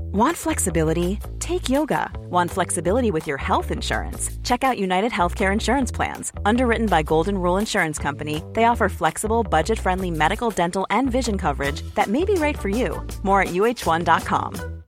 Want 0.00 0.36
flexibility? 0.36 1.18
Take 1.38 1.68
yoga. 1.68 2.10
Want 2.30 2.50
flexibility 2.50 3.10
with 3.10 3.26
your 3.26 3.36
health 3.38 3.70
insurance? 3.70 4.30
Check 4.42 4.64
out 4.64 4.78
United 4.78 5.12
Healthcare 5.12 5.52
Insurance 5.52 5.92
Plans. 5.92 6.32
Underwritten 6.44 6.86
by 6.86 7.02
Golden 7.02 7.38
Rule 7.38 7.58
Insurance 7.58 7.98
Company, 7.98 8.42
they 8.54 8.64
offer 8.64 8.88
flexible, 8.88 9.42
budget 9.42 9.78
friendly 9.78 10.10
medical, 10.10 10.50
dental, 10.50 10.86
and 10.90 11.10
vision 11.10 11.38
coverage 11.38 11.82
that 11.94 12.08
may 12.08 12.24
be 12.24 12.34
right 12.34 12.58
for 12.58 12.68
you. 12.68 13.06
More 13.22 13.42
at 13.42 13.48
uhone.com. 13.48 14.78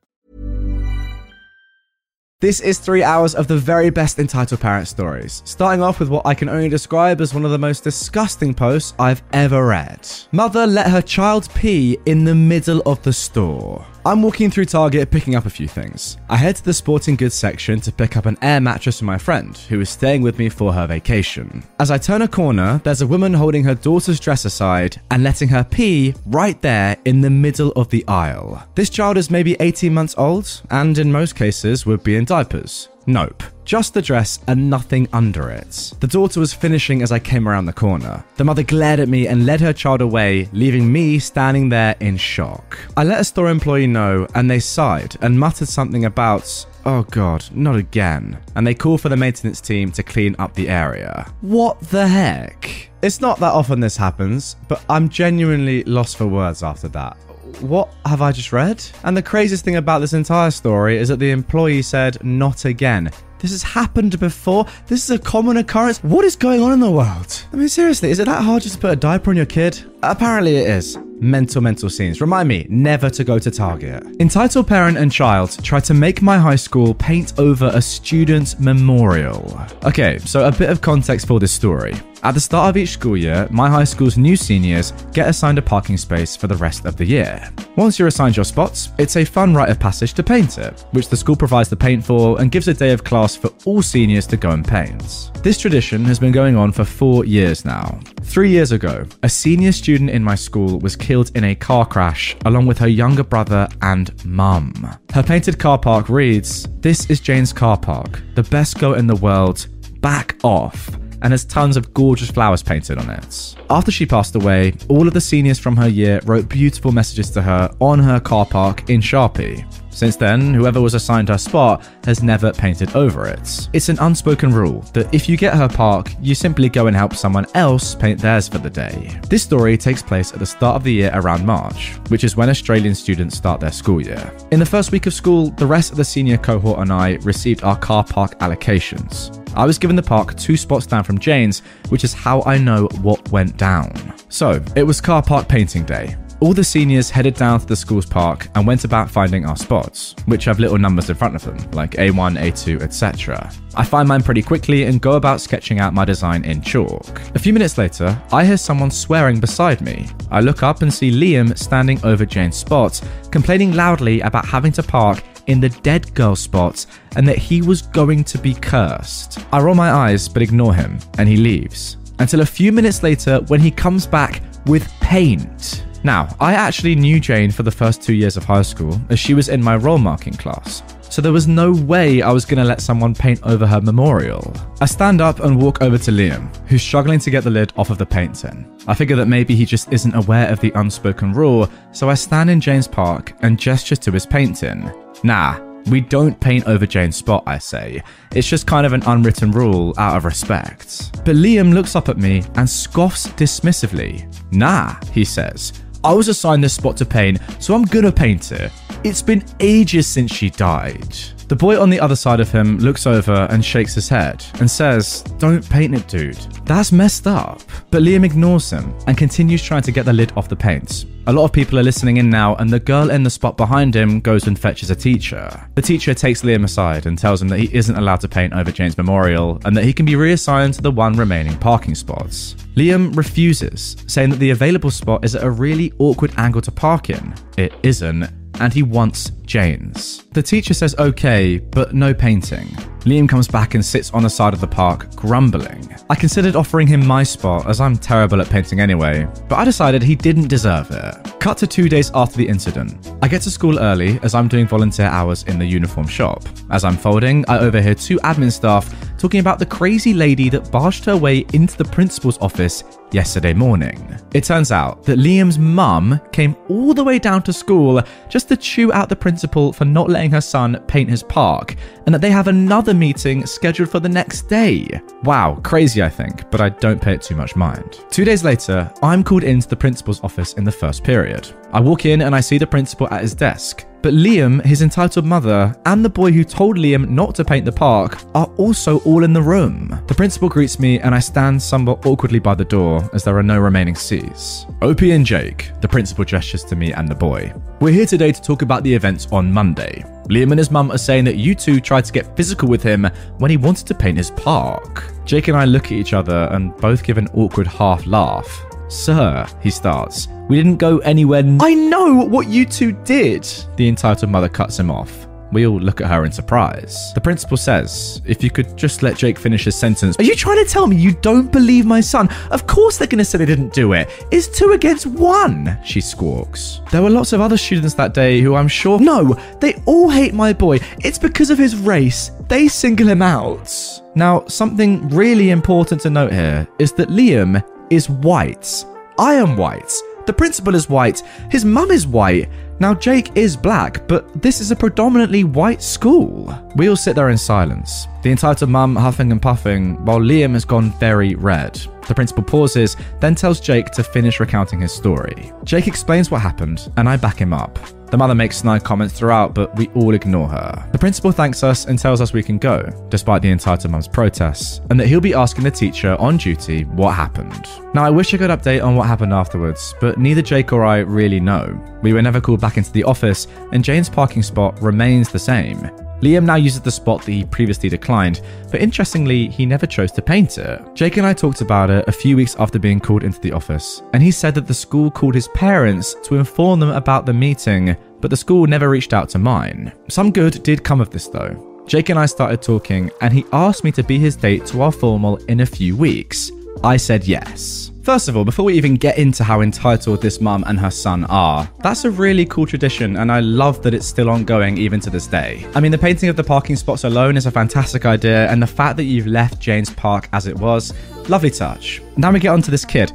This 2.40 2.60
is 2.60 2.78
three 2.78 3.02
hours 3.02 3.34
of 3.34 3.48
the 3.48 3.58
very 3.58 3.90
best 3.90 4.18
entitled 4.18 4.60
parent 4.60 4.88
stories, 4.88 5.42
starting 5.44 5.82
off 5.82 6.00
with 6.00 6.08
what 6.08 6.24
I 6.24 6.32
can 6.32 6.48
only 6.48 6.70
describe 6.70 7.20
as 7.20 7.34
one 7.34 7.44
of 7.44 7.50
the 7.50 7.58
most 7.58 7.84
disgusting 7.84 8.54
posts 8.54 8.94
I've 8.98 9.22
ever 9.34 9.66
read. 9.66 10.08
Mother 10.32 10.66
let 10.66 10.90
her 10.90 11.02
child 11.02 11.50
pee 11.54 11.98
in 12.06 12.24
the 12.24 12.34
middle 12.34 12.80
of 12.86 13.02
the 13.02 13.12
store. 13.12 13.86
I'm 14.04 14.22
walking 14.22 14.50
through 14.50 14.64
Target 14.64 15.10
picking 15.10 15.34
up 15.34 15.44
a 15.44 15.50
few 15.50 15.68
things. 15.68 16.16
I 16.30 16.36
head 16.36 16.56
to 16.56 16.64
the 16.64 16.72
sporting 16.72 17.16
goods 17.16 17.34
section 17.34 17.82
to 17.82 17.92
pick 17.92 18.16
up 18.16 18.24
an 18.24 18.38
air 18.40 18.58
mattress 18.58 19.00
for 19.00 19.04
my 19.04 19.18
friend, 19.18 19.54
who 19.68 19.80
is 19.80 19.90
staying 19.90 20.22
with 20.22 20.38
me 20.38 20.48
for 20.48 20.72
her 20.72 20.86
vacation. 20.86 21.62
As 21.78 21.90
I 21.90 21.98
turn 21.98 22.22
a 22.22 22.28
corner, 22.28 22.80
there's 22.82 23.02
a 23.02 23.06
woman 23.06 23.34
holding 23.34 23.62
her 23.64 23.74
daughter's 23.74 24.18
dress 24.18 24.46
aside 24.46 24.98
and 25.10 25.22
letting 25.22 25.50
her 25.50 25.64
pee 25.64 26.14
right 26.24 26.60
there 26.62 26.96
in 27.04 27.20
the 27.20 27.28
middle 27.28 27.72
of 27.72 27.90
the 27.90 28.06
aisle. 28.08 28.66
This 28.74 28.88
child 28.88 29.18
is 29.18 29.30
maybe 29.30 29.54
18 29.60 29.92
months 29.92 30.14
old, 30.16 30.62
and 30.70 30.96
in 30.96 31.12
most 31.12 31.36
cases 31.36 31.84
would 31.84 32.02
be 32.02 32.16
in 32.16 32.24
diapers. 32.24 32.88
Nope. 33.06 33.42
Just 33.70 33.94
the 33.94 34.02
dress 34.02 34.40
and 34.48 34.68
nothing 34.68 35.06
under 35.12 35.48
it. 35.48 35.92
The 36.00 36.08
daughter 36.08 36.40
was 36.40 36.52
finishing 36.52 37.02
as 37.02 37.12
I 37.12 37.20
came 37.20 37.48
around 37.48 37.66
the 37.66 37.72
corner. 37.72 38.24
The 38.34 38.42
mother 38.42 38.64
glared 38.64 38.98
at 38.98 39.08
me 39.08 39.28
and 39.28 39.46
led 39.46 39.60
her 39.60 39.72
child 39.72 40.00
away, 40.00 40.48
leaving 40.52 40.90
me 40.90 41.20
standing 41.20 41.68
there 41.68 41.94
in 42.00 42.16
shock. 42.16 42.76
I 42.96 43.04
let 43.04 43.20
a 43.20 43.24
store 43.24 43.48
employee 43.48 43.86
know, 43.86 44.26
and 44.34 44.50
they 44.50 44.58
sighed 44.58 45.14
and 45.20 45.38
muttered 45.38 45.68
something 45.68 46.04
about, 46.04 46.66
Oh 46.84 47.04
god, 47.12 47.44
not 47.52 47.76
again. 47.76 48.40
And 48.56 48.66
they 48.66 48.74
called 48.74 49.02
for 49.02 49.08
the 49.08 49.16
maintenance 49.16 49.60
team 49.60 49.92
to 49.92 50.02
clean 50.02 50.34
up 50.40 50.52
the 50.54 50.68
area. 50.68 51.32
What 51.40 51.78
the 51.90 52.08
heck? 52.08 52.90
It's 53.02 53.20
not 53.20 53.38
that 53.38 53.52
often 53.52 53.78
this 53.78 53.96
happens, 53.96 54.56
but 54.66 54.82
I'm 54.88 55.08
genuinely 55.08 55.84
lost 55.84 56.16
for 56.16 56.26
words 56.26 56.64
after 56.64 56.88
that 56.88 57.16
what 57.60 57.92
have 58.06 58.22
I 58.22 58.30
just 58.30 58.52
read? 58.52 58.82
And 59.02 59.16
the 59.16 59.22
craziest 59.22 59.64
thing 59.64 59.76
about 59.76 59.98
this 59.98 60.12
entire 60.12 60.52
story 60.52 60.98
is 60.98 61.08
that 61.08 61.18
the 61.18 61.32
employee 61.32 61.82
said, 61.82 62.22
not 62.24 62.64
again. 62.64 63.10
This 63.40 63.50
has 63.50 63.62
happened 63.62 64.20
before. 64.20 64.66
This 64.86 65.04
is 65.04 65.10
a 65.10 65.18
common 65.18 65.56
occurrence. 65.56 65.98
What 66.04 66.24
is 66.24 66.36
going 66.36 66.62
on 66.62 66.72
in 66.72 66.80
the 66.80 66.90
world? 66.90 67.44
I 67.52 67.56
mean, 67.56 67.68
seriously, 67.68 68.10
is 68.10 68.18
it 68.18 68.26
that 68.26 68.42
hard 68.42 68.62
just 68.62 68.76
to 68.76 68.80
put 68.80 68.92
a 68.92 68.96
diaper 68.96 69.30
on 69.30 69.36
your 69.36 69.46
kid? 69.46 69.82
Apparently 70.02 70.56
it 70.56 70.68
is. 70.68 70.98
Mental, 71.20 71.60
mental 71.60 71.90
scenes. 71.90 72.22
Remind 72.22 72.48
me 72.48 72.66
never 72.70 73.10
to 73.10 73.24
go 73.24 73.38
to 73.38 73.50
Target. 73.50 74.02
Entitled 74.20 74.66
parent 74.66 74.96
and 74.96 75.12
child 75.12 75.62
try 75.62 75.78
to 75.80 75.92
make 75.92 76.22
my 76.22 76.38
high 76.38 76.56
school 76.56 76.94
paint 76.94 77.38
over 77.38 77.70
a 77.74 77.82
student 77.82 78.58
memorial. 78.58 79.60
Okay, 79.84 80.18
so 80.20 80.46
a 80.46 80.52
bit 80.52 80.70
of 80.70 80.80
context 80.80 81.26
for 81.26 81.38
this 81.38 81.52
story. 81.52 81.94
At 82.22 82.32
the 82.32 82.40
start 82.40 82.70
of 82.70 82.76
each 82.76 82.90
school 82.90 83.16
year, 83.16 83.48
my 83.50 83.68
high 83.68 83.84
school's 83.84 84.18
new 84.18 84.36
seniors 84.36 84.92
get 85.12 85.28
assigned 85.28 85.58
a 85.58 85.62
parking 85.62 85.96
space 85.96 86.36
for 86.36 86.48
the 86.48 86.56
rest 86.56 86.84
of 86.84 86.96
the 86.96 87.04
year. 87.04 87.50
Once 87.76 87.98
you're 87.98 88.08
assigned 88.08 88.36
your 88.36 88.44
spots, 88.44 88.90
it's 88.98 89.16
a 89.16 89.24
fun 89.24 89.54
rite 89.54 89.70
of 89.70 89.78
passage 89.78 90.12
to 90.14 90.22
paint 90.22 90.58
it, 90.58 90.84
which 90.92 91.08
the 91.08 91.16
school 91.16 91.36
provides 91.36 91.70
the 91.70 91.76
paint 91.76 92.04
for 92.04 92.38
and 92.40 92.50
gives 92.50 92.68
a 92.68 92.74
day 92.74 92.92
of 92.92 93.04
class 93.04 93.36
for 93.36 93.50
all 93.64 93.80
seniors 93.80 94.26
to 94.26 94.36
go 94.36 94.50
and 94.50 94.66
paint. 94.66 95.30
This 95.42 95.58
tradition 95.58 96.04
has 96.04 96.18
been 96.18 96.32
going 96.32 96.56
on 96.56 96.72
for 96.72 96.84
four 96.84 97.24
years 97.24 97.64
now. 97.64 97.98
Three 98.30 98.50
years 98.50 98.70
ago, 98.70 99.06
a 99.24 99.28
senior 99.28 99.72
student 99.72 100.08
in 100.08 100.22
my 100.22 100.36
school 100.36 100.78
was 100.78 100.94
killed 100.94 101.32
in 101.34 101.42
a 101.42 101.56
car 101.56 101.84
crash 101.84 102.36
along 102.44 102.66
with 102.66 102.78
her 102.78 102.86
younger 102.86 103.24
brother 103.24 103.66
and 103.82 104.24
mum. 104.24 104.72
Her 105.12 105.24
painted 105.24 105.58
car 105.58 105.76
park 105.76 106.08
reads 106.08 106.68
This 106.78 107.10
is 107.10 107.18
Jane's 107.18 107.52
car 107.52 107.76
park, 107.76 108.22
the 108.36 108.44
best 108.44 108.78
go 108.78 108.94
in 108.94 109.08
the 109.08 109.16
world. 109.16 109.66
Back 110.00 110.36
off 110.44 110.96
and 111.22 111.32
has 111.32 111.44
tons 111.44 111.76
of 111.76 111.92
gorgeous 111.92 112.30
flowers 112.30 112.62
painted 112.62 112.98
on 112.98 113.10
it. 113.10 113.56
After 113.68 113.90
she 113.90 114.06
passed 114.06 114.36
away, 114.36 114.74
all 114.88 115.08
of 115.08 115.12
the 115.12 115.20
seniors 115.20 115.58
from 115.58 115.76
her 115.76 115.88
year 115.88 116.20
wrote 116.24 116.48
beautiful 116.48 116.92
messages 116.92 117.30
to 117.30 117.42
her 117.42 117.68
on 117.80 117.98
her 117.98 118.20
car 118.20 118.46
park 118.46 118.88
in 118.88 119.00
Sharpie. 119.00 119.66
Since 120.00 120.16
then, 120.16 120.54
whoever 120.54 120.80
was 120.80 120.94
assigned 120.94 121.28
her 121.28 121.36
spot 121.36 121.86
has 122.04 122.22
never 122.22 122.54
painted 122.54 122.96
over 122.96 123.26
it. 123.26 123.68
It's 123.74 123.90
an 123.90 123.98
unspoken 124.00 124.50
rule 124.50 124.80
that 124.94 125.14
if 125.14 125.28
you 125.28 125.36
get 125.36 125.52
her 125.52 125.68
park, 125.68 126.14
you 126.22 126.34
simply 126.34 126.70
go 126.70 126.86
and 126.86 126.96
help 126.96 127.14
someone 127.14 127.44
else 127.52 127.94
paint 127.94 128.18
theirs 128.18 128.48
for 128.48 128.56
the 128.56 128.70
day. 128.70 129.20
This 129.28 129.42
story 129.42 129.76
takes 129.76 130.00
place 130.00 130.32
at 130.32 130.38
the 130.38 130.46
start 130.46 130.76
of 130.76 130.84
the 130.84 130.92
year 130.94 131.10
around 131.12 131.44
March, 131.44 131.98
which 132.08 132.24
is 132.24 132.34
when 132.34 132.48
Australian 132.48 132.94
students 132.94 133.36
start 133.36 133.60
their 133.60 133.72
school 133.72 134.00
year. 134.00 134.32
In 134.52 134.58
the 134.58 134.64
first 134.64 134.90
week 134.90 135.04
of 135.04 135.12
school, 135.12 135.50
the 135.50 135.66
rest 135.66 135.90
of 135.90 135.98
the 135.98 136.04
senior 136.06 136.38
cohort 136.38 136.78
and 136.78 136.90
I 136.90 137.16
received 137.16 137.62
our 137.62 137.76
car 137.76 138.02
park 138.02 138.38
allocations. 138.38 139.36
I 139.54 139.66
was 139.66 139.76
given 139.76 139.96
the 139.96 140.02
park 140.02 140.34
two 140.34 140.56
spots 140.56 140.86
down 140.86 141.04
from 141.04 141.18
Jane's, 141.18 141.60
which 141.90 142.04
is 142.04 142.14
how 142.14 142.40
I 142.46 142.56
know 142.56 142.86
what 143.02 143.30
went 143.32 143.58
down. 143.58 143.92
So, 144.30 144.64
it 144.74 144.84
was 144.84 144.98
car 144.98 145.22
park 145.22 145.46
painting 145.46 145.84
day. 145.84 146.16
All 146.40 146.54
the 146.54 146.64
seniors 146.64 147.10
headed 147.10 147.34
down 147.34 147.60
to 147.60 147.66
the 147.66 147.76
school's 147.76 148.06
park 148.06 148.48
and 148.54 148.66
went 148.66 148.84
about 148.84 149.10
finding 149.10 149.44
our 149.44 149.58
spots, 149.58 150.16
which 150.24 150.46
have 150.46 150.58
little 150.58 150.78
numbers 150.78 151.10
in 151.10 151.16
front 151.16 151.34
of 151.34 151.44
them, 151.44 151.58
like 151.72 151.92
A1, 151.92 152.40
A2, 152.40 152.80
etc. 152.80 153.52
I 153.74 153.84
find 153.84 154.08
mine 154.08 154.22
pretty 154.22 154.40
quickly 154.40 154.84
and 154.84 155.02
go 155.02 155.12
about 155.12 155.42
sketching 155.42 155.80
out 155.80 155.92
my 155.92 156.06
design 156.06 156.46
in 156.46 156.62
chalk. 156.62 157.20
A 157.34 157.38
few 157.38 157.52
minutes 157.52 157.76
later, 157.76 158.18
I 158.32 158.46
hear 158.46 158.56
someone 158.56 158.90
swearing 158.90 159.38
beside 159.38 159.82
me. 159.82 160.08
I 160.30 160.40
look 160.40 160.62
up 160.62 160.80
and 160.80 160.92
see 160.92 161.10
Liam 161.10 161.58
standing 161.58 162.02
over 162.06 162.24
Jane's 162.24 162.56
spot, 162.56 163.02
complaining 163.30 163.74
loudly 163.74 164.22
about 164.22 164.46
having 164.46 164.72
to 164.72 164.82
park 164.82 165.22
in 165.46 165.60
the 165.60 165.68
dead 165.68 166.14
girl 166.14 166.34
spot 166.34 166.86
and 167.16 167.28
that 167.28 167.36
he 167.36 167.60
was 167.60 167.82
going 167.82 168.24
to 168.24 168.38
be 168.38 168.54
cursed. 168.54 169.44
I 169.52 169.60
roll 169.60 169.74
my 169.74 169.90
eyes 169.90 170.26
but 170.26 170.40
ignore 170.40 170.74
him 170.74 171.00
and 171.18 171.28
he 171.28 171.36
leaves. 171.36 171.98
Until 172.18 172.40
a 172.40 172.46
few 172.46 172.72
minutes 172.72 173.02
later 173.02 173.40
when 173.48 173.60
he 173.60 173.70
comes 173.70 174.06
back 174.06 174.40
with 174.64 174.88
paint. 175.00 175.84
Now, 176.02 176.34
I 176.40 176.54
actually 176.54 176.94
knew 176.94 177.20
Jane 177.20 177.50
for 177.50 177.62
the 177.62 177.70
first 177.70 178.02
two 178.02 178.14
years 178.14 178.36
of 178.36 178.44
high 178.44 178.62
school, 178.62 179.00
as 179.10 179.18
she 179.18 179.34
was 179.34 179.48
in 179.48 179.62
my 179.62 179.76
roll 179.76 179.98
marking 179.98 180.34
class. 180.34 180.82
So 181.10 181.20
there 181.20 181.32
was 181.32 181.48
no 181.48 181.72
way 181.72 182.22
I 182.22 182.30
was 182.30 182.44
to 182.44 182.64
let 182.64 182.80
someone 182.80 183.14
paint 183.14 183.40
over 183.42 183.66
her 183.66 183.80
memorial. 183.80 184.54
I 184.80 184.86
stand 184.86 185.20
up 185.20 185.40
and 185.40 185.60
walk 185.60 185.82
over 185.82 185.98
to 185.98 186.10
Liam, 186.12 186.54
who's 186.68 186.82
struggling 186.82 187.18
to 187.18 187.30
get 187.30 187.42
the 187.42 187.50
lid 187.50 187.72
off 187.76 187.90
of 187.90 187.98
the 187.98 188.06
paint 188.06 188.36
tin. 188.36 188.64
I 188.86 188.94
figure 188.94 189.16
that 189.16 189.26
maybe 189.26 189.56
he 189.56 189.64
just 189.64 189.92
isn't 189.92 190.14
aware 190.14 190.48
of 190.48 190.60
the 190.60 190.72
unspoken 190.76 191.32
rule, 191.32 191.68
so 191.90 192.08
I 192.08 192.14
stand 192.14 192.48
in 192.48 192.60
Jane's 192.60 192.86
park 192.86 193.34
and 193.42 193.58
gesture 193.58 193.96
to 193.96 194.12
his 194.12 194.24
paint 194.24 194.56
tin. 194.56 194.92
Nah, 195.24 195.58
we 195.86 196.00
don't 196.00 196.38
paint 196.38 196.66
over 196.68 196.86
Jane's 196.86 197.16
spot, 197.16 197.42
I 197.46 197.58
say. 197.58 198.02
It's 198.32 198.48
just 198.48 198.66
kind 198.68 198.86
of 198.86 198.92
an 198.92 199.02
unwritten 199.02 199.50
rule 199.50 199.94
out 199.98 200.16
of 200.16 200.24
respect. 200.24 201.10
But 201.24 201.36
Liam 201.36 201.74
looks 201.74 201.96
up 201.96 202.08
at 202.08 202.18
me 202.18 202.44
and 202.54 202.68
scoffs 202.68 203.26
dismissively. 203.28 204.32
Nah, 204.52 204.94
he 205.12 205.24
says. 205.24 205.72
I 206.02 206.14
was 206.14 206.28
assigned 206.28 206.64
this 206.64 206.72
spot 206.72 206.96
to 206.98 207.04
paint, 207.04 207.38
so 207.58 207.74
I'm 207.74 207.84
gonna 207.84 208.12
paint 208.12 208.52
it. 208.52 208.72
It's 209.04 209.20
been 209.20 209.44
ages 209.60 210.06
since 210.06 210.32
she 210.32 210.48
died. 210.48 211.14
The 211.50 211.56
boy 211.56 211.80
on 211.80 211.90
the 211.90 211.98
other 211.98 212.14
side 212.14 212.38
of 212.38 212.52
him 212.52 212.78
looks 212.78 213.08
over 213.08 213.48
and 213.50 213.64
shakes 213.64 213.92
his 213.92 214.08
head 214.08 214.46
and 214.60 214.70
says, 214.70 215.22
Don't 215.38 215.68
paint 215.68 215.96
it, 215.96 216.06
dude. 216.06 216.36
That's 216.64 216.92
messed 216.92 217.26
up. 217.26 217.60
But 217.90 218.04
Liam 218.04 218.24
ignores 218.24 218.70
him 218.70 218.94
and 219.08 219.18
continues 219.18 219.60
trying 219.60 219.82
to 219.82 219.90
get 219.90 220.04
the 220.04 220.12
lid 220.12 220.32
off 220.36 220.48
the 220.48 220.54
paint. 220.54 221.06
A 221.26 221.32
lot 221.32 221.44
of 221.44 221.52
people 221.52 221.76
are 221.80 221.82
listening 221.82 222.18
in 222.18 222.30
now, 222.30 222.54
and 222.56 222.70
the 222.70 222.78
girl 222.78 223.10
in 223.10 223.24
the 223.24 223.30
spot 223.30 223.56
behind 223.56 223.96
him 223.96 224.20
goes 224.20 224.46
and 224.46 224.56
fetches 224.56 224.90
a 224.90 224.94
teacher. 224.94 225.50
The 225.74 225.82
teacher 225.82 226.14
takes 226.14 226.42
Liam 226.42 226.62
aside 226.62 227.06
and 227.06 227.18
tells 227.18 227.42
him 227.42 227.48
that 227.48 227.58
he 227.58 227.74
isn't 227.74 227.96
allowed 227.96 228.20
to 228.20 228.28
paint 228.28 228.52
over 228.52 228.70
Jane's 228.70 228.96
memorial 228.96 229.60
and 229.64 229.76
that 229.76 229.84
he 229.84 229.92
can 229.92 230.06
be 230.06 230.14
reassigned 230.14 230.74
to 230.74 230.82
the 230.82 230.92
one 230.92 231.14
remaining 231.14 231.58
parking 231.58 231.96
spots. 231.96 232.54
Liam 232.76 233.16
refuses, 233.16 233.96
saying 234.06 234.30
that 234.30 234.38
the 234.38 234.50
available 234.50 234.90
spot 234.92 235.24
is 235.24 235.34
at 235.34 235.42
a 235.42 235.50
really 235.50 235.92
awkward 235.98 236.32
angle 236.36 236.62
to 236.62 236.70
park 236.70 237.10
in. 237.10 237.34
It 237.56 237.74
isn't, 237.82 238.30
and 238.60 238.72
he 238.72 238.82
wants 238.82 239.30
Jane's. 239.44 240.24
The 240.32 240.42
teacher 240.42 240.74
says 240.74 240.94
okay, 240.98 241.58
but 241.58 241.94
no 241.94 242.14
painting. 242.14 242.68
Liam 243.00 243.28
comes 243.28 243.48
back 243.48 243.74
and 243.74 243.84
sits 243.84 244.12
on 244.12 244.22
the 244.22 244.30
side 244.30 244.52
of 244.52 244.60
the 244.60 244.68
park, 244.68 245.10
grumbling. 245.16 245.88
I 246.10 246.14
considered 246.14 246.54
offering 246.54 246.86
him 246.86 247.06
my 247.06 247.22
spot, 247.22 247.66
as 247.66 247.80
I'm 247.80 247.96
terrible 247.96 248.40
at 248.40 248.50
painting 248.50 248.78
anyway, 248.78 249.26
but 249.48 249.56
I 249.56 249.64
decided 249.64 250.02
he 250.02 250.14
didn't 250.14 250.48
deserve 250.48 250.90
it. 250.90 251.40
Cut 251.40 251.56
to 251.58 251.66
two 251.66 251.88
days 251.88 252.10
after 252.14 252.36
the 252.36 252.46
incident. 252.46 253.12
I 253.22 253.28
get 253.28 253.42
to 253.42 253.50
school 253.50 253.78
early 253.78 254.20
as 254.22 254.34
I'm 254.34 254.48
doing 254.48 254.66
volunteer 254.66 255.06
hours 255.06 255.44
in 255.44 255.58
the 255.58 255.64
uniform 255.64 256.06
shop. 256.06 256.44
As 256.70 256.84
I'm 256.84 256.96
folding, 256.96 257.44
I 257.48 257.58
overhear 257.58 257.94
two 257.94 258.18
admin 258.18 258.52
staff 258.52 258.94
talking 259.20 259.40
about 259.40 259.58
the 259.58 259.66
crazy 259.66 260.14
lady 260.14 260.48
that 260.48 260.70
barged 260.72 261.04
her 261.04 261.16
way 261.16 261.44
into 261.52 261.76
the 261.76 261.84
principal's 261.84 262.38
office 262.38 262.82
yesterday 263.12 263.52
morning. 263.52 264.16
It 264.32 264.44
turns 264.44 264.72
out 264.72 265.02
that 265.04 265.18
Liam's 265.18 265.58
mum 265.58 266.18
came 266.32 266.56
all 266.68 266.94
the 266.94 267.04
way 267.04 267.18
down 267.18 267.42
to 267.42 267.52
school 267.52 268.00
just 268.30 268.48
to 268.48 268.56
chew 268.56 268.90
out 268.92 269.10
the 269.10 269.16
principal 269.16 269.74
for 269.74 269.84
not 269.84 270.08
letting 270.08 270.30
her 270.30 270.40
son 270.40 270.82
paint 270.86 271.10
his 271.10 271.22
park, 271.22 271.76
and 272.06 272.14
that 272.14 272.22
they 272.22 272.30
have 272.30 272.48
another 272.48 272.94
meeting 272.94 273.44
scheduled 273.44 273.90
for 273.90 274.00
the 274.00 274.08
next 274.08 274.48
day. 274.48 274.88
Wow, 275.22 275.60
crazy 275.62 276.02
I 276.02 276.08
think, 276.08 276.50
but 276.50 276.62
I 276.62 276.70
don't 276.70 277.02
pay 277.02 277.14
it 277.14 277.22
too 277.22 277.36
much 277.36 277.56
mind. 277.56 278.00
Two 278.10 278.24
days 278.24 278.42
later, 278.42 278.90
I'm 279.02 279.22
called 279.22 279.44
into 279.44 279.68
the 279.68 279.76
principal's 279.76 280.24
office 280.24 280.54
in 280.54 280.64
the 280.64 280.72
first 280.72 281.04
period. 281.04 281.52
I 281.72 281.80
walk 281.80 282.06
in 282.06 282.22
and 282.22 282.34
I 282.34 282.40
see 282.40 282.56
the 282.56 282.66
principal 282.66 283.06
at 283.10 283.20
his 283.20 283.34
desk. 283.34 283.84
But 284.02 284.14
Liam, 284.14 284.64
his 284.64 284.80
entitled 284.80 285.26
mother, 285.26 285.76
and 285.84 286.02
the 286.02 286.08
boy 286.08 286.32
who 286.32 286.42
told 286.42 286.78
Liam 286.78 287.08
not 287.08 287.34
to 287.34 287.44
paint 287.44 287.66
the 287.66 287.72
park 287.72 288.18
are 288.34 288.50
also 288.56 289.00
all 289.00 289.24
in 289.24 289.34
the 289.34 289.42
room. 289.42 290.02
The 290.06 290.14
principal 290.14 290.48
greets 290.48 290.78
me 290.78 290.98
and 291.00 291.14
I 291.14 291.18
stand 291.18 291.60
somewhat 291.60 292.06
awkwardly 292.06 292.38
by 292.38 292.54
the 292.54 292.64
door 292.64 293.08
as 293.12 293.24
there 293.24 293.36
are 293.36 293.42
no 293.42 293.58
remaining 293.58 293.94
seats. 293.94 294.64
OP 294.80 295.02
and 295.02 295.26
Jake, 295.26 295.70
the 295.82 295.88
principal 295.88 296.24
gestures 296.24 296.64
to 296.64 296.76
me 296.76 296.94
and 296.94 297.08
the 297.08 297.14
boy. 297.14 297.52
We're 297.80 297.92
here 297.92 298.06
today 298.06 298.32
to 298.32 298.40
talk 298.40 298.62
about 298.62 298.84
the 298.84 298.94
events 298.94 299.26
on 299.32 299.52
Monday. 299.52 300.02
Liam 300.30 300.50
and 300.50 300.58
his 300.58 300.70
mum 300.70 300.90
are 300.92 300.98
saying 300.98 301.24
that 301.24 301.36
you 301.36 301.54
two 301.54 301.78
tried 301.78 302.06
to 302.06 302.12
get 302.12 302.36
physical 302.36 302.68
with 302.68 302.82
him 302.82 303.06
when 303.36 303.50
he 303.50 303.58
wanted 303.58 303.86
to 303.88 303.94
paint 303.94 304.16
his 304.16 304.30
park. 304.30 305.12
Jake 305.26 305.48
and 305.48 305.56
I 305.56 305.66
look 305.66 305.86
at 305.86 305.92
each 305.92 306.14
other 306.14 306.48
and 306.52 306.74
both 306.78 307.02
give 307.02 307.18
an 307.18 307.28
awkward 307.34 307.66
half 307.66 308.06
laugh. 308.06 308.64
Sir, 308.90 309.46
he 309.62 309.70
starts, 309.70 310.28
we 310.48 310.56
didn't 310.56 310.78
go 310.78 310.98
anywhere. 310.98 311.40
N- 311.40 311.58
I 311.60 311.74
know 311.74 312.24
what 312.24 312.48
you 312.48 312.66
two 312.66 312.92
did. 313.04 313.44
The 313.76 313.88
entitled 313.88 314.30
mother 314.30 314.48
cuts 314.48 314.78
him 314.78 314.90
off. 314.90 315.28
We 315.52 315.66
all 315.66 315.80
look 315.80 316.00
at 316.00 316.08
her 316.08 316.24
in 316.24 316.32
surprise. 316.32 317.12
The 317.14 317.20
principal 317.20 317.56
says, 317.56 318.22
If 318.24 318.42
you 318.42 318.50
could 318.50 318.76
just 318.76 319.02
let 319.02 319.16
Jake 319.16 319.38
finish 319.38 319.64
his 319.64 319.74
sentence. 319.74 320.16
Are 320.18 320.24
you 320.24 320.36
trying 320.36 320.64
to 320.64 320.70
tell 320.70 320.86
me 320.86 320.96
you 320.96 321.12
don't 321.12 321.50
believe 321.50 321.86
my 321.86 322.00
son? 322.00 322.28
Of 322.50 322.66
course 322.66 322.98
they're 322.98 323.08
going 323.08 323.18
to 323.18 323.24
say 323.24 323.38
they 323.38 323.46
didn't 323.46 323.72
do 323.72 323.92
it. 323.92 324.08
It's 324.30 324.46
two 324.46 324.72
against 324.72 325.06
one, 325.06 325.78
she 325.84 326.00
squawks. 326.00 326.80
There 326.92 327.02
were 327.02 327.10
lots 327.10 327.32
of 327.32 327.40
other 327.40 327.56
students 327.56 327.94
that 327.94 328.14
day 328.14 328.40
who 328.40 328.54
I'm 328.54 328.68
sure. 328.68 329.00
No, 329.00 329.34
they 329.60 329.74
all 329.86 330.08
hate 330.08 330.34
my 330.34 330.52
boy. 330.52 330.78
It's 331.04 331.18
because 331.18 331.50
of 331.50 331.58
his 331.58 331.76
race. 331.76 332.30
They 332.48 332.68
single 332.68 333.08
him 333.08 333.22
out. 333.22 333.72
Now, 334.14 334.44
something 334.46 335.08
really 335.08 335.50
important 335.50 336.00
to 336.02 336.10
note 336.10 336.32
here 336.32 336.66
is 336.78 336.92
that 336.92 337.08
Liam 337.08 337.62
is 337.90 338.08
white. 338.08 338.84
I 339.18 339.34
am 339.34 339.56
white. 339.56 339.92
The 340.26 340.32
principal 340.32 340.74
is 340.74 340.88
white. 340.88 341.20
His 341.50 341.64
mum 341.64 341.90
is 341.90 342.06
white. 342.06 342.48
Now, 342.78 342.94
Jake 342.94 343.36
is 343.36 343.56
black, 343.56 344.06
but 344.08 344.40
this 344.40 344.60
is 344.60 344.70
a 344.70 344.76
predominantly 344.76 345.44
white 345.44 345.82
school. 345.82 346.56
We 346.76 346.88
all 346.88 346.96
sit 346.96 347.14
there 347.14 347.28
in 347.28 347.36
silence, 347.36 348.06
the 348.22 348.30
entitled 348.30 348.70
mum 348.70 348.96
huffing 348.96 349.32
and 349.32 349.42
puffing, 349.42 350.02
while 350.04 350.20
Liam 350.20 350.52
has 350.52 350.64
gone 350.64 350.92
very 350.98 351.34
red. 351.34 351.78
The 352.08 352.14
principal 352.14 352.42
pauses, 352.42 352.96
then 353.20 353.34
tells 353.34 353.60
Jake 353.60 353.90
to 353.90 354.02
finish 354.02 354.40
recounting 354.40 354.80
his 354.80 354.92
story. 354.92 355.52
Jake 355.64 355.86
explains 355.86 356.30
what 356.30 356.40
happened, 356.40 356.90
and 356.96 357.08
I 357.08 357.16
back 357.16 357.36
him 357.36 357.52
up. 357.52 357.78
The 358.10 358.16
mother 358.16 358.34
makes 358.34 358.56
snide 358.56 358.82
comments 358.82 359.14
throughout, 359.14 359.54
but 359.54 359.74
we 359.76 359.88
all 359.94 360.14
ignore 360.14 360.48
her. 360.48 360.88
The 360.90 360.98
principal 360.98 361.30
thanks 361.30 361.62
us 361.62 361.86
and 361.86 361.98
tells 361.98 362.20
us 362.20 362.32
we 362.32 362.42
can 362.42 362.58
go, 362.58 362.82
despite 363.08 363.40
the 363.40 363.50
entitled 363.50 363.92
mum's 363.92 364.08
protests, 364.08 364.80
and 364.90 364.98
that 364.98 365.06
he'll 365.06 365.20
be 365.20 365.34
asking 365.34 365.64
the 365.64 365.70
teacher 365.70 366.16
on 366.18 366.36
duty 366.36 366.84
what 366.84 367.14
happened. 367.14 367.68
Now, 367.94 368.04
I 368.04 368.10
wish 368.10 368.34
I 368.34 368.38
could 368.38 368.50
update 368.50 368.84
on 368.84 368.96
what 368.96 369.06
happened 369.06 369.32
afterwards, 369.32 369.94
but 370.00 370.18
neither 370.18 370.42
Jake 370.42 370.72
or 370.72 370.84
I 370.84 370.98
really 370.98 371.40
know. 371.40 371.78
We 372.02 372.12
were 372.12 372.22
never 372.22 372.40
called 372.40 372.60
back 372.60 372.76
into 372.76 372.90
the 372.92 373.04
office, 373.04 373.46
and 373.72 373.84
Jane's 373.84 374.08
parking 374.08 374.42
spot 374.42 374.80
remains 374.82 375.30
the 375.30 375.38
same. 375.38 375.88
Liam 376.20 376.44
now 376.44 376.56
uses 376.56 376.80
the 376.80 376.90
spot 376.90 377.22
that 377.24 377.32
he 377.32 377.44
previously 377.44 377.88
declined, 377.88 378.42
but 378.70 378.80
interestingly, 378.80 379.48
he 379.48 379.64
never 379.64 379.86
chose 379.86 380.12
to 380.12 380.22
paint 380.22 380.58
it. 380.58 380.82
Jake 380.94 381.16
and 381.16 381.26
I 381.26 381.32
talked 381.32 381.60
about 381.60 381.90
it 381.90 382.06
a 382.08 382.12
few 382.12 382.36
weeks 382.36 382.56
after 382.56 382.78
being 382.78 383.00
called 383.00 383.24
into 383.24 383.40
the 383.40 383.52
office, 383.52 384.02
and 384.12 384.22
he 384.22 384.30
said 384.30 384.54
that 384.54 384.66
the 384.66 384.74
school 384.74 385.10
called 385.10 385.34
his 385.34 385.48
parents 385.48 386.16
to 386.24 386.36
inform 386.36 386.80
them 386.80 386.90
about 386.90 387.26
the 387.26 387.32
meeting, 387.32 387.96
but 388.20 388.30
the 388.30 388.36
school 388.36 388.66
never 388.66 388.90
reached 388.90 389.14
out 389.14 389.28
to 389.30 389.38
mine. 389.38 389.92
Some 390.08 390.30
good 390.30 390.62
did 390.62 390.84
come 390.84 391.00
of 391.00 391.10
this 391.10 391.28
though. 391.28 391.84
Jake 391.86 392.10
and 392.10 392.18
I 392.18 392.26
started 392.26 392.62
talking, 392.62 393.10
and 393.20 393.32
he 393.32 393.44
asked 393.52 393.82
me 393.82 393.92
to 393.92 394.04
be 394.04 394.18
his 394.18 394.36
date 394.36 394.66
to 394.66 394.82
our 394.82 394.92
formal 394.92 395.36
in 395.48 395.60
a 395.60 395.66
few 395.66 395.96
weeks. 395.96 396.52
I 396.84 396.96
said 396.96 397.26
yes. 397.26 397.89
First 398.02 398.28
of 398.28 398.36
all, 398.36 398.46
before 398.46 398.64
we 398.64 398.74
even 398.74 398.94
get 398.94 399.18
into 399.18 399.44
how 399.44 399.60
entitled 399.60 400.22
this 400.22 400.40
mum 400.40 400.64
and 400.66 400.80
her 400.80 400.90
son 400.90 401.24
are, 401.24 401.70
that's 401.80 402.06
a 402.06 402.10
really 402.10 402.46
cool 402.46 402.64
tradition, 402.66 403.18
and 403.18 403.30
I 403.30 403.40
love 403.40 403.82
that 403.82 403.92
it's 403.92 404.06
still 404.06 404.30
ongoing 404.30 404.78
even 404.78 405.00
to 405.00 405.10
this 405.10 405.26
day. 405.26 405.66
I 405.74 405.80
mean, 405.80 405.92
the 405.92 405.98
painting 405.98 406.30
of 406.30 406.36
the 406.36 406.42
parking 406.42 406.76
spots 406.76 407.04
alone 407.04 407.36
is 407.36 407.44
a 407.44 407.50
fantastic 407.50 408.06
idea, 408.06 408.48
and 408.50 408.62
the 408.62 408.66
fact 408.66 408.96
that 408.96 409.04
you've 409.04 409.26
left 409.26 409.60
Jane's 409.60 409.90
Park 409.90 410.30
as 410.32 410.46
it 410.46 410.56
was, 410.56 410.94
lovely 411.28 411.50
touch. 411.50 412.00
Now 412.16 412.32
we 412.32 412.40
get 412.40 412.48
on 412.48 412.62
to 412.62 412.70
this 412.70 412.86
kid. 412.86 413.12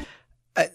Uh, 0.56 0.66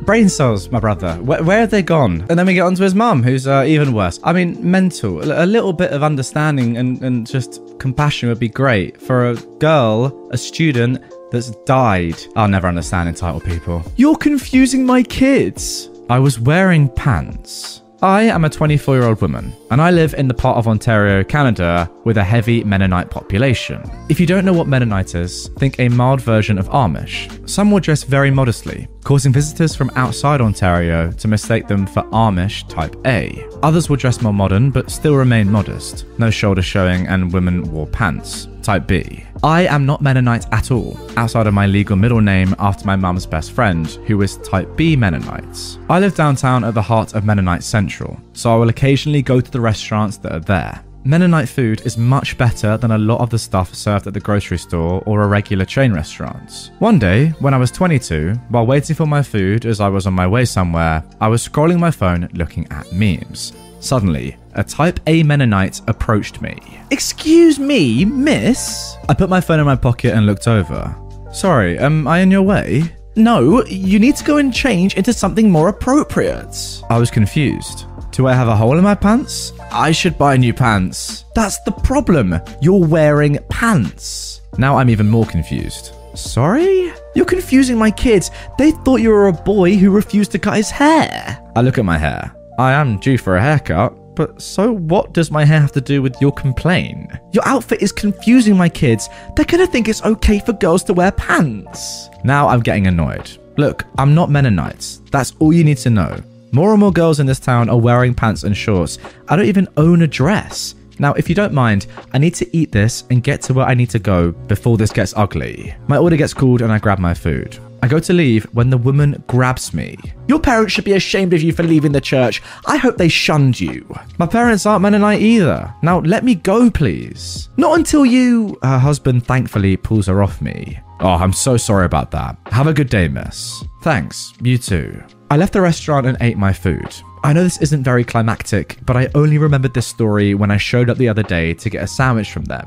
brain 0.00 0.28
cells, 0.28 0.68
my 0.70 0.80
brother. 0.80 1.14
Where, 1.14 1.42
where 1.44 1.60
have 1.60 1.70
they 1.70 1.82
gone? 1.82 2.26
And 2.28 2.36
then 2.36 2.46
we 2.46 2.54
get 2.54 2.62
on 2.62 2.74
to 2.74 2.82
his 2.82 2.96
mum, 2.96 3.22
who's 3.22 3.46
uh, 3.46 3.64
even 3.66 3.92
worse. 3.92 4.18
I 4.24 4.32
mean, 4.32 4.58
mental. 4.68 5.22
A 5.22 5.46
little 5.46 5.72
bit 5.72 5.92
of 5.92 6.02
understanding 6.02 6.76
and, 6.76 7.00
and 7.02 7.24
just 7.24 7.60
compassion 7.78 8.28
would 8.30 8.40
be 8.40 8.48
great 8.48 9.00
for 9.00 9.30
a 9.30 9.36
girl, 9.60 10.28
a 10.32 10.36
student 10.36 11.00
that's 11.30 11.50
died. 11.64 12.16
I'll 12.36 12.48
never 12.48 12.68
understand 12.68 13.08
entitled 13.08 13.44
people. 13.44 13.84
You're 13.96 14.16
confusing 14.16 14.84
my 14.84 15.02
kids. 15.02 15.88
I 16.08 16.18
was 16.18 16.40
wearing 16.40 16.88
pants. 16.88 17.82
I 18.02 18.22
am 18.22 18.46
a 18.46 18.50
24 18.50 18.96
year 18.96 19.04
old 19.04 19.20
woman, 19.20 19.52
and 19.70 19.78
I 19.78 19.90
live 19.90 20.14
in 20.14 20.26
the 20.26 20.32
part 20.32 20.56
of 20.56 20.66
Ontario, 20.66 21.22
Canada, 21.22 21.90
with 22.04 22.16
a 22.16 22.24
heavy 22.24 22.64
Mennonite 22.64 23.10
population. 23.10 23.82
If 24.08 24.18
you 24.18 24.26
don't 24.26 24.46
know 24.46 24.54
what 24.54 24.66
Mennonite 24.66 25.14
is, 25.14 25.48
think 25.58 25.78
a 25.78 25.90
mild 25.90 26.22
version 26.22 26.56
of 26.58 26.66
Amish. 26.70 27.46
Some 27.46 27.70
will 27.70 27.80
dress 27.80 28.02
very 28.02 28.30
modestly, 28.30 28.88
causing 29.04 29.34
visitors 29.34 29.76
from 29.76 29.90
outside 29.96 30.40
Ontario 30.40 31.12
to 31.12 31.28
mistake 31.28 31.68
them 31.68 31.86
for 31.86 32.02
Amish 32.04 32.66
Type 32.70 32.96
A. 33.06 33.46
Others 33.62 33.90
will 33.90 33.96
dress 33.96 34.22
more 34.22 34.32
modern, 34.32 34.70
but 34.70 34.90
still 34.90 35.14
remain 35.14 35.52
modest. 35.52 36.06
No 36.18 36.30
shoulder 36.30 36.62
showing, 36.62 37.06
and 37.06 37.30
women 37.34 37.70
wore 37.70 37.86
pants. 37.86 38.48
Type 38.70 38.86
B. 38.86 39.24
I 39.42 39.66
am 39.66 39.84
not 39.84 40.00
Mennonite 40.00 40.46
at 40.52 40.70
all, 40.70 40.96
outside 41.16 41.48
of 41.48 41.54
my 41.54 41.66
legal 41.66 41.96
middle 41.96 42.20
name 42.20 42.54
after 42.60 42.86
my 42.86 42.94
mum's 42.94 43.26
best 43.26 43.50
friend, 43.50 43.88
who 44.06 44.22
is 44.22 44.36
Type 44.36 44.76
B 44.76 44.94
Mennonite. 44.94 45.76
I 45.88 45.98
live 45.98 46.14
downtown 46.14 46.62
at 46.62 46.74
the 46.74 46.80
heart 46.80 47.16
of 47.16 47.24
Mennonite 47.24 47.64
Central, 47.64 48.16
so 48.32 48.54
I 48.54 48.56
will 48.56 48.68
occasionally 48.68 49.22
go 49.22 49.40
to 49.40 49.50
the 49.50 49.60
restaurants 49.60 50.18
that 50.18 50.30
are 50.30 50.38
there. 50.38 50.84
Mennonite 51.02 51.48
food 51.48 51.80
is 51.84 51.98
much 51.98 52.38
better 52.38 52.76
than 52.76 52.92
a 52.92 52.98
lot 52.98 53.20
of 53.20 53.28
the 53.30 53.40
stuff 53.40 53.74
served 53.74 54.06
at 54.06 54.14
the 54.14 54.20
grocery 54.20 54.58
store 54.58 55.02
or 55.04 55.22
a 55.22 55.26
regular 55.26 55.64
chain 55.64 55.92
restaurant. 55.92 56.70
One 56.78 57.00
day, 57.00 57.30
when 57.40 57.54
I 57.54 57.58
was 57.58 57.72
22, 57.72 58.34
while 58.50 58.66
waiting 58.66 58.94
for 58.94 59.06
my 59.06 59.20
food 59.24 59.66
as 59.66 59.80
I 59.80 59.88
was 59.88 60.06
on 60.06 60.14
my 60.14 60.28
way 60.28 60.44
somewhere, 60.44 61.02
I 61.20 61.26
was 61.26 61.44
scrolling 61.44 61.80
my 61.80 61.90
phone 61.90 62.28
looking 62.34 62.70
at 62.70 62.92
memes. 62.92 63.52
Suddenly, 63.80 64.36
a 64.54 64.64
Type 64.64 65.00
A 65.06 65.22
Mennonite 65.22 65.80
approached 65.88 66.40
me. 66.42 66.58
Excuse 66.90 67.58
me, 67.58 68.04
miss? 68.04 68.96
I 69.08 69.14
put 69.14 69.30
my 69.30 69.40
phone 69.40 69.60
in 69.60 69.66
my 69.66 69.76
pocket 69.76 70.14
and 70.14 70.26
looked 70.26 70.48
over. 70.48 70.94
Sorry, 71.32 71.78
am 71.78 72.08
I 72.08 72.18
in 72.20 72.30
your 72.30 72.42
way? 72.42 72.84
No, 73.16 73.64
you 73.66 73.98
need 73.98 74.16
to 74.16 74.24
go 74.24 74.38
and 74.38 74.54
change 74.54 74.94
into 74.94 75.12
something 75.12 75.50
more 75.50 75.68
appropriate. 75.68 76.82
I 76.88 76.98
was 76.98 77.10
confused. 77.10 77.86
Do 78.12 78.26
I 78.26 78.34
have 78.34 78.48
a 78.48 78.56
hole 78.56 78.76
in 78.78 78.84
my 78.84 78.94
pants? 78.94 79.52
I 79.72 79.92
should 79.92 80.18
buy 80.18 80.36
new 80.36 80.52
pants. 80.52 81.24
That's 81.34 81.60
the 81.62 81.72
problem. 81.72 82.34
You're 82.60 82.84
wearing 82.84 83.38
pants. 83.48 84.40
Now 84.58 84.76
I'm 84.76 84.90
even 84.90 85.08
more 85.08 85.26
confused. 85.26 85.92
Sorry? 86.14 86.92
You're 87.14 87.24
confusing 87.24 87.78
my 87.78 87.90
kids. 87.90 88.30
They 88.58 88.72
thought 88.72 89.00
you 89.00 89.10
were 89.10 89.28
a 89.28 89.32
boy 89.32 89.76
who 89.76 89.90
refused 89.90 90.32
to 90.32 90.38
cut 90.38 90.56
his 90.56 90.70
hair. 90.70 91.38
I 91.54 91.60
look 91.60 91.78
at 91.78 91.84
my 91.84 91.98
hair. 91.98 92.34
I 92.58 92.72
am 92.72 92.98
due 92.98 93.16
for 93.16 93.36
a 93.36 93.42
haircut, 93.42 93.94
but 94.14 94.40
so 94.40 94.72
what 94.72 95.12
does 95.12 95.30
my 95.30 95.44
hair 95.44 95.60
have 95.60 95.72
to 95.72 95.80
do 95.80 96.02
with 96.02 96.20
your 96.20 96.32
complaint? 96.32 97.10
Your 97.32 97.46
outfit 97.46 97.82
is 97.82 97.92
confusing 97.92 98.56
my 98.56 98.68
kids. 98.68 99.08
They're 99.36 99.44
gonna 99.44 99.66
think 99.66 99.88
it's 99.88 100.04
okay 100.04 100.40
for 100.40 100.52
girls 100.52 100.84
to 100.84 100.94
wear 100.94 101.12
pants. 101.12 102.08
Now 102.24 102.48
I'm 102.48 102.60
getting 102.60 102.86
annoyed. 102.86 103.30
Look, 103.56 103.84
I'm 103.98 104.14
not 104.14 104.30
Mennonites. 104.30 105.02
That's 105.10 105.34
all 105.38 105.52
you 105.52 105.64
need 105.64 105.78
to 105.78 105.90
know. 105.90 106.18
More 106.52 106.72
and 106.72 106.80
more 106.80 106.92
girls 106.92 107.20
in 107.20 107.26
this 107.26 107.38
town 107.38 107.68
are 107.68 107.78
wearing 107.78 108.14
pants 108.14 108.42
and 108.42 108.56
shorts. 108.56 108.98
I 109.28 109.36
don't 109.36 109.46
even 109.46 109.68
own 109.76 110.02
a 110.02 110.06
dress. 110.06 110.74
Now, 110.98 111.14
if 111.14 111.28
you 111.28 111.34
don't 111.34 111.54
mind, 111.54 111.86
I 112.12 112.18
need 112.18 112.34
to 112.34 112.56
eat 112.56 112.72
this 112.72 113.04
and 113.10 113.22
get 113.22 113.40
to 113.42 113.54
where 113.54 113.66
I 113.66 113.74
need 113.74 113.88
to 113.90 113.98
go 113.98 114.32
before 114.32 114.76
this 114.76 114.92
gets 114.92 115.14
ugly. 115.16 115.74
My 115.88 115.96
order 115.96 116.16
gets 116.16 116.34
called 116.34 116.60
and 116.60 116.70
I 116.70 116.78
grab 116.78 116.98
my 116.98 117.14
food. 117.14 117.58
I 117.82 117.88
go 117.88 117.98
to 117.98 118.12
leave 118.12 118.44
when 118.52 118.70
the 118.70 118.78
woman 118.78 119.22
grabs 119.26 119.72
me. 119.72 119.96
Your 120.28 120.38
parents 120.40 120.72
should 120.72 120.84
be 120.84 120.92
ashamed 120.92 121.32
of 121.32 121.42
you 121.42 121.52
for 121.52 121.62
leaving 121.62 121.92
the 121.92 122.00
church. 122.00 122.42
I 122.66 122.76
hope 122.76 122.96
they 122.96 123.08
shunned 123.08 123.58
you. 123.58 123.86
My 124.18 124.26
parents 124.26 124.66
aren't 124.66 124.82
Mennonite 124.82 125.22
either. 125.22 125.74
Now 125.82 126.00
let 126.00 126.24
me 126.24 126.34
go, 126.34 126.70
please. 126.70 127.48
Not 127.56 127.78
until 127.78 128.04
you. 128.04 128.58
Her 128.62 128.78
husband 128.78 129.26
thankfully 129.26 129.76
pulls 129.76 130.06
her 130.06 130.22
off 130.22 130.40
me. 130.40 130.78
Oh, 131.00 131.14
I'm 131.14 131.32
so 131.32 131.56
sorry 131.56 131.86
about 131.86 132.10
that. 132.10 132.36
Have 132.46 132.66
a 132.66 132.74
good 132.74 132.90
day, 132.90 133.08
miss. 133.08 133.64
Thanks, 133.82 134.34
you 134.42 134.58
too. 134.58 135.02
I 135.30 135.36
left 135.36 135.54
the 135.54 135.60
restaurant 135.60 136.06
and 136.06 136.18
ate 136.20 136.36
my 136.36 136.52
food. 136.52 136.94
I 137.22 137.32
know 137.32 137.42
this 137.42 137.60
isn't 137.62 137.84
very 137.84 138.04
climactic, 138.04 138.78
but 138.84 138.96
I 138.96 139.08
only 139.14 139.38
remembered 139.38 139.74
this 139.74 139.86
story 139.86 140.34
when 140.34 140.50
I 140.50 140.56
showed 140.56 140.90
up 140.90 140.98
the 140.98 141.08
other 141.08 141.22
day 141.22 141.54
to 141.54 141.70
get 141.70 141.84
a 141.84 141.86
sandwich 141.86 142.32
from 142.32 142.44
them. 142.44 142.66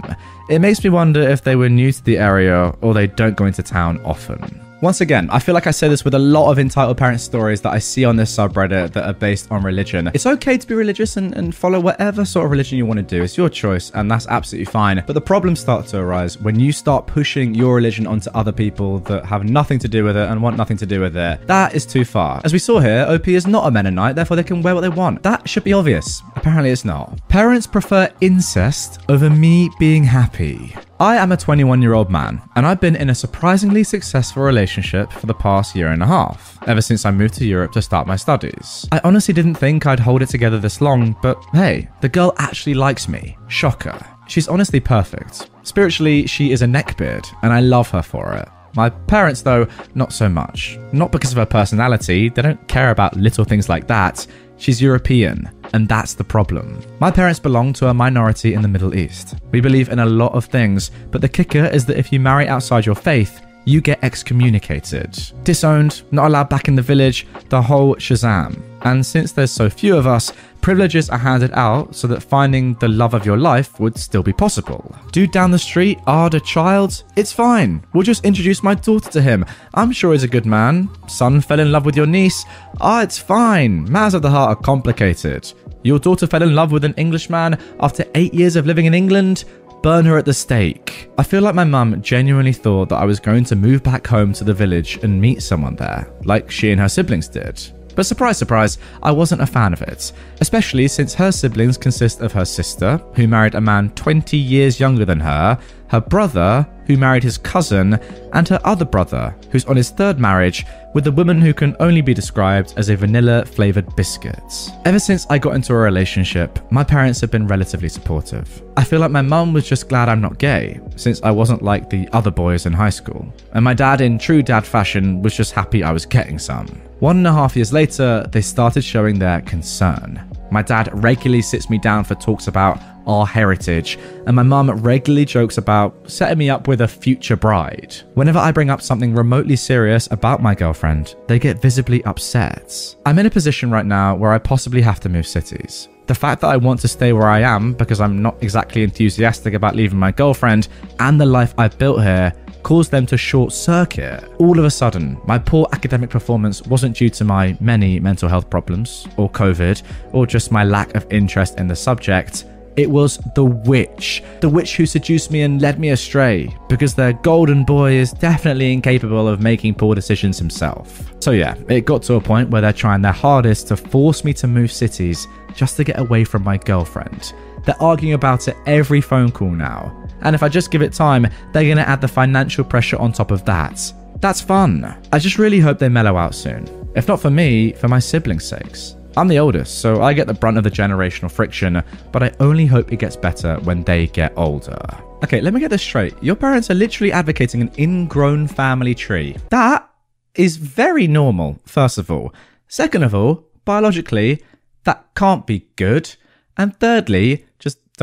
It 0.49 0.59
makes 0.59 0.83
me 0.83 0.89
wonder 0.89 1.21
if 1.21 1.43
they 1.43 1.55
were 1.55 1.69
new 1.69 1.91
to 1.91 2.03
the 2.03 2.17
area 2.17 2.73
or 2.81 2.93
they 2.93 3.07
don't 3.07 3.35
go 3.35 3.45
into 3.45 3.63
town 3.63 4.01
often. 4.05 4.61
Once 4.83 4.99
again, 4.99 5.29
I 5.31 5.39
feel 5.39 5.55
like 5.55 5.65
I 5.65 5.71
say 5.71 5.87
this 5.87 6.03
with 6.03 6.13
a 6.13 6.19
lot 6.19 6.51
of 6.51 6.59
entitled 6.59 6.97
parent 6.97 7.21
stories 7.21 7.61
that 7.61 7.71
I 7.71 7.79
see 7.79 8.03
on 8.03 8.17
this 8.17 8.35
subreddit 8.35 8.91
that 8.91 9.05
are 9.05 9.13
based 9.13 9.49
on 9.49 9.63
religion. 9.63 10.11
It's 10.13 10.25
okay 10.25 10.57
to 10.57 10.67
be 10.67 10.75
religious 10.75 11.15
and, 11.15 11.33
and 11.37 11.55
follow 11.55 11.79
whatever 11.79 12.25
sort 12.25 12.43
of 12.43 12.51
religion 12.51 12.77
you 12.77 12.85
want 12.85 12.97
to 12.97 13.03
do. 13.03 13.23
It's 13.23 13.37
your 13.37 13.47
choice, 13.47 13.91
and 13.91 14.11
that's 14.11 14.27
absolutely 14.27 14.69
fine. 14.69 15.01
But 15.07 15.13
the 15.13 15.21
problems 15.21 15.61
start 15.61 15.87
to 15.87 15.99
arise 15.99 16.37
when 16.37 16.59
you 16.59 16.73
start 16.73 17.07
pushing 17.07 17.55
your 17.55 17.75
religion 17.75 18.05
onto 18.05 18.29
other 18.31 18.51
people 18.51 18.99
that 18.99 19.23
have 19.23 19.45
nothing 19.45 19.79
to 19.79 19.87
do 19.87 20.03
with 20.03 20.17
it 20.17 20.29
and 20.29 20.43
want 20.43 20.57
nothing 20.57 20.75
to 20.75 20.85
do 20.85 20.99
with 20.99 21.15
it. 21.15 21.47
That 21.47 21.73
is 21.73 21.85
too 21.85 22.03
far. 22.03 22.41
As 22.43 22.51
we 22.51 22.59
saw 22.59 22.81
here, 22.81 23.05
OP 23.07 23.29
is 23.29 23.47
not 23.47 23.65
a 23.65 23.71
Mennonite, 23.71 24.17
therefore 24.17 24.35
they 24.35 24.43
can 24.43 24.61
wear 24.61 24.75
what 24.75 24.81
they 24.81 24.89
want. 24.89 25.23
That 25.23 25.47
should 25.47 25.63
be 25.63 25.71
obvious. 25.71 26.21
Apparently 26.35 26.71
it's 26.71 26.83
not. 26.83 27.25
Parents 27.29 27.65
prefer 27.65 28.11
incest 28.19 28.99
over 29.07 29.29
me 29.29 29.69
being 29.79 30.03
happy. 30.03 30.75
I 31.03 31.17
am 31.17 31.33
a 31.33 31.37
21 31.37 31.81
year 31.81 31.95
old 31.95 32.09
man, 32.09 32.41
and 32.55 32.65
I've 32.65 32.79
been 32.79 32.95
in 32.95 33.09
a 33.09 33.13
surprisingly 33.13 33.83
successful 33.83 34.41
relationship 34.41 35.11
for 35.11 35.25
the 35.25 35.33
past 35.33 35.75
year 35.75 35.89
and 35.89 36.01
a 36.01 36.07
half, 36.07 36.57
ever 36.65 36.79
since 36.79 37.05
I 37.05 37.11
moved 37.11 37.33
to 37.33 37.45
Europe 37.45 37.73
to 37.73 37.81
start 37.81 38.07
my 38.07 38.15
studies. 38.15 38.87
I 38.89 39.01
honestly 39.03 39.33
didn't 39.33 39.55
think 39.55 39.85
I'd 39.85 39.99
hold 39.99 40.21
it 40.21 40.29
together 40.29 40.59
this 40.59 40.79
long, 40.79 41.13
but 41.21 41.43
hey, 41.51 41.89
the 41.99 42.07
girl 42.07 42.33
actually 42.37 42.75
likes 42.75 43.09
me. 43.09 43.37
Shocker. 43.49 43.99
She's 44.29 44.47
honestly 44.47 44.79
perfect. 44.79 45.49
Spiritually, 45.63 46.25
she 46.25 46.53
is 46.53 46.61
a 46.61 46.67
neckbeard, 46.67 47.27
and 47.41 47.51
I 47.51 47.59
love 47.59 47.89
her 47.89 48.01
for 48.01 48.35
it. 48.35 48.47
My 48.75 48.89
parents, 48.89 49.41
though, 49.41 49.67
not 49.95 50.13
so 50.13 50.29
much. 50.29 50.79
Not 50.93 51.11
because 51.11 51.33
of 51.33 51.37
her 51.37 51.45
personality, 51.45 52.29
they 52.29 52.41
don't 52.41 52.67
care 52.69 52.91
about 52.91 53.17
little 53.17 53.43
things 53.43 53.67
like 53.67 53.87
that. 53.87 54.25
She's 54.57 54.81
European, 54.81 55.49
and 55.73 55.87
that's 55.87 56.13
the 56.13 56.23
problem. 56.23 56.79
My 56.99 57.11
parents 57.11 57.39
belong 57.39 57.73
to 57.73 57.89
a 57.89 57.93
minority 57.93 58.53
in 58.53 58.61
the 58.61 58.67
Middle 58.67 58.95
East. 58.95 59.35
We 59.51 59.61
believe 59.61 59.89
in 59.89 59.99
a 59.99 60.05
lot 60.05 60.33
of 60.33 60.45
things, 60.45 60.91
but 61.11 61.21
the 61.21 61.29
kicker 61.29 61.65
is 61.65 61.85
that 61.87 61.97
if 61.97 62.13
you 62.13 62.19
marry 62.19 62.47
outside 62.47 62.85
your 62.85 62.95
faith, 62.95 63.41
you 63.65 63.81
get 63.81 64.03
excommunicated, 64.03 65.17
disowned, 65.43 66.03
not 66.11 66.27
allowed 66.27 66.49
back 66.49 66.67
in 66.67 66.75
the 66.75 66.81
village, 66.81 67.27
the 67.49 67.61
whole 67.61 67.95
Shazam. 67.95 68.61
And 68.81 69.05
since 69.05 69.31
there's 69.31 69.51
so 69.51 69.69
few 69.69 69.95
of 69.95 70.07
us, 70.07 70.33
privileges 70.61 71.09
are 71.09 71.17
handed 71.17 71.51
out 71.53 71.95
so 71.95 72.07
that 72.07 72.21
finding 72.21 72.73
the 72.75 72.87
love 72.87 73.13
of 73.13 73.25
your 73.25 73.37
life 73.37 73.79
would 73.79 73.97
still 73.97 74.23
be 74.23 74.33
possible. 74.33 74.95
Dude 75.11 75.31
down 75.31 75.51
the 75.51 75.59
street, 75.59 75.99
Ard 76.05 76.33
a 76.33 76.39
child? 76.39 77.03
It's 77.15 77.31
fine. 77.31 77.85
We'll 77.93 78.03
just 78.03 78.25
introduce 78.25 78.61
my 78.61 78.75
daughter 78.75 79.09
to 79.11 79.21
him. 79.21 79.45
I'm 79.73 79.91
sure 79.91 80.11
he's 80.11 80.23
a 80.23 80.27
good 80.27 80.45
man. 80.45 80.89
Son 81.07 81.39
fell 81.39 81.59
in 81.59 81.71
love 81.71 81.85
with 81.85 81.95
your 81.95 82.05
niece. 82.05 82.45
Ah, 82.81 83.01
it's 83.01 83.17
fine. 83.17 83.89
Matters 83.89 84.15
of 84.15 84.21
the 84.21 84.29
heart 84.29 84.57
are 84.57 84.61
complicated. 84.61 85.51
Your 85.83 85.99
daughter 85.99 86.27
fell 86.27 86.43
in 86.43 86.55
love 86.55 86.71
with 86.71 86.85
an 86.85 86.93
Englishman 86.95 87.57
after 87.79 88.05
eight 88.15 88.33
years 88.33 88.55
of 88.55 88.65
living 88.65 88.85
in 88.85 88.93
England? 88.93 89.43
Burn 89.83 90.05
her 90.05 90.17
at 90.17 90.25
the 90.25 90.33
stake. 90.33 91.11
I 91.17 91.23
feel 91.23 91.41
like 91.41 91.53
my 91.53 91.65
mum 91.65 92.01
genuinely 92.01 92.53
thought 92.53 92.87
that 92.89 93.01
I 93.01 93.05
was 93.05 93.19
going 93.19 93.43
to 93.43 93.55
move 93.55 93.83
back 93.83 94.07
home 94.07 94.31
to 94.33 94.45
the 94.45 94.53
village 94.53 94.97
and 95.03 95.21
meet 95.21 95.43
someone 95.43 95.75
there, 95.75 96.09
like 96.23 96.49
she 96.49 96.71
and 96.71 96.79
her 96.79 96.87
siblings 96.87 97.27
did. 97.27 97.61
But 97.93 98.05
surprise, 98.05 98.37
surprise, 98.37 98.79
I 99.03 99.11
wasn't 99.11 99.41
a 99.41 99.45
fan 99.45 99.73
of 99.73 99.81
it, 99.81 100.13
especially 100.39 100.87
since 100.87 101.13
her 101.13 101.31
siblings 101.31 101.77
consist 101.77 102.21
of 102.21 102.31
her 102.31 102.45
sister, 102.45 102.97
who 103.13 103.27
married 103.27 103.55
a 103.55 103.61
man 103.61 103.89
20 103.91 104.37
years 104.37 104.79
younger 104.79 105.05
than 105.05 105.19
her, 105.19 105.59
her 105.89 106.01
brother, 106.01 106.65
who 106.87 106.97
married 106.97 107.23
his 107.23 107.37
cousin, 107.37 107.99
and 108.33 108.47
her 108.47 108.59
other 108.63 108.85
brother, 108.85 109.35
who's 109.51 109.65
on 109.65 109.75
his 109.75 109.89
third 109.89 110.19
marriage 110.19 110.65
with 110.93 111.07
a 111.07 111.11
woman 111.11 111.41
who 111.41 111.53
can 111.53 111.75
only 111.79 112.01
be 112.01 112.13
described 112.13 112.73
as 112.77 112.89
a 112.89 112.95
vanilla 112.95 113.45
flavored 113.45 113.95
biscuit. 113.95 114.71
Ever 114.85 114.99
since 114.99 115.25
I 115.29 115.37
got 115.37 115.55
into 115.55 115.73
a 115.73 115.77
relationship, 115.77 116.59
my 116.71 116.83
parents 116.83 117.19
have 117.21 117.31
been 117.31 117.47
relatively 117.47 117.89
supportive. 117.89 118.61
I 118.77 118.83
feel 118.83 118.99
like 118.99 119.11
my 119.11 119.21
mum 119.21 119.53
was 119.53 119.67
just 119.67 119.89
glad 119.89 120.09
I'm 120.09 120.21
not 120.21 120.37
gay, 120.37 120.79
since 120.95 121.21
I 121.23 121.31
wasn't 121.31 121.61
like 121.61 121.89
the 121.89 122.07
other 122.13 122.31
boys 122.31 122.65
in 122.65 122.73
high 122.73 122.89
school. 122.89 123.31
And 123.53 123.63
my 123.63 123.73
dad, 123.73 124.01
in 124.01 124.17
true 124.17 124.43
dad 124.43 124.65
fashion, 124.65 125.21
was 125.21 125.35
just 125.35 125.53
happy 125.53 125.83
I 125.83 125.91
was 125.91 126.05
getting 126.05 126.39
some. 126.39 126.67
One 126.99 127.17
and 127.17 127.27
a 127.27 127.33
half 127.33 127.55
years 127.55 127.73
later, 127.73 128.25
they 128.31 128.41
started 128.41 128.83
showing 128.83 129.19
their 129.19 129.41
concern. 129.41 130.21
My 130.53 130.61
dad 130.61 130.91
regularly 131.03 131.41
sits 131.41 131.67
me 131.67 131.79
down 131.79 132.03
for 132.03 132.13
talks 132.13 132.47
about 132.47 132.79
our 133.07 133.25
heritage, 133.25 133.97
and 134.27 134.35
my 134.35 134.43
mum 134.43 134.69
regularly 134.69 135.25
jokes 135.25 135.57
about 135.57 135.95
setting 136.09 136.37
me 136.37 136.51
up 136.51 136.67
with 136.67 136.81
a 136.81 136.87
future 136.87 137.35
bride. 137.35 137.95
Whenever 138.13 138.37
I 138.37 138.51
bring 138.51 138.69
up 138.69 138.79
something 138.79 139.15
remotely 139.15 139.55
serious 139.55 140.07
about 140.11 140.43
my 140.43 140.53
girlfriend, 140.53 141.15
they 141.27 141.39
get 141.39 141.59
visibly 141.59 142.05
upset. 142.05 142.95
I'm 143.03 143.17
in 143.17 143.25
a 143.25 143.31
position 143.31 143.71
right 143.71 143.85
now 143.85 144.13
where 144.15 144.31
I 144.31 144.37
possibly 144.37 144.83
have 144.83 144.99
to 144.99 145.09
move 145.09 145.25
cities. 145.25 145.89
The 146.05 146.13
fact 146.13 146.41
that 146.41 146.51
I 146.51 146.57
want 146.57 146.81
to 146.81 146.87
stay 146.87 147.13
where 147.13 147.29
I 147.29 147.39
am 147.39 147.73
because 147.73 147.99
I'm 147.99 148.21
not 148.21 148.43
exactly 148.43 148.83
enthusiastic 148.83 149.55
about 149.55 149.75
leaving 149.75 149.97
my 149.97 150.11
girlfriend 150.11 150.67
and 150.99 151.19
the 151.19 151.25
life 151.25 151.55
I've 151.57 151.79
built 151.79 152.03
here 152.03 152.31
caused 152.63 152.89
them 152.89 153.05
to 153.07 153.17
short 153.17 153.53
circuit. 153.53 154.23
All 154.39 154.57
of 154.57 154.65
a 154.65 154.71
sudden, 154.71 155.19
my 155.25 155.37
poor 155.37 155.67
academic 155.73 156.09
performance 156.09 156.61
wasn't 156.63 156.97
due 156.97 157.09
to 157.09 157.23
my 157.23 157.55
many 157.59 157.99
mental 157.99 158.29
health 158.29 158.49
problems, 158.49 159.07
or 159.17 159.29
COVID, 159.29 159.83
or 160.13 160.25
just 160.25 160.51
my 160.51 160.63
lack 160.63 160.95
of 160.95 161.05
interest 161.11 161.59
in 161.59 161.67
the 161.67 161.75
subject. 161.75 162.45
It 162.75 162.89
was 162.89 163.17
the 163.35 163.45
witch, 163.45 164.23
the 164.39 164.49
witch 164.49 164.75
who 164.77 164.87
seduced 164.87 165.29
me 165.29 165.43
and 165.43 165.61
led 165.61 165.79
me 165.79 165.89
astray, 165.89 166.55
because 166.69 166.95
their 166.95 167.13
golden 167.13 167.63
boy 167.63 167.93
is 167.93 168.11
definitely 168.11 168.73
incapable 168.73 169.27
of 169.27 169.41
making 169.41 169.75
poor 169.75 169.93
decisions 169.93 170.39
himself. 170.39 171.13
So, 171.19 171.31
yeah, 171.31 171.55
it 171.69 171.85
got 171.85 172.01
to 172.03 172.15
a 172.15 172.21
point 172.21 172.49
where 172.49 172.61
they're 172.61 172.73
trying 172.73 173.03
their 173.03 173.11
hardest 173.11 173.67
to 173.67 173.77
force 173.77 174.23
me 174.23 174.33
to 174.33 174.47
move 174.47 174.71
cities 174.71 175.27
just 175.53 175.77
to 175.77 175.83
get 175.83 175.99
away 175.99 176.23
from 176.23 176.43
my 176.43 176.57
girlfriend. 176.57 177.33
They're 177.65 177.81
arguing 177.81 178.15
about 178.15 178.47
it 178.47 178.57
every 178.65 179.01
phone 179.01 179.31
call 179.31 179.51
now. 179.51 180.02
And 180.23 180.35
if 180.35 180.43
I 180.43 180.49
just 180.49 180.71
give 180.71 180.81
it 180.81 180.93
time, 180.93 181.27
they're 181.51 181.63
going 181.63 181.77
to 181.77 181.87
add 181.87 182.01
the 182.01 182.07
financial 182.07 182.63
pressure 182.63 182.97
on 182.97 183.11
top 183.11 183.31
of 183.31 183.45
that. 183.45 183.93
That's 184.19 184.41
fun. 184.41 184.95
I 185.11 185.19
just 185.19 185.37
really 185.37 185.59
hope 185.59 185.79
they 185.79 185.89
mellow 185.89 186.17
out 186.17 186.33
soon. 186.33 186.67
If 186.95 187.07
not 187.07 187.19
for 187.19 187.29
me, 187.29 187.73
for 187.73 187.87
my 187.87 187.99
siblings' 187.99 188.45
sakes. 188.45 188.95
I'm 189.15 189.27
the 189.27 189.37
oldest, 189.37 189.79
so 189.79 190.01
I 190.01 190.13
get 190.13 190.25
the 190.25 190.33
brunt 190.33 190.57
of 190.57 190.63
the 190.63 190.71
generational 190.71 191.31
friction, 191.31 191.83
but 192.11 192.23
I 192.23 192.31
only 192.39 192.65
hope 192.65 192.91
it 192.91 192.97
gets 192.97 193.15
better 193.15 193.59
when 193.59 193.83
they 193.83 194.07
get 194.07 194.33
older. 194.35 194.79
Okay, 195.23 195.39
let 195.39 195.53
me 195.53 195.59
get 195.59 195.69
this 195.69 195.83
straight. 195.83 196.15
Your 196.21 196.35
parents 196.35 196.71
are 196.71 196.75
literally 196.75 197.11
advocating 197.11 197.61
an 197.61 197.71
ingrown 197.77 198.47
family 198.47 198.95
tree. 198.95 199.37
That 199.49 199.87
is 200.35 200.57
very 200.57 201.05
normal, 201.05 201.59
first 201.65 201.97
of 201.97 202.09
all. 202.09 202.33
Second 202.67 203.03
of 203.03 203.13
all, 203.13 203.45
biologically, 203.65 204.43
that 204.83 205.05
can't 205.15 205.45
be 205.45 205.67
good. 205.75 206.15
And 206.57 206.75
thirdly, 206.79 207.45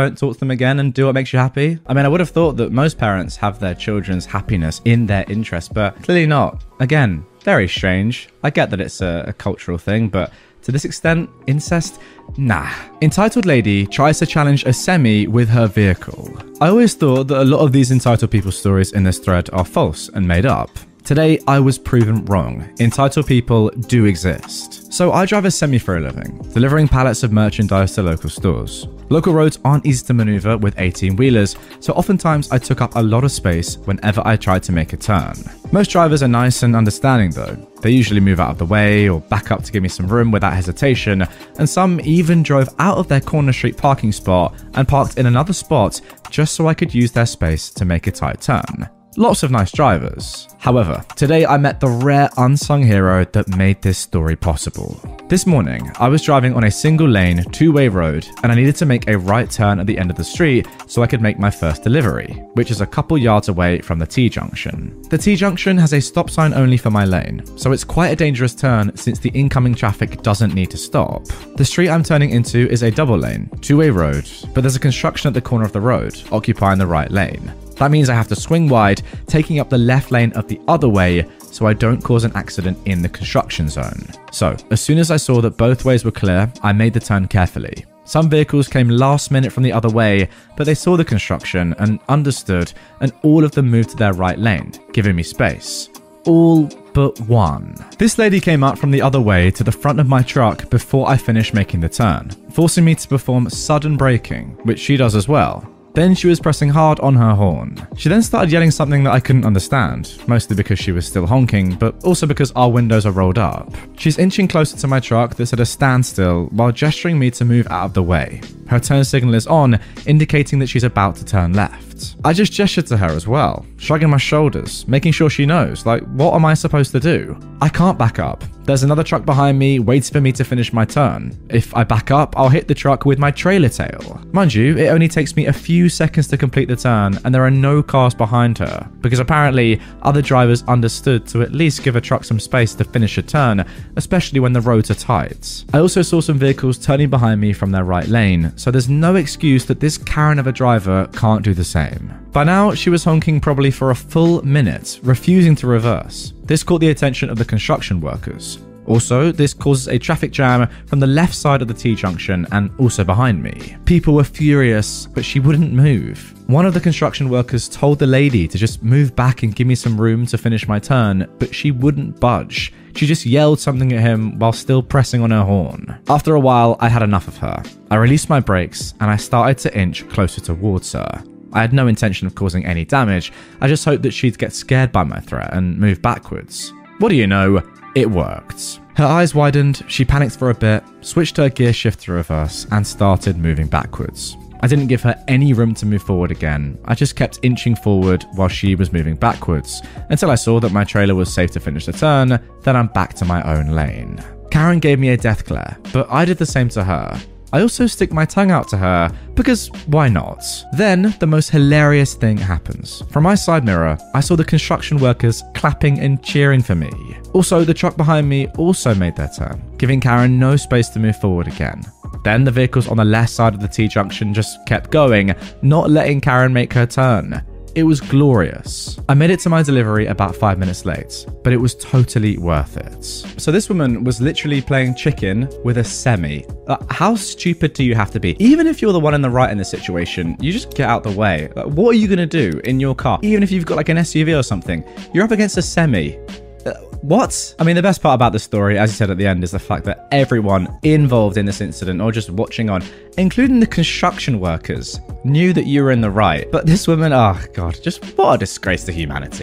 don't 0.01 0.19
talk 0.19 0.35
to 0.35 0.41
them 0.41 0.51
again 0.51 0.81
and 0.81 0.93
do 0.95 1.07
what 1.07 1.15
makes 1.15 1.33
you 1.33 1.39
happy. 1.39 1.79
I 1.87 1.95
mean, 1.95 2.05
I 2.05 2.09
would 2.09 2.21
have 2.21 2.31
thought 2.31 2.57
that 2.57 2.73
most 2.73 2.99
parents 2.99 3.37
have 3.37 3.59
their 3.59 3.75
children's 3.75 4.27
happiness 4.27 4.81
in 4.85 5.07
their 5.07 5.25
interest, 5.29 5.75
but 5.75 6.03
clearly 6.03 6.27
not. 6.27 6.65
Again, 6.81 7.25
very 7.43 7.69
strange. 7.69 8.29
I 8.43 8.51
get 8.51 8.71
that 8.71 8.81
it's 8.81 9.01
a, 9.01 9.25
a 9.29 9.33
cultural 9.33 9.79
thing, 9.79 10.09
but 10.09 10.33
to 10.63 10.73
this 10.73 10.85
extent, 10.85 11.31
incest? 11.47 12.01
Nah. 12.37 12.71
Entitled 13.01 13.47
lady 13.47 13.87
tries 13.87 14.19
to 14.19 14.27
challenge 14.27 14.65
a 14.65 14.73
semi 14.73 15.27
with 15.27 15.49
her 15.49 15.67
vehicle. 15.67 16.37
I 16.61 16.69
always 16.69 16.95
thought 16.95 17.29
that 17.29 17.43
a 17.43 17.45
lot 17.45 17.61
of 17.61 17.73
these 17.73 17.91
entitled 17.91 18.31
people 18.31 18.53
stories 18.53 18.93
in 18.93 19.03
this 19.03 19.19
thread 19.19 19.49
are 19.53 19.65
false 19.65 20.09
and 20.11 20.27
made 20.27 20.47
up. 20.47 20.71
Today, 21.05 21.41
I 21.47 21.59
was 21.59 21.79
proven 21.79 22.25
wrong. 22.27 22.69
Entitled 22.79 23.27
people 23.27 23.71
do 23.71 24.05
exist. 24.05 24.93
So, 24.93 25.13
I 25.13 25.27
drive 25.27 25.45
a 25.45 25.51
semi 25.51 25.79
for 25.79 25.97
a 25.97 26.01
living, 26.01 26.39
delivering 26.53 26.89
pallets 26.89 27.23
of 27.23 27.33
merchandise 27.33 27.95
to 27.95 28.03
local 28.03 28.31
stores. 28.31 28.87
Local 29.09 29.33
roads 29.33 29.59
aren't 29.65 29.87
easy 29.87 30.07
to 30.07 30.15
maneuver 30.15 30.57
with 30.57 30.79
18 30.79 31.17
wheelers, 31.17 31.57
so 31.81 31.93
oftentimes 31.95 32.51
I 32.53 32.59
took 32.59 32.81
up 32.81 32.95
a 32.95 33.03
lot 33.03 33.25
of 33.25 33.33
space 33.33 33.77
whenever 33.79 34.23
I 34.25 34.37
tried 34.37 34.63
to 34.65 34.73
make 34.73 34.93
a 34.93 34.97
turn. 34.97 35.35
Most 35.73 35.91
drivers 35.91 36.23
are 36.23 36.29
nice 36.29 36.63
and 36.63 36.77
understanding 36.77 37.31
though. 37.31 37.57
They 37.81 37.91
usually 37.91 38.21
move 38.21 38.39
out 38.39 38.51
of 38.51 38.59
the 38.59 38.67
way 38.67 39.09
or 39.09 39.21
back 39.21 39.51
up 39.51 39.65
to 39.65 39.73
give 39.73 39.83
me 39.83 39.89
some 39.89 40.07
room 40.07 40.31
without 40.31 40.53
hesitation, 40.53 41.27
and 41.59 41.69
some 41.69 42.01
even 42.03 42.43
drove 42.43 42.69
out 42.79 42.99
of 42.99 43.09
their 43.09 43.21
corner 43.21 43.53
street 43.53 43.77
parking 43.77 44.13
spot 44.13 44.55
and 44.75 44.87
parked 44.87 45.19
in 45.19 45.27
another 45.27 45.55
spot 45.55 46.01
just 46.31 46.55
so 46.55 46.69
I 46.69 46.75
could 46.75 46.95
use 46.95 47.11
their 47.11 47.27
space 47.27 47.71
to 47.71 47.85
make 47.85 48.07
a 48.07 48.13
tight 48.13 48.41
turn. 48.41 48.89
Lots 49.17 49.43
of 49.43 49.51
nice 49.51 49.73
drivers. 49.73 50.47
However, 50.59 51.05
today 51.17 51.45
I 51.45 51.57
met 51.57 51.81
the 51.81 51.89
rare 51.89 52.31
unsung 52.37 52.85
hero 52.85 53.25
that 53.33 53.57
made 53.57 53.83
this 53.83 53.99
story 53.99 54.37
possible. 54.37 55.01
This 55.29 55.49
morning, 55.49 55.91
I 55.99 56.07
was 56.07 56.23
driving 56.23 56.55
on 56.55 56.63
a 56.63 56.71
single 56.71 57.09
lane, 57.09 57.43
two 57.51 57.73
way 57.73 57.89
road, 57.89 58.29
and 58.45 58.53
I 58.53 58.55
needed 58.55 58.77
to 58.77 58.87
make 58.87 59.09
a 59.09 59.19
right 59.19 59.51
turn 59.51 59.81
at 59.81 59.87
the 59.87 59.99
end 59.99 60.11
of 60.11 60.17
the 60.17 60.23
street 60.23 60.69
so 60.87 61.03
I 61.03 61.09
could 61.09 61.21
make 61.21 61.41
my 61.41 61.51
first 61.51 61.83
delivery, 61.83 62.35
which 62.55 62.71
is 62.71 62.81
a 62.81 62.87
couple 62.87 63.19
yards 63.19 63.49
away 63.49 63.81
from 63.81 63.99
the 63.99 64.07
T 64.07 64.29
junction. 64.29 65.03
The 65.11 65.19
T 65.19 65.35
junction 65.35 65.77
has 65.79 65.93
a 65.93 66.01
stop 66.01 66.31
sign 66.31 66.55
only 66.55 66.77
for 66.77 66.91
my 66.91 67.05
lane, 67.05 67.45
so 67.59 67.73
it's 67.73 67.85
quite 67.85 68.13
a 68.13 68.17
dangerous 68.17 68.55
turn 68.55 68.97
since 68.97 69.19
the 69.19 69.31
incoming 69.31 69.75
traffic 69.75 70.23
doesn't 70.23 70.55
need 70.55 70.71
to 70.71 70.77
stop. 70.77 71.25
The 71.57 71.65
street 71.65 71.89
I'm 71.91 72.05
turning 72.05 72.31
into 72.31 72.71
is 72.71 72.85
a 72.85 72.93
double 72.93 73.19
lane, 73.19 73.51
two 73.61 73.79
way 73.79 73.91
road, 73.91 74.31
but 74.55 74.61
there's 74.61 74.77
a 74.77 74.81
construction 74.81 75.27
at 75.27 75.35
the 75.35 75.41
corner 75.41 75.65
of 75.65 75.73
the 75.73 75.81
road, 75.81 76.23
occupying 76.31 76.79
the 76.79 76.87
right 76.87 77.11
lane. 77.11 77.53
That 77.81 77.91
means 77.91 78.11
I 78.11 78.15
have 78.15 78.29
to 78.29 78.37
swing 78.37 78.69
wide, 78.69 79.01
taking 79.27 79.59
up 79.59 79.71
the 79.71 79.79
left 79.79 80.11
lane 80.11 80.33
of 80.33 80.47
the 80.47 80.61
other 80.69 80.87
way, 80.87 81.27
so 81.41 81.67
I 81.67 81.73
don't 81.73 82.05
cause 82.05 82.25
an 82.25 82.37
accident 82.37 82.77
in 82.85 83.01
the 83.01 83.09
construction 83.09 83.71
zone. 83.71 84.05
So, 84.33 84.55
as 84.71 84.83
soon 84.83 84.99
as 84.99 85.11
I 85.11 85.17
saw 85.17 85.41
that 85.41 85.57
both 85.57 85.87
ways 85.87 86.05
were 86.05 86.11
clear, 86.11 86.53
I 86.63 86.75
made 86.75 86.93
the 86.93 87.01
turn 87.01 87.27
carefully. 87.27 87.87
Some 88.05 88.29
vehicles 88.29 88.69
came 88.69 88.91
last 88.91 89.31
minute 89.31 89.51
from 89.51 89.63
the 89.63 89.73
other 89.73 89.89
way, 89.89 90.29
but 90.59 90.65
they 90.65 90.75
saw 90.75 90.99
the 90.99 91.07
construction 91.07 91.75
and 91.79 92.01
understood, 92.11 92.71
and 93.01 93.15
all 93.23 93.45
of 93.45 93.53
them 93.53 93.71
moved 93.71 93.91
to 93.91 93.97
their 93.97 94.13
right 94.13 94.39
lane, 94.39 94.73
giving 94.93 95.17
me 95.17 95.23
space. 95.23 95.89
All 96.27 96.67
but 96.93 97.19
one. 97.21 97.75
This 97.97 98.19
lady 98.19 98.41
came 98.41 98.63
out 98.63 98.79
from 98.79 98.91
the 98.91 99.01
other 99.01 99.23
way 99.23 99.51
to 99.53 99.65
the 99.65 99.73
front 99.73 100.01
of 100.01 100.07
my 100.07 100.21
truck 100.21 100.69
before 100.69 101.09
I 101.09 101.17
finished 101.17 101.55
making 101.55 101.81
the 101.81 101.89
turn, 101.89 102.29
forcing 102.51 102.85
me 102.85 102.95
to 102.97 103.09
perform 103.09 103.49
sudden 103.49 103.97
braking, 103.97 104.51
which 104.65 104.81
she 104.81 104.99
does 104.99 105.15
as 105.15 105.29
well. 105.29 105.67
Then 105.93 106.15
she 106.15 106.29
was 106.29 106.39
pressing 106.39 106.69
hard 106.69 107.01
on 107.01 107.17
her 107.17 107.35
horn. 107.35 107.77
She 107.97 108.09
then 108.09 108.23
started 108.23 108.53
yelling 108.53 108.71
something 108.71 109.03
that 109.05 109.13
I 109.13 109.19
couldn't 109.19 109.45
understand, 109.45 110.23
mostly 110.29 110.55
because 110.55 110.79
she 110.79 110.93
was 110.93 111.05
still 111.07 111.27
honking, 111.27 111.75
but 111.75 112.05
also 112.05 112.27
because 112.27 112.53
our 112.53 112.71
windows 112.71 113.07
are 113.07 113.13
rolled 113.13 113.39
up. 113.39 113.75
She's 113.99 114.19
inching 114.19 114.47
closer 114.47 114.77
to 114.77 114.87
my 114.87 115.01
truck 115.01 115.35
that's 115.35 115.53
at 115.53 115.59
a 115.61 115.67
standstill 115.67 116.47
while 116.53 116.71
gesturing 116.71 117.19
me 117.19 117.31
to 117.33 117.45
move 117.45 117.67
out 117.69 117.87
of 117.87 117.95
the 117.95 118.05
way. 118.05 118.41
Her 118.69 118.79
turn 118.79 119.03
signal 119.03 119.35
is 119.35 119.49
on, 119.49 119.81
indicating 120.07 120.61
that 120.61 120.69
she's 120.69 120.85
about 120.85 121.17
to 121.17 121.25
turn 121.25 121.55
left. 121.55 122.15
I 122.25 122.33
just 122.33 122.53
gestured 122.53 122.87
to 122.87 122.97
her 122.97 123.09
as 123.09 123.27
well, 123.27 123.67
shrugging 123.77 124.11
my 124.11 124.17
shoulders, 124.17 124.87
making 124.87 125.13
sure 125.13 125.29
she 125.29 125.45
knows, 125.45 125.87
like, 125.87 126.03
what 126.13 126.35
am 126.35 126.45
I 126.45 126.55
supposed 126.55 126.93
to 126.93 127.01
do? 127.01 127.37
I 127.61 127.69
can't 127.69 127.99
back 127.99 128.21
up. 128.21 128.45
There's 128.71 128.85
another 128.85 129.03
truck 129.03 129.25
behind 129.25 129.59
me, 129.59 129.81
waiting 129.81 130.13
for 130.13 130.21
me 130.21 130.31
to 130.31 130.45
finish 130.45 130.73
my 130.73 130.85
turn. 130.85 131.37
If 131.49 131.75
I 131.75 131.83
back 131.83 132.13
up, 132.13 132.39
I'll 132.39 132.49
hit 132.49 132.69
the 132.69 132.75
truck 132.75 133.05
with 133.05 133.19
my 133.19 133.33
trailer 133.33 133.69
tail. 133.69 134.23
Mind 134.31 134.55
you, 134.55 134.79
it 134.79 134.91
only 134.91 135.09
takes 135.09 135.35
me 135.35 135.47
a 135.47 135.53
few 135.53 135.89
seconds 135.89 136.29
to 136.29 136.37
complete 136.37 136.69
the 136.69 136.77
turn, 136.77 137.19
and 137.25 137.35
there 137.35 137.45
are 137.45 137.51
no 137.51 137.83
cars 137.83 138.15
behind 138.15 138.59
her, 138.59 138.89
because 139.01 139.19
apparently 139.19 139.81
other 140.03 140.23
drivers 140.23 140.63
understood 140.69 141.27
to 141.27 141.43
at 141.43 141.51
least 141.51 141.83
give 141.83 141.97
a 141.97 142.01
truck 142.01 142.23
some 142.23 142.39
space 142.39 142.73
to 142.77 142.85
finish 142.85 143.19
a 143.19 143.23
turn, 143.23 143.67
especially 143.97 144.39
when 144.39 144.53
the 144.53 144.61
roads 144.61 144.89
are 144.89 144.95
tight. 144.95 145.65
I 145.75 145.81
also 145.81 146.03
saw 146.03 146.21
some 146.21 146.39
vehicles 146.39 146.79
turning 146.79 147.11
behind 147.11 147.41
me 147.41 147.53
from 147.53 147.73
their 147.73 147.83
right 147.83 148.07
lane, 148.07 148.53
so 148.57 148.71
there's 148.71 148.89
no 148.89 149.17
excuse 149.17 149.65
that 149.65 149.81
this 149.81 149.99
Karen 149.99 150.39
of 150.39 150.47
a 150.47 150.53
driver 150.53 151.09
can't 151.13 151.43
do 151.43 151.55
the 151.55 151.65
same. 151.65 152.15
By 152.31 152.45
now, 152.45 152.75
she 152.75 152.91
was 152.91 153.03
honking 153.03 153.41
probably 153.41 153.73
for 153.73 153.91
a 153.91 153.97
full 153.97 154.47
minute, 154.47 155.01
refusing 155.03 155.57
to 155.57 155.67
reverse. 155.67 156.33
This 156.51 156.65
caught 156.65 156.81
the 156.81 156.91
attention 156.91 157.31
of 157.31 157.39
the 157.39 157.45
construction 157.45 158.01
workers. 158.01 158.59
Also, 158.87 159.31
this 159.31 159.55
causes 159.55 159.87
a 159.87 159.97
traffic 159.97 160.33
jam 160.33 160.69
from 160.87 160.99
the 160.99 161.07
left 161.07 161.33
side 161.33 161.63
of 161.63 161.69
the 161.69 161.75
T 161.75 161.95
junction 161.95 162.45
and 162.51 162.73
also 162.77 163.05
behind 163.05 163.41
me. 163.41 163.77
People 163.85 164.15
were 164.15 164.25
furious, 164.25 165.07
but 165.07 165.25
she 165.25 165.39
wouldn't 165.39 165.73
move. 165.73 166.35
One 166.49 166.67
of 166.67 166.75
the 166.75 166.81
construction 166.81 167.29
workers 167.29 167.69
told 167.69 168.01
the 168.01 168.07
lady 168.09 168.49
to 168.49 168.59
just 168.59 168.83
move 168.83 169.15
back 169.15 169.45
and 169.45 169.55
give 169.55 169.69
me 169.69 169.77
some 169.77 170.01
room 170.01 170.27
to 170.27 170.37
finish 170.37 170.67
my 170.67 170.81
turn, 170.81 171.33
but 171.39 171.55
she 171.55 171.71
wouldn't 171.71 172.19
budge. 172.19 172.73
She 172.97 173.07
just 173.07 173.27
yelled 173.27 173.61
something 173.61 173.93
at 173.93 174.01
him 174.01 174.37
while 174.41 174.53
still 174.53 174.83
pressing 174.83 175.23
on 175.23 175.31
her 175.31 175.45
horn. 175.45 176.01
After 176.09 176.35
a 176.35 176.41
while, 176.41 176.77
I 176.81 176.89
had 176.89 177.05
enough 177.05 177.29
of 177.29 177.37
her. 177.37 177.63
I 177.93 177.95
released 177.95 178.29
my 178.29 178.41
brakes 178.41 178.95
and 178.99 179.09
I 179.09 179.15
started 179.15 179.59
to 179.59 179.79
inch 179.79 180.09
closer 180.09 180.41
towards 180.41 180.93
her. 180.95 181.23
I 181.53 181.61
had 181.61 181.73
no 181.73 181.87
intention 181.87 182.27
of 182.27 182.35
causing 182.35 182.65
any 182.65 182.85
damage, 182.85 183.33
I 183.61 183.69
just 183.69 183.85
hoped 183.85 184.03
that 184.05 184.13
she'd 184.13 184.39
get 184.39 184.53
scared 184.53 184.93
by 184.93 185.05
my 185.05 185.21
threat 185.21 185.53
and 185.53 185.79
move 185.79 186.01
backwards. 186.03 186.73
What 186.99 187.09
do 187.09 187.17
you 187.17 187.27
know? 187.27 187.63
It 187.95 188.11
worked. 188.11 188.81
Her 188.97 189.07
eyes 189.07 189.35
widened, 189.35 189.83
she 189.89 190.05
panicked 190.05 190.37
for 190.37 190.51
a 190.51 190.55
bit, 190.55 190.85
switched 191.01 191.37
her 191.39 191.49
gear 191.49 191.73
shift 191.73 192.03
to 192.03 192.13
reverse, 192.13 192.67
and 192.71 192.87
started 192.87 193.39
moving 193.39 193.67
backwards. 193.67 194.37
I 194.63 194.67
didn't 194.67 194.89
give 194.89 195.03
her 195.03 195.25
any 195.27 195.55
room 195.55 195.75
to 195.77 195.87
move 195.87 196.03
forward 196.03 196.31
again. 196.31 196.79
I 196.85 196.95
just 196.95 197.17
kept 197.17 197.39
inching 197.43 197.75
forward 197.75 198.27
while 198.35 198.49
she 198.49 198.75
was 198.75 198.93
moving 198.93 199.17
backwards 199.17 199.81
until 200.11 200.31
I 200.31 200.35
saw 200.35 200.61
that 200.61 200.73
my 200.73 200.85
trailer 200.85 201.15
was 201.15 201.33
safe 201.33 201.51
to 201.53 201.61
finish 201.61 201.87
the 201.87 201.93
turn, 201.93 202.39
then 202.63 202.77
I'm 202.77 202.89
back 202.89 203.15
to 203.15 203.25
my 203.25 203.43
own 203.43 203.69
lane. 203.69 204.23
Karen 204.51 204.79
gave 204.79 204.99
me 204.99 205.11
a 205.11 205.17
death 205.17 205.47
glare, 205.47 205.79
but 205.93 206.11
I 206.11 206.25
did 206.25 206.37
the 206.37 206.47
same 206.47 206.69
to 206.71 206.85
her. 206.85 207.19
I 207.53 207.63
also 207.63 207.87
stick 207.87 208.13
my 208.13 208.25
tongue 208.25 208.51
out 208.51 208.69
to 208.69 208.77
her 208.77 209.11
because 209.35 209.69
why 209.87 210.09
not? 210.09 210.43
Then 210.73 211.15
the 211.19 211.27
most 211.27 211.51
hilarious 211.51 212.15
thing 212.15 212.37
happens. 212.37 213.03
From 213.11 213.25
my 213.25 213.35
side 213.35 213.65
mirror, 213.65 213.99
I 214.15 214.21
saw 214.21 214.37
the 214.37 214.45
construction 214.45 214.99
workers 214.99 215.43
clapping 215.55 215.99
and 215.99 216.23
cheering 216.23 216.63
for 216.63 216.75
me. 216.75 216.91
Also, 217.33 217.65
the 217.65 217.75
truck 217.75 217.97
behind 217.97 218.29
me 218.29 218.49
also 218.59 218.95
made 218.95 219.17
their 219.17 219.31
turn, 219.37 219.63
giving 219.79 220.01
Karen 220.01 220.39
no 220.39 220.57
space 220.57 220.89
to 220.91 220.99
move 220.99 221.21
forward 221.21 221.49
again. 221.49 221.83
Then 222.25 222.45
the 222.45 222.51
vehicles 222.51 222.89
on 222.89 222.99
the 222.99 223.05
left 223.05 223.31
side 223.31 223.55
of 223.55 223.61
the 223.61 223.69
T 223.69 223.89
junction 223.89 224.35
just 224.35 224.65
kept 224.67 224.91
going, 224.91 225.35
not 225.63 225.91
letting 225.91 226.21
Karen 226.21 226.53
make 226.53 226.73
her 226.73 226.87
turn. 226.87 227.43
It 227.75 227.85
was 227.85 228.01
glorious. 228.01 228.99
I 229.09 229.15
made 229.15 229.31
it 229.31 229.39
to 229.41 229.49
my 229.49 229.63
delivery 229.63 230.07
about 230.07 230.35
five 230.35 230.59
minutes 230.59 230.85
late, 230.85 231.25
but 231.45 231.53
it 231.53 231.57
was 231.57 231.75
totally 231.77 232.37
worth 232.37 232.77
it. 232.77 233.05
So, 233.05 233.53
this 233.53 233.69
woman 233.69 234.03
was 234.03 234.21
literally 234.21 234.61
playing 234.61 234.97
chicken 234.97 235.49
with 235.65 235.79
a 235.79 235.85
semi. 235.85 236.45
Uh, 236.67 236.79
how 236.91 237.15
stupid 237.15 237.73
do 237.73 237.85
you 237.85 237.95
have 237.95 238.11
to 238.11 238.21
be? 238.21 238.37
Even 238.43 238.67
if 238.67 238.83
you're 238.83 238.93
the 238.93 239.01
one 239.01 239.15
in 239.15 239.23
the 239.23 239.31
right 239.31 239.51
in 239.51 239.59
this 239.59 239.71
situation, 239.71 240.37
you 240.41 240.53
just 240.53 240.75
get 240.75 240.89
out 240.89 241.05
the 241.05 241.13
way. 241.13 241.49
What 241.55 241.91
are 241.91 241.99
you 241.99 242.09
going 242.09 242.19
to 242.19 242.27
do 242.27 242.61
in 242.65 242.81
your 242.81 242.95
car? 242.95 243.21
Even 243.23 243.43
if 243.43 243.53
you've 243.53 243.67
got 243.67 243.77
like 243.77 243.89
an 243.89 243.99
SUV 243.99 244.39
or 244.39 244.43
something, 244.43 244.85
you're 245.15 245.25
up 245.25 245.31
against 245.31 245.57
a 245.57 245.63
semi. 245.63 246.19
Uh, 246.67 246.75
what? 247.03 247.55
I 247.59 247.65
mean, 247.65 247.77
the 247.77 247.83
best 247.83 248.03
part 248.03 248.15
about 248.15 248.33
this 248.33 248.43
story, 248.43 248.79
as 248.79 248.91
you 248.91 248.97
said 248.97 249.11
at 249.11 249.17
the 249.17 249.27
end, 249.27 249.43
is 249.43 249.53
the 249.53 249.59
fact 249.59 249.85
that 249.87 250.07
everyone 250.13 250.69
involved 250.83 251.37
in 251.37 251.47
this 251.47 251.61
incident 251.61 252.01
or 252.01 252.13
just 252.13 252.31
watching 252.31 252.69
on, 252.69 252.83
including 253.17 253.61
the 253.61 253.67
construction 253.67 254.41
workers, 254.41 255.01
knew 255.25 255.53
that 255.53 255.67
you 255.67 255.83
were 255.83 255.91
in 255.91 256.01
the 256.01 256.11
right. 256.11 256.51
But 256.51 256.67
this 256.67 256.87
woman, 256.87 257.13
oh 257.13 257.41
God, 257.55 257.79
just 257.83 258.05
what 258.17 258.35
a 258.35 258.39
disgrace 258.39 258.85
to 258.85 258.93
humanity. 258.93 259.43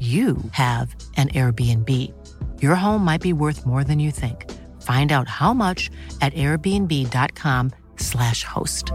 you 0.00 0.38
have 0.50 0.96
an 1.16 1.28
Airbnb. 1.28 1.88
Your 2.60 2.74
home 2.74 3.04
might 3.04 3.20
be 3.20 3.32
worth 3.32 3.64
more 3.64 3.84
than 3.84 4.00
you 4.00 4.10
think. 4.10 4.50
Find 4.82 5.12
out 5.12 5.28
how 5.28 5.54
much 5.54 5.92
at 6.20 6.34
airbnb.com/slash 6.34 8.42
host. 8.42 8.90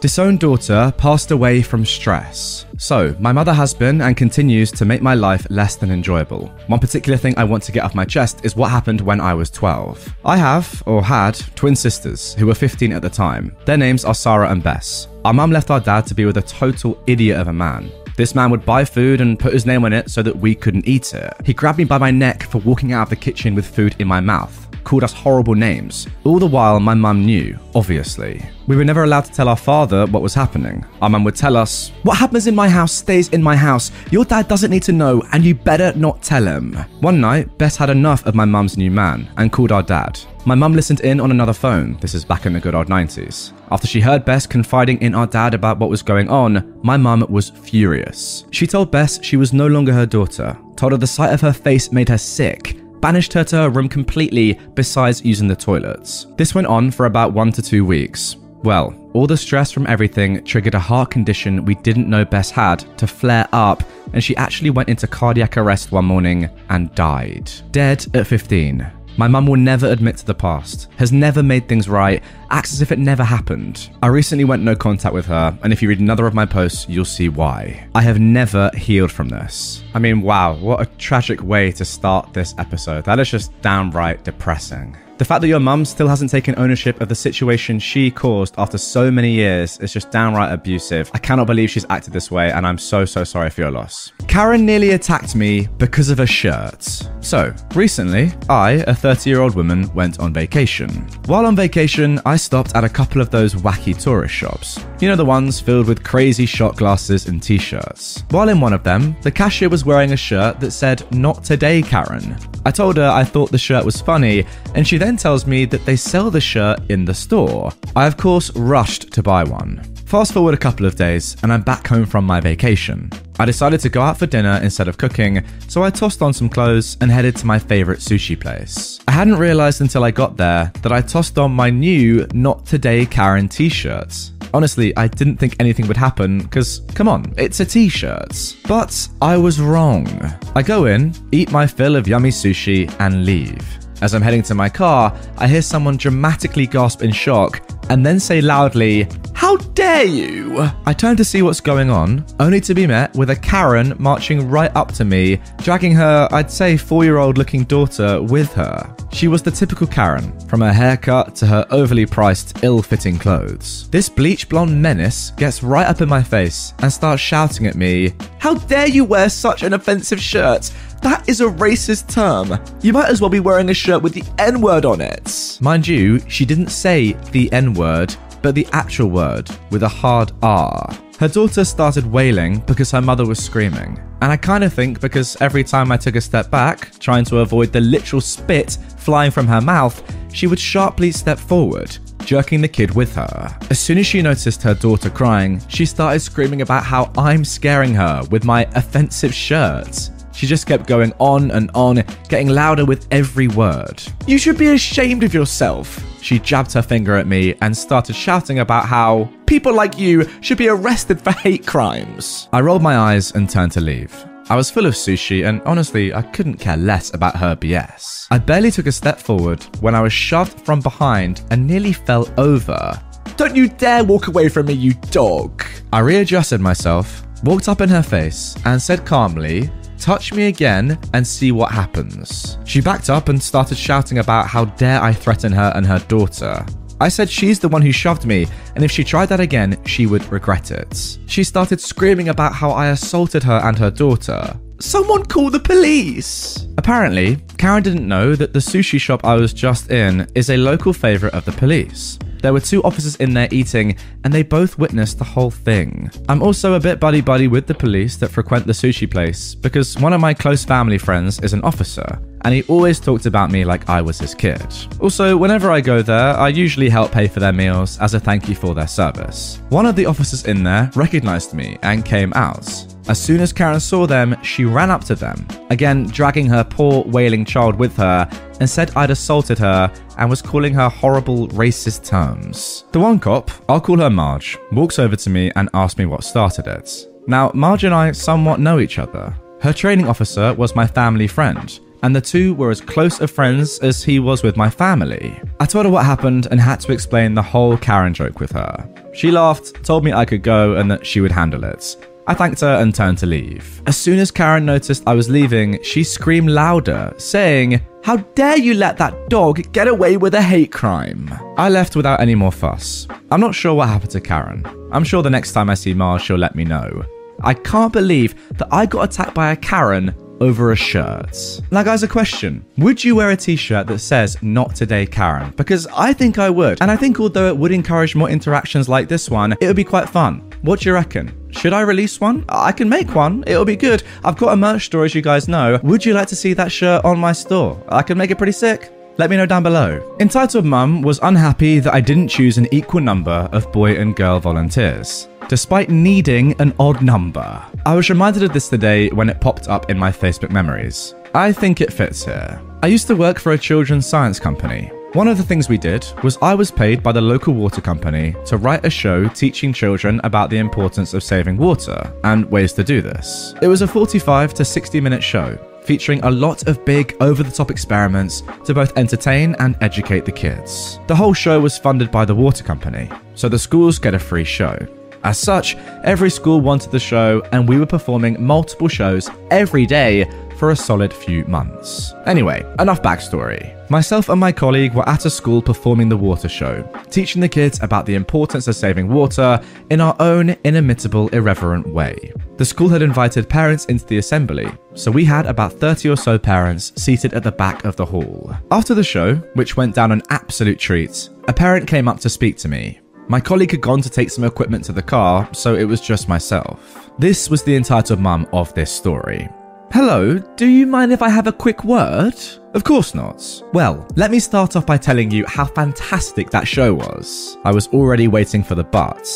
Disowned 0.00 0.40
daughter 0.40 0.94
passed 0.96 1.30
away 1.30 1.60
from 1.60 1.84
stress. 1.84 2.64
So, 2.78 3.14
my 3.20 3.32
mother 3.32 3.52
has 3.52 3.74
been 3.74 4.00
and 4.00 4.16
continues 4.16 4.72
to 4.72 4.86
make 4.86 5.02
my 5.02 5.14
life 5.14 5.46
less 5.50 5.76
than 5.76 5.90
enjoyable. 5.90 6.48
One 6.68 6.80
particular 6.80 7.18
thing 7.18 7.34
I 7.36 7.44
want 7.44 7.64
to 7.64 7.72
get 7.72 7.84
off 7.84 7.94
my 7.94 8.06
chest 8.06 8.46
is 8.46 8.56
what 8.56 8.70
happened 8.70 9.02
when 9.02 9.20
I 9.20 9.34
was 9.34 9.50
12. 9.50 10.16
I 10.24 10.38
have, 10.38 10.82
or 10.86 11.04
had, 11.04 11.34
twin 11.54 11.76
sisters 11.76 12.32
who 12.34 12.46
were 12.46 12.54
15 12.54 12.92
at 12.92 13.02
the 13.02 13.10
time. 13.10 13.54
Their 13.66 13.76
names 13.76 14.06
are 14.06 14.14
Sarah 14.14 14.50
and 14.50 14.62
Bess. 14.62 15.06
Our 15.24 15.34
mum 15.34 15.50
left 15.50 15.70
our 15.70 15.80
dad 15.80 16.06
to 16.06 16.14
be 16.14 16.24
with 16.24 16.36
a 16.36 16.42
total 16.42 17.02
idiot 17.06 17.38
of 17.38 17.48
a 17.48 17.52
man. 17.52 17.90
This 18.16 18.34
man 18.34 18.50
would 18.50 18.64
buy 18.64 18.84
food 18.84 19.20
and 19.20 19.38
put 19.38 19.52
his 19.52 19.66
name 19.66 19.84
on 19.84 19.92
it 19.92 20.10
so 20.10 20.22
that 20.22 20.36
we 20.36 20.54
couldn't 20.54 20.88
eat 20.88 21.14
it. 21.14 21.32
He 21.44 21.52
grabbed 21.52 21.78
me 21.78 21.84
by 21.84 21.98
my 21.98 22.10
neck 22.10 22.44
for 22.44 22.58
walking 22.58 22.92
out 22.92 23.02
of 23.04 23.10
the 23.10 23.16
kitchen 23.16 23.54
with 23.54 23.66
food 23.66 23.94
in 23.98 24.08
my 24.08 24.20
mouth 24.20 24.68
called 24.88 25.04
us 25.04 25.12
horrible 25.12 25.54
names. 25.54 26.06
All 26.24 26.38
the 26.38 26.46
while, 26.46 26.80
my 26.80 26.94
mum 26.94 27.26
knew, 27.26 27.58
obviously. 27.74 28.42
We 28.66 28.74
were 28.74 28.86
never 28.86 29.04
allowed 29.04 29.26
to 29.26 29.32
tell 29.32 29.50
our 29.50 29.56
father 29.56 30.06
what 30.06 30.22
was 30.22 30.32
happening. 30.32 30.82
Our 31.02 31.10
mum 31.10 31.24
would 31.24 31.36
tell 31.36 31.58
us, 31.58 31.92
What 32.04 32.16
happens 32.16 32.46
in 32.46 32.54
my 32.54 32.70
house 32.70 32.92
stays 32.92 33.28
in 33.28 33.42
my 33.42 33.54
house. 33.54 33.92
Your 34.10 34.24
dad 34.24 34.48
doesn't 34.48 34.70
need 34.70 34.82
to 34.84 34.92
know, 34.92 35.22
and 35.32 35.44
you 35.44 35.54
better 35.54 35.92
not 35.94 36.22
tell 36.22 36.42
him. 36.42 36.72
One 37.00 37.20
night, 37.20 37.58
Bess 37.58 37.76
had 37.76 37.90
enough 37.90 38.24
of 38.24 38.34
my 38.34 38.46
mum's 38.46 38.78
new 38.78 38.90
man 38.90 39.28
and 39.36 39.52
called 39.52 39.72
our 39.72 39.82
dad. 39.82 40.18
My 40.48 40.54
mum 40.54 40.72
listened 40.72 41.00
in 41.00 41.20
on 41.20 41.30
another 41.30 41.52
phone. 41.52 41.98
This 42.00 42.14
is 42.14 42.24
back 42.24 42.46
in 42.46 42.54
the 42.54 42.60
good 42.60 42.74
old 42.74 42.86
90s. 42.86 43.52
After 43.70 43.86
she 43.86 44.00
heard 44.00 44.24
Bess 44.24 44.46
confiding 44.46 44.98
in 45.02 45.14
our 45.14 45.26
dad 45.26 45.52
about 45.52 45.78
what 45.78 45.90
was 45.90 46.00
going 46.00 46.30
on, 46.30 46.80
my 46.82 46.96
mum 46.96 47.26
was 47.28 47.50
furious. 47.50 48.46
She 48.50 48.66
told 48.66 48.90
Bess 48.90 49.22
she 49.22 49.36
was 49.36 49.52
no 49.52 49.66
longer 49.66 49.92
her 49.92 50.06
daughter, 50.06 50.56
told 50.74 50.92
her 50.92 50.98
the 50.98 51.06
sight 51.06 51.34
of 51.34 51.42
her 51.42 51.52
face 51.52 51.92
made 51.92 52.08
her 52.08 52.16
sick, 52.16 52.78
banished 53.02 53.34
her 53.34 53.44
to 53.44 53.56
her 53.56 53.68
room 53.68 53.90
completely, 53.90 54.58
besides 54.72 55.22
using 55.22 55.48
the 55.48 55.54
toilets. 55.54 56.26
This 56.38 56.54
went 56.54 56.66
on 56.66 56.92
for 56.92 57.04
about 57.04 57.34
one 57.34 57.52
to 57.52 57.60
two 57.60 57.84
weeks. 57.84 58.36
Well, 58.62 58.94
all 59.12 59.26
the 59.26 59.36
stress 59.36 59.70
from 59.70 59.86
everything 59.86 60.42
triggered 60.44 60.74
a 60.74 60.78
heart 60.78 61.10
condition 61.10 61.66
we 61.66 61.74
didn't 61.74 62.08
know 62.08 62.24
Bess 62.24 62.50
had 62.50 62.78
to 62.96 63.06
flare 63.06 63.48
up, 63.52 63.82
and 64.14 64.24
she 64.24 64.34
actually 64.36 64.70
went 64.70 64.88
into 64.88 65.06
cardiac 65.06 65.58
arrest 65.58 65.92
one 65.92 66.06
morning 66.06 66.48
and 66.70 66.94
died. 66.94 67.50
Dead 67.70 68.06
at 68.16 68.26
15. 68.26 68.92
My 69.18 69.26
mum 69.26 69.48
will 69.48 69.56
never 69.56 69.88
admit 69.88 70.16
to 70.18 70.24
the 70.24 70.32
past, 70.32 70.88
has 70.96 71.10
never 71.10 71.42
made 71.42 71.66
things 71.66 71.88
right, 71.88 72.22
acts 72.50 72.72
as 72.72 72.82
if 72.82 72.92
it 72.92 73.00
never 73.00 73.24
happened. 73.24 73.90
I 74.00 74.06
recently 74.06 74.44
went 74.44 74.62
no 74.62 74.76
contact 74.76 75.12
with 75.12 75.26
her, 75.26 75.58
and 75.64 75.72
if 75.72 75.82
you 75.82 75.88
read 75.88 75.98
another 75.98 76.28
of 76.28 76.34
my 76.34 76.46
posts, 76.46 76.88
you'll 76.88 77.04
see 77.04 77.28
why. 77.28 77.88
I 77.96 78.02
have 78.02 78.20
never 78.20 78.70
healed 78.76 79.10
from 79.10 79.28
this. 79.28 79.82
I 79.92 79.98
mean, 79.98 80.22
wow, 80.22 80.54
what 80.54 80.80
a 80.80 80.86
tragic 80.98 81.42
way 81.42 81.72
to 81.72 81.84
start 81.84 82.32
this 82.32 82.54
episode. 82.58 83.04
That 83.06 83.18
is 83.18 83.28
just 83.28 83.60
downright 83.60 84.22
depressing. 84.22 84.96
The 85.18 85.24
fact 85.24 85.40
that 85.40 85.48
your 85.48 85.58
mum 85.58 85.84
still 85.84 86.06
hasn't 86.06 86.30
taken 86.30 86.54
ownership 86.58 87.00
of 87.00 87.08
the 87.08 87.14
situation 87.16 87.80
she 87.80 88.08
caused 88.08 88.54
after 88.56 88.78
so 88.78 89.10
many 89.10 89.32
years 89.32 89.76
is 89.80 89.92
just 89.92 90.12
downright 90.12 90.52
abusive. 90.52 91.10
I 91.12 91.18
cannot 91.18 91.48
believe 91.48 91.70
she's 91.70 91.84
acted 91.90 92.12
this 92.12 92.30
way, 92.30 92.52
and 92.52 92.64
I'm 92.64 92.78
so, 92.78 93.04
so 93.04 93.24
sorry 93.24 93.50
for 93.50 93.62
your 93.62 93.72
loss. 93.72 94.12
Karen 94.28 94.64
nearly 94.64 94.90
attacked 94.90 95.34
me 95.34 95.66
because 95.78 96.08
of 96.08 96.20
a 96.20 96.26
shirt. 96.26 96.84
So, 97.20 97.52
recently, 97.74 98.30
I, 98.48 98.84
a 98.86 98.94
30 98.94 99.28
year 99.28 99.40
old 99.40 99.56
woman, 99.56 99.92
went 99.92 100.20
on 100.20 100.32
vacation. 100.32 100.88
While 101.26 101.46
on 101.46 101.56
vacation, 101.56 102.20
I 102.24 102.36
stopped 102.36 102.76
at 102.76 102.84
a 102.84 102.88
couple 102.88 103.20
of 103.20 103.30
those 103.30 103.54
wacky 103.54 104.00
tourist 104.00 104.34
shops. 104.34 104.78
You 105.00 105.08
know, 105.08 105.16
the 105.16 105.24
ones 105.24 105.60
filled 105.60 105.88
with 105.88 106.04
crazy 106.04 106.46
shot 106.46 106.76
glasses 106.76 107.26
and 107.26 107.42
t 107.42 107.58
shirts. 107.58 108.22
While 108.30 108.50
in 108.50 108.60
one 108.60 108.72
of 108.72 108.84
them, 108.84 109.16
the 109.22 109.32
cashier 109.32 109.68
was 109.68 109.84
wearing 109.84 110.12
a 110.12 110.16
shirt 110.16 110.60
that 110.60 110.70
said, 110.70 111.10
Not 111.12 111.42
today, 111.42 111.82
Karen. 111.82 112.36
I 112.64 112.70
told 112.70 112.98
her 112.98 113.08
I 113.08 113.24
thought 113.24 113.50
the 113.50 113.58
shirt 113.58 113.84
was 113.84 114.00
funny, 114.00 114.44
and 114.74 114.86
she 114.86 114.98
then 114.98 115.07
tells 115.16 115.46
me 115.46 115.64
that 115.66 115.84
they 115.84 115.96
sell 115.96 116.30
the 116.30 116.40
shirt 116.40 116.80
in 116.90 117.04
the 117.04 117.14
store. 117.14 117.72
I, 117.96 118.06
of 118.06 118.16
course, 118.16 118.54
rushed 118.56 119.12
to 119.12 119.22
buy 119.22 119.44
one. 119.44 119.82
Fast 120.06 120.32
forward 120.32 120.54
a 120.54 120.58
couple 120.58 120.86
of 120.86 120.96
days, 120.96 121.36
and 121.42 121.52
I'm 121.52 121.62
back 121.62 121.86
home 121.86 122.06
from 122.06 122.24
my 122.24 122.40
vacation. 122.40 123.10
I 123.38 123.44
decided 123.44 123.80
to 123.80 123.88
go 123.88 124.00
out 124.00 124.18
for 124.18 124.26
dinner 124.26 124.58
instead 124.62 124.88
of 124.88 124.96
cooking, 124.96 125.44
so 125.68 125.82
I 125.82 125.90
tossed 125.90 126.22
on 126.22 126.32
some 126.32 126.48
clothes 126.48 126.96
and 127.00 127.10
headed 127.10 127.36
to 127.36 127.46
my 127.46 127.58
favourite 127.58 128.00
sushi 128.00 128.40
place. 128.40 129.00
I 129.06 129.12
hadn't 129.12 129.36
realised 129.36 129.80
until 129.80 130.04
I 130.04 130.10
got 130.10 130.36
there 130.36 130.72
that 130.82 130.92
I 130.92 131.02
tossed 131.02 131.38
on 131.38 131.52
my 131.52 131.68
new 131.68 132.26
Not 132.32 132.64
Today 132.64 133.04
Karen 133.04 133.48
t 133.48 133.68
shirts. 133.68 134.32
Honestly, 134.54 134.96
I 134.96 135.08
didn't 135.08 135.36
think 135.36 135.56
anything 135.60 135.86
would 135.88 135.96
happen 135.96 136.38
because, 136.38 136.80
come 136.94 137.06
on, 137.06 137.34
it's 137.36 137.60
a 137.60 137.66
t 137.66 137.90
shirt. 137.90 138.56
But 138.66 139.08
I 139.20 139.36
was 139.36 139.60
wrong. 139.60 140.08
I 140.54 140.62
go 140.62 140.86
in, 140.86 141.14
eat 141.32 141.52
my 141.52 141.66
fill 141.66 141.96
of 141.96 142.08
yummy 142.08 142.30
sushi, 142.30 142.90
and 142.98 143.26
leave. 143.26 143.87
As 144.00 144.14
I'm 144.14 144.22
heading 144.22 144.42
to 144.42 144.54
my 144.54 144.68
car, 144.68 145.16
I 145.38 145.48
hear 145.48 145.62
someone 145.62 145.96
dramatically 145.96 146.66
gasp 146.66 147.02
in 147.02 147.10
shock 147.10 147.62
and 147.90 148.04
then 148.04 148.20
say 148.20 148.40
loudly, 148.40 149.08
How 149.34 149.56
dare 149.56 150.04
you! 150.04 150.68
I 150.86 150.92
turn 150.92 151.16
to 151.16 151.24
see 151.24 151.42
what's 151.42 151.60
going 151.60 151.90
on, 151.90 152.24
only 152.38 152.60
to 152.60 152.74
be 152.74 152.86
met 152.86 153.14
with 153.16 153.30
a 153.30 153.36
Karen 153.36 153.94
marching 153.98 154.48
right 154.48 154.74
up 154.76 154.92
to 154.92 155.04
me, 155.04 155.40
dragging 155.58 155.92
her, 155.92 156.28
I'd 156.30 156.50
say, 156.50 156.76
four 156.76 157.04
year 157.04 157.18
old 157.18 157.38
looking 157.38 157.64
daughter 157.64 158.22
with 158.22 158.52
her. 158.54 158.94
She 159.10 159.26
was 159.26 159.42
the 159.42 159.50
typical 159.50 159.86
Karen, 159.86 160.38
from 160.48 160.60
her 160.60 160.72
haircut 160.72 161.34
to 161.36 161.46
her 161.46 161.66
overly 161.70 162.06
priced, 162.06 162.62
ill 162.62 162.82
fitting 162.82 163.18
clothes. 163.18 163.88
This 163.88 164.08
bleach 164.08 164.48
blonde 164.48 164.80
menace 164.80 165.30
gets 165.32 165.62
right 165.62 165.86
up 165.86 166.02
in 166.02 166.08
my 166.08 166.22
face 166.22 166.74
and 166.80 166.92
starts 166.92 167.22
shouting 167.22 167.66
at 167.66 167.74
me, 167.74 168.12
How 168.38 168.54
dare 168.54 168.86
you 168.86 169.04
wear 169.04 169.28
such 169.28 169.62
an 169.62 169.72
offensive 169.72 170.20
shirt! 170.20 170.70
That 171.02 171.28
is 171.28 171.40
a 171.40 171.46
racist 171.46 172.08
term. 172.08 172.58
You 172.82 172.92
might 172.92 173.08
as 173.08 173.20
well 173.20 173.30
be 173.30 173.40
wearing 173.40 173.70
a 173.70 173.74
shirt 173.74 174.02
with 174.02 174.14
the 174.14 174.24
N 174.38 174.60
word 174.60 174.84
on 174.84 175.00
it. 175.00 175.58
Mind 175.60 175.86
you, 175.86 176.20
she 176.28 176.44
didn't 176.44 176.68
say 176.68 177.12
the 177.32 177.52
N 177.52 177.74
word, 177.74 178.14
but 178.42 178.54
the 178.54 178.66
actual 178.72 179.08
word 179.08 179.48
with 179.70 179.82
a 179.82 179.88
hard 179.88 180.32
R. 180.42 180.96
Her 181.18 181.28
daughter 181.28 181.64
started 181.64 182.06
wailing 182.06 182.60
because 182.60 182.90
her 182.92 183.02
mother 183.02 183.26
was 183.26 183.42
screaming. 183.42 183.98
And 184.20 184.32
I 184.32 184.36
kind 184.36 184.64
of 184.64 184.72
think 184.72 185.00
because 185.00 185.40
every 185.40 185.64
time 185.64 185.90
I 185.90 185.96
took 185.96 186.16
a 186.16 186.20
step 186.20 186.50
back, 186.50 186.96
trying 186.98 187.24
to 187.26 187.38
avoid 187.38 187.72
the 187.72 187.80
literal 187.80 188.20
spit 188.20 188.78
flying 188.98 189.30
from 189.30 189.46
her 189.46 189.60
mouth, 189.60 190.02
she 190.32 190.46
would 190.46 190.60
sharply 190.60 191.10
step 191.10 191.38
forward, 191.38 191.96
jerking 192.20 192.60
the 192.60 192.68
kid 192.68 192.94
with 192.94 193.14
her. 193.14 193.58
As 193.70 193.78
soon 193.78 193.98
as 193.98 194.06
she 194.06 194.22
noticed 194.22 194.62
her 194.62 194.74
daughter 194.74 195.10
crying, 195.10 195.60
she 195.68 195.86
started 195.86 196.20
screaming 196.20 196.62
about 196.62 196.84
how 196.84 197.10
I'm 197.16 197.44
scaring 197.44 197.94
her 197.94 198.22
with 198.30 198.44
my 198.44 198.64
offensive 198.74 199.34
shirt. 199.34 200.10
She 200.38 200.46
just 200.46 200.68
kept 200.68 200.86
going 200.86 201.12
on 201.18 201.50
and 201.50 201.68
on, 201.74 202.04
getting 202.28 202.46
louder 202.46 202.84
with 202.84 203.08
every 203.10 203.48
word. 203.48 204.00
You 204.28 204.38
should 204.38 204.56
be 204.56 204.68
ashamed 204.68 205.24
of 205.24 205.34
yourself. 205.34 206.00
She 206.22 206.38
jabbed 206.38 206.72
her 206.74 206.82
finger 206.82 207.16
at 207.16 207.26
me 207.26 207.56
and 207.60 207.76
started 207.76 208.14
shouting 208.14 208.60
about 208.60 208.84
how 208.86 209.28
people 209.46 209.74
like 209.74 209.98
you 209.98 210.28
should 210.40 210.56
be 210.56 210.68
arrested 210.68 211.20
for 211.20 211.32
hate 211.32 211.66
crimes. 211.66 212.48
I 212.52 212.60
rolled 212.60 212.82
my 212.82 212.96
eyes 212.96 213.32
and 213.32 213.50
turned 213.50 213.72
to 213.72 213.80
leave. 213.80 214.14
I 214.48 214.54
was 214.54 214.70
full 214.70 214.86
of 214.86 214.94
sushi, 214.94 215.44
and 215.44 215.60
honestly, 215.62 216.14
I 216.14 216.22
couldn't 216.22 216.58
care 216.58 216.76
less 216.76 217.12
about 217.12 217.34
her 217.34 217.56
BS. 217.56 218.28
I 218.30 218.38
barely 218.38 218.70
took 218.70 218.86
a 218.86 218.92
step 218.92 219.18
forward 219.18 219.64
when 219.80 219.96
I 219.96 220.02
was 220.02 220.12
shoved 220.12 220.60
from 220.60 220.80
behind 220.80 221.42
and 221.50 221.66
nearly 221.66 221.92
fell 221.92 222.32
over. 222.38 223.02
Don't 223.36 223.56
you 223.56 223.68
dare 223.70 224.04
walk 224.04 224.28
away 224.28 224.48
from 224.48 224.66
me, 224.66 224.74
you 224.74 224.94
dog! 225.10 225.64
I 225.92 225.98
readjusted 225.98 226.60
myself, 226.60 227.24
walked 227.42 227.68
up 227.68 227.80
in 227.80 227.88
her 227.88 228.04
face, 228.04 228.56
and 228.64 228.80
said 228.80 229.04
calmly, 229.04 229.68
touch 229.98 230.32
me 230.32 230.46
again 230.46 230.98
and 231.12 231.26
see 231.26 231.52
what 231.52 231.72
happens. 231.72 232.58
She 232.64 232.80
backed 232.80 233.10
up 233.10 233.28
and 233.28 233.42
started 233.42 233.76
shouting 233.76 234.18
about 234.18 234.46
how 234.46 234.64
dare 234.64 235.02
I 235.02 235.12
threaten 235.12 235.52
her 235.52 235.72
and 235.74 235.86
her 235.86 235.98
daughter. 236.00 236.64
I 237.00 237.08
said 237.08 237.30
she's 237.30 237.60
the 237.60 237.68
one 237.68 237.82
who 237.82 237.92
shoved 237.92 238.26
me, 238.26 238.46
and 238.74 238.84
if 238.84 238.90
she 238.90 239.04
tried 239.04 239.28
that 239.28 239.38
again, 239.40 239.78
she 239.84 240.06
would 240.06 240.30
regret 240.32 240.72
it. 240.72 241.18
She 241.26 241.44
started 241.44 241.80
screaming 241.80 242.28
about 242.28 242.54
how 242.54 242.70
I 242.70 242.88
assaulted 242.88 243.44
her 243.44 243.60
and 243.62 243.78
her 243.78 243.90
daughter. 243.90 244.58
Someone 244.80 245.24
call 245.24 245.50
the 245.50 245.58
police! 245.58 246.68
Apparently, 246.78 247.38
Karen 247.58 247.82
didn't 247.82 248.06
know 248.06 248.36
that 248.36 248.52
the 248.52 248.60
sushi 248.60 249.00
shop 249.00 249.24
I 249.24 249.34
was 249.34 249.52
just 249.52 249.90
in 249.90 250.28
is 250.36 250.50
a 250.50 250.56
local 250.56 250.92
favourite 250.92 251.34
of 251.34 251.44
the 251.44 251.50
police. 251.50 252.16
There 252.42 252.52
were 252.52 252.60
two 252.60 252.80
officers 252.84 253.16
in 253.16 253.34
there 253.34 253.48
eating, 253.50 253.96
and 254.22 254.32
they 254.32 254.44
both 254.44 254.78
witnessed 254.78 255.18
the 255.18 255.24
whole 255.24 255.50
thing. 255.50 256.08
I'm 256.28 256.44
also 256.44 256.74
a 256.74 256.80
bit 256.80 257.00
buddy 257.00 257.20
buddy 257.20 257.48
with 257.48 257.66
the 257.66 257.74
police 257.74 258.16
that 258.18 258.28
frequent 258.28 258.68
the 258.68 258.72
sushi 258.72 259.10
place 259.10 259.56
because 259.56 259.98
one 259.98 260.12
of 260.12 260.20
my 260.20 260.32
close 260.32 260.64
family 260.64 260.98
friends 260.98 261.40
is 261.40 261.54
an 261.54 261.62
officer, 261.62 262.20
and 262.44 262.54
he 262.54 262.62
always 262.68 263.00
talked 263.00 263.26
about 263.26 263.50
me 263.50 263.64
like 263.64 263.88
I 263.88 264.00
was 264.00 264.20
his 264.20 264.32
kid. 264.32 264.62
Also, 265.00 265.36
whenever 265.36 265.72
I 265.72 265.80
go 265.80 266.02
there, 266.02 266.36
I 266.36 266.50
usually 266.50 266.88
help 266.88 267.10
pay 267.10 267.26
for 267.26 267.40
their 267.40 267.52
meals 267.52 267.98
as 267.98 268.14
a 268.14 268.20
thank 268.20 268.48
you 268.48 268.54
for 268.54 268.76
their 268.76 268.86
service. 268.86 269.60
One 269.70 269.86
of 269.86 269.96
the 269.96 270.06
officers 270.06 270.44
in 270.44 270.62
there 270.62 270.88
recognized 270.94 271.52
me 271.52 271.78
and 271.82 272.04
came 272.04 272.32
out. 272.34 272.94
As 273.08 273.18
soon 273.18 273.40
as 273.40 273.54
Karen 273.54 273.80
saw 273.80 274.06
them, 274.06 274.36
she 274.42 274.66
ran 274.66 274.90
up 274.90 275.02
to 275.04 275.14
them, 275.14 275.48
again 275.70 276.04
dragging 276.08 276.44
her 276.46 276.62
poor 276.62 277.04
wailing 277.04 277.42
child 277.42 277.76
with 277.76 277.96
her, 277.96 278.28
and 278.60 278.68
said 278.68 278.92
I'd 278.96 279.10
assaulted 279.10 279.58
her 279.58 279.90
and 280.18 280.28
was 280.28 280.42
calling 280.42 280.74
her 280.74 280.90
horrible 280.90 281.48
racist 281.48 282.04
terms. 282.04 282.84
The 282.92 283.00
one 283.00 283.18
cop, 283.18 283.50
I'll 283.66 283.80
call 283.80 283.96
her 283.98 284.10
Marge, 284.10 284.58
walks 284.72 284.98
over 284.98 285.16
to 285.16 285.30
me 285.30 285.50
and 285.56 285.70
asks 285.72 285.96
me 285.96 286.04
what 286.04 286.22
started 286.22 286.66
it. 286.66 287.06
Now, 287.26 287.50
Marge 287.54 287.84
and 287.84 287.94
I 287.94 288.12
somewhat 288.12 288.60
know 288.60 288.78
each 288.78 288.98
other. 288.98 289.34
Her 289.62 289.72
training 289.72 290.06
officer 290.06 290.52
was 290.52 290.76
my 290.76 290.86
family 290.86 291.28
friend, 291.28 291.80
and 292.02 292.14
the 292.14 292.20
two 292.20 292.52
were 292.54 292.70
as 292.70 292.82
close 292.82 293.22
of 293.22 293.30
friends 293.30 293.78
as 293.78 294.04
he 294.04 294.18
was 294.18 294.42
with 294.42 294.58
my 294.58 294.68
family. 294.68 295.40
I 295.60 295.64
told 295.64 295.86
her 295.86 295.90
what 295.90 296.04
happened 296.04 296.46
and 296.50 296.60
had 296.60 296.80
to 296.80 296.92
explain 296.92 297.32
the 297.32 297.42
whole 297.42 297.78
Karen 297.78 298.12
joke 298.12 298.38
with 298.38 298.52
her. 298.52 298.86
She 299.14 299.30
laughed, 299.30 299.82
told 299.82 300.04
me 300.04 300.12
I 300.12 300.26
could 300.26 300.42
go 300.42 300.76
and 300.76 300.90
that 300.90 301.06
she 301.06 301.22
would 301.22 301.32
handle 301.32 301.64
it. 301.64 301.96
I 302.28 302.34
thanked 302.34 302.60
her 302.60 302.76
and 302.76 302.94
turned 302.94 303.16
to 303.18 303.26
leave. 303.26 303.80
As 303.86 303.96
soon 303.96 304.18
as 304.18 304.30
Karen 304.30 304.66
noticed 304.66 305.02
I 305.06 305.14
was 305.14 305.30
leaving, 305.30 305.82
she 305.82 306.04
screamed 306.04 306.50
louder, 306.50 307.14
saying, 307.16 307.80
How 308.04 308.18
dare 308.18 308.58
you 308.58 308.74
let 308.74 308.98
that 308.98 309.30
dog 309.30 309.72
get 309.72 309.88
away 309.88 310.18
with 310.18 310.34
a 310.34 310.42
hate 310.42 310.70
crime? 310.70 311.32
I 311.56 311.70
left 311.70 311.96
without 311.96 312.20
any 312.20 312.34
more 312.34 312.52
fuss. 312.52 313.08
I'm 313.30 313.40
not 313.40 313.54
sure 313.54 313.72
what 313.72 313.88
happened 313.88 314.10
to 314.10 314.20
Karen. 314.20 314.66
I'm 314.92 315.04
sure 315.04 315.22
the 315.22 315.30
next 315.30 315.54
time 315.54 315.70
I 315.70 315.74
see 315.74 315.94
Marge, 315.94 316.24
she'll 316.24 316.36
let 316.36 316.54
me 316.54 316.64
know. 316.64 317.02
I 317.42 317.54
can't 317.54 317.94
believe 317.94 318.34
that 318.58 318.68
I 318.70 318.84
got 318.84 319.04
attacked 319.04 319.34
by 319.34 319.52
a 319.52 319.56
Karen 319.56 320.14
over 320.42 320.72
a 320.72 320.76
shirt. 320.76 321.62
Now, 321.70 321.82
guys, 321.82 322.02
a 322.02 322.08
question. 322.08 322.62
Would 322.76 323.02
you 323.02 323.16
wear 323.16 323.30
a 323.30 323.36
t 323.36 323.56
shirt 323.56 323.86
that 323.86 324.00
says, 324.00 324.36
Not 324.42 324.74
today, 324.74 325.06
Karen? 325.06 325.54
Because 325.56 325.86
I 325.96 326.12
think 326.12 326.38
I 326.38 326.50
would. 326.50 326.82
And 326.82 326.90
I 326.90 326.96
think 326.96 327.20
although 327.20 327.48
it 327.48 327.56
would 327.56 327.72
encourage 327.72 328.14
more 328.14 328.28
interactions 328.28 328.86
like 328.86 329.08
this 329.08 329.30
one, 329.30 329.52
it 329.60 329.66
would 329.66 329.76
be 329.76 329.84
quite 329.84 330.10
fun. 330.10 330.52
What 330.60 330.80
do 330.80 330.90
you 330.90 330.94
reckon? 330.94 331.32
Should 331.50 331.72
I 331.72 331.80
release 331.80 332.20
one? 332.20 332.44
I 332.48 332.72
can 332.72 332.88
make 332.88 333.14
one. 333.14 333.44
It'll 333.46 333.64
be 333.64 333.76
good. 333.76 334.02
I've 334.24 334.36
got 334.36 334.52
a 334.52 334.56
merch 334.56 334.86
store, 334.86 335.04
as 335.04 335.14
you 335.14 335.22
guys 335.22 335.48
know. 335.48 335.80
Would 335.82 336.04
you 336.04 336.14
like 336.14 336.28
to 336.28 336.36
see 336.36 336.52
that 336.54 336.70
shirt 336.70 337.04
on 337.04 337.18
my 337.18 337.32
store? 337.32 337.82
I 337.88 338.02
can 338.02 338.18
make 338.18 338.30
it 338.30 338.38
pretty 338.38 338.52
sick. 338.52 338.92
Let 339.18 339.30
me 339.30 339.36
know 339.36 339.46
down 339.46 339.64
below. 339.64 340.16
Entitled 340.20 340.64
Mum 340.64 341.02
was 341.02 341.18
unhappy 341.22 341.80
that 341.80 341.92
I 341.92 342.00
didn't 342.00 342.28
choose 342.28 342.56
an 342.56 342.72
equal 342.72 343.00
number 343.00 343.48
of 343.50 343.72
boy 343.72 343.96
and 343.96 344.14
girl 344.14 344.38
volunteers, 344.38 345.26
despite 345.48 345.90
needing 345.90 346.54
an 346.60 346.72
odd 346.78 347.02
number. 347.02 347.60
I 347.84 347.96
was 347.96 348.10
reminded 348.10 348.44
of 348.44 348.52
this 348.52 348.68
today 348.68 349.08
when 349.08 349.28
it 349.28 349.40
popped 349.40 349.68
up 349.68 349.90
in 349.90 349.98
my 349.98 350.12
Facebook 350.12 350.50
memories. 350.50 351.16
I 351.34 351.50
think 351.52 351.80
it 351.80 351.92
fits 351.92 352.24
here. 352.24 352.60
I 352.82 352.86
used 352.86 353.08
to 353.08 353.16
work 353.16 353.40
for 353.40 353.52
a 353.52 353.58
children's 353.58 354.06
science 354.06 354.38
company. 354.38 354.92
One 355.14 355.26
of 355.26 355.38
the 355.38 355.42
things 355.42 355.70
we 355.70 355.78
did 355.78 356.06
was 356.22 356.36
I 356.42 356.54
was 356.54 356.70
paid 356.70 357.02
by 357.02 357.12
the 357.12 357.20
local 357.20 357.54
water 357.54 357.80
company 357.80 358.36
to 358.44 358.58
write 358.58 358.84
a 358.84 358.90
show 358.90 359.26
teaching 359.26 359.72
children 359.72 360.20
about 360.22 360.50
the 360.50 360.58
importance 360.58 361.14
of 361.14 361.22
saving 361.22 361.56
water 361.56 362.12
and 362.24 362.44
ways 362.50 362.74
to 362.74 362.84
do 362.84 363.00
this. 363.00 363.54
It 363.62 363.68
was 363.68 363.80
a 363.80 363.88
45 363.88 364.52
to 364.52 364.66
60 364.66 365.00
minute 365.00 365.22
show 365.22 365.56
featuring 365.80 366.22
a 366.24 366.30
lot 366.30 366.68
of 366.68 366.84
big, 366.84 367.16
over 367.22 367.42
the 367.42 367.50
top 367.50 367.70
experiments 367.70 368.42
to 368.66 368.74
both 368.74 368.94
entertain 368.98 369.56
and 369.60 369.78
educate 369.80 370.26
the 370.26 370.32
kids. 370.32 370.98
The 371.06 371.16
whole 371.16 371.32
show 371.32 371.58
was 371.58 371.78
funded 371.78 372.10
by 372.10 372.26
the 372.26 372.34
water 372.34 372.62
company, 372.62 373.08
so 373.34 373.48
the 373.48 373.58
schools 373.58 373.98
get 373.98 374.12
a 374.12 374.18
free 374.18 374.44
show. 374.44 374.76
As 375.24 375.38
such, 375.38 375.76
every 376.04 376.30
school 376.30 376.60
wanted 376.60 376.90
the 376.90 377.00
show, 377.00 377.42
and 377.52 377.66
we 377.66 377.78
were 377.78 377.86
performing 377.86 378.44
multiple 378.44 378.88
shows 378.88 379.30
every 379.50 379.86
day 379.86 380.30
for 380.58 380.70
a 380.70 380.76
solid 380.76 381.12
few 381.12 381.44
months. 381.44 382.12
Anyway, 382.26 382.66
enough 382.78 383.00
backstory. 383.00 383.74
Myself 383.90 384.28
and 384.28 384.38
my 384.38 384.52
colleague 384.52 384.92
were 384.92 385.08
at 385.08 385.24
a 385.24 385.30
school 385.30 385.62
performing 385.62 386.08
the 386.08 386.16
water 386.16 386.48
show, 386.48 386.82
teaching 387.10 387.40
the 387.40 387.48
kids 387.48 387.82
about 387.82 388.04
the 388.04 388.16
importance 388.16 388.68
of 388.68 388.76
saving 388.76 389.08
water 389.08 389.60
in 389.90 390.00
our 390.00 390.14
own 390.20 390.54
inimitable, 390.64 391.28
irreverent 391.28 391.86
way. 391.86 392.32
The 392.58 392.64
school 392.64 392.88
had 392.88 393.00
invited 393.00 393.48
parents 393.48 393.86
into 393.86 394.04
the 394.04 394.18
assembly, 394.18 394.68
so 394.94 395.10
we 395.10 395.24
had 395.24 395.46
about 395.46 395.72
30 395.72 396.10
or 396.10 396.16
so 396.16 396.38
parents 396.38 396.92
seated 397.00 397.32
at 397.32 397.44
the 397.44 397.52
back 397.52 397.84
of 397.84 397.96
the 397.96 398.04
hall. 398.04 398.54
After 398.70 398.94
the 398.94 399.04
show, 399.04 399.36
which 399.54 399.76
went 399.76 399.94
down 399.94 400.12
an 400.12 400.22
absolute 400.28 400.78
treat, 400.78 401.30
a 401.46 401.52
parent 401.52 401.86
came 401.86 402.08
up 402.08 402.20
to 402.20 402.28
speak 402.28 402.58
to 402.58 402.68
me. 402.68 403.00
My 403.30 403.40
colleague 403.40 403.70
had 403.72 403.82
gone 403.82 404.00
to 404.02 404.10
take 404.10 404.30
some 404.30 404.44
equipment 404.44 404.84
to 404.84 404.92
the 404.92 405.02
car, 405.02 405.48
so 405.52 405.74
it 405.74 405.84
was 405.84 406.00
just 406.00 406.28
myself. 406.28 407.10
This 407.18 407.50
was 407.50 407.62
the 407.62 407.76
entitled 407.76 408.20
mum 408.20 408.48
of 408.52 408.72
this 408.74 408.90
story. 408.90 409.48
Hello, 409.90 410.36
do 410.56 410.66
you 410.66 410.86
mind 410.86 411.12
if 411.12 411.22
I 411.22 411.30
have 411.30 411.46
a 411.46 411.52
quick 411.52 411.82
word? 411.82 412.34
Of 412.74 412.84
course 412.84 413.14
not. 413.14 413.62
Well, 413.72 414.06
let 414.16 414.30
me 414.30 414.38
start 414.38 414.76
off 414.76 414.84
by 414.84 414.98
telling 414.98 415.30
you 415.30 415.46
how 415.46 415.64
fantastic 415.64 416.50
that 416.50 416.68
show 416.68 416.92
was. 416.92 417.56
I 417.64 417.72
was 417.72 417.88
already 417.88 418.28
waiting 418.28 418.62
for 418.62 418.74
the 418.74 418.84
but. 418.84 419.26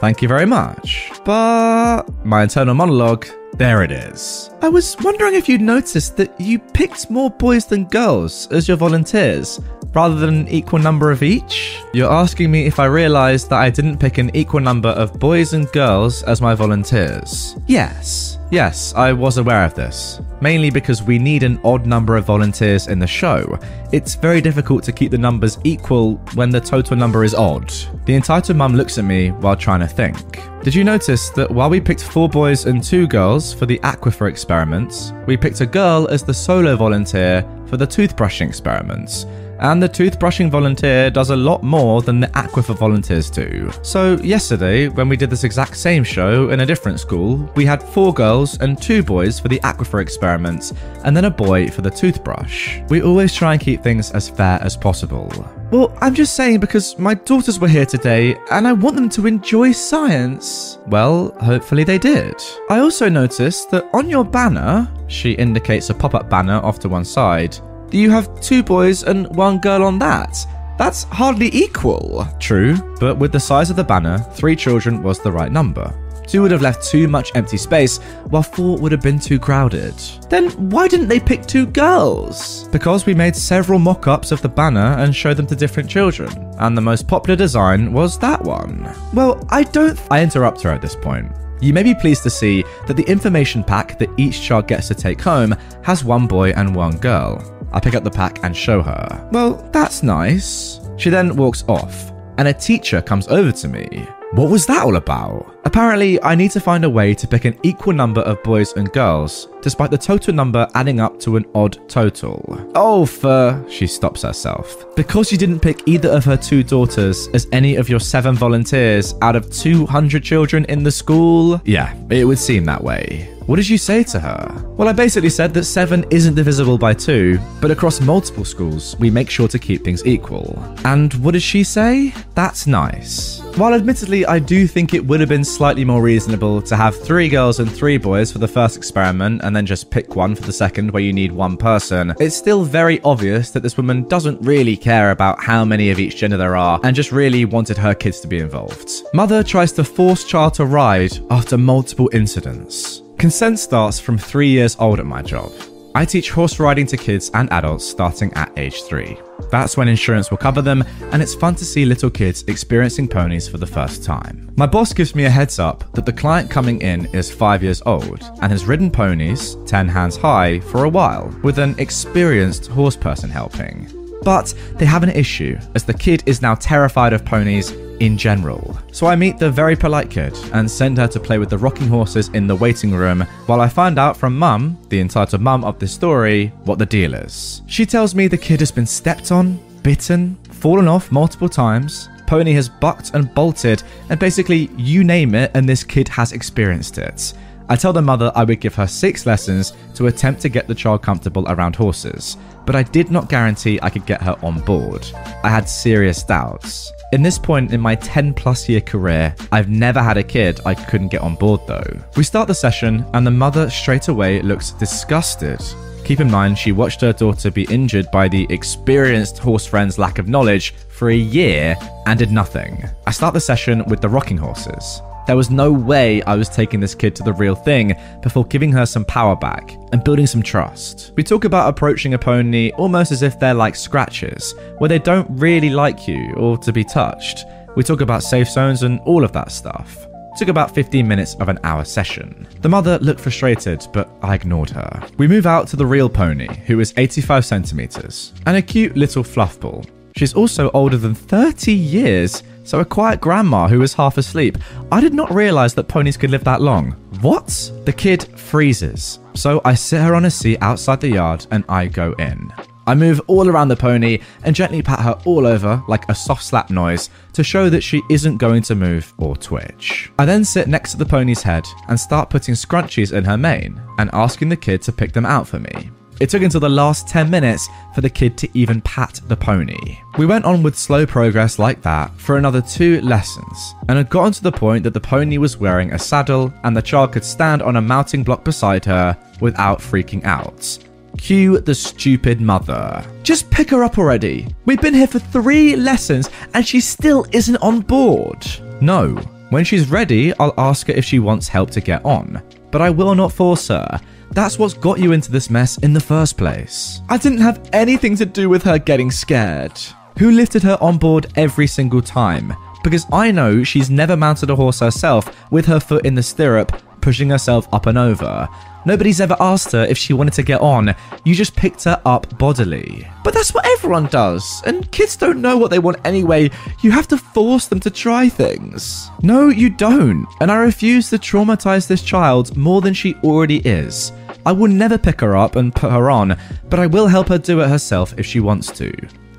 Thank 0.00 0.20
you 0.20 0.28
very 0.28 0.44
much. 0.44 1.10
But 1.24 2.02
my 2.26 2.42
internal 2.42 2.74
monologue, 2.74 3.26
there 3.54 3.82
it 3.82 3.90
is. 3.90 4.50
I 4.60 4.68
was 4.68 4.98
wondering 5.00 5.34
if 5.34 5.48
you'd 5.48 5.62
noticed 5.62 6.18
that 6.18 6.38
you 6.38 6.58
picked 6.58 7.10
more 7.10 7.30
boys 7.30 7.64
than 7.64 7.86
girls 7.86 8.48
as 8.48 8.68
your 8.68 8.76
volunteers, 8.76 9.60
rather 9.94 10.16
than 10.16 10.40
an 10.40 10.48
equal 10.48 10.78
number 10.78 11.10
of 11.10 11.22
each? 11.22 11.78
You're 11.94 12.12
asking 12.12 12.50
me 12.50 12.66
if 12.66 12.78
I 12.78 12.84
realised 12.84 13.48
that 13.48 13.60
I 13.60 13.70
didn't 13.70 13.96
pick 13.96 14.18
an 14.18 14.30
equal 14.36 14.60
number 14.60 14.90
of 14.90 15.18
boys 15.18 15.54
and 15.54 15.66
girls 15.72 16.22
as 16.24 16.42
my 16.42 16.54
volunteers. 16.54 17.56
Yes. 17.66 18.38
Yes, 18.52 18.92
I 18.94 19.14
was 19.14 19.38
aware 19.38 19.64
of 19.64 19.72
this, 19.72 20.20
mainly 20.42 20.68
because 20.68 21.02
we 21.02 21.18
need 21.18 21.42
an 21.42 21.58
odd 21.64 21.86
number 21.86 22.18
of 22.18 22.26
volunteers 22.26 22.86
in 22.86 22.98
the 22.98 23.06
show. 23.06 23.58
It's 23.92 24.14
very 24.14 24.42
difficult 24.42 24.84
to 24.84 24.92
keep 24.92 25.10
the 25.10 25.16
numbers 25.16 25.58
equal 25.64 26.16
when 26.34 26.50
the 26.50 26.60
total 26.60 26.94
number 26.94 27.24
is 27.24 27.34
odd. 27.34 27.72
The 28.04 28.14
entitled 28.14 28.58
mum 28.58 28.74
looks 28.74 28.98
at 28.98 29.06
me 29.06 29.30
while 29.30 29.56
trying 29.56 29.80
to 29.80 29.86
think. 29.86 30.38
Did 30.62 30.74
you 30.74 30.84
notice 30.84 31.30
that 31.30 31.50
while 31.50 31.70
we 31.70 31.80
picked 31.80 32.04
four 32.04 32.28
boys 32.28 32.66
and 32.66 32.84
two 32.84 33.06
girls 33.06 33.54
for 33.54 33.64
the 33.64 33.78
aquifer 33.78 34.28
experiments, 34.28 35.14
we 35.26 35.38
picked 35.38 35.62
a 35.62 35.66
girl 35.66 36.06
as 36.10 36.22
the 36.22 36.34
solo 36.34 36.76
volunteer 36.76 37.48
for 37.64 37.78
the 37.78 37.86
toothbrushing 37.86 38.48
experiments? 38.48 39.24
And 39.62 39.82
the 39.82 39.88
toothbrushing 39.88 40.50
volunteer 40.50 41.10
does 41.10 41.30
a 41.30 41.36
lot 41.36 41.62
more 41.62 42.02
than 42.02 42.20
the 42.20 42.26
aquifer 42.28 42.76
volunteers 42.76 43.30
do. 43.30 43.70
So, 43.82 44.18
yesterday, 44.18 44.88
when 44.88 45.08
we 45.08 45.16
did 45.16 45.30
this 45.30 45.44
exact 45.44 45.76
same 45.76 46.02
show 46.04 46.50
in 46.50 46.60
a 46.60 46.66
different 46.66 46.98
school, 46.98 47.50
we 47.54 47.64
had 47.64 47.82
four 47.82 48.12
girls 48.12 48.58
and 48.58 48.80
two 48.80 49.02
boys 49.02 49.38
for 49.38 49.48
the 49.48 49.60
aquifer 49.60 50.02
experiments, 50.02 50.74
and 51.04 51.16
then 51.16 51.26
a 51.26 51.30
boy 51.30 51.68
for 51.68 51.80
the 51.80 51.90
toothbrush. 51.90 52.80
We 52.88 53.02
always 53.02 53.34
try 53.34 53.52
and 53.52 53.62
keep 53.62 53.82
things 53.82 54.10
as 54.10 54.28
fair 54.28 54.58
as 54.62 54.76
possible. 54.76 55.32
Well, 55.70 55.96
I'm 56.02 56.14
just 56.14 56.34
saying 56.34 56.60
because 56.60 56.98
my 56.98 57.14
daughters 57.14 57.58
were 57.58 57.68
here 57.68 57.86
today 57.86 58.36
and 58.50 58.68
I 58.68 58.74
want 58.74 58.96
them 58.96 59.08
to 59.10 59.26
enjoy 59.26 59.72
science. 59.72 60.78
Well, 60.86 61.30
hopefully 61.40 61.82
they 61.82 61.96
did. 61.96 62.34
I 62.68 62.80
also 62.80 63.08
noticed 63.08 63.70
that 63.70 63.88
on 63.94 64.10
your 64.10 64.22
banner, 64.22 64.86
she 65.06 65.32
indicates 65.32 65.88
a 65.88 65.94
pop 65.94 66.14
up 66.14 66.28
banner 66.28 66.60
off 66.60 66.78
to 66.80 66.90
one 66.90 67.06
side, 67.06 67.56
you 67.98 68.10
have 68.10 68.40
two 68.40 68.62
boys 68.62 69.02
and 69.02 69.34
one 69.36 69.58
girl 69.58 69.84
on 69.84 69.98
that. 70.00 70.46
That's 70.78 71.04
hardly 71.04 71.50
equal. 71.54 72.26
True, 72.40 72.76
but 72.98 73.18
with 73.18 73.32
the 73.32 73.40
size 73.40 73.70
of 73.70 73.76
the 73.76 73.84
banner, 73.84 74.18
three 74.34 74.56
children 74.56 75.02
was 75.02 75.20
the 75.20 75.30
right 75.30 75.52
number. 75.52 75.92
Two 76.26 76.42
would 76.42 76.50
have 76.50 76.62
left 76.62 76.88
too 76.88 77.08
much 77.08 77.32
empty 77.34 77.56
space, 77.56 77.98
while 78.30 78.42
four 78.42 78.78
would 78.78 78.92
have 78.92 79.02
been 79.02 79.18
too 79.18 79.38
crowded. 79.38 79.94
Then 80.30 80.50
why 80.70 80.88
didn't 80.88 81.08
they 81.08 81.20
pick 81.20 81.44
two 81.44 81.66
girls? 81.66 82.68
Because 82.68 83.04
we 83.04 83.14
made 83.14 83.36
several 83.36 83.78
mock 83.78 84.06
ups 84.06 84.32
of 84.32 84.40
the 84.40 84.48
banner 84.48 84.96
and 84.98 85.14
showed 85.14 85.36
them 85.36 85.46
to 85.48 85.56
different 85.56 85.90
children, 85.90 86.30
and 86.58 86.76
the 86.76 86.80
most 86.80 87.06
popular 87.06 87.36
design 87.36 87.92
was 87.92 88.18
that 88.20 88.42
one. 88.42 88.90
Well, 89.12 89.46
I 89.50 89.64
don't. 89.64 89.96
Th- 89.96 90.08
I 90.10 90.22
interrupt 90.22 90.62
her 90.62 90.70
at 90.70 90.80
this 90.80 90.96
point. 90.96 91.30
You 91.60 91.72
may 91.72 91.82
be 91.82 91.94
pleased 91.94 92.22
to 92.24 92.30
see 92.30 92.64
that 92.86 92.96
the 92.96 93.04
information 93.04 93.62
pack 93.62 93.98
that 93.98 94.10
each 94.16 94.42
child 94.42 94.66
gets 94.66 94.88
to 94.88 94.94
take 94.94 95.20
home 95.20 95.54
has 95.82 96.02
one 96.02 96.26
boy 96.26 96.50
and 96.50 96.74
one 96.74 96.96
girl. 96.96 97.40
I 97.72 97.80
pick 97.80 97.94
up 97.94 98.04
the 98.04 98.10
pack 98.10 98.42
and 98.44 98.56
show 98.56 98.82
her. 98.82 99.28
Well, 99.32 99.54
that's 99.72 100.02
nice. 100.02 100.80
She 100.96 101.10
then 101.10 101.36
walks 101.36 101.64
off, 101.68 102.12
and 102.38 102.48
a 102.48 102.52
teacher 102.54 103.02
comes 103.02 103.28
over 103.28 103.52
to 103.52 103.68
me. 103.68 104.06
What 104.32 104.50
was 104.50 104.64
that 104.64 104.82
all 104.82 104.96
about? 104.96 105.58
Apparently, 105.66 106.22
I 106.22 106.34
need 106.34 106.50
to 106.52 106.60
find 106.60 106.84
a 106.84 106.90
way 106.90 107.14
to 107.14 107.28
pick 107.28 107.44
an 107.44 107.58
equal 107.62 107.92
number 107.92 108.22
of 108.22 108.42
boys 108.42 108.72
and 108.72 108.90
girls, 108.90 109.48
despite 109.60 109.90
the 109.90 109.98
total 109.98 110.32
number 110.32 110.66
adding 110.74 111.00
up 111.00 111.20
to 111.20 111.36
an 111.36 111.44
odd 111.54 111.86
total. 111.86 112.42
Oh, 112.74 113.04
for. 113.04 113.62
She 113.68 113.86
stops 113.86 114.22
herself. 114.22 114.86
Because 114.96 115.30
you 115.30 115.36
didn't 115.36 115.60
pick 115.60 115.86
either 115.86 116.08
of 116.08 116.24
her 116.24 116.38
two 116.38 116.62
daughters 116.62 117.28
as 117.34 117.46
any 117.52 117.76
of 117.76 117.90
your 117.90 118.00
seven 118.00 118.34
volunteers 118.34 119.14
out 119.20 119.36
of 119.36 119.50
200 119.52 120.22
children 120.22 120.64
in 120.70 120.82
the 120.82 120.90
school? 120.90 121.60
Yeah, 121.66 121.94
it 122.08 122.24
would 122.24 122.38
seem 122.38 122.64
that 122.64 122.82
way. 122.82 123.28
What 123.46 123.56
did 123.56 123.68
you 123.68 123.78
say 123.78 124.04
to 124.04 124.20
her? 124.20 124.64
Well, 124.76 124.88
I 124.88 124.92
basically 124.92 125.30
said 125.30 125.52
that 125.54 125.64
7 125.64 126.06
isn't 126.10 126.34
divisible 126.36 126.78
by 126.78 126.94
2, 126.94 127.38
but 127.60 127.70
across 127.72 128.00
multiple 128.00 128.44
schools, 128.44 128.96
we 128.98 129.10
make 129.10 129.28
sure 129.28 129.48
to 129.48 129.58
keep 129.58 129.82
things 129.82 130.06
equal. 130.06 130.56
And 130.84 131.12
what 131.14 131.32
did 131.32 131.42
she 131.42 131.64
say? 131.64 132.14
That's 132.34 132.66
nice. 132.66 133.40
While 133.56 133.74
admittedly, 133.74 134.24
I 134.24 134.38
do 134.38 134.66
think 134.66 134.94
it 134.94 135.04
would 135.04 135.20
have 135.20 135.28
been 135.28 135.44
slightly 135.44 135.84
more 135.84 136.00
reasonable 136.00 136.62
to 136.62 136.76
have 136.76 136.96
three 136.96 137.28
girls 137.28 137.58
and 137.58 137.70
three 137.70 137.98
boys 137.98 138.30
for 138.30 138.38
the 138.38 138.48
first 138.48 138.76
experiment 138.76 139.42
and 139.42 139.54
then 139.54 139.66
just 139.66 139.90
pick 139.90 140.14
one 140.14 140.34
for 140.34 140.42
the 140.42 140.52
second 140.52 140.90
where 140.90 141.02
you 141.02 141.12
need 141.12 141.32
one 141.32 141.56
person, 141.56 142.14
it's 142.20 142.36
still 142.36 142.64
very 142.64 143.00
obvious 143.02 143.50
that 143.50 143.62
this 143.62 143.76
woman 143.76 144.04
doesn't 144.08 144.40
really 144.40 144.76
care 144.76 145.10
about 145.10 145.42
how 145.42 145.64
many 145.64 145.90
of 145.90 145.98
each 145.98 146.16
gender 146.16 146.36
there 146.36 146.56
are 146.56 146.80
and 146.84 146.96
just 146.96 147.12
really 147.12 147.44
wanted 147.44 147.76
her 147.76 147.94
kids 147.94 148.20
to 148.20 148.28
be 148.28 148.38
involved. 148.38 149.02
Mother 149.12 149.42
tries 149.42 149.72
to 149.72 149.84
force 149.84 150.24
child 150.24 150.54
to 150.54 150.64
ride 150.64 151.18
after 151.30 151.58
multiple 151.58 152.08
incidents. 152.12 153.01
Consent 153.22 153.60
starts 153.60 154.00
from 154.00 154.18
three 154.18 154.48
years 154.48 154.76
old 154.80 154.98
at 154.98 155.06
my 155.06 155.22
job. 155.22 155.52
I 155.94 156.04
teach 156.04 156.32
horse 156.32 156.58
riding 156.58 156.86
to 156.86 156.96
kids 156.96 157.30
and 157.34 157.48
adults 157.52 157.86
starting 157.86 158.32
at 158.32 158.50
age 158.58 158.82
three. 158.82 159.16
That's 159.48 159.76
when 159.76 159.86
insurance 159.86 160.32
will 160.32 160.38
cover 160.38 160.60
them, 160.60 160.82
and 161.12 161.22
it's 161.22 161.36
fun 161.36 161.54
to 161.54 161.64
see 161.64 161.84
little 161.84 162.10
kids 162.10 162.42
experiencing 162.48 163.06
ponies 163.06 163.46
for 163.46 163.58
the 163.58 163.66
first 163.66 164.02
time. 164.02 164.50
My 164.56 164.66
boss 164.66 164.92
gives 164.92 165.14
me 165.14 165.26
a 165.26 165.30
heads 165.30 165.60
up 165.60 165.84
that 165.92 166.04
the 166.04 166.12
client 166.12 166.50
coming 166.50 166.82
in 166.82 167.06
is 167.14 167.30
five 167.30 167.62
years 167.62 167.80
old 167.86 168.28
and 168.42 168.50
has 168.50 168.64
ridden 168.64 168.90
ponies 168.90 169.56
10 169.66 169.86
hands 169.86 170.16
high 170.16 170.58
for 170.58 170.82
a 170.82 170.88
while, 170.88 171.32
with 171.44 171.60
an 171.60 171.78
experienced 171.78 172.66
horse 172.66 172.96
person 172.96 173.30
helping. 173.30 174.01
But 174.22 174.54
they 174.74 174.86
have 174.86 175.02
an 175.02 175.10
issue, 175.10 175.58
as 175.74 175.84
the 175.84 175.94
kid 175.94 176.22
is 176.26 176.42
now 176.42 176.54
terrified 176.54 177.12
of 177.12 177.24
ponies 177.24 177.72
in 178.00 178.18
general. 178.18 178.78
So 178.92 179.06
I 179.06 179.16
meet 179.16 179.38
the 179.38 179.50
very 179.50 179.76
polite 179.76 180.10
kid 180.10 180.36
and 180.52 180.70
send 180.70 180.98
her 180.98 181.06
to 181.08 181.20
play 181.20 181.38
with 181.38 181.50
the 181.50 181.58
rocking 181.58 181.88
horses 181.88 182.28
in 182.30 182.46
the 182.46 182.56
waiting 182.56 182.92
room 182.92 183.22
while 183.46 183.60
I 183.60 183.68
find 183.68 183.98
out 183.98 184.16
from 184.16 184.36
mum, 184.36 184.78
the 184.88 185.00
entitled 185.00 185.40
mum 185.40 185.64
of 185.64 185.78
this 185.78 185.92
story, 185.92 186.48
what 186.64 186.78
the 186.78 186.86
deal 186.86 187.14
is. 187.14 187.62
She 187.66 187.86
tells 187.86 188.14
me 188.14 188.26
the 188.26 188.36
kid 188.36 188.60
has 188.60 188.72
been 188.72 188.86
stepped 188.86 189.30
on, 189.30 189.60
bitten, 189.82 190.36
fallen 190.50 190.88
off 190.88 191.12
multiple 191.12 191.48
times, 191.48 192.08
pony 192.26 192.52
has 192.54 192.68
bucked 192.68 193.14
and 193.14 193.32
bolted, 193.34 193.82
and 194.08 194.18
basically 194.18 194.70
you 194.76 195.04
name 195.04 195.34
it, 195.34 195.50
and 195.54 195.68
this 195.68 195.84
kid 195.84 196.08
has 196.08 196.32
experienced 196.32 196.98
it. 196.98 197.34
I 197.72 197.76
tell 197.76 197.94
the 197.94 198.02
mother 198.02 198.30
I 198.34 198.44
would 198.44 198.60
give 198.60 198.74
her 198.74 198.86
six 198.86 199.24
lessons 199.24 199.72
to 199.94 200.08
attempt 200.08 200.42
to 200.42 200.50
get 200.50 200.68
the 200.68 200.74
child 200.74 201.00
comfortable 201.00 201.48
around 201.48 201.74
horses, 201.74 202.36
but 202.66 202.76
I 202.76 202.82
did 202.82 203.10
not 203.10 203.30
guarantee 203.30 203.78
I 203.80 203.88
could 203.88 204.04
get 204.04 204.20
her 204.20 204.36
on 204.42 204.60
board. 204.60 205.06
I 205.42 205.48
had 205.48 205.66
serious 205.66 206.22
doubts. 206.22 206.92
In 207.14 207.22
this 207.22 207.38
point 207.38 207.72
in 207.72 207.80
my 207.80 207.94
10 207.94 208.34
plus 208.34 208.68
year 208.68 208.82
career, 208.82 209.34
I've 209.52 209.70
never 209.70 210.02
had 210.02 210.18
a 210.18 210.22
kid 210.22 210.60
I 210.66 210.74
couldn't 210.74 211.08
get 211.08 211.22
on 211.22 211.34
board 211.34 211.62
though. 211.66 211.98
We 212.14 212.24
start 212.24 212.46
the 212.46 212.54
session, 212.54 213.06
and 213.14 213.26
the 213.26 213.30
mother 213.30 213.70
straight 213.70 214.08
away 214.08 214.42
looks 214.42 214.72
disgusted. 214.72 215.62
Keep 216.04 216.20
in 216.20 216.30
mind, 216.30 216.58
she 216.58 216.72
watched 216.72 217.00
her 217.00 217.14
daughter 217.14 217.50
be 217.50 217.64
injured 217.70 218.10
by 218.12 218.28
the 218.28 218.46
experienced 218.50 219.38
horse 219.38 219.64
friend's 219.64 219.98
lack 219.98 220.18
of 220.18 220.28
knowledge 220.28 220.74
for 220.90 221.08
a 221.08 221.16
year 221.16 221.74
and 222.04 222.18
did 222.18 222.32
nothing. 222.32 222.84
I 223.06 223.12
start 223.12 223.32
the 223.32 223.40
session 223.40 223.82
with 223.86 224.02
the 224.02 224.10
rocking 224.10 224.36
horses. 224.36 225.00
There 225.26 225.36
was 225.36 225.50
no 225.50 225.72
way 225.72 226.20
I 226.22 226.34
was 226.34 226.48
taking 226.48 226.80
this 226.80 226.96
kid 226.96 227.14
to 227.16 227.22
the 227.22 227.32
real 227.32 227.54
thing 227.54 227.96
before 228.22 228.44
giving 228.46 228.72
her 228.72 228.84
some 228.84 229.04
power 229.04 229.36
back 229.36 229.76
and 229.92 230.02
building 230.02 230.26
some 230.26 230.42
trust. 230.42 231.12
We 231.16 231.22
talk 231.22 231.44
about 231.44 231.68
approaching 231.68 232.14
a 232.14 232.18
pony 232.18 232.72
almost 232.72 233.12
as 233.12 233.22
if 233.22 233.38
they're 233.38 233.54
like 233.54 233.76
scratches, 233.76 234.54
where 234.78 234.88
they 234.88 234.98
don't 234.98 235.28
really 235.30 235.70
like 235.70 236.08
you 236.08 236.34
or 236.34 236.58
to 236.58 236.72
be 236.72 236.82
touched. 236.82 237.44
We 237.76 237.84
talk 237.84 238.00
about 238.00 238.24
safe 238.24 238.48
zones 238.48 238.82
and 238.82 238.98
all 239.00 239.22
of 239.22 239.32
that 239.32 239.52
stuff. 239.52 240.06
Took 240.38 240.48
about 240.48 240.74
15 240.74 241.06
minutes 241.06 241.34
of 241.36 241.48
an 241.48 241.58
hour 241.62 241.84
session. 241.84 242.48
The 242.60 242.68
mother 242.68 242.98
looked 242.98 243.20
frustrated, 243.20 243.86
but 243.92 244.10
I 244.22 244.34
ignored 244.34 244.70
her. 244.70 245.06
We 245.18 245.28
move 245.28 245.46
out 245.46 245.68
to 245.68 245.76
the 245.76 245.86
real 245.86 246.08
pony, 246.08 246.48
who 246.66 246.80
is 246.80 246.94
85 246.96 247.44
centimeters, 247.44 248.32
and 248.46 248.56
a 248.56 248.62
cute 248.62 248.96
little 248.96 249.22
fluff 249.22 249.60
ball. 249.60 249.84
She's 250.16 250.34
also 250.34 250.70
older 250.72 250.96
than 250.96 251.14
30 251.14 251.72
years, 251.72 252.42
so 252.64 252.80
a 252.80 252.84
quiet 252.84 253.20
grandma 253.20 253.68
who 253.68 253.80
was 253.80 253.94
half 253.94 254.18
asleep. 254.18 254.58
I 254.90 255.00
did 255.00 255.14
not 255.14 255.34
realize 255.34 255.74
that 255.74 255.88
ponies 255.88 256.16
could 256.16 256.30
live 256.30 256.44
that 256.44 256.60
long. 256.60 256.92
What? 257.20 257.72
The 257.84 257.92
kid 257.92 258.24
freezes. 258.38 259.18
So 259.34 259.60
I 259.64 259.74
sit 259.74 260.00
her 260.02 260.14
on 260.14 260.26
a 260.26 260.30
seat 260.30 260.58
outside 260.60 261.00
the 261.00 261.08
yard 261.08 261.46
and 261.50 261.64
I 261.68 261.86
go 261.86 262.12
in. 262.18 262.52
I 262.86 262.94
move 262.94 263.20
all 263.28 263.48
around 263.48 263.68
the 263.68 263.76
pony 263.76 264.18
and 264.42 264.56
gently 264.56 264.82
pat 264.82 265.00
her 265.00 265.18
all 265.24 265.46
over 265.46 265.82
like 265.86 266.08
a 266.08 266.14
soft 266.14 266.42
slap 266.42 266.68
noise 266.68 267.10
to 267.32 267.44
show 267.44 267.70
that 267.70 267.82
she 267.82 268.02
isn't 268.10 268.38
going 268.38 268.62
to 268.62 268.74
move 268.74 269.12
or 269.18 269.36
twitch. 269.36 270.10
I 270.18 270.24
then 270.24 270.44
sit 270.44 270.66
next 270.66 270.92
to 270.92 270.98
the 270.98 271.06
pony's 271.06 271.42
head 271.42 271.66
and 271.88 271.98
start 271.98 272.30
putting 272.30 272.54
scrunchies 272.54 273.12
in 273.12 273.24
her 273.24 273.38
mane 273.38 273.80
and 273.98 274.10
asking 274.12 274.48
the 274.48 274.56
kid 274.56 274.82
to 274.82 274.92
pick 274.92 275.12
them 275.12 275.26
out 275.26 275.46
for 275.46 275.60
me. 275.60 275.90
It 276.22 276.30
took 276.30 276.42
until 276.42 276.60
the 276.60 276.68
last 276.68 277.08
10 277.08 277.28
minutes 277.28 277.68
for 277.96 278.00
the 278.00 278.08
kid 278.08 278.38
to 278.38 278.48
even 278.56 278.80
pat 278.82 279.20
the 279.26 279.36
pony. 279.36 279.98
We 280.18 280.24
went 280.24 280.44
on 280.44 280.62
with 280.62 280.78
slow 280.78 281.04
progress 281.04 281.58
like 281.58 281.82
that 281.82 282.16
for 282.16 282.36
another 282.36 282.62
two 282.62 283.00
lessons, 283.00 283.74
and 283.88 283.98
had 283.98 284.08
gotten 284.08 284.30
to 284.34 284.42
the 284.44 284.52
point 284.52 284.84
that 284.84 284.94
the 284.94 285.00
pony 285.00 285.38
was 285.38 285.56
wearing 285.56 285.92
a 285.92 285.98
saddle 285.98 286.54
and 286.62 286.76
the 286.76 286.80
child 286.80 287.10
could 287.10 287.24
stand 287.24 287.60
on 287.60 287.74
a 287.74 287.82
mounting 287.82 288.22
block 288.22 288.44
beside 288.44 288.84
her 288.84 289.18
without 289.40 289.80
freaking 289.80 290.22
out. 290.22 290.78
Cue 291.18 291.58
the 291.58 291.74
stupid 291.74 292.40
mother. 292.40 293.04
Just 293.24 293.50
pick 293.50 293.70
her 293.70 293.82
up 293.82 293.98
already. 293.98 294.46
We've 294.64 294.80
been 294.80 294.94
here 294.94 295.08
for 295.08 295.18
three 295.18 295.74
lessons 295.74 296.30
and 296.54 296.64
she 296.64 296.80
still 296.80 297.26
isn't 297.32 297.56
on 297.56 297.80
board. 297.80 298.46
No. 298.80 299.16
When 299.50 299.64
she's 299.64 299.90
ready, 299.90 300.32
I'll 300.38 300.54
ask 300.56 300.86
her 300.86 300.92
if 300.92 301.04
she 301.04 301.18
wants 301.18 301.48
help 301.48 301.72
to 301.72 301.80
get 301.80 302.04
on. 302.04 302.40
But 302.70 302.80
I 302.80 302.90
will 302.90 303.16
not 303.16 303.32
force 303.32 303.66
her. 303.66 304.00
That's 304.32 304.58
what's 304.58 304.72
got 304.72 304.98
you 304.98 305.12
into 305.12 305.30
this 305.30 305.50
mess 305.50 305.76
in 305.78 305.92
the 305.92 306.00
first 306.00 306.38
place. 306.38 307.02
I 307.10 307.18
didn't 307.18 307.42
have 307.42 307.68
anything 307.74 308.16
to 308.16 308.24
do 308.24 308.48
with 308.48 308.62
her 308.62 308.78
getting 308.78 309.10
scared. 309.10 309.78
Who 310.18 310.30
lifted 310.30 310.62
her 310.62 310.78
on 310.80 310.96
board 310.96 311.26
every 311.36 311.66
single 311.66 312.00
time? 312.00 312.54
Because 312.82 313.04
I 313.12 313.30
know 313.30 313.62
she's 313.62 313.90
never 313.90 314.16
mounted 314.16 314.48
a 314.48 314.56
horse 314.56 314.80
herself 314.80 315.28
with 315.52 315.66
her 315.66 315.78
foot 315.78 316.06
in 316.06 316.14
the 316.14 316.22
stirrup, 316.22 316.72
pushing 317.02 317.28
herself 317.28 317.68
up 317.74 317.84
and 317.84 317.98
over. 317.98 318.48
Nobody's 318.84 319.20
ever 319.20 319.36
asked 319.38 319.70
her 319.72 319.84
if 319.84 319.96
she 319.96 320.12
wanted 320.12 320.32
to 320.34 320.42
get 320.42 320.60
on. 320.60 320.94
You 321.24 321.34
just 321.34 321.54
picked 321.54 321.84
her 321.84 322.00
up 322.04 322.36
bodily. 322.38 323.06
But 323.22 323.32
that's 323.34 323.54
what 323.54 323.66
everyone 323.66 324.06
does. 324.06 324.62
And 324.66 324.90
kids 324.90 325.16
don't 325.16 325.40
know 325.40 325.56
what 325.56 325.70
they 325.70 325.78
want 325.78 325.98
anyway. 326.04 326.50
You 326.80 326.90
have 326.90 327.06
to 327.08 327.16
force 327.16 327.66
them 327.66 327.78
to 327.80 327.90
try 327.90 328.28
things. 328.28 329.08
No, 329.22 329.50
you 329.50 329.70
don't. 329.70 330.26
And 330.40 330.50
I 330.50 330.56
refuse 330.56 331.10
to 331.10 331.18
traumatize 331.18 331.86
this 331.86 332.02
child 332.02 332.56
more 332.56 332.80
than 332.80 332.94
she 332.94 333.14
already 333.22 333.58
is. 333.58 334.10
I 334.44 334.52
will 334.52 334.68
never 334.68 334.98
pick 334.98 335.20
her 335.20 335.36
up 335.36 335.56
and 335.56 335.74
put 335.74 335.92
her 335.92 336.10
on, 336.10 336.36
but 336.68 336.80
I 336.80 336.86
will 336.86 337.06
help 337.06 337.28
her 337.28 337.38
do 337.38 337.60
it 337.60 337.68
herself 337.68 338.14
if 338.18 338.26
she 338.26 338.40
wants 338.40 338.70
to. 338.72 338.92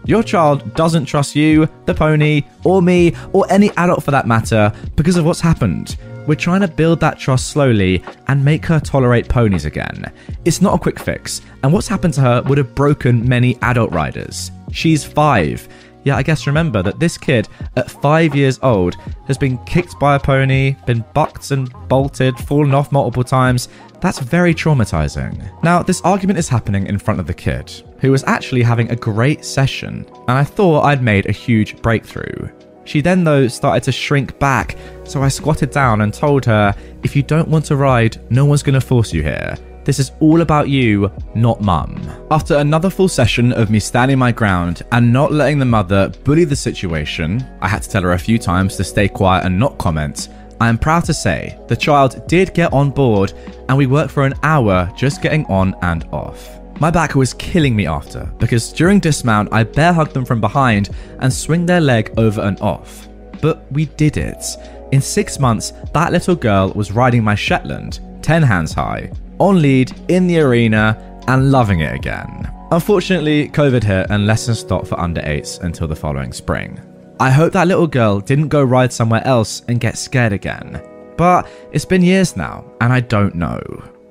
Your 0.05 0.23
child 0.23 0.75
doesn't 0.75 1.05
trust 1.05 1.35
you, 1.35 1.67
the 1.85 1.93
pony, 1.93 2.43
or 2.63 2.81
me, 2.81 3.15
or 3.31 3.45
any 3.49 3.69
adult 3.77 4.03
for 4.03 4.11
that 4.11 4.27
matter, 4.27 4.73
because 4.95 5.17
of 5.17 5.25
what's 5.25 5.39
happened. 5.39 5.97
We're 6.27 6.35
trying 6.35 6.61
to 6.61 6.67
build 6.67 6.99
that 7.01 7.19
trust 7.19 7.49
slowly 7.49 8.03
and 8.27 8.43
make 8.43 8.65
her 8.65 8.79
tolerate 8.79 9.27
ponies 9.27 9.65
again. 9.65 10.11
It's 10.45 10.61
not 10.61 10.75
a 10.75 10.79
quick 10.79 10.99
fix, 10.99 11.41
and 11.63 11.71
what's 11.71 11.87
happened 11.87 12.13
to 12.15 12.21
her 12.21 12.41
would 12.43 12.57
have 12.57 12.75
broken 12.75 13.27
many 13.27 13.57
adult 13.61 13.91
riders. 13.91 14.51
She's 14.71 15.03
five. 15.03 15.67
Yeah, 16.03 16.17
I 16.17 16.23
guess 16.23 16.47
remember 16.47 16.83
that 16.83 16.99
this 16.99 17.17
kid, 17.17 17.47
at 17.75 17.89
five 17.89 18.35
years 18.35 18.59
old, 18.61 18.95
has 19.27 19.37
been 19.37 19.57
kicked 19.65 19.97
by 19.99 20.15
a 20.15 20.19
pony, 20.19 20.75
been 20.85 21.05
bucked 21.13 21.51
and 21.51 21.71
bolted, 21.87 22.37
fallen 22.37 22.73
off 22.73 22.91
multiple 22.91 23.23
times. 23.23 23.69
That's 24.01 24.19
very 24.19 24.53
traumatizing. 24.53 25.63
Now, 25.63 25.81
this 25.81 26.01
argument 26.01 26.39
is 26.39 26.49
happening 26.49 26.87
in 26.87 26.99
front 26.99 27.19
of 27.19 27.27
the 27.27 27.33
kid, 27.33 27.71
who 27.99 28.11
was 28.11 28.23
actually 28.25 28.63
having 28.63 28.91
a 28.91 28.95
great 28.95 29.45
session, 29.45 30.05
and 30.27 30.37
I 30.37 30.43
thought 30.43 30.83
I'd 30.83 31.01
made 31.01 31.25
a 31.27 31.31
huge 31.31 31.81
breakthrough. 31.81 32.49
She 32.85 32.99
then, 32.99 33.23
though, 33.23 33.47
started 33.47 33.83
to 33.83 33.93
shrink 33.93 34.37
back, 34.39 34.77
so 35.05 35.23
I 35.23 35.29
squatted 35.29 35.71
down 35.71 36.01
and 36.01 36.13
told 36.13 36.43
her, 36.45 36.75
If 37.03 37.15
you 37.15 37.23
don't 37.23 37.47
want 37.47 37.65
to 37.65 37.77
ride, 37.77 38.19
no 38.29 38.43
one's 38.43 38.63
to 38.63 38.81
force 38.81 39.13
you 39.13 39.23
here. 39.23 39.55
This 39.85 39.99
is 39.99 40.11
all 40.21 40.41
about 40.41 40.69
you, 40.69 41.11
not 41.35 41.61
mum. 41.61 42.01
After 42.31 42.57
another 42.57 42.89
full 42.89 43.09
session 43.09 43.51
of 43.51 43.69
me 43.69 43.79
standing 43.79 44.17
my 44.17 44.31
ground 44.31 44.83
and 44.93 45.11
not 45.11 45.33
letting 45.33 45.59
the 45.59 45.65
mother 45.65 46.09
bully 46.23 46.45
the 46.45 46.55
situation, 46.55 47.45
I 47.61 47.67
had 47.67 47.83
to 47.83 47.89
tell 47.89 48.03
her 48.03 48.13
a 48.13 48.19
few 48.19 48.39
times 48.39 48.77
to 48.77 48.83
stay 48.83 49.09
quiet 49.09 49.45
and 49.45 49.59
not 49.59 49.77
comment. 49.77 50.29
I 50.61 50.69
am 50.69 50.77
proud 50.77 51.03
to 51.05 51.13
say 51.13 51.59
the 51.67 51.75
child 51.75 52.25
did 52.27 52.53
get 52.53 52.71
on 52.71 52.91
board 52.91 53.33
and 53.67 53.77
we 53.77 53.85
worked 53.85 54.11
for 54.11 54.25
an 54.25 54.35
hour 54.43 54.89
just 54.95 55.21
getting 55.21 55.45
on 55.47 55.75
and 55.81 56.05
off. 56.13 56.59
My 56.79 56.89
back 56.89 57.15
was 57.15 57.33
killing 57.33 57.75
me 57.75 57.85
after 57.85 58.31
because 58.39 58.71
during 58.71 58.99
dismount 59.01 59.49
I 59.51 59.63
bear 59.63 59.91
hugged 59.91 60.13
them 60.13 60.25
from 60.25 60.39
behind 60.39 60.91
and 61.19 61.31
swing 61.31 61.65
their 61.65 61.81
leg 61.81 62.13
over 62.17 62.41
and 62.41 62.59
off. 62.61 63.09
But 63.41 63.69
we 63.73 63.87
did 63.87 64.15
it. 64.15 64.45
In 64.93 65.01
six 65.01 65.39
months, 65.39 65.73
that 65.93 66.13
little 66.13 66.35
girl 66.35 66.71
was 66.73 66.93
riding 66.93 67.23
my 67.23 67.35
Shetland, 67.35 67.99
10 68.21 68.43
hands 68.43 68.73
high, 68.73 69.11
on 69.43 69.61
lead 69.61 69.91
in 70.07 70.25
the 70.25 70.39
arena 70.39 70.97
and 71.27 71.51
loving 71.51 71.81
it 71.81 71.93
again. 71.93 72.49
Unfortunately, 72.71 73.49
COVID 73.49 73.83
hit 73.83 74.07
and 74.09 74.25
lessons 74.25 74.59
stopped 74.59 74.87
for 74.87 74.97
under 74.97 75.21
8s 75.21 75.61
until 75.61 75.85
the 75.85 75.95
following 75.95 76.31
spring. 76.31 76.79
I 77.19 77.29
hope 77.29 77.51
that 77.53 77.67
little 77.67 77.85
girl 77.85 78.21
didn't 78.21 78.47
go 78.47 78.63
ride 78.63 78.93
somewhere 78.93 79.25
else 79.27 79.61
and 79.67 79.81
get 79.81 79.97
scared 79.97 80.31
again. 80.31 80.81
But 81.17 81.47
it's 81.73 81.83
been 81.85 82.01
years 82.01 82.37
now, 82.37 82.63
and 82.79 82.93
I 82.93 83.01
don't 83.01 83.35
know. 83.35 83.61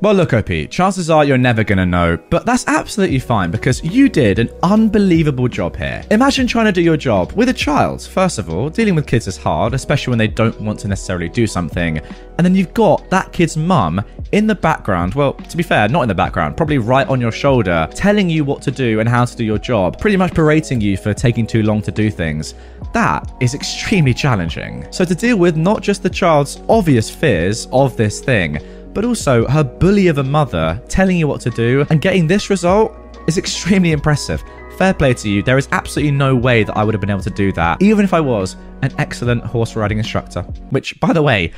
Well, 0.03 0.15
look, 0.15 0.33
OP, 0.33 0.69
chances 0.69 1.11
are 1.11 1.25
you're 1.25 1.38
never 1.38 1.62
gonna 1.62 1.87
know, 1.87 2.19
but 2.29 2.45
that's 2.45 2.67
absolutely 2.67 3.21
fine 3.21 3.53
because 3.53 3.85
you 3.85 4.09
did 4.09 4.41
an 4.41 4.51
unbelievable 4.65 5.47
job 5.47 5.77
here. 5.77 6.03
Imagine 6.11 6.49
trying 6.49 6.65
to 6.65 6.73
do 6.73 6.83
your 6.83 6.97
job 6.97 7.31
with 7.35 7.51
a 7.51 7.53
child. 7.53 8.03
First 8.03 8.41
of 8.41 8.51
all, 8.51 8.69
dealing 8.69 8.97
with 8.97 9.07
kids 9.07 9.29
is 9.29 9.37
hard, 9.37 9.75
especially 9.75 10.11
when 10.11 10.19
they 10.19 10.27
don't 10.27 10.61
want 10.61 10.81
to 10.81 10.88
necessarily 10.88 11.29
do 11.29 11.47
something. 11.47 11.99
And 12.37 12.45
then 12.45 12.57
you've 12.57 12.75
got 12.75 13.09
that 13.11 13.33
kid's 13.33 13.57
mum 13.57 14.03
in 14.33 14.49
the 14.49 14.57
background, 14.57 15.15
well, 15.15 15.35
to 15.35 15.57
be 15.57 15.62
fair, 15.62 15.88
not 15.88 16.03
in 16.03 16.09
the 16.09 16.17
background, 16.17 16.57
probably 16.57 16.79
right 16.79 17.07
on 17.07 17.21
your 17.21 17.31
shoulder, 17.31 17.88
telling 17.95 18.29
you 18.29 18.45
what 18.45 18.61
to 18.62 18.73
do 18.73 18.99
and 18.99 19.09
how 19.09 19.25
to 19.25 19.37
do 19.37 19.45
your 19.45 19.59
job, 19.59 20.01
pretty 20.01 20.17
much 20.17 20.35
berating 20.35 20.81
you 20.81 20.97
for 20.97 21.15
taking 21.15 21.47
too 21.47 21.62
long 21.62 21.81
to 21.81 21.93
do 21.93 22.11
things. 22.11 22.55
That 22.93 23.33
is 23.38 23.55
extremely 23.55 24.15
challenging. 24.15 24.85
So, 24.91 25.05
to 25.05 25.15
deal 25.15 25.37
with 25.37 25.57
not 25.57 25.81
just 25.81 26.03
the 26.03 26.11
child's 26.11 26.61
obvious 26.69 27.09
fears 27.09 27.69
of 27.71 27.97
this 27.97 28.19
thing, 28.21 28.59
but 28.94 29.05
also 29.05 29.46
her 29.48 29.64
bully 29.64 30.09
of 30.09 30.18
a 30.18 30.24
mother 30.24 30.81
telling 30.88 31.16
you 31.16 31.26
what 31.26 31.40
to 31.42 31.50
do 31.50 31.87
and 31.90 32.00
getting 32.00 32.26
this 32.26 32.50
result 32.50 32.94
is 33.26 33.38
extremely 33.38 33.92
impressive. 33.92 34.42
Fair 34.78 34.94
play 34.94 35.14
to 35.14 35.28
you. 35.28 35.42
There 35.42 35.59
is 35.59 35.68
absolutely 35.72 36.12
no 36.12 36.35
way 36.35 36.64
that 36.64 36.76
I 36.76 36.85
would 36.85 36.94
have 36.94 37.00
been 37.00 37.11
able 37.11 37.22
to 37.22 37.31
do 37.31 37.52
that, 37.52 37.81
even 37.83 38.05
if 38.05 38.14
I 38.14 38.20
was 38.20 38.57
an 38.83 38.92
excellent 38.98 39.44
horse 39.44 39.76
riding 39.76 39.98
instructor. 39.98 40.42
Which, 40.70 40.98
by 41.00 41.12
the 41.12 41.22
way, 41.22 41.52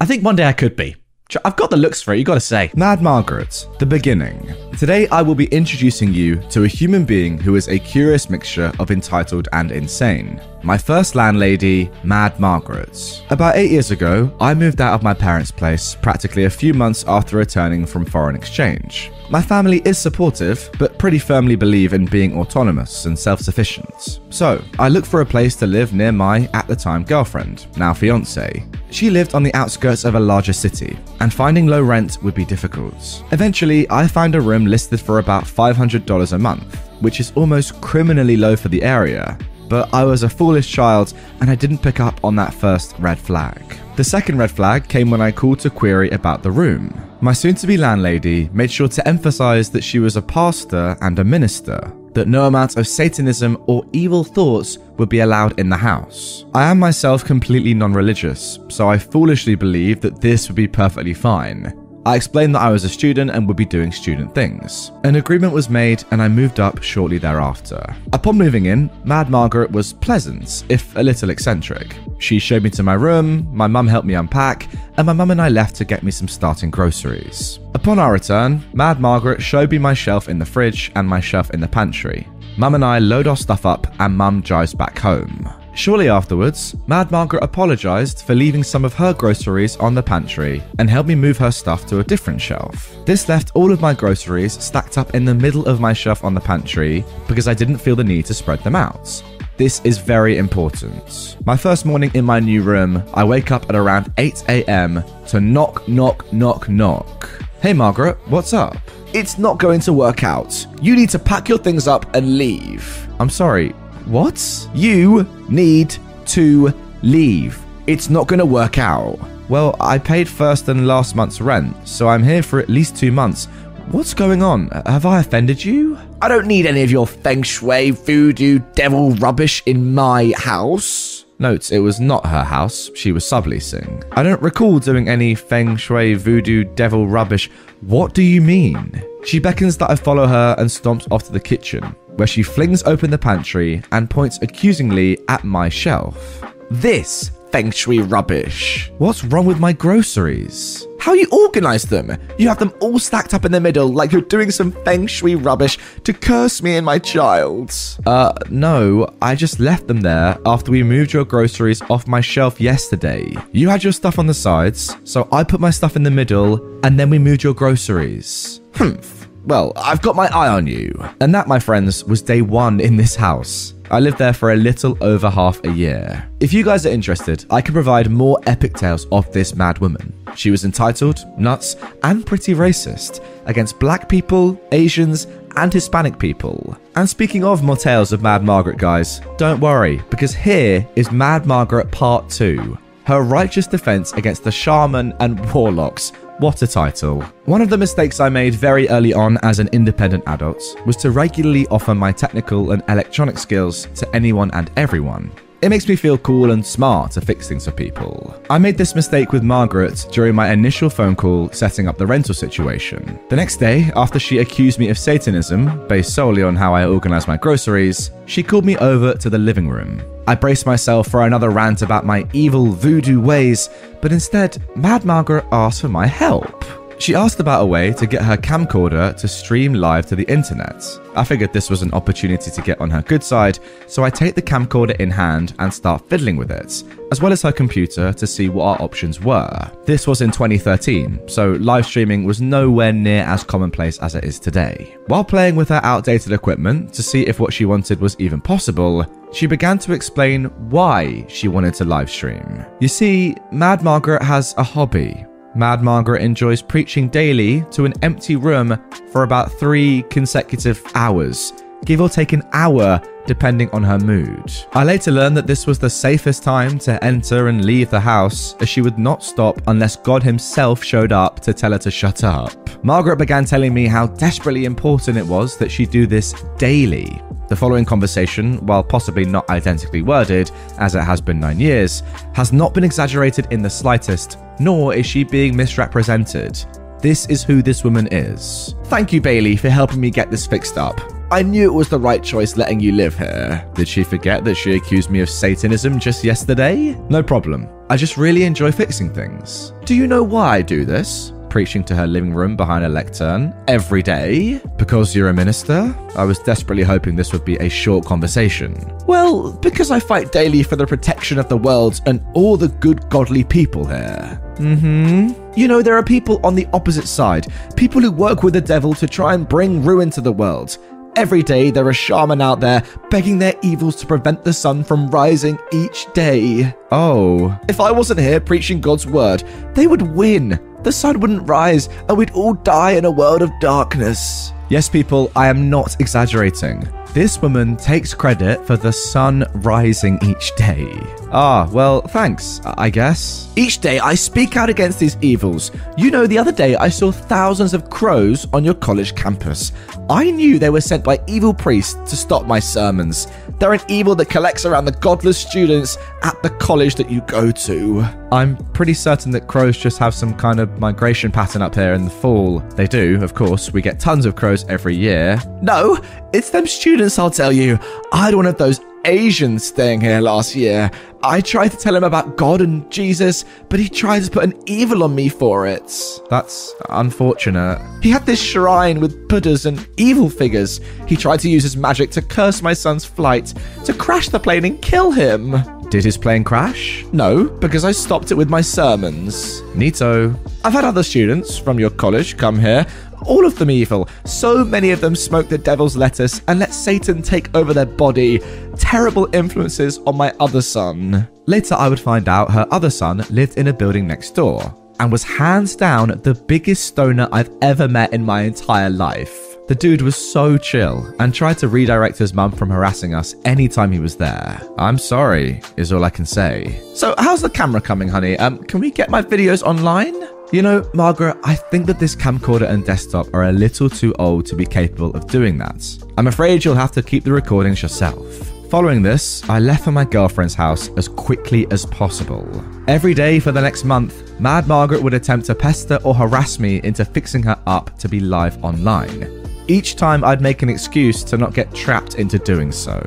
I 0.00 0.06
think 0.06 0.24
one 0.24 0.36
day 0.36 0.46
I 0.46 0.52
could 0.52 0.76
be. 0.76 0.96
I've 1.44 1.56
got 1.56 1.70
the 1.70 1.76
looks 1.76 2.02
for 2.02 2.12
it, 2.12 2.18
you 2.18 2.24
gotta 2.24 2.40
say. 2.40 2.70
Mad 2.74 3.02
Margaret, 3.02 3.66
the 3.78 3.86
beginning. 3.86 4.52
Today 4.76 5.06
I 5.08 5.22
will 5.22 5.36
be 5.36 5.46
introducing 5.46 6.12
you 6.12 6.36
to 6.50 6.64
a 6.64 6.68
human 6.68 7.04
being 7.04 7.38
who 7.38 7.54
is 7.54 7.68
a 7.68 7.78
curious 7.78 8.28
mixture 8.28 8.72
of 8.80 8.90
entitled 8.90 9.48
and 9.52 9.70
insane. 9.70 10.40
My 10.62 10.76
first 10.76 11.14
landlady, 11.14 11.90
Mad 12.04 12.38
Margaret. 12.38 13.22
About 13.30 13.56
eight 13.56 13.70
years 13.70 13.90
ago, 13.90 14.30
I 14.40 14.52
moved 14.52 14.82
out 14.82 14.92
of 14.92 15.02
my 15.02 15.14
parents' 15.14 15.50
place 15.50 15.96
practically 16.02 16.44
a 16.44 16.50
few 16.50 16.74
months 16.74 17.02
after 17.08 17.38
returning 17.38 17.86
from 17.86 18.04
foreign 18.04 18.36
exchange. 18.36 19.10
My 19.30 19.40
family 19.40 19.80
is 19.86 19.96
supportive, 19.96 20.68
but 20.78 20.98
pretty 20.98 21.18
firmly 21.18 21.56
believe 21.56 21.94
in 21.94 22.04
being 22.04 22.36
autonomous 22.36 23.06
and 23.06 23.18
self 23.18 23.40
sufficient. 23.40 24.20
So, 24.28 24.62
I 24.78 24.90
looked 24.90 25.06
for 25.06 25.22
a 25.22 25.26
place 25.26 25.56
to 25.56 25.66
live 25.66 25.94
near 25.94 26.12
my, 26.12 26.46
at 26.52 26.68
the 26.68 26.76
time, 26.76 27.04
girlfriend, 27.04 27.66
now 27.78 27.94
fiance. 27.94 28.62
She 28.90 29.08
lived 29.08 29.34
on 29.34 29.42
the 29.42 29.54
outskirts 29.54 30.04
of 30.04 30.14
a 30.14 30.20
larger 30.20 30.52
city, 30.52 30.98
and 31.20 31.32
finding 31.32 31.68
low 31.68 31.82
rent 31.82 32.22
would 32.22 32.34
be 32.34 32.44
difficult. 32.44 33.24
Eventually, 33.32 33.90
I 33.90 34.06
found 34.06 34.34
a 34.34 34.40
room 34.42 34.66
listed 34.66 35.00
for 35.00 35.20
about 35.20 35.44
$500 35.44 36.32
a 36.32 36.38
month, 36.38 36.76
which 37.00 37.18
is 37.18 37.32
almost 37.34 37.80
criminally 37.80 38.36
low 38.36 38.56
for 38.56 38.68
the 38.68 38.82
area, 38.82 39.38
but 39.70 39.88
I 39.94 40.04
was 40.04 40.24
a 40.24 40.28
foolish 40.28 40.70
child 40.70 41.14
and 41.40 41.48
I 41.48 41.54
didn't 41.54 41.78
pick 41.78 42.00
up 42.00 42.22
on 42.22 42.36
that 42.36 42.52
first 42.52 42.94
red 42.98 43.18
flag. 43.18 43.62
The 43.96 44.04
second 44.04 44.36
red 44.36 44.50
flag 44.50 44.88
came 44.88 45.10
when 45.10 45.20
I 45.20 45.30
called 45.30 45.60
to 45.60 45.70
query 45.70 46.10
about 46.10 46.42
the 46.42 46.50
room. 46.50 46.92
My 47.20 47.32
soon 47.32 47.54
to 47.54 47.66
be 47.66 47.76
landlady 47.76 48.50
made 48.52 48.70
sure 48.70 48.88
to 48.88 49.08
emphasize 49.08 49.70
that 49.70 49.84
she 49.84 50.00
was 50.00 50.16
a 50.16 50.22
pastor 50.22 50.96
and 51.00 51.18
a 51.18 51.24
minister, 51.24 51.92
that 52.14 52.26
no 52.26 52.46
amount 52.46 52.76
of 52.76 52.88
Satanism 52.88 53.62
or 53.66 53.86
evil 53.92 54.24
thoughts 54.24 54.78
would 54.96 55.08
be 55.08 55.20
allowed 55.20 55.58
in 55.60 55.68
the 55.68 55.76
house. 55.76 56.44
I 56.52 56.64
am 56.64 56.78
myself 56.78 57.24
completely 57.24 57.72
non 57.72 57.92
religious, 57.92 58.58
so 58.68 58.88
I 58.88 58.98
foolishly 58.98 59.54
believed 59.54 60.02
that 60.02 60.20
this 60.20 60.48
would 60.48 60.56
be 60.56 60.66
perfectly 60.66 61.14
fine. 61.14 61.89
I 62.06 62.16
explained 62.16 62.54
that 62.54 62.62
I 62.62 62.70
was 62.70 62.84
a 62.84 62.88
student 62.88 63.30
and 63.30 63.46
would 63.46 63.58
be 63.58 63.66
doing 63.66 63.92
student 63.92 64.34
things. 64.34 64.90
An 65.04 65.16
agreement 65.16 65.52
was 65.52 65.68
made 65.68 66.02
and 66.10 66.22
I 66.22 66.28
moved 66.28 66.58
up 66.58 66.82
shortly 66.82 67.18
thereafter. 67.18 67.82
Upon 68.14 68.38
moving 68.38 68.66
in, 68.66 68.90
Mad 69.04 69.28
Margaret 69.28 69.70
was 69.70 69.92
pleasant, 69.92 70.64
if 70.70 70.96
a 70.96 71.02
little 71.02 71.28
eccentric. 71.28 71.96
She 72.18 72.38
showed 72.38 72.62
me 72.62 72.70
to 72.70 72.82
my 72.82 72.94
room, 72.94 73.46
my 73.54 73.66
mum 73.66 73.86
helped 73.86 74.06
me 74.06 74.14
unpack, 74.14 74.68
and 74.96 75.06
my 75.06 75.12
mum 75.12 75.30
and 75.30 75.42
I 75.42 75.50
left 75.50 75.76
to 75.76 75.84
get 75.84 76.02
me 76.02 76.10
some 76.10 76.28
starting 76.28 76.70
groceries. 76.70 77.58
Upon 77.74 77.98
our 77.98 78.12
return, 78.12 78.64
Mad 78.72 78.98
Margaret 78.98 79.42
showed 79.42 79.70
me 79.70 79.78
my 79.78 79.92
shelf 79.92 80.28
in 80.28 80.38
the 80.38 80.46
fridge 80.46 80.90
and 80.96 81.06
my 81.06 81.20
shelf 81.20 81.50
in 81.50 81.60
the 81.60 81.68
pantry. 81.68 82.26
Mum 82.56 82.74
and 82.74 82.84
I 82.84 82.98
load 82.98 83.26
our 83.26 83.36
stuff 83.36 83.66
up 83.66 83.86
and 84.00 84.16
Mum 84.16 84.40
drives 84.40 84.74
back 84.74 84.98
home. 84.98 85.50
Shortly 85.80 86.10
afterwards, 86.10 86.76
Mad 86.88 87.10
Margaret 87.10 87.42
apologised 87.42 88.26
for 88.26 88.34
leaving 88.34 88.62
some 88.62 88.84
of 88.84 88.92
her 88.92 89.14
groceries 89.14 89.78
on 89.78 89.94
the 89.94 90.02
pantry 90.02 90.62
and 90.78 90.90
helped 90.90 91.08
me 91.08 91.14
move 91.14 91.38
her 91.38 91.50
stuff 91.50 91.86
to 91.86 92.00
a 92.00 92.04
different 92.04 92.38
shelf. 92.38 92.94
This 93.06 93.30
left 93.30 93.50
all 93.54 93.72
of 93.72 93.80
my 93.80 93.94
groceries 93.94 94.62
stacked 94.62 94.98
up 94.98 95.14
in 95.14 95.24
the 95.24 95.34
middle 95.34 95.64
of 95.64 95.80
my 95.80 95.94
shelf 95.94 96.22
on 96.22 96.34
the 96.34 96.40
pantry 96.42 97.02
because 97.26 97.48
I 97.48 97.54
didn't 97.54 97.78
feel 97.78 97.96
the 97.96 98.04
need 98.04 98.26
to 98.26 98.34
spread 98.34 98.62
them 98.62 98.76
out. 98.76 99.22
This 99.56 99.80
is 99.82 99.96
very 99.96 100.36
important. 100.36 101.38
My 101.46 101.56
first 101.56 101.86
morning 101.86 102.10
in 102.12 102.26
my 102.26 102.40
new 102.40 102.62
room, 102.62 103.02
I 103.14 103.24
wake 103.24 103.50
up 103.50 103.66
at 103.70 103.74
around 103.74 104.12
8 104.18 104.50
am 104.50 105.02
to 105.28 105.40
knock, 105.40 105.88
knock, 105.88 106.30
knock, 106.30 106.68
knock. 106.68 107.42
Hey 107.62 107.72
Margaret, 107.72 108.18
what's 108.28 108.52
up? 108.52 108.76
It's 109.14 109.38
not 109.38 109.58
going 109.58 109.80
to 109.80 109.94
work 109.94 110.24
out. 110.24 110.66
You 110.82 110.94
need 110.94 111.08
to 111.08 111.18
pack 111.18 111.48
your 111.48 111.56
things 111.56 111.88
up 111.88 112.14
and 112.14 112.36
leave. 112.36 113.08
I'm 113.18 113.30
sorry, 113.30 113.74
what? 114.06 114.68
You 114.74 115.26
need 115.48 115.96
to 116.26 116.72
leave. 117.02 117.58
It's 117.86 118.10
not 118.10 118.26
going 118.26 118.38
to 118.38 118.46
work 118.46 118.78
out. 118.78 119.18
Well, 119.48 119.74
I 119.80 119.98
paid 119.98 120.28
first 120.28 120.68
and 120.68 120.86
last 120.86 121.16
month's 121.16 121.40
rent, 121.40 121.76
so 121.88 122.08
I'm 122.08 122.22
here 122.22 122.42
for 122.42 122.60
at 122.60 122.68
least 122.68 122.96
two 122.96 123.10
months. 123.10 123.46
What's 123.90 124.14
going 124.14 124.42
on? 124.42 124.68
Have 124.86 125.04
I 125.04 125.18
offended 125.18 125.64
you? 125.64 125.98
I 126.22 126.28
don't 126.28 126.46
need 126.46 126.66
any 126.66 126.82
of 126.82 126.90
your 126.92 127.06
feng 127.06 127.42
shui, 127.42 127.90
voodoo, 127.90 128.60
devil 128.74 129.10
rubbish 129.16 129.62
in 129.66 129.92
my 129.92 130.32
house. 130.36 131.24
Note, 131.40 131.72
it 131.72 131.80
was 131.80 131.98
not 131.98 132.26
her 132.26 132.44
house, 132.44 132.90
she 132.94 133.10
was 133.10 133.24
subleasing. 133.24 134.04
I 134.12 134.22
don't 134.22 134.42
recall 134.42 134.78
doing 134.78 135.08
any 135.08 135.34
feng 135.34 135.76
shui, 135.76 136.14
voodoo, 136.14 136.64
devil 136.64 137.08
rubbish. 137.08 137.50
What 137.80 138.14
do 138.14 138.22
you 138.22 138.40
mean? 138.42 139.02
She 139.24 139.38
beckons 139.40 139.76
that 139.78 139.90
I 139.90 139.96
follow 139.96 140.26
her 140.26 140.54
and 140.58 140.68
stomps 140.68 141.10
off 141.10 141.24
to 141.24 141.32
the 141.32 141.40
kitchen, 141.40 141.96
where 142.16 142.26
she 142.26 142.42
flings 142.42 142.82
open 142.84 143.10
the 143.10 143.18
pantry 143.18 143.82
and 143.92 144.10
points 144.10 144.38
accusingly 144.42 145.18
at 145.28 145.44
my 145.44 145.68
shelf. 145.68 146.42
This 146.70 147.30
feng 147.50 147.70
shui 147.70 148.00
rubbish. 148.00 148.90
What's 148.98 149.24
wrong 149.24 149.44
with 149.46 149.58
my 149.58 149.72
groceries? 149.72 150.86
How 151.00 151.14
you 151.14 151.26
organize 151.32 151.84
them? 151.84 152.16
You 152.38 152.48
have 152.48 152.58
them 152.58 152.72
all 152.80 152.98
stacked 152.98 153.34
up 153.34 153.44
in 153.44 153.52
the 153.52 153.60
middle 153.60 153.88
like 153.88 154.12
you're 154.12 154.20
doing 154.20 154.50
some 154.50 154.72
feng 154.84 155.06
shui 155.06 155.34
rubbish 155.34 155.78
to 156.04 156.12
curse 156.12 156.62
me 156.62 156.76
and 156.76 156.86
my 156.86 156.98
child. 156.98 157.74
Uh, 158.06 158.32
no, 158.50 159.12
I 159.22 159.34
just 159.34 159.60
left 159.60 159.86
them 159.86 160.02
there 160.02 160.38
after 160.46 160.70
we 160.70 160.82
moved 160.82 161.12
your 161.12 161.24
groceries 161.24 161.82
off 161.90 162.06
my 162.06 162.20
shelf 162.20 162.60
yesterday. 162.60 163.34
You 163.52 163.68
had 163.68 163.82
your 163.82 163.92
stuff 163.92 164.18
on 164.18 164.26
the 164.26 164.34
sides, 164.34 164.96
so 165.04 165.26
I 165.32 165.42
put 165.42 165.60
my 165.60 165.70
stuff 165.70 165.96
in 165.96 166.02
the 166.02 166.10
middle, 166.10 166.60
and 166.84 167.00
then 167.00 167.10
we 167.10 167.18
moved 167.18 167.42
your 167.42 167.54
groceries. 167.54 168.60
Humph. 168.74 169.19
Well, 169.44 169.72
I've 169.76 170.02
got 170.02 170.16
my 170.16 170.26
eye 170.28 170.48
on 170.48 170.66
you. 170.66 170.92
And 171.20 171.34
that, 171.34 171.48
my 171.48 171.58
friends, 171.58 172.04
was 172.04 172.22
day 172.22 172.42
one 172.42 172.80
in 172.80 172.96
this 172.96 173.16
house. 173.16 173.74
I 173.90 173.98
lived 173.98 174.18
there 174.18 174.32
for 174.32 174.52
a 174.52 174.56
little 174.56 174.96
over 175.00 175.28
half 175.28 175.64
a 175.64 175.72
year. 175.72 176.28
If 176.38 176.52
you 176.52 176.62
guys 176.62 176.86
are 176.86 176.90
interested, 176.90 177.44
I 177.50 177.60
can 177.60 177.74
provide 177.74 178.10
more 178.10 178.38
epic 178.46 178.74
tales 178.74 179.06
of 179.10 179.30
this 179.32 179.54
mad 179.54 179.78
woman. 179.78 180.12
She 180.36 180.50
was 180.50 180.64
entitled, 180.64 181.24
nuts, 181.38 181.76
and 182.04 182.24
pretty 182.24 182.54
racist 182.54 183.24
against 183.46 183.80
black 183.80 184.08
people, 184.08 184.60
Asians, 184.70 185.26
and 185.56 185.72
Hispanic 185.72 186.18
people. 186.18 186.76
And 186.94 187.08
speaking 187.08 187.42
of 187.42 187.64
more 187.64 187.76
tales 187.76 188.12
of 188.12 188.22
Mad 188.22 188.44
Margaret, 188.44 188.78
guys, 188.78 189.20
don't 189.38 189.60
worry, 189.60 190.00
because 190.10 190.34
here 190.34 190.86
is 190.94 191.10
Mad 191.10 191.46
Margaret 191.46 191.90
Part 191.90 192.30
2 192.30 192.78
her 193.10 193.22
righteous 193.22 193.66
defense 193.66 194.12
against 194.12 194.44
the 194.44 194.52
shaman 194.52 195.12
and 195.18 195.52
warlocks 195.52 196.12
what 196.40 196.62
a 196.62 196.66
title. 196.66 197.20
One 197.44 197.60
of 197.60 197.68
the 197.68 197.76
mistakes 197.76 198.18
I 198.18 198.30
made 198.30 198.54
very 198.54 198.88
early 198.88 199.12
on 199.12 199.36
as 199.42 199.58
an 199.58 199.68
independent 199.72 200.24
adult 200.26 200.62
was 200.86 200.96
to 200.96 201.10
regularly 201.10 201.66
offer 201.68 201.94
my 201.94 202.12
technical 202.12 202.72
and 202.72 202.82
electronic 202.88 203.36
skills 203.36 203.88
to 203.96 204.08
anyone 204.16 204.50
and 204.52 204.70
everyone. 204.76 205.30
It 205.62 205.68
makes 205.68 205.86
me 205.86 205.94
feel 205.94 206.16
cool 206.16 206.52
and 206.52 206.64
smart 206.64 207.12
to 207.12 207.20
fix 207.20 207.46
things 207.46 207.66
for 207.66 207.70
people. 207.70 208.34
I 208.48 208.56
made 208.56 208.78
this 208.78 208.94
mistake 208.94 209.30
with 209.30 209.42
Margaret 209.42 210.06
during 210.10 210.34
my 210.34 210.50
initial 210.50 210.88
phone 210.88 211.14
call 211.14 211.50
setting 211.50 211.86
up 211.86 211.98
the 211.98 212.06
rental 212.06 212.34
situation. 212.34 213.20
The 213.28 213.36
next 213.36 213.56
day, 213.56 213.90
after 213.94 214.18
she 214.18 214.38
accused 214.38 214.78
me 214.78 214.88
of 214.88 214.98
Satanism, 214.98 215.86
based 215.86 216.14
solely 216.14 216.42
on 216.42 216.56
how 216.56 216.74
I 216.74 216.86
organize 216.86 217.28
my 217.28 217.36
groceries, 217.36 218.10
she 218.24 218.42
called 218.42 218.64
me 218.64 218.78
over 218.78 219.12
to 219.12 219.28
the 219.28 219.36
living 219.36 219.68
room. 219.68 220.02
I 220.26 220.34
braced 220.34 220.64
myself 220.64 221.08
for 221.08 221.26
another 221.26 221.50
rant 221.50 221.82
about 221.82 222.06
my 222.06 222.26
evil 222.32 222.72
voodoo 222.72 223.20
ways, 223.20 223.68
but 224.00 224.12
instead, 224.12 224.62
Mad 224.76 225.04
Margaret 225.04 225.44
asked 225.52 225.82
for 225.82 225.88
my 225.88 226.06
help. 226.06 226.64
She 227.00 227.14
asked 227.14 227.40
about 227.40 227.62
a 227.62 227.66
way 227.66 227.94
to 227.94 228.06
get 228.06 228.20
her 228.20 228.36
camcorder 228.36 229.16
to 229.16 229.26
stream 229.26 229.72
live 229.72 230.04
to 230.08 230.16
the 230.16 230.30
internet. 230.30 230.84
I 231.16 231.24
figured 231.24 231.50
this 231.50 231.70
was 231.70 231.80
an 231.80 231.94
opportunity 231.94 232.50
to 232.50 232.60
get 232.60 232.78
on 232.78 232.90
her 232.90 233.00
good 233.00 233.24
side, 233.24 233.58
so 233.86 234.04
I 234.04 234.10
take 234.10 234.34
the 234.34 234.42
camcorder 234.42 235.00
in 235.00 235.10
hand 235.10 235.54
and 235.60 235.72
start 235.72 236.06
fiddling 236.10 236.36
with 236.36 236.50
it, 236.50 236.84
as 237.10 237.22
well 237.22 237.32
as 237.32 237.40
her 237.40 237.52
computer 237.52 238.12
to 238.12 238.26
see 238.26 238.50
what 238.50 238.64
our 238.64 238.82
options 238.82 239.18
were. 239.18 239.70
This 239.86 240.06
was 240.06 240.20
in 240.20 240.30
2013, 240.30 241.26
so 241.26 241.52
live 241.52 241.86
streaming 241.86 242.24
was 242.24 242.42
nowhere 242.42 242.92
near 242.92 243.22
as 243.22 243.44
commonplace 243.44 243.98
as 244.00 244.14
it 244.14 244.24
is 244.24 244.38
today. 244.38 244.94
While 245.06 245.24
playing 245.24 245.56
with 245.56 245.70
her 245.70 245.80
outdated 245.82 246.32
equipment 246.32 246.92
to 246.92 247.02
see 247.02 247.22
if 247.22 247.40
what 247.40 247.54
she 247.54 247.64
wanted 247.64 247.98
was 248.02 248.14
even 248.20 248.42
possible, 248.42 249.06
she 249.32 249.46
began 249.46 249.78
to 249.78 249.94
explain 249.94 250.44
why 250.68 251.24
she 251.28 251.48
wanted 251.48 251.72
to 251.74 251.86
live 251.86 252.10
stream. 252.10 252.66
You 252.78 252.88
see, 252.88 253.36
Mad 253.50 253.82
Margaret 253.82 254.22
has 254.22 254.54
a 254.58 254.62
hobby, 254.62 255.24
Mad 255.54 255.82
Margaret 255.82 256.22
enjoys 256.22 256.62
preaching 256.62 257.08
daily 257.08 257.62
to 257.72 257.84
an 257.84 257.92
empty 258.02 258.36
room 258.36 258.78
for 259.10 259.24
about 259.24 259.50
three 259.52 260.02
consecutive 260.10 260.80
hours, 260.94 261.52
give 261.84 262.00
or 262.00 262.08
take 262.08 262.32
an 262.32 262.42
hour 262.52 263.00
depending 263.26 263.70
on 263.70 263.82
her 263.82 263.98
mood. 263.98 264.52
I 264.72 264.84
later 264.84 265.10
learned 265.10 265.36
that 265.36 265.46
this 265.46 265.66
was 265.66 265.78
the 265.78 265.90
safest 265.90 266.42
time 266.42 266.78
to 266.80 267.02
enter 267.04 267.48
and 267.48 267.64
leave 267.64 267.90
the 267.90 268.00
house, 268.00 268.56
as 268.60 268.68
she 268.68 268.80
would 268.80 268.98
not 268.98 269.22
stop 269.22 269.60
unless 269.68 269.96
God 269.96 270.22
Himself 270.22 270.82
showed 270.82 271.12
up 271.12 271.40
to 271.40 271.52
tell 271.52 271.72
her 271.72 271.78
to 271.78 271.90
shut 271.90 272.24
up. 272.24 272.52
Margaret 272.84 273.16
began 273.16 273.44
telling 273.44 273.72
me 273.72 273.86
how 273.86 274.06
desperately 274.06 274.64
important 274.64 275.16
it 275.16 275.26
was 275.26 275.56
that 275.58 275.70
she 275.70 275.86
do 275.86 276.06
this 276.06 276.32
daily. 276.58 277.20
The 277.48 277.56
following 277.56 277.84
conversation, 277.84 278.64
while 278.66 278.82
possibly 278.82 279.24
not 279.24 279.48
identically 279.50 280.02
worded, 280.02 280.50
as 280.78 280.94
it 280.94 281.02
has 281.02 281.20
been 281.20 281.40
nine 281.40 281.60
years, 281.60 282.02
has 282.34 282.52
not 282.52 282.74
been 282.74 282.84
exaggerated 282.84 283.48
in 283.50 283.60
the 283.60 283.70
slightest, 283.70 284.38
nor 284.60 284.94
is 284.94 285.04
she 285.04 285.24
being 285.24 285.56
misrepresented. 285.56 286.64
This 287.00 287.26
is 287.26 287.42
who 287.42 287.62
this 287.62 287.82
woman 287.82 288.08
is. 288.12 288.74
Thank 288.84 289.12
you, 289.12 289.20
Bailey, 289.20 289.56
for 289.56 289.68
helping 289.68 290.00
me 290.00 290.10
get 290.10 290.30
this 290.30 290.46
fixed 290.46 290.78
up. 290.78 291.00
I 291.32 291.42
knew 291.42 291.64
it 291.64 291.74
was 291.74 291.88
the 291.88 291.98
right 291.98 292.24
choice 292.24 292.56
letting 292.56 292.80
you 292.80 292.90
live 292.90 293.16
here. 293.16 293.64
Did 293.74 293.86
she 293.86 294.02
forget 294.02 294.42
that 294.44 294.56
she 294.56 294.74
accused 294.74 295.10
me 295.10 295.20
of 295.20 295.30
Satanism 295.30 296.00
just 296.00 296.24
yesterday? 296.24 296.96
No 297.08 297.22
problem. 297.22 297.68
I 297.88 297.96
just 297.96 298.16
really 298.16 298.42
enjoy 298.42 298.72
fixing 298.72 299.14
things. 299.14 299.72
Do 299.84 299.94
you 299.94 300.08
know 300.08 300.24
why 300.24 300.56
I 300.56 300.62
do 300.62 300.84
this? 300.84 301.32
preaching 301.50 301.82
to 301.82 301.96
her 301.96 302.06
living 302.06 302.32
room 302.32 302.56
behind 302.56 302.84
a 302.84 302.88
lectern 302.88 303.52
every 303.66 304.02
day? 304.02 304.60
Because 304.76 305.14
you're 305.14 305.28
a 305.28 305.34
minister? 305.34 305.94
I 306.16 306.24
was 306.24 306.38
desperately 306.38 306.84
hoping 306.84 307.16
this 307.16 307.32
would 307.32 307.44
be 307.44 307.56
a 307.56 307.68
short 307.68 308.06
conversation. 308.06 308.74
Well, 309.06 309.52
because 309.54 309.90
I 309.90 309.98
fight 309.98 310.32
daily 310.32 310.62
for 310.62 310.76
the 310.76 310.86
protection 310.86 311.38
of 311.38 311.48
the 311.48 311.56
world 311.56 312.00
and 312.06 312.24
all 312.34 312.56
the 312.56 312.68
good 312.68 313.10
godly 313.10 313.42
people 313.42 313.84
here. 313.84 314.40
Mm 314.54 314.78
hmm. 314.78 315.52
You 315.58 315.66
know, 315.66 315.82
there 315.82 315.96
are 315.96 316.04
people 316.04 316.40
on 316.44 316.54
the 316.54 316.68
opposite 316.72 317.08
side, 317.08 317.48
people 317.76 318.00
who 318.00 318.12
work 318.12 318.44
with 318.44 318.54
the 318.54 318.60
devil 318.60 318.94
to 318.94 319.08
try 319.08 319.34
and 319.34 319.48
bring 319.48 319.82
ruin 319.82 320.10
to 320.10 320.20
the 320.20 320.32
world. 320.32 320.78
Every 321.16 321.42
day, 321.42 321.70
there 321.70 321.86
are 321.86 321.92
shaman 321.92 322.40
out 322.40 322.60
there 322.60 322.82
begging 323.10 323.38
their 323.38 323.54
evils 323.62 323.96
to 323.96 324.06
prevent 324.06 324.44
the 324.44 324.52
sun 324.52 324.84
from 324.84 325.10
rising 325.10 325.58
each 325.72 326.06
day. 326.14 326.74
Oh. 326.92 327.58
If 327.68 327.80
I 327.80 327.90
wasn't 327.90 328.20
here 328.20 328.40
preaching 328.40 328.80
God's 328.80 329.06
word, 329.06 329.42
they 329.74 329.86
would 329.86 330.02
win 330.02 330.58
the 330.82 330.92
sun 330.92 331.20
wouldn't 331.20 331.46
rise 331.46 331.88
and 332.08 332.16
we'd 332.16 332.30
all 332.30 332.54
die 332.54 332.92
in 332.92 333.04
a 333.04 333.10
world 333.10 333.42
of 333.42 333.50
darkness. 333.60 334.52
Yes, 334.70 334.88
people, 334.88 335.30
I 335.36 335.48
am 335.48 335.68
not 335.68 336.00
exaggerating. 336.00 336.88
This 337.12 337.42
woman 337.42 337.76
takes 337.76 338.14
credit 338.14 338.64
for 338.66 338.76
the 338.76 338.92
sun 338.92 339.44
rising 339.56 340.18
each 340.22 340.54
day. 340.56 340.98
Ah, 341.32 341.68
well, 341.72 342.00
thanks, 342.02 342.60
I 342.64 342.90
guess. 342.90 343.52
Each 343.54 343.78
day 343.78 344.00
I 344.00 344.14
speak 344.14 344.56
out 344.56 344.68
against 344.68 344.98
these 344.98 345.16
evils. 345.20 345.70
You 345.96 346.10
know, 346.10 346.26
the 346.26 346.38
other 346.38 346.50
day 346.50 346.74
I 346.74 346.88
saw 346.88 347.12
thousands 347.12 347.72
of 347.72 347.88
crows 347.88 348.46
on 348.52 348.64
your 348.64 348.74
college 348.74 349.14
campus. 349.14 349.72
I 350.08 350.30
knew 350.32 350.58
they 350.58 350.70
were 350.70 350.80
sent 350.80 351.04
by 351.04 351.20
evil 351.28 351.54
priests 351.54 351.94
to 352.10 352.16
stop 352.16 352.46
my 352.46 352.58
sermons. 352.58 353.28
They're 353.60 353.74
an 353.74 353.80
evil 353.88 354.16
that 354.16 354.28
collects 354.28 354.64
around 354.64 354.86
the 354.86 354.92
godless 354.92 355.38
students 355.38 355.98
at 356.22 356.42
the 356.42 356.50
college 356.50 356.96
that 356.96 357.10
you 357.10 357.20
go 357.22 357.52
to. 357.52 358.04
I'm 358.32 358.56
pretty 358.72 358.94
certain 358.94 359.30
that 359.32 359.46
crows 359.46 359.78
just 359.78 359.98
have 359.98 360.14
some 360.14 360.34
kind 360.34 360.58
of 360.58 360.80
migration 360.80 361.30
pattern 361.30 361.62
up 361.62 361.76
here 361.76 361.92
in 361.92 362.04
the 362.04 362.10
fall. 362.10 362.58
They 362.74 362.88
do, 362.88 363.22
of 363.22 363.34
course. 363.34 363.72
We 363.72 363.82
get 363.82 364.00
tons 364.00 364.26
of 364.26 364.34
crows 364.34 364.64
every 364.68 364.96
year. 364.96 365.40
No, 365.62 365.98
it's 366.32 366.50
them 366.50 366.66
students, 366.66 367.18
I'll 367.18 367.30
tell 367.30 367.52
you. 367.52 367.78
I 368.12 368.24
had 368.24 368.34
one 368.34 368.46
of 368.46 368.58
those 368.58 368.80
Asians 369.04 369.64
staying 369.64 370.00
here 370.00 370.20
last 370.20 370.54
year. 370.54 370.90
I 371.22 371.40
tried 371.40 371.68
to 371.68 371.76
tell 371.76 371.94
him 371.94 372.04
about 372.04 372.36
God 372.36 372.60
and 372.60 372.90
Jesus, 372.90 373.44
but 373.68 373.80
he 373.80 373.88
tried 373.88 374.24
to 374.24 374.30
put 374.30 374.44
an 374.44 374.54
evil 374.66 375.02
on 375.04 375.14
me 375.14 375.28
for 375.28 375.66
it. 375.66 375.92
That's 376.30 376.74
unfortunate. 376.88 377.80
He 378.02 378.10
had 378.10 378.26
this 378.26 378.40
shrine 378.40 379.00
with 379.00 379.28
Buddhas 379.28 379.66
and 379.66 379.86
evil 379.96 380.30
figures. 380.30 380.80
He 381.06 381.16
tried 381.16 381.40
to 381.40 381.50
use 381.50 381.62
his 381.62 381.76
magic 381.76 382.10
to 382.12 382.22
curse 382.22 382.62
my 382.62 382.72
son's 382.72 383.04
flight, 383.04 383.54
to 383.84 383.92
crash 383.92 384.28
the 384.28 384.40
plane 384.40 384.64
and 384.64 384.80
kill 384.80 385.10
him. 385.10 385.62
Did 385.90 386.04
his 386.04 386.16
plane 386.16 386.44
crash? 386.44 387.04
No, 387.12 387.44
because 387.44 387.84
I 387.84 387.92
stopped 387.92 388.30
it 388.30 388.36
with 388.36 388.48
my 388.48 388.60
sermons. 388.60 389.60
Neato. 389.74 390.38
I've 390.64 390.72
had 390.72 390.84
other 390.84 391.02
students 391.02 391.58
from 391.58 391.80
your 391.80 391.90
college 391.90 392.36
come 392.36 392.58
here 392.58 392.86
all 393.26 393.44
of 393.44 393.58
them 393.58 393.70
evil. 393.70 394.08
So 394.24 394.64
many 394.64 394.90
of 394.90 395.00
them 395.00 395.14
smoke 395.14 395.48
the 395.48 395.58
devil's 395.58 395.96
lettuce 395.96 396.42
and 396.48 396.58
let 396.58 396.74
Satan 396.74 397.22
take 397.22 397.54
over 397.54 397.72
their 397.72 397.86
body. 397.86 398.40
Terrible 398.76 399.28
influences 399.34 399.98
on 400.06 400.16
my 400.16 400.32
other 400.40 400.62
son. 400.62 401.28
Later, 401.46 401.74
I 401.74 401.88
would 401.88 402.00
find 402.00 402.28
out 402.28 402.50
her 402.50 402.66
other 402.70 402.90
son 402.90 403.24
lived 403.30 403.58
in 403.58 403.68
a 403.68 403.72
building 403.72 404.06
next 404.06 404.34
door 404.34 404.74
and 404.98 405.10
was 405.10 405.24
hands 405.24 405.76
down 405.76 406.20
the 406.22 406.34
biggest 406.34 406.84
stoner 406.84 407.28
I've 407.32 407.50
ever 407.62 407.88
met 407.88 408.12
in 408.12 408.24
my 408.24 408.42
entire 408.42 408.90
life. 408.90 409.49
The 409.70 409.76
dude 409.76 410.02
was 410.02 410.16
so 410.16 410.58
chill 410.58 411.14
and 411.20 411.32
tried 411.32 411.58
to 411.58 411.68
redirect 411.68 412.18
his 412.18 412.34
mum 412.34 412.50
from 412.50 412.70
harassing 412.70 413.14
us 413.14 413.36
anytime 413.44 413.92
he 413.92 414.00
was 414.00 414.16
there. 414.16 414.60
I'm 414.78 414.98
sorry, 414.98 415.62
is 415.76 415.92
all 415.92 416.02
I 416.02 416.10
can 416.10 416.26
say. 416.26 416.82
So, 416.92 417.14
how's 417.18 417.40
the 417.40 417.50
camera 417.50 417.80
coming, 417.80 418.08
honey? 418.08 418.36
Um, 418.38 418.64
can 418.64 418.80
we 418.80 418.90
get 418.90 419.10
my 419.10 419.22
videos 419.22 419.62
online? 419.62 420.16
You 420.50 420.62
know, 420.62 420.90
Margaret, 420.92 421.36
I 421.44 421.54
think 421.54 421.86
that 421.86 422.00
this 422.00 422.16
camcorder 422.16 422.68
and 422.68 422.84
desktop 422.84 423.32
are 423.32 423.44
a 423.44 423.52
little 423.52 423.88
too 423.88 424.12
old 424.18 424.44
to 424.46 424.56
be 424.56 424.66
capable 424.66 425.14
of 425.14 425.28
doing 425.28 425.56
that. 425.58 425.86
I'm 426.18 426.26
afraid 426.26 426.64
you'll 426.64 426.74
have 426.74 426.90
to 426.90 427.02
keep 427.04 427.22
the 427.22 427.30
recordings 427.30 427.80
yourself. 427.80 428.26
Following 428.70 429.02
this, 429.02 429.48
I 429.48 429.60
left 429.60 429.84
for 429.84 429.92
my 429.92 430.04
girlfriend's 430.04 430.54
house 430.54 430.88
as 430.96 431.06
quickly 431.06 431.70
as 431.70 431.86
possible. 431.86 432.44
Every 432.88 433.14
day 433.14 433.38
for 433.38 433.52
the 433.52 433.60
next 433.60 433.84
month, 433.84 434.40
Mad 434.40 434.66
Margaret 434.66 435.00
would 435.00 435.14
attempt 435.14 435.46
to 435.46 435.54
pester 435.54 436.00
or 436.02 436.12
harass 436.12 436.58
me 436.58 436.80
into 436.82 437.04
fixing 437.04 437.44
her 437.44 437.62
up 437.68 437.96
to 438.00 438.08
be 438.08 438.18
live 438.18 438.64
online. 438.64 439.39
Each 439.70 439.94
time 439.94 440.24
I'd 440.24 440.40
make 440.40 440.62
an 440.64 440.68
excuse 440.68 441.22
to 441.22 441.36
not 441.36 441.54
get 441.54 441.72
trapped 441.72 442.16
into 442.16 442.40
doing 442.40 442.72
so. 442.72 442.98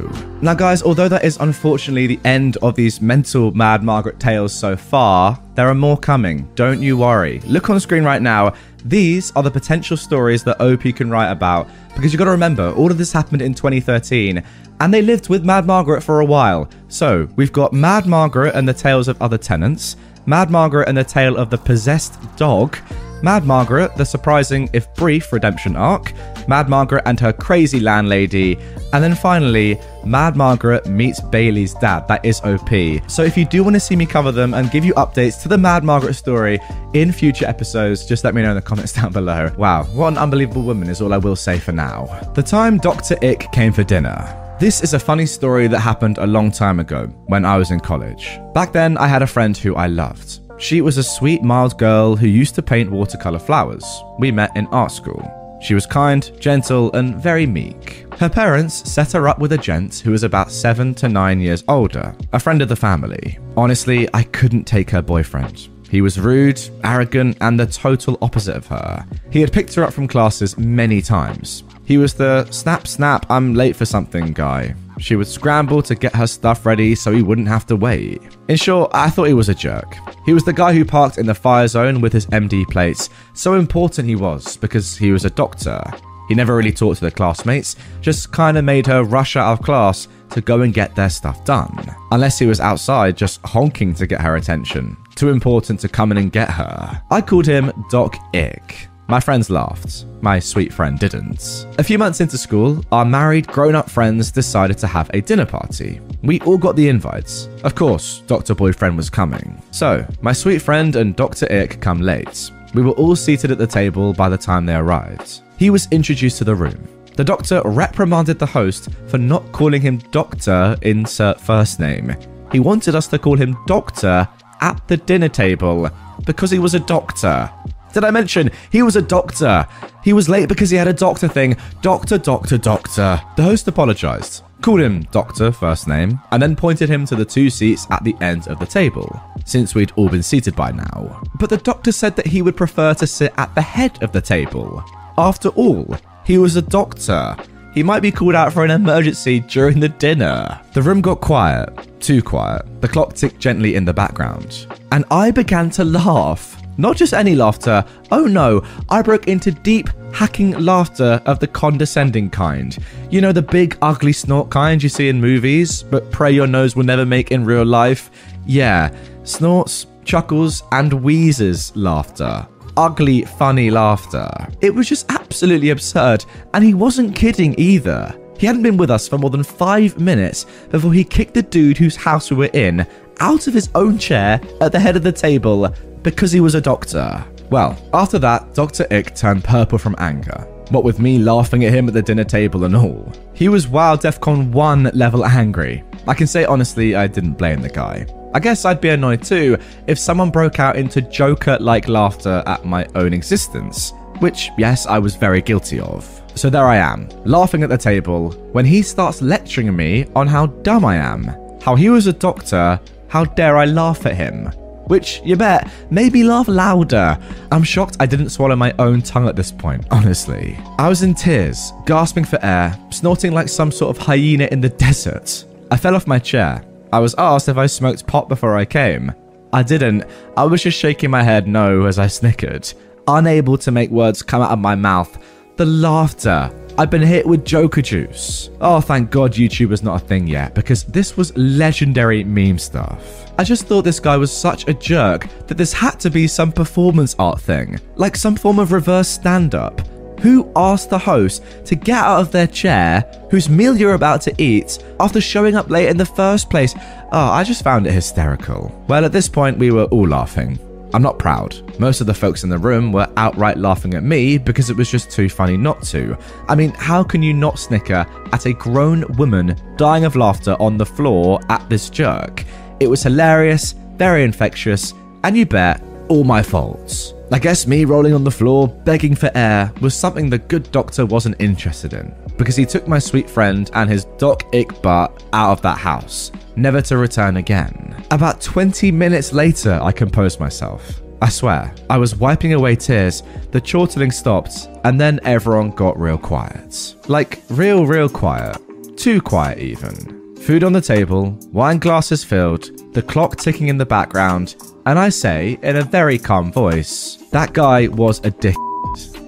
Now, 0.42 0.54
guys, 0.54 0.82
although 0.82 1.10
that 1.10 1.26
is 1.26 1.36
unfortunately 1.42 2.08
the 2.08 2.22
end 2.24 2.56
of 2.62 2.74
these 2.76 3.02
mental 3.02 3.52
Mad 3.52 3.84
Margaret 3.84 4.18
tales 4.18 4.54
so 4.54 4.78
far, 4.78 5.38
there 5.56 5.68
are 5.68 5.76
more 5.76 5.98
coming. 5.98 6.50
Don't 6.56 6.82
you 6.82 6.96
worry. 6.96 7.42
Look 7.42 7.70
on 7.70 7.82
screen 7.82 8.06
right 8.06 8.22
now. 8.22 8.54
These 8.86 9.34
are 9.36 9.44
the 9.44 9.52
potential 9.52 9.98
stories 9.98 10.42
that 10.46 10.62
OP 10.62 10.84
can 10.96 11.10
write 11.10 11.32
about 11.32 11.68
because 11.96 12.14
you've 12.14 12.20
got 12.20 12.26
to 12.26 12.32
remember, 12.32 12.72
all 12.72 12.90
of 12.90 12.98
this 12.98 13.12
happened 13.12 13.42
in 13.42 13.54
2013 13.54 14.42
and 14.80 14.94
they 14.94 15.02
lived 15.02 15.28
with 15.28 15.44
Mad 15.44 15.66
Margaret 15.66 16.00
for 16.00 16.22
a 16.22 16.26
while. 16.26 16.70
So, 16.88 17.28
we've 17.36 17.52
got 17.52 17.74
Mad 17.74 18.06
Margaret 18.06 18.56
and 18.56 18.66
the 18.66 18.74
tales 18.74 19.10
of 19.10 19.22
other 19.22 19.38
tenants, 19.38 19.98
Mad 20.26 20.50
Margaret 20.50 20.88
and 20.88 20.98
the 20.98 21.04
tale 21.04 21.36
of 21.36 21.50
the 21.50 21.58
possessed 21.58 22.18
dog, 22.38 22.78
Mad 23.24 23.46
Margaret, 23.46 23.96
the 23.96 24.04
surprising, 24.04 24.70
if 24.74 24.94
brief, 24.96 25.32
redemption 25.32 25.78
arc, 25.78 26.12
Mad 26.50 26.68
Margaret 26.68 27.04
and 27.06 27.18
her 27.22 27.32
crazy 27.32 27.80
landlady, 27.80 28.58
and 28.92 29.02
then 29.02 29.16
finally, 29.16 29.80
Mad 30.04 30.36
Margaret 30.36 30.86
meets 30.88 31.22
Bailey's 31.22 31.74
dad. 31.76 32.06
That 32.10 32.26
is 32.26 32.42
OP. 32.42 32.70
So 33.10 33.24
if 33.24 33.38
you 33.38 33.46
do 33.46 33.64
want 33.64 33.78
to 33.78 33.80
see 33.80 33.96
me 33.96 34.06
cover 34.06 34.34
them 34.34 34.54
and 34.54 34.70
give 34.72 34.84
you 34.84 34.94
updates 34.96 35.42
to 35.44 35.48
the 35.48 35.58
Mad 35.58 35.86
Margaret 35.86 36.16
story 36.16 36.60
in 36.94 37.14
future 37.14 37.46
episodes, 37.46 38.06
just 38.06 38.26
let 38.26 38.36
me 38.36 38.42
know 38.42 38.50
in 38.50 38.56
the 38.56 38.62
comments 38.62 38.92
down 39.02 39.14
below. 39.14 39.50
Wow, 39.58 39.86
what 39.86 40.10
an 40.10 40.18
unbelievable 40.18 40.64
woman 40.64 40.90
is 40.90 41.02
all 41.02 41.14
I 41.14 41.18
will 41.18 41.38
say 41.38 41.60
for 41.60 41.72
now. 41.72 42.08
The 42.36 42.44
time 42.44 42.78
Dr. 42.78 43.16
Ick 43.24 43.54
came 43.54 43.72
for 43.72 43.86
dinner. 43.86 44.38
This 44.60 44.84
is 44.84 44.94
a 44.94 45.00
funny 45.00 45.26
story 45.26 45.68
that 45.68 45.80
happened 45.80 46.18
a 46.18 46.28
long 46.28 46.52
time 46.52 46.80
ago 46.80 47.08
when 47.28 47.46
I 47.46 47.58
was 47.58 47.72
in 47.72 47.80
college. 47.80 48.38
Back 48.54 48.74
then, 48.74 48.98
I 48.98 49.08
had 49.08 49.22
a 49.22 49.28
friend 49.28 49.58
who 49.58 49.76
I 49.76 49.88
loved. 49.88 50.40
She 50.64 50.80
was 50.80 50.98
a 50.98 51.04
sweet, 51.04 51.44
mild 51.44 51.78
girl 51.78 52.16
who 52.16 52.26
used 52.26 52.56
to 52.56 52.62
paint 52.62 52.90
watercolour 52.90 53.40
flowers. 53.40 53.84
We 54.18 54.32
met 54.32 54.56
in 54.56 54.66
art 54.68 54.94
school. 54.94 55.30
She 55.62 55.74
was 55.74 55.86
kind, 55.86 56.32
gentle, 56.40 56.90
and 56.94 57.18
very 57.22 57.46
meek. 57.46 58.06
Her 58.18 58.30
parents 58.30 58.90
set 58.90 59.12
her 59.12 59.28
up 59.28 59.40
with 59.40 59.52
a 59.52 59.58
gent 59.58 60.00
who 60.00 60.12
was 60.12 60.24
about 60.24 60.54
seven 60.54 60.94
to 60.96 61.10
nine 61.10 61.42
years 61.42 61.66
older, 61.68 62.16
a 62.32 62.40
friend 62.40 62.62
of 62.62 62.70
the 62.70 62.78
family. 62.78 63.40
Honestly, 63.58 64.08
I 64.14 64.24
couldn't 64.24 64.64
take 64.64 64.90
her 64.92 65.02
boyfriend. 65.02 65.68
He 65.90 66.00
was 66.00 66.18
rude, 66.18 66.62
arrogant, 66.86 67.40
and 67.42 67.60
the 67.60 67.68
total 67.68 68.18
opposite 68.22 68.56
of 68.56 68.68
her. 68.68 69.06
He 69.32 69.42
had 69.42 69.52
picked 69.52 69.74
her 69.74 69.84
up 69.84 69.92
from 69.92 70.08
classes 70.08 70.58
many 70.58 71.02
times. 71.02 71.66
He 71.84 71.98
was 71.98 72.14
the 72.14 72.50
snap, 72.52 72.88
snap, 72.88 73.26
I'm 73.30 73.54
late 73.54 73.76
for 73.76 73.86
something 73.86 74.32
guy. 74.32 74.76
She 75.00 75.16
would 75.16 75.28
scramble 75.28 75.82
to 75.84 75.96
get 75.96 76.16
her 76.16 76.28
stuff 76.28 76.66
ready 76.66 76.96
so 76.96 77.12
he 77.12 77.22
wouldn't 77.22 77.48
have 77.48 77.66
to 77.68 77.76
wait. 77.76 78.22
In 78.48 78.56
short, 78.56 78.92
I 78.94 79.10
thought 79.10 79.28
he 79.28 79.34
was 79.34 79.50
a 79.50 79.56
jerk. 79.56 79.98
He 80.26 80.34
was 80.34 80.44
the 80.46 80.54
guy 80.54 80.74
who 80.74 80.86
parked 80.86 81.18
in 81.18 81.26
the 81.26 81.36
fire 81.36 81.68
zone 81.68 82.02
with 82.02 82.14
his 82.14 82.26
MD 82.28 82.66
plates. 82.70 83.10
So 83.34 83.56
important 83.56 84.08
he 84.08 84.16
was 84.16 84.58
because 84.58 84.98
he 84.98 85.12
was 85.12 85.26
a 85.26 85.30
doctor. 85.30 85.84
He 86.30 86.36
never 86.36 86.56
really 86.56 86.72
talked 86.72 87.00
to 87.00 87.06
the 87.06 87.12
classmates, 87.12 87.76
just 88.02 88.32
kinda 88.34 88.62
made 88.62 88.88
her 88.88 89.04
rush 89.04 89.36
out 89.36 89.52
of 89.52 89.66
class 89.66 90.08
to 90.30 90.42
go 90.42 90.62
and 90.62 90.74
get 90.74 90.96
their 90.96 91.10
stuff 91.10 91.44
done. 91.44 91.78
Unless 92.12 92.40
he 92.40 92.46
was 92.46 92.60
outside 92.60 93.18
just 93.18 93.42
honking 93.46 93.94
to 93.96 94.08
get 94.08 94.22
her 94.22 94.36
attention. 94.36 94.98
Too 95.16 95.30
important 95.30 95.80
to 95.82 95.90
come 95.90 96.12
in 96.12 96.18
and 96.18 96.32
get 96.32 96.50
her. 96.50 97.02
I 97.12 97.22
called 97.22 97.46
him 97.46 97.72
Doc 97.90 98.16
Ick. 98.34 98.90
My 99.08 99.20
friends 99.20 99.50
laughed. 99.50 100.06
My 100.22 100.40
sweet 100.40 100.74
friend 100.74 100.98
didn't. 100.98 101.68
A 101.78 101.84
few 101.84 101.98
months 101.98 102.22
into 102.22 102.38
school, 102.38 102.84
our 102.92 103.04
married, 103.04 103.48
grown 103.48 103.76
up 103.76 103.90
friends 103.90 104.32
decided 104.32 104.78
to 104.78 104.88
have 104.88 105.10
a 105.14 105.22
dinner 105.22 105.46
party. 105.46 106.00
We 106.22 106.40
all 106.42 106.58
got 106.58 106.78
the 106.78 106.88
invites. 106.88 107.50
Of 107.64 107.76
course, 107.76 108.24
Dr. 108.28 108.56
Boyfriend 108.56 108.96
was 108.96 109.10
coming. 109.10 109.62
So, 109.72 110.06
my 110.22 110.32
sweet 110.32 110.62
friend 110.62 110.96
and 110.96 111.16
Dr. 111.16 111.52
Ick 111.52 111.82
come 111.82 112.00
late. 112.00 112.50
We 112.74 112.82
were 112.82 112.92
all 112.92 113.16
seated 113.16 113.52
at 113.52 113.58
the 113.58 113.68
table 113.68 114.14
by 114.14 114.30
the 114.30 114.38
time 114.38 114.66
they 114.66 114.76
arrived. 114.76 115.42
He 115.58 115.70
was 115.70 115.88
introduced 115.92 116.38
to 116.38 116.46
the 116.46 116.56
room. 116.56 116.88
The 117.16 117.26
doctor 117.26 117.62
reprimanded 117.66 118.40
the 118.40 118.46
host 118.46 118.90
for 119.08 119.18
not 119.18 119.52
calling 119.52 119.82
him 119.82 119.98
Doctor, 120.12 120.78
insert 120.82 121.40
first 121.40 121.80
name. 121.80 122.16
He 122.52 122.60
wanted 122.60 122.96
us 122.96 123.08
to 123.08 123.20
call 123.20 123.36
him 123.36 123.58
Doctor 123.68 124.28
at 124.62 124.88
the 124.88 124.98
dinner 124.98 125.30
table 125.30 125.90
because 126.26 126.50
he 126.50 126.60
was 126.60 126.74
a 126.74 126.80
doctor. 126.80 127.52
Did 127.94 128.04
I 128.04 128.12
mention 128.12 128.52
he 128.72 128.82
was 128.82 128.96
a 128.96 129.02
doctor? 129.02 129.68
He 130.04 130.14
was 130.14 130.28
late 130.28 130.50
because 130.50 130.72
he 130.72 130.78
had 130.78 130.88
a 130.88 130.94
doctor 130.94 131.28
thing. 131.28 131.56
Doctor, 131.82 132.18
doctor, 132.18 132.58
doctor. 132.58 133.22
The 133.36 133.44
host 133.44 133.68
apologized, 133.68 134.44
called 134.62 134.82
him 134.82 135.04
Doctor 135.12 135.52
first 135.52 135.88
name, 135.88 136.20
and 136.32 136.42
then 136.42 136.56
pointed 136.56 136.90
him 136.90 137.06
to 137.06 137.16
the 137.16 137.24
two 137.24 137.52
seats 137.52 137.86
at 137.92 138.04
the 138.04 138.16
end 138.20 138.48
of 138.48 138.60
the 138.60 138.66
table, 138.66 139.22
since 139.46 139.76
we'd 139.76 139.92
all 139.96 140.10
been 140.10 140.24
seated 140.24 140.56
by 140.56 140.72
now. 140.72 141.22
But 141.36 141.52
the 141.52 141.58
doctor 141.58 141.92
said 141.92 142.16
that 142.16 142.28
he 142.28 142.42
would 142.42 142.58
prefer 142.58 142.96
to 142.96 143.08
sit 143.08 143.32
at 143.38 143.54
the 143.54 143.62
head 143.62 144.02
of 144.02 144.12
the 144.12 144.22
table. 144.22 144.84
After 145.18 145.50
all, 145.50 145.96
he 146.26 146.40
was 146.40 146.56
a 146.56 146.62
doctor. 146.62 147.38
He 147.76 147.84
might 147.84 148.02
be 148.02 148.12
called 148.12 148.36
out 148.36 148.54
for 148.54 148.66
an 148.66 148.72
emergency 148.72 149.40
during 149.40 149.80
the 149.80 149.90
dinner. 149.90 150.60
The 150.74 150.82
room 150.82 151.02
got 151.02 151.22
quiet, 151.22 151.70
too 152.00 152.22
quiet. 152.24 152.82
The 152.82 152.88
clock 152.88 153.14
ticked 153.14 153.40
gently 153.40 153.76
in 153.76 153.86
the 153.86 153.94
background, 153.94 154.68
and 154.92 155.06
I 155.12 155.30
began 155.30 155.70
to 155.72 155.84
laugh. 155.84 156.53
Not 156.78 156.98
just 156.98 157.14
any 157.14 157.36
laughter, 157.36 157.86
oh 158.12 158.26
no, 158.26 158.64
I 158.90 159.02
broke 159.02 159.28
into 159.28 159.52
deep, 159.52 159.90
hacking 160.12 160.52
laughter 160.52 161.22
of 161.26 161.40
the 161.40 161.48
condescending 161.48 162.30
kind. 162.30 162.78
You 163.10 163.22
know, 163.22 163.32
the 163.32 163.42
big, 163.42 163.78
ugly 163.82 164.14
snort 164.14 164.50
kind 164.50 164.82
you 164.82 164.90
see 164.90 165.10
in 165.10 165.22
movies, 165.22 165.84
but 165.84 166.12
pray 166.12 166.32
your 166.32 166.48
nose 166.48 166.76
will 166.76 166.84
never 166.84 167.06
make 167.06 167.32
in 167.32 167.46
real 167.46 167.66
life? 167.66 168.10
Yeah, 168.46 168.96
snorts, 169.24 169.86
chuckles, 170.04 170.64
and 170.72 171.04
wheezes 171.04 171.76
laughter. 171.76 172.48
Ugly, 172.76 173.26
funny 173.26 173.70
laughter. 173.70 174.30
It 174.62 174.74
was 174.74 174.90
just 174.90 175.06
absolutely 175.12 175.70
absurd, 175.70 176.26
and 176.54 176.64
he 176.64 176.74
wasn't 176.74 177.16
kidding 177.16 177.54
either. 177.60 178.16
He 178.40 178.48
hadn't 178.48 178.64
been 178.64 178.78
with 178.78 178.90
us 178.90 179.08
for 179.08 179.18
more 179.18 179.30
than 179.30 179.44
five 179.44 180.00
minutes 180.00 180.46
before 180.70 180.92
he 180.92 181.04
kicked 181.04 181.36
the 181.36 181.44
dude 181.44 181.78
whose 181.78 181.96
house 181.96 182.32
we 182.32 182.38
were 182.38 182.50
in 182.54 182.86
out 183.20 183.48
of 183.48 183.54
his 183.54 183.70
own 183.76 183.98
chair 183.98 184.42
at 184.62 184.72
the 184.72 184.80
head 184.80 184.96
of 184.96 185.04
the 185.04 185.12
table 185.12 185.74
because 186.02 186.32
he 186.32 186.40
was 186.40 186.56
a 186.56 186.62
doctor. 186.62 187.24
Well, 187.50 187.78
after 187.94 188.20
that, 188.20 188.54
Dr. 188.54 188.88
Ick 188.92 189.16
turned 189.16 189.44
purple 189.44 189.78
from 189.78 189.96
anger. 190.00 190.48
what 190.74 190.84
with 190.84 191.00
me 191.00 191.20
laughing 191.20 191.66
at 191.66 191.74
him 191.74 191.88
at 191.88 191.94
the 191.94 192.02
dinner 192.02 192.24
table 192.24 192.64
and 192.64 192.76
all. 192.76 193.12
He 193.34 193.48
was 193.50 193.68
wild 193.68 194.02
DEFCON 194.02 194.52
1 194.52 194.92
level 194.94 195.26
angry. 195.26 195.84
I 196.08 196.14
can 196.14 196.28
say 196.28 196.46
honestly, 196.46 196.96
I 196.96 197.08
didn't 197.08 197.34
blame 197.34 197.62
the 197.62 197.70
guy. 197.70 198.08
I 198.34 198.40
guess 198.40 198.66
I'd 198.66 198.82
be 198.82 198.90
annoyed 198.90 199.24
too 199.24 199.58
if 199.88 200.00
someone 200.00 200.32
broke 200.32 200.60
out 200.60 200.76
into 200.76 201.02
Joker 201.02 201.58
like 201.60 201.88
laughter 201.88 202.42
at 202.48 202.66
my 202.66 202.88
own 202.96 203.14
existence, 203.14 203.94
which, 204.20 204.50
yes, 204.58 204.88
I 204.88 204.98
was 204.98 205.16
very 205.16 205.42
guilty 205.42 205.80
of. 205.80 206.22
So 206.36 206.50
there 206.50 206.66
I 206.66 206.78
am, 206.78 207.08
laughing 207.26 207.62
at 207.62 207.70
the 207.70 207.78
table, 207.78 208.32
when 208.54 208.66
he 208.66 208.82
starts 208.82 209.22
lecturing 209.22 209.76
me 209.76 210.08
on 210.16 210.26
how 210.28 210.48
dumb 210.48 210.84
I 210.84 210.96
am, 210.96 211.26
how 211.62 211.76
he 211.76 211.90
was 211.92 212.08
a 212.08 212.14
doctor, 212.14 212.80
how 213.14 213.24
dare 213.24 213.58
I 213.58 213.66
laugh 213.66 214.08
at 214.08 214.16
him. 214.16 214.48
Which, 214.88 215.22
you 215.24 215.36
bet, 215.36 215.72
made 215.92 216.14
me 216.14 216.24
laugh 216.24 216.48
louder. 216.48 217.16
I'm 217.52 217.62
shocked 217.62 217.96
I 218.00 218.08
didn't 218.08 218.32
swallow 218.32 218.56
my 218.56 218.74
own 218.80 219.04
tongue 219.04 219.28
at 219.28 219.36
this 219.36 219.52
point, 219.52 219.86
honestly. 219.92 220.58
I 220.80 220.90
was 220.90 221.04
in 221.04 221.14
tears, 221.14 221.72
gasping 221.86 222.26
for 222.26 222.44
air, 222.44 222.76
snorting 222.90 223.32
like 223.32 223.50
some 223.50 223.72
sort 223.72 223.96
of 223.96 224.04
hyena 224.04 224.48
in 224.52 224.62
the 224.62 224.70
desert. 224.70 225.46
I 225.70 225.78
fell 225.78 225.96
off 225.96 226.08
my 226.08 226.18
chair. 226.18 226.66
I 226.92 226.98
was 226.98 227.14
asked 227.20 227.50
if 227.50 227.58
I 227.58 227.68
smoked 227.68 228.08
pot 228.08 228.30
before 228.30 228.58
I 228.58 228.66
came. 228.66 229.12
I 229.54 229.62
didn't. 229.62 230.06
I 230.36 230.46
was 230.46 230.64
just 230.64 230.80
shaking 230.80 231.12
my 231.12 231.22
head 231.22 231.48
no 231.48 231.86
as 231.86 232.00
I 232.00 232.08
snickered, 232.08 232.74
unable 233.08 233.60
to 233.60 233.70
make 233.70 233.92
words 233.92 234.24
come 234.24 234.42
out 234.42 234.50
of 234.50 234.58
my 234.58 234.74
mouth. 234.74 235.16
The 235.56 235.66
laughter. 235.66 236.52
I've 236.80 236.90
been 236.90 237.04
hit 237.04 237.28
with 237.28 237.46
Joker 237.46 237.84
juice. 237.84 238.50
Oh, 238.60 238.82
thank 238.82 239.12
God 239.12 239.34
YouTube 239.34 239.72
is 239.72 239.84
not 239.84 240.02
a 240.02 240.06
thing 240.06 240.26
yet, 240.26 240.56
because 240.56 240.84
this 240.86 241.16
was 241.16 241.38
legendary 241.38 242.24
meme 242.24 242.58
stuff. 242.58 243.32
I 243.38 243.44
just 243.44 243.68
thought 243.68 243.84
this 243.84 244.00
guy 244.00 244.18
was 244.18 244.36
such 244.36 244.68
a 244.68 244.74
jerk 244.74 245.28
that 245.46 245.60
this 245.60 245.72
had 245.72 246.00
to 246.00 246.10
be 246.10 246.26
some 246.26 246.52
performance 246.52 247.16
art 247.20 247.40
thing, 247.40 247.80
like 247.98 248.16
some 248.16 248.36
form 248.36 248.58
of 248.58 248.72
reverse 248.72 249.08
stand 249.08 249.54
up. 249.54 249.80
Who 250.22 250.52
asked 250.56 250.90
the 250.90 250.98
host 250.98 251.44
to 251.66 251.76
get 251.76 252.04
out 252.04 252.22
of 252.22 252.32
their 252.32 252.48
chair, 252.48 253.02
whose 253.30 253.48
meal 253.48 253.78
you're 253.78 253.94
about 253.94 254.22
to 254.22 254.34
eat, 254.42 254.84
after 255.00 255.22
showing 255.22 255.56
up 255.56 255.70
late 255.70 255.90
in 255.90 255.98
the 255.98 256.06
first 256.06 256.50
place? 256.50 256.74
Oh, 257.12 257.30
I 257.30 257.44
just 257.44 257.64
found 257.64 257.86
it 257.86 257.94
hysterical. 257.94 258.72
Well, 258.88 259.06
at 259.06 259.12
this 259.12 259.30
point, 259.30 259.60
we 259.60 259.70
were 259.70 259.84
all 259.86 260.08
laughing. 260.08 260.58
I'm 260.94 261.02
not 261.02 261.18
proud. 261.18 261.80
Most 261.80 262.02
of 262.02 262.08
the 262.08 262.14
folks 262.14 262.44
in 262.44 262.50
the 262.50 262.58
room 262.58 262.92
were 262.92 263.12
outright 263.18 263.58
laughing 263.58 263.96
at 263.96 264.04
me 264.04 264.38
because 264.38 264.70
it 264.70 264.78
was 264.78 264.92
just 264.92 265.10
too 265.10 265.28
funny 265.28 265.58
not 265.58 265.82
to. 265.84 266.16
I 266.48 266.54
mean, 266.54 266.70
how 266.72 267.04
can 267.04 267.24
you 267.24 267.34
not 267.34 267.58
snicker 267.58 268.06
at 268.32 268.46
a 268.46 268.54
grown 268.54 269.04
woman 269.18 269.60
dying 269.76 270.06
of 270.06 270.16
laughter 270.16 270.56
on 270.60 270.78
the 270.78 270.86
floor 270.86 271.40
at 271.50 271.68
this 271.68 271.90
jerk? 271.90 272.44
It 272.80 272.88
was 272.88 273.02
hilarious, 273.02 273.74
very 273.96 274.24
infectious, 274.24 274.94
and 275.24 275.36
you 275.36 275.48
bet, 275.48 275.82
all 276.10 276.24
my 276.24 276.44
faults. 276.44 277.14
I 277.32 277.40
guess 277.40 277.66
me 277.66 277.86
rolling 277.86 278.14
on 278.14 278.24
the 278.24 278.30
floor, 278.30 278.68
begging 278.68 279.16
for 279.16 279.32
air, 279.34 279.74
was 279.82 279.96
something 279.96 280.30
the 280.30 280.38
good 280.38 280.72
doctor 280.72 281.06
wasn't 281.08 281.42
interested 281.42 281.94
in, 281.94 282.14
because 282.38 282.56
he 282.56 282.66
took 282.66 282.88
my 282.88 283.00
sweet 283.00 283.30
friend 283.30 283.70
and 283.74 283.90
his 283.90 284.06
Doc 284.18 284.44
Ick 284.54 284.82
butt 284.82 285.24
out 285.34 285.52
of 285.52 285.62
that 285.62 285.78
house, 285.78 286.32
never 286.56 286.82
to 286.82 286.98
return 286.98 287.38
again. 287.38 287.96
About 288.12 288.42
20 288.42 288.92
minutes 288.92 289.34
later, 289.34 289.80
I 289.82 289.92
composed 289.92 290.40
myself. 290.40 291.02
I 291.22 291.30
swear, 291.30 291.74
I 291.90 291.98
was 291.98 292.18
wiping 292.18 292.54
away 292.54 292.76
tears, 292.76 293.24
the 293.52 293.62
chortling 293.62 294.12
stopped, 294.12 294.68
and 294.84 295.00
then 295.00 295.22
everyone 295.24 295.72
got 295.72 295.98
real 295.98 296.18
quiet. 296.18 296.96
Like, 297.08 297.42
real, 297.50 297.86
real 297.86 298.10
quiet. 298.10 298.58
Too 298.98 299.22
quiet, 299.22 299.60
even. 299.60 300.36
Food 300.36 300.66
on 300.66 300.74
the 300.74 300.82
table, 300.82 301.38
wine 301.54 301.80
glasses 301.80 302.26
filled, 302.26 302.94
the 302.94 303.02
clock 303.02 303.38
ticking 303.38 303.70
in 303.70 303.78
the 303.78 303.86
background, 303.86 304.56
and 304.86 305.00
I 305.00 305.08
say, 305.08 305.58
in 305.64 305.78
a 305.78 305.84
very 305.84 306.18
calm 306.18 306.52
voice, 306.52 307.24
that 307.32 307.54
guy 307.54 307.88
was 307.88 308.20
a 308.26 308.32
dick. 308.32 308.56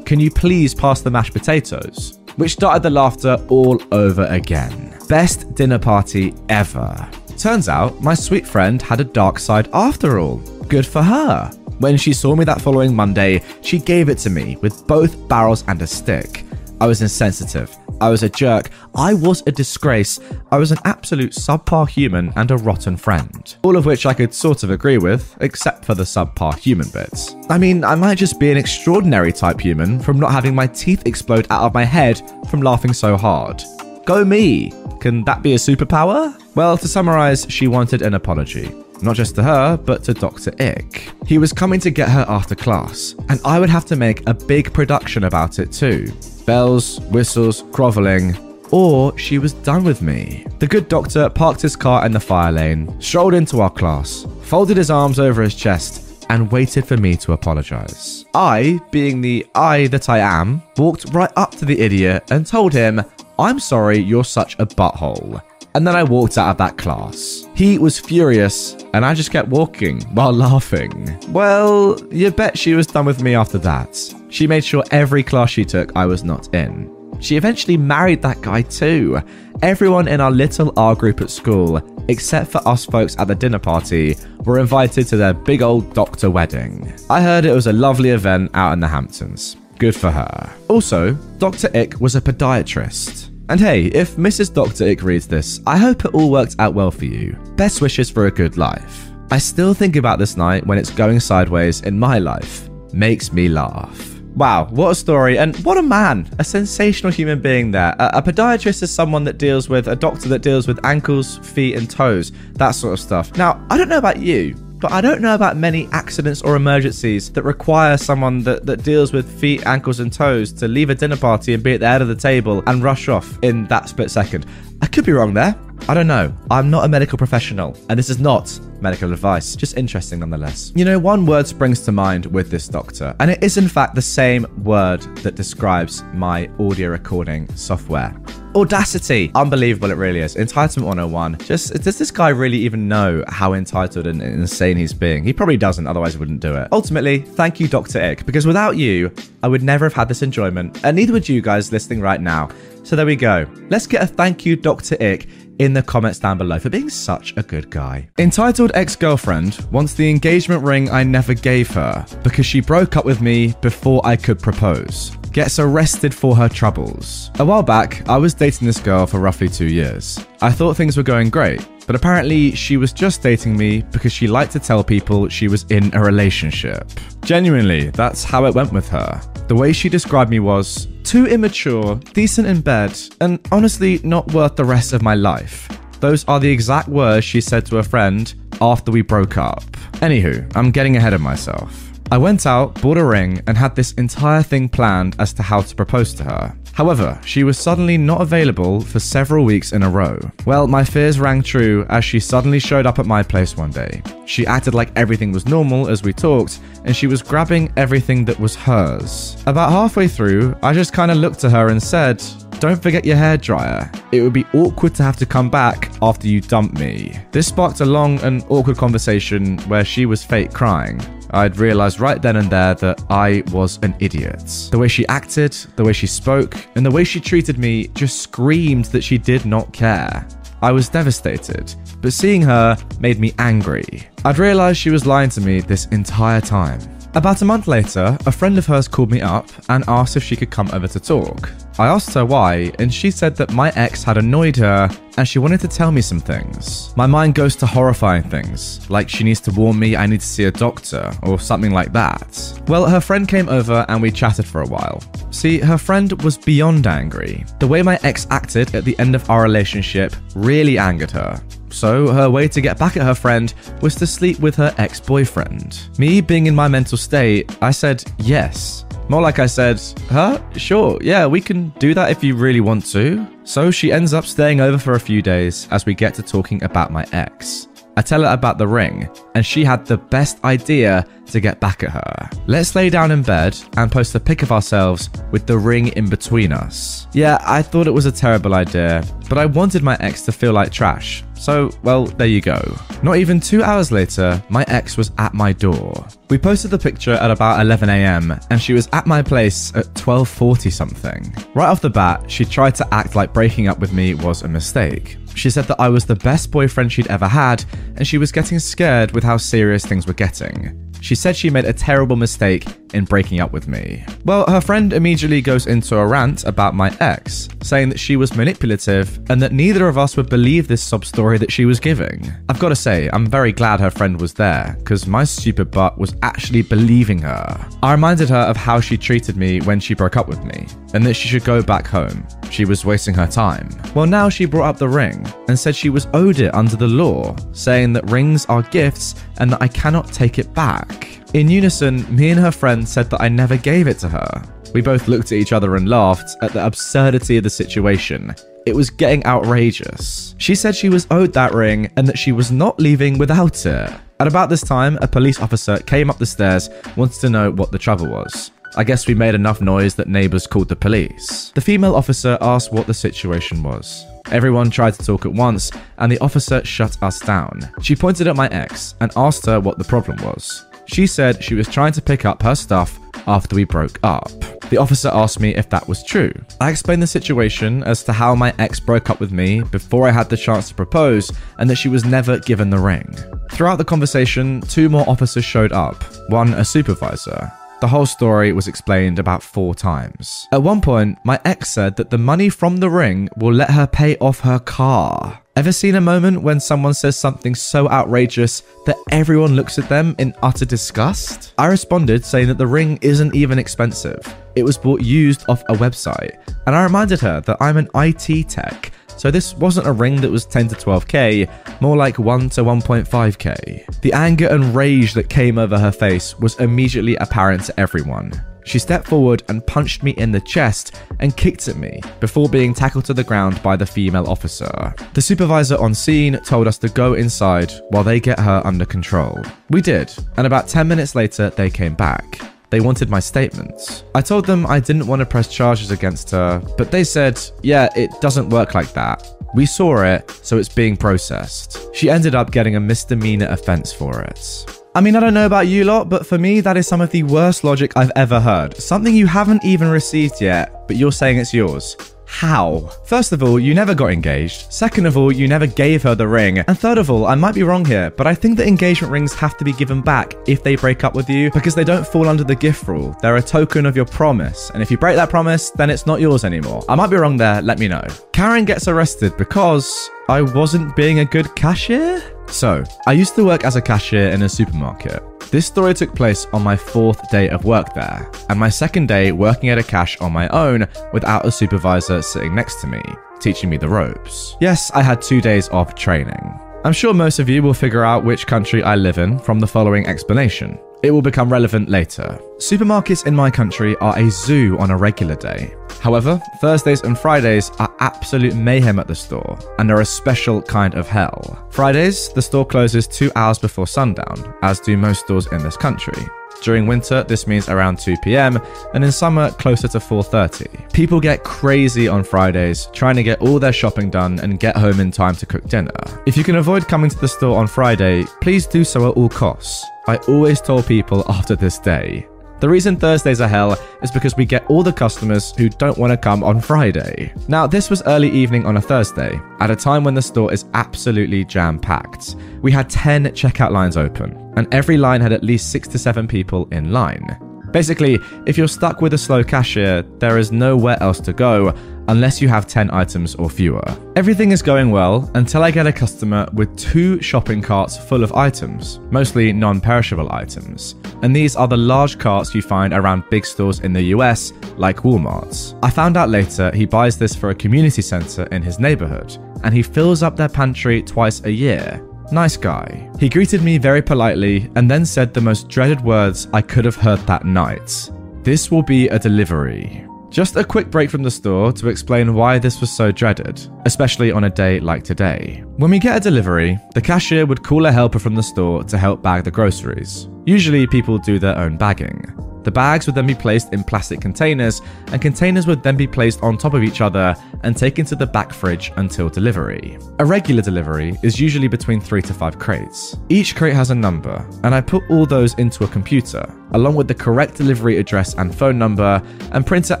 Can 0.04 0.18
you 0.18 0.30
please 0.32 0.74
pass 0.74 1.00
the 1.00 1.10
mashed 1.10 1.32
potatoes? 1.32 2.18
Which 2.36 2.52
started 2.52 2.82
the 2.82 2.90
laughter 2.90 3.36
all 3.48 3.80
over 3.92 4.24
again. 4.26 4.96
Best 5.08 5.54
dinner 5.54 5.78
party 5.78 6.34
ever. 6.48 7.08
Turns 7.36 7.68
out, 7.68 8.00
my 8.00 8.14
sweet 8.14 8.46
friend 8.46 8.80
had 8.80 9.00
a 9.00 9.04
dark 9.04 9.38
side 9.38 9.68
after 9.72 10.18
all. 10.18 10.36
Good 10.68 10.86
for 10.86 11.02
her. 11.02 11.50
When 11.78 11.96
she 11.96 12.12
saw 12.12 12.34
me 12.36 12.44
that 12.44 12.60
following 12.60 12.94
Monday, 12.94 13.42
she 13.60 13.78
gave 13.78 14.08
it 14.08 14.18
to 14.18 14.30
me 14.30 14.56
with 14.62 14.86
both 14.86 15.28
barrels 15.28 15.64
and 15.68 15.80
a 15.82 15.86
stick. 15.86 16.44
I 16.80 16.86
was 16.86 17.02
insensitive. 17.02 17.76
I 18.00 18.08
was 18.10 18.22
a 18.22 18.28
jerk. 18.28 18.70
I 18.94 19.14
was 19.14 19.42
a 19.46 19.52
disgrace. 19.52 20.20
I 20.50 20.58
was 20.58 20.72
an 20.72 20.78
absolute 20.84 21.32
subpar 21.32 21.88
human 21.88 22.32
and 22.36 22.50
a 22.50 22.56
rotten 22.56 22.96
friend. 22.96 23.56
All 23.62 23.76
of 23.76 23.86
which 23.86 24.06
I 24.06 24.14
could 24.14 24.34
sort 24.34 24.62
of 24.62 24.70
agree 24.70 24.98
with, 24.98 25.36
except 25.40 25.84
for 25.84 25.94
the 25.94 26.02
subpar 26.02 26.58
human 26.58 26.88
bits. 26.90 27.34
I 27.48 27.58
mean, 27.58 27.84
I 27.84 27.94
might 27.94 28.18
just 28.18 28.38
be 28.40 28.50
an 28.50 28.56
extraordinary 28.56 29.32
type 29.32 29.60
human 29.60 30.00
from 30.00 30.18
not 30.18 30.32
having 30.32 30.54
my 30.54 30.66
teeth 30.66 31.02
explode 31.06 31.46
out 31.50 31.62
of 31.62 31.74
my 31.74 31.84
head 31.84 32.22
from 32.48 32.60
laughing 32.62 32.92
so 32.92 33.16
hard. 33.16 33.62
Go 34.04 34.24
me! 34.24 34.70
Can 35.00 35.24
that 35.24 35.42
be 35.42 35.54
a 35.54 35.56
superpower? 35.56 36.38
Well, 36.54 36.76
to 36.78 36.88
summarize, 36.88 37.46
she 37.48 37.68
wanted 37.68 38.02
an 38.02 38.14
apology. 38.14 38.70
Not 39.04 39.16
just 39.16 39.34
to 39.34 39.42
her, 39.42 39.76
but 39.76 40.02
to 40.04 40.14
Dr. 40.14 40.50
Ick. 40.58 41.12
He 41.26 41.36
was 41.36 41.52
coming 41.52 41.78
to 41.80 41.90
get 41.90 42.08
her 42.08 42.24
after 42.26 42.54
class, 42.54 43.14
and 43.28 43.38
I 43.44 43.60
would 43.60 43.68
have 43.68 43.84
to 43.86 43.96
make 43.96 44.26
a 44.26 44.32
big 44.32 44.72
production 44.72 45.24
about 45.24 45.58
it 45.58 45.70
too. 45.70 46.10
Bells, 46.46 47.00
whistles, 47.10 47.64
groveling, 47.70 48.34
or 48.70 49.16
she 49.18 49.38
was 49.38 49.52
done 49.52 49.84
with 49.84 50.00
me. 50.00 50.46
The 50.58 50.66
good 50.66 50.88
doctor 50.88 51.28
parked 51.28 51.60
his 51.60 51.76
car 51.76 52.06
in 52.06 52.12
the 52.12 52.18
fire 52.18 52.50
lane, 52.50 52.98
strolled 52.98 53.34
into 53.34 53.60
our 53.60 53.68
class, 53.68 54.26
folded 54.40 54.78
his 54.78 54.90
arms 54.90 55.18
over 55.18 55.42
his 55.42 55.54
chest, 55.54 56.24
and 56.30 56.50
waited 56.50 56.86
for 56.86 56.96
me 56.96 57.14
to 57.16 57.34
apologize. 57.34 58.24
I, 58.32 58.80
being 58.90 59.20
the 59.20 59.46
I 59.54 59.88
that 59.88 60.08
I 60.08 60.20
am, 60.20 60.62
walked 60.78 61.12
right 61.12 61.32
up 61.36 61.50
to 61.56 61.66
the 61.66 61.78
idiot 61.78 62.30
and 62.30 62.46
told 62.46 62.72
him, 62.72 63.02
I'm 63.38 63.60
sorry 63.60 63.98
you're 63.98 64.24
such 64.24 64.54
a 64.58 64.64
butthole. 64.64 65.42
And 65.76 65.84
then 65.84 65.96
I 65.96 66.04
walked 66.04 66.38
out 66.38 66.50
of 66.50 66.56
that 66.58 66.78
class. 66.78 67.48
He 67.54 67.78
was 67.78 67.98
furious, 67.98 68.76
and 68.94 69.04
I 69.04 69.12
just 69.12 69.32
kept 69.32 69.48
walking 69.48 70.02
while 70.14 70.32
laughing. 70.48 71.18
Well, 71.30 71.98
you 72.12 72.30
bet 72.30 72.56
she 72.56 72.74
was 72.74 72.86
done 72.86 73.06
with 73.06 73.22
me 73.22 73.34
after 73.34 73.58
that. 73.58 74.14
She 74.28 74.46
made 74.46 74.64
sure 74.64 74.84
every 74.92 75.24
class 75.24 75.50
she 75.50 75.64
took 75.64 75.90
I 75.96 76.06
was 76.06 76.22
not 76.22 76.54
in. 76.54 76.94
She 77.20 77.36
eventually 77.36 77.76
married 77.76 78.22
that 78.22 78.40
guy 78.40 78.62
too. 78.62 79.20
Everyone 79.62 80.08
in 80.08 80.20
our 80.20 80.30
little 80.30 80.72
R 80.76 80.94
group 80.94 81.20
at 81.20 81.30
school, 81.30 81.80
except 82.08 82.50
for 82.52 82.66
us 82.68 82.84
folks 82.84 83.16
at 83.18 83.28
the 83.28 83.34
dinner 83.34 83.58
party, 83.58 84.16
were 84.44 84.58
invited 84.58 85.06
to 85.08 85.16
their 85.16 85.32
big 85.34 85.62
old 85.62 85.92
doctor 85.94 86.30
wedding. 86.30 86.92
I 87.10 87.20
heard 87.20 87.44
it 87.44 87.52
was 87.52 87.66
a 87.66 87.72
lovely 87.72 88.10
event 88.10 88.50
out 88.54 88.72
in 88.74 88.80
the 88.80 88.88
Hamptons. 88.88 89.56
Good 89.78 89.96
for 89.96 90.10
her. 90.10 90.52
Also, 90.68 91.14
Dr. 91.38 91.68
Ick 91.76 92.00
was 92.00 92.14
a 92.14 92.20
podiatrist. 92.20 93.30
And 93.50 93.60
hey, 93.60 93.86
if 93.86 94.16
Mrs. 94.16 94.54
Dr. 94.54 94.88
Ick 94.88 95.02
reads 95.02 95.26
this, 95.26 95.60
I 95.66 95.76
hope 95.76 96.06
it 96.06 96.14
all 96.14 96.30
worked 96.30 96.56
out 96.58 96.72
well 96.72 96.90
for 96.90 97.04
you. 97.04 97.36
Best 97.56 97.82
wishes 97.82 98.08
for 98.08 98.26
a 98.26 98.30
good 98.30 98.56
life. 98.56 99.10
I 99.30 99.36
still 99.36 99.74
think 99.74 99.96
about 99.96 100.18
this 100.18 100.36
night 100.36 100.66
when 100.66 100.78
it's 100.78 100.90
going 100.90 101.20
sideways 101.20 101.82
in 101.82 101.98
my 101.98 102.18
life. 102.18 102.70
Makes 102.94 103.32
me 103.34 103.50
laugh. 103.50 104.14
Wow, 104.34 104.66
what 104.70 104.90
a 104.90 104.94
story, 104.94 105.38
and 105.38 105.54
what 105.58 105.76
a 105.76 105.82
man! 105.82 106.28
A 106.38 106.44
sensational 106.44 107.12
human 107.12 107.40
being 107.40 107.70
there. 107.70 107.94
A, 108.00 108.18
a, 108.18 108.22
podiatrist 108.22 108.82
is 108.82 108.90
someone 108.90 109.22
that 109.24 109.38
deals 109.38 109.68
with, 109.68 109.86
a 109.86 109.94
doctor 109.94 110.28
that 110.30 110.42
deals 110.42 110.66
with 110.66 110.84
ankles, 110.84 111.38
feet, 111.38 111.76
and 111.76 111.88
toes, 111.88 112.32
that 112.54 112.72
sort 112.72 112.94
of 112.94 113.00
stuff. 113.00 113.36
Now, 113.36 113.64
I 113.70 113.78
don't 113.78 113.88
know 113.88 113.98
about 113.98 114.18
you, 114.18 114.56
but 114.84 114.92
I 114.92 115.00
don't 115.00 115.22
know 115.22 115.34
about 115.34 115.56
many 115.56 115.88
accidents 115.92 116.42
or 116.42 116.56
emergencies 116.56 117.32
that 117.32 117.42
require 117.42 117.96
someone 117.96 118.42
that, 118.42 118.66
that 118.66 118.82
deals 118.82 119.14
with 119.14 119.26
feet, 119.40 119.64
ankles, 119.64 119.98
and 119.98 120.12
toes 120.12 120.52
to 120.52 120.68
leave 120.68 120.90
a 120.90 120.94
dinner 120.94 121.16
party 121.16 121.54
and 121.54 121.62
be 121.62 121.72
at 121.72 121.80
the 121.80 121.88
head 121.88 122.02
of 122.02 122.08
the 122.08 122.14
table 122.14 122.62
and 122.66 122.82
rush 122.82 123.08
off 123.08 123.38
in 123.40 123.64
that 123.68 123.88
split 123.88 124.10
second. 124.10 124.44
I 124.84 124.86
could 124.86 125.06
be 125.06 125.12
wrong 125.12 125.32
there. 125.32 125.58
I 125.88 125.94
don't 125.94 126.06
know. 126.06 126.30
I'm 126.50 126.68
not 126.68 126.84
a 126.84 126.88
medical 126.88 127.16
professional, 127.16 127.74
and 127.88 127.98
this 127.98 128.10
is 128.10 128.18
not 128.18 128.60
medical 128.82 129.10
advice, 129.10 129.56
just 129.56 129.78
interesting 129.78 130.18
nonetheless. 130.18 130.74
You 130.76 130.84
know, 130.84 130.98
one 130.98 131.24
word 131.24 131.46
springs 131.46 131.80
to 131.86 131.92
mind 131.92 132.26
with 132.26 132.50
this 132.50 132.68
doctor, 132.68 133.16
and 133.18 133.30
it 133.30 133.42
is 133.42 133.56
in 133.56 133.66
fact 133.66 133.94
the 133.94 134.02
same 134.02 134.46
word 134.62 135.00
that 135.22 135.36
describes 135.36 136.04
my 136.12 136.50
audio 136.58 136.90
recording 136.90 137.48
software. 137.56 138.14
Audacity. 138.54 139.32
Unbelievable, 139.34 139.90
it 139.90 139.96
really 139.96 140.20
is. 140.20 140.36
Entitlement 140.36 140.84
101. 140.84 141.38
Just, 141.38 141.72
does 141.82 141.98
this 141.98 142.10
guy 142.10 142.28
really 142.28 142.58
even 142.58 142.86
know 142.86 143.24
how 143.28 143.54
entitled 143.54 144.06
and 144.06 144.20
insane 144.20 144.76
he's 144.76 144.92
being? 144.92 145.24
He 145.24 145.32
probably 145.32 145.56
doesn't, 145.56 145.86
otherwise, 145.86 146.12
he 146.12 146.18
wouldn't 146.18 146.40
do 146.40 146.54
it. 146.56 146.68
Ultimately, 146.72 147.20
thank 147.20 147.58
you, 147.58 147.68
Dr. 147.68 148.02
Ick, 148.02 148.26
because 148.26 148.46
without 148.46 148.76
you, 148.76 149.10
I 149.42 149.48
would 149.48 149.62
never 149.62 149.86
have 149.86 149.94
had 149.94 150.08
this 150.08 150.20
enjoyment, 150.20 150.84
and 150.84 150.94
neither 150.94 151.14
would 151.14 151.26
you 151.26 151.40
guys 151.40 151.72
listening 151.72 152.02
right 152.02 152.20
now. 152.20 152.50
So 152.84 152.96
there 152.96 153.06
we 153.06 153.16
go. 153.16 153.46
Let's 153.70 153.86
get 153.86 154.02
a 154.02 154.06
thank 154.06 154.44
you, 154.44 154.56
Dr. 154.56 155.02
Ick, 155.02 155.26
in 155.58 155.72
the 155.72 155.82
comments 155.82 156.18
down 156.18 156.36
below 156.36 156.58
for 156.58 156.68
being 156.68 156.90
such 156.90 157.32
a 157.38 157.42
good 157.42 157.70
guy. 157.70 158.10
Entitled 158.18 158.72
ex 158.74 158.94
girlfriend 158.94 159.66
wants 159.72 159.94
the 159.94 160.10
engagement 160.10 160.62
ring 160.62 160.90
I 160.90 161.02
never 161.02 161.32
gave 161.32 161.70
her 161.70 162.04
because 162.22 162.44
she 162.44 162.60
broke 162.60 162.98
up 162.98 163.06
with 163.06 163.22
me 163.22 163.54
before 163.62 164.02
I 164.04 164.16
could 164.16 164.38
propose. 164.38 165.16
Gets 165.32 165.58
arrested 165.58 166.14
for 166.14 166.36
her 166.36 166.48
troubles. 166.48 167.30
A 167.38 167.44
while 167.44 167.62
back, 167.62 168.06
I 168.06 168.18
was 168.18 168.34
dating 168.34 168.66
this 168.66 168.80
girl 168.80 169.06
for 169.06 169.18
roughly 169.18 169.48
two 169.48 169.66
years. 169.66 170.24
I 170.42 170.52
thought 170.52 170.76
things 170.76 170.98
were 170.98 171.02
going 171.02 171.30
great, 171.30 171.66
but 171.86 171.96
apparently 171.96 172.54
she 172.54 172.76
was 172.76 172.92
just 172.92 173.22
dating 173.22 173.56
me 173.56 173.80
because 173.92 174.12
she 174.12 174.26
liked 174.26 174.52
to 174.52 174.60
tell 174.60 174.84
people 174.84 175.30
she 175.30 175.48
was 175.48 175.64
in 175.70 175.92
a 175.94 176.04
relationship. 176.04 176.86
Genuinely, 177.22 177.88
that's 177.90 178.24
how 178.24 178.44
it 178.44 178.54
went 178.54 178.74
with 178.74 178.88
her. 178.90 179.22
The 179.48 179.56
way 179.56 179.72
she 179.72 179.88
described 179.88 180.30
me 180.30 180.40
was 180.40 180.86
Too 181.04 181.26
immature, 181.26 181.96
decent 182.14 182.48
in 182.48 182.62
bed, 182.62 182.98
and 183.20 183.38
honestly 183.52 184.00
not 184.02 184.32
worth 184.32 184.56
the 184.56 184.64
rest 184.64 184.94
of 184.94 185.02
my 185.02 185.14
life. 185.14 185.68
Those 186.00 186.24
are 186.24 186.40
the 186.40 186.50
exact 186.50 186.88
words 186.88 187.24
she 187.26 187.42
said 187.42 187.66
to 187.66 187.78
a 187.78 187.82
friend 187.82 188.34
after 188.60 188.90
we 188.90 189.02
broke 189.02 189.36
up. 189.36 189.62
Anywho, 190.00 190.50
I'm 190.56 190.70
getting 190.70 190.96
ahead 190.96 191.12
of 191.12 191.20
myself. 191.20 191.93
I 192.10 192.18
went 192.18 192.46
out, 192.46 192.80
bought 192.80 192.98
a 192.98 193.04
ring, 193.04 193.42
and 193.46 193.56
had 193.56 193.74
this 193.74 193.92
entire 193.92 194.42
thing 194.42 194.68
planned 194.68 195.16
as 195.18 195.32
to 195.34 195.42
how 195.42 195.62
to 195.62 195.74
propose 195.74 196.14
to 196.14 196.24
her. 196.24 196.56
However, 196.74 197.20
she 197.24 197.44
was 197.44 197.56
suddenly 197.56 197.96
not 197.96 198.20
available 198.20 198.80
for 198.80 198.98
several 198.98 199.44
weeks 199.44 199.72
in 199.72 199.84
a 199.84 199.88
row. 199.90 200.18
Well, 200.44 200.66
my 200.66 200.84
fears 200.84 201.20
rang 201.20 201.40
true 201.40 201.86
as 201.88 202.04
she 202.04 202.18
suddenly 202.18 202.58
showed 202.58 202.84
up 202.84 202.98
at 202.98 203.06
my 203.06 203.22
place 203.22 203.56
one 203.56 203.70
day. 203.70 204.02
She 204.26 204.46
acted 204.46 204.74
like 204.74 204.90
everything 204.96 205.30
was 205.30 205.46
normal 205.46 205.88
as 205.88 206.02
we 206.02 206.12
talked, 206.12 206.58
and 206.84 206.94
she 206.94 207.06
was 207.06 207.22
grabbing 207.22 207.72
everything 207.76 208.24
that 208.24 208.40
was 208.40 208.56
hers. 208.56 209.36
About 209.46 209.70
halfway 209.70 210.08
through, 210.08 210.56
I 210.62 210.72
just 210.72 210.92
kind 210.92 211.12
of 211.12 211.18
looked 211.18 211.44
at 211.44 211.52
her 211.52 211.68
and 211.68 211.80
said, 211.80 212.22
don't 212.58 212.82
forget 212.82 213.04
your 213.04 213.16
hair 213.16 213.36
dryer. 213.36 213.90
It 214.10 214.22
would 214.22 214.32
be 214.32 214.46
awkward 214.54 214.94
to 214.96 215.02
have 215.02 215.16
to 215.18 215.26
come 215.26 215.50
back 215.50 215.92
after 216.02 216.26
you 216.26 216.40
dump 216.40 216.78
me. 216.78 217.18
This 217.30 217.48
sparked 217.48 217.80
a 217.80 217.84
long 217.84 218.18
and 218.20 218.44
awkward 218.48 218.78
conversation 218.78 219.58
where 219.68 219.84
she 219.84 220.06
was 220.06 220.24
fake 220.24 220.52
crying. 220.52 221.00
I'd 221.34 221.56
realized 221.56 221.98
right 221.98 222.22
then 222.22 222.36
and 222.36 222.48
there 222.48 222.74
that 222.76 223.02
I 223.10 223.42
was 223.50 223.80
an 223.82 223.96
idiot. 223.98 224.68
The 224.70 224.78
way 224.78 224.86
she 224.86 225.06
acted, 225.08 225.52
the 225.74 225.82
way 225.82 225.92
she 225.92 226.06
spoke, 226.06 226.54
and 226.76 226.86
the 226.86 226.90
way 226.90 227.02
she 227.02 227.18
treated 227.18 227.58
me 227.58 227.88
just 227.88 228.20
screamed 228.20 228.84
that 228.86 229.02
she 229.02 229.18
did 229.18 229.44
not 229.44 229.72
care. 229.72 230.26
I 230.62 230.70
was 230.70 230.88
devastated, 230.88 231.74
but 232.00 232.12
seeing 232.12 232.40
her 232.42 232.78
made 233.00 233.18
me 233.18 233.34
angry. 233.38 234.08
I'd 234.24 234.38
realized 234.38 234.78
she 234.78 234.90
was 234.90 235.06
lying 235.06 235.30
to 235.30 235.40
me 235.40 235.60
this 235.60 235.86
entire 235.86 236.40
time. 236.40 236.80
About 237.16 237.42
a 237.42 237.44
month 237.44 237.68
later, 237.68 238.18
a 238.26 238.32
friend 238.32 238.58
of 238.58 238.66
hers 238.66 238.88
called 238.88 239.12
me 239.12 239.20
up 239.20 239.48
and 239.68 239.84
asked 239.86 240.16
if 240.16 240.24
she 240.24 240.34
could 240.34 240.50
come 240.50 240.68
over 240.72 240.88
to 240.88 240.98
talk. 240.98 241.48
I 241.78 241.86
asked 241.86 242.12
her 242.14 242.24
why, 242.24 242.72
and 242.80 242.92
she 242.92 243.12
said 243.12 243.36
that 243.36 243.52
my 243.52 243.70
ex 243.76 244.02
had 244.02 244.18
annoyed 244.18 244.56
her 244.56 244.88
and 245.16 245.26
she 245.26 245.38
wanted 245.38 245.60
to 245.60 245.68
tell 245.68 245.92
me 245.92 246.00
some 246.00 246.18
things. 246.18 246.92
My 246.96 247.06
mind 247.06 247.36
goes 247.36 247.54
to 247.56 247.66
horrifying 247.66 248.24
things, 248.24 248.90
like 248.90 249.08
she 249.08 249.22
needs 249.22 249.40
to 249.42 249.52
warn 249.52 249.78
me 249.78 249.94
I 249.94 250.06
need 250.06 250.20
to 250.20 250.26
see 250.26 250.44
a 250.44 250.50
doctor 250.50 251.12
or 251.22 251.38
something 251.38 251.70
like 251.70 251.92
that. 251.92 252.60
Well, 252.66 252.84
her 252.86 253.00
friend 253.00 253.28
came 253.28 253.48
over 253.48 253.86
and 253.88 254.02
we 254.02 254.10
chatted 254.10 254.44
for 254.44 254.62
a 254.62 254.66
while. 254.66 255.00
See, 255.30 255.58
her 255.58 255.78
friend 255.78 256.20
was 256.24 256.36
beyond 256.36 256.88
angry. 256.88 257.44
The 257.60 257.68
way 257.68 257.82
my 257.82 257.96
ex 258.02 258.26
acted 258.30 258.74
at 258.74 258.84
the 258.84 258.98
end 258.98 259.14
of 259.14 259.30
our 259.30 259.44
relationship 259.44 260.16
really 260.34 260.78
angered 260.78 261.12
her. 261.12 261.40
So, 261.74 262.12
her 262.12 262.30
way 262.30 262.46
to 262.48 262.60
get 262.60 262.78
back 262.78 262.96
at 262.96 263.02
her 263.02 263.14
friend 263.14 263.52
was 263.82 263.96
to 263.96 264.06
sleep 264.06 264.38
with 264.38 264.54
her 264.56 264.72
ex 264.78 265.00
boyfriend. 265.00 265.88
Me 265.98 266.20
being 266.20 266.46
in 266.46 266.54
my 266.54 266.68
mental 266.68 266.96
state, 266.96 267.56
I 267.60 267.72
said 267.72 268.04
yes. 268.18 268.84
More 269.08 269.20
like 269.20 269.38
I 269.38 269.46
said, 269.46 269.82
huh? 270.08 270.40
Sure, 270.56 270.98
yeah, 271.02 271.26
we 271.26 271.40
can 271.40 271.70
do 271.78 271.92
that 271.92 272.10
if 272.10 272.24
you 272.24 272.36
really 272.36 272.60
want 272.60 272.86
to. 272.92 273.26
So 273.42 273.70
she 273.70 273.92
ends 273.92 274.14
up 274.14 274.24
staying 274.24 274.60
over 274.60 274.78
for 274.78 274.94
a 274.94 275.00
few 275.00 275.20
days 275.20 275.68
as 275.70 275.84
we 275.84 275.94
get 275.94 276.14
to 276.14 276.22
talking 276.22 276.62
about 276.62 276.90
my 276.90 277.04
ex. 277.12 277.68
I 277.96 278.02
tell 278.02 278.22
her 278.22 278.32
about 278.32 278.58
the 278.58 278.66
ring, 278.66 279.08
and 279.34 279.46
she 279.46 279.64
had 279.64 279.86
the 279.86 279.98
best 279.98 280.42
idea 280.44 281.06
to 281.26 281.40
get 281.40 281.60
back 281.60 281.82
at 281.82 281.90
her. 281.90 282.30
Let's 282.46 282.74
lay 282.74 282.90
down 282.90 283.10
in 283.10 283.22
bed 283.22 283.56
and 283.76 283.90
post 283.90 284.14
a 284.14 284.20
pic 284.20 284.42
of 284.42 284.52
ourselves 284.52 285.10
with 285.30 285.46
the 285.46 285.56
ring 285.56 285.88
in 285.88 286.08
between 286.08 286.52
us. 286.52 287.06
Yeah, 287.12 287.38
I 287.42 287.62
thought 287.62 287.86
it 287.86 287.92
was 287.92 288.06
a 288.06 288.12
terrible 288.12 288.54
idea, 288.54 289.04
but 289.28 289.38
I 289.38 289.46
wanted 289.46 289.82
my 289.82 289.96
ex 290.00 290.22
to 290.22 290.32
feel 290.32 290.52
like 290.52 290.72
trash. 290.72 291.22
So, 291.34 291.70
well, 291.82 292.06
there 292.06 292.26
you 292.26 292.40
go. 292.40 292.60
Not 293.02 293.16
even 293.16 293.38
two 293.38 293.62
hours 293.62 293.92
later, 293.92 294.42
my 294.48 294.64
ex 294.68 294.96
was 294.96 295.12
at 295.18 295.34
my 295.34 295.52
door. 295.52 296.06
We 296.30 296.38
posted 296.38 296.70
the 296.70 296.78
picture 296.78 297.12
at 297.12 297.30
about 297.30 297.64
11am, 297.64 298.46
and 298.50 298.60
she 298.60 298.72
was 298.72 298.88
at 298.92 299.06
my 299.06 299.22
place 299.22 299.74
at 299.76 299.86
12.40 299.94 300.72
something. 300.72 301.34
Right 301.54 301.68
off 301.68 301.80
the 301.80 301.90
bat, 301.90 302.30
she 302.30 302.44
tried 302.44 302.74
to 302.76 302.94
act 302.94 303.14
like 303.14 303.32
breaking 303.32 303.68
up 303.68 303.78
with 303.78 303.92
me 303.92 304.14
was 304.14 304.42
a 304.42 304.48
mistake. 304.48 305.16
She 305.34 305.50
said 305.50 305.64
that 305.64 305.80
I 305.80 305.88
was 305.88 306.06
the 306.06 306.14
best 306.14 306.50
boyfriend 306.50 306.92
she'd 306.92 307.08
ever 307.08 307.28
had, 307.28 307.64
and 307.96 308.06
she 308.06 308.18
was 308.18 308.32
getting 308.32 308.58
scared 308.58 309.12
with 309.12 309.24
how 309.24 309.36
serious 309.36 309.84
things 309.84 310.06
were 310.06 310.14
getting. 310.14 310.80
She 311.00 311.14
said 311.14 311.36
she 311.36 311.50
made 311.50 311.66
a 311.66 311.72
terrible 311.74 312.16
mistake 312.16 312.64
in 312.94 313.04
breaking 313.04 313.40
up 313.40 313.52
with 313.52 313.68
me. 313.68 314.06
Well, 314.24 314.46
her 314.46 314.62
friend 314.62 314.90
immediately 314.90 315.42
goes 315.42 315.66
into 315.66 315.98
a 315.98 316.06
rant 316.06 316.44
about 316.44 316.74
my 316.74 316.96
ex, 316.98 317.46
saying 317.62 317.90
that 317.90 318.00
she 318.00 318.16
was 318.16 318.34
manipulative 318.34 319.18
and 319.28 319.42
that 319.42 319.52
neither 319.52 319.86
of 319.86 319.98
us 319.98 320.16
would 320.16 320.30
believe 320.30 320.66
this 320.66 320.82
sob 320.82 321.04
story 321.04 321.36
that 321.36 321.52
she 321.52 321.66
was 321.66 321.78
giving. 321.78 322.32
I've 322.48 322.58
got 322.58 322.70
to 322.70 322.76
say, 322.76 323.10
I'm 323.12 323.26
very 323.26 323.52
glad 323.52 323.80
her 323.80 323.90
friend 323.90 324.18
was 324.18 324.32
there, 324.32 324.76
because 324.78 325.06
my 325.06 325.24
stupid 325.24 325.70
butt 325.70 325.98
was 325.98 326.16
actually 326.22 326.62
believing 326.62 327.18
her. 327.18 327.68
I 327.82 327.92
reminded 327.92 328.30
her 328.30 328.36
of 328.36 328.56
how 328.56 328.80
she 328.80 328.96
treated 328.96 329.36
me 329.36 329.60
when 329.60 329.80
she 329.80 329.92
broke 329.92 330.16
up 330.16 330.26
with 330.26 330.42
me, 330.42 330.66
and 330.94 331.04
that 331.04 331.14
she 331.14 331.28
should 331.28 331.44
go 331.44 331.62
back 331.62 331.86
home. 331.86 332.26
She 332.54 332.64
was 332.64 332.84
wasting 332.84 333.14
her 333.14 333.26
time. 333.26 333.68
Well, 333.96 334.06
now 334.06 334.28
she 334.28 334.44
brought 334.44 334.68
up 334.68 334.76
the 334.76 334.88
ring 334.88 335.26
and 335.48 335.58
said 335.58 335.74
she 335.74 335.90
was 335.90 336.06
owed 336.14 336.38
it 336.38 336.54
under 336.54 336.76
the 336.76 336.86
law, 336.86 337.34
saying 337.50 337.94
that 337.94 338.08
rings 338.08 338.46
are 338.46 338.62
gifts 338.62 339.16
and 339.38 339.50
that 339.50 339.60
I 339.60 339.66
cannot 339.66 340.12
take 340.12 340.38
it 340.38 340.54
back. 340.54 341.18
In 341.34 341.48
unison, 341.48 342.06
me 342.14 342.30
and 342.30 342.38
her 342.38 342.52
friend 342.52 342.88
said 342.88 343.10
that 343.10 343.20
I 343.20 343.28
never 343.28 343.56
gave 343.56 343.88
it 343.88 343.98
to 343.98 344.08
her. 344.08 344.42
We 344.72 344.82
both 344.82 345.08
looked 345.08 345.32
at 345.32 345.38
each 345.38 345.52
other 345.52 345.74
and 345.74 345.88
laughed 345.88 346.36
at 346.42 346.52
the 346.52 346.64
absurdity 346.64 347.38
of 347.38 347.42
the 347.42 347.50
situation. 347.50 348.32
It 348.66 348.76
was 348.76 348.88
getting 348.88 349.26
outrageous. 349.26 350.36
She 350.38 350.54
said 350.54 350.76
she 350.76 350.90
was 350.90 351.08
owed 351.10 351.32
that 351.32 351.54
ring 351.54 351.90
and 351.96 352.06
that 352.06 352.20
she 352.20 352.30
was 352.30 352.52
not 352.52 352.78
leaving 352.78 353.18
without 353.18 353.66
it. 353.66 353.92
At 354.20 354.28
about 354.28 354.48
this 354.48 354.62
time, 354.62 354.96
a 355.02 355.08
police 355.08 355.40
officer 355.40 355.78
came 355.78 356.08
up 356.08 356.18
the 356.18 356.26
stairs, 356.26 356.70
wanted 356.96 357.20
to 357.20 357.30
know 357.30 357.50
what 357.50 357.72
the 357.72 357.78
trouble 357.78 358.06
was. 358.06 358.52
I 358.76 358.82
guess 358.82 359.06
we 359.06 359.14
made 359.14 359.34
enough 359.36 359.60
noise 359.60 359.94
that 359.94 360.08
neighbors 360.08 360.48
called 360.48 360.68
the 360.68 360.74
police. 360.74 361.52
The 361.54 361.60
female 361.60 361.94
officer 361.94 362.36
asked 362.40 362.72
what 362.72 362.88
the 362.88 362.94
situation 362.94 363.62
was. 363.62 364.04
Everyone 364.32 364.68
tried 364.68 364.94
to 364.94 365.04
talk 365.04 365.26
at 365.26 365.32
once, 365.32 365.70
and 365.98 366.10
the 366.10 366.18
officer 366.18 366.64
shut 366.64 367.00
us 367.00 367.20
down. 367.20 367.68
She 367.82 367.94
pointed 367.94 368.26
at 368.26 368.34
my 368.34 368.48
ex 368.48 368.96
and 369.00 369.12
asked 369.16 369.46
her 369.46 369.60
what 369.60 369.78
the 369.78 369.84
problem 369.84 370.18
was. 370.24 370.64
She 370.86 371.06
said 371.06 371.42
she 371.42 371.54
was 371.54 371.68
trying 371.68 371.92
to 371.92 372.02
pick 372.02 372.24
up 372.24 372.42
her 372.42 372.56
stuff 372.56 372.98
after 373.28 373.54
we 373.54 373.64
broke 373.64 374.00
up. 374.02 374.28
The 374.70 374.78
officer 374.78 375.08
asked 375.12 375.40
me 375.40 375.54
if 375.54 375.70
that 375.70 375.86
was 375.86 376.02
true. 376.02 376.32
I 376.60 376.70
explained 376.70 377.02
the 377.02 377.06
situation 377.06 377.84
as 377.84 378.02
to 378.04 378.12
how 378.12 378.34
my 378.34 378.52
ex 378.58 378.80
broke 378.80 379.08
up 379.08 379.20
with 379.20 379.30
me 379.30 379.62
before 379.62 380.08
I 380.08 380.10
had 380.10 380.28
the 380.28 380.36
chance 380.36 380.68
to 380.68 380.74
propose 380.74 381.30
and 381.58 381.70
that 381.70 381.76
she 381.76 381.88
was 381.88 382.04
never 382.04 382.38
given 382.40 382.70
the 382.70 382.78
ring. 382.78 383.14
Throughout 383.52 383.76
the 383.76 383.84
conversation, 383.84 384.62
two 384.62 384.88
more 384.88 385.08
officers 385.08 385.44
showed 385.44 385.72
up, 385.72 386.02
one 386.28 386.54
a 386.54 386.64
supervisor. 386.64 387.52
The 387.84 387.88
whole 387.88 388.06
story 388.06 388.50
was 388.50 388.66
explained 388.66 389.18
about 389.18 389.42
four 389.42 389.74
times. 389.74 390.48
At 390.52 390.62
one 390.62 390.80
point, 390.80 391.18
my 391.22 391.38
ex 391.44 391.68
said 391.68 391.96
that 391.96 392.08
the 392.08 392.16
money 392.16 392.48
from 392.48 392.78
the 392.78 392.88
ring 392.88 393.28
will 393.36 393.52
let 393.52 393.68
her 393.72 393.86
pay 393.86 394.16
off 394.20 394.40
her 394.40 394.58
car. 394.58 395.38
Ever 395.54 395.70
seen 395.70 395.96
a 395.96 396.00
moment 396.00 396.40
when 396.40 396.60
someone 396.60 396.94
says 396.94 397.14
something 397.14 397.54
so 397.54 397.86
outrageous 397.90 398.62
that 398.86 398.96
everyone 399.10 399.54
looks 399.54 399.78
at 399.78 399.90
them 399.90 400.16
in 400.18 400.34
utter 400.42 400.64
disgust? 400.64 401.52
I 401.58 401.66
responded 401.66 402.24
saying 402.24 402.48
that 402.48 402.56
the 402.56 402.66
ring 402.66 402.98
isn't 403.02 403.34
even 403.34 403.58
expensive. 403.58 404.34
It 404.56 404.62
was 404.62 404.78
bought 404.78 405.02
used 405.02 405.44
off 405.50 405.62
a 405.68 405.74
website. 405.74 406.38
And 406.66 406.74
I 406.74 406.84
reminded 406.84 407.20
her 407.20 407.42
that 407.42 407.58
I'm 407.60 407.76
an 407.76 407.90
IT 407.94 408.48
tech 408.48 408.92
so 409.24 409.30
this 409.30 409.54
wasn't 409.54 409.86
a 409.86 409.92
ring 409.92 410.20
that 410.20 410.30
was 410.30 410.44
10 410.44 410.68
to 410.68 410.74
12k, 410.74 411.80
more 411.80 411.96
like 411.96 412.18
1 412.18 412.50
to 412.50 412.62
1.5k. 412.62 414.00
The 414.02 414.12
anger 414.12 414.48
and 414.48 414.74
rage 414.74 415.14
that 415.14 415.30
came 415.30 415.56
over 415.56 415.78
her 415.78 415.90
face 415.90 416.38
was 416.38 416.60
immediately 416.60 417.16
apparent 417.16 417.64
to 417.64 417.80
everyone. 417.80 418.32
She 418.66 418.78
stepped 418.78 419.06
forward 419.06 419.42
and 419.48 419.66
punched 419.66 420.02
me 420.02 420.10
in 420.18 420.30
the 420.30 420.42
chest 420.42 421.00
and 421.20 421.34
kicked 421.38 421.68
at 421.68 421.76
me 421.76 422.02
before 422.20 422.50
being 422.50 422.74
tackled 422.74 423.06
to 423.06 423.14
the 423.14 423.24
ground 423.24 423.62
by 423.62 423.76
the 423.76 423.86
female 423.86 424.26
officer. 424.26 424.94
The 425.14 425.22
supervisor 425.22 425.78
on 425.78 425.94
scene 425.94 426.38
told 426.40 426.68
us 426.68 426.76
to 426.78 426.90
go 426.90 427.14
inside 427.14 427.72
while 427.88 428.04
they 428.04 428.20
get 428.20 428.38
her 428.38 428.60
under 428.62 428.84
control. 428.84 429.42
We 429.70 429.80
did, 429.80 430.14
and 430.36 430.46
about 430.46 430.68
10 430.68 430.86
minutes 430.86 431.14
later, 431.14 431.48
they 431.48 431.70
came 431.70 431.94
back. 431.94 432.53
They 432.74 432.80
wanted 432.80 433.08
my 433.08 433.20
statements. 433.20 434.02
I 434.16 434.20
told 434.20 434.46
them 434.46 434.66
I 434.66 434.80
didn't 434.80 435.06
want 435.06 435.20
to 435.20 435.26
press 435.26 435.46
charges 435.46 435.92
against 435.92 436.32
her, 436.32 436.58
but 436.76 436.90
they 436.90 437.04
said, 437.04 437.40
yeah, 437.62 437.88
it 437.94 438.10
doesn't 438.20 438.48
work 438.48 438.74
like 438.74 438.92
that. 438.94 439.24
We 439.54 439.64
saw 439.64 440.02
it, 440.02 440.28
so 440.42 440.58
it's 440.58 440.68
being 440.68 440.96
processed. 440.96 441.94
She 441.94 442.10
ended 442.10 442.34
up 442.34 442.50
getting 442.50 442.74
a 442.74 442.80
misdemeanor 442.80 443.46
offense 443.46 443.92
for 443.92 444.22
it. 444.22 444.82
I 444.96 445.00
mean, 445.00 445.14
I 445.14 445.20
don't 445.20 445.34
know 445.34 445.46
about 445.46 445.68
you 445.68 445.84
lot, 445.84 446.08
but 446.08 446.26
for 446.26 446.36
me, 446.36 446.60
that 446.62 446.76
is 446.76 446.88
some 446.88 447.00
of 447.00 447.12
the 447.12 447.22
worst 447.22 447.62
logic 447.62 447.96
I've 447.96 448.10
ever 448.16 448.40
heard. 448.40 448.76
Something 448.76 449.14
you 449.14 449.28
haven't 449.28 449.64
even 449.64 449.86
received 449.86 450.40
yet, 450.40 450.88
but 450.88 450.96
you're 450.96 451.12
saying 451.12 451.38
it's 451.38 451.54
yours. 451.54 451.96
How? 452.34 452.90
First 453.04 453.30
of 453.30 453.44
all, 453.44 453.60
you 453.60 453.74
never 453.74 453.94
got 453.94 454.10
engaged. 454.10 454.72
Second 454.72 455.06
of 455.06 455.16
all, 455.16 455.30
you 455.30 455.46
never 455.46 455.68
gave 455.68 456.02
her 456.02 456.16
the 456.16 456.26
ring. 456.26 456.58
And 456.58 456.76
third 456.76 456.98
of 456.98 457.08
all, 457.08 457.26
I 457.28 457.36
might 457.36 457.54
be 457.54 457.62
wrong 457.62 457.84
here, 457.84 458.10
but 458.10 458.26
I 458.26 458.34
think 458.34 458.56
that 458.56 458.66
engagement 458.66 459.12
rings 459.12 459.32
have 459.34 459.56
to 459.58 459.64
be 459.64 459.72
given 459.72 460.02
back 460.02 460.34
if 460.48 460.60
they 460.64 460.74
break 460.74 461.04
up 461.04 461.14
with 461.14 461.30
you 461.30 461.52
because 461.52 461.76
they 461.76 461.84
don't 461.84 462.04
fall 462.04 462.28
under 462.28 462.42
the 462.42 462.56
gift 462.56 462.88
rule. 462.88 463.16
They're 463.22 463.36
a 463.36 463.42
token 463.42 463.86
of 463.86 463.94
your 463.94 464.04
promise. 464.04 464.70
And 464.70 464.82
if 464.82 464.90
you 464.90 464.98
break 464.98 465.14
that 465.14 465.30
promise, 465.30 465.70
then 465.70 465.90
it's 465.90 466.06
not 466.06 466.20
yours 466.20 466.44
anymore. 466.44 466.84
I 466.88 466.96
might 466.96 467.06
be 467.10 467.16
wrong 467.16 467.36
there, 467.36 467.62
let 467.62 467.78
me 467.78 467.86
know. 467.86 468.04
Karen 468.32 468.64
gets 468.64 468.88
arrested 468.88 469.36
because 469.36 470.10
I 470.28 470.42
wasn't 470.42 470.96
being 470.96 471.20
a 471.20 471.24
good 471.24 471.54
cashier? 471.54 472.33
So, 472.48 472.84
I 473.06 473.12
used 473.12 473.34
to 473.36 473.44
work 473.44 473.64
as 473.64 473.76
a 473.76 473.82
cashier 473.82 474.28
in 474.28 474.42
a 474.42 474.48
supermarket. 474.48 475.22
This 475.50 475.66
story 475.66 475.94
took 475.94 476.14
place 476.14 476.46
on 476.52 476.62
my 476.62 476.76
fourth 476.76 477.30
day 477.30 477.48
of 477.48 477.64
work 477.64 477.94
there, 477.94 478.30
and 478.48 478.58
my 478.58 478.68
second 478.68 479.06
day 479.08 479.32
working 479.32 479.68
at 479.68 479.78
a 479.78 479.82
cash 479.82 480.20
on 480.20 480.32
my 480.32 480.48
own 480.48 480.86
without 481.12 481.46
a 481.46 481.52
supervisor 481.52 482.22
sitting 482.22 482.54
next 482.54 482.80
to 482.80 482.86
me, 482.86 483.02
teaching 483.40 483.70
me 483.70 483.76
the 483.76 483.88
ropes. 483.88 484.56
Yes, 484.60 484.90
I 484.92 485.02
had 485.02 485.22
two 485.22 485.40
days 485.40 485.68
of 485.68 485.94
training. 485.94 486.60
I'm 486.84 486.92
sure 486.92 487.14
most 487.14 487.38
of 487.38 487.48
you 487.48 487.62
will 487.62 487.72
figure 487.72 488.04
out 488.04 488.24
which 488.24 488.46
country 488.46 488.82
I 488.82 488.94
live 488.94 489.18
in 489.18 489.38
from 489.38 489.58
the 489.58 489.66
following 489.66 490.06
explanation. 490.06 490.78
It 491.04 491.10
will 491.10 491.20
become 491.20 491.52
relevant 491.52 491.90
later. 491.90 492.40
Supermarkets 492.56 493.26
in 493.26 493.36
my 493.36 493.50
country 493.50 493.94
are 493.96 494.18
a 494.18 494.30
zoo 494.30 494.78
on 494.78 494.90
a 494.90 494.96
regular 494.96 495.34
day. 495.34 495.74
However, 496.00 496.40
Thursdays 496.62 497.02
and 497.02 497.18
Fridays 497.18 497.70
are 497.78 497.94
absolute 498.00 498.54
mayhem 498.54 498.98
at 498.98 499.06
the 499.06 499.14
store 499.14 499.58
and 499.78 499.90
are 499.90 500.00
a 500.00 500.06
special 500.06 500.62
kind 500.62 500.94
of 500.94 501.06
hell. 501.06 501.68
Fridays, 501.68 502.32
the 502.32 502.40
store 502.40 502.64
closes 502.64 503.06
two 503.06 503.30
hours 503.36 503.58
before 503.58 503.86
sundown, 503.86 504.54
as 504.62 504.80
do 504.80 504.96
most 504.96 505.26
stores 505.26 505.46
in 505.52 505.62
this 505.62 505.76
country. 505.76 506.26
During 506.62 506.86
winter, 506.86 507.22
this 507.22 507.46
means 507.46 507.68
around 507.68 507.98
2 507.98 508.16
pm, 508.24 508.58
and 508.94 509.04
in 509.04 509.12
summer, 509.12 509.50
closer 509.50 509.88
to 509.88 510.00
4:30. 510.00 510.90
People 510.94 511.20
get 511.20 511.44
crazy 511.44 512.08
on 512.08 512.24
Fridays, 512.24 512.88
trying 512.94 513.16
to 513.16 513.22
get 513.22 513.42
all 513.42 513.58
their 513.58 513.74
shopping 513.74 514.08
done 514.08 514.40
and 514.40 514.58
get 514.58 514.74
home 514.74 515.00
in 515.00 515.10
time 515.10 515.34
to 515.34 515.44
cook 515.44 515.66
dinner. 515.68 516.00
If 516.24 516.38
you 516.38 516.44
can 516.44 516.56
avoid 516.56 516.88
coming 516.88 517.10
to 517.10 517.18
the 517.18 517.28
store 517.28 517.58
on 517.58 517.66
Friday, 517.66 518.24
please 518.40 518.66
do 518.66 518.84
so 518.84 519.10
at 519.10 519.16
all 519.18 519.28
costs. 519.28 519.84
I 520.06 520.16
always 520.28 520.60
told 520.60 520.86
people 520.86 521.24
after 521.28 521.56
this 521.56 521.78
day. 521.78 522.28
The 522.60 522.68
reason 522.68 522.96
Thursdays 522.96 523.40
are 523.40 523.48
hell 523.48 523.78
is 524.02 524.10
because 524.10 524.36
we 524.36 524.46
get 524.46 524.64
all 524.70 524.82
the 524.82 524.92
customers 524.92 525.52
who 525.56 525.68
don't 525.68 525.98
want 525.98 526.12
to 526.12 526.16
come 526.16 526.42
on 526.44 526.60
Friday. 526.60 527.32
Now, 527.48 527.66
this 527.66 527.90
was 527.90 528.02
early 528.06 528.30
evening 528.30 528.64
on 528.64 528.76
a 528.76 528.80
Thursday, 528.80 529.40
at 529.60 529.70
a 529.70 529.76
time 529.76 530.04
when 530.04 530.14
the 530.14 530.22
store 530.22 530.52
is 530.52 530.64
absolutely 530.72 531.44
jam 531.44 531.78
packed. 531.78 532.36
We 532.62 532.70
had 532.70 532.88
10 532.88 533.24
checkout 533.28 533.72
lines 533.72 533.96
open, 533.96 534.52
and 534.56 534.72
every 534.72 534.96
line 534.96 535.20
had 535.20 535.32
at 535.32 535.42
least 535.42 535.72
6 535.72 535.88
to 535.88 535.98
7 535.98 536.26
people 536.28 536.68
in 536.70 536.92
line. 536.92 537.38
Basically, 537.74 538.20
if 538.46 538.56
you're 538.56 538.68
stuck 538.68 539.00
with 539.00 539.14
a 539.14 539.18
slow 539.18 539.42
cashier, 539.42 540.02
there 540.20 540.38
is 540.38 540.52
nowhere 540.52 540.96
else 541.02 541.18
to 541.18 541.32
go 541.32 541.74
unless 542.06 542.40
you 542.40 542.46
have 542.46 542.68
10 542.68 542.88
items 542.94 543.34
or 543.34 543.50
fewer. 543.50 543.82
Everything 544.14 544.52
is 544.52 544.62
going 544.62 544.92
well 544.92 545.28
until 545.34 545.64
I 545.64 545.72
get 545.72 545.84
a 545.84 545.92
customer 545.92 546.46
with 546.52 546.76
two 546.76 547.20
shopping 547.20 547.60
carts 547.60 547.96
full 547.96 548.22
of 548.22 548.32
items, 548.32 549.00
mostly 549.10 549.52
non 549.52 549.80
perishable 549.80 550.30
items. 550.30 550.94
And 551.22 551.34
these 551.34 551.56
are 551.56 551.66
the 551.66 551.76
large 551.76 552.16
carts 552.16 552.54
you 552.54 552.62
find 552.62 552.92
around 552.92 553.24
big 553.28 553.44
stores 553.44 553.80
in 553.80 553.92
the 553.92 554.02
US, 554.18 554.52
like 554.76 554.98
Walmart's. 554.98 555.74
I 555.82 555.90
found 555.90 556.16
out 556.16 556.28
later 556.28 556.70
he 556.72 556.86
buys 556.86 557.18
this 557.18 557.34
for 557.34 557.50
a 557.50 557.56
community 557.56 558.02
center 558.02 558.44
in 558.52 558.62
his 558.62 558.78
neighborhood, 558.78 559.36
and 559.64 559.74
he 559.74 559.82
fills 559.82 560.22
up 560.22 560.36
their 560.36 560.48
pantry 560.48 561.02
twice 561.02 561.42
a 561.42 561.50
year. 561.50 562.00
Nice 562.34 562.56
guy. 562.56 563.08
He 563.20 563.28
greeted 563.28 563.62
me 563.62 563.78
very 563.78 564.02
politely 564.02 564.68
and 564.74 564.90
then 564.90 565.06
said 565.06 565.32
the 565.32 565.40
most 565.40 565.68
dreaded 565.68 566.00
words 566.00 566.48
I 566.52 566.62
could 566.62 566.84
have 566.84 566.96
heard 566.96 567.20
that 567.20 567.44
night. 567.44 568.10
This 568.42 568.72
will 568.72 568.82
be 568.82 569.06
a 569.06 569.20
delivery. 569.20 570.04
Just 570.30 570.56
a 570.56 570.64
quick 570.64 570.90
break 570.90 571.10
from 571.10 571.22
the 571.22 571.30
store 571.30 571.70
to 571.70 571.88
explain 571.88 572.34
why 572.34 572.58
this 572.58 572.80
was 572.80 572.90
so 572.90 573.12
dreaded, 573.12 573.64
especially 573.86 574.32
on 574.32 574.42
a 574.42 574.50
day 574.50 574.80
like 574.80 575.04
today. 575.04 575.62
When 575.76 575.92
we 575.92 576.00
get 576.00 576.16
a 576.16 576.20
delivery, 576.28 576.76
the 576.92 577.00
cashier 577.00 577.46
would 577.46 577.62
call 577.62 577.86
a 577.86 577.92
helper 577.92 578.18
from 578.18 578.34
the 578.34 578.42
store 578.42 578.82
to 578.82 578.98
help 578.98 579.22
bag 579.22 579.44
the 579.44 579.52
groceries. 579.52 580.28
Usually, 580.44 580.88
people 580.88 581.18
do 581.18 581.38
their 581.38 581.56
own 581.56 581.76
bagging. 581.76 582.34
The 582.64 582.70
bags 582.70 583.06
would 583.06 583.14
then 583.14 583.26
be 583.26 583.34
placed 583.34 583.72
in 583.72 583.84
plastic 583.84 584.20
containers, 584.20 584.80
and 585.12 585.20
containers 585.20 585.66
would 585.66 585.82
then 585.82 585.96
be 585.96 586.06
placed 586.06 586.42
on 586.42 586.56
top 586.56 586.74
of 586.74 586.82
each 586.82 587.00
other 587.00 587.36
and 587.62 587.76
taken 587.76 588.04
to 588.06 588.16
the 588.16 588.26
back 588.26 588.52
fridge 588.52 588.90
until 588.96 589.28
delivery. 589.28 589.98
A 590.18 590.24
regular 590.24 590.62
delivery 590.62 591.16
is 591.22 591.38
usually 591.38 591.68
between 591.68 592.00
3 592.00 592.22
to 592.22 592.34
5 592.34 592.58
crates. 592.58 593.16
Each 593.28 593.54
crate 593.54 593.74
has 593.74 593.90
a 593.90 593.94
number, 593.94 594.46
and 594.62 594.74
I 594.74 594.80
put 594.80 595.08
all 595.10 595.26
those 595.26 595.54
into 595.54 595.84
a 595.84 595.88
computer, 595.88 596.44
along 596.72 596.94
with 596.94 597.08
the 597.08 597.14
correct 597.14 597.56
delivery 597.56 597.98
address 597.98 598.34
and 598.34 598.54
phone 598.54 598.78
number, 598.78 599.22
and 599.52 599.66
print 599.66 599.90
it 599.90 600.00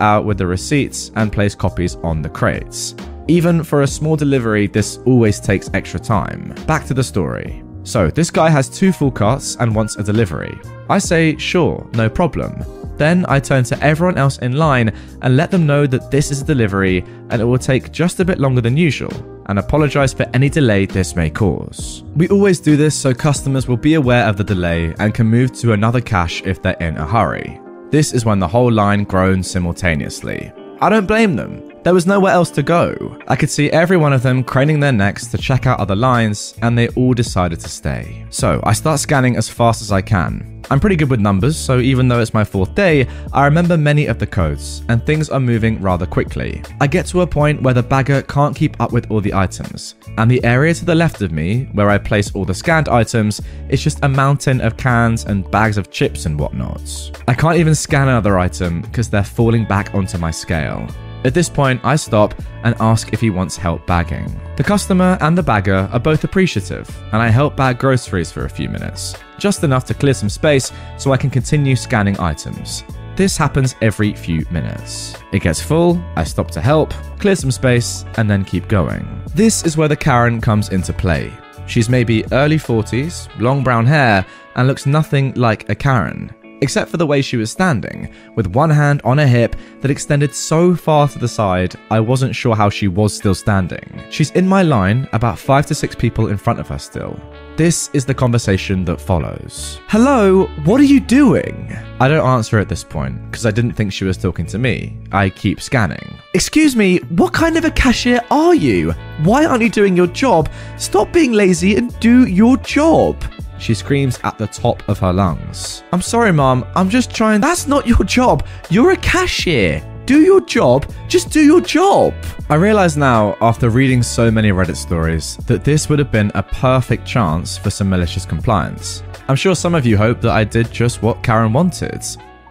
out 0.00 0.24
with 0.24 0.38
the 0.38 0.46
receipts 0.46 1.10
and 1.16 1.32
place 1.32 1.54
copies 1.54 1.96
on 1.96 2.22
the 2.22 2.28
crates. 2.28 2.94
Even 3.26 3.62
for 3.62 3.82
a 3.82 3.86
small 3.86 4.16
delivery, 4.16 4.66
this 4.66 4.98
always 5.06 5.40
takes 5.40 5.70
extra 5.72 5.98
time. 5.98 6.54
Back 6.66 6.84
to 6.86 6.94
the 6.94 7.02
story. 7.02 7.63
So, 7.84 8.10
this 8.10 8.30
guy 8.30 8.48
has 8.48 8.68
two 8.68 8.92
full 8.92 9.10
carts 9.10 9.56
and 9.60 9.74
wants 9.74 9.96
a 9.96 10.02
delivery. 10.02 10.58
I 10.88 10.98
say, 10.98 11.36
sure, 11.36 11.86
no 11.92 12.08
problem. 12.08 12.64
Then 12.96 13.26
I 13.28 13.40
turn 13.40 13.64
to 13.64 13.82
everyone 13.82 14.18
else 14.18 14.38
in 14.38 14.56
line 14.56 14.94
and 15.22 15.36
let 15.36 15.50
them 15.50 15.66
know 15.66 15.86
that 15.86 16.10
this 16.10 16.30
is 16.30 16.42
a 16.42 16.44
delivery 16.44 17.04
and 17.30 17.42
it 17.42 17.44
will 17.44 17.58
take 17.58 17.92
just 17.92 18.20
a 18.20 18.24
bit 18.24 18.38
longer 18.38 18.60
than 18.60 18.76
usual, 18.76 19.12
and 19.46 19.58
apologize 19.58 20.12
for 20.12 20.26
any 20.32 20.48
delay 20.48 20.86
this 20.86 21.16
may 21.16 21.28
cause. 21.28 22.04
We 22.14 22.28
always 22.28 22.60
do 22.60 22.76
this 22.76 22.94
so 22.94 23.12
customers 23.12 23.68
will 23.68 23.76
be 23.76 23.94
aware 23.94 24.26
of 24.26 24.36
the 24.36 24.44
delay 24.44 24.94
and 24.98 25.12
can 25.12 25.26
move 25.26 25.52
to 25.54 25.72
another 25.72 26.00
cash 26.00 26.42
if 26.44 26.62
they're 26.62 26.74
in 26.74 26.96
a 26.96 27.06
hurry. 27.06 27.60
This 27.90 28.12
is 28.12 28.24
when 28.24 28.38
the 28.38 28.48
whole 28.48 28.72
line 28.72 29.04
groans 29.04 29.50
simultaneously. 29.50 30.52
I 30.80 30.88
don't 30.88 31.06
blame 31.06 31.36
them. 31.36 31.73
There 31.84 31.92
was 31.92 32.06
nowhere 32.06 32.32
else 32.32 32.50
to 32.52 32.62
go. 32.62 33.18
I 33.28 33.36
could 33.36 33.50
see 33.50 33.70
every 33.70 33.98
one 33.98 34.14
of 34.14 34.22
them 34.22 34.42
craning 34.42 34.80
their 34.80 34.90
necks 34.90 35.26
to 35.26 35.36
check 35.36 35.66
out 35.66 35.78
other 35.78 35.94
lines, 35.94 36.54
and 36.62 36.78
they 36.78 36.88
all 36.88 37.12
decided 37.12 37.60
to 37.60 37.68
stay. 37.68 38.24
So 38.30 38.58
I 38.64 38.72
start 38.72 39.00
scanning 39.00 39.36
as 39.36 39.50
fast 39.50 39.82
as 39.82 39.92
I 39.92 40.00
can. 40.00 40.62
I'm 40.70 40.80
pretty 40.80 40.96
good 40.96 41.10
with 41.10 41.20
numbers, 41.20 41.58
so 41.58 41.80
even 41.80 42.08
though 42.08 42.20
it's 42.20 42.32
my 42.32 42.42
fourth 42.42 42.74
day, 42.74 43.06
I 43.34 43.44
remember 43.44 43.76
many 43.76 44.06
of 44.06 44.18
the 44.18 44.26
codes, 44.26 44.82
and 44.88 45.04
things 45.04 45.28
are 45.28 45.38
moving 45.38 45.78
rather 45.82 46.06
quickly. 46.06 46.62
I 46.80 46.86
get 46.86 47.04
to 47.08 47.20
a 47.20 47.26
point 47.26 47.60
where 47.60 47.74
the 47.74 47.82
bagger 47.82 48.22
can't 48.22 48.56
keep 48.56 48.80
up 48.80 48.90
with 48.90 49.10
all 49.10 49.20
the 49.20 49.34
items, 49.34 49.96
and 50.16 50.30
the 50.30 50.42
area 50.42 50.72
to 50.72 50.86
the 50.86 50.94
left 50.94 51.20
of 51.20 51.32
me, 51.32 51.68
where 51.74 51.90
I 51.90 51.98
place 51.98 52.34
all 52.34 52.46
the 52.46 52.54
scanned 52.54 52.88
items, 52.88 53.42
is 53.68 53.84
just 53.84 54.02
a 54.02 54.08
mountain 54.08 54.62
of 54.62 54.78
cans 54.78 55.26
and 55.26 55.50
bags 55.50 55.76
of 55.76 55.90
chips 55.90 56.24
and 56.24 56.40
whatnot. 56.40 57.20
I 57.28 57.34
can't 57.34 57.58
even 57.58 57.74
scan 57.74 58.08
another 58.08 58.38
item 58.38 58.80
because 58.80 59.10
they're 59.10 59.22
falling 59.22 59.66
back 59.66 59.94
onto 59.94 60.16
my 60.16 60.30
scale. 60.30 60.88
At 61.24 61.32
this 61.32 61.48
point, 61.48 61.80
I 61.82 61.96
stop 61.96 62.34
and 62.64 62.74
ask 62.80 63.14
if 63.14 63.20
he 63.20 63.30
wants 63.30 63.56
help 63.56 63.86
bagging. 63.86 64.38
The 64.56 64.62
customer 64.62 65.16
and 65.22 65.36
the 65.36 65.42
bagger 65.42 65.88
are 65.90 65.98
both 65.98 66.22
appreciative, 66.22 66.86
and 67.12 67.22
I 67.22 67.28
help 67.28 67.56
bag 67.56 67.78
groceries 67.78 68.30
for 68.30 68.44
a 68.44 68.50
few 68.50 68.68
minutes, 68.68 69.14
just 69.38 69.64
enough 69.64 69.86
to 69.86 69.94
clear 69.94 70.12
some 70.12 70.28
space 70.28 70.70
so 70.98 71.12
I 71.12 71.16
can 71.16 71.30
continue 71.30 71.76
scanning 71.76 72.20
items. 72.20 72.84
This 73.16 73.38
happens 73.38 73.74
every 73.80 74.12
few 74.12 74.44
minutes. 74.50 75.16
It 75.32 75.40
gets 75.40 75.62
full, 75.62 76.02
I 76.14 76.24
stop 76.24 76.50
to 76.50 76.60
help, 76.60 76.92
clear 77.18 77.36
some 77.36 77.52
space, 77.52 78.04
and 78.18 78.28
then 78.28 78.44
keep 78.44 78.68
going. 78.68 79.22
This 79.34 79.64
is 79.64 79.78
where 79.78 79.88
the 79.88 79.96
Karen 79.96 80.42
comes 80.42 80.68
into 80.70 80.92
play. 80.92 81.32
She's 81.66 81.88
maybe 81.88 82.26
early 82.32 82.58
40s, 82.58 83.28
long 83.40 83.64
brown 83.64 83.86
hair, 83.86 84.26
and 84.56 84.68
looks 84.68 84.84
nothing 84.84 85.32
like 85.34 85.70
a 85.70 85.74
Karen 85.74 86.34
except 86.64 86.90
for 86.90 86.96
the 86.96 87.06
way 87.06 87.20
she 87.20 87.36
was 87.36 87.50
standing, 87.50 88.10
with 88.36 88.46
one 88.46 88.70
hand 88.70 89.02
on 89.04 89.18
her 89.18 89.26
hip 89.26 89.54
that 89.82 89.90
extended 89.90 90.34
so 90.34 90.74
far 90.74 91.06
to 91.06 91.18
the 91.18 91.28
side, 91.28 91.74
I 91.90 92.00
wasn't 92.00 92.34
sure 92.34 92.56
how 92.56 92.70
she 92.70 92.88
was 92.88 93.14
still 93.14 93.34
standing. 93.34 94.02
She's 94.08 94.30
in 94.30 94.48
my 94.48 94.62
line, 94.62 95.06
about 95.12 95.38
five 95.38 95.66
to 95.66 95.74
six 95.74 95.94
people 95.94 96.28
in 96.28 96.38
front 96.38 96.58
of 96.58 96.68
her 96.68 96.78
still. 96.78 97.20
This 97.58 97.90
is 97.92 98.06
the 98.06 98.14
conversation 98.14 98.82
that 98.86 98.98
follows. 98.98 99.78
Hello, 99.88 100.46
what 100.64 100.80
are 100.80 100.90
you 100.94 101.00
doing? 101.00 101.76
I 102.00 102.08
don't 102.08 102.26
answer 102.26 102.58
at 102.58 102.70
this 102.70 102.82
point 102.82 103.14
because 103.30 103.44
I 103.44 103.50
didn't 103.50 103.74
think 103.74 103.92
she 103.92 104.06
was 104.06 104.16
talking 104.16 104.46
to 104.46 104.58
me. 104.58 104.96
I 105.12 105.28
keep 105.28 105.60
scanning. 105.60 106.18
Excuse 106.32 106.74
me, 106.74 106.96
what 107.20 107.34
kind 107.34 107.58
of 107.58 107.66
a 107.66 107.70
cashier 107.70 108.22
are 108.30 108.54
you? 108.54 108.92
Why 109.22 109.44
aren't 109.44 109.62
you 109.62 109.68
doing 109.68 109.94
your 109.94 110.06
job? 110.06 110.48
Stop 110.78 111.12
being 111.12 111.32
lazy 111.32 111.76
and 111.76 111.96
do 112.00 112.26
your 112.26 112.56
job. 112.56 113.22
She 113.58 113.74
screams 113.74 114.18
at 114.24 114.38
the 114.38 114.46
top 114.46 114.86
of 114.88 114.98
her 114.98 115.12
lungs. 115.12 115.82
I'm 115.92 116.02
sorry, 116.02 116.32
Mom. 116.32 116.66
I'm 116.74 116.88
just 116.88 117.14
trying. 117.14 117.40
That's 117.40 117.66
not 117.66 117.86
your 117.86 118.04
job. 118.04 118.46
You're 118.70 118.92
a 118.92 118.96
cashier. 118.96 119.82
Do 120.06 120.20
your 120.20 120.40
job. 120.42 120.90
Just 121.08 121.30
do 121.30 121.44
your 121.44 121.60
job. 121.60 122.14
I 122.50 122.56
realize 122.56 122.96
now, 122.96 123.36
after 123.40 123.70
reading 123.70 124.02
so 124.02 124.30
many 124.30 124.50
Reddit 124.50 124.76
stories, 124.76 125.36
that 125.46 125.64
this 125.64 125.88
would 125.88 125.98
have 125.98 126.12
been 126.12 126.30
a 126.34 126.42
perfect 126.42 127.06
chance 127.06 127.56
for 127.56 127.70
some 127.70 127.88
malicious 127.88 128.26
compliance. 128.26 129.02
I'm 129.28 129.36
sure 129.36 129.54
some 129.54 129.74
of 129.74 129.86
you 129.86 129.96
hope 129.96 130.20
that 130.20 130.32
I 130.32 130.44
did 130.44 130.70
just 130.70 131.02
what 131.02 131.22
Karen 131.22 131.52
wanted. 131.52 132.04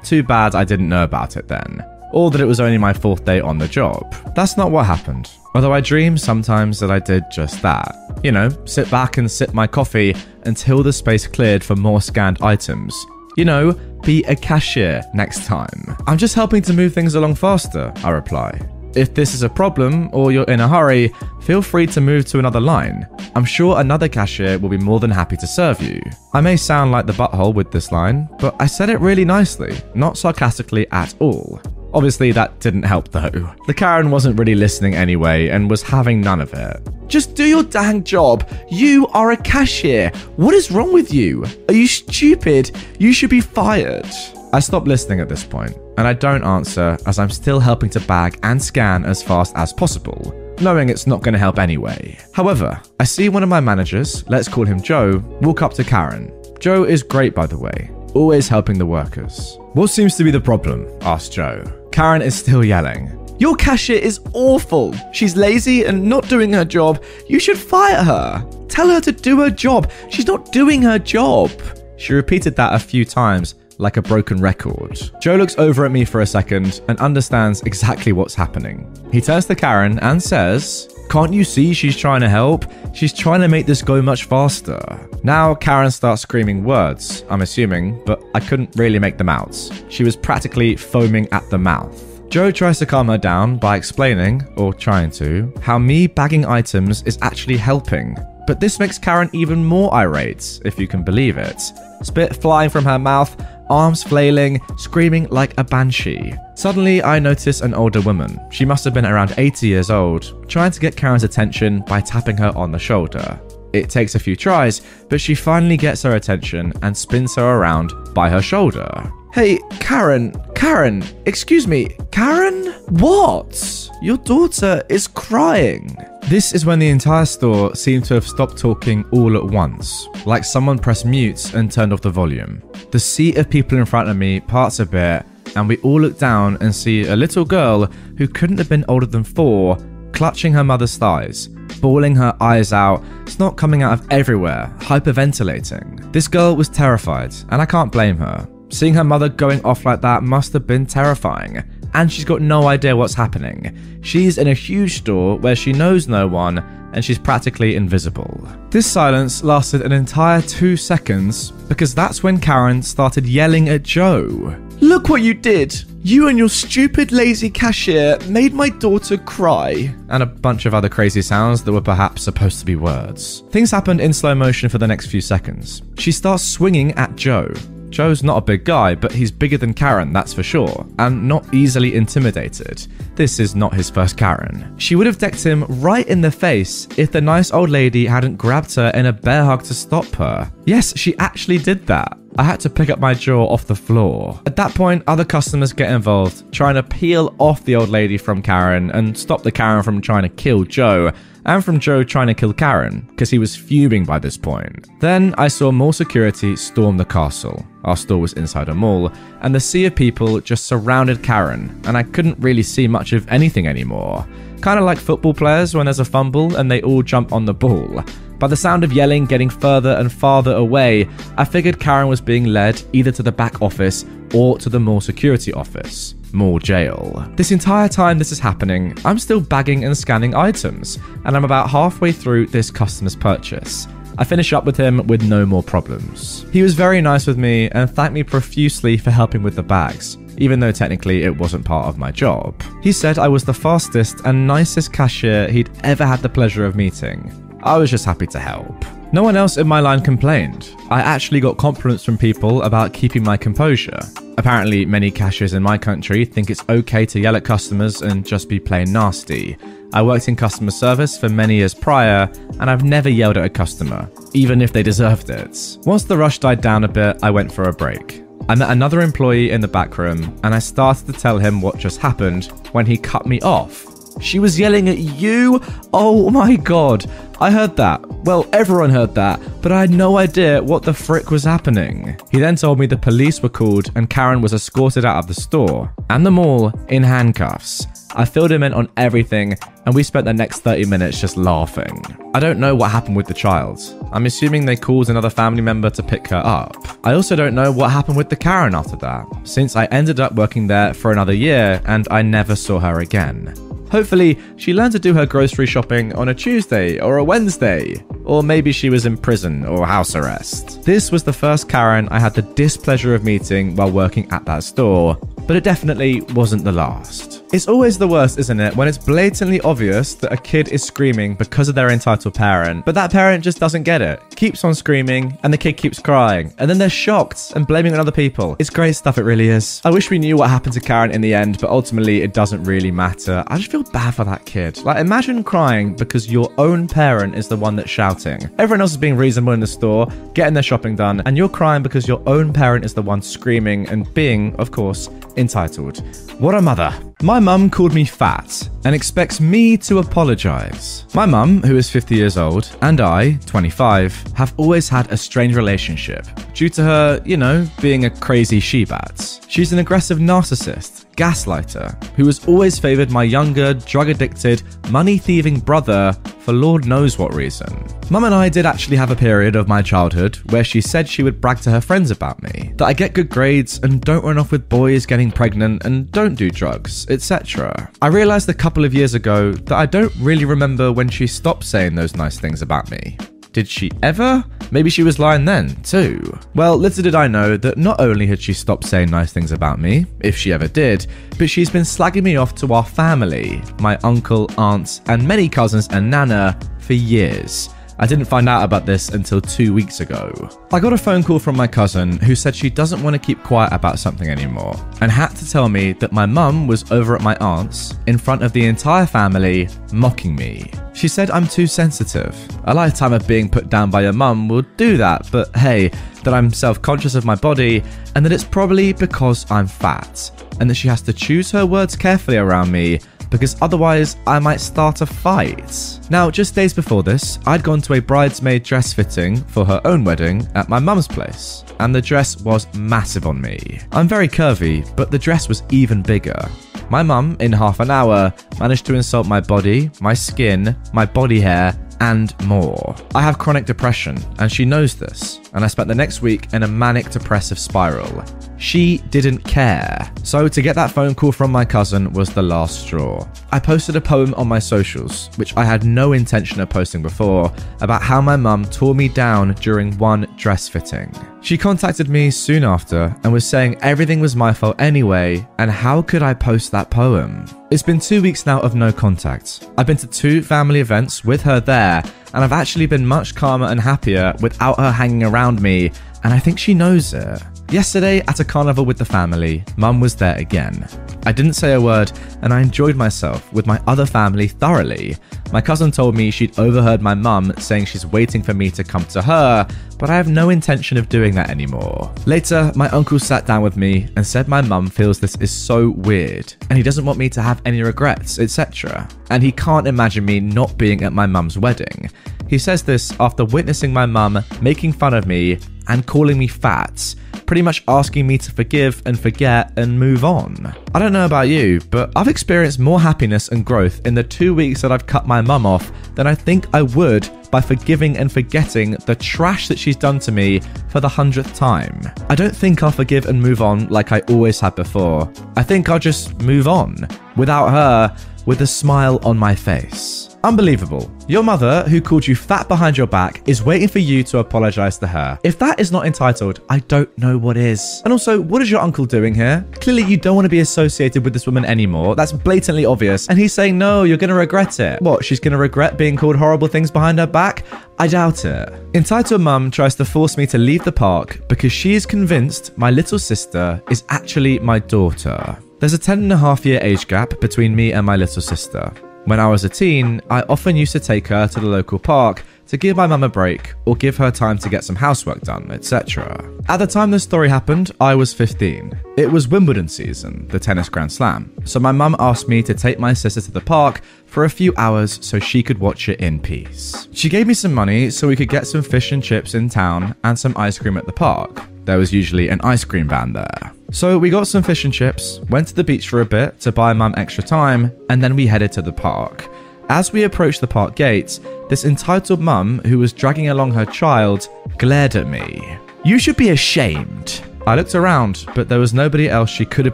Too 0.04 0.24
bad 0.24 0.56
I 0.56 0.64
didn't 0.64 0.90
know 0.90 1.04
about 1.04 1.38
it 1.38 1.48
then 1.48 1.86
or 2.14 2.30
that 2.32 2.40
it 2.40 2.46
was 2.46 2.62
only 2.62 2.78
my 2.78 2.94
fourth 2.94 3.26
day 3.26 3.42
on 3.42 3.58
the 3.58 3.68
job. 3.68 4.16
That's 4.36 4.56
not 4.56 4.72
what 4.72 4.86
happened. 4.86 5.30
Although 5.56 5.74
I 5.74 5.82
dream 5.82 6.18
sometimes 6.18 6.80
that 6.80 6.90
I 6.90 7.00
did 7.00 7.24
just 7.32 7.62
that. 7.62 7.96
You 8.24 8.32
know, 8.32 8.50
sit 8.66 8.90
back 8.90 9.18
and 9.18 9.30
sip 9.30 9.54
my 9.54 9.68
coffee 9.68 10.16
until 10.46 10.82
the 10.82 10.94
space 10.94 11.28
cleared 11.28 11.64
for 11.64 11.76
more 11.76 12.02
scanned 12.02 12.42
items. 12.42 12.96
You 13.38 13.46
know, 13.46 13.74
be 14.04 14.24
a 14.24 14.36
cashier 14.36 15.04
next 15.14 15.46
time. 15.46 15.96
I'm 16.08 16.18
just 16.18 16.36
helping 16.36 16.62
to 16.64 16.74
move 16.74 16.94
things 16.94 17.16
along 17.16 17.36
faster, 17.36 17.92
I 18.04 18.10
reply. 18.10 18.60
If 18.96 19.16
this 19.16 19.34
is 19.34 19.42
a 19.42 19.50
problem 19.50 20.10
or 20.14 20.32
you're 20.32 20.44
in 20.44 20.60
a 20.60 20.68
hurry, 20.68 21.12
feel 21.42 21.64
free 21.64 21.88
to 21.88 22.02
move 22.02 22.26
to 22.28 22.40
another 22.40 22.60
line. 22.60 23.08
I'm 23.36 23.46
sure 23.46 23.80
another 23.80 24.08
cashier 24.08 24.60
will 24.60 24.70
be 24.70 24.78
more 24.78 25.00
than 25.00 25.10
happy 25.10 25.36
to 25.38 25.48
serve 25.48 25.82
you. 25.82 26.00
I 26.34 26.42
may 26.42 26.56
sound 26.58 26.92
like 26.92 27.08
the 27.08 27.14
butthole 27.14 27.56
with 27.56 27.72
this 27.72 27.92
line, 27.92 28.30
but 28.40 28.56
I 28.60 28.68
said 28.68 28.90
it 28.90 29.00
really 29.00 29.26
nicely, 29.26 29.76
not 29.96 30.18
sarcastically 30.18 30.86
at 30.92 31.16
all. 31.20 31.60
Obviously, 31.94 32.32
that 32.32 32.60
didn't 32.60 32.84
help 32.84 33.10
though. 33.10 33.54
The 33.68 33.74
Karen 33.74 34.12
wasn't 34.12 34.40
really 34.40 34.56
listening 34.56 34.96
anyway 34.96 35.50
and 35.50 35.70
was 35.70 35.82
having 35.82 36.22
none 36.22 36.42
of 36.42 36.54
it. 36.54 36.82
Just 37.08 37.36
do 37.36 37.46
your 37.46 37.64
dang 37.64 38.04
job. 38.04 38.50
You 38.70 39.08
are 39.10 39.32
a 39.32 39.38
cashier. 39.38 40.12
What 40.36 40.56
is 40.56 40.72
wrong 40.72 40.94
with 40.94 41.14
you? 41.14 41.46
Are 41.68 41.74
you 41.74 41.88
stupid? 41.88 42.72
You 43.00 43.14
should 43.14 43.30
be 43.30 43.42
fired. 43.42 44.10
I 44.52 44.60
stop 44.60 44.88
listening 44.88 45.20
at 45.20 45.30
this 45.30 45.44
point, 45.44 45.76
and 45.98 46.08
I 46.08 46.14
don't 46.14 46.44
answer 46.44 46.98
as 47.06 47.20
I'm 47.20 47.30
still 47.30 47.60
helping 47.60 47.90
to 47.92 48.00
bag 48.02 48.40
and 48.44 48.62
scan 48.62 49.06
as 49.06 49.24
fast 49.24 49.56
as 49.56 49.74
possible 49.74 50.40
knowing 50.62 50.90
it's 50.90 51.08
not 51.08 51.22
going 51.22 51.34
to 51.34 51.40
help 51.40 51.60
anyway. 51.60 52.18
However, 52.34 52.80
I 53.00 53.04
see 53.04 53.30
one 53.30 53.44
of 53.44 53.50
my 53.50 53.60
managers, 53.60 54.28
let's 54.30 54.48
call 54.48 54.66
him 54.66 54.82
Joe, 54.82 55.24
walk 55.42 55.62
up 55.62 55.74
to 55.74 55.84
Karen. 55.84 56.32
Joe 56.60 56.84
is 56.84 57.04
great, 57.04 57.36
by 57.36 57.46
the 57.46 57.58
way, 57.58 57.92
always 58.14 58.48
helping 58.48 58.78
the 58.78 58.86
workers. 58.86 59.58
What 59.74 59.88
seems 59.88 60.16
to 60.18 60.24
be 60.24 60.32
the 60.32 60.40
problem? 60.40 60.88
asked 61.02 61.34
Joe. 61.34 61.83
Karen 61.94 62.24
is 62.24 62.34
still 62.34 62.66
yelling. 62.66 63.20
Your 63.38 63.56
cashier 63.56 64.00
is 64.00 64.20
awful. 64.34 64.96
She's 65.12 65.38
lazy 65.38 65.84
and 65.86 66.04
not 66.04 66.28
doing 66.28 66.52
her 66.54 66.66
job. 66.66 67.04
You 67.30 67.40
should 67.40 67.58
fire 67.58 68.04
her. 68.04 68.44
Tell 68.68 68.90
her 68.90 69.00
to 69.02 69.12
do 69.12 69.40
her 69.42 69.52
job. 69.52 69.92
She's 70.10 70.26
not 70.26 70.52
doing 70.52 70.82
her 70.82 70.98
job. 70.98 71.52
She 71.98 72.14
repeated 72.14 72.56
that 72.56 72.74
a 72.74 72.80
few 72.80 73.06
times, 73.06 73.54
like 73.78 73.98
a 73.98 74.02
broken 74.02 74.42
record. 74.42 75.00
Joe 75.22 75.36
looks 75.36 75.56
over 75.60 75.86
at 75.86 75.92
me 75.92 76.04
for 76.04 76.22
a 76.22 76.26
second 76.26 76.82
and 76.88 76.98
understands 76.98 77.62
exactly 77.62 78.12
what's 78.12 78.34
happening. 78.34 78.92
He 79.12 79.22
turns 79.22 79.46
to 79.46 79.56
Karen 79.56 80.00
and 80.00 80.22
says, 80.22 80.92
can't 81.10 81.34
you 81.34 81.44
see 81.44 81.74
she's 81.74 81.98
trying 81.98 82.22
to 82.22 82.30
help? 82.30 82.66
She's 82.94 83.14
trying 83.14 83.42
to 83.42 83.48
make 83.48 83.66
this 83.66 83.82
go 83.82 84.02
much 84.02 84.26
faster. 84.26 84.80
Now, 85.24 85.56
Karen 85.56 85.92
starts 85.92 86.22
screaming 86.22 86.64
words, 86.64 87.24
I'm 87.30 87.42
assuming, 87.42 88.04
but 88.06 88.22
I 88.34 88.40
couldn't 88.40 88.76
really 88.76 89.00
make 89.00 89.18
them 89.18 89.30
out. 89.30 89.56
She 89.90 90.04
was 90.04 90.16
practically 90.16 90.76
foaming 90.76 91.28
at 91.32 91.50
the 91.50 91.58
mouth. 91.58 92.10
Joe 92.30 92.52
tries 92.52 92.80
to 92.80 92.86
calm 92.86 93.08
her 93.10 93.18
down 93.18 93.58
by 93.58 93.78
explaining, 93.78 94.44
or 94.58 94.74
trying 94.74 95.12
to, 95.12 95.54
how 95.62 95.78
me 95.78 96.08
bagging 96.08 96.46
items 96.46 97.04
is 97.04 97.20
actually 97.22 97.58
helping. 97.58 98.18
But 98.48 98.60
this 98.60 98.80
makes 98.80 98.98
Karen 98.98 99.30
even 99.34 99.64
more 99.64 99.94
irate, 99.94 100.60
if 100.66 100.80
you 100.80 100.88
can 100.88 101.04
believe 101.04 101.38
it. 101.38 101.62
Spit 102.02 102.36
flying 102.36 102.70
from 102.70 102.86
her 102.86 103.00
mouth, 103.00 103.38
arms 103.70 104.04
flailing, 104.04 104.62
screaming 104.78 105.28
like 105.30 105.54
a 105.58 105.64
banshee. 105.64 106.34
Suddenly, 106.56 107.04
I 107.04 107.20
notice 107.20 107.62
an 107.62 107.74
older 107.74 108.02
woman. 108.02 108.40
She 108.52 108.66
must 108.66 108.84
have 108.86 108.94
been 108.94 109.06
around 109.06 109.34
80 109.38 109.68
years 109.68 109.90
old, 109.90 110.50
trying 110.50 110.72
to 110.72 110.80
get 110.80 110.96
Karen's 110.96 111.24
attention 111.24 111.82
by 111.82 112.02
tapping 112.02 112.38
her 112.38 112.52
on 112.56 112.72
the 112.72 112.80
shoulder. 112.80 113.40
It 113.74 113.90
takes 113.90 114.14
a 114.14 114.20
few 114.20 114.36
tries, 114.36 114.82
but 115.10 115.20
she 115.20 115.34
finally 115.34 115.78
gets 115.78 116.04
her 116.04 116.16
attention 116.16 116.74
and 116.84 116.96
spins 116.96 117.36
her 117.36 117.56
around 117.58 117.92
by 118.14 118.30
her 118.30 118.42
shoulder. 118.42 119.12
Hey, 119.34 119.58
Karen, 119.80 120.32
Karen, 120.54 121.04
excuse 121.26 121.68
me, 121.68 121.98
Karen? 122.12 122.68
What? 122.90 123.90
Your 124.00 124.18
daughter 124.18 124.84
is 124.90 125.08
crying. 125.08 125.98
This 126.26 126.54
is 126.54 126.68
when 126.68 126.78
the 126.78 126.90
entire 126.90 127.26
store 127.26 127.76
seemed 127.76 128.06
to 128.06 128.14
have 128.14 128.28
stopped 128.28 128.60
talking 128.60 129.04
all 129.12 129.36
at 129.36 129.44
once, 129.44 130.08
like 130.28 130.44
someone 130.46 130.78
pressed 130.78 131.08
mute 131.08 131.56
and 131.56 131.72
turned 131.72 131.94
off 131.94 132.02
the 132.02 132.12
volume. 132.12 132.62
The 132.92 133.00
sea 133.00 133.34
of 133.34 133.50
people 133.50 133.80
in 133.80 133.86
front 133.86 134.08
of 134.08 134.18
me 134.18 134.40
parts 134.40 134.80
a 134.80 134.86
bit, 134.86 135.26
and 135.56 135.68
we 135.68 135.78
all 135.78 136.00
look 136.00 136.20
down 136.20 136.60
and 136.62 136.74
see 136.74 137.08
a 137.08 137.16
little 137.16 137.44
girl 137.44 137.88
who 138.20 138.28
couldn't 138.28 138.60
have 138.60 138.70
been 138.70 138.86
older 138.88 139.08
than 139.08 139.24
four, 139.24 139.80
clutching 140.12 140.54
her 140.54 140.64
mother's 140.64 140.96
thighs, 140.96 141.48
bawling 141.82 142.16
her 142.16 142.38
eyes 142.40 142.72
out, 142.72 143.04
snot 143.26 143.58
coming 143.58 143.82
out 143.82 143.94
of 143.94 144.12
everywhere, 144.12 144.72
hyperventilating. 144.78 146.14
This 146.14 146.28
girl 146.28 146.56
was 146.56 146.70
terrified, 146.70 147.34
and 147.50 147.64
I 147.64 147.66
can't 147.66 147.92
blame 147.92 148.18
her. 148.18 148.48
Seeing 148.74 148.96
her 148.96 149.04
mother 149.04 149.30
going 149.30 149.64
off 149.64 149.86
like 149.86 150.02
that 150.02 150.24
must 150.24 150.52
have 150.54 150.66
been 150.66 150.88
terrifying, 150.88 151.64
and 151.94 152.12
she's 152.12 152.26
got 152.26 152.42
no 152.42 152.68
idea 152.68 152.96
what's 152.96 153.14
happening. 153.14 153.78
She's 154.02 154.40
in 154.40 154.48
a 154.48 154.56
huge 154.56 154.98
store 154.98 155.38
where 155.38 155.56
she 155.56 155.74
knows 155.74 156.08
no 156.08 156.28
one, 156.28 156.58
and 156.92 157.06
she's 157.06 157.20
practically 157.20 157.76
invisible. 157.76 158.48
This 158.72 158.92
silence 158.92 159.44
lasted 159.44 159.84
an 159.84 159.92
entire 159.92 160.42
two 160.42 160.76
seconds 160.76 161.52
because 161.52 161.94
that's 161.94 162.24
when 162.24 162.40
Karen 162.40 162.82
started 162.82 163.28
yelling 163.28 163.70
at 163.70 163.84
Joe. 163.84 164.58
Look 164.82 165.08
what 165.08 165.22
you 165.22 165.36
did! 165.36 165.84
You 166.02 166.28
and 166.28 166.38
your 166.40 166.50
stupid 166.50 167.12
lazy 167.12 167.52
cashier 167.52 168.18
made 168.28 168.56
my 168.56 168.70
daughter 168.70 169.18
cry. 169.18 169.94
And 170.10 170.24
a 170.24 170.26
bunch 170.26 170.66
of 170.66 170.74
other 170.74 170.90
crazy 170.90 171.22
sounds 171.22 171.64
that 171.64 171.72
were 171.72 171.80
perhaps 171.80 172.24
supposed 172.24 172.60
to 172.62 172.66
be 172.66 172.76
words. 172.76 173.44
Things 173.52 173.70
happened 173.70 174.02
in 174.02 174.14
slow 174.14 174.34
motion 174.34 174.68
for 174.68 174.80
the 174.80 174.88
next 174.88 175.06
few 175.06 175.22
seconds. 175.22 175.84
She 176.00 176.12
starts 176.12 176.44
swinging 176.44 176.94
at 176.94 177.16
Joe. 177.16 177.54
Joe's 177.94 178.24
not 178.24 178.38
a 178.38 178.42
big 178.42 178.66
guy, 178.66 178.96
but 178.96 179.12
he's 179.12 179.32
bigger 179.32 179.58
than 179.58 179.74
Karen, 179.74 180.12
that's 180.12 180.34
for 180.34 180.42
sure, 180.42 180.86
and 180.98 181.28
not 181.28 181.54
easily 181.54 181.96
intimidated. 181.96 182.88
This 183.16 183.40
is 183.40 183.56
not 183.56 183.74
his 183.76 183.90
first 183.90 184.18
Karen. 184.18 184.76
She 184.80 184.96
would 184.96 185.06
have 185.06 185.20
decked 185.20 185.44
him 185.44 185.64
right 185.70 186.08
in 186.08 186.20
the 186.20 186.32
face 186.32 186.88
if 186.98 187.12
the 187.12 187.22
nice 187.22 187.52
old 187.52 187.70
lady 187.70 188.08
hadn't 188.08 188.38
grabbed 188.38 188.74
her 188.76 188.92
in 188.96 189.06
a 189.06 189.14
bear 189.14 189.46
hug 189.46 189.64
to 189.66 189.74
stop 189.76 190.08
her. 190.16 190.52
Yes, 190.66 190.98
she 190.98 191.16
actually 191.20 191.60
did 191.60 191.86
that. 191.86 192.18
I 192.36 192.44
had 192.44 192.60
to 192.62 192.70
pick 192.72 192.90
up 192.90 192.98
my 192.98 193.14
jaw 193.14 193.46
off 193.46 193.68
the 193.68 193.76
floor. 193.76 194.42
At 194.48 194.56
that 194.56 194.74
point, 194.74 195.04
other 195.06 195.24
customers 195.24 195.72
get 195.72 195.92
involved, 195.92 196.52
trying 196.52 196.74
to 196.74 196.82
peel 196.82 197.36
off 197.38 197.64
the 197.64 197.76
old 197.76 197.90
lady 197.90 198.18
from 198.18 198.42
Karen 198.42 198.90
and 198.90 199.16
stop 199.16 199.44
the 199.44 199.52
Karen 199.52 199.84
from 199.84 200.02
trying 200.02 200.24
to 200.24 200.30
kill 200.30 200.64
Joe 200.64 201.12
and 201.46 201.64
from 201.64 201.80
Joe 201.80 202.04
trying 202.04 202.28
to 202.28 202.34
kill 202.34 202.54
Karen, 202.54 203.06
because 203.10 203.30
he 203.30 203.38
was 203.38 203.56
fuming 203.56 204.06
by 204.06 204.18
this 204.18 204.38
point. 204.38 204.88
Then 205.00 205.36
I 205.38 205.48
saw 205.48 205.72
more 205.72 205.94
security 205.94 206.56
storm 206.56 206.98
the 206.98 207.06
castle. 207.06 207.64
Our 207.84 207.98
store 207.98 208.20
was 208.20 208.34
inside 208.34 208.70
a 208.70 208.74
mall, 208.74 209.12
and 209.42 209.54
the 209.54 209.60
sea 209.60 209.86
of 209.86 209.96
people 209.96 210.40
just 210.40 210.66
surrounded 210.66 211.24
Karen, 211.24 211.82
and 211.86 211.98
I 211.98 212.04
couldn't 212.04 212.40
really 212.40 212.64
see 212.64 212.88
much 212.88 213.14
of 213.14 213.28
anything 213.30 213.68
anymore. 213.68 214.26
Kind 214.62 214.80
of 214.80 214.86
like 214.86 214.98
football 214.98 215.34
players 215.34 215.76
when 215.76 215.86
there's 215.86 216.00
a 216.00 216.06
fumble 216.06 216.56
and 216.56 216.72
they 216.72 216.82
all 216.82 217.04
jump 217.04 217.34
on 217.34 217.46
the 217.46 217.54
ball. 217.54 218.04
By 218.40 218.48
the 218.48 218.56
sound 218.56 218.84
of 218.84 218.94
yelling 218.94 219.26
getting 219.26 219.50
further 219.50 219.92
and 219.92 220.12
farther 220.12 220.56
away, 220.56 221.10
I 221.38 221.46
figured 221.46 221.80
Karen 221.80 222.08
was 222.08 222.22
being 222.22 222.46
led 222.46 222.82
either 222.94 223.12
to 223.12 223.24
the 223.24 223.32
back 223.32 223.62
office 223.62 224.06
or 224.34 224.58
to 224.60 224.70
the 224.70 224.80
mall 224.80 225.02
security 225.02 225.54
office 225.54 226.16
more 226.34 226.60
jail. 226.60 227.26
This 227.36 227.52
entire 227.52 227.88
time 227.88 228.18
this 228.18 228.32
is 228.32 228.40
happening, 228.40 228.98
I'm 229.06 229.20
still 229.20 229.40
bagging 229.40 229.86
and 229.86 229.98
scanning 229.98 230.36
items, 230.36 231.00
and 231.26 231.36
I'm 231.36 231.46
about 231.46 231.70
halfway 231.70 232.12
through 232.12 232.48
this 232.48 232.72
customer's 232.72 233.16
purchase. 233.16 233.88
I 234.18 234.24
finished 234.24 234.54
up 234.54 234.66
with 234.66 234.78
him 234.78 235.06
with 235.08 235.24
no 235.24 235.46
more 235.46 235.64
problems. 235.64 236.46
He 236.52 236.62
was 236.62 236.76
very 236.76 237.02
nice 237.02 237.26
with 237.26 237.38
me 237.38 237.70
and 237.70 237.90
thanked 237.90 238.14
me 238.14 238.24
profusely 238.24 238.98
for 238.98 239.12
helping 239.12 239.42
with 239.42 239.56
the 239.56 239.64
bags, 239.64 240.18
even 240.38 240.60
though 240.60 240.72
technically 240.72 241.24
it 241.24 241.38
wasn't 241.38 241.66
part 241.66 241.88
of 241.88 241.98
my 241.98 242.12
job. 242.12 242.62
He 242.82 242.92
said 242.92 243.18
I 243.18 243.28
was 243.28 243.44
the 243.44 243.54
fastest 243.54 244.22
and 244.26 244.48
nicest 244.48 244.94
cashier 244.94 245.48
he'd 245.50 245.72
ever 245.84 246.06
had 246.06 246.20
the 246.20 246.30
pleasure 246.30 246.66
of 246.66 246.76
meeting. 246.76 247.32
I 247.64 247.78
was 247.78 247.90
just 247.90 248.06
happy 248.06 248.28
to 248.28 248.40
help. 248.40 248.86
No 249.14 249.24
one 249.24 249.38
else 249.38 249.58
in 249.58 249.68
my 249.68 249.80
line 249.80 250.02
complained. 250.02 250.76
I 250.90 251.00
actually 251.00 251.40
got 251.40 251.58
compliments 251.58 252.04
from 252.04 252.18
people 252.18 252.64
about 252.64 252.94
keeping 252.94 253.24
my 253.24 253.38
composure. 253.38 254.00
Apparently, 254.38 254.86
many 254.86 255.12
cashiers 255.12 255.54
in 255.54 255.62
my 255.62 255.78
country 255.78 256.26
think 256.26 256.50
it's 256.50 256.64
okay 256.68 257.06
to 257.06 257.20
yell 257.20 257.36
at 257.36 257.46
customers 257.46 258.02
and 258.02 258.26
just 258.26 258.50
be 258.50 258.60
plain 258.60 258.92
nasty. 258.92 259.56
I 259.94 260.02
worked 260.02 260.28
in 260.28 260.36
customer 260.36 260.72
service 260.72 261.16
for 261.18 261.30
many 261.30 261.56
years 261.58 261.76
prior, 261.76 262.28
and 262.60 262.70
I've 262.70 262.84
never 262.84 263.10
yelled 263.10 263.38
at 263.38 263.46
a 263.46 263.50
customer, 263.50 264.10
even 264.34 264.60
if 264.60 264.74
they 264.74 264.82
deserved 264.82 265.30
it. 265.30 265.78
Once 265.86 266.04
the 266.04 266.18
rush 266.18 266.40
died 266.40 266.62
down 266.62 266.84
a 266.84 266.88
bit, 266.88 267.18
I 267.22 267.30
went 267.30 267.52
for 267.52 267.70
a 267.70 267.74
break. 267.74 268.24
I 268.50 268.56
met 268.56 268.72
another 268.72 269.02
employee 269.02 269.52
in 269.52 269.62
the 269.62 269.68
back 269.68 270.00
room, 270.00 270.36
and 270.44 270.56
I 270.56 270.60
started 270.60 271.06
to 271.06 271.14
tell 271.14 271.38
him 271.38 271.62
what 271.62 271.78
just 271.78 272.02
happened 272.02 272.46
when 272.72 272.88
he 272.88 272.98
cut 272.98 273.28
me 273.28 273.40
off. 273.42 273.86
She 274.20 274.40
was 274.40 274.60
yelling 274.60 274.90
at 274.90 274.98
you? 274.98 275.62
Oh 275.94 276.30
my 276.30 276.56
god. 276.56 277.06
I 277.40 277.52
heard 277.52 277.76
that. 277.78 278.02
Well, 278.24 278.48
everyone 278.54 278.90
heard 278.90 279.14
that, 279.16 279.40
but 279.62 279.72
I 279.72 279.82
had 279.82 279.90
no 279.92 280.18
idea 280.18 280.64
what 280.64 280.84
the 280.84 280.94
frick 280.94 281.30
was 281.30 281.44
happening. 281.44 282.18
He 282.32 282.40
then 282.40 282.56
told 282.56 282.80
me 282.80 282.86
the 282.86 282.98
police 282.98 283.42
were 283.42 283.50
called 283.50 283.92
and 283.96 284.10
Karen 284.10 284.42
was 284.42 284.54
escorted 284.54 285.04
out 285.06 285.18
of 285.18 285.28
the 285.28 285.34
store 285.34 285.94
and 286.10 286.26
the 286.26 286.32
mall 286.32 286.72
in 286.90 287.04
handcuffs. 287.04 287.88
I 288.16 288.26
filled 288.26 288.52
him 288.52 288.64
in 288.64 288.74
on 288.74 288.90
everything, 288.98 289.58
and 289.86 289.96
we 289.96 290.04
spent 290.04 290.26
the 290.26 290.34
next 290.34 290.60
30 290.60 290.86
minutes 290.86 291.20
just 291.20 291.36
laughing. 291.36 292.04
I 292.34 292.40
don't 292.40 292.60
know 292.60 292.76
what 292.76 292.92
happened 292.92 293.16
with 293.16 293.28
the 293.28 293.34
child. 293.34 293.80
I'm 294.12 294.26
assuming 294.26 294.66
they 294.66 294.76
called 294.76 295.10
another 295.10 295.30
family 295.30 295.62
member 295.62 295.90
to 295.90 296.04
pick 296.04 296.28
her 296.28 296.42
up. 296.44 296.76
I 297.04 297.14
also 297.14 297.36
don't 297.36 297.56
know 297.56 297.72
what 297.72 297.92
happened 297.92 298.18
with 298.18 298.30
the 298.30 298.36
Karen 298.36 298.76
after 298.76 298.96
that, 298.98 299.26
since 299.44 299.76
I 299.76 299.86
ended 299.86 300.20
up 300.20 300.36
working 300.36 300.68
there 300.68 300.94
for 300.94 301.12
another 301.12 301.34
year 301.34 301.82
and 301.86 302.08
I 302.12 302.22
never 302.22 302.56
saw 302.56 302.80
her 302.80 303.00
again. 303.00 303.54
Hopefully, 303.94 304.40
she 304.58 304.74
learned 304.74 304.94
to 304.94 305.00
do 305.00 305.14
her 305.14 305.28
grocery 305.28 305.68
shopping 305.68 306.16
on 306.16 306.30
a 306.30 306.34
Tuesday 306.34 307.00
or 307.00 307.18
a 307.18 307.24
Wednesday. 307.24 308.04
Or 308.26 308.42
maybe 308.42 308.72
she 308.72 308.90
was 308.90 309.06
in 309.06 309.18
prison 309.18 309.66
or 309.66 309.86
house 309.86 310.16
arrest. 310.16 310.82
This 310.84 311.12
was 311.12 311.24
the 311.24 311.32
first 311.32 311.70
Karen 311.70 312.08
I 312.10 312.20
had 312.20 312.34
the 312.34 312.42
displeasure 312.42 313.14
of 313.14 313.24
meeting 313.24 313.76
while 313.76 313.92
working 313.92 314.28
at 314.32 314.46
that 314.46 314.64
store, 314.64 315.16
but 315.48 315.56
it 315.56 315.64
definitely 315.64 316.22
wasn't 316.34 316.64
the 316.64 316.72
last. 316.72 317.44
It's 317.54 317.68
always 317.68 318.00
the 318.00 318.08
worst, 318.08 318.40
isn't 318.40 318.60
it, 318.60 318.76
when 318.76 318.88
it's 318.88 318.98
blatantly 318.98 319.62
obvious 319.62 320.16
that 320.16 320.34
a 320.34 320.38
kid 320.38 320.70
is 320.70 320.84
screaming 320.84 321.36
because 321.36 321.70
of 321.70 321.76
their 321.76 321.92
entitled 321.92 322.34
parent, 322.34 322.84
but 322.84 322.96
that 322.96 323.12
parent 323.12 323.44
just 323.44 323.60
doesn't 323.60 323.84
get 323.84 324.02
it, 324.02 324.20
keeps 324.36 324.64
on 324.64 324.74
screaming, 324.74 325.38
and 325.44 325.54
the 325.54 325.58
kid 325.58 325.74
keeps 325.74 326.00
crying, 326.00 326.52
and 326.58 326.68
then 326.68 326.80
they're 326.80 326.90
shocked 326.90 327.54
and 327.56 327.68
blaming 327.68 327.94
on 327.94 328.00
other 328.00 328.12
people. 328.12 328.56
It's 328.58 328.72
great 328.72 328.96
stuff, 328.96 329.20
it 329.20 329.24
really 329.24 329.50
is. 329.50 329.82
I 329.86 329.92
wish 329.92 330.10
we 330.10 330.18
knew 330.18 330.36
what 330.36 330.50
happened 330.50 330.74
to 330.74 330.80
Karen 330.80 331.12
in 331.12 331.22
the 331.22 331.36
end, 331.36 331.60
but 331.62 331.70
ultimately 331.70 332.24
it 332.24 332.34
doesn't 332.34 332.64
really 332.64 332.90
matter. 332.90 333.44
I 333.48 333.58
just 333.58 333.70
feel 333.70 333.84
bad 333.84 334.16
for 334.16 334.24
that 334.24 334.46
kid. 334.46 334.80
Like, 334.80 334.98
imagine 334.98 335.44
crying 335.44 335.96
because 335.96 336.32
your 336.32 336.52
own 336.58 336.88
parent 336.88 337.36
is 337.36 337.48
the 337.48 337.58
one 337.58 337.76
that's 337.76 337.90
shouting. 337.90 338.50
Everyone 338.58 338.82
else 338.82 338.92
is 338.92 338.98
being 338.98 339.16
reasonable 339.16 339.54
in 339.54 339.60
the 339.60 339.68
store, 339.68 340.08
getting 340.34 340.56
their 340.56 340.64
shopping 340.64 340.96
done, 340.96 341.22
and 341.28 341.38
you're 341.38 341.50
crying 341.50 341.84
because 341.84 342.08
your 342.08 342.22
own 342.26 342.52
parent 342.52 342.84
is 342.84 342.96
the 342.96 343.02
one 343.04 343.22
screaming 343.22 343.88
and 343.90 344.12
being, 344.16 344.56
of 344.56 344.72
course, 344.72 345.08
entitled. 345.38 346.00
What 346.40 346.56
a 346.56 346.62
mother. 346.62 347.13
My 347.24 347.40
mum 347.40 347.70
called 347.70 347.94
me 347.94 348.04
fat 348.04 348.68
and 348.84 348.94
expects 348.94 349.40
me 349.40 349.78
to 349.78 350.00
apologise. 350.00 351.06
My 351.16 351.26
mum, 351.26 351.62
who 351.64 351.78
is 351.78 351.90
50 351.90 352.16
years 352.16 352.38
old, 352.38 352.76
and 352.82 353.00
I, 353.00 353.36
25, 353.46 354.34
have 354.34 354.54
always 354.58 354.90
had 354.90 355.10
a 355.10 355.16
strange 355.16 355.56
relationship 355.56 356.28
due 356.54 356.68
to 356.68 356.84
her, 356.84 357.22
you 357.24 357.38
know, 357.38 357.66
being 357.82 358.04
a 358.04 358.10
crazy 358.10 358.60
she 358.60 358.84
bat. 358.84 359.40
She's 359.48 359.72
an 359.72 359.80
aggressive 359.80 360.18
narcissist, 360.18 361.06
gaslighter, 361.16 362.04
who 362.16 362.26
has 362.26 362.46
always 362.46 362.78
favoured 362.78 363.10
my 363.10 363.24
younger, 363.24 363.74
drug 363.74 364.10
addicted, 364.10 364.62
money 364.90 365.18
thieving 365.18 365.60
brother 365.60 366.14
for 366.44 366.52
Lord 366.52 366.86
knows 366.86 367.18
what 367.18 367.34
reason. 367.34 367.88
Mum 368.10 368.26
and 368.26 368.36
I 368.36 368.50
did 368.50 368.66
actually 368.66 368.98
have 368.98 369.12
a 369.12 369.16
period 369.16 369.56
of 369.56 369.70
my 369.70 369.82
childhood 369.82 370.36
where 370.52 370.66
she 370.66 370.82
said 370.82 371.08
she 371.08 371.24
would 371.24 371.40
brag 371.40 371.60
to 371.60 371.72
her 371.72 371.80
friends 371.80 372.12
about 372.12 372.44
me, 372.44 372.74
that 372.76 372.86
I 372.86 372.92
get 372.92 373.14
good 373.14 373.30
grades 373.30 373.80
and 373.80 374.02
don't 374.02 374.26
run 374.26 374.38
off 374.38 374.52
with 374.52 374.68
boys 374.68 375.06
getting 375.06 375.32
pregnant 375.32 375.86
and 375.86 376.12
don't 376.12 376.36
do 376.36 376.50
drugs, 376.50 377.08
etc. 377.14 377.90
I 378.02 378.08
realised 378.08 378.50
a 378.50 378.54
couple 378.54 378.84
of 378.84 378.94
years 378.94 379.14
ago 379.14 379.54
that 379.54 379.78
I 379.78 379.86
don't 379.86 380.14
really 380.20 380.46
remember 380.46 380.92
when 380.92 381.08
she 381.08 381.28
stopped 381.28 381.64
saying 381.64 381.96
those 381.96 382.16
nice 382.16 382.40
things 382.40 382.62
about 382.62 382.92
me. 382.92 383.18
Did 383.54 383.68
she 383.68 383.92
ever? 384.02 384.44
Maybe 384.72 384.90
she 384.90 385.04
was 385.04 385.20
lying 385.20 385.46
then, 385.46 385.76
too. 385.84 386.20
Well, 386.56 386.76
little 386.76 387.04
did 387.04 387.14
I 387.14 387.28
know 387.28 387.56
that 387.58 387.78
not 387.78 388.00
only 388.00 388.26
had 388.26 388.42
she 388.42 388.52
stopped 388.52 388.86
saying 388.86 389.12
nice 389.12 389.32
things 389.32 389.52
about 389.52 389.80
me, 389.80 390.08
if 390.22 390.36
she 390.36 390.52
ever 390.52 390.68
did, 390.68 391.06
but 391.38 391.52
she's 391.52 391.70
been 391.70 391.84
slagging 391.84 392.24
me 392.24 392.36
off 392.36 392.56
to 392.56 392.74
our 392.74 392.84
family, 392.84 393.62
my 393.80 393.96
uncle, 393.98 394.50
aunts, 394.58 395.02
and 395.06 395.26
many 395.26 395.48
cousins 395.48 395.88
and 395.92 396.10
Nana 396.10 396.60
for 396.80 396.94
years. 396.94 397.70
I 398.00 398.08
didn't 398.08 398.26
find 398.26 398.50
out 398.50 398.64
about 398.64 398.86
this 398.86 399.10
until 399.10 399.40
two 399.40 399.74
weeks 399.74 400.00
ago. 400.00 400.32
I 400.72 400.80
got 400.80 400.94
a 400.94 400.98
phone 400.98 401.24
call 401.24 401.40
from 401.40 401.56
my 401.56 401.68
cousin 401.68 402.18
who 402.18 402.36
said 402.36 402.56
she 402.56 402.70
doesn't 402.70 403.04
want 403.04 403.14
to 403.14 403.20
keep 403.20 403.44
quiet 403.44 403.72
about 403.72 404.00
something 404.00 404.30
anymore 404.30 404.76
and 405.02 405.12
had 405.12 405.36
to 405.36 405.50
tell 405.50 405.70
me 405.70 405.94
that 405.94 406.12
my 406.12 406.26
mum 406.26 406.68
was 406.68 406.92
over 406.92 407.16
at 407.16 407.22
my 407.22 407.36
aunt's 407.38 407.96
in 408.08 408.18
front 408.18 408.44
of 408.44 408.54
the 408.54 408.66
entire 408.66 409.06
family 409.06 409.70
mocking 409.92 410.36
me. 410.36 410.72
She 410.94 411.08
said 411.08 411.32
I'm 411.32 411.48
too 411.48 411.68
sensitive. 411.68 412.36
A 412.66 412.74
lifetime 412.74 413.14
of 413.14 413.28
being 413.28 413.50
put 413.50 413.70
down 413.70 413.90
by 413.90 414.02
your 414.02 414.14
mum 414.14 414.48
will 414.48 414.64
do 414.78 414.98
that, 414.98 415.30
but 415.32 415.56
hey, 415.56 415.92
that 416.24 416.34
I'm 416.34 416.52
self 416.52 416.82
conscious 416.82 417.16
of 417.16 417.26
my 417.26 417.36
body 417.36 417.84
and 418.16 418.26
that 418.26 418.32
it's 418.32 418.44
probably 418.44 418.94
because 418.94 419.50
I'm 419.52 419.68
fat 419.68 420.32
and 420.60 420.70
that 420.70 420.76
she 420.76 420.88
has 420.88 421.02
to 421.04 421.14
choose 421.14 421.52
her 421.52 421.66
words 421.66 421.96
carefully 421.96 422.38
around 422.38 422.72
me 422.72 423.00
because 423.34 423.60
otherwise 423.64 424.16
I 424.28 424.38
might 424.38 424.62
start 424.62 425.02
a 425.02 425.08
fight. 425.08 426.00
Now, 426.12 426.30
just 426.30 426.54
days 426.54 426.72
before 426.72 427.02
this, 427.02 427.40
I'd 427.48 427.64
gone 427.64 427.82
to 427.82 427.96
a 427.96 428.00
bridesmaid 428.00 428.62
dress 428.62 428.94
fitting 428.94 429.38
for 429.46 429.66
her 429.66 429.82
own 429.86 430.04
wedding 430.04 430.48
at 430.54 430.70
my 430.70 430.78
mum's 430.78 431.08
place, 431.08 431.66
and 431.80 431.94
the 431.94 432.02
dress 432.02 432.40
was 432.42 432.72
massive 432.76 433.26
on 433.26 433.42
me. 433.42 433.80
I'm 433.92 434.08
very 434.08 434.28
curvy, 434.28 434.88
but 434.96 435.10
the 435.10 435.18
dress 435.18 435.50
was 435.50 435.64
even 435.72 436.04
bigger. 436.04 436.48
My 436.92 437.02
mum, 437.02 437.36
in 437.40 437.52
half 437.52 437.80
an 437.80 437.90
hour, 437.90 438.32
managed 438.60 438.86
to 438.86 438.94
insult 438.94 439.26
my 439.26 439.42
body, 439.42 439.90
my 440.00 440.14
skin, 440.14 440.76
my 440.94 441.06
body 441.08 441.40
hair, 441.40 441.76
and 442.02 442.40
more. 442.46 442.96
I 443.16 443.24
have 443.24 443.40
chronic 443.40 443.66
depression, 443.66 444.16
and 444.38 444.52
she 444.52 444.64
knows 444.64 444.94
this, 444.94 445.40
and 445.54 445.64
I 445.64 445.68
spent 445.68 445.88
the 445.88 445.96
next 445.96 446.22
week 446.22 446.48
in 446.54 446.64
a 446.64 446.68
manic 446.68 447.10
depressive 447.10 447.60
spiral. 447.60 448.24
She 448.58 449.00
didn't 449.10 449.40
care. 449.40 450.12
So, 450.24 450.48
to 450.48 450.62
get 450.62 450.76
that 450.76 450.92
phone 450.92 451.16
call 451.16 451.32
from 451.32 451.52
my 451.52 451.66
cousin 451.66 452.12
was 452.14 452.30
the 452.30 452.42
last 452.42 452.82
straw. 452.82 453.28
I 453.52 453.60
posted 453.60 453.96
a 453.96 454.02
poem 454.02 454.34
on 454.36 454.48
my 454.48 454.60
socials, 454.60 455.30
which 455.36 455.56
I 455.58 455.66
had 455.66 455.84
no 455.84 456.14
intention 456.14 456.62
of 456.62 456.70
posting 456.70 457.02
before, 457.02 457.54
about 457.82 458.02
how 458.02 458.22
my 458.22 458.36
mum 458.36 458.66
tore 458.66 458.96
me 458.96 459.10
down 459.10 459.54
during 459.56 459.98
one 459.98 460.28
dress 460.38 460.70
fitting. 460.70 461.14
She 461.42 461.58
contacted 461.58 462.08
me 462.08 462.32
soon 462.32 462.64
after 462.64 463.14
and 463.24 463.34
was 463.34 463.46
saying 463.46 463.78
everything 463.82 464.22
was 464.22 464.36
my 464.36 464.54
fault 464.54 464.80
anyway, 464.80 465.46
and 465.60 465.70
how 465.70 466.02
could 466.02 466.24
I 466.24 466.34
post 466.34 466.72
that 466.72 466.90
poem? 466.90 467.46
It's 467.70 467.84
been 467.84 468.00
two 468.00 468.22
weeks 468.22 468.46
now 468.46 468.62
of 468.62 468.76
no 468.76 468.94
contact. 468.94 469.68
I've 469.78 469.88
been 469.88 469.98
to 469.98 470.08
two 470.08 470.42
family 470.42 470.80
events 470.80 471.26
with 471.26 471.42
her 471.42 471.60
there, 471.60 472.02
and 472.34 472.44
I've 472.44 472.52
actually 472.52 472.86
been 472.86 473.06
much 473.06 473.36
calmer 473.36 473.68
and 473.68 473.80
happier 473.80 474.34
without 474.42 474.80
her 474.80 474.92
hanging 474.92 475.24
around 475.24 475.62
me, 475.62 475.92
and 476.24 476.34
I 476.34 476.40
think 476.40 476.58
she 476.60 476.74
knows 476.74 477.14
it. 477.14 477.42
Yesterday, 477.70 478.20
at 478.28 478.40
a 478.40 478.46
carnival 478.46 478.86
with 478.86 478.98
the 478.98 479.06
family, 479.06 479.64
Mum 479.78 480.00
was 480.00 480.16
there 480.16 480.38
again. 480.38 480.88
I 481.26 481.32
didn't 481.32 481.54
say 481.54 481.74
a 481.74 481.82
word, 481.82 482.12
and 482.42 482.54
I 482.54 482.62
enjoyed 482.62 482.96
myself 482.96 483.52
with 483.54 483.66
my 483.66 483.82
other 483.88 484.06
family 484.06 484.48
thoroughly. 484.48 485.16
My 485.52 485.62
cousin 485.62 485.90
told 485.90 486.16
me 486.16 486.30
she'd 486.32 486.60
overheard 486.60 487.02
my 487.02 487.14
mum 487.14 487.54
saying 487.58 487.86
she's 487.86 488.06
waiting 488.06 488.44
for 488.44 488.54
me 488.54 488.70
to 488.72 488.84
come 488.84 489.06
to 489.06 489.22
her, 489.22 489.68
but 489.98 490.10
I 490.10 490.16
have 490.16 490.28
no 490.28 490.50
intention 490.50 490.98
of 490.98 491.10
doing 491.10 491.36
that 491.36 491.50
anymore. 491.50 492.14
Later, 492.26 492.72
my 492.76 492.90
uncle 492.90 493.20
sat 493.20 493.46
down 493.46 493.62
with 493.62 493.78
me 493.78 494.10
and 494.16 494.26
said 494.26 494.48
my 494.48 494.62
mum 494.62 494.88
feels 494.88 495.20
this 495.20 495.36
is 495.38 495.52
so 495.52 495.92
weird, 495.92 496.54
and 496.70 496.78
he 496.78 496.84
doesn't 496.84 497.06
want 497.06 497.20
me 497.20 497.30
to 497.30 497.42
have 497.42 497.62
any 497.66 497.82
regrets, 497.82 498.40
etc. 498.40 499.08
And 499.30 499.42
he 499.42 499.52
can't 499.52 499.88
imagine 499.88 500.26
me 500.26 500.40
not 500.40 500.78
being 500.78 501.04
at 501.04 501.14
my 501.14 501.26
mum's 501.26 501.58
wedding. 501.58 502.10
He 502.48 502.58
says 502.58 502.84
this 502.84 503.14
after 503.20 503.46
witnessing 503.46 503.94
my 503.94 504.06
mum 504.06 504.44
making 504.62 504.94
fun 504.94 505.14
of 505.14 505.26
me 505.26 505.60
and 505.88 506.06
calling 506.06 506.38
me 506.38 506.48
fat 506.48 507.16
pretty 507.46 507.62
much 507.62 507.84
asking 507.88 508.26
me 508.26 508.38
to 508.38 508.52
forgive 508.52 509.02
and 509.06 509.20
forget 509.20 509.72
and 509.78 510.00
move 510.00 510.24
on. 510.24 510.74
I 510.96 511.00
don't 511.00 511.14
know 511.14 511.26
about 511.26 511.50
you, 511.50 511.82
but 511.92 512.12
I've 512.16 512.28
experienced 512.28 512.80
more 512.80 513.00
happiness 513.00 513.50
and 513.50 513.66
growth 513.66 514.06
in 514.06 514.14
the 514.14 514.24
two 514.24 514.54
weeks 514.54 514.82
that 514.82 514.92
I've 514.92 515.06
cut 515.06 515.28
my 515.28 515.42
mum 515.42 515.66
off 515.66 515.92
than 516.16 516.28
I 516.28 516.36
think 516.36 516.66
I 516.74 516.82
would 516.82 517.30
by 517.54 517.62
forgiving 517.62 518.18
and 518.18 518.32
forgetting 518.32 518.98
the 519.06 519.14
trash 519.14 519.68
that 519.68 519.78
she's 519.78 519.96
done 519.96 520.18
to 520.18 520.32
me 520.32 520.60
for 520.90 521.00
the 521.00 521.08
hundredth 521.08 521.54
time. 521.54 522.02
I 522.28 522.34
don't 522.34 522.56
think 522.56 522.82
I'll 522.82 522.90
forgive 522.90 523.28
and 523.28 523.40
move 523.40 523.62
on 523.62 523.88
like 523.90 524.12
I 524.12 524.22
always 524.22 524.60
had 524.60 524.74
before. 524.74 525.32
I 525.56 525.62
think 525.62 525.88
I'll 525.88 526.00
just 526.00 526.42
move 526.42 526.68
on 526.68 527.08
without 527.36 527.70
her 527.70 528.18
with 528.48 528.62
a 528.62 528.68
smile 528.68 529.20
on 529.24 529.38
my 529.38 529.54
face. 529.54 530.33
Unbelievable. 530.46 531.10
Your 531.30 531.42
mother, 531.42 531.84
who 531.84 532.02
called 532.02 532.28
you 532.28 532.36
fat 532.36 532.68
behind 532.68 532.98
your 532.98 533.08
back, 533.08 533.48
is 533.48 533.64
waiting 533.64 533.88
for 533.88 534.00
you 534.00 534.24
to 534.24 534.40
apologize 534.40 534.98
to 534.98 535.08
her. 535.08 535.40
If 535.44 535.58
that 535.60 535.80
is 535.80 535.90
not 535.90 536.06
entitled, 536.06 536.60
I 536.70 536.80
don't 536.80 537.16
know 537.18 537.38
what 537.38 537.56
is. 537.56 538.02
And 538.04 538.12
also, 538.12 538.42
what 538.42 538.62
is 538.62 538.70
your 538.70 538.82
uncle 538.82 539.06
doing 539.06 539.34
here? 539.34 539.66
Clearly, 539.76 540.04
you 540.04 540.18
don't 540.18 540.36
want 540.36 540.44
to 540.44 540.50
be 540.50 540.60
associated 540.60 541.24
with 541.24 541.32
this 541.32 541.46
woman 541.46 541.64
anymore. 541.64 542.16
That's 542.16 542.34
blatantly 542.34 542.86
obvious. 542.86 543.30
And 543.30 543.40
he's 543.40 543.54
saying, 543.54 543.78
no, 543.78 544.04
you're 544.04 544.18
going 544.18 544.32
to 544.32 544.36
regret 544.36 544.82
it. 544.82 545.02
What, 545.02 545.24
she's 545.24 545.40
going 545.40 545.54
to 545.54 545.58
regret 545.58 545.98
being 545.98 546.18
called 546.18 546.36
horrible 546.36 546.68
things 546.68 546.92
behind 546.92 547.20
her 547.20 547.28
back? 547.28 547.64
I 547.98 548.08
doubt 548.08 548.44
it. 548.44 548.74
Entitled 548.96 549.40
mum 549.40 549.72
tries 549.72 549.96
to 549.96 550.04
force 550.04 550.36
me 550.36 550.46
to 550.48 550.58
leave 550.58 550.84
the 550.84 550.92
park 550.92 551.48
because 551.48 551.72
she 551.72 551.94
is 551.94 552.06
convinced 552.06 552.78
my 552.78 552.92
little 552.92 553.20
sister 553.20 553.82
is 553.90 554.04
actually 554.10 554.60
my 554.60 554.80
daughter. 554.80 555.58
There's 555.80 555.94
a 555.94 555.98
10 555.98 556.20
and 556.20 556.34
a 556.34 556.38
half 556.38 556.66
year 556.66 556.80
age 556.82 557.08
gap 557.08 557.40
between 557.40 557.74
me 557.74 557.94
and 557.94 558.06
my 558.06 558.18
little 558.18 558.42
sister. 558.42 558.92
When 559.26 559.40
I 559.40 559.48
was 559.48 559.64
a 559.64 559.70
teen, 559.70 560.20
I 560.30 560.42
often 560.50 560.76
used 560.76 560.92
to 560.92 561.00
take 561.00 561.28
her 561.28 561.48
to 561.48 561.60
the 561.62 561.68
local 561.68 561.98
park 561.98 562.44
to 562.68 562.76
give 562.76 562.98
my 562.98 563.08
mum 563.08 563.24
a 563.24 563.30
break 563.30 563.74
or 563.86 563.96
give 563.96 564.18
her 564.18 564.30
time 564.32 564.58
to 564.58 564.68
get 564.68 564.84
some 564.84 564.98
housework 564.98 565.40
done, 565.42 565.72
etc. 565.72 566.44
At 566.68 566.78
the 566.78 566.88
time 566.88 567.12
this 567.12 567.24
story 567.24 567.48
happened, 567.48 567.92
I 568.02 568.16
was 568.16 568.34
15. 568.34 568.92
It 569.16 569.32
was 569.32 569.48
Wimbledon 569.48 569.88
season, 569.88 570.48
the 570.50 570.60
tennis 570.60 570.90
Grand 570.90 571.12
Slam, 571.12 571.54
so 571.64 571.80
my 571.80 571.94
mum 571.94 572.18
asked 572.20 572.50
me 572.50 572.62
to 572.64 572.74
take 572.74 573.00
my 573.00 573.14
sister 573.14 573.40
to 573.40 573.52
the 573.52 573.62
park 573.62 574.02
for 574.26 574.44
a 574.44 574.50
few 574.50 574.74
hours 574.76 575.26
so 575.26 575.40
she 575.40 575.64
could 575.64 575.78
watch 575.78 576.10
it 576.10 576.20
in 576.20 576.42
peace. 576.42 577.08
She 577.14 577.30
gave 577.30 577.48
me 577.48 577.54
some 577.54 577.74
money 577.74 578.10
so 578.10 578.28
we 578.28 578.36
could 578.36 578.50
get 578.50 578.68
some 578.68 578.82
fish 578.82 579.14
and 579.14 579.24
chips 579.24 579.54
in 579.54 579.70
town 579.70 580.16
and 580.26 580.38
some 580.38 580.54
ice 580.58 580.78
cream 580.78 580.98
at 580.98 581.06
the 581.06 581.14
park. 581.14 581.62
There 581.86 581.98
was 581.98 582.14
usually 582.14 582.50
an 582.50 582.62
ice 582.62 582.86
cream 582.86 583.10
van 583.10 583.34
there. 583.34 583.74
So 583.92 584.18
we 584.18 584.30
got 584.30 584.48
some 584.48 584.64
fish 584.64 584.86
and 584.86 584.94
chips, 584.94 585.40
went 585.50 585.68
to 585.68 585.76
the 585.76 585.84
beach 585.84 586.08
for 586.08 586.22
a 586.22 586.26
bit 586.26 586.60
to 586.62 586.72
buy 586.72 586.94
mum 586.94 587.14
extra 587.18 587.44
time, 587.44 587.92
and 588.10 588.24
then 588.24 588.36
we 588.36 588.48
headed 588.48 588.72
to 588.74 588.82
the 588.82 588.94
park. 588.94 589.48
As 589.90 590.14
we 590.14 590.24
approached 590.24 590.62
the 590.62 590.68
park 590.68 590.96
gates, 590.96 591.42
this 591.70 591.86
entitled 591.86 592.40
mum, 592.40 592.80
who 592.86 592.98
was 593.00 593.12
dragging 593.12 593.50
along 593.50 593.74
her 593.74 593.86
child, 593.86 594.48
glared 594.78 595.16
at 595.16 595.28
me. 595.28 595.78
You 596.06 596.20
should 596.20 596.38
be 596.38 596.50
ashamed. 596.50 597.42
I 597.68 597.76
looked 597.76 597.96
around, 597.96 598.46
but 598.56 598.70
there 598.70 598.80
was 598.80 598.94
nobody 598.94 599.30
else 599.30 599.50
she 599.50 599.66
could 599.66 599.86
have 599.86 599.94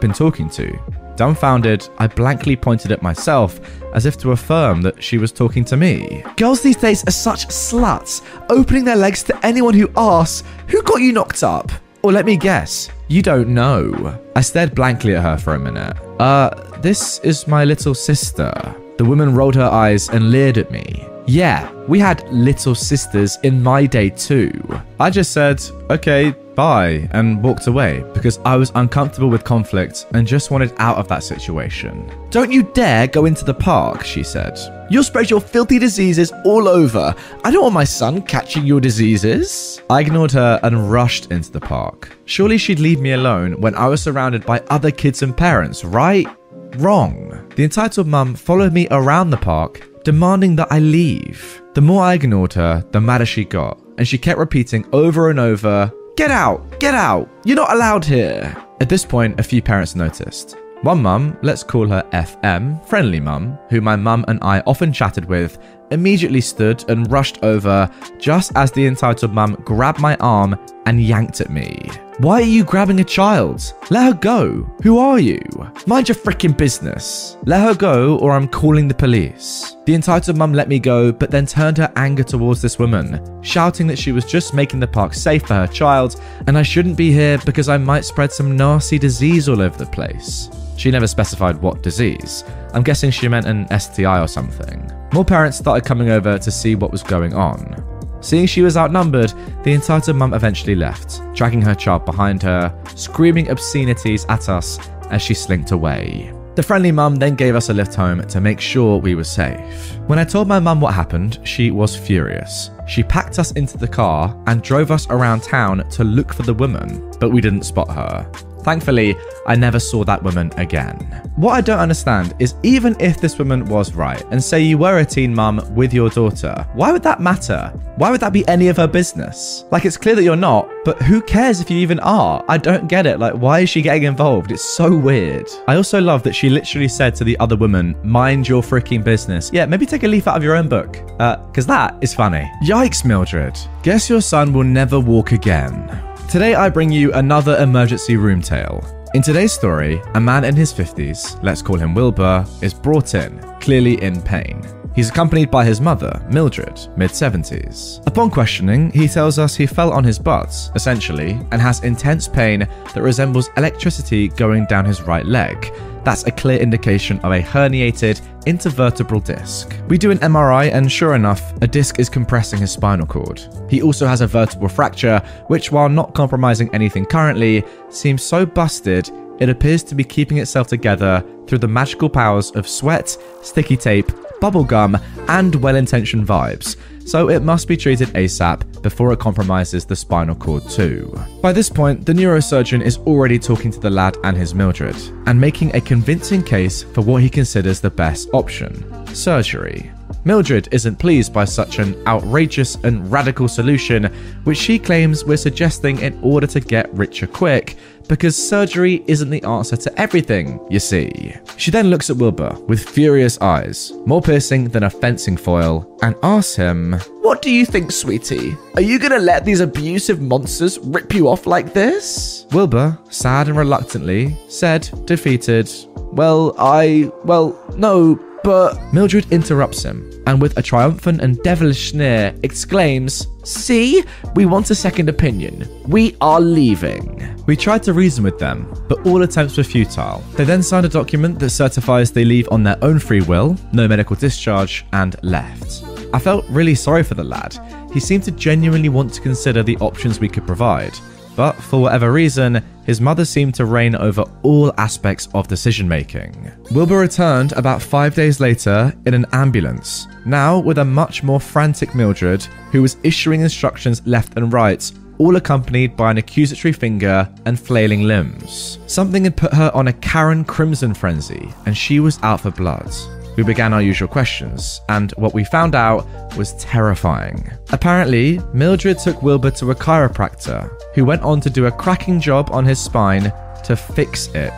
been 0.00 0.12
talking 0.12 0.48
to. 0.50 0.78
Dumbfounded, 1.16 1.88
I 1.98 2.06
blankly 2.06 2.56
pointed 2.56 2.92
at 2.92 3.02
myself 3.02 3.60
as 3.94 4.06
if 4.06 4.16
to 4.18 4.32
affirm 4.32 4.82
that 4.82 5.02
she 5.02 5.18
was 5.18 5.32
talking 5.32 5.64
to 5.66 5.76
me. 5.76 6.24
Girls 6.36 6.62
these 6.62 6.76
days 6.76 7.04
are 7.06 7.12
such 7.12 7.46
sluts, 7.48 8.22
opening 8.48 8.84
their 8.84 8.96
legs 8.96 9.22
to 9.24 9.46
anyone 9.46 9.74
who 9.74 9.90
asks, 9.96 10.46
Who 10.68 10.82
got 10.82 11.00
you 11.00 11.12
knocked 11.12 11.42
up? 11.42 11.70
Or 12.02 12.12
let 12.12 12.24
me 12.24 12.36
guess, 12.36 12.88
you 13.08 13.20
don't 13.20 13.48
know. 13.48 14.18
I 14.34 14.40
stared 14.40 14.74
blankly 14.74 15.14
at 15.14 15.22
her 15.22 15.36
for 15.36 15.54
a 15.54 15.58
minute. 15.58 15.96
Uh, 16.18 16.50
this 16.80 17.18
is 17.20 17.46
my 17.46 17.64
little 17.64 17.94
sister. 17.94 18.52
The 18.96 19.04
woman 19.04 19.34
rolled 19.34 19.54
her 19.56 19.68
eyes 19.68 20.08
and 20.08 20.30
leered 20.30 20.58
at 20.58 20.70
me. 20.70 21.06
Yeah, 21.26 21.70
we 21.86 21.98
had 21.98 22.28
little 22.32 22.74
sisters 22.74 23.38
in 23.42 23.62
my 23.62 23.86
day 23.86 24.10
too. 24.10 24.50
I 24.98 25.10
just 25.10 25.32
said, 25.32 25.62
okay, 25.90 26.34
bye, 26.60 27.08
and 27.12 27.42
walked 27.42 27.68
away 27.68 28.04
because 28.12 28.38
I 28.44 28.54
was 28.56 28.70
uncomfortable 28.74 29.30
with 29.30 29.44
conflict 29.44 30.04
and 30.12 30.26
just 30.26 30.50
wanted 30.50 30.74
out 30.76 30.98
of 30.98 31.08
that 31.08 31.22
situation. 31.22 31.94
Don't 32.28 32.52
you 32.52 32.64
dare 32.74 33.06
go 33.06 33.24
into 33.24 33.46
the 33.46 33.54
park, 33.54 34.04
she 34.04 34.22
said. 34.22 34.58
You'll 34.90 35.10
spread 35.10 35.30
your 35.30 35.40
filthy 35.40 35.78
diseases 35.78 36.30
all 36.44 36.68
over. 36.68 37.14
I 37.44 37.50
don't 37.50 37.62
want 37.62 37.72
my 37.82 37.84
son 37.84 38.20
catching 38.20 38.66
your 38.66 38.78
diseases. 38.78 39.80
I 39.88 40.00
ignored 40.02 40.32
her 40.32 40.60
and 40.62 40.92
rushed 40.92 41.32
into 41.32 41.50
the 41.50 41.60
park. 41.60 42.14
Surely 42.26 42.58
she'd 42.58 42.78
leave 42.78 43.00
me 43.00 43.12
alone 43.12 43.58
when 43.62 43.74
I 43.74 43.86
was 43.86 44.02
surrounded 44.02 44.44
by 44.44 44.60
other 44.68 44.90
kids 44.90 45.22
and 45.22 45.34
parents, 45.34 45.82
right? 45.82 46.28
Wrong. 46.76 47.14
The 47.56 47.64
entitled 47.64 48.06
mum 48.06 48.34
followed 48.34 48.74
me 48.74 48.86
around 48.90 49.30
the 49.30 49.38
park, 49.38 49.88
demanding 50.04 50.56
that 50.56 50.70
I 50.70 50.78
leave. 50.80 51.62
The 51.72 51.80
more 51.80 52.02
I 52.02 52.14
ignored 52.14 52.52
her, 52.52 52.84
the 52.90 53.00
madder 53.00 53.24
she 53.24 53.46
got, 53.46 53.80
and 53.96 54.06
she 54.06 54.18
kept 54.18 54.38
repeating 54.38 54.84
over 54.92 55.30
and 55.30 55.40
over, 55.40 55.90
Get 56.20 56.30
out! 56.30 56.78
Get 56.78 56.92
out! 56.92 57.30
You're 57.46 57.56
not 57.56 57.72
allowed 57.72 58.04
here! 58.04 58.54
At 58.82 58.90
this 58.90 59.06
point, 59.06 59.40
a 59.40 59.42
few 59.42 59.62
parents 59.62 59.96
noticed. 59.96 60.54
One 60.82 61.00
mum, 61.00 61.38
let's 61.40 61.62
call 61.62 61.86
her 61.88 62.06
FM, 62.12 62.86
friendly 62.86 63.20
mum, 63.20 63.58
who 63.70 63.80
my 63.80 63.96
mum 63.96 64.26
and 64.28 64.38
I 64.42 64.60
often 64.66 64.92
chatted 64.92 65.24
with, 65.24 65.56
immediately 65.92 66.42
stood 66.42 66.84
and 66.90 67.10
rushed 67.10 67.42
over 67.42 67.90
just 68.18 68.52
as 68.54 68.70
the 68.70 68.86
entitled 68.86 69.32
mum 69.32 69.62
grabbed 69.64 69.98
my 69.98 70.14
arm 70.16 70.58
and 70.84 71.02
yanked 71.02 71.40
at 71.40 71.48
me. 71.48 71.88
Why 72.20 72.42
are 72.42 72.44
you 72.44 72.64
grabbing 72.64 73.00
a 73.00 73.04
child? 73.04 73.72
Let 73.88 74.04
her 74.04 74.12
go. 74.12 74.70
Who 74.82 74.98
are 74.98 75.18
you? 75.18 75.40
Mind 75.86 76.06
your 76.06 76.16
freaking 76.16 76.54
business. 76.54 77.38
Let 77.46 77.62
her 77.62 77.74
go 77.74 78.18
or 78.18 78.32
I'm 78.32 78.46
calling 78.46 78.88
the 78.88 78.94
police. 78.94 79.74
The 79.86 79.94
entitled 79.94 80.36
mum 80.36 80.52
let 80.52 80.68
me 80.68 80.78
go, 80.78 81.12
but 81.12 81.30
then 81.30 81.46
turned 81.46 81.78
her 81.78 81.90
anger 81.96 82.22
towards 82.22 82.60
this 82.60 82.78
woman, 82.78 83.42
shouting 83.42 83.86
that 83.86 83.98
she 83.98 84.12
was 84.12 84.26
just 84.26 84.52
making 84.52 84.80
the 84.80 84.86
park 84.86 85.14
safe 85.14 85.46
for 85.46 85.54
her 85.54 85.66
child 85.66 86.20
and 86.46 86.58
I 86.58 86.62
shouldn't 86.62 86.98
be 86.98 87.10
here 87.10 87.38
because 87.46 87.70
I 87.70 87.78
might 87.78 88.04
spread 88.04 88.32
some 88.32 88.54
nasty 88.54 88.98
disease 88.98 89.48
all 89.48 89.62
over 89.62 89.78
the 89.78 89.90
place. 89.90 90.50
She 90.76 90.90
never 90.90 91.06
specified 91.06 91.62
what 91.62 91.82
disease. 91.82 92.44
I'm 92.74 92.82
guessing 92.82 93.10
she 93.10 93.28
meant 93.28 93.46
an 93.46 93.66
STI 93.80 94.20
or 94.20 94.28
something. 94.28 94.92
More 95.14 95.24
parents 95.24 95.56
started 95.56 95.86
coming 95.86 96.10
over 96.10 96.36
to 96.38 96.50
see 96.50 96.74
what 96.74 96.92
was 96.92 97.02
going 97.02 97.32
on. 97.32 97.82
Seeing 98.20 98.46
she 98.46 98.62
was 98.62 98.76
outnumbered, 98.76 99.32
the 99.64 99.72
entitled 99.72 100.16
mum 100.16 100.34
eventually 100.34 100.74
left, 100.74 101.20
dragging 101.34 101.62
her 101.62 101.74
child 101.74 102.04
behind 102.04 102.42
her, 102.42 102.74
screaming 102.94 103.50
obscenities 103.50 104.26
at 104.28 104.48
us 104.48 104.78
as 105.10 105.22
she 105.22 105.34
slinked 105.34 105.72
away. 105.72 106.32
The 106.56 106.62
friendly 106.62 106.92
mum 106.92 107.16
then 107.16 107.36
gave 107.36 107.54
us 107.54 107.68
a 107.68 107.72
lift 107.72 107.94
home 107.94 108.26
to 108.26 108.40
make 108.40 108.60
sure 108.60 108.98
we 108.98 109.14
were 109.14 109.24
safe. 109.24 109.96
When 110.08 110.18
I 110.18 110.24
told 110.24 110.48
my 110.48 110.58
mum 110.58 110.80
what 110.80 110.92
happened, 110.92 111.38
she 111.44 111.70
was 111.70 111.96
furious. 111.96 112.70
She 112.86 113.02
packed 113.02 113.38
us 113.38 113.52
into 113.52 113.78
the 113.78 113.88
car 113.88 114.36
and 114.46 114.60
drove 114.60 114.90
us 114.90 115.06
around 115.08 115.42
town 115.42 115.88
to 115.90 116.04
look 116.04 116.34
for 116.34 116.42
the 116.42 116.52
woman, 116.52 117.08
but 117.20 117.30
we 117.30 117.40
didn't 117.40 117.62
spot 117.62 117.90
her. 117.92 118.30
Thankfully, 118.62 119.16
I 119.46 119.56
never 119.56 119.80
saw 119.80 120.04
that 120.04 120.22
woman 120.22 120.52
again. 120.56 120.96
What 121.36 121.52
I 121.52 121.60
don't 121.60 121.78
understand 121.78 122.34
is 122.38 122.54
even 122.62 122.94
if 123.00 123.20
this 123.20 123.38
woman 123.38 123.64
was 123.64 123.94
right, 123.94 124.24
and 124.30 124.42
say 124.42 124.60
you 124.60 124.78
were 124.78 124.98
a 124.98 125.04
teen 125.04 125.34
mum 125.34 125.62
with 125.74 125.92
your 125.92 126.10
daughter, 126.10 126.66
why 126.74 126.92
would 126.92 127.02
that 127.02 127.20
matter? 127.20 127.72
Why 127.96 128.10
would 128.10 128.20
that 128.20 128.32
be 128.32 128.46
any 128.48 128.68
of 128.68 128.76
her 128.76 128.86
business? 128.86 129.64
Like, 129.70 129.84
it's 129.84 129.96
clear 129.96 130.14
that 130.14 130.22
you're 130.22 130.36
not, 130.36 130.68
but 130.84 131.00
who 131.02 131.20
cares 131.20 131.60
if 131.60 131.70
you 131.70 131.78
even 131.78 132.00
are? 132.00 132.44
I 132.48 132.58
don't 132.58 132.88
get 132.88 133.06
it. 133.06 133.18
Like, 133.18 133.34
why 133.34 133.60
is 133.60 133.70
she 133.70 133.82
getting 133.82 134.04
involved? 134.04 134.52
It's 134.52 134.64
so 134.64 134.94
weird. 134.94 135.48
I 135.68 135.76
also 135.76 136.00
love 136.00 136.22
that 136.24 136.34
she 136.34 136.48
literally 136.48 136.88
said 136.88 137.14
to 137.16 137.24
the 137.24 137.38
other 137.38 137.56
woman, 137.56 137.96
mind 138.02 138.48
your 138.48 138.62
freaking 138.62 139.04
business. 139.04 139.50
Yeah, 139.52 139.66
maybe 139.66 139.86
take 139.86 140.04
a 140.04 140.08
leaf 140.08 140.28
out 140.28 140.36
of 140.36 140.44
your 140.44 140.56
own 140.56 140.68
book, 140.68 140.92
because 140.92 141.68
uh, 141.68 141.74
that 141.74 141.96
is 142.00 142.14
funny. 142.14 142.50
Yikes, 142.64 143.04
Mildred. 143.04 143.58
Guess 143.82 144.08
your 144.08 144.20
son 144.20 144.52
will 144.52 144.64
never 144.64 145.00
walk 145.00 145.32
again. 145.32 146.09
Today, 146.30 146.54
I 146.54 146.68
bring 146.68 146.92
you 146.92 147.12
another 147.14 147.56
emergency 147.56 148.16
room 148.16 148.40
tale. 148.40 148.86
In 149.14 149.20
today's 149.20 149.52
story, 149.52 150.00
a 150.14 150.20
man 150.20 150.44
in 150.44 150.54
his 150.54 150.72
50s, 150.72 151.42
let's 151.42 151.60
call 151.60 151.76
him 151.76 151.92
Wilbur, 151.92 152.46
is 152.62 152.72
brought 152.72 153.16
in, 153.16 153.40
clearly 153.58 154.00
in 154.00 154.22
pain. 154.22 154.62
He's 154.94 155.08
accompanied 155.10 155.50
by 155.50 155.64
his 155.64 155.80
mother, 155.80 156.24
Mildred, 156.30 156.78
mid 156.96 157.10
70s. 157.10 158.06
Upon 158.06 158.30
questioning, 158.30 158.92
he 158.92 159.08
tells 159.08 159.40
us 159.40 159.56
he 159.56 159.66
fell 159.66 159.92
on 159.92 160.04
his 160.04 160.20
butt, 160.20 160.70
essentially, 160.76 161.32
and 161.50 161.60
has 161.60 161.82
intense 161.82 162.28
pain 162.28 162.60
that 162.94 163.02
resembles 163.02 163.50
electricity 163.56 164.28
going 164.28 164.66
down 164.66 164.84
his 164.84 165.02
right 165.02 165.26
leg, 165.26 165.72
that's 166.04 166.26
a 166.26 166.30
clear 166.30 166.58
indication 166.58 167.18
of 167.20 167.32
a 167.32 167.42
herniated 167.42 168.20
intervertebral 168.46 169.24
disc. 169.24 169.74
We 169.88 169.98
do 169.98 170.10
an 170.10 170.18
MRI, 170.18 170.72
and 170.72 170.90
sure 170.90 171.14
enough, 171.14 171.52
a 171.62 171.66
disc 171.66 171.98
is 171.98 172.08
compressing 172.08 172.60
his 172.60 172.72
spinal 172.72 173.06
cord. 173.06 173.42
He 173.68 173.82
also 173.82 174.06
has 174.06 174.20
a 174.20 174.26
vertebral 174.26 174.68
fracture, 174.68 175.20
which, 175.48 175.70
while 175.70 175.88
not 175.88 176.14
compromising 176.14 176.72
anything 176.74 177.04
currently, 177.06 177.64
seems 177.90 178.22
so 178.22 178.46
busted 178.46 179.10
it 179.40 179.48
appears 179.48 179.82
to 179.84 179.94
be 179.94 180.04
keeping 180.04 180.36
itself 180.36 180.66
together 180.66 181.24
through 181.46 181.58
the 181.58 181.66
magical 181.66 182.10
powers 182.10 182.50
of 182.50 182.68
sweat, 182.68 183.16
sticky 183.42 183.76
tape, 183.76 184.08
bubblegum, 184.42 185.02
and 185.28 185.54
well 185.56 185.76
intentioned 185.76 186.26
vibes 186.26 186.76
so 187.04 187.28
it 187.28 187.42
must 187.42 187.68
be 187.68 187.76
treated 187.76 188.08
ASAP 188.08 188.82
before 188.82 189.12
it 189.12 189.18
compromises 189.18 189.84
the 189.84 189.96
spinal 189.96 190.34
cord 190.34 190.68
too. 190.68 191.12
By 191.42 191.52
this 191.52 191.68
point, 191.68 192.06
the 192.06 192.12
neurosurgeon 192.12 192.82
is 192.82 192.98
already 192.98 193.38
talking 193.38 193.70
to 193.70 193.80
the 193.80 193.90
lad 193.90 194.16
and 194.24 194.36
his 194.36 194.54
Mildred, 194.54 194.96
and 195.26 195.40
making 195.40 195.74
a 195.74 195.80
convincing 195.80 196.42
case 196.42 196.82
for 196.82 197.02
what 197.02 197.22
he 197.22 197.30
considers 197.30 197.80
the 197.80 197.90
best 197.90 198.28
option 198.32 198.84
surgery. 199.14 199.90
Mildred 200.24 200.68
isn't 200.70 200.98
pleased 200.98 201.32
by 201.32 201.46
such 201.46 201.78
an 201.78 201.96
outrageous 202.06 202.76
and 202.76 203.10
radical 203.10 203.48
solution, 203.48 204.04
which 204.44 204.58
she 204.58 204.78
claims 204.78 205.24
we're 205.24 205.36
suggesting 205.36 205.98
in 206.00 206.18
order 206.22 206.46
to 206.48 206.60
get 206.60 206.92
richer 206.92 207.26
quick, 207.26 207.76
because 208.06 208.36
surgery 208.36 209.02
isn't 209.06 209.30
the 209.30 209.42
answer 209.44 209.76
to 209.76 210.00
everything, 210.00 210.60
you 210.68 210.80
see. 210.80 211.34
She 211.56 211.70
then 211.70 211.88
looks 211.90 212.10
at 212.10 212.16
Wilbur 212.16 212.54
with 212.66 212.86
furious 212.86 213.40
eyes, 213.40 213.92
more 214.04 214.20
piercing 214.20 214.68
than 214.68 214.82
a 214.82 214.90
fencing 214.90 215.36
foil, 215.36 215.86
and 216.02 216.14
asks 216.22 216.56
him, 216.56 216.94
What 217.22 217.40
do 217.40 217.50
you 217.50 217.64
think, 217.64 217.92
sweetie? 217.92 218.56
Are 218.74 218.82
you 218.82 218.98
gonna 218.98 219.20
let 219.20 219.44
these 219.44 219.60
abusive 219.60 220.20
monsters 220.20 220.78
rip 220.80 221.14
you 221.14 221.28
off 221.28 221.46
like 221.46 221.72
this? 221.72 222.46
Wilbur, 222.52 222.98
sad 223.08 223.48
and 223.48 223.56
reluctantly, 223.56 224.36
said, 224.48 224.90
defeated, 225.06 225.70
Well, 226.12 226.54
I. 226.58 227.10
Well, 227.24 227.56
no, 227.76 228.18
but 228.42 228.78
Mildred 228.92 229.30
interrupts 229.32 229.82
him 229.82 230.10
and, 230.26 230.40
with 230.40 230.56
a 230.56 230.62
triumphant 230.62 231.20
and 231.20 231.42
devilish 231.42 231.90
sneer, 231.90 232.34
exclaims, 232.42 233.26
See, 233.42 234.04
we 234.34 234.46
want 234.46 234.70
a 234.70 234.74
second 234.74 235.08
opinion. 235.08 235.68
We 235.86 236.16
are 236.20 236.40
leaving. 236.40 237.34
We 237.46 237.56
tried 237.56 237.82
to 237.84 237.92
reason 237.92 238.22
with 238.22 238.38
them, 238.38 238.72
but 238.88 239.04
all 239.06 239.22
attempts 239.22 239.56
were 239.56 239.64
futile. 239.64 240.22
They 240.36 240.44
then 240.44 240.62
signed 240.62 240.86
a 240.86 240.90
document 240.90 241.38
that 241.38 241.50
certifies 241.50 242.12
they 242.12 242.24
leave 242.24 242.48
on 242.50 242.62
their 242.62 242.76
own 242.82 242.98
free 242.98 243.22
will, 243.22 243.56
no 243.72 243.88
medical 243.88 244.14
discharge, 244.14 244.84
and 244.92 245.16
left. 245.22 245.82
I 246.12 246.18
felt 246.18 246.44
really 246.48 246.74
sorry 246.74 247.02
for 247.02 247.14
the 247.14 247.24
lad. 247.24 247.58
He 247.92 248.00
seemed 248.00 248.24
to 248.24 248.30
genuinely 248.30 248.88
want 248.88 249.12
to 249.14 249.20
consider 249.20 249.62
the 249.62 249.76
options 249.78 250.20
we 250.20 250.28
could 250.28 250.46
provide 250.46 250.98
but 251.40 251.56
for 251.56 251.80
whatever 251.80 252.12
reason, 252.12 252.62
his 252.84 253.00
mother 253.00 253.24
seemed 253.24 253.54
to 253.54 253.64
reign 253.64 253.94
over 253.94 254.24
all 254.42 254.74
aspects 254.76 255.26
of 255.32 255.48
decision 255.48 255.88
making. 255.88 256.52
Wilbur 256.70 256.98
returned 256.98 257.52
about 257.52 257.80
five 257.80 258.14
days 258.14 258.40
later 258.40 258.92
in 259.06 259.14
an 259.14 259.24
ambulance, 259.32 260.06
now 260.26 260.58
with 260.58 260.76
a 260.76 260.84
much 260.84 261.22
more 261.22 261.40
frantic 261.40 261.94
Mildred, 261.94 262.42
who 262.72 262.82
was 262.82 262.98
issuing 263.04 263.40
instructions 263.40 264.06
left 264.06 264.36
and 264.36 264.52
right, 264.52 264.92
all 265.16 265.36
accompanied 265.36 265.96
by 265.96 266.10
an 266.10 266.18
accusatory 266.18 266.72
finger 266.72 267.26
and 267.46 267.58
flailing 267.58 268.02
limbs. 268.02 268.78
Something 268.86 269.24
had 269.24 269.34
put 269.34 269.54
her 269.54 269.70
on 269.72 269.88
a 269.88 269.94
Karen 269.94 270.44
Crimson 270.44 270.92
frenzy, 270.92 271.48
and 271.64 271.74
she 271.74 272.00
was 272.00 272.18
out 272.22 272.42
for 272.42 272.50
blood. 272.50 272.92
We 273.36 273.44
began 273.44 273.72
our 273.72 273.82
usual 273.82 274.08
questions, 274.08 274.80
and 274.88 275.12
what 275.12 275.34
we 275.34 275.44
found 275.44 275.74
out 275.74 276.06
was 276.36 276.54
terrifying. 276.54 277.50
Apparently, 277.70 278.40
Mildred 278.52 278.98
took 278.98 279.22
Wilbur 279.22 279.50
to 279.52 279.70
a 279.70 279.74
chiropractor, 279.74 280.70
who 280.94 281.04
went 281.04 281.22
on 281.22 281.40
to 281.42 281.50
do 281.50 281.66
a 281.66 281.72
cracking 281.72 282.20
job 282.20 282.50
on 282.52 282.64
his 282.64 282.78
spine 282.80 283.32
to 283.64 283.76
fix 283.76 284.28
it. 284.28 284.52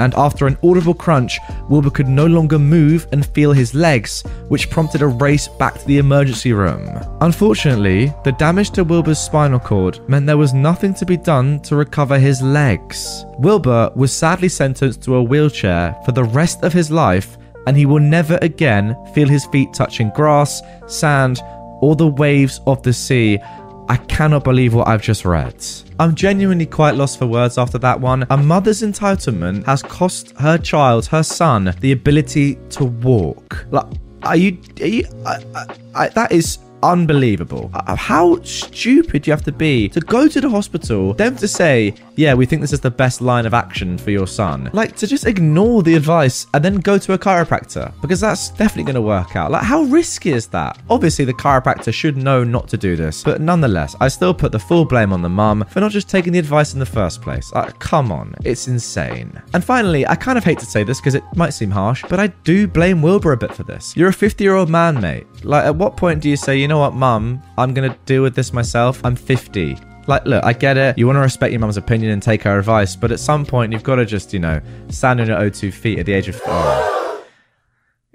And 0.00 0.12
after 0.14 0.46
an 0.46 0.58
audible 0.62 0.94
crunch, 0.94 1.38
Wilbur 1.68 1.90
could 1.90 2.08
no 2.08 2.26
longer 2.26 2.58
move 2.58 3.06
and 3.12 3.24
feel 3.24 3.52
his 3.52 3.74
legs, 3.74 4.22
which 4.48 4.68
prompted 4.68 5.02
a 5.02 5.06
race 5.06 5.46
back 5.46 5.78
to 5.78 5.86
the 5.86 5.98
emergency 5.98 6.52
room. 6.52 6.98
Unfortunately, 7.20 8.12
the 8.24 8.32
damage 8.32 8.70
to 8.70 8.82
Wilbur's 8.84 9.20
spinal 9.20 9.60
cord 9.60 10.00
meant 10.08 10.26
there 10.26 10.36
was 10.36 10.52
nothing 10.52 10.94
to 10.94 11.06
be 11.06 11.16
done 11.16 11.60
to 11.60 11.76
recover 11.76 12.18
his 12.18 12.42
legs. 12.42 13.24
Wilbur 13.38 13.92
was 13.94 14.12
sadly 14.12 14.48
sentenced 14.48 15.02
to 15.02 15.14
a 15.14 15.22
wheelchair 15.22 15.96
for 16.04 16.12
the 16.12 16.24
rest 16.24 16.64
of 16.64 16.72
his 16.72 16.90
life 16.90 17.38
and 17.66 17.76
he 17.76 17.86
will 17.86 18.00
never 18.00 18.38
again 18.42 18.96
feel 19.14 19.28
his 19.28 19.46
feet 19.46 19.72
touching 19.72 20.10
grass, 20.10 20.62
sand, 20.86 21.40
or 21.80 21.96
the 21.96 22.08
waves 22.08 22.60
of 22.66 22.82
the 22.82 22.92
sea 22.92 23.38
I 23.88 23.98
cannot 23.98 24.44
believe 24.44 24.72
what 24.72 24.88
I've 24.88 25.02
just 25.02 25.24
read. 25.24 25.54
I'm 26.00 26.14
genuinely 26.14 26.64
quite 26.64 26.94
lost 26.94 27.18
for 27.18 27.26
words 27.26 27.58
after 27.58 27.76
that 27.78 28.00
one. 28.00 28.26
A 28.30 28.36
mother's 28.36 28.80
entitlement 28.80 29.64
has 29.66 29.82
cost 29.82 30.32
her 30.38 30.56
child, 30.56 31.06
her 31.06 31.22
son, 31.22 31.74
the 31.80 31.92
ability 31.92 32.54
to 32.70 32.84
walk. 32.84 33.66
Like, 33.70 33.86
are 34.22 34.36
you? 34.36 34.58
Are 34.80 34.86
you? 34.86 35.04
I, 35.26 35.44
I, 35.54 35.66
I, 35.94 36.08
that 36.10 36.32
is 36.32 36.58
unbelievable. 36.82 37.70
How 37.74 38.40
stupid 38.42 39.26
you 39.26 39.32
have 39.32 39.44
to 39.44 39.52
be 39.52 39.88
to 39.90 40.00
go 40.00 40.28
to 40.28 40.40
the 40.40 40.48
hospital, 40.48 41.12
them 41.12 41.36
to 41.36 41.48
say, 41.48 41.94
yeah, 42.16 42.34
we 42.34 42.46
think 42.46 42.60
this 42.60 42.72
is 42.72 42.80
the 42.80 42.90
best 42.90 43.20
line 43.20 43.46
of 43.46 43.54
action 43.54 43.98
for 43.98 44.10
your 44.10 44.26
son. 44.26 44.70
Like 44.72 44.96
to 44.96 45.06
just 45.06 45.26
ignore 45.26 45.82
the 45.82 45.94
advice 45.94 46.46
and 46.54 46.64
then 46.64 46.76
go 46.76 46.98
to 46.98 47.12
a 47.14 47.18
chiropractor 47.18 47.92
because 48.00 48.20
that's 48.20 48.50
definitely 48.50 48.84
going 48.84 48.94
to 48.94 49.02
work 49.02 49.36
out. 49.36 49.50
Like, 49.50 49.62
how 49.62 49.82
risky 49.82 50.32
is 50.32 50.46
that? 50.48 50.80
Obviously, 50.88 51.24
the 51.24 51.34
chiropractor 51.34 51.92
should 51.92 52.16
know 52.16 52.44
not 52.44 52.68
to 52.68 52.76
do 52.76 52.96
this, 52.96 53.22
but 53.22 53.40
nonetheless, 53.40 53.96
I 54.00 54.08
still 54.08 54.34
put 54.34 54.52
the 54.52 54.58
full 54.58 54.84
blame 54.84 55.12
on 55.12 55.22
the 55.22 55.28
mum 55.28 55.64
for 55.70 55.80
not 55.80 55.90
just 55.92 56.08
taking 56.08 56.32
the 56.32 56.38
advice 56.38 56.72
in 56.74 56.80
the 56.80 56.86
first 56.86 57.22
place. 57.22 57.52
Like, 57.52 57.78
come 57.78 58.12
on, 58.12 58.34
it's 58.44 58.68
insane. 58.68 59.40
And 59.52 59.64
finally, 59.64 60.06
I 60.06 60.14
kind 60.14 60.38
of 60.38 60.44
hate 60.44 60.58
to 60.60 60.66
say 60.66 60.84
this 60.84 61.00
because 61.00 61.14
it 61.14 61.24
might 61.34 61.50
seem 61.50 61.70
harsh, 61.70 62.04
but 62.08 62.20
I 62.20 62.28
do 62.44 62.66
blame 62.66 63.02
Wilbur 63.02 63.32
a 63.32 63.36
bit 63.36 63.54
for 63.54 63.64
this. 63.64 63.96
You're 63.96 64.08
a 64.08 64.12
50 64.12 64.44
year 64.44 64.54
old 64.54 64.70
man, 64.70 65.00
mate. 65.00 65.26
Like, 65.44 65.64
at 65.64 65.76
what 65.76 65.96
point 65.96 66.20
do 66.20 66.28
you 66.28 66.36
say, 66.36 66.56
you 66.56 66.68
know 66.68 66.78
what, 66.78 66.94
mum, 66.94 67.42
I'm 67.58 67.74
going 67.74 67.90
to 67.90 67.98
deal 68.06 68.22
with 68.22 68.34
this 68.34 68.52
myself? 68.52 69.04
I'm 69.04 69.16
50. 69.16 69.76
Like, 70.06 70.24
look, 70.26 70.44
I 70.44 70.52
get 70.52 70.76
it. 70.76 70.98
You 70.98 71.06
want 71.06 71.16
to 71.16 71.20
respect 71.20 71.52
your 71.52 71.60
mum's 71.60 71.76
opinion 71.76 72.12
and 72.12 72.22
take 72.22 72.42
her 72.42 72.58
advice, 72.58 72.96
but 72.96 73.10
at 73.10 73.20
some 73.20 73.46
point, 73.46 73.72
you've 73.72 73.82
got 73.82 73.96
to 73.96 74.06
just, 74.06 74.32
you 74.32 74.38
know, 74.38 74.60
stand 74.88 75.20
on 75.20 75.26
your 75.26 75.38
O2 75.38 75.72
feet 75.72 75.98
at 75.98 76.06
the 76.06 76.12
age 76.12 76.28
of. 76.28 76.40
Oh. 76.46 77.24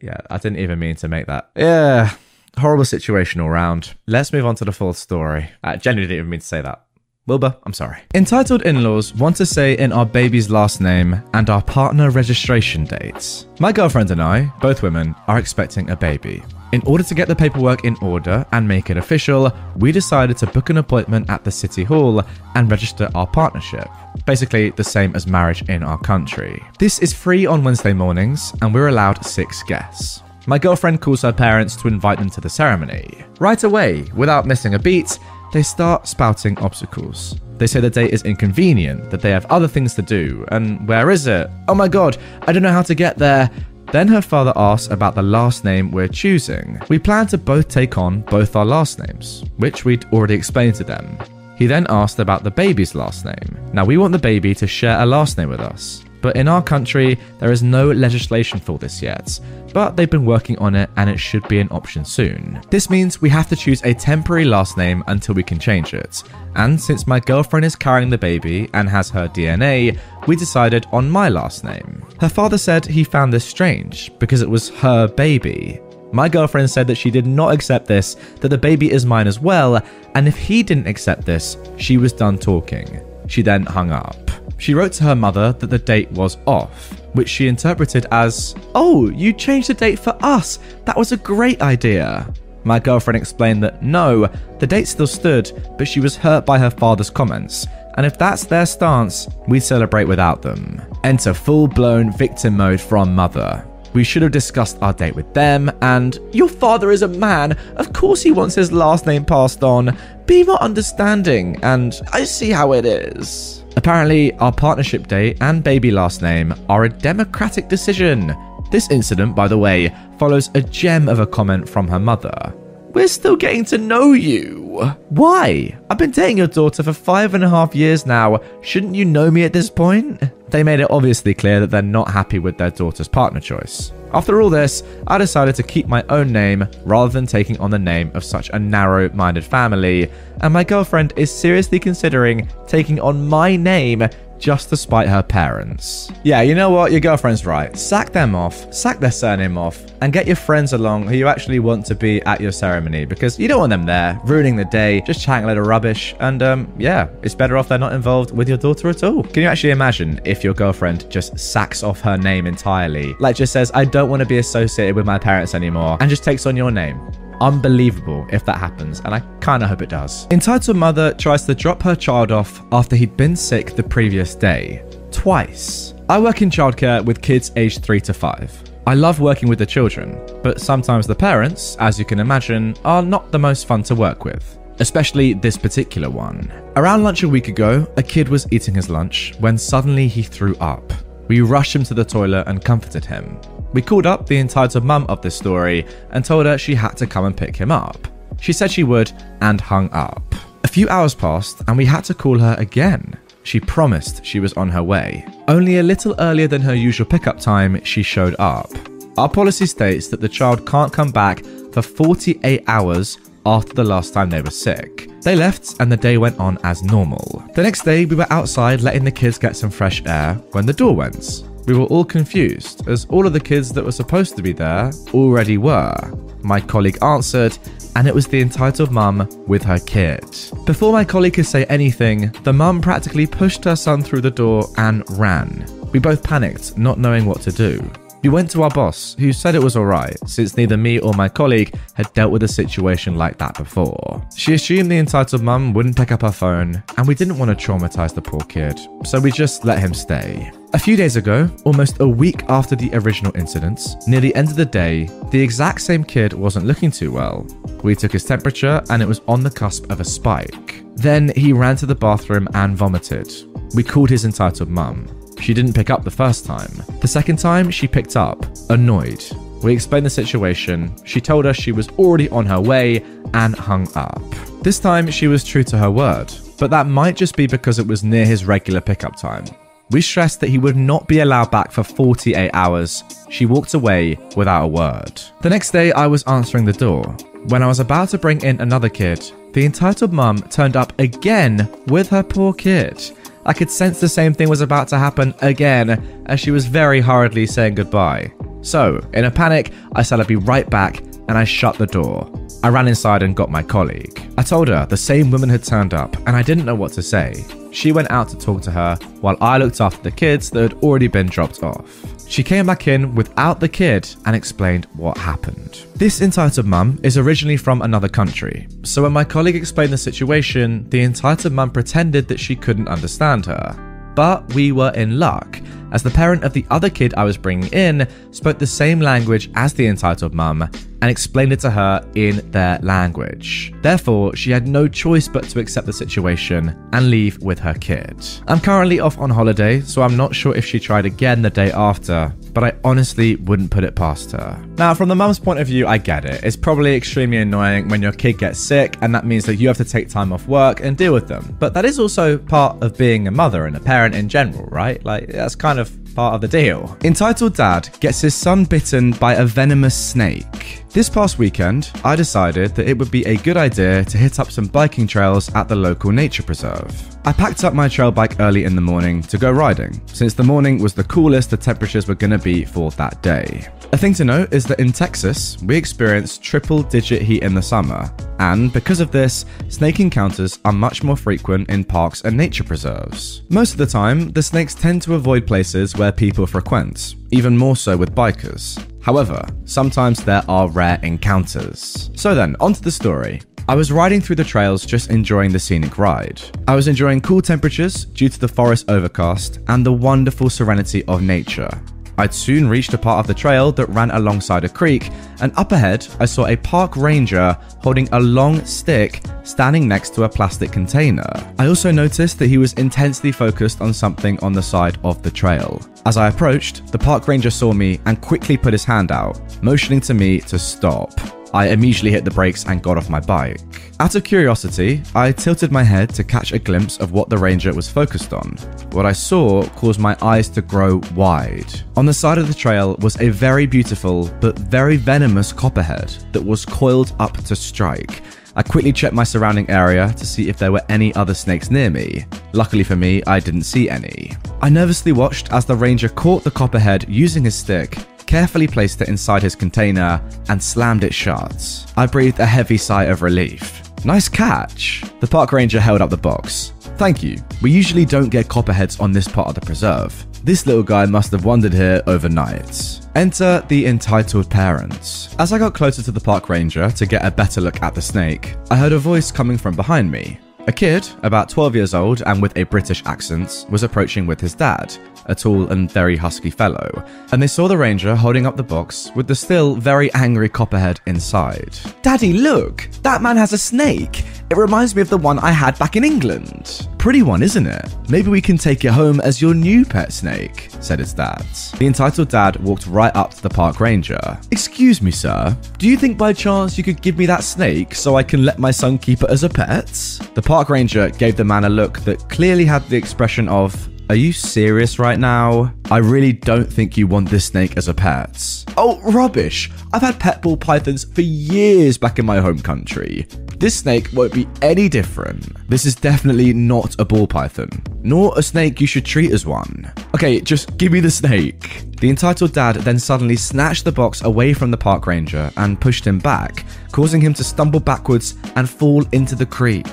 Yeah, 0.02 0.18
I 0.30 0.38
didn't 0.38 0.60
even 0.60 0.80
mean 0.80 0.96
to 0.98 1.08
make 1.08 1.28
that. 1.28 1.50
Yeah, 1.56 2.14
horrible 2.58 2.86
situation 2.86 3.42
all 3.42 3.50
round. 3.50 3.96
Let's 4.08 4.32
move 4.32 4.46
on 4.46 4.56
to 4.56 4.66
the 4.66 4.72
full 4.72 4.94
story. 4.94 5.50
I 5.64 5.76
genuinely 5.78 6.08
didn't 6.08 6.20
even 6.20 6.30
mean 6.30 6.40
to 6.40 6.46
say 6.46 6.62
that. 6.62 6.86
Wilbur, 7.28 7.56
I'm 7.64 7.74
sorry. 7.74 8.00
Entitled 8.16 8.64
in 8.64 8.84
laws 8.84 9.14
want 9.14 9.36
to 9.36 9.46
say 9.46 9.78
in 9.78 9.92
our 9.92 10.06
baby's 10.06 10.50
last 10.50 10.82
name 10.82 11.22
and 11.34 11.50
our 11.50 11.62
partner 11.62 12.10
registration 12.10 12.86
dates. 12.86 13.46
My 13.60 13.72
girlfriend 13.72 14.10
and 14.10 14.22
I, 14.22 14.52
both 14.62 14.82
women, 14.82 15.14
are 15.28 15.38
expecting 15.38 15.92
a 15.92 15.96
baby. 15.96 16.42
In 16.72 16.84
order 16.86 17.04
to 17.04 17.16
get 17.16 17.28
the 17.28 17.36
paperwork 17.36 17.84
in 17.84 17.98
order 18.00 18.46
and 18.52 18.68
make 18.68 18.92
it 18.92 18.98
official, 18.98 19.52
we 19.78 19.92
decided 19.92 20.38
to 20.38 20.46
book 20.46 20.70
an 20.70 20.78
appointment 20.78 21.28
at 21.28 21.44
the 21.44 21.50
City 21.50 21.84
Hall 21.84 22.22
and 22.54 22.70
register 22.70 23.10
our 23.16 23.26
partnership. 23.26 23.88
Basically, 24.28 24.70
the 24.70 24.84
same 24.84 25.16
as 25.16 25.26
marriage 25.26 25.68
in 25.68 25.82
our 25.82 25.98
country. 25.98 26.64
This 26.78 27.00
is 27.00 27.12
free 27.12 27.48
on 27.48 27.64
Wednesday 27.64 27.94
mornings, 27.94 28.54
and 28.62 28.72
we're 28.72 28.90
allowed 28.90 29.26
six 29.26 29.64
guests. 29.64 30.22
My 30.46 30.60
girlfriend 30.60 31.02
calls 31.02 31.24
her 31.24 31.34
parents 31.34 31.76
to 31.78 31.88
invite 31.88 32.20
them 32.20 32.30
to 32.30 32.42
the 32.42 32.50
ceremony. 32.50 33.26
Right 33.40 33.64
away, 33.64 34.04
without 34.16 34.46
missing 34.46 34.76
a 34.76 34.80
beat, 34.80 35.18
they 35.52 35.64
start 35.64 36.08
spouting 36.08 36.56
obstacles. 36.60 37.36
They 37.58 37.68
say 37.68 37.82
the 37.82 37.90
date 37.90 38.14
is 38.14 38.24
inconvenient, 38.24 39.10
that 39.10 39.22
they 39.22 39.32
have 39.32 39.46
other 39.48 39.68
things 39.68 39.94
to 39.96 40.02
do, 40.02 40.46
and 40.50 40.88
where 40.88 41.10
is 41.10 41.28
it? 41.28 41.50
Oh 41.68 41.76
my 41.76 41.88
god, 41.88 42.18
I 42.44 42.54
don't 42.54 42.64
know 42.64 42.72
how 42.72 42.84
to 42.84 42.96
get 42.96 43.18
there. 43.18 43.50
Then 43.92 44.08
her 44.08 44.22
father 44.22 44.54
asks 44.56 44.92
about 44.92 45.16
the 45.16 45.24
last 45.24 45.64
name 45.64 45.90
we're 45.90 46.08
choosing. 46.08 46.80
We 46.90 47.00
plan 47.00 47.26
to 47.28 47.38
both 47.38 47.68
take 47.68 47.98
on 47.98 48.22
both 48.22 48.56
our 48.56 48.66
last 48.66 49.00
names, 49.00 49.44
which 49.58 49.84
we'd 49.84 50.06
already 50.14 50.36
explained 50.36 50.76
to 50.76 50.84
them. 50.84 51.18
He 51.58 51.66
then 51.66 51.88
asked 51.90 52.20
about 52.20 52.44
the 52.44 52.52
baby's 52.52 52.94
last 52.94 53.26
name. 53.26 53.58
Now, 53.74 53.86
we 53.86 53.98
want 53.98 54.12
the 54.12 54.20
baby 54.20 54.54
to 54.56 54.68
share 54.68 55.00
a 55.00 55.06
last 55.06 55.38
name 55.38 55.50
with 55.50 55.60
us. 55.60 56.04
But 56.22 56.36
in 56.36 56.48
our 56.48 56.62
country, 56.62 57.18
there 57.40 57.52
is 57.52 57.64
no 57.64 57.92
legislation 57.92 58.60
for 58.60 58.78
this 58.78 59.02
yet, 59.02 59.40
but 59.74 59.96
they've 59.96 60.10
been 60.10 60.26
working 60.26 60.58
on 60.60 60.76
it 60.76 60.90
and 60.98 61.10
it 61.10 61.20
should 61.20 61.48
be 61.48 61.60
an 61.60 61.70
option 61.72 62.04
soon. 62.06 62.62
This 62.70 62.90
means 62.90 63.22
we 63.22 63.30
have 63.30 63.48
to 63.50 63.56
choose 63.56 63.84
a 63.84 63.94
temporary 63.94 64.46
last 64.46 64.78
name 64.78 65.04
until 65.08 65.36
we 65.36 65.44
can 65.44 65.60
change 65.60 65.94
it. 65.94 66.24
And 66.56 66.80
since 66.80 67.08
my 67.08 67.20
girlfriend 67.20 67.66
is 67.66 67.76
carrying 67.76 68.10
the 68.10 68.18
baby 68.18 68.70
and 68.74 68.90
has 68.90 69.10
her 69.12 69.28
DNA, 69.28 69.98
we 70.28 70.36
decided 70.36 70.88
on 70.92 71.10
my 71.10 71.30
last 71.30 71.64
name. 71.64 72.04
Her 72.20 72.30
father 72.30 72.58
said 72.58 72.86
he 72.86 73.04
found 73.04 73.32
this 73.32 73.46
strange 73.46 74.12
because 74.20 74.42
it 74.42 74.50
was 74.50 74.70
her 74.70 75.08
baby. 75.08 75.80
My 76.12 76.28
girlfriend 76.28 76.70
said 76.72 76.88
that 76.88 76.96
she 76.96 77.12
did 77.12 77.28
not 77.28 77.54
accept 77.54 77.86
this, 77.86 78.16
that 78.42 78.50
the 78.50 78.58
baby 78.58 78.92
is 78.92 79.06
mine 79.06 79.28
as 79.28 79.40
well, 79.40 79.80
and 80.16 80.28
if 80.28 80.36
he 80.36 80.64
didn't 80.64 80.88
accept 80.88 81.24
this, 81.24 81.56
she 81.78 81.98
was 81.98 82.14
done 82.14 82.40
talking. 82.40 83.00
She 83.30 83.42
then 83.42 83.66
hung 83.66 83.92
up. 83.92 84.30
She 84.58 84.74
wrote 84.74 84.92
to 84.94 85.06
her 85.06 85.16
mother 85.16 85.54
that 85.54 85.70
the 85.70 85.80
date 85.80 86.12
was 86.12 86.38
off, 86.46 86.92
which 87.14 87.30
she 87.30 87.48
interpreted 87.48 88.06
as, 88.12 88.56
Oh, 88.76 89.10
you 89.10 89.32
changed 89.32 89.70
the 89.70 89.74
date 89.74 90.00
for 90.00 90.18
us. 90.22 90.60
That 90.84 90.98
was 90.98 91.14
a 91.14 91.18
great 91.18 91.62
idea. 91.62 92.32
My 92.66 92.80
girlfriend 92.80 93.18
explained 93.18 93.64
that 93.64 93.82
no, 93.82 94.28
the 94.60 94.68
date 94.68 94.88
still 94.88 95.08
stood, 95.08 95.52
but 95.78 95.88
she 95.88 96.02
was 96.02 96.18
hurt 96.18 96.46
by 96.46 96.60
her 96.60 96.70
father's 96.70 97.10
comments. 97.10 97.66
And 97.96 98.06
if 98.06 98.18
that's 98.18 98.46
their 98.46 98.66
stance, 98.66 99.28
we 99.48 99.60
celebrate 99.60 100.06
without 100.06 100.42
them. 100.42 100.82
Enter 101.04 101.34
full 101.34 101.68
blown 101.68 102.12
victim 102.12 102.58
mode 102.58 102.82
from 102.82 103.16
mother. 103.16 103.66
We 103.94 104.04
should 104.04 104.22
have 104.22 104.32
discussed 104.32 104.78
our 104.82 104.94
date 104.94 105.16
with 105.16 105.34
them, 105.34 105.72
and 105.82 106.20
your 106.32 106.50
father 106.50 106.92
is 106.92 107.02
a 107.02 107.08
man. 107.08 107.54
Of 107.76 107.94
course, 107.94 108.22
he 108.22 108.32
wants 108.32 108.56
his 108.56 108.72
last 108.72 109.06
name 109.06 109.26
passed 109.26 109.64
on. 109.64 109.98
Be 110.26 110.44
more 110.44 110.62
understanding, 110.62 111.58
and 111.64 112.00
I 112.14 112.24
see 112.24 112.52
how 112.52 112.74
it 112.74 112.86
is. 112.86 113.64
Apparently, 113.76 114.34
our 114.36 114.52
partnership 114.52 115.08
date 115.08 115.38
and 115.42 115.64
baby 115.64 115.90
last 115.92 116.22
name 116.22 116.54
are 116.68 116.84
a 116.84 116.90
democratic 116.90 117.68
decision. 117.68 118.36
This 118.72 118.92
incident, 118.92 119.36
by 119.36 119.48
the 119.48 119.58
way, 119.58 119.94
follows 120.20 120.52
a 120.54 120.62
gem 120.62 121.08
of 121.08 121.20
a 121.20 121.28
comment 121.28 121.68
from 121.68 121.88
her 121.88 122.00
mother. 122.00 122.54
We're 122.94 123.08
still 123.08 123.36
getting 123.36 123.66
to 123.66 123.78
know 123.78 124.14
you. 124.14 124.94
Why? 125.10 125.78
I've 125.90 126.00
been 126.00 126.10
dating 126.12 126.40
your 126.40 126.48
daughter 126.48 126.82
for 126.82 126.94
five 126.94 127.36
and 127.36 127.44
a 127.44 127.50
half 127.50 127.76
years 127.76 128.06
now. 128.06 128.42
Shouldn't 128.62 128.96
you 128.96 129.06
know 129.06 129.30
me 129.30 129.44
at 129.44 129.54
this 129.54 129.70
point? 129.70 130.24
They 130.50 130.64
made 130.64 130.80
it 130.80 130.90
obviously 130.90 131.36
clear 131.36 131.60
that 131.60 131.70
they're 131.70 131.84
not 131.84 132.10
happy 132.10 132.40
with 132.40 132.58
their 132.58 132.72
daughter's 132.72 133.08
partner 133.08 133.40
choice. 133.40 133.92
After 134.12 134.42
all 134.42 134.50
this, 134.50 134.82
I 135.06 135.20
decided 135.20 135.54
to 135.56 135.64
keep 135.64 135.88
my 135.88 136.04
own 136.10 136.32
name 136.32 136.68
rather 136.84 137.12
than 137.12 137.28
taking 137.28 137.60
on 137.60 137.70
the 137.70 137.78
name 137.78 138.10
of 138.16 138.24
such 138.24 138.50
a 138.50 138.58
narrow 138.58 139.08
minded 139.14 139.44
family, 139.44 140.10
and 140.42 140.52
my 140.52 140.64
girlfriend 140.64 141.14
is 141.16 141.32
seriously 141.32 141.78
considering 141.80 142.50
taking 142.68 143.00
on 143.00 143.28
my 143.28 143.56
name 143.56 144.10
just 144.40 144.70
to 144.70 144.78
spite 144.78 145.08
her 145.08 145.22
parents. 145.22 146.12
Yeah, 146.24 146.42
you 146.42 146.56
know 146.56 146.70
what? 146.70 146.92
Your 146.92 147.02
girlfriend's 147.02 147.46
right. 147.46 147.78
Sack 147.78 148.12
them 148.12 148.36
off, 148.36 148.74
sack 148.74 149.00
their 149.00 149.12
surname 149.12 149.58
off, 149.58 149.86
and 150.02 150.14
get 150.14 150.26
your 150.26 150.36
friends 150.36 150.74
along 150.74 151.08
who 151.08 151.16
you 151.16 151.28
actually 151.28 151.60
want 151.60 151.86
to 151.88 151.96
be 151.96 152.22
at 152.24 152.42
your 152.42 152.52
ceremony 152.52 153.06
because 153.06 153.38
you 153.38 153.48
don't 153.48 153.60
want 153.60 153.70
them 153.70 153.86
there 153.86 154.20
ruining 154.24 154.56
the 154.56 154.66
day, 154.66 155.02
just 155.02 155.22
chatting 155.22 155.44
a 155.44 155.48
little 155.48 155.64
rubbish. 155.64 156.16
And 156.20 156.42
um, 156.42 156.74
yeah, 156.78 157.10
it's 157.22 157.36
better 157.36 157.58
off 157.58 157.68
they're 157.68 157.78
not 157.78 157.94
involved 157.94 158.32
with 158.32 158.48
your 158.48 158.58
daughter 158.58 158.90
at 158.90 159.04
all. 159.04 159.24
Can 159.24 159.44
you 159.44 159.50
actually 159.50 159.72
imagine 159.72 160.20
if 160.26 160.44
your 160.44 160.54
girlfriend 160.54 161.10
just 161.12 161.38
sacks 161.38 161.84
off 161.84 162.00
her 162.02 162.18
name 162.18 162.48
entirely? 162.48 163.14
Like, 163.20 163.36
just 163.36 163.54
says, 163.54 163.72
I 163.74 163.86
don't 163.86 164.10
want 164.10 164.22
to 164.22 164.26
be 164.26 164.38
associated 164.38 164.96
with 164.96 165.06
my 165.06 165.20
parents 165.20 165.54
anymore, 165.54 165.98
and 166.00 166.10
just 166.10 166.24
takes 166.24 166.46
on 166.46 166.56
your 166.56 166.72
name 166.72 167.00
unbelievable 167.42 168.26
if 168.32 168.46
that 168.46 168.58
happens, 168.58 169.02
and 169.06 169.14
I 169.14 169.22
kinda 169.42 169.68
hope 169.68 169.82
it 169.82 169.90
does. 169.90 170.28
Entitled 170.32 170.78
mother 170.78 171.14
tries 171.14 171.46
to 171.46 171.56
drop 171.56 171.82
her 171.84 171.96
child 171.96 172.32
off 172.32 172.62
after 172.72 172.96
he'd 172.96 173.18
been 173.18 173.36
sick 173.36 173.76
the 173.76 173.84
previous 173.84 174.36
day. 174.36 174.84
Twice. 175.12 175.94
I 176.10 176.20
work 176.20 176.42
in 176.42 176.50
childcare 176.50 177.04
with 177.04 177.22
kids 177.22 177.52
aged 177.56 177.84
3 177.84 178.02
to 178.02 178.14
5. 178.14 178.64
I 178.88 178.96
love 178.96 179.20
working 179.20 179.50
with 179.50 179.60
the 179.60 179.66
children, 179.66 180.18
but 180.42 180.60
sometimes 180.60 181.06
the 181.06 181.14
parents, 181.14 181.78
as 181.80 182.00
you 182.00 182.06
can 182.06 182.20
imagine, 182.20 182.76
are 182.84 183.04
not 183.04 183.32
the 183.32 183.38
most 183.38 183.68
fun 183.68 183.84
to 183.84 183.96
work 183.96 184.26
with. 184.26 184.58
Especially 184.80 185.34
this 185.34 185.58
particular 185.58 186.10
one. 186.10 186.52
Around 186.76 187.04
lunch 187.04 187.24
a 187.24 187.30
week 187.30 187.50
ago, 187.50 187.86
a 187.98 188.02
kid 188.02 188.30
was 188.30 188.48
eating 188.50 188.74
his 188.74 188.90
lunch 188.90 189.36
when 189.40 189.58
suddenly 189.58 190.08
he 190.08 190.24
threw 190.24 190.56
up. 190.56 190.92
We 191.28 191.42
rushed 191.42 191.76
him 191.76 191.84
to 191.84 191.94
the 191.94 192.04
toilet 192.04 192.46
and 192.48 192.64
comforted 192.64 193.06
him. 193.06 193.38
We 193.74 193.82
called 193.82 194.06
up 194.06 194.26
the 194.26 194.38
entitled 194.38 194.84
mum 194.84 195.06
of 195.10 195.22
this 195.22 195.36
story 195.36 195.86
and 196.12 196.26
told 196.26 196.46
her 196.46 196.58
she 196.58 196.76
had 196.76 196.98
to 196.98 197.08
come 197.08 197.26
and 197.26 197.38
pick 197.38 197.56
him 197.56 197.72
up. 197.72 198.08
She 198.42 198.54
said 198.54 198.72
she 198.72 198.84
would 198.84 199.12
and 199.42 199.62
hung 199.62 199.92
up. 199.92 200.24
A 200.64 200.68
few 200.68 200.90
hours 200.90 201.14
passed 201.14 201.62
and 201.68 201.78
we 201.78 201.86
had 201.86 202.04
to 202.06 202.14
call 202.14 202.40
her 202.40 202.56
again. 202.58 203.18
She 203.44 203.60
promised 203.60 204.26
she 204.26 204.40
was 204.40 204.54
on 204.54 204.70
her 204.70 204.84
way. 204.84 205.26
Only 205.48 205.78
a 205.78 205.84
little 205.84 206.16
earlier 206.20 206.48
than 206.48 206.62
her 206.62 206.76
usual 206.76 207.08
pickup 207.08 207.40
time, 207.40 207.84
she 207.84 208.04
showed 208.04 208.36
up. 208.40 208.72
Our 209.18 209.30
policy 209.30 209.66
states 209.66 210.08
that 210.10 210.22
the 210.22 210.30
child 210.30 210.66
can't 210.68 210.94
come 210.94 211.12
back 211.12 211.44
for 211.72 211.82
48 211.82 212.64
hours 212.68 213.18
after 213.46 213.74
the 213.74 213.84
last 213.84 214.14
time 214.14 214.30
they 214.30 214.42
were 214.42 214.50
sick. 214.50 215.10
They 215.22 215.36
left 215.36 215.76
and 215.80 215.92
the 215.92 215.98
day 215.98 216.18
went 216.18 216.40
on 216.40 216.58
as 216.64 216.84
normal. 216.84 217.44
The 217.56 217.64
next 217.64 217.84
day, 217.84 218.06
we 218.06 218.16
were 218.16 218.32
outside 218.32 218.82
letting 218.82 219.04
the 219.04 219.12
kids 219.12 219.38
get 219.38 219.56
some 219.56 219.70
fresh 219.70 220.02
air 220.06 220.36
when 220.52 220.66
the 220.66 220.74
door 220.74 220.96
went. 220.96 221.44
We 221.70 221.78
were 221.78 221.86
all 221.86 222.04
confused, 222.04 222.88
as 222.88 223.06
all 223.12 223.28
of 223.28 223.34
the 223.34 223.40
kids 223.40 223.72
that 223.74 223.86
were 223.86 223.92
supposed 223.92 224.36
to 224.36 224.42
be 224.42 224.54
there 224.54 224.90
already 225.14 225.60
were. 225.60 225.94
My 226.42 226.60
colleague 226.60 226.98
answered, 227.04 227.56
and 227.96 228.08
it 228.08 228.16
was 228.16 228.26
the 228.26 228.42
entitled 228.42 228.90
mum 228.90 229.30
with 229.46 229.62
her 229.66 229.78
kid. 229.78 230.26
Before 230.66 230.92
my 230.92 231.06
colleague 231.06 231.36
could 231.36 231.46
say 231.46 231.66
anything, 231.66 232.32
the 232.42 232.52
mum 232.52 232.82
practically 232.82 233.28
pushed 233.28 233.64
her 233.66 233.76
son 233.76 234.02
through 234.02 234.22
the 234.22 234.32
door 234.32 234.68
and 234.78 235.08
ran. 235.12 235.64
We 235.92 236.00
both 236.00 236.24
panicked, 236.24 236.76
not 236.76 236.98
knowing 236.98 237.28
what 237.28 237.42
to 237.42 237.52
do. 237.52 237.88
We 238.24 238.30
went 238.30 238.50
to 238.52 238.64
our 238.64 238.72
boss, 238.72 239.16
who 239.20 239.32
said 239.32 239.54
it 239.54 239.62
was 239.62 239.78
alright, 239.78 240.18
since 240.28 240.58
neither 240.58 240.76
me 240.76 240.98
or 241.00 241.14
my 241.14 241.30
colleague 241.30 241.76
had 241.94 242.12
dealt 242.14 242.32
with 242.32 242.42
a 242.42 242.48
situation 242.48 243.14
like 243.14 243.38
that 243.38 243.56
before. 243.56 244.28
She 244.36 244.56
assumed 244.56 244.90
the 244.90 244.98
entitled 244.98 245.44
mum 245.44 245.76
wouldn't 245.76 245.98
pick 245.98 246.12
up 246.12 246.24
her 246.24 246.32
phone, 246.32 246.82
and 246.98 247.08
we 247.08 247.14
didn't 247.14 247.38
want 247.38 247.56
to 247.56 247.72
traumatize 247.72 248.16
the 248.16 248.24
poor 248.24 248.42
kid, 248.42 248.80
so 249.06 249.20
we 249.20 249.32
just 249.32 249.66
let 249.66 249.78
him 249.78 249.94
stay. 249.94 250.52
A 250.72 250.78
few 250.78 250.96
days 250.96 251.16
ago, 251.16 251.50
almost 251.66 252.00
a 252.00 252.08
week 252.08 252.44
after 252.48 252.76
the 252.76 252.92
original 252.94 253.36
incidents, 253.36 253.96
near 254.08 254.22
the 254.22 254.36
end 254.36 254.50
of 254.50 254.56
the 254.56 254.66
day, 254.66 255.10
the 255.32 255.42
exact 255.42 255.82
same 255.82 256.04
kid 256.04 256.32
wasn't 256.32 256.68
looking 256.68 256.92
too 256.92 257.12
well. 257.12 257.48
We 257.84 257.96
took 257.96 258.12
his 258.12 258.24
temperature 258.24 258.80
and 258.92 259.02
it 259.02 259.08
was 259.08 259.22
on 259.28 259.42
the 259.42 259.50
cusp 259.50 259.92
of 259.92 260.00
a 260.00 260.06
spike. 260.06 260.84
Then 260.96 261.34
he 261.36 261.54
ran 261.54 261.76
to 261.78 261.88
the 261.88 261.96
bathroom 261.96 262.48
and 262.54 262.78
vomited. 262.78 263.34
We 263.74 263.82
called 263.84 264.12
his 264.12 264.26
entitled 264.26 264.70
mum. 264.70 265.08
She 265.42 265.56
didn't 265.56 265.74
pick 265.74 265.90
up 265.90 266.04
the 266.04 266.12
first 266.12 266.46
time. 266.46 266.72
The 267.02 267.08
second 267.08 267.40
time, 267.40 267.72
she 267.72 267.88
picked 267.88 268.16
up, 268.16 268.46
annoyed. 268.70 269.26
We 269.64 269.74
explained 269.74 270.06
the 270.06 270.12
situation. 270.12 270.94
She 271.04 271.20
told 271.20 271.48
us 271.48 271.56
she 271.56 271.72
was 271.72 271.90
already 271.98 272.30
on 272.30 272.46
her 272.46 272.62
way 272.62 273.04
and 273.34 273.56
hung 273.56 273.88
up. 273.96 274.22
This 274.62 274.80
time, 274.80 275.10
she 275.10 275.26
was 275.26 275.44
true 275.44 275.64
to 275.64 275.80
her 275.80 275.90
word, 275.90 276.32
but 276.60 276.70
that 276.70 276.86
might 276.86 277.16
just 277.16 277.36
be 277.36 277.48
because 277.48 277.80
it 277.80 277.88
was 277.88 278.04
near 278.04 278.26
his 278.26 278.46
regular 278.46 278.82
pickup 278.82 279.16
time. 279.16 279.46
We 279.92 280.02
stressed 280.02 280.40
that 280.42 280.50
he 280.50 280.60
would 280.60 280.76
not 280.76 281.08
be 281.08 281.20
allowed 281.20 281.50
back 281.50 281.72
for 281.72 281.84
48 281.84 282.52
hours. 282.54 283.04
She 283.30 283.46
walked 283.46 283.74
away 283.74 284.20
without 284.36 284.66
a 284.66 284.68
word. 284.68 285.22
The 285.42 285.50
next 285.50 285.72
day, 285.72 285.92
I 285.92 286.06
was 286.06 286.24
answering 286.24 286.66
the 286.66 286.74
door. 286.74 287.04
When 287.48 287.64
I 287.64 287.68
was 287.68 287.80
about 287.80 288.10
to 288.10 288.18
bring 288.18 288.42
in 288.42 288.62
another 288.62 288.90
kid, 288.90 289.32
the 289.54 289.66
entitled 289.66 290.14
mum 290.14 290.38
turned 290.44 290.76
up 290.76 290.98
again 291.00 291.68
with 291.88 292.10
her 292.10 292.22
poor 292.22 292.54
kid. 292.54 293.02
I 293.46 293.54
could 293.54 293.72
sense 293.72 294.00
the 294.00 294.10
same 294.10 294.34
thing 294.34 294.48
was 294.48 294.62
about 294.62 294.90
to 294.90 295.00
happen 295.00 295.34
again 295.42 296.24
as 296.28 296.40
she 296.40 296.52
was 296.52 296.68
very 296.68 297.02
hurriedly 297.02 297.48
saying 297.48 297.76
goodbye. 297.76 298.32
So, 298.62 299.02
in 299.14 299.26
a 299.26 299.32
panic, 299.32 299.72
I 299.94 300.04
said 300.04 300.20
I'd 300.20 300.28
be 300.28 300.36
right 300.36 300.70
back 300.70 301.00
and 301.00 301.32
I 301.32 301.46
shut 301.46 301.78
the 301.78 301.88
door. 301.88 302.30
I 302.62 302.68
ran 302.68 302.88
inside 302.88 303.24
and 303.24 303.36
got 303.36 303.50
my 303.50 303.64
colleague. 303.64 304.22
I 304.38 304.44
told 304.44 304.68
her 304.68 304.86
the 304.86 304.98
same 304.98 305.32
woman 305.32 305.50
had 305.50 305.64
turned 305.64 305.94
up 305.94 306.16
and 306.28 306.36
I 306.36 306.44
didn't 306.44 306.66
know 306.66 306.76
what 306.76 306.92
to 306.94 307.02
say. 307.02 307.44
She 307.72 307.92
went 307.92 308.12
out 308.12 308.30
to 308.30 308.38
talk 308.38 308.62
to 308.64 308.72
her 308.72 308.96
while 309.22 309.38
I 309.42 309.58
looked 309.58 309.82
after 309.82 310.02
the 310.02 310.12
kids 310.12 310.50
that 310.52 310.62
had 310.62 310.84
already 310.84 311.08
been 311.08 311.28
dropped 311.28 311.64
off. 311.64 312.06
She 312.28 312.44
came 312.44 312.68
back 312.68 312.88
in 312.88 313.16
without 313.16 313.60
the 313.60 313.70
kid 313.70 314.08
and 314.26 314.36
explained 314.36 314.86
what 314.94 315.18
happened. 315.18 315.86
This 315.96 316.22
entitled 316.22 316.66
mum 316.66 317.00
is 317.04 317.18
originally 317.18 317.58
from 317.58 317.82
another 317.82 318.08
country, 318.08 318.68
so 318.84 319.04
when 319.04 319.12
my 319.12 319.24
colleague 319.24 319.56
explained 319.56 319.94
the 319.94 319.98
situation, 319.98 320.88
the 320.90 321.02
entitled 321.02 321.54
mum 321.54 321.72
pretended 321.72 322.28
that 322.28 322.40
she 322.40 322.56
couldn't 322.56 322.88
understand 322.88 323.46
her. 323.48 323.89
But 324.20 324.54
we 324.54 324.74
were 324.74 324.92
in 324.96 325.18
luck, 325.18 325.62
as 325.94 326.04
the 326.04 326.10
parent 326.10 326.44
of 326.44 326.52
the 326.52 326.66
other 326.70 326.90
kid 326.90 327.14
I 327.16 327.24
was 327.24 327.38
bringing 327.38 327.72
in 327.72 328.06
spoke 328.32 328.60
the 328.60 328.68
same 328.68 329.00
language 329.00 329.50
as 329.56 329.72
the 329.74 329.88
entitled 329.88 330.34
mum 330.34 330.62
and 331.02 331.10
explained 331.10 331.54
it 331.54 331.62
to 331.62 331.72
her 331.72 332.06
in 332.16 332.52
their 332.52 332.80
language. 332.80 333.74
Therefore, 333.82 334.36
she 334.36 334.52
had 334.52 334.68
no 334.68 334.90
choice 334.90 335.30
but 335.30 335.46
to 335.46 335.62
accept 335.62 335.86
the 335.86 335.94
situation 335.94 336.78
and 336.92 337.10
leave 337.10 337.42
with 337.42 337.60
her 337.60 337.74
kid. 337.76 338.22
I'm 338.50 338.60
currently 338.60 339.00
off 339.00 339.18
on 339.20 339.30
holiday, 339.30 339.80
so 339.80 340.02
I'm 340.02 340.18
not 340.18 340.36
sure 340.36 340.54
if 340.54 340.66
she 340.66 340.82
tried 340.82 341.06
again 341.06 341.42
the 341.42 341.50
day 341.50 341.72
after, 341.72 342.36
but 342.60 342.76
I 342.76 342.78
honestly 342.84 343.38
wouldn't 343.38 343.72
put 343.72 343.86
it 343.86 343.96
past 343.96 344.34
her. 344.34 344.62
Now, 344.78 344.94
from 344.94 345.08
the 345.08 345.16
mum's 345.16 345.40
point 345.40 345.60
of 345.60 345.68
view, 345.68 345.88
I 345.88 345.98
get 345.98 346.26
it. 346.26 346.44
It's 346.44 346.58
probably 346.58 346.94
extremely 346.94 347.38
annoying 347.38 347.88
when 347.88 348.02
your 348.02 348.12
kid 348.12 348.38
gets 348.38 348.60
sick, 348.60 348.98
and 349.02 349.16
that 349.16 349.26
means 349.26 349.46
that 349.46 349.56
you 349.56 349.70
have 349.70 349.78
to 349.78 349.86
take 349.86 350.10
time 350.10 350.34
off 350.34 350.46
work 350.46 350.82
and 350.82 350.98
deal 350.98 351.14
with 351.14 351.30
them. 351.30 351.56
But 351.58 351.74
that 351.76 351.86
is 351.86 352.00
also 352.00 352.38
part 352.38 352.84
of 352.84 352.98
being 352.98 353.30
a 353.30 353.32
mother 353.32 353.66
and 353.66 353.78
a 353.78 353.80
parent 353.80 354.14
in 354.14 354.28
general, 354.28 354.66
right? 354.66 355.02
Like, 355.06 355.28
that's 355.28 355.56
kind 355.56 355.80
of 355.80 355.90
part 356.16 356.36
of 356.36 356.42
the 356.42 356.50
deal. 356.50 356.98
Entitled 357.06 357.56
Dad 357.56 357.88
gets 358.02 358.20
his 358.20 358.36
son 358.36 358.66
bitten 358.66 359.12
by 359.12 359.36
a 359.36 359.46
venomous 359.46 359.96
snake. 359.96 360.79
This 360.92 361.08
past 361.08 361.38
weekend, 361.38 361.92
I 362.04 362.16
decided 362.16 362.74
that 362.74 362.88
it 362.88 362.98
would 362.98 363.12
be 363.12 363.24
a 363.26 363.38
good 363.38 363.58
idea 363.58 364.04
to 364.04 364.18
hit 364.18 364.40
up 364.40 364.50
some 364.50 364.66
biking 364.66 365.06
trails 365.06 365.54
at 365.54 365.68
the 365.68 365.76
local 365.76 366.12
nature 366.12 366.42
preserve. 366.42 366.92
I 367.26 367.32
packed 367.32 367.64
up 367.64 367.76
my 367.76 367.88
trail 367.88 368.10
bike 368.10 368.40
early 368.40 368.64
in 368.64 368.74
the 368.74 368.82
morning 368.82 369.22
to 369.24 369.38
go 369.38 369.52
riding, 369.52 370.02
since 370.08 370.34
the 370.34 370.44
morning 370.44 370.82
was 370.82 370.96
the 370.96 371.04
coolest 371.04 371.52
the 371.52 371.58
temperatures 371.58 372.08
were 372.08 372.16
going 372.16 372.32
to 372.32 372.40
be 372.40 372.66
for 372.66 372.90
that 372.92 373.22
day. 373.22 373.68
A 373.94 373.98
thing 373.98 374.16
to 374.16 374.26
note 374.26 374.52
is 374.52 374.66
that 374.66 374.80
in 374.80 374.92
Texas, 374.92 375.62
we 375.62 375.78
experience 375.78 376.40
triple 376.40 376.82
digit 376.82 377.22
heat 377.22 377.44
in 377.44 377.54
the 377.54 377.62
summer, 377.62 378.12
and 378.40 378.74
because 378.74 379.00
of 379.00 379.12
this, 379.12 379.46
snake 379.68 380.00
encounters 380.00 380.58
are 380.66 380.72
much 380.72 381.04
more 381.04 381.18
frequent 381.18 381.70
in 381.70 381.84
parks 381.84 382.24
and 382.24 382.36
nature 382.36 382.64
preserves. 382.64 383.44
Most 383.50 383.74
of 383.74 383.78
the 383.78 383.86
time, 383.86 384.32
the 384.32 384.42
snakes 384.42 384.74
tend 384.74 385.04
to 385.04 385.14
avoid 385.14 385.46
places 385.46 385.96
where 385.96 386.12
people 386.12 386.48
frequent, 386.48 387.14
even 387.30 387.56
more 387.56 387.76
so 387.76 387.96
with 387.96 388.16
bikers. 388.16 388.84
However, 389.10 389.44
sometimes 389.66 390.24
there 390.24 390.44
are 390.48 390.70
rare 390.70 391.00
encounters. 391.02 392.12
So 392.14 392.36
then, 392.36 392.56
onto 392.60 392.82
the 392.82 392.92
story. 392.92 393.42
I 393.68 393.74
was 393.74 393.92
riding 393.92 394.22
through 394.22 394.36
the 394.36 394.44
trails 394.44 394.86
just 394.86 395.10
enjoying 395.10 395.52
the 395.52 395.58
scenic 395.58 395.98
ride. 395.98 396.40
I 396.68 396.76
was 396.76 396.88
enjoying 396.88 397.22
cool 397.22 397.42
temperatures 397.42 398.06
due 398.06 398.30
to 398.30 398.40
the 398.40 398.48
forest 398.48 398.88
overcast 398.88 399.62
and 399.68 399.84
the 399.84 399.92
wonderful 399.92 400.48
serenity 400.48 401.04
of 401.06 401.24
nature. 401.24 401.72
I'd 402.20 402.34
soon 402.34 402.68
reached 402.68 402.94
a 402.94 402.98
part 402.98 403.22
of 403.22 403.28
the 403.28 403.34
trail 403.34 403.72
that 403.72 403.88
ran 403.88 404.12
alongside 404.12 404.66
a 404.66 404.70
creek, 404.70 405.10
and 405.40 405.54
up 405.56 405.72
ahead, 405.72 406.06
I 406.20 406.26
saw 406.26 406.48
a 406.48 406.58
park 406.58 406.98
ranger 406.98 407.58
holding 407.82 408.10
a 408.12 408.20
long 408.20 408.66
stick 408.66 409.24
standing 409.44 409.88
next 409.88 410.14
to 410.16 410.26
a 410.26 410.30
plastic 410.30 410.70
container. 410.70 411.32
I 411.58 411.68
also 411.68 411.92
noticed 411.92 412.38
that 412.40 412.48
he 412.48 412.58
was 412.58 412.74
intensely 412.74 413.32
focused 413.32 413.80
on 413.80 413.94
something 413.94 414.38
on 414.44 414.52
the 414.52 414.62
side 414.62 414.98
of 415.06 415.24
the 415.24 415.32
trail. 415.32 415.82
As 416.06 416.18
I 416.18 416.28
approached, 416.28 416.92
the 416.92 417.00
park 417.00 417.30
ranger 417.30 417.50
saw 417.50 417.72
me 417.72 418.02
and 418.06 418.20
quickly 418.20 418.58
put 418.58 418.74
his 418.74 418.84
hand 418.84 419.14
out, 419.14 419.40
motioning 419.64 420.02
to 420.02 420.14
me 420.14 420.42
to 420.42 420.60
stop. 420.60 421.39
I 421.54 421.70
immediately 421.70 422.12
hit 422.12 422.26
the 422.26 422.32
brakes 422.32 422.66
and 422.66 422.84
got 422.84 422.98
off 422.98 423.10
my 423.10 423.20
bike. 423.20 423.60
Out 424.00 424.16
of 424.16 424.24
curiosity, 424.24 425.02
I 425.16 425.32
tilted 425.32 425.72
my 425.72 425.84
head 425.84 426.14
to 426.16 426.24
catch 426.24 426.52
a 426.52 426.60
glimpse 426.60 426.98
of 427.00 427.12
what 427.12 427.30
the 427.30 427.38
ranger 427.38 427.74
was 427.74 427.90
focused 427.90 428.34
on. 428.34 428.56
What 428.92 429.06
I 429.06 429.12
saw 429.14 429.64
caused 429.70 430.00
my 430.00 430.16
eyes 430.22 430.48
to 430.50 430.62
grow 430.62 431.02
wide. 431.16 431.74
On 431.98 432.06
the 432.06 432.14
side 432.14 432.38
of 432.38 432.48
the 432.48 432.54
trail 432.54 432.96
was 433.00 433.20
a 433.20 433.30
very 433.30 433.66
beautiful 433.66 434.30
but 434.40 434.60
very 434.60 434.96
venomous 434.96 435.52
copperhead 435.52 436.10
that 436.34 436.42
was 436.42 436.66
coiled 436.66 437.16
up 437.20 437.38
to 437.38 437.56
strike. 437.56 438.22
I 438.56 438.64
quickly 438.64 438.92
checked 438.92 439.14
my 439.14 439.24
surrounding 439.24 439.70
area 439.70 440.14
to 440.18 440.26
see 440.26 440.50
if 440.50 440.58
there 440.58 440.72
were 440.72 440.84
any 440.90 441.14
other 441.16 441.34
snakes 441.34 441.72
near 441.72 441.90
me. 441.90 442.26
Luckily 442.54 442.84
for 442.84 442.96
me, 442.96 443.24
I 443.26 443.40
didn't 443.40 443.64
see 443.64 443.90
any. 443.90 444.34
I 444.62 444.70
nervously 444.70 445.14
watched 445.14 445.52
as 445.52 445.66
the 445.66 445.76
ranger 445.76 446.10
caught 446.10 446.44
the 446.44 446.52
copperhead 446.52 447.06
using 447.08 447.44
his 447.44 447.56
stick 447.56 447.98
carefully 448.30 448.68
placed 448.68 449.02
it 449.02 449.10
inside 449.10 449.42
his 449.42 449.56
container, 449.56 450.22
and 450.50 450.62
slammed 450.62 451.04
it 451.04 451.14
shut. 451.14 451.92
I 451.98 452.06
breathed 452.06 452.40
a 452.40 452.46
heavy 452.46 452.78
sigh 452.78 453.06
of 453.06 453.24
relief. 453.24 453.82
Nice 454.06 454.30
catch! 454.30 455.04
The 455.20 455.28
park 455.28 455.52
ranger 455.52 455.80
held 455.80 456.00
up 456.00 456.12
the 456.12 456.18
box. 456.18 456.72
Thank 457.00 457.24
you. 457.24 457.38
We 457.64 457.72
usually 457.72 458.06
don't 458.06 458.30
get 458.30 458.48
copperheads 458.48 459.00
on 459.00 459.12
this 459.12 459.28
part 459.28 459.48
of 459.48 459.56
the 459.56 459.62
preserve. 459.62 460.14
This 460.44 460.68
little 460.68 460.84
guy 460.84 461.08
must 461.08 461.32
have 461.32 461.44
wandered 461.44 461.74
here 461.74 462.04
overnight. 462.06 463.02
Enter 463.16 463.64
the 463.68 463.88
entitled 463.88 464.48
parents. 464.48 465.36
As 465.40 465.52
I 465.52 465.58
got 465.58 465.74
closer 465.74 466.04
to 466.04 466.12
the 466.12 466.22
park 466.22 466.50
ranger 466.50 466.92
to 466.92 467.06
get 467.08 467.26
a 467.26 467.32
better 467.32 467.62
look 467.62 467.82
at 467.82 467.96
the 467.96 468.02
snake, 468.02 468.56
I 468.70 468.76
heard 468.76 468.94
a 468.94 469.00
voice 469.00 469.32
coming 469.32 469.58
from 469.58 469.76
behind 469.76 470.12
me. 470.12 470.40
A 470.68 470.72
kid, 470.72 471.10
about 471.24 471.50
12 471.50 471.76
years 471.76 471.94
old 471.96 472.22
and 472.28 472.44
with 472.44 472.56
a 472.56 472.64
British 472.64 473.04
accent, 473.08 473.66
was 473.72 473.82
approaching 473.82 474.28
with 474.28 474.40
his 474.40 474.54
dad, 474.54 474.96
a 475.30 475.36
tall 475.36 475.70
and 475.70 475.92
very 475.92 476.18
husky 476.18 476.50
fellow, 476.50 477.04
and 477.32 477.42
they 477.42 477.48
saw 477.48 477.68
the 477.68 477.78
ranger 477.78 478.16
holding 478.16 478.46
up 478.46 478.58
the 478.58 478.64
box 478.64 479.12
with 479.16 479.28
the 479.28 479.36
still 479.36 479.76
very 479.76 480.12
angry 480.14 480.50
copperhead 480.50 481.00
inside. 481.06 481.78
Daddy, 482.02 482.34
look! 482.34 482.90
That 483.04 483.22
man 483.22 483.38
has 483.38 483.54
a 483.54 483.58
snake! 483.58 484.26
It 484.50 484.58
reminds 484.58 484.96
me 484.96 485.04
of 485.04 485.10
the 485.10 485.18
one 485.18 485.38
I 485.38 485.52
had 485.52 485.78
back 485.78 485.96
in 485.96 486.04
England. 486.04 486.88
Pretty 486.98 487.22
one, 487.22 487.44
isn't 487.44 487.68
it? 487.68 487.96
Maybe 488.10 488.30
we 488.30 488.42
can 488.42 488.58
take 488.58 488.84
it 488.84 488.92
home 488.92 489.22
as 489.22 489.40
your 489.40 489.54
new 489.54 489.86
pet 489.86 490.12
snake, 490.12 490.70
said 490.80 490.98
his 490.98 491.14
dad. 491.14 491.46
The 491.78 491.86
entitled 491.86 492.30
dad 492.30 492.56
walked 492.58 492.88
right 492.88 493.16
up 493.16 493.36
to 493.36 493.44
the 493.44 493.50
park 493.50 493.80
ranger. 493.80 494.20
Excuse 494.50 495.04
me, 495.04 495.12
sir. 495.12 495.56
Do 495.78 495.88
you 495.88 495.96
think 495.98 496.18
by 496.18 496.34
chance 496.34 496.80
you 496.80 496.84
could 496.84 497.02
give 497.04 497.16
me 497.16 497.28
that 497.28 497.44
snake 497.44 497.94
so 497.94 498.16
I 498.16 498.24
can 498.24 498.44
let 498.44 498.58
my 498.58 498.72
son 498.72 498.98
keep 498.98 499.22
it 499.22 499.30
as 499.30 499.44
a 499.44 499.50
pet? 499.50 499.86
The 500.34 500.42
park 500.42 500.70
ranger 500.70 501.12
gave 501.12 501.38
the 501.38 501.44
man 501.44 501.66
a 501.66 501.70
look 501.70 502.00
that 502.00 502.28
clearly 502.28 502.66
had 502.66 502.84
the 502.90 502.98
expression 502.98 503.48
of, 503.48 503.88
are 504.10 504.16
you 504.16 504.34
serious 504.34 504.98
right 504.98 505.20
now? 505.20 505.72
I 505.92 505.98
really 505.98 506.34
don't 506.34 506.66
think 506.66 506.98
you 506.98 507.06
want 507.06 507.30
this 507.30 507.46
snake 507.46 507.78
as 507.78 507.88
a 507.88 507.94
pet. 507.94 508.66
Oh, 508.76 509.00
rubbish. 509.02 509.70
I've 509.94 510.02
had 510.02 510.20
pet 510.20 510.42
ball 510.42 510.58
pythons 510.58 511.04
for 511.04 511.22
years 511.22 512.00
back 512.00 512.18
in 512.18 512.26
my 512.26 512.40
home 512.40 512.58
country. 512.58 513.28
This 513.58 513.78
snake 513.78 514.10
won't 514.12 514.34
be 514.34 514.48
any 514.64 514.90
different. 514.90 515.56
This 515.70 515.86
is 515.86 515.94
definitely 515.94 516.54
not 516.54 517.00
a 517.00 517.06
ball 517.06 517.28
python, 517.28 517.70
nor 518.02 518.34
a 518.36 518.42
snake 518.42 518.82
you 518.82 518.88
should 518.88 519.06
treat 519.06 519.32
as 519.32 519.46
one. 519.46 519.92
Okay, 520.16 520.42
just 520.42 520.78
give 520.78 520.92
me 520.92 521.02
the 521.02 521.12
snake. 521.12 521.84
The 522.00 522.10
entitled 522.10 522.54
dad 522.54 522.78
then 522.78 522.98
suddenly 522.98 523.36
snatched 523.36 523.86
the 523.86 523.92
box 523.92 524.24
away 524.24 524.54
from 524.54 524.72
the 524.72 524.78
park 524.78 525.06
ranger 525.06 525.52
and 525.58 525.80
pushed 525.80 526.08
him 526.08 526.18
back, 526.18 526.66
causing 526.92 527.22
him 527.22 527.34
to 527.36 527.44
stumble 527.44 527.80
backwards 527.80 528.38
and 528.56 528.68
fall 528.68 529.06
into 529.12 529.36
the 529.36 529.46
creek. 529.46 529.86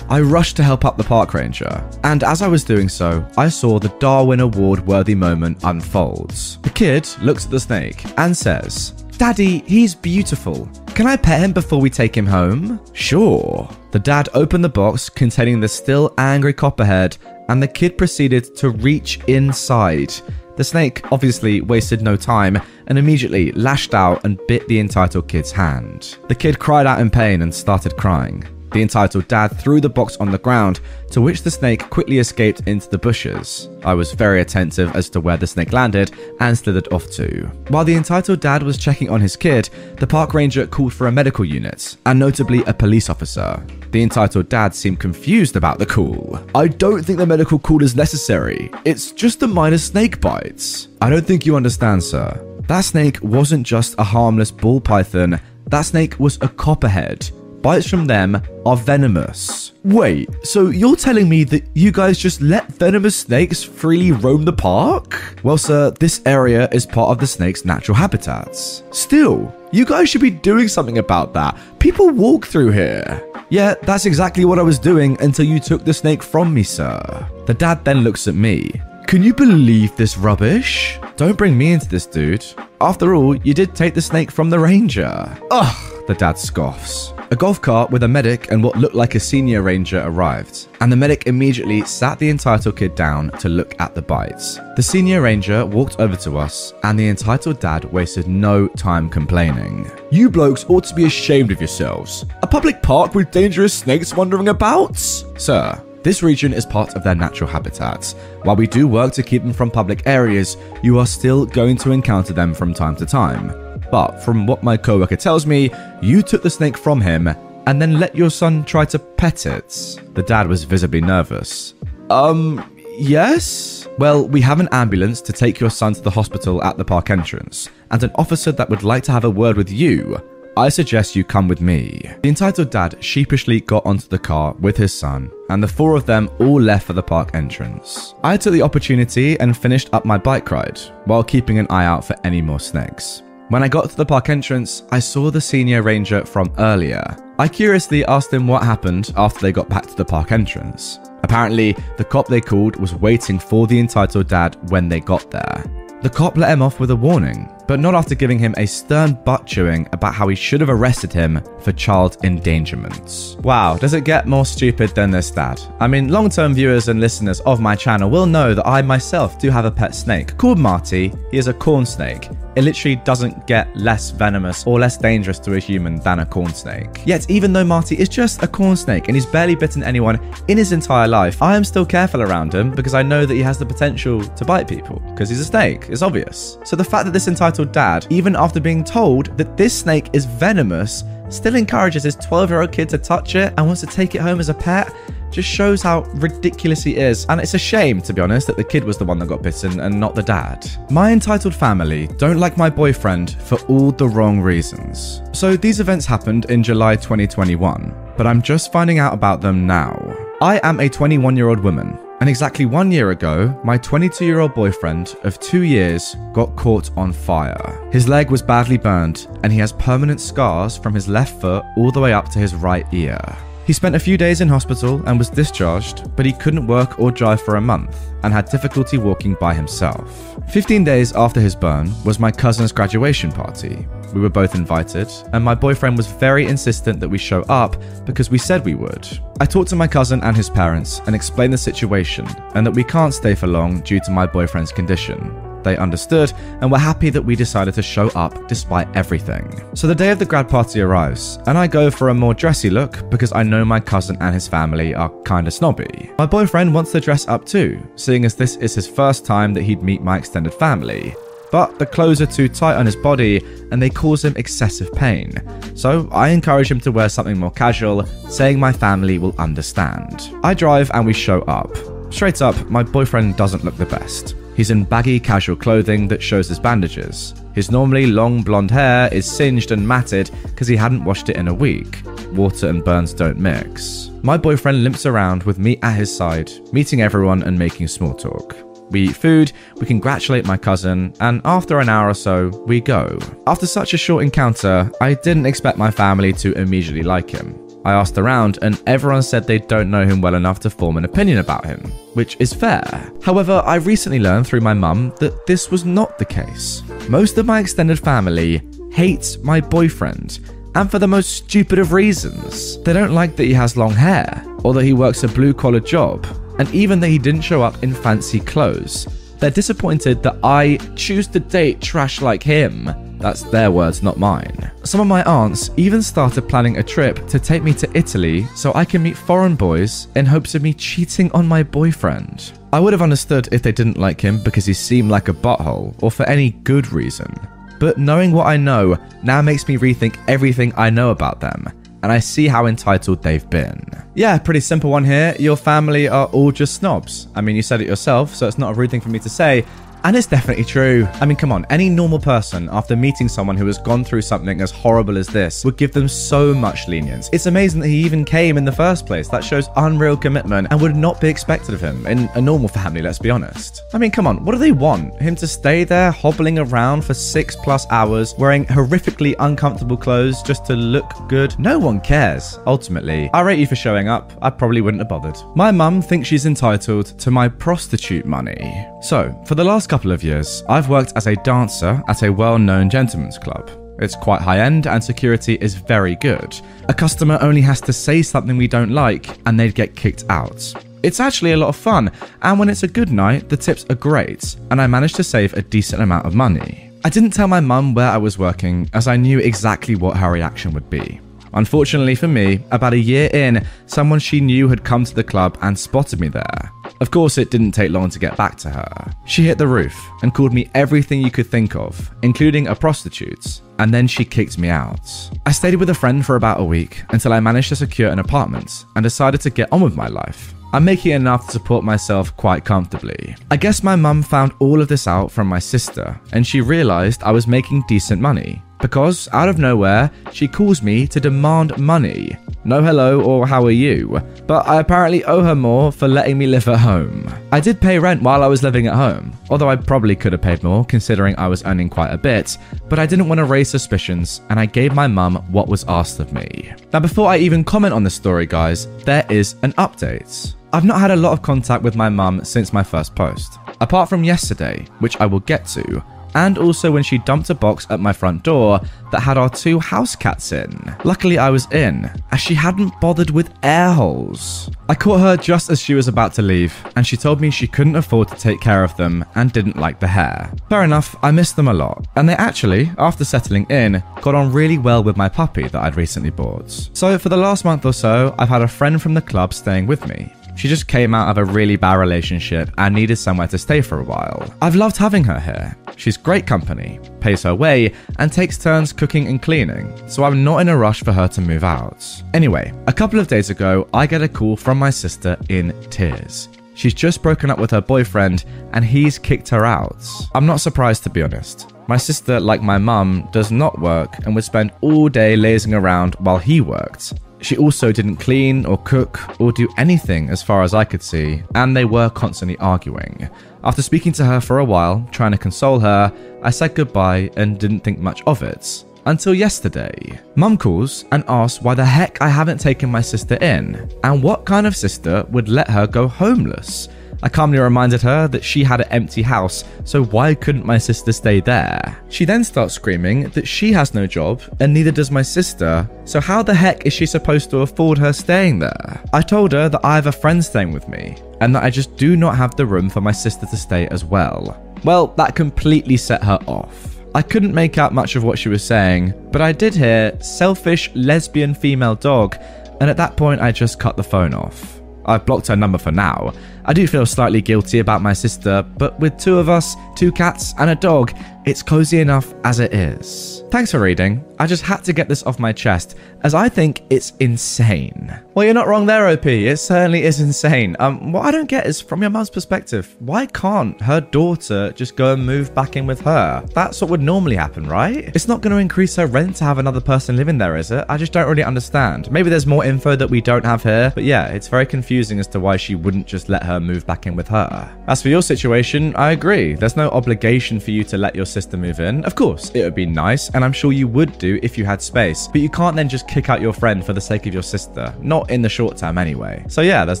I 0.12 0.20
rushed 0.20 0.56
to 0.56 0.62
help 0.62 0.84
up 0.84 0.98
the 0.98 1.04
park 1.04 1.32
ranger, 1.32 1.82
and 2.04 2.22
as 2.22 2.42
I 2.42 2.46
was 2.46 2.64
doing 2.64 2.90
so, 2.90 3.26
I 3.38 3.48
saw 3.48 3.78
the 3.78 3.88
Darwin 3.98 4.40
Award 4.40 4.86
worthy 4.86 5.14
moment 5.14 5.64
unfolds. 5.64 6.58
The 6.58 6.68
kid 6.68 7.08
looks 7.22 7.46
at 7.46 7.50
the 7.50 7.58
snake 7.58 8.04
and 8.18 8.36
says, 8.36 8.90
Daddy, 9.16 9.60
he's 9.60 9.94
beautiful. 9.94 10.68
Can 10.88 11.06
I 11.06 11.16
pet 11.16 11.40
him 11.40 11.54
before 11.54 11.80
we 11.80 11.88
take 11.88 12.14
him 12.14 12.26
home? 12.26 12.78
Sure. 12.92 13.66
The 13.92 14.00
dad 14.00 14.28
opened 14.34 14.62
the 14.62 14.68
box 14.68 15.08
containing 15.08 15.60
the 15.60 15.68
still 15.68 16.12
angry 16.18 16.52
copperhead, 16.52 17.16
and 17.48 17.62
the 17.62 17.66
kid 17.66 17.96
proceeded 17.96 18.54
to 18.56 18.68
reach 18.68 19.18
inside. 19.28 20.12
The 20.56 20.64
snake 20.64 21.10
obviously 21.10 21.62
wasted 21.62 22.02
no 22.02 22.16
time 22.16 22.60
and 22.86 22.98
immediately 22.98 23.50
lashed 23.52 23.94
out 23.94 24.26
and 24.26 24.38
bit 24.46 24.68
the 24.68 24.78
entitled 24.78 25.26
kid's 25.26 25.52
hand. 25.52 26.18
The 26.28 26.34
kid 26.34 26.58
cried 26.58 26.86
out 26.86 27.00
in 27.00 27.08
pain 27.08 27.40
and 27.40 27.54
started 27.54 27.96
crying. 27.96 28.46
The 28.72 28.80
entitled 28.80 29.28
dad 29.28 29.48
threw 29.58 29.82
the 29.82 29.90
box 29.90 30.16
on 30.16 30.30
the 30.30 30.38
ground, 30.38 30.80
to 31.10 31.20
which 31.20 31.42
the 31.42 31.50
snake 31.50 31.90
quickly 31.90 32.18
escaped 32.18 32.62
into 32.66 32.88
the 32.88 32.96
bushes. 32.96 33.68
I 33.84 33.92
was 33.92 34.12
very 34.12 34.40
attentive 34.40 34.96
as 34.96 35.10
to 35.10 35.20
where 35.20 35.36
the 35.36 35.46
snake 35.46 35.74
landed 35.74 36.12
and 36.40 36.56
slithered 36.56 36.90
off 36.90 37.10
to. 37.12 37.46
While 37.68 37.84
the 37.84 37.94
entitled 37.94 38.40
dad 38.40 38.62
was 38.62 38.78
checking 38.78 39.10
on 39.10 39.20
his 39.20 39.36
kid, 39.36 39.68
the 39.98 40.06
park 40.06 40.32
ranger 40.32 40.66
called 40.66 40.94
for 40.94 41.06
a 41.06 41.12
medical 41.12 41.44
unit, 41.44 41.96
and 42.06 42.18
notably 42.18 42.62
a 42.64 42.72
police 42.72 43.10
officer. 43.10 43.62
The 43.90 44.02
entitled 44.02 44.48
dad 44.48 44.74
seemed 44.74 45.00
confused 45.00 45.56
about 45.56 45.78
the 45.78 45.84
call. 45.84 46.40
I 46.54 46.68
don't 46.68 47.04
think 47.04 47.18
the 47.18 47.26
medical 47.26 47.58
call 47.58 47.82
is 47.82 47.94
necessary. 47.94 48.70
It's 48.86 49.12
just 49.12 49.42
a 49.42 49.46
minor 49.46 49.76
snake 49.76 50.18
bite. 50.18 50.86
I 51.02 51.10
don't 51.10 51.26
think 51.26 51.44
you 51.44 51.56
understand, 51.56 52.02
sir. 52.02 52.40
That 52.68 52.86
snake 52.86 53.18
wasn't 53.22 53.66
just 53.66 53.96
a 53.98 54.04
harmless 54.04 54.50
ball 54.50 54.80
python, 54.80 55.38
that 55.66 55.82
snake 55.82 56.18
was 56.18 56.38
a 56.40 56.48
copperhead 56.48 57.30
bites 57.62 57.88
from 57.88 58.06
them 58.06 58.42
are 58.66 58.76
venomous. 58.76 59.72
Wait, 59.84 60.28
so 60.44 60.68
you're 60.68 60.96
telling 60.96 61.28
me 61.28 61.44
that 61.44 61.64
you 61.74 61.90
guys 61.90 62.18
just 62.18 62.40
let 62.40 62.68
venomous 62.68 63.16
snakes 63.16 63.62
freely 63.62 64.12
roam 64.12 64.44
the 64.44 64.52
park? 64.52 65.34
Well, 65.42 65.58
sir, 65.58 65.90
this 65.90 66.22
area 66.26 66.68
is 66.72 66.86
part 66.86 67.10
of 67.10 67.18
the 67.18 67.26
snake's 67.26 67.64
natural 67.64 67.96
habitats. 67.96 68.82
Still, 68.90 69.52
you 69.72 69.84
guys 69.84 70.08
should 70.08 70.20
be 70.20 70.30
doing 70.30 70.68
something 70.68 70.98
about 70.98 71.32
that. 71.34 71.58
People 71.78 72.10
walk 72.10 72.46
through 72.46 72.70
here. 72.70 73.22
Yeah, 73.48 73.74
that's 73.82 74.06
exactly 74.06 74.44
what 74.44 74.58
I 74.58 74.62
was 74.62 74.78
doing 74.78 75.20
until 75.20 75.46
you 75.46 75.60
took 75.60 75.84
the 75.84 75.92
snake 75.92 76.22
from 76.22 76.54
me, 76.54 76.62
sir. 76.62 77.28
The 77.46 77.54
dad 77.54 77.84
then 77.84 78.00
looks 78.00 78.28
at 78.28 78.34
me. 78.34 78.80
Can 79.06 79.22
you 79.22 79.34
believe 79.34 79.94
this 79.96 80.16
rubbish? 80.16 80.98
Don't 81.16 81.36
bring 81.36 81.58
me 81.58 81.72
into 81.72 81.88
this, 81.88 82.06
dude. 82.06 82.46
After 82.80 83.14
all, 83.14 83.36
you 83.36 83.52
did 83.52 83.74
take 83.74 83.94
the 83.94 84.00
snake 84.00 84.30
from 84.30 84.48
the 84.48 84.58
ranger. 84.58 85.36
Ugh, 85.50 86.06
the 86.06 86.14
dad 86.14 86.38
scoffs. 86.38 87.12
A 87.32 87.34
golf 87.34 87.62
cart 87.62 87.90
with 87.90 88.02
a 88.02 88.08
medic 88.08 88.52
and 88.52 88.62
what 88.62 88.76
looked 88.76 88.94
like 88.94 89.14
a 89.14 89.20
senior 89.20 89.62
ranger 89.62 90.02
arrived, 90.04 90.68
and 90.82 90.92
the 90.92 90.96
medic 90.96 91.26
immediately 91.26 91.82
sat 91.86 92.18
the 92.18 92.28
entitled 92.28 92.76
kid 92.76 92.94
down 92.94 93.30
to 93.38 93.48
look 93.48 93.74
at 93.80 93.94
the 93.94 94.02
bites. 94.02 94.56
The 94.76 94.82
senior 94.82 95.22
ranger 95.22 95.64
walked 95.64 95.98
over 95.98 96.14
to 96.16 96.36
us, 96.36 96.74
and 96.82 96.98
the 96.98 97.08
entitled 97.08 97.58
dad 97.58 97.86
wasted 97.86 98.28
no 98.28 98.68
time 98.68 99.08
complaining. 99.08 99.90
You 100.10 100.28
blokes 100.28 100.66
ought 100.68 100.84
to 100.84 100.94
be 100.94 101.06
ashamed 101.06 101.50
of 101.50 101.58
yourselves. 101.58 102.26
A 102.42 102.46
public 102.46 102.82
park 102.82 103.14
with 103.14 103.30
dangerous 103.30 103.72
snakes 103.72 104.14
wandering 104.14 104.48
about? 104.48 104.98
Sir, 104.98 105.82
this 106.02 106.22
region 106.22 106.52
is 106.52 106.66
part 106.66 106.92
of 106.96 107.02
their 107.02 107.14
natural 107.14 107.48
habitats. 107.48 108.12
While 108.42 108.56
we 108.56 108.66
do 108.66 108.86
work 108.86 109.14
to 109.14 109.22
keep 109.22 109.42
them 109.42 109.54
from 109.54 109.70
public 109.70 110.02
areas, 110.04 110.58
you 110.82 110.98
are 110.98 111.06
still 111.06 111.46
going 111.46 111.78
to 111.78 111.92
encounter 111.92 112.34
them 112.34 112.52
from 112.52 112.74
time 112.74 112.96
to 112.96 113.06
time. 113.06 113.71
But 113.92 114.24
from 114.24 114.46
what 114.46 114.62
my 114.62 114.78
coworker 114.78 115.16
tells 115.16 115.46
me, 115.46 115.70
you 116.00 116.22
took 116.22 116.42
the 116.42 116.48
snake 116.48 116.78
from 116.78 116.98
him 117.00 117.28
and 117.66 117.80
then 117.80 118.00
let 118.00 118.16
your 118.16 118.30
son 118.30 118.64
try 118.64 118.86
to 118.86 118.98
pet 118.98 119.44
it. 119.44 120.00
The 120.14 120.22
dad 120.22 120.48
was 120.48 120.64
visibly 120.64 121.02
nervous. 121.02 121.74
Um, 122.08 122.74
yes? 122.96 123.86
Well, 123.98 124.26
we 124.26 124.40
have 124.40 124.60
an 124.60 124.70
ambulance 124.72 125.20
to 125.20 125.32
take 125.32 125.60
your 125.60 125.68
son 125.68 125.92
to 125.92 126.00
the 126.00 126.10
hospital 126.10 126.64
at 126.64 126.78
the 126.78 126.84
park 126.86 127.10
entrance, 127.10 127.68
and 127.90 128.02
an 128.02 128.10
officer 128.14 128.50
that 128.52 128.70
would 128.70 128.82
like 128.82 129.02
to 129.04 129.12
have 129.12 129.24
a 129.24 129.30
word 129.30 129.58
with 129.58 129.70
you. 129.70 130.20
I 130.56 130.70
suggest 130.70 131.14
you 131.14 131.24
come 131.24 131.46
with 131.46 131.60
me. 131.60 132.10
The 132.22 132.28
entitled 132.30 132.70
dad 132.70 132.96
sheepishly 133.04 133.60
got 133.60 133.86
onto 133.86 134.08
the 134.08 134.18
car 134.18 134.54
with 134.60 134.76
his 134.76 134.92
son, 134.92 135.30
and 135.50 135.62
the 135.62 135.68
four 135.68 135.96
of 135.96 136.06
them 136.06 136.30
all 136.38 136.60
left 136.60 136.86
for 136.86 136.94
the 136.94 137.02
park 137.02 137.34
entrance. 137.34 138.14
I 138.24 138.38
took 138.38 138.54
the 138.54 138.62
opportunity 138.62 139.38
and 139.38 139.56
finished 139.56 139.90
up 139.92 140.04
my 140.06 140.18
bike 140.18 140.50
ride, 140.50 140.78
while 141.04 141.22
keeping 141.22 141.58
an 141.58 141.66
eye 141.68 141.84
out 141.84 142.04
for 142.06 142.16
any 142.24 142.42
more 142.42 142.60
snakes. 142.60 143.22
When 143.52 143.62
I 143.62 143.68
got 143.68 143.90
to 143.90 143.96
the 143.96 144.06
park 144.06 144.30
entrance, 144.30 144.84
I 144.90 144.98
saw 144.98 145.30
the 145.30 145.38
senior 145.38 145.82
ranger 145.82 146.24
from 146.24 146.54
earlier. 146.56 147.04
I 147.38 147.48
curiously 147.48 148.02
asked 148.06 148.32
him 148.32 148.46
what 148.46 148.62
happened 148.62 149.12
after 149.14 149.40
they 149.40 149.52
got 149.52 149.68
back 149.68 149.84
to 149.88 149.94
the 149.94 150.06
park 150.06 150.32
entrance. 150.32 150.98
Apparently, 151.22 151.76
the 151.98 152.04
cop 152.04 152.28
they 152.28 152.40
called 152.40 152.76
was 152.76 152.94
waiting 152.94 153.38
for 153.38 153.66
the 153.66 153.78
entitled 153.78 154.28
dad 154.28 154.56
when 154.70 154.88
they 154.88 155.00
got 155.00 155.30
there. 155.30 155.64
The 156.00 156.08
cop 156.08 156.38
let 156.38 156.50
him 156.50 156.62
off 156.62 156.80
with 156.80 156.92
a 156.92 156.96
warning, 156.96 157.46
but 157.72 157.80
not 157.80 157.94
after 157.94 158.14
giving 158.14 158.38
him 158.38 158.54
a 158.58 158.66
stern 158.66 159.14
butt 159.24 159.46
chewing 159.46 159.88
about 159.92 160.12
how 160.12 160.28
he 160.28 160.36
should 160.36 160.60
have 160.60 160.68
arrested 160.68 161.10
him 161.10 161.42
for 161.60 161.72
child 161.72 162.18
endangerment. 162.22 163.38
Wow, 163.42 163.78
does 163.78 163.94
it 163.94 164.04
get 164.04 164.26
more 164.26 164.44
stupid 164.44 164.90
than 164.90 165.10
this, 165.10 165.30
Dad? 165.30 165.58
I 165.80 165.86
mean, 165.86 166.08
long 166.08 166.28
term 166.28 166.52
viewers 166.52 166.88
and 166.88 167.00
listeners 167.00 167.40
of 167.40 167.62
my 167.62 167.74
channel 167.74 168.10
will 168.10 168.26
know 168.26 168.52
that 168.52 168.68
I 168.68 168.82
myself 168.82 169.38
do 169.38 169.48
have 169.48 169.64
a 169.64 169.70
pet 169.70 169.94
snake 169.94 170.36
called 170.36 170.58
Marty. 170.58 171.14
He 171.30 171.38
is 171.38 171.48
a 171.48 171.54
corn 171.54 171.86
snake. 171.86 172.28
It 172.54 172.64
literally 172.64 172.96
doesn't 172.96 173.46
get 173.46 173.74
less 173.74 174.10
venomous 174.10 174.66
or 174.66 174.78
less 174.78 174.98
dangerous 174.98 175.38
to 175.38 175.54
a 175.54 175.58
human 175.58 175.96
than 176.00 176.18
a 176.18 176.26
corn 176.26 176.52
snake. 176.52 177.00
Yet, 177.06 177.30
even 177.30 177.52
though 177.52 177.64
Marty 177.64 177.98
is 177.98 178.10
just 178.10 178.42
a 178.42 178.46
corn 178.46 178.76
snake 178.76 179.08
and 179.08 179.16
he's 179.16 179.24
barely 179.24 179.54
bitten 179.54 179.82
anyone 179.82 180.20
in 180.48 180.58
his 180.58 180.72
entire 180.72 181.08
life, 181.08 181.40
I 181.40 181.56
am 181.56 181.64
still 181.64 181.86
careful 181.86 182.20
around 182.20 182.54
him 182.54 182.70
because 182.70 182.92
I 182.92 183.02
know 183.02 183.24
that 183.24 183.34
he 183.34 183.42
has 183.42 183.58
the 183.58 183.64
potential 183.64 184.22
to 184.22 184.44
bite 184.44 184.68
people 184.68 185.00
because 185.10 185.30
he's 185.30 185.40
a 185.40 185.44
snake. 185.46 185.86
It's 185.88 186.02
obvious. 186.02 186.58
So 186.64 186.76
the 186.76 186.84
fact 186.84 187.06
that 187.06 187.12
this 187.12 187.26
entitled 187.26 187.61
dad, 187.64 188.06
even 188.10 188.34
after 188.34 188.60
being 188.60 188.82
told 188.82 189.36
that 189.36 189.56
this 189.56 189.78
snake 189.78 190.10
is 190.12 190.24
venomous, 190.24 191.04
still 191.28 191.54
encourages 191.54 192.02
his 192.02 192.16
12 192.16 192.50
year 192.50 192.60
old 192.62 192.72
kid 192.72 192.88
to 192.88 192.98
touch 192.98 193.34
it 193.34 193.54
and 193.56 193.66
wants 193.66 193.80
to 193.82 193.86
take 193.86 194.14
it 194.14 194.20
home 194.20 194.40
as 194.40 194.48
a 194.48 194.54
pet 194.54 194.94
just 195.32 195.48
shows 195.48 195.82
how 195.82 196.02
ridiculous 196.14 196.84
he 196.84 196.96
is. 196.96 197.26
And 197.28 197.40
it's 197.40 197.54
a 197.54 197.58
shame, 197.58 198.00
to 198.02 198.12
be 198.12 198.20
honest, 198.20 198.46
that 198.46 198.56
the 198.56 198.64
kid 198.64 198.84
was 198.84 198.98
the 198.98 199.04
one 199.04 199.18
that 199.18 199.26
got 199.26 199.42
bitten 199.42 199.80
and 199.80 199.98
not 199.98 200.14
the 200.14 200.22
dad. 200.22 200.70
My 200.90 201.10
entitled 201.10 201.54
family 201.54 202.06
don't 202.18 202.38
like 202.38 202.56
my 202.56 202.70
boyfriend 202.70 203.32
for 203.40 203.58
all 203.62 203.90
the 203.90 204.08
wrong 204.08 204.40
reasons. 204.40 205.22
So 205.32 205.56
these 205.56 205.80
events 205.80 206.06
happened 206.06 206.44
in 206.46 206.62
July 206.62 206.96
2021, 206.96 208.12
but 208.16 208.26
I'm 208.26 208.42
just 208.42 208.70
finding 208.70 208.98
out 208.98 209.14
about 209.14 209.40
them 209.40 209.66
now. 209.66 209.94
I 210.40 210.60
am 210.62 210.80
a 210.80 210.88
21 210.88 211.36
year 211.36 211.48
old 211.48 211.60
woman. 211.60 211.98
And 212.22 212.28
exactly 212.28 212.66
one 212.66 212.92
year 212.92 213.10
ago, 213.10 213.52
my 213.64 213.76
22 213.76 214.24
year 214.24 214.38
old 214.38 214.54
boyfriend 214.54 215.16
of 215.24 215.40
two 215.40 215.62
years 215.62 216.14
got 216.32 216.54
caught 216.54 216.88
on 216.96 217.12
fire. 217.12 217.88
His 217.90 218.06
leg 218.06 218.30
was 218.30 218.40
badly 218.40 218.78
burned, 218.78 219.26
and 219.42 219.52
he 219.52 219.58
has 219.58 219.72
permanent 219.72 220.20
scars 220.20 220.76
from 220.76 220.94
his 220.94 221.08
left 221.08 221.40
foot 221.40 221.64
all 221.76 221.90
the 221.90 221.98
way 221.98 222.12
up 222.12 222.28
to 222.28 222.38
his 222.38 222.54
right 222.54 222.86
ear. 222.92 223.18
He 223.64 223.72
spent 223.72 223.94
a 223.94 224.00
few 224.00 224.16
days 224.16 224.40
in 224.40 224.48
hospital 224.48 225.00
and 225.06 225.18
was 225.18 225.30
discharged, 225.30 226.16
but 226.16 226.26
he 226.26 226.32
couldn't 226.32 226.66
work 226.66 226.98
or 226.98 227.12
drive 227.12 227.40
for 227.40 227.56
a 227.56 227.60
month 227.60 227.96
and 228.24 228.32
had 228.32 228.50
difficulty 228.50 228.98
walking 228.98 229.34
by 229.34 229.54
himself. 229.54 230.36
15 230.50 230.82
days 230.82 231.12
after 231.12 231.40
his 231.40 231.54
burn 231.54 231.92
was 232.04 232.18
my 232.18 232.30
cousin's 232.32 232.72
graduation 232.72 233.30
party. 233.30 233.86
We 234.12 234.20
were 234.20 234.28
both 234.28 234.56
invited, 234.56 235.08
and 235.32 235.44
my 235.44 235.54
boyfriend 235.54 235.96
was 235.96 236.08
very 236.08 236.46
insistent 236.46 236.98
that 237.00 237.08
we 237.08 237.18
show 237.18 237.42
up 237.42 237.76
because 238.04 238.30
we 238.30 238.38
said 238.38 238.64
we 238.64 238.74
would. 238.74 239.06
I 239.40 239.46
talked 239.46 239.70
to 239.70 239.76
my 239.76 239.86
cousin 239.86 240.22
and 240.22 240.36
his 240.36 240.50
parents 240.50 241.00
and 241.06 241.14
explained 241.14 241.52
the 241.52 241.58
situation 241.58 242.26
and 242.54 242.66
that 242.66 242.74
we 242.74 242.82
can't 242.82 243.14
stay 243.14 243.34
for 243.34 243.46
long 243.46 243.80
due 243.80 244.00
to 244.00 244.10
my 244.10 244.26
boyfriend's 244.26 244.72
condition. 244.72 245.51
They 245.62 245.76
understood 245.76 246.32
and 246.60 246.70
were 246.70 246.78
happy 246.78 247.10
that 247.10 247.22
we 247.22 247.36
decided 247.36 247.74
to 247.74 247.82
show 247.82 248.08
up 248.10 248.48
despite 248.48 248.94
everything. 248.96 249.62
So 249.74 249.86
the 249.86 249.94
day 249.94 250.10
of 250.10 250.18
the 250.18 250.24
grad 250.24 250.48
party 250.48 250.80
arrives, 250.80 251.38
and 251.46 251.56
I 251.56 251.66
go 251.66 251.90
for 251.90 252.08
a 252.08 252.14
more 252.14 252.34
dressy 252.34 252.70
look 252.70 253.08
because 253.10 253.32
I 253.32 253.42
know 253.42 253.64
my 253.64 253.80
cousin 253.80 254.16
and 254.20 254.34
his 254.34 254.48
family 254.48 254.94
are 254.94 255.10
kinda 255.24 255.50
snobby. 255.50 256.10
My 256.18 256.26
boyfriend 256.26 256.74
wants 256.74 256.92
to 256.92 257.00
dress 257.00 257.28
up 257.28 257.44
too, 257.44 257.80
seeing 257.96 258.24
as 258.24 258.34
this 258.34 258.56
is 258.56 258.74
his 258.74 258.86
first 258.86 259.24
time 259.24 259.54
that 259.54 259.62
he'd 259.62 259.82
meet 259.82 260.02
my 260.02 260.18
extended 260.18 260.54
family. 260.54 261.14
But 261.52 261.78
the 261.78 261.84
clothes 261.84 262.22
are 262.22 262.26
too 262.26 262.48
tight 262.48 262.76
on 262.76 262.86
his 262.86 262.96
body 262.96 263.42
and 263.70 263.80
they 263.80 263.90
cause 263.90 264.24
him 264.24 264.32
excessive 264.36 264.90
pain. 264.94 265.34
So 265.74 266.08
I 266.10 266.30
encourage 266.30 266.70
him 266.70 266.80
to 266.80 266.90
wear 266.90 267.10
something 267.10 267.38
more 267.38 267.50
casual, 267.50 268.06
saying 268.28 268.58
my 268.58 268.72
family 268.72 269.18
will 269.18 269.34
understand. 269.38 270.30
I 270.42 270.54
drive 270.54 270.90
and 270.94 271.04
we 271.04 271.12
show 271.12 271.42
up. 271.42 271.76
Straight 272.10 272.40
up, 272.40 272.70
my 272.70 272.82
boyfriend 272.82 273.36
doesn't 273.36 273.64
look 273.64 273.76
the 273.76 273.84
best. 273.84 274.34
He's 274.54 274.70
in 274.70 274.84
baggy 274.84 275.18
casual 275.18 275.56
clothing 275.56 276.08
that 276.08 276.22
shows 276.22 276.48
his 276.48 276.58
bandages. 276.58 277.34
His 277.54 277.70
normally 277.70 278.06
long 278.06 278.42
blonde 278.42 278.70
hair 278.70 279.12
is 279.12 279.30
singed 279.30 279.70
and 279.72 279.86
matted 279.86 280.30
because 280.42 280.68
he 280.68 280.76
hadn't 280.76 281.04
washed 281.04 281.28
it 281.28 281.36
in 281.36 281.48
a 281.48 281.54
week. 281.54 282.02
water 282.32 282.68
and 282.68 282.82
burns 282.82 283.12
don't 283.12 283.38
mix. 283.38 284.10
My 284.22 284.38
boyfriend 284.38 284.82
limps 284.82 285.04
around 285.04 285.42
with 285.42 285.58
me 285.58 285.78
at 285.82 285.96
his 285.96 286.14
side, 286.14 286.50
meeting 286.72 287.02
everyone 287.02 287.42
and 287.42 287.58
making 287.58 287.88
small 287.88 288.14
talk. 288.14 288.56
We 288.90 289.08
eat 289.08 289.16
food, 289.16 289.52
we 289.76 289.86
congratulate 289.86 290.46
my 290.46 290.56
cousin, 290.56 291.14
and 291.20 291.40
after 291.44 291.80
an 291.80 291.88
hour 291.88 292.08
or 292.08 292.14
so, 292.14 292.48
we 292.66 292.80
go. 292.80 293.18
After 293.46 293.66
such 293.66 293.94
a 293.94 293.98
short 293.98 294.22
encounter, 294.22 294.90
I 295.00 295.14
didn't 295.14 295.46
expect 295.46 295.78
my 295.78 295.90
family 295.90 296.32
to 296.34 296.52
immediately 296.52 297.02
like 297.02 297.30
him. 297.30 297.58
I 297.84 297.92
asked 297.92 298.18
around, 298.18 298.58
and 298.62 298.80
everyone 298.86 299.22
said 299.22 299.46
they 299.46 299.58
don't 299.58 299.90
know 299.90 300.04
him 300.04 300.20
well 300.20 300.34
enough 300.34 300.60
to 300.60 300.70
form 300.70 300.96
an 300.96 301.04
opinion 301.04 301.38
about 301.38 301.66
him, 301.66 301.80
which 302.14 302.36
is 302.38 302.52
fair. 302.52 303.10
However, 303.22 303.62
I 303.64 303.76
recently 303.76 304.20
learned 304.20 304.46
through 304.46 304.60
my 304.60 304.74
mum 304.74 305.12
that 305.18 305.46
this 305.46 305.70
was 305.70 305.84
not 305.84 306.18
the 306.18 306.24
case. 306.24 306.82
Most 307.08 307.38
of 307.38 307.46
my 307.46 307.60
extended 307.60 307.98
family 307.98 308.62
hates 308.92 309.38
my 309.38 309.60
boyfriend, 309.60 310.40
and 310.74 310.90
for 310.90 310.98
the 310.98 311.08
most 311.08 311.32
stupid 311.32 311.78
of 311.78 311.92
reasons. 311.92 312.80
They 312.82 312.92
don't 312.92 313.14
like 313.14 313.36
that 313.36 313.44
he 313.44 313.54
has 313.54 313.76
long 313.76 313.92
hair, 313.92 314.44
or 314.62 314.72
that 314.74 314.84
he 314.84 314.92
works 314.92 315.24
a 315.24 315.28
blue 315.28 315.52
collar 315.52 315.80
job, 315.80 316.26
and 316.58 316.72
even 316.74 317.00
that 317.00 317.08
he 317.08 317.18
didn't 317.18 317.42
show 317.42 317.62
up 317.62 317.82
in 317.82 317.94
fancy 317.94 318.38
clothes. 318.38 319.08
They're 319.42 319.50
disappointed 319.50 320.22
that 320.22 320.36
I 320.44 320.76
choose 320.94 321.26
to 321.26 321.40
date 321.40 321.80
trash 321.80 322.20
like 322.20 322.44
him. 322.44 322.88
That's 323.18 323.42
their 323.42 323.72
words, 323.72 324.00
not 324.00 324.16
mine. 324.16 324.70
Some 324.84 325.00
of 325.00 325.08
my 325.08 325.24
aunts 325.24 325.70
even 325.76 326.00
started 326.00 326.48
planning 326.48 326.78
a 326.78 326.82
trip 326.84 327.26
to 327.26 327.40
take 327.40 327.64
me 327.64 327.74
to 327.74 327.90
Italy 327.92 328.44
so 328.54 328.70
I 328.76 328.84
can 328.84 329.02
meet 329.02 329.16
foreign 329.16 329.56
boys 329.56 330.06
in 330.14 330.26
hopes 330.26 330.54
of 330.54 330.62
me 330.62 330.72
cheating 330.72 331.28
on 331.32 331.48
my 331.48 331.64
boyfriend. 331.64 332.52
I 332.72 332.78
would 332.78 332.92
have 332.92 333.02
understood 333.02 333.48
if 333.50 333.62
they 333.62 333.72
didn't 333.72 333.98
like 333.98 334.20
him 334.20 334.40
because 334.44 334.64
he 334.64 334.74
seemed 334.74 335.10
like 335.10 335.26
a 335.26 335.32
butthole 335.32 336.00
or 336.00 336.12
for 336.12 336.22
any 336.26 336.52
good 336.62 336.92
reason. 336.92 337.34
But 337.80 337.98
knowing 337.98 338.30
what 338.30 338.46
I 338.46 338.56
know 338.56 338.96
now 339.24 339.42
makes 339.42 339.66
me 339.66 339.76
rethink 339.76 340.20
everything 340.28 340.72
I 340.76 340.88
know 340.88 341.10
about 341.10 341.40
them 341.40 341.66
and 342.02 342.10
I 342.10 342.18
see 342.18 342.48
how 342.48 342.66
entitled 342.66 343.22
they've 343.22 343.48
been. 343.48 343.84
Yeah, 344.14 344.38
pretty 344.38 344.60
simple 344.60 344.90
one 344.90 345.04
here. 345.04 345.34
Your 345.38 345.56
family 345.56 346.08
are 346.08 346.26
all 346.26 346.50
just 346.52 346.74
snobs. 346.74 347.28
I 347.34 347.40
mean, 347.40 347.56
you 347.56 347.62
said 347.62 347.80
it 347.80 347.86
yourself, 347.86 348.34
so 348.34 348.46
it's 348.46 348.58
not 348.58 348.72
a 348.72 348.74
rude 348.74 348.90
thing 348.90 349.00
for 349.00 349.08
me 349.08 349.18
to 349.20 349.28
say. 349.28 349.64
And 350.04 350.16
it's 350.16 350.26
definitely 350.26 350.64
true. 350.64 351.06
I 351.20 351.26
mean, 351.26 351.36
come 351.36 351.52
on, 351.52 351.64
any 351.70 351.88
normal 351.88 352.18
person, 352.18 352.68
after 352.72 352.96
meeting 352.96 353.28
someone 353.28 353.56
who 353.56 353.66
has 353.66 353.78
gone 353.78 354.02
through 354.02 354.22
something 354.22 354.60
as 354.60 354.72
horrible 354.72 355.16
as 355.16 355.28
this, 355.28 355.64
would 355.64 355.76
give 355.76 355.92
them 355.92 356.08
so 356.08 356.52
much 356.52 356.88
lenience. 356.88 357.30
It's 357.32 357.46
amazing 357.46 357.80
that 357.82 357.88
he 357.88 357.98
even 357.98 358.24
came 358.24 358.58
in 358.58 358.64
the 358.64 358.72
first 358.72 359.06
place. 359.06 359.28
That 359.28 359.44
shows 359.44 359.68
unreal 359.76 360.16
commitment 360.16 360.68
and 360.70 360.80
would 360.80 360.96
not 360.96 361.20
be 361.20 361.28
expected 361.28 361.74
of 361.74 361.80
him 361.80 362.04
in 362.06 362.28
a 362.34 362.40
normal 362.40 362.68
family, 362.68 363.00
let's 363.00 363.20
be 363.20 363.30
honest. 363.30 363.82
I 363.94 363.98
mean, 363.98 364.10
come 364.10 364.26
on, 364.26 364.44
what 364.44 364.52
do 364.52 364.58
they 364.58 364.72
want? 364.72 365.20
Him 365.20 365.36
to 365.36 365.46
stay 365.46 365.84
there 365.84 366.10
hobbling 366.10 366.58
around 366.58 367.04
for 367.04 367.14
six 367.14 367.54
plus 367.54 367.86
hours, 367.90 368.34
wearing 368.36 368.64
horrifically 368.66 369.36
uncomfortable 369.38 369.96
clothes 369.96 370.42
just 370.42 370.66
to 370.66 370.74
look 370.74 371.12
good? 371.28 371.56
No 371.60 371.78
one 371.78 372.00
cares, 372.00 372.58
ultimately. 372.66 373.30
I 373.32 373.42
rate 373.42 373.60
you 373.60 373.66
for 373.68 373.76
showing 373.76 374.08
up. 374.08 374.32
I 374.42 374.50
probably 374.50 374.80
wouldn't 374.80 375.00
have 375.00 375.08
bothered. 375.08 375.38
My 375.54 375.70
mum 375.70 376.02
thinks 376.02 376.28
she's 376.28 376.46
entitled 376.46 377.18
to 377.20 377.30
my 377.30 377.46
prostitute 377.46 378.26
money. 378.26 378.88
So, 379.00 379.40
for 379.46 379.54
the 379.54 379.64
last 379.64 379.88
couple 379.92 380.10
of 380.10 380.24
years, 380.24 380.64
I've 380.70 380.88
worked 380.88 381.12
as 381.16 381.26
a 381.26 381.36
dancer 381.36 382.02
at 382.08 382.22
a 382.22 382.32
well 382.32 382.58
known 382.58 382.88
gentleman's 382.88 383.36
club. 383.36 383.70
It's 383.98 384.16
quite 384.16 384.40
high 384.40 384.60
end 384.60 384.86
and 384.86 385.04
security 385.04 385.58
is 385.60 385.74
very 385.74 386.16
good. 386.16 386.58
A 386.88 386.94
customer 386.94 387.36
only 387.42 387.60
has 387.60 387.78
to 387.82 387.92
say 387.92 388.22
something 388.22 388.56
we 388.56 388.66
don't 388.66 388.92
like 388.92 389.26
and 389.44 389.60
they'd 389.60 389.74
get 389.74 389.94
kicked 389.94 390.24
out. 390.30 390.72
It's 391.02 391.20
actually 391.20 391.52
a 391.52 391.58
lot 391.58 391.68
of 391.68 391.76
fun, 391.76 392.10
and 392.40 392.58
when 392.58 392.70
it's 392.70 392.84
a 392.84 392.88
good 392.88 393.12
night, 393.12 393.50
the 393.50 393.56
tips 393.58 393.84
are 393.90 393.94
great, 393.94 394.56
and 394.70 394.80
I 394.80 394.86
managed 394.86 395.16
to 395.16 395.24
save 395.24 395.52
a 395.52 395.60
decent 395.60 396.00
amount 396.00 396.24
of 396.24 396.34
money. 396.34 396.90
I 397.04 397.10
didn't 397.10 397.32
tell 397.32 397.48
my 397.48 397.60
mum 397.60 397.92
where 397.92 398.08
I 398.08 398.16
was 398.16 398.38
working 398.38 398.88
as 398.94 399.08
I 399.08 399.18
knew 399.18 399.40
exactly 399.40 399.94
what 399.94 400.16
her 400.16 400.30
reaction 400.30 400.72
would 400.72 400.88
be. 400.88 401.20
Unfortunately 401.54 402.14
for 402.14 402.28
me, 402.28 402.64
about 402.70 402.94
a 402.94 402.98
year 402.98 403.28
in, 403.32 403.66
someone 403.86 404.18
she 404.18 404.40
knew 404.40 404.68
had 404.68 404.84
come 404.84 405.04
to 405.04 405.14
the 405.14 405.24
club 405.24 405.58
and 405.62 405.78
spotted 405.78 406.20
me 406.20 406.28
there. 406.28 406.72
Of 407.00 407.10
course, 407.10 407.36
it 407.36 407.50
didn't 407.50 407.72
take 407.72 407.90
long 407.90 408.10
to 408.10 408.18
get 408.18 408.36
back 408.36 408.56
to 408.58 408.70
her. 408.70 409.12
She 409.26 409.42
hit 409.42 409.58
the 409.58 409.66
roof 409.66 409.94
and 410.22 410.32
called 410.32 410.52
me 410.52 410.70
everything 410.74 411.20
you 411.20 411.30
could 411.30 411.46
think 411.46 411.74
of, 411.74 412.10
including 412.22 412.68
a 412.68 412.74
prostitute, 412.74 413.60
and 413.78 413.92
then 413.92 414.06
she 414.06 414.24
kicked 414.24 414.58
me 414.58 414.68
out. 414.68 415.10
I 415.44 415.52
stayed 415.52 415.74
with 415.76 415.90
a 415.90 415.94
friend 415.94 416.24
for 416.24 416.36
about 416.36 416.60
a 416.60 416.64
week 416.64 417.02
until 417.10 417.32
I 417.32 417.40
managed 417.40 417.70
to 417.70 417.76
secure 417.76 418.10
an 418.10 418.18
apartment 418.18 418.84
and 418.94 419.02
decided 419.02 419.40
to 419.42 419.50
get 419.50 419.72
on 419.72 419.80
with 419.80 419.96
my 419.96 420.08
life. 420.08 420.54
I'm 420.74 420.84
making 420.84 421.12
enough 421.12 421.46
to 421.46 421.52
support 421.52 421.84
myself 421.84 422.34
quite 422.38 422.64
comfortably. 422.64 423.36
I 423.50 423.58
guess 423.58 423.82
my 423.82 423.94
mum 423.94 424.22
found 424.22 424.52
all 424.58 424.80
of 424.80 424.88
this 424.88 425.06
out 425.06 425.30
from 425.30 425.46
my 425.46 425.58
sister, 425.58 426.18
and 426.32 426.46
she 426.46 426.62
realised 426.62 427.22
I 427.22 427.30
was 427.30 427.46
making 427.46 427.84
decent 427.88 428.22
money. 428.22 428.62
Because, 428.82 429.28
out 429.32 429.48
of 429.48 429.58
nowhere, 429.58 430.10
she 430.32 430.48
calls 430.48 430.82
me 430.82 431.06
to 431.06 431.20
demand 431.20 431.78
money. 431.78 432.36
No 432.64 432.82
hello 432.82 433.22
or 433.22 433.46
how 433.46 433.64
are 433.64 433.70
you, 433.70 434.20
but 434.46 434.66
I 434.66 434.80
apparently 434.80 435.24
owe 435.24 435.42
her 435.42 435.54
more 435.54 435.90
for 435.90 436.06
letting 436.06 436.36
me 436.36 436.46
live 436.46 436.68
at 436.68 436.78
home. 436.78 437.32
I 437.50 437.60
did 437.60 437.80
pay 437.80 437.98
rent 437.98 438.22
while 438.22 438.42
I 438.42 438.48
was 438.48 438.62
living 438.62 438.86
at 438.88 438.94
home, 438.94 439.36
although 439.50 439.70
I 439.70 439.76
probably 439.76 440.14
could 440.14 440.32
have 440.32 440.42
paid 440.42 440.62
more 440.62 440.84
considering 440.84 441.36
I 441.38 441.48
was 441.48 441.64
earning 441.64 441.88
quite 441.88 442.12
a 442.12 442.18
bit, 442.18 442.58
but 442.88 442.98
I 442.98 443.06
didn't 443.06 443.28
want 443.28 443.38
to 443.38 443.44
raise 443.44 443.68
suspicions 443.68 444.42
and 444.50 444.60
I 444.60 444.66
gave 444.66 444.94
my 444.94 445.06
mum 445.06 445.36
what 445.52 445.68
was 445.68 445.84
asked 445.88 446.20
of 446.20 446.32
me. 446.32 446.72
Now, 446.92 447.00
before 447.00 447.28
I 447.28 447.38
even 447.38 447.64
comment 447.64 447.94
on 447.94 448.02
this 448.04 448.14
story, 448.14 448.46
guys, 448.46 448.86
there 449.04 449.26
is 449.30 449.56
an 449.62 449.72
update. 449.74 450.54
I've 450.72 450.84
not 450.84 451.00
had 451.00 451.10
a 451.10 451.16
lot 451.16 451.32
of 451.32 451.42
contact 451.42 451.82
with 451.82 451.96
my 451.96 452.08
mum 452.08 452.44
since 452.44 452.72
my 452.72 452.82
first 452.82 453.14
post, 453.14 453.58
apart 453.80 454.08
from 454.08 454.24
yesterday, 454.24 454.86
which 455.00 455.20
I 455.20 455.26
will 455.26 455.40
get 455.40 455.66
to, 455.68 456.02
and 456.34 456.58
also 456.58 456.90
when 456.90 457.02
she 457.02 457.18
dumped 457.18 457.50
a 457.50 457.54
box 457.54 457.86
at 457.90 458.00
my 458.00 458.12
front 458.12 458.42
door 458.42 458.80
that 459.10 459.20
had 459.20 459.38
our 459.38 459.50
two 459.50 459.78
house 459.78 460.16
cats 460.16 460.52
in. 460.52 460.96
Luckily, 461.04 461.38
I 461.38 461.50
was 461.50 461.70
in, 461.72 462.10
as 462.30 462.40
she 462.40 462.54
hadn't 462.54 462.98
bothered 463.00 463.30
with 463.30 463.52
air 463.62 463.92
holes. 463.92 464.70
I 464.88 464.94
caught 464.94 465.20
her 465.20 465.36
just 465.36 465.70
as 465.70 465.80
she 465.80 465.94
was 465.94 466.08
about 466.08 466.32
to 466.34 466.42
leave, 466.42 466.74
and 466.96 467.06
she 467.06 467.16
told 467.16 467.40
me 467.40 467.50
she 467.50 467.66
couldn't 467.66 467.96
afford 467.96 468.28
to 468.28 468.36
take 468.36 468.60
care 468.60 468.84
of 468.84 468.96
them 468.96 469.24
and 469.34 469.52
didn't 469.52 469.76
like 469.76 470.00
the 470.00 470.08
hair. 470.08 470.52
Fair 470.68 470.84
enough, 470.84 471.14
I 471.22 471.30
missed 471.30 471.56
them 471.56 471.68
a 471.68 471.74
lot, 471.74 472.06
and 472.16 472.28
they 472.28 472.34
actually, 472.34 472.90
after 472.98 473.24
settling 473.24 473.66
in, 473.70 474.02
got 474.20 474.34
on 474.34 474.52
really 474.52 474.78
well 474.78 475.02
with 475.02 475.16
my 475.16 475.28
puppy 475.28 475.68
that 475.68 475.82
I'd 475.82 475.96
recently 475.96 476.30
bought. 476.30 476.70
So, 476.92 477.18
for 477.18 477.28
the 477.28 477.36
last 477.36 477.64
month 477.64 477.84
or 477.84 477.92
so, 477.92 478.34
I've 478.38 478.48
had 478.48 478.62
a 478.62 478.68
friend 478.68 479.00
from 479.00 479.14
the 479.14 479.22
club 479.22 479.54
staying 479.54 479.86
with 479.86 480.06
me. 480.08 480.32
She 480.54 480.68
just 480.68 480.86
came 480.86 481.14
out 481.14 481.28
of 481.28 481.38
a 481.38 481.44
really 481.44 481.76
bad 481.76 481.94
relationship 481.94 482.70
and 482.78 482.94
needed 482.94 483.16
somewhere 483.16 483.48
to 483.48 483.58
stay 483.58 483.80
for 483.80 484.00
a 484.00 484.04
while. 484.04 484.54
I've 484.60 484.74
loved 484.74 484.96
having 484.96 485.24
her 485.24 485.40
here. 485.40 485.76
She's 485.96 486.16
great 486.16 486.46
company, 486.46 487.00
pays 487.20 487.42
her 487.42 487.54
way, 487.54 487.92
and 488.18 488.32
takes 488.32 488.58
turns 488.58 488.92
cooking 488.92 489.28
and 489.28 489.42
cleaning, 489.42 489.92
so 490.08 490.24
I'm 490.24 490.44
not 490.44 490.58
in 490.58 490.68
a 490.68 490.76
rush 490.76 491.02
for 491.02 491.12
her 491.12 491.28
to 491.28 491.40
move 491.40 491.64
out. 491.64 492.04
Anyway, 492.34 492.72
a 492.86 492.92
couple 492.92 493.18
of 493.18 493.28
days 493.28 493.50
ago, 493.50 493.88
I 493.94 494.06
get 494.06 494.22
a 494.22 494.28
call 494.28 494.56
from 494.56 494.78
my 494.78 494.90
sister 494.90 495.36
in 495.48 495.74
tears. 495.90 496.48
She's 496.74 496.94
just 496.94 497.22
broken 497.22 497.50
up 497.50 497.58
with 497.58 497.70
her 497.70 497.80
boyfriend 497.80 498.44
and 498.72 498.84
he's 498.84 499.18
kicked 499.18 499.48
her 499.50 499.64
out. 499.64 500.04
I'm 500.34 500.46
not 500.46 500.60
surprised 500.60 501.02
to 501.04 501.10
be 501.10 501.22
honest. 501.22 501.72
My 501.86 501.96
sister, 501.96 502.40
like 502.40 502.62
my 502.62 502.78
mum, 502.78 503.28
does 503.32 503.50
not 503.50 503.78
work 503.78 504.16
and 504.24 504.34
would 504.34 504.44
spend 504.44 504.72
all 504.80 505.08
day 505.08 505.36
lazing 505.36 505.74
around 505.74 506.14
while 506.16 506.38
he 506.38 506.60
worked. 506.60 507.14
She 507.42 507.56
also 507.56 507.90
didn't 507.90 508.16
clean 508.16 508.64
or 508.64 508.78
cook 508.78 509.20
or 509.40 509.50
do 509.52 509.68
anything 509.76 510.30
as 510.30 510.42
far 510.42 510.62
as 510.62 510.74
I 510.74 510.84
could 510.84 511.02
see, 511.02 511.42
and 511.56 511.76
they 511.76 511.84
were 511.84 512.08
constantly 512.08 512.56
arguing. 512.58 513.28
After 513.64 513.82
speaking 513.82 514.12
to 514.12 514.24
her 514.24 514.40
for 514.40 514.60
a 514.60 514.64
while, 514.64 515.06
trying 515.10 515.32
to 515.32 515.38
console 515.38 515.80
her, 515.80 516.12
I 516.42 516.50
said 516.50 516.76
goodbye 516.76 517.30
and 517.36 517.58
didn't 517.58 517.80
think 517.80 517.98
much 517.98 518.22
of 518.26 518.42
it. 518.42 518.84
Until 519.04 519.34
yesterday. 519.34 520.20
Mum 520.36 520.56
calls 520.56 521.04
and 521.10 521.24
asks 521.26 521.60
why 521.60 521.74
the 521.74 521.84
heck 521.84 522.22
I 522.22 522.28
haven't 522.28 522.58
taken 522.58 522.88
my 522.88 523.00
sister 523.00 523.34
in, 523.34 523.90
and 524.04 524.22
what 524.22 524.44
kind 524.44 524.64
of 524.64 524.76
sister 524.76 525.26
would 525.30 525.48
let 525.48 525.68
her 525.68 525.88
go 525.88 526.06
homeless. 526.06 526.88
I 527.22 527.28
calmly 527.28 527.58
reminded 527.58 528.02
her 528.02 528.26
that 528.28 528.42
she 528.42 528.64
had 528.64 528.80
an 528.80 528.88
empty 528.88 529.22
house, 529.22 529.64
so 529.84 530.04
why 530.04 530.34
couldn't 530.34 530.66
my 530.66 530.78
sister 530.78 531.12
stay 531.12 531.40
there? 531.40 531.96
She 532.08 532.24
then 532.24 532.42
starts 532.42 532.74
screaming 532.74 533.28
that 533.30 533.46
she 533.46 533.72
has 533.72 533.94
no 533.94 534.06
job 534.06 534.42
and 534.58 534.74
neither 534.74 534.90
does 534.90 535.10
my 535.10 535.22
sister, 535.22 535.88
so 536.04 536.20
how 536.20 536.42
the 536.42 536.54
heck 536.54 536.84
is 536.84 536.92
she 536.92 537.06
supposed 537.06 537.50
to 537.50 537.58
afford 537.58 537.98
her 537.98 538.12
staying 538.12 538.58
there? 538.58 539.02
I 539.12 539.22
told 539.22 539.52
her 539.52 539.68
that 539.68 539.84
I 539.84 539.94
have 539.94 540.08
a 540.08 540.12
friend 540.12 540.44
staying 540.44 540.72
with 540.72 540.88
me 540.88 541.16
and 541.40 541.54
that 541.54 541.62
I 541.62 541.70
just 541.70 541.96
do 541.96 542.16
not 542.16 542.36
have 542.36 542.56
the 542.56 542.66
room 542.66 542.90
for 542.90 543.00
my 543.00 543.12
sister 543.12 543.46
to 543.46 543.56
stay 543.56 543.86
as 543.88 544.04
well. 544.04 544.60
Well, 544.84 545.08
that 545.16 545.36
completely 545.36 545.96
set 545.96 546.24
her 546.24 546.38
off. 546.46 546.98
I 547.14 547.22
couldn't 547.22 547.54
make 547.54 547.78
out 547.78 547.92
much 547.92 548.16
of 548.16 548.24
what 548.24 548.38
she 548.38 548.48
was 548.48 548.64
saying, 548.64 549.12
but 549.30 549.42
I 549.42 549.52
did 549.52 549.74
hear 549.74 550.18
selfish 550.20 550.90
lesbian 550.94 551.54
female 551.54 551.94
dog, 551.94 552.36
and 552.80 552.90
at 552.90 552.96
that 552.96 553.16
point 553.16 553.40
I 553.40 553.52
just 553.52 553.78
cut 553.78 553.96
the 553.96 554.02
phone 554.02 554.34
off. 554.34 554.80
I've 555.04 555.26
blocked 555.26 555.48
her 555.48 555.56
number 555.56 555.78
for 555.78 555.92
now. 555.92 556.32
I 556.64 556.72
do 556.72 556.86
feel 556.86 557.06
slightly 557.06 557.42
guilty 557.42 557.80
about 557.80 558.02
my 558.02 558.12
sister, 558.12 558.62
but 558.78 558.98
with 559.00 559.18
two 559.18 559.38
of 559.38 559.48
us, 559.48 559.74
two 559.96 560.12
cats, 560.12 560.54
and 560.58 560.70
a 560.70 560.74
dog, 560.74 561.12
it's 561.44 561.62
cozy 561.62 562.00
enough 562.00 562.34
as 562.44 562.60
it 562.60 562.72
is. 562.72 563.42
Thanks 563.50 563.72
for 563.72 563.80
reading. 563.80 564.24
I 564.38 564.46
just 564.46 564.62
had 564.62 564.82
to 564.84 564.92
get 564.92 565.08
this 565.08 565.22
off 565.24 565.38
my 565.38 565.52
chest, 565.52 565.96
as 566.22 566.34
I 566.34 566.48
think 566.48 566.82
it's 566.90 567.12
insane. 567.20 568.18
Well, 568.34 568.44
you're 568.44 568.54
not 568.54 568.66
wrong 568.66 568.86
there, 568.86 569.08
OP. 569.08 569.26
It 569.26 569.58
certainly 569.58 570.04
is 570.04 570.20
insane. 570.20 570.74
Um, 570.78 571.12
what 571.12 571.26
I 571.26 571.30
don't 571.30 571.48
get 571.48 571.66
is 571.66 571.80
from 571.80 572.00
your 572.00 572.10
mum's 572.10 572.30
perspective, 572.30 572.96
why 573.00 573.26
can't 573.26 573.80
her 573.80 574.00
daughter 574.00 574.72
just 574.72 574.96
go 574.96 575.12
and 575.12 575.24
move 575.24 575.54
back 575.54 575.76
in 575.76 575.86
with 575.86 576.00
her? 576.00 576.44
That's 576.54 576.80
what 576.80 576.90
would 576.90 577.02
normally 577.02 577.36
happen, 577.36 577.68
right? 577.68 578.10
It's 578.14 578.26
not 578.26 578.40
going 578.40 578.52
to 578.52 578.56
increase 578.56 578.96
her 578.96 579.06
rent 579.06 579.36
to 579.36 579.44
have 579.44 579.58
another 579.58 579.80
person 579.80 580.16
living 580.16 580.38
there, 580.38 580.56
is 580.56 580.70
it? 580.70 580.84
I 580.88 580.96
just 580.96 581.12
don't 581.12 581.28
really 581.28 581.44
understand. 581.44 582.10
Maybe 582.10 582.30
there's 582.30 582.46
more 582.46 582.64
info 582.64 582.96
that 582.96 583.10
we 583.10 583.20
don't 583.20 583.44
have 583.44 583.62
here, 583.62 583.92
but 583.94 584.04
yeah, 584.04 584.28
it's 584.28 584.48
very 584.48 584.66
confusing 584.66 585.20
as 585.20 585.26
to 585.28 585.40
why 585.40 585.56
she 585.56 585.74
wouldn't 585.74 586.06
just 586.06 586.28
let 586.28 586.42
her 586.42 586.58
move 586.58 586.86
back 586.86 587.06
in 587.06 587.14
with 587.16 587.28
her. 587.28 587.70
As 587.86 588.00
for 588.00 588.08
your 588.08 588.22
situation, 588.22 588.96
I 588.96 589.12
agree. 589.12 589.54
There's 589.54 589.76
no 589.76 589.90
obligation 589.90 590.58
for 590.58 590.70
you 590.70 590.84
to 590.84 590.96
let 590.96 591.14
your 591.14 591.26
sister 591.32 591.56
move 591.56 591.80
in. 591.80 592.04
Of 592.04 592.14
course, 592.14 592.50
it 592.50 592.62
would 592.62 592.74
be 592.74 592.86
nice, 592.86 593.30
and 593.30 593.44
I'm 593.44 593.52
sure 593.52 593.72
you 593.72 593.88
would 593.88 594.18
do 594.18 594.38
if 594.42 594.58
you 594.58 594.64
had 594.64 594.82
space, 594.82 595.28
but 595.28 595.40
you 595.40 595.48
can't 595.48 595.74
then 595.74 595.88
just 595.88 596.06
kick 596.06 596.28
out 596.28 596.40
your 596.40 596.52
friend 596.52 596.84
for 596.84 596.92
the 596.92 597.00
sake 597.00 597.26
of 597.26 597.34
your 597.34 597.42
sister. 597.42 597.94
Not 598.00 598.30
in 598.30 598.42
the 598.42 598.48
short 598.48 598.76
term, 598.76 598.98
anyway. 598.98 599.44
So 599.48 599.62
yeah, 599.62 599.84
there's 599.84 600.00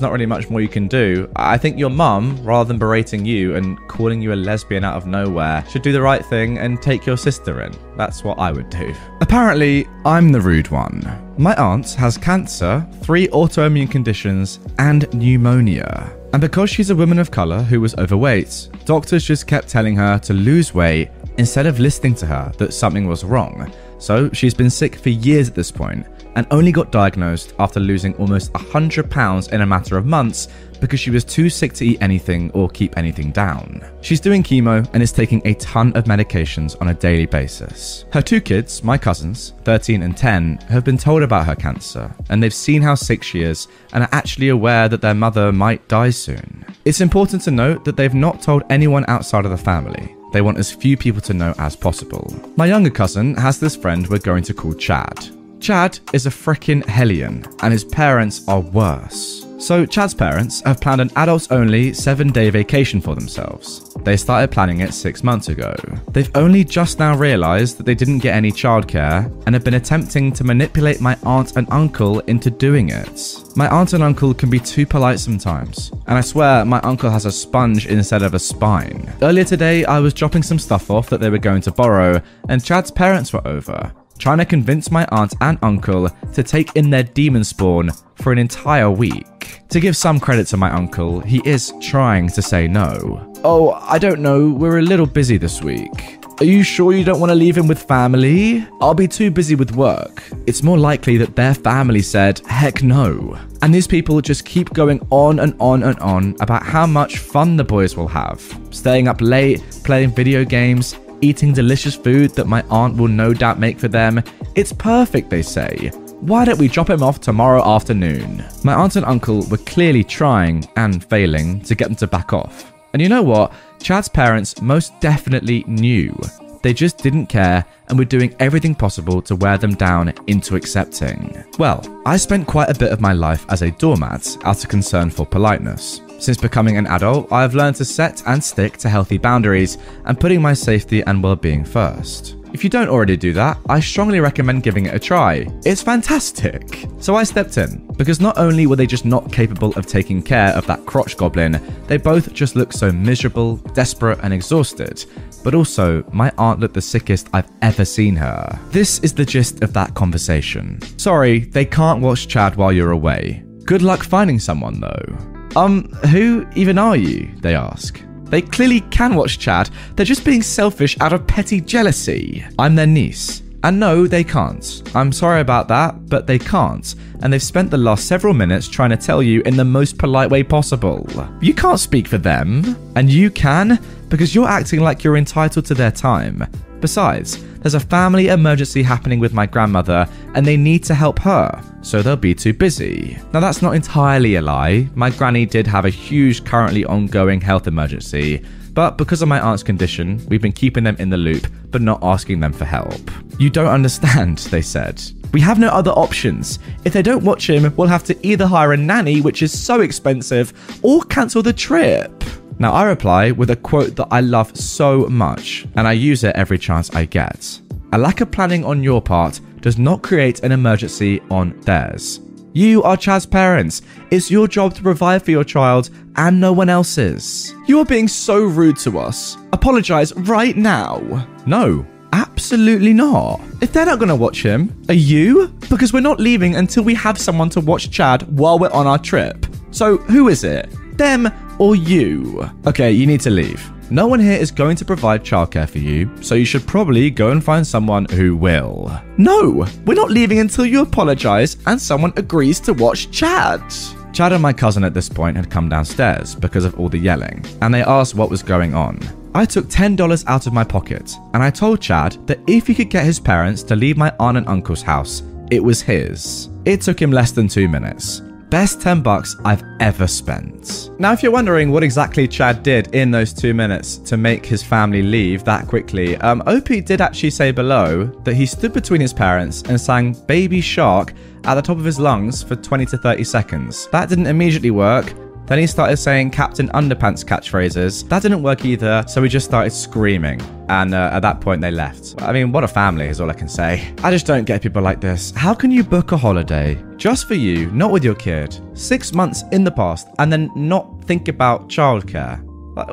not 0.00 0.12
really 0.12 0.26
much 0.26 0.50
more 0.50 0.60
you 0.60 0.68
can 0.68 0.88
do. 0.88 1.30
I 1.36 1.58
think 1.58 1.78
your 1.78 1.90
mum, 1.90 2.38
rather 2.42 2.68
than 2.68 2.78
berating 2.78 3.24
you 3.24 3.56
and 3.56 3.78
calling 3.88 4.20
you 4.20 4.32
a 4.32 4.34
lesbian 4.34 4.84
out 4.84 4.96
of 4.96 5.06
nowhere, 5.06 5.64
should 5.70 5.82
do 5.82 5.92
the 5.92 6.02
right 6.02 6.24
thing 6.24 6.58
and 6.58 6.80
take 6.80 7.06
your 7.06 7.16
sister 7.16 7.62
in. 7.62 7.72
That's 7.96 8.24
what 8.24 8.38
I 8.38 8.52
would 8.52 8.70
do. 8.70 8.94
Apparently, 9.20 9.86
I'm 10.04 10.32
the 10.32 10.40
rude 10.40 10.70
one. 10.70 11.00
My 11.38 11.54
aunt 11.56 11.92
has 11.94 12.18
cancer, 12.18 12.86
three 13.00 13.28
autoimmune 13.28 13.90
conditions, 13.90 14.60
and 14.78 15.12
pneumonia. 15.14 16.12
And 16.32 16.40
because 16.40 16.70
she's 16.70 16.90
a 16.90 16.96
woman 16.96 17.18
of 17.18 17.30
colour 17.30 17.62
who 17.62 17.80
was 17.80 17.94
overweight, 17.96 18.68
doctors 18.86 19.24
just 19.24 19.46
kept 19.46 19.68
telling 19.68 19.96
her 19.96 20.18
to 20.20 20.32
lose 20.32 20.72
weight 20.72 21.10
instead 21.38 21.66
of 21.66 21.78
listening 21.78 22.14
to 22.16 22.26
her 22.26 22.52
that 22.58 22.72
something 22.72 23.06
was 23.06 23.24
wrong. 23.24 23.72
So 23.98 24.30
she's 24.32 24.54
been 24.54 24.70
sick 24.70 24.96
for 24.96 25.10
years 25.10 25.48
at 25.48 25.54
this 25.54 25.70
point 25.70 26.06
and 26.34 26.46
only 26.50 26.72
got 26.72 26.90
diagnosed 26.90 27.54
after 27.58 27.78
losing 27.78 28.14
almost 28.14 28.52
100 28.54 29.10
pounds 29.10 29.48
in 29.48 29.60
a 29.60 29.66
matter 29.66 29.96
of 29.96 30.06
months 30.06 30.48
because 30.80 30.98
she 30.98 31.10
was 31.10 31.24
too 31.24 31.48
sick 31.48 31.72
to 31.74 31.86
eat 31.86 32.02
anything 32.02 32.50
or 32.50 32.68
keep 32.68 32.98
anything 32.98 33.30
down. 33.30 33.84
She's 34.00 34.18
doing 34.18 34.42
chemo 34.42 34.88
and 34.92 35.02
is 35.02 35.12
taking 35.12 35.40
a 35.44 35.54
ton 35.54 35.92
of 35.92 36.04
medications 36.04 36.76
on 36.80 36.88
a 36.88 36.94
daily 36.94 37.26
basis. 37.26 38.04
Her 38.12 38.22
two 38.22 38.40
kids, 38.40 38.82
my 38.82 38.98
cousins, 38.98 39.52
13 39.62 40.02
and 40.02 40.16
10, 40.16 40.56
have 40.68 40.84
been 40.84 40.98
told 40.98 41.22
about 41.22 41.46
her 41.46 41.54
cancer 41.54 42.12
and 42.30 42.42
they've 42.42 42.52
seen 42.52 42.82
how 42.82 42.96
sick 42.96 43.22
she 43.22 43.42
is 43.42 43.68
and 43.92 44.02
are 44.02 44.08
actually 44.12 44.48
aware 44.48 44.88
that 44.88 45.00
their 45.00 45.14
mother 45.14 45.52
might 45.52 45.86
die 45.86 46.10
soon. 46.10 46.64
It's 46.84 47.00
important 47.00 47.42
to 47.42 47.52
note 47.52 47.84
that 47.84 47.96
they've 47.96 48.12
not 48.12 48.42
told 48.42 48.64
anyone 48.68 49.04
outside 49.06 49.44
of 49.44 49.52
the 49.52 49.56
family. 49.56 50.16
They 50.32 50.40
want 50.40 50.58
as 50.58 50.72
few 50.72 50.96
people 50.96 51.20
to 51.22 51.34
know 51.34 51.54
as 51.58 51.76
possible. 51.76 52.34
My 52.56 52.66
younger 52.66 52.90
cousin 52.90 53.34
has 53.36 53.60
this 53.60 53.76
friend 53.76 54.06
we're 54.08 54.18
going 54.18 54.42
to 54.44 54.54
call 54.54 54.72
Chad. 54.72 55.28
Chad 55.60 56.00
is 56.12 56.26
a 56.26 56.30
frickin' 56.30 56.84
hellion, 56.86 57.44
and 57.62 57.72
his 57.72 57.84
parents 57.84 58.46
are 58.48 58.60
worse. 58.60 59.46
So, 59.62 59.86
Chad's 59.86 60.12
parents 60.12 60.60
have 60.62 60.80
planned 60.80 61.00
an 61.00 61.12
adults 61.14 61.46
only 61.52 61.92
seven 61.92 62.32
day 62.32 62.50
vacation 62.50 63.00
for 63.00 63.14
themselves. 63.14 63.94
They 64.00 64.16
started 64.16 64.50
planning 64.50 64.80
it 64.80 64.92
six 64.92 65.22
months 65.22 65.50
ago. 65.50 65.72
They've 66.10 66.34
only 66.34 66.64
just 66.64 66.98
now 66.98 67.16
realised 67.16 67.78
that 67.78 67.86
they 67.86 67.94
didn't 67.94 68.18
get 68.18 68.34
any 68.34 68.50
childcare 68.50 69.30
and 69.46 69.54
have 69.54 69.62
been 69.62 69.74
attempting 69.74 70.32
to 70.32 70.42
manipulate 70.42 71.00
my 71.00 71.16
aunt 71.22 71.56
and 71.56 71.68
uncle 71.70 72.18
into 72.20 72.50
doing 72.50 72.88
it. 72.88 73.36
My 73.54 73.68
aunt 73.68 73.92
and 73.92 74.02
uncle 74.02 74.34
can 74.34 74.50
be 74.50 74.58
too 74.58 74.84
polite 74.84 75.20
sometimes, 75.20 75.92
and 76.08 76.18
I 76.18 76.22
swear 76.22 76.64
my 76.64 76.80
uncle 76.80 77.10
has 77.10 77.24
a 77.24 77.30
sponge 77.30 77.86
instead 77.86 78.22
of 78.22 78.34
a 78.34 78.40
spine. 78.40 79.12
Earlier 79.22 79.44
today, 79.44 79.84
I 79.84 80.00
was 80.00 80.12
dropping 80.12 80.42
some 80.42 80.58
stuff 80.58 80.90
off 80.90 81.08
that 81.10 81.20
they 81.20 81.30
were 81.30 81.38
going 81.38 81.62
to 81.62 81.70
borrow, 81.70 82.20
and 82.48 82.64
Chad's 82.64 82.90
parents 82.90 83.32
were 83.32 83.46
over 83.46 83.92
trying 84.22 84.38
to 84.38 84.44
convince 84.44 84.88
my 84.88 85.04
aunt 85.10 85.34
and 85.40 85.58
uncle 85.62 86.08
to 86.32 86.44
take 86.44 86.76
in 86.76 86.90
their 86.90 87.02
demon 87.02 87.42
spawn 87.42 87.90
for 88.22 88.32
an 88.32 88.38
entire 88.38 88.90
week. 88.90 89.60
To 89.68 89.80
give 89.80 89.96
some 89.96 90.20
credit 90.20 90.46
to 90.48 90.56
my 90.56 90.70
uncle, 90.70 91.20
he 91.20 91.42
is 91.44 91.72
trying 91.80 92.28
to 92.30 92.42
say 92.42 92.68
no. 92.68 93.32
Oh, 93.44 93.72
I 93.72 93.98
don't 93.98 94.20
know, 94.20 94.50
we're 94.50 94.78
a 94.78 94.82
little 94.82 95.06
busy 95.06 95.36
this 95.36 95.60
week. 95.62 96.18
Are 96.40 96.44
you 96.44 96.62
sure 96.62 96.92
you 96.92 97.04
don't 97.04 97.20
want 97.20 97.30
to 97.30 97.36
leave 97.36 97.56
him 97.56 97.68
with 97.68 97.82
family? 97.82 98.66
I'll 98.80 98.94
be 98.94 99.06
too 99.06 99.30
busy 99.30 99.54
with 99.54 99.76
work. 99.76 100.24
It's 100.46 100.62
more 100.62 100.78
likely 100.78 101.16
that 101.18 101.36
their 101.36 101.54
family 101.54 102.02
said, 102.02 102.40
heck 102.46 102.82
no. 102.82 103.38
And 103.60 103.72
these 103.72 103.86
people 103.86 104.20
just 104.20 104.44
keep 104.44 104.72
going 104.72 105.06
on 105.10 105.38
and 105.38 105.54
on 105.60 105.82
and 105.82 105.98
on 106.00 106.34
about 106.40 106.64
how 106.64 106.86
much 106.86 107.18
fun 107.18 107.56
the 107.56 107.64
boys 107.64 107.96
will 107.96 108.08
have. 108.08 108.40
Staying 108.70 109.08
up 109.08 109.20
late, 109.20 109.62
playing 109.84 110.10
video 110.10 110.44
games, 110.44 110.96
eating 111.20 111.52
delicious 111.52 111.94
food 111.94 112.32
that 112.32 112.48
my 112.48 112.62
aunt 112.70 112.96
will 112.96 113.08
no 113.08 113.32
doubt 113.32 113.60
make 113.60 113.78
for 113.78 113.88
them. 113.88 114.22
It's 114.54 114.72
perfect, 114.72 115.30
they 115.30 115.42
say. 115.42 115.92
Why 116.22 116.44
don't 116.44 116.60
we 116.60 116.68
drop 116.68 116.88
him 116.88 117.02
off 117.02 117.20
tomorrow 117.20 117.66
afternoon? 117.66 118.44
My 118.62 118.74
aunt 118.74 118.94
and 118.94 119.04
uncle 119.04 119.44
were 119.46 119.56
clearly 119.56 120.04
trying 120.04 120.68
and 120.76 121.04
failing 121.04 121.60
to 121.62 121.74
get 121.74 121.88
them 121.88 121.96
to 121.96 122.06
back 122.06 122.32
off. 122.32 122.72
And 122.92 123.02
you 123.02 123.08
know 123.08 123.24
what? 123.24 123.52
Chad's 123.82 124.08
parents 124.08 124.62
most 124.62 124.92
definitely 125.00 125.64
knew. 125.66 126.16
They 126.62 126.74
just 126.74 126.98
didn't 126.98 127.26
care 127.26 127.64
and 127.88 127.98
were 127.98 128.04
doing 128.04 128.36
everything 128.38 128.72
possible 128.72 129.20
to 129.20 129.34
wear 129.34 129.58
them 129.58 129.74
down 129.74 130.14
into 130.28 130.54
accepting. 130.54 131.44
Well, 131.58 131.84
I 132.06 132.16
spent 132.18 132.46
quite 132.46 132.70
a 132.70 132.78
bit 132.78 132.92
of 132.92 133.00
my 133.00 133.12
life 133.12 133.44
as 133.48 133.62
a 133.62 133.72
doormat 133.72 134.38
out 134.44 134.62
of 134.62 134.70
concern 134.70 135.10
for 135.10 135.26
politeness. 135.26 136.02
Since 136.20 136.38
becoming 136.38 136.76
an 136.76 136.86
adult, 136.86 137.32
I 137.32 137.42
have 137.42 137.56
learned 137.56 137.74
to 137.76 137.84
set 137.84 138.22
and 138.28 138.42
stick 138.44 138.76
to 138.76 138.88
healthy 138.88 139.18
boundaries 139.18 139.76
and 140.04 140.20
putting 140.20 140.40
my 140.40 140.52
safety 140.52 141.02
and 141.02 141.20
well 141.20 141.34
being 141.34 141.64
first. 141.64 142.36
If 142.52 142.62
you 142.62 142.68
don't 142.68 142.90
already 142.90 143.16
do 143.16 143.32
that, 143.32 143.58
I 143.68 143.80
strongly 143.80 144.20
recommend 144.20 144.62
giving 144.62 144.86
it 144.86 144.94
a 144.94 144.98
try. 144.98 145.46
It's 145.64 145.82
fantastic. 145.82 146.86
So 147.00 147.16
I 147.16 147.24
stepped 147.24 147.56
in, 147.56 147.86
because 147.96 148.20
not 148.20 148.36
only 148.36 148.66
were 148.66 148.76
they 148.76 148.86
just 148.86 149.06
not 149.06 149.32
capable 149.32 149.72
of 149.72 149.86
taking 149.86 150.22
care 150.22 150.50
of 150.50 150.66
that 150.66 150.84
crotch 150.84 151.16
goblin, 151.16 151.60
they 151.86 151.96
both 151.96 152.34
just 152.34 152.54
looked 152.54 152.74
so 152.74 152.92
miserable, 152.92 153.56
desperate, 153.74 154.18
and 154.22 154.34
exhausted. 154.34 155.04
But 155.42 155.54
also, 155.54 156.04
my 156.12 156.30
aunt 156.36 156.60
looked 156.60 156.74
the 156.74 156.82
sickest 156.82 157.28
I've 157.32 157.50
ever 157.62 157.86
seen 157.86 158.16
her. 158.16 158.58
This 158.70 158.98
is 158.98 159.14
the 159.14 159.24
gist 159.24 159.62
of 159.62 159.72
that 159.72 159.94
conversation. 159.94 160.78
Sorry, 160.98 161.40
they 161.40 161.64
can't 161.64 162.02
watch 162.02 162.28
Chad 162.28 162.56
while 162.56 162.72
you're 162.72 162.92
away. 162.92 163.44
Good 163.64 163.82
luck 163.82 164.04
finding 164.04 164.38
someone 164.38 164.78
though. 164.78 165.18
Um, 165.56 165.84
who 166.10 166.46
even 166.54 166.78
are 166.78 166.96
you? 166.96 167.30
They 167.40 167.54
ask. 167.54 168.00
They 168.32 168.40
clearly 168.40 168.80
can 168.90 169.14
watch 169.14 169.38
Chad, 169.38 169.68
they're 169.94 170.06
just 170.06 170.24
being 170.24 170.40
selfish 170.40 170.96
out 171.00 171.12
of 171.12 171.26
petty 171.26 171.60
jealousy. 171.60 172.42
I'm 172.58 172.74
their 172.74 172.86
niece. 172.86 173.42
And 173.62 173.78
no, 173.78 174.06
they 174.06 174.24
can't. 174.24 174.82
I'm 174.94 175.12
sorry 175.12 175.42
about 175.42 175.68
that, 175.68 176.08
but 176.08 176.26
they 176.26 176.38
can't. 176.38 176.94
And 177.20 177.30
they've 177.30 177.42
spent 177.42 177.70
the 177.70 177.76
last 177.76 178.06
several 178.06 178.32
minutes 178.32 178.68
trying 178.68 178.88
to 178.88 178.96
tell 178.96 179.22
you 179.22 179.42
in 179.42 179.54
the 179.54 179.66
most 179.66 179.98
polite 179.98 180.30
way 180.30 180.42
possible. 180.42 181.06
You 181.42 181.52
can't 181.52 181.78
speak 181.78 182.08
for 182.08 182.16
them. 182.16 182.74
And 182.96 183.10
you 183.10 183.30
can, 183.30 183.78
because 184.08 184.34
you're 184.34 184.48
acting 184.48 184.80
like 184.80 185.04
you're 185.04 185.18
entitled 185.18 185.66
to 185.66 185.74
their 185.74 185.92
time. 185.92 186.46
Besides, 186.82 187.40
there's 187.60 187.74
a 187.74 187.80
family 187.80 188.26
emergency 188.26 188.82
happening 188.82 189.20
with 189.20 189.32
my 189.32 189.46
grandmother 189.46 190.08
and 190.34 190.44
they 190.44 190.56
need 190.56 190.82
to 190.84 190.94
help 190.94 191.20
her, 191.20 191.62
so 191.80 192.02
they'll 192.02 192.16
be 192.16 192.34
too 192.34 192.52
busy. 192.52 193.16
Now, 193.32 193.38
that's 193.38 193.62
not 193.62 193.76
entirely 193.76 194.34
a 194.34 194.42
lie. 194.42 194.88
My 194.96 195.10
granny 195.10 195.46
did 195.46 195.68
have 195.68 195.84
a 195.84 195.90
huge, 195.90 196.44
currently 196.44 196.84
ongoing 196.84 197.40
health 197.40 197.68
emergency, 197.68 198.44
but 198.72 198.98
because 198.98 199.22
of 199.22 199.28
my 199.28 199.38
aunt's 199.38 199.62
condition, 199.62 200.20
we've 200.26 200.42
been 200.42 200.50
keeping 200.50 200.82
them 200.82 200.96
in 200.98 201.08
the 201.08 201.16
loop, 201.16 201.46
but 201.70 201.82
not 201.82 202.00
asking 202.02 202.40
them 202.40 202.52
for 202.52 202.64
help. 202.64 203.00
You 203.38 203.48
don't 203.48 203.68
understand, 203.68 204.38
they 204.50 204.62
said. 204.62 205.00
We 205.32 205.40
have 205.40 205.60
no 205.60 205.68
other 205.68 205.92
options. 205.92 206.58
If 206.84 206.94
they 206.94 207.02
don't 207.02 207.22
watch 207.22 207.48
him, 207.48 207.72
we'll 207.76 207.86
have 207.86 208.04
to 208.04 208.26
either 208.26 208.46
hire 208.46 208.72
a 208.72 208.76
nanny, 208.76 209.20
which 209.20 209.40
is 209.42 209.56
so 209.56 209.82
expensive, 209.82 210.52
or 210.82 211.02
cancel 211.04 211.44
the 211.44 211.52
trip. 211.52 212.10
Now, 212.58 212.72
I 212.72 212.84
reply 212.84 213.30
with 213.30 213.50
a 213.50 213.56
quote 213.56 213.96
that 213.96 214.08
I 214.10 214.20
love 214.20 214.56
so 214.56 215.06
much, 215.08 215.66
and 215.76 215.86
I 215.86 215.92
use 215.92 216.24
it 216.24 216.36
every 216.36 216.58
chance 216.58 216.90
I 216.94 217.04
get. 217.04 217.60
A 217.92 217.98
lack 217.98 218.20
of 218.20 218.30
planning 218.30 218.64
on 218.64 218.82
your 218.82 219.02
part 219.02 219.40
does 219.60 219.78
not 219.78 220.02
create 220.02 220.40
an 220.40 220.52
emergency 220.52 221.20
on 221.30 221.58
theirs. 221.60 222.20
You 222.54 222.82
are 222.82 222.96
Chad's 222.96 223.24
parents. 223.24 223.80
It's 224.10 224.30
your 224.30 224.46
job 224.46 224.74
to 224.74 224.82
provide 224.82 225.22
for 225.22 225.30
your 225.30 225.44
child 225.44 225.88
and 226.16 226.38
no 226.38 226.52
one 226.52 226.68
else's. 226.68 227.54
You 227.66 227.78
are 227.78 227.84
being 227.84 228.08
so 228.08 228.44
rude 228.44 228.76
to 228.78 228.98
us. 228.98 229.38
Apologize 229.52 230.12
right 230.14 230.54
now. 230.56 231.26
No, 231.46 231.86
absolutely 232.12 232.92
not. 232.92 233.40
If 233.62 233.72
they're 233.72 233.86
not 233.86 233.98
going 233.98 234.10
to 234.10 234.16
watch 234.16 234.42
him, 234.42 234.84
are 234.88 234.94
you? 234.94 235.48
Because 235.70 235.94
we're 235.94 236.00
not 236.00 236.20
leaving 236.20 236.56
until 236.56 236.84
we 236.84 236.94
have 236.94 237.18
someone 237.18 237.48
to 237.50 237.60
watch 237.60 237.90
Chad 237.90 238.22
while 238.38 238.58
we're 238.58 238.72
on 238.72 238.86
our 238.86 238.98
trip. 238.98 239.46
So, 239.70 239.96
who 239.96 240.28
is 240.28 240.44
it? 240.44 240.74
Them 241.02 241.32
or 241.58 241.74
you? 241.74 242.48
Okay, 242.64 242.92
you 242.92 243.08
need 243.08 243.20
to 243.22 243.30
leave. 243.30 243.60
No 243.90 244.06
one 244.06 244.20
here 244.20 244.38
is 244.38 244.52
going 244.52 244.76
to 244.76 244.84
provide 244.84 245.24
childcare 245.24 245.68
for 245.68 245.78
you, 245.78 246.08
so 246.22 246.36
you 246.36 246.44
should 246.44 246.64
probably 246.64 247.10
go 247.10 247.30
and 247.30 247.42
find 247.42 247.66
someone 247.66 248.04
who 248.04 248.36
will. 248.36 248.88
No, 249.18 249.66
we're 249.84 249.94
not 249.94 250.12
leaving 250.12 250.38
until 250.38 250.64
you 250.64 250.80
apologize 250.80 251.56
and 251.66 251.82
someone 251.82 252.12
agrees 252.14 252.60
to 252.60 252.72
watch 252.72 253.10
Chad. 253.10 253.64
Chad 254.12 254.32
and 254.32 254.40
my 254.40 254.52
cousin 254.52 254.84
at 254.84 254.94
this 254.94 255.08
point 255.08 255.36
had 255.36 255.50
come 255.50 255.68
downstairs 255.68 256.36
because 256.36 256.64
of 256.64 256.78
all 256.78 256.88
the 256.88 256.98
yelling, 256.98 257.44
and 257.62 257.74
they 257.74 257.82
asked 257.82 258.14
what 258.14 258.30
was 258.30 258.44
going 258.44 258.72
on. 258.72 259.00
I 259.34 259.44
took 259.44 259.66
$10 259.66 260.24
out 260.28 260.46
of 260.46 260.52
my 260.52 260.62
pocket 260.62 261.16
and 261.34 261.42
I 261.42 261.50
told 261.50 261.80
Chad 261.80 262.16
that 262.28 262.38
if 262.46 262.68
he 262.68 262.76
could 262.76 262.90
get 262.90 263.04
his 263.04 263.18
parents 263.18 263.64
to 263.64 263.74
leave 263.74 263.96
my 263.96 264.14
aunt 264.20 264.36
and 264.36 264.46
uncle's 264.46 264.82
house, 264.82 265.24
it 265.50 265.64
was 265.64 265.82
his. 265.82 266.48
It 266.64 266.80
took 266.80 267.02
him 267.02 267.10
less 267.10 267.32
than 267.32 267.48
two 267.48 267.66
minutes. 267.66 268.22
Best 268.52 268.82
10 268.82 269.00
bucks 269.00 269.34
I've 269.46 269.64
ever 269.80 270.06
spent. 270.06 270.90
Now, 270.98 271.14
if 271.14 271.22
you're 271.22 271.32
wondering 271.32 271.70
what 271.70 271.82
exactly 271.82 272.28
Chad 272.28 272.62
did 272.62 272.94
in 272.94 273.10
those 273.10 273.32
two 273.32 273.54
minutes 273.54 273.96
to 273.96 274.18
make 274.18 274.44
his 274.44 274.62
family 274.62 275.02
leave 275.02 275.42
that 275.44 275.66
quickly, 275.66 276.18
um, 276.18 276.42
OP 276.46 276.66
did 276.66 277.00
actually 277.00 277.30
say 277.30 277.50
below 277.50 278.04
that 278.24 278.34
he 278.34 278.44
stood 278.44 278.74
between 278.74 279.00
his 279.00 279.14
parents 279.14 279.62
and 279.62 279.80
sang 279.80 280.12
Baby 280.26 280.60
Shark 280.60 281.14
at 281.44 281.54
the 281.54 281.62
top 281.62 281.78
of 281.78 281.84
his 281.86 281.98
lungs 281.98 282.42
for 282.42 282.54
20 282.54 282.84
to 282.84 282.98
30 282.98 283.24
seconds. 283.24 283.88
That 283.90 284.10
didn't 284.10 284.26
immediately 284.26 284.70
work, 284.70 285.14
then 285.46 285.58
he 285.58 285.66
started 285.66 285.96
saying 285.96 286.30
Captain 286.30 286.68
Underpants 286.68 287.24
catchphrases. 287.24 288.08
That 288.08 288.22
didn't 288.22 288.42
work 288.42 288.64
either, 288.64 289.04
so 289.06 289.22
he 289.22 289.28
just 289.28 289.46
started 289.46 289.70
screaming. 289.70 290.40
And 290.68 290.94
uh, 290.94 291.10
at 291.12 291.20
that 291.20 291.40
point, 291.40 291.60
they 291.60 291.70
left. 291.70 292.20
I 292.22 292.32
mean, 292.32 292.52
what 292.52 292.64
a 292.64 292.68
family 292.68 293.06
is 293.06 293.20
all 293.20 293.28
I 293.28 293.34
can 293.34 293.48
say. 293.48 293.92
I 294.02 294.10
just 294.10 294.26
don't 294.26 294.44
get 294.44 294.62
people 294.62 294.82
like 294.82 295.00
this. 295.00 295.32
How 295.32 295.52
can 295.52 295.70
you 295.70 295.84
book 295.84 296.12
a 296.12 296.16
holiday 296.16 296.82
just 296.96 297.26
for 297.26 297.34
you, 297.34 297.70
not 297.72 297.90
with 297.90 298.04
your 298.04 298.14
kid, 298.14 298.58
six 298.72 299.12
months 299.12 299.42
in 299.52 299.64
the 299.64 299.70
past, 299.70 300.08
and 300.18 300.32
then 300.32 300.50
not 300.54 301.04
think 301.04 301.28
about 301.28 301.68
childcare? 301.68 302.42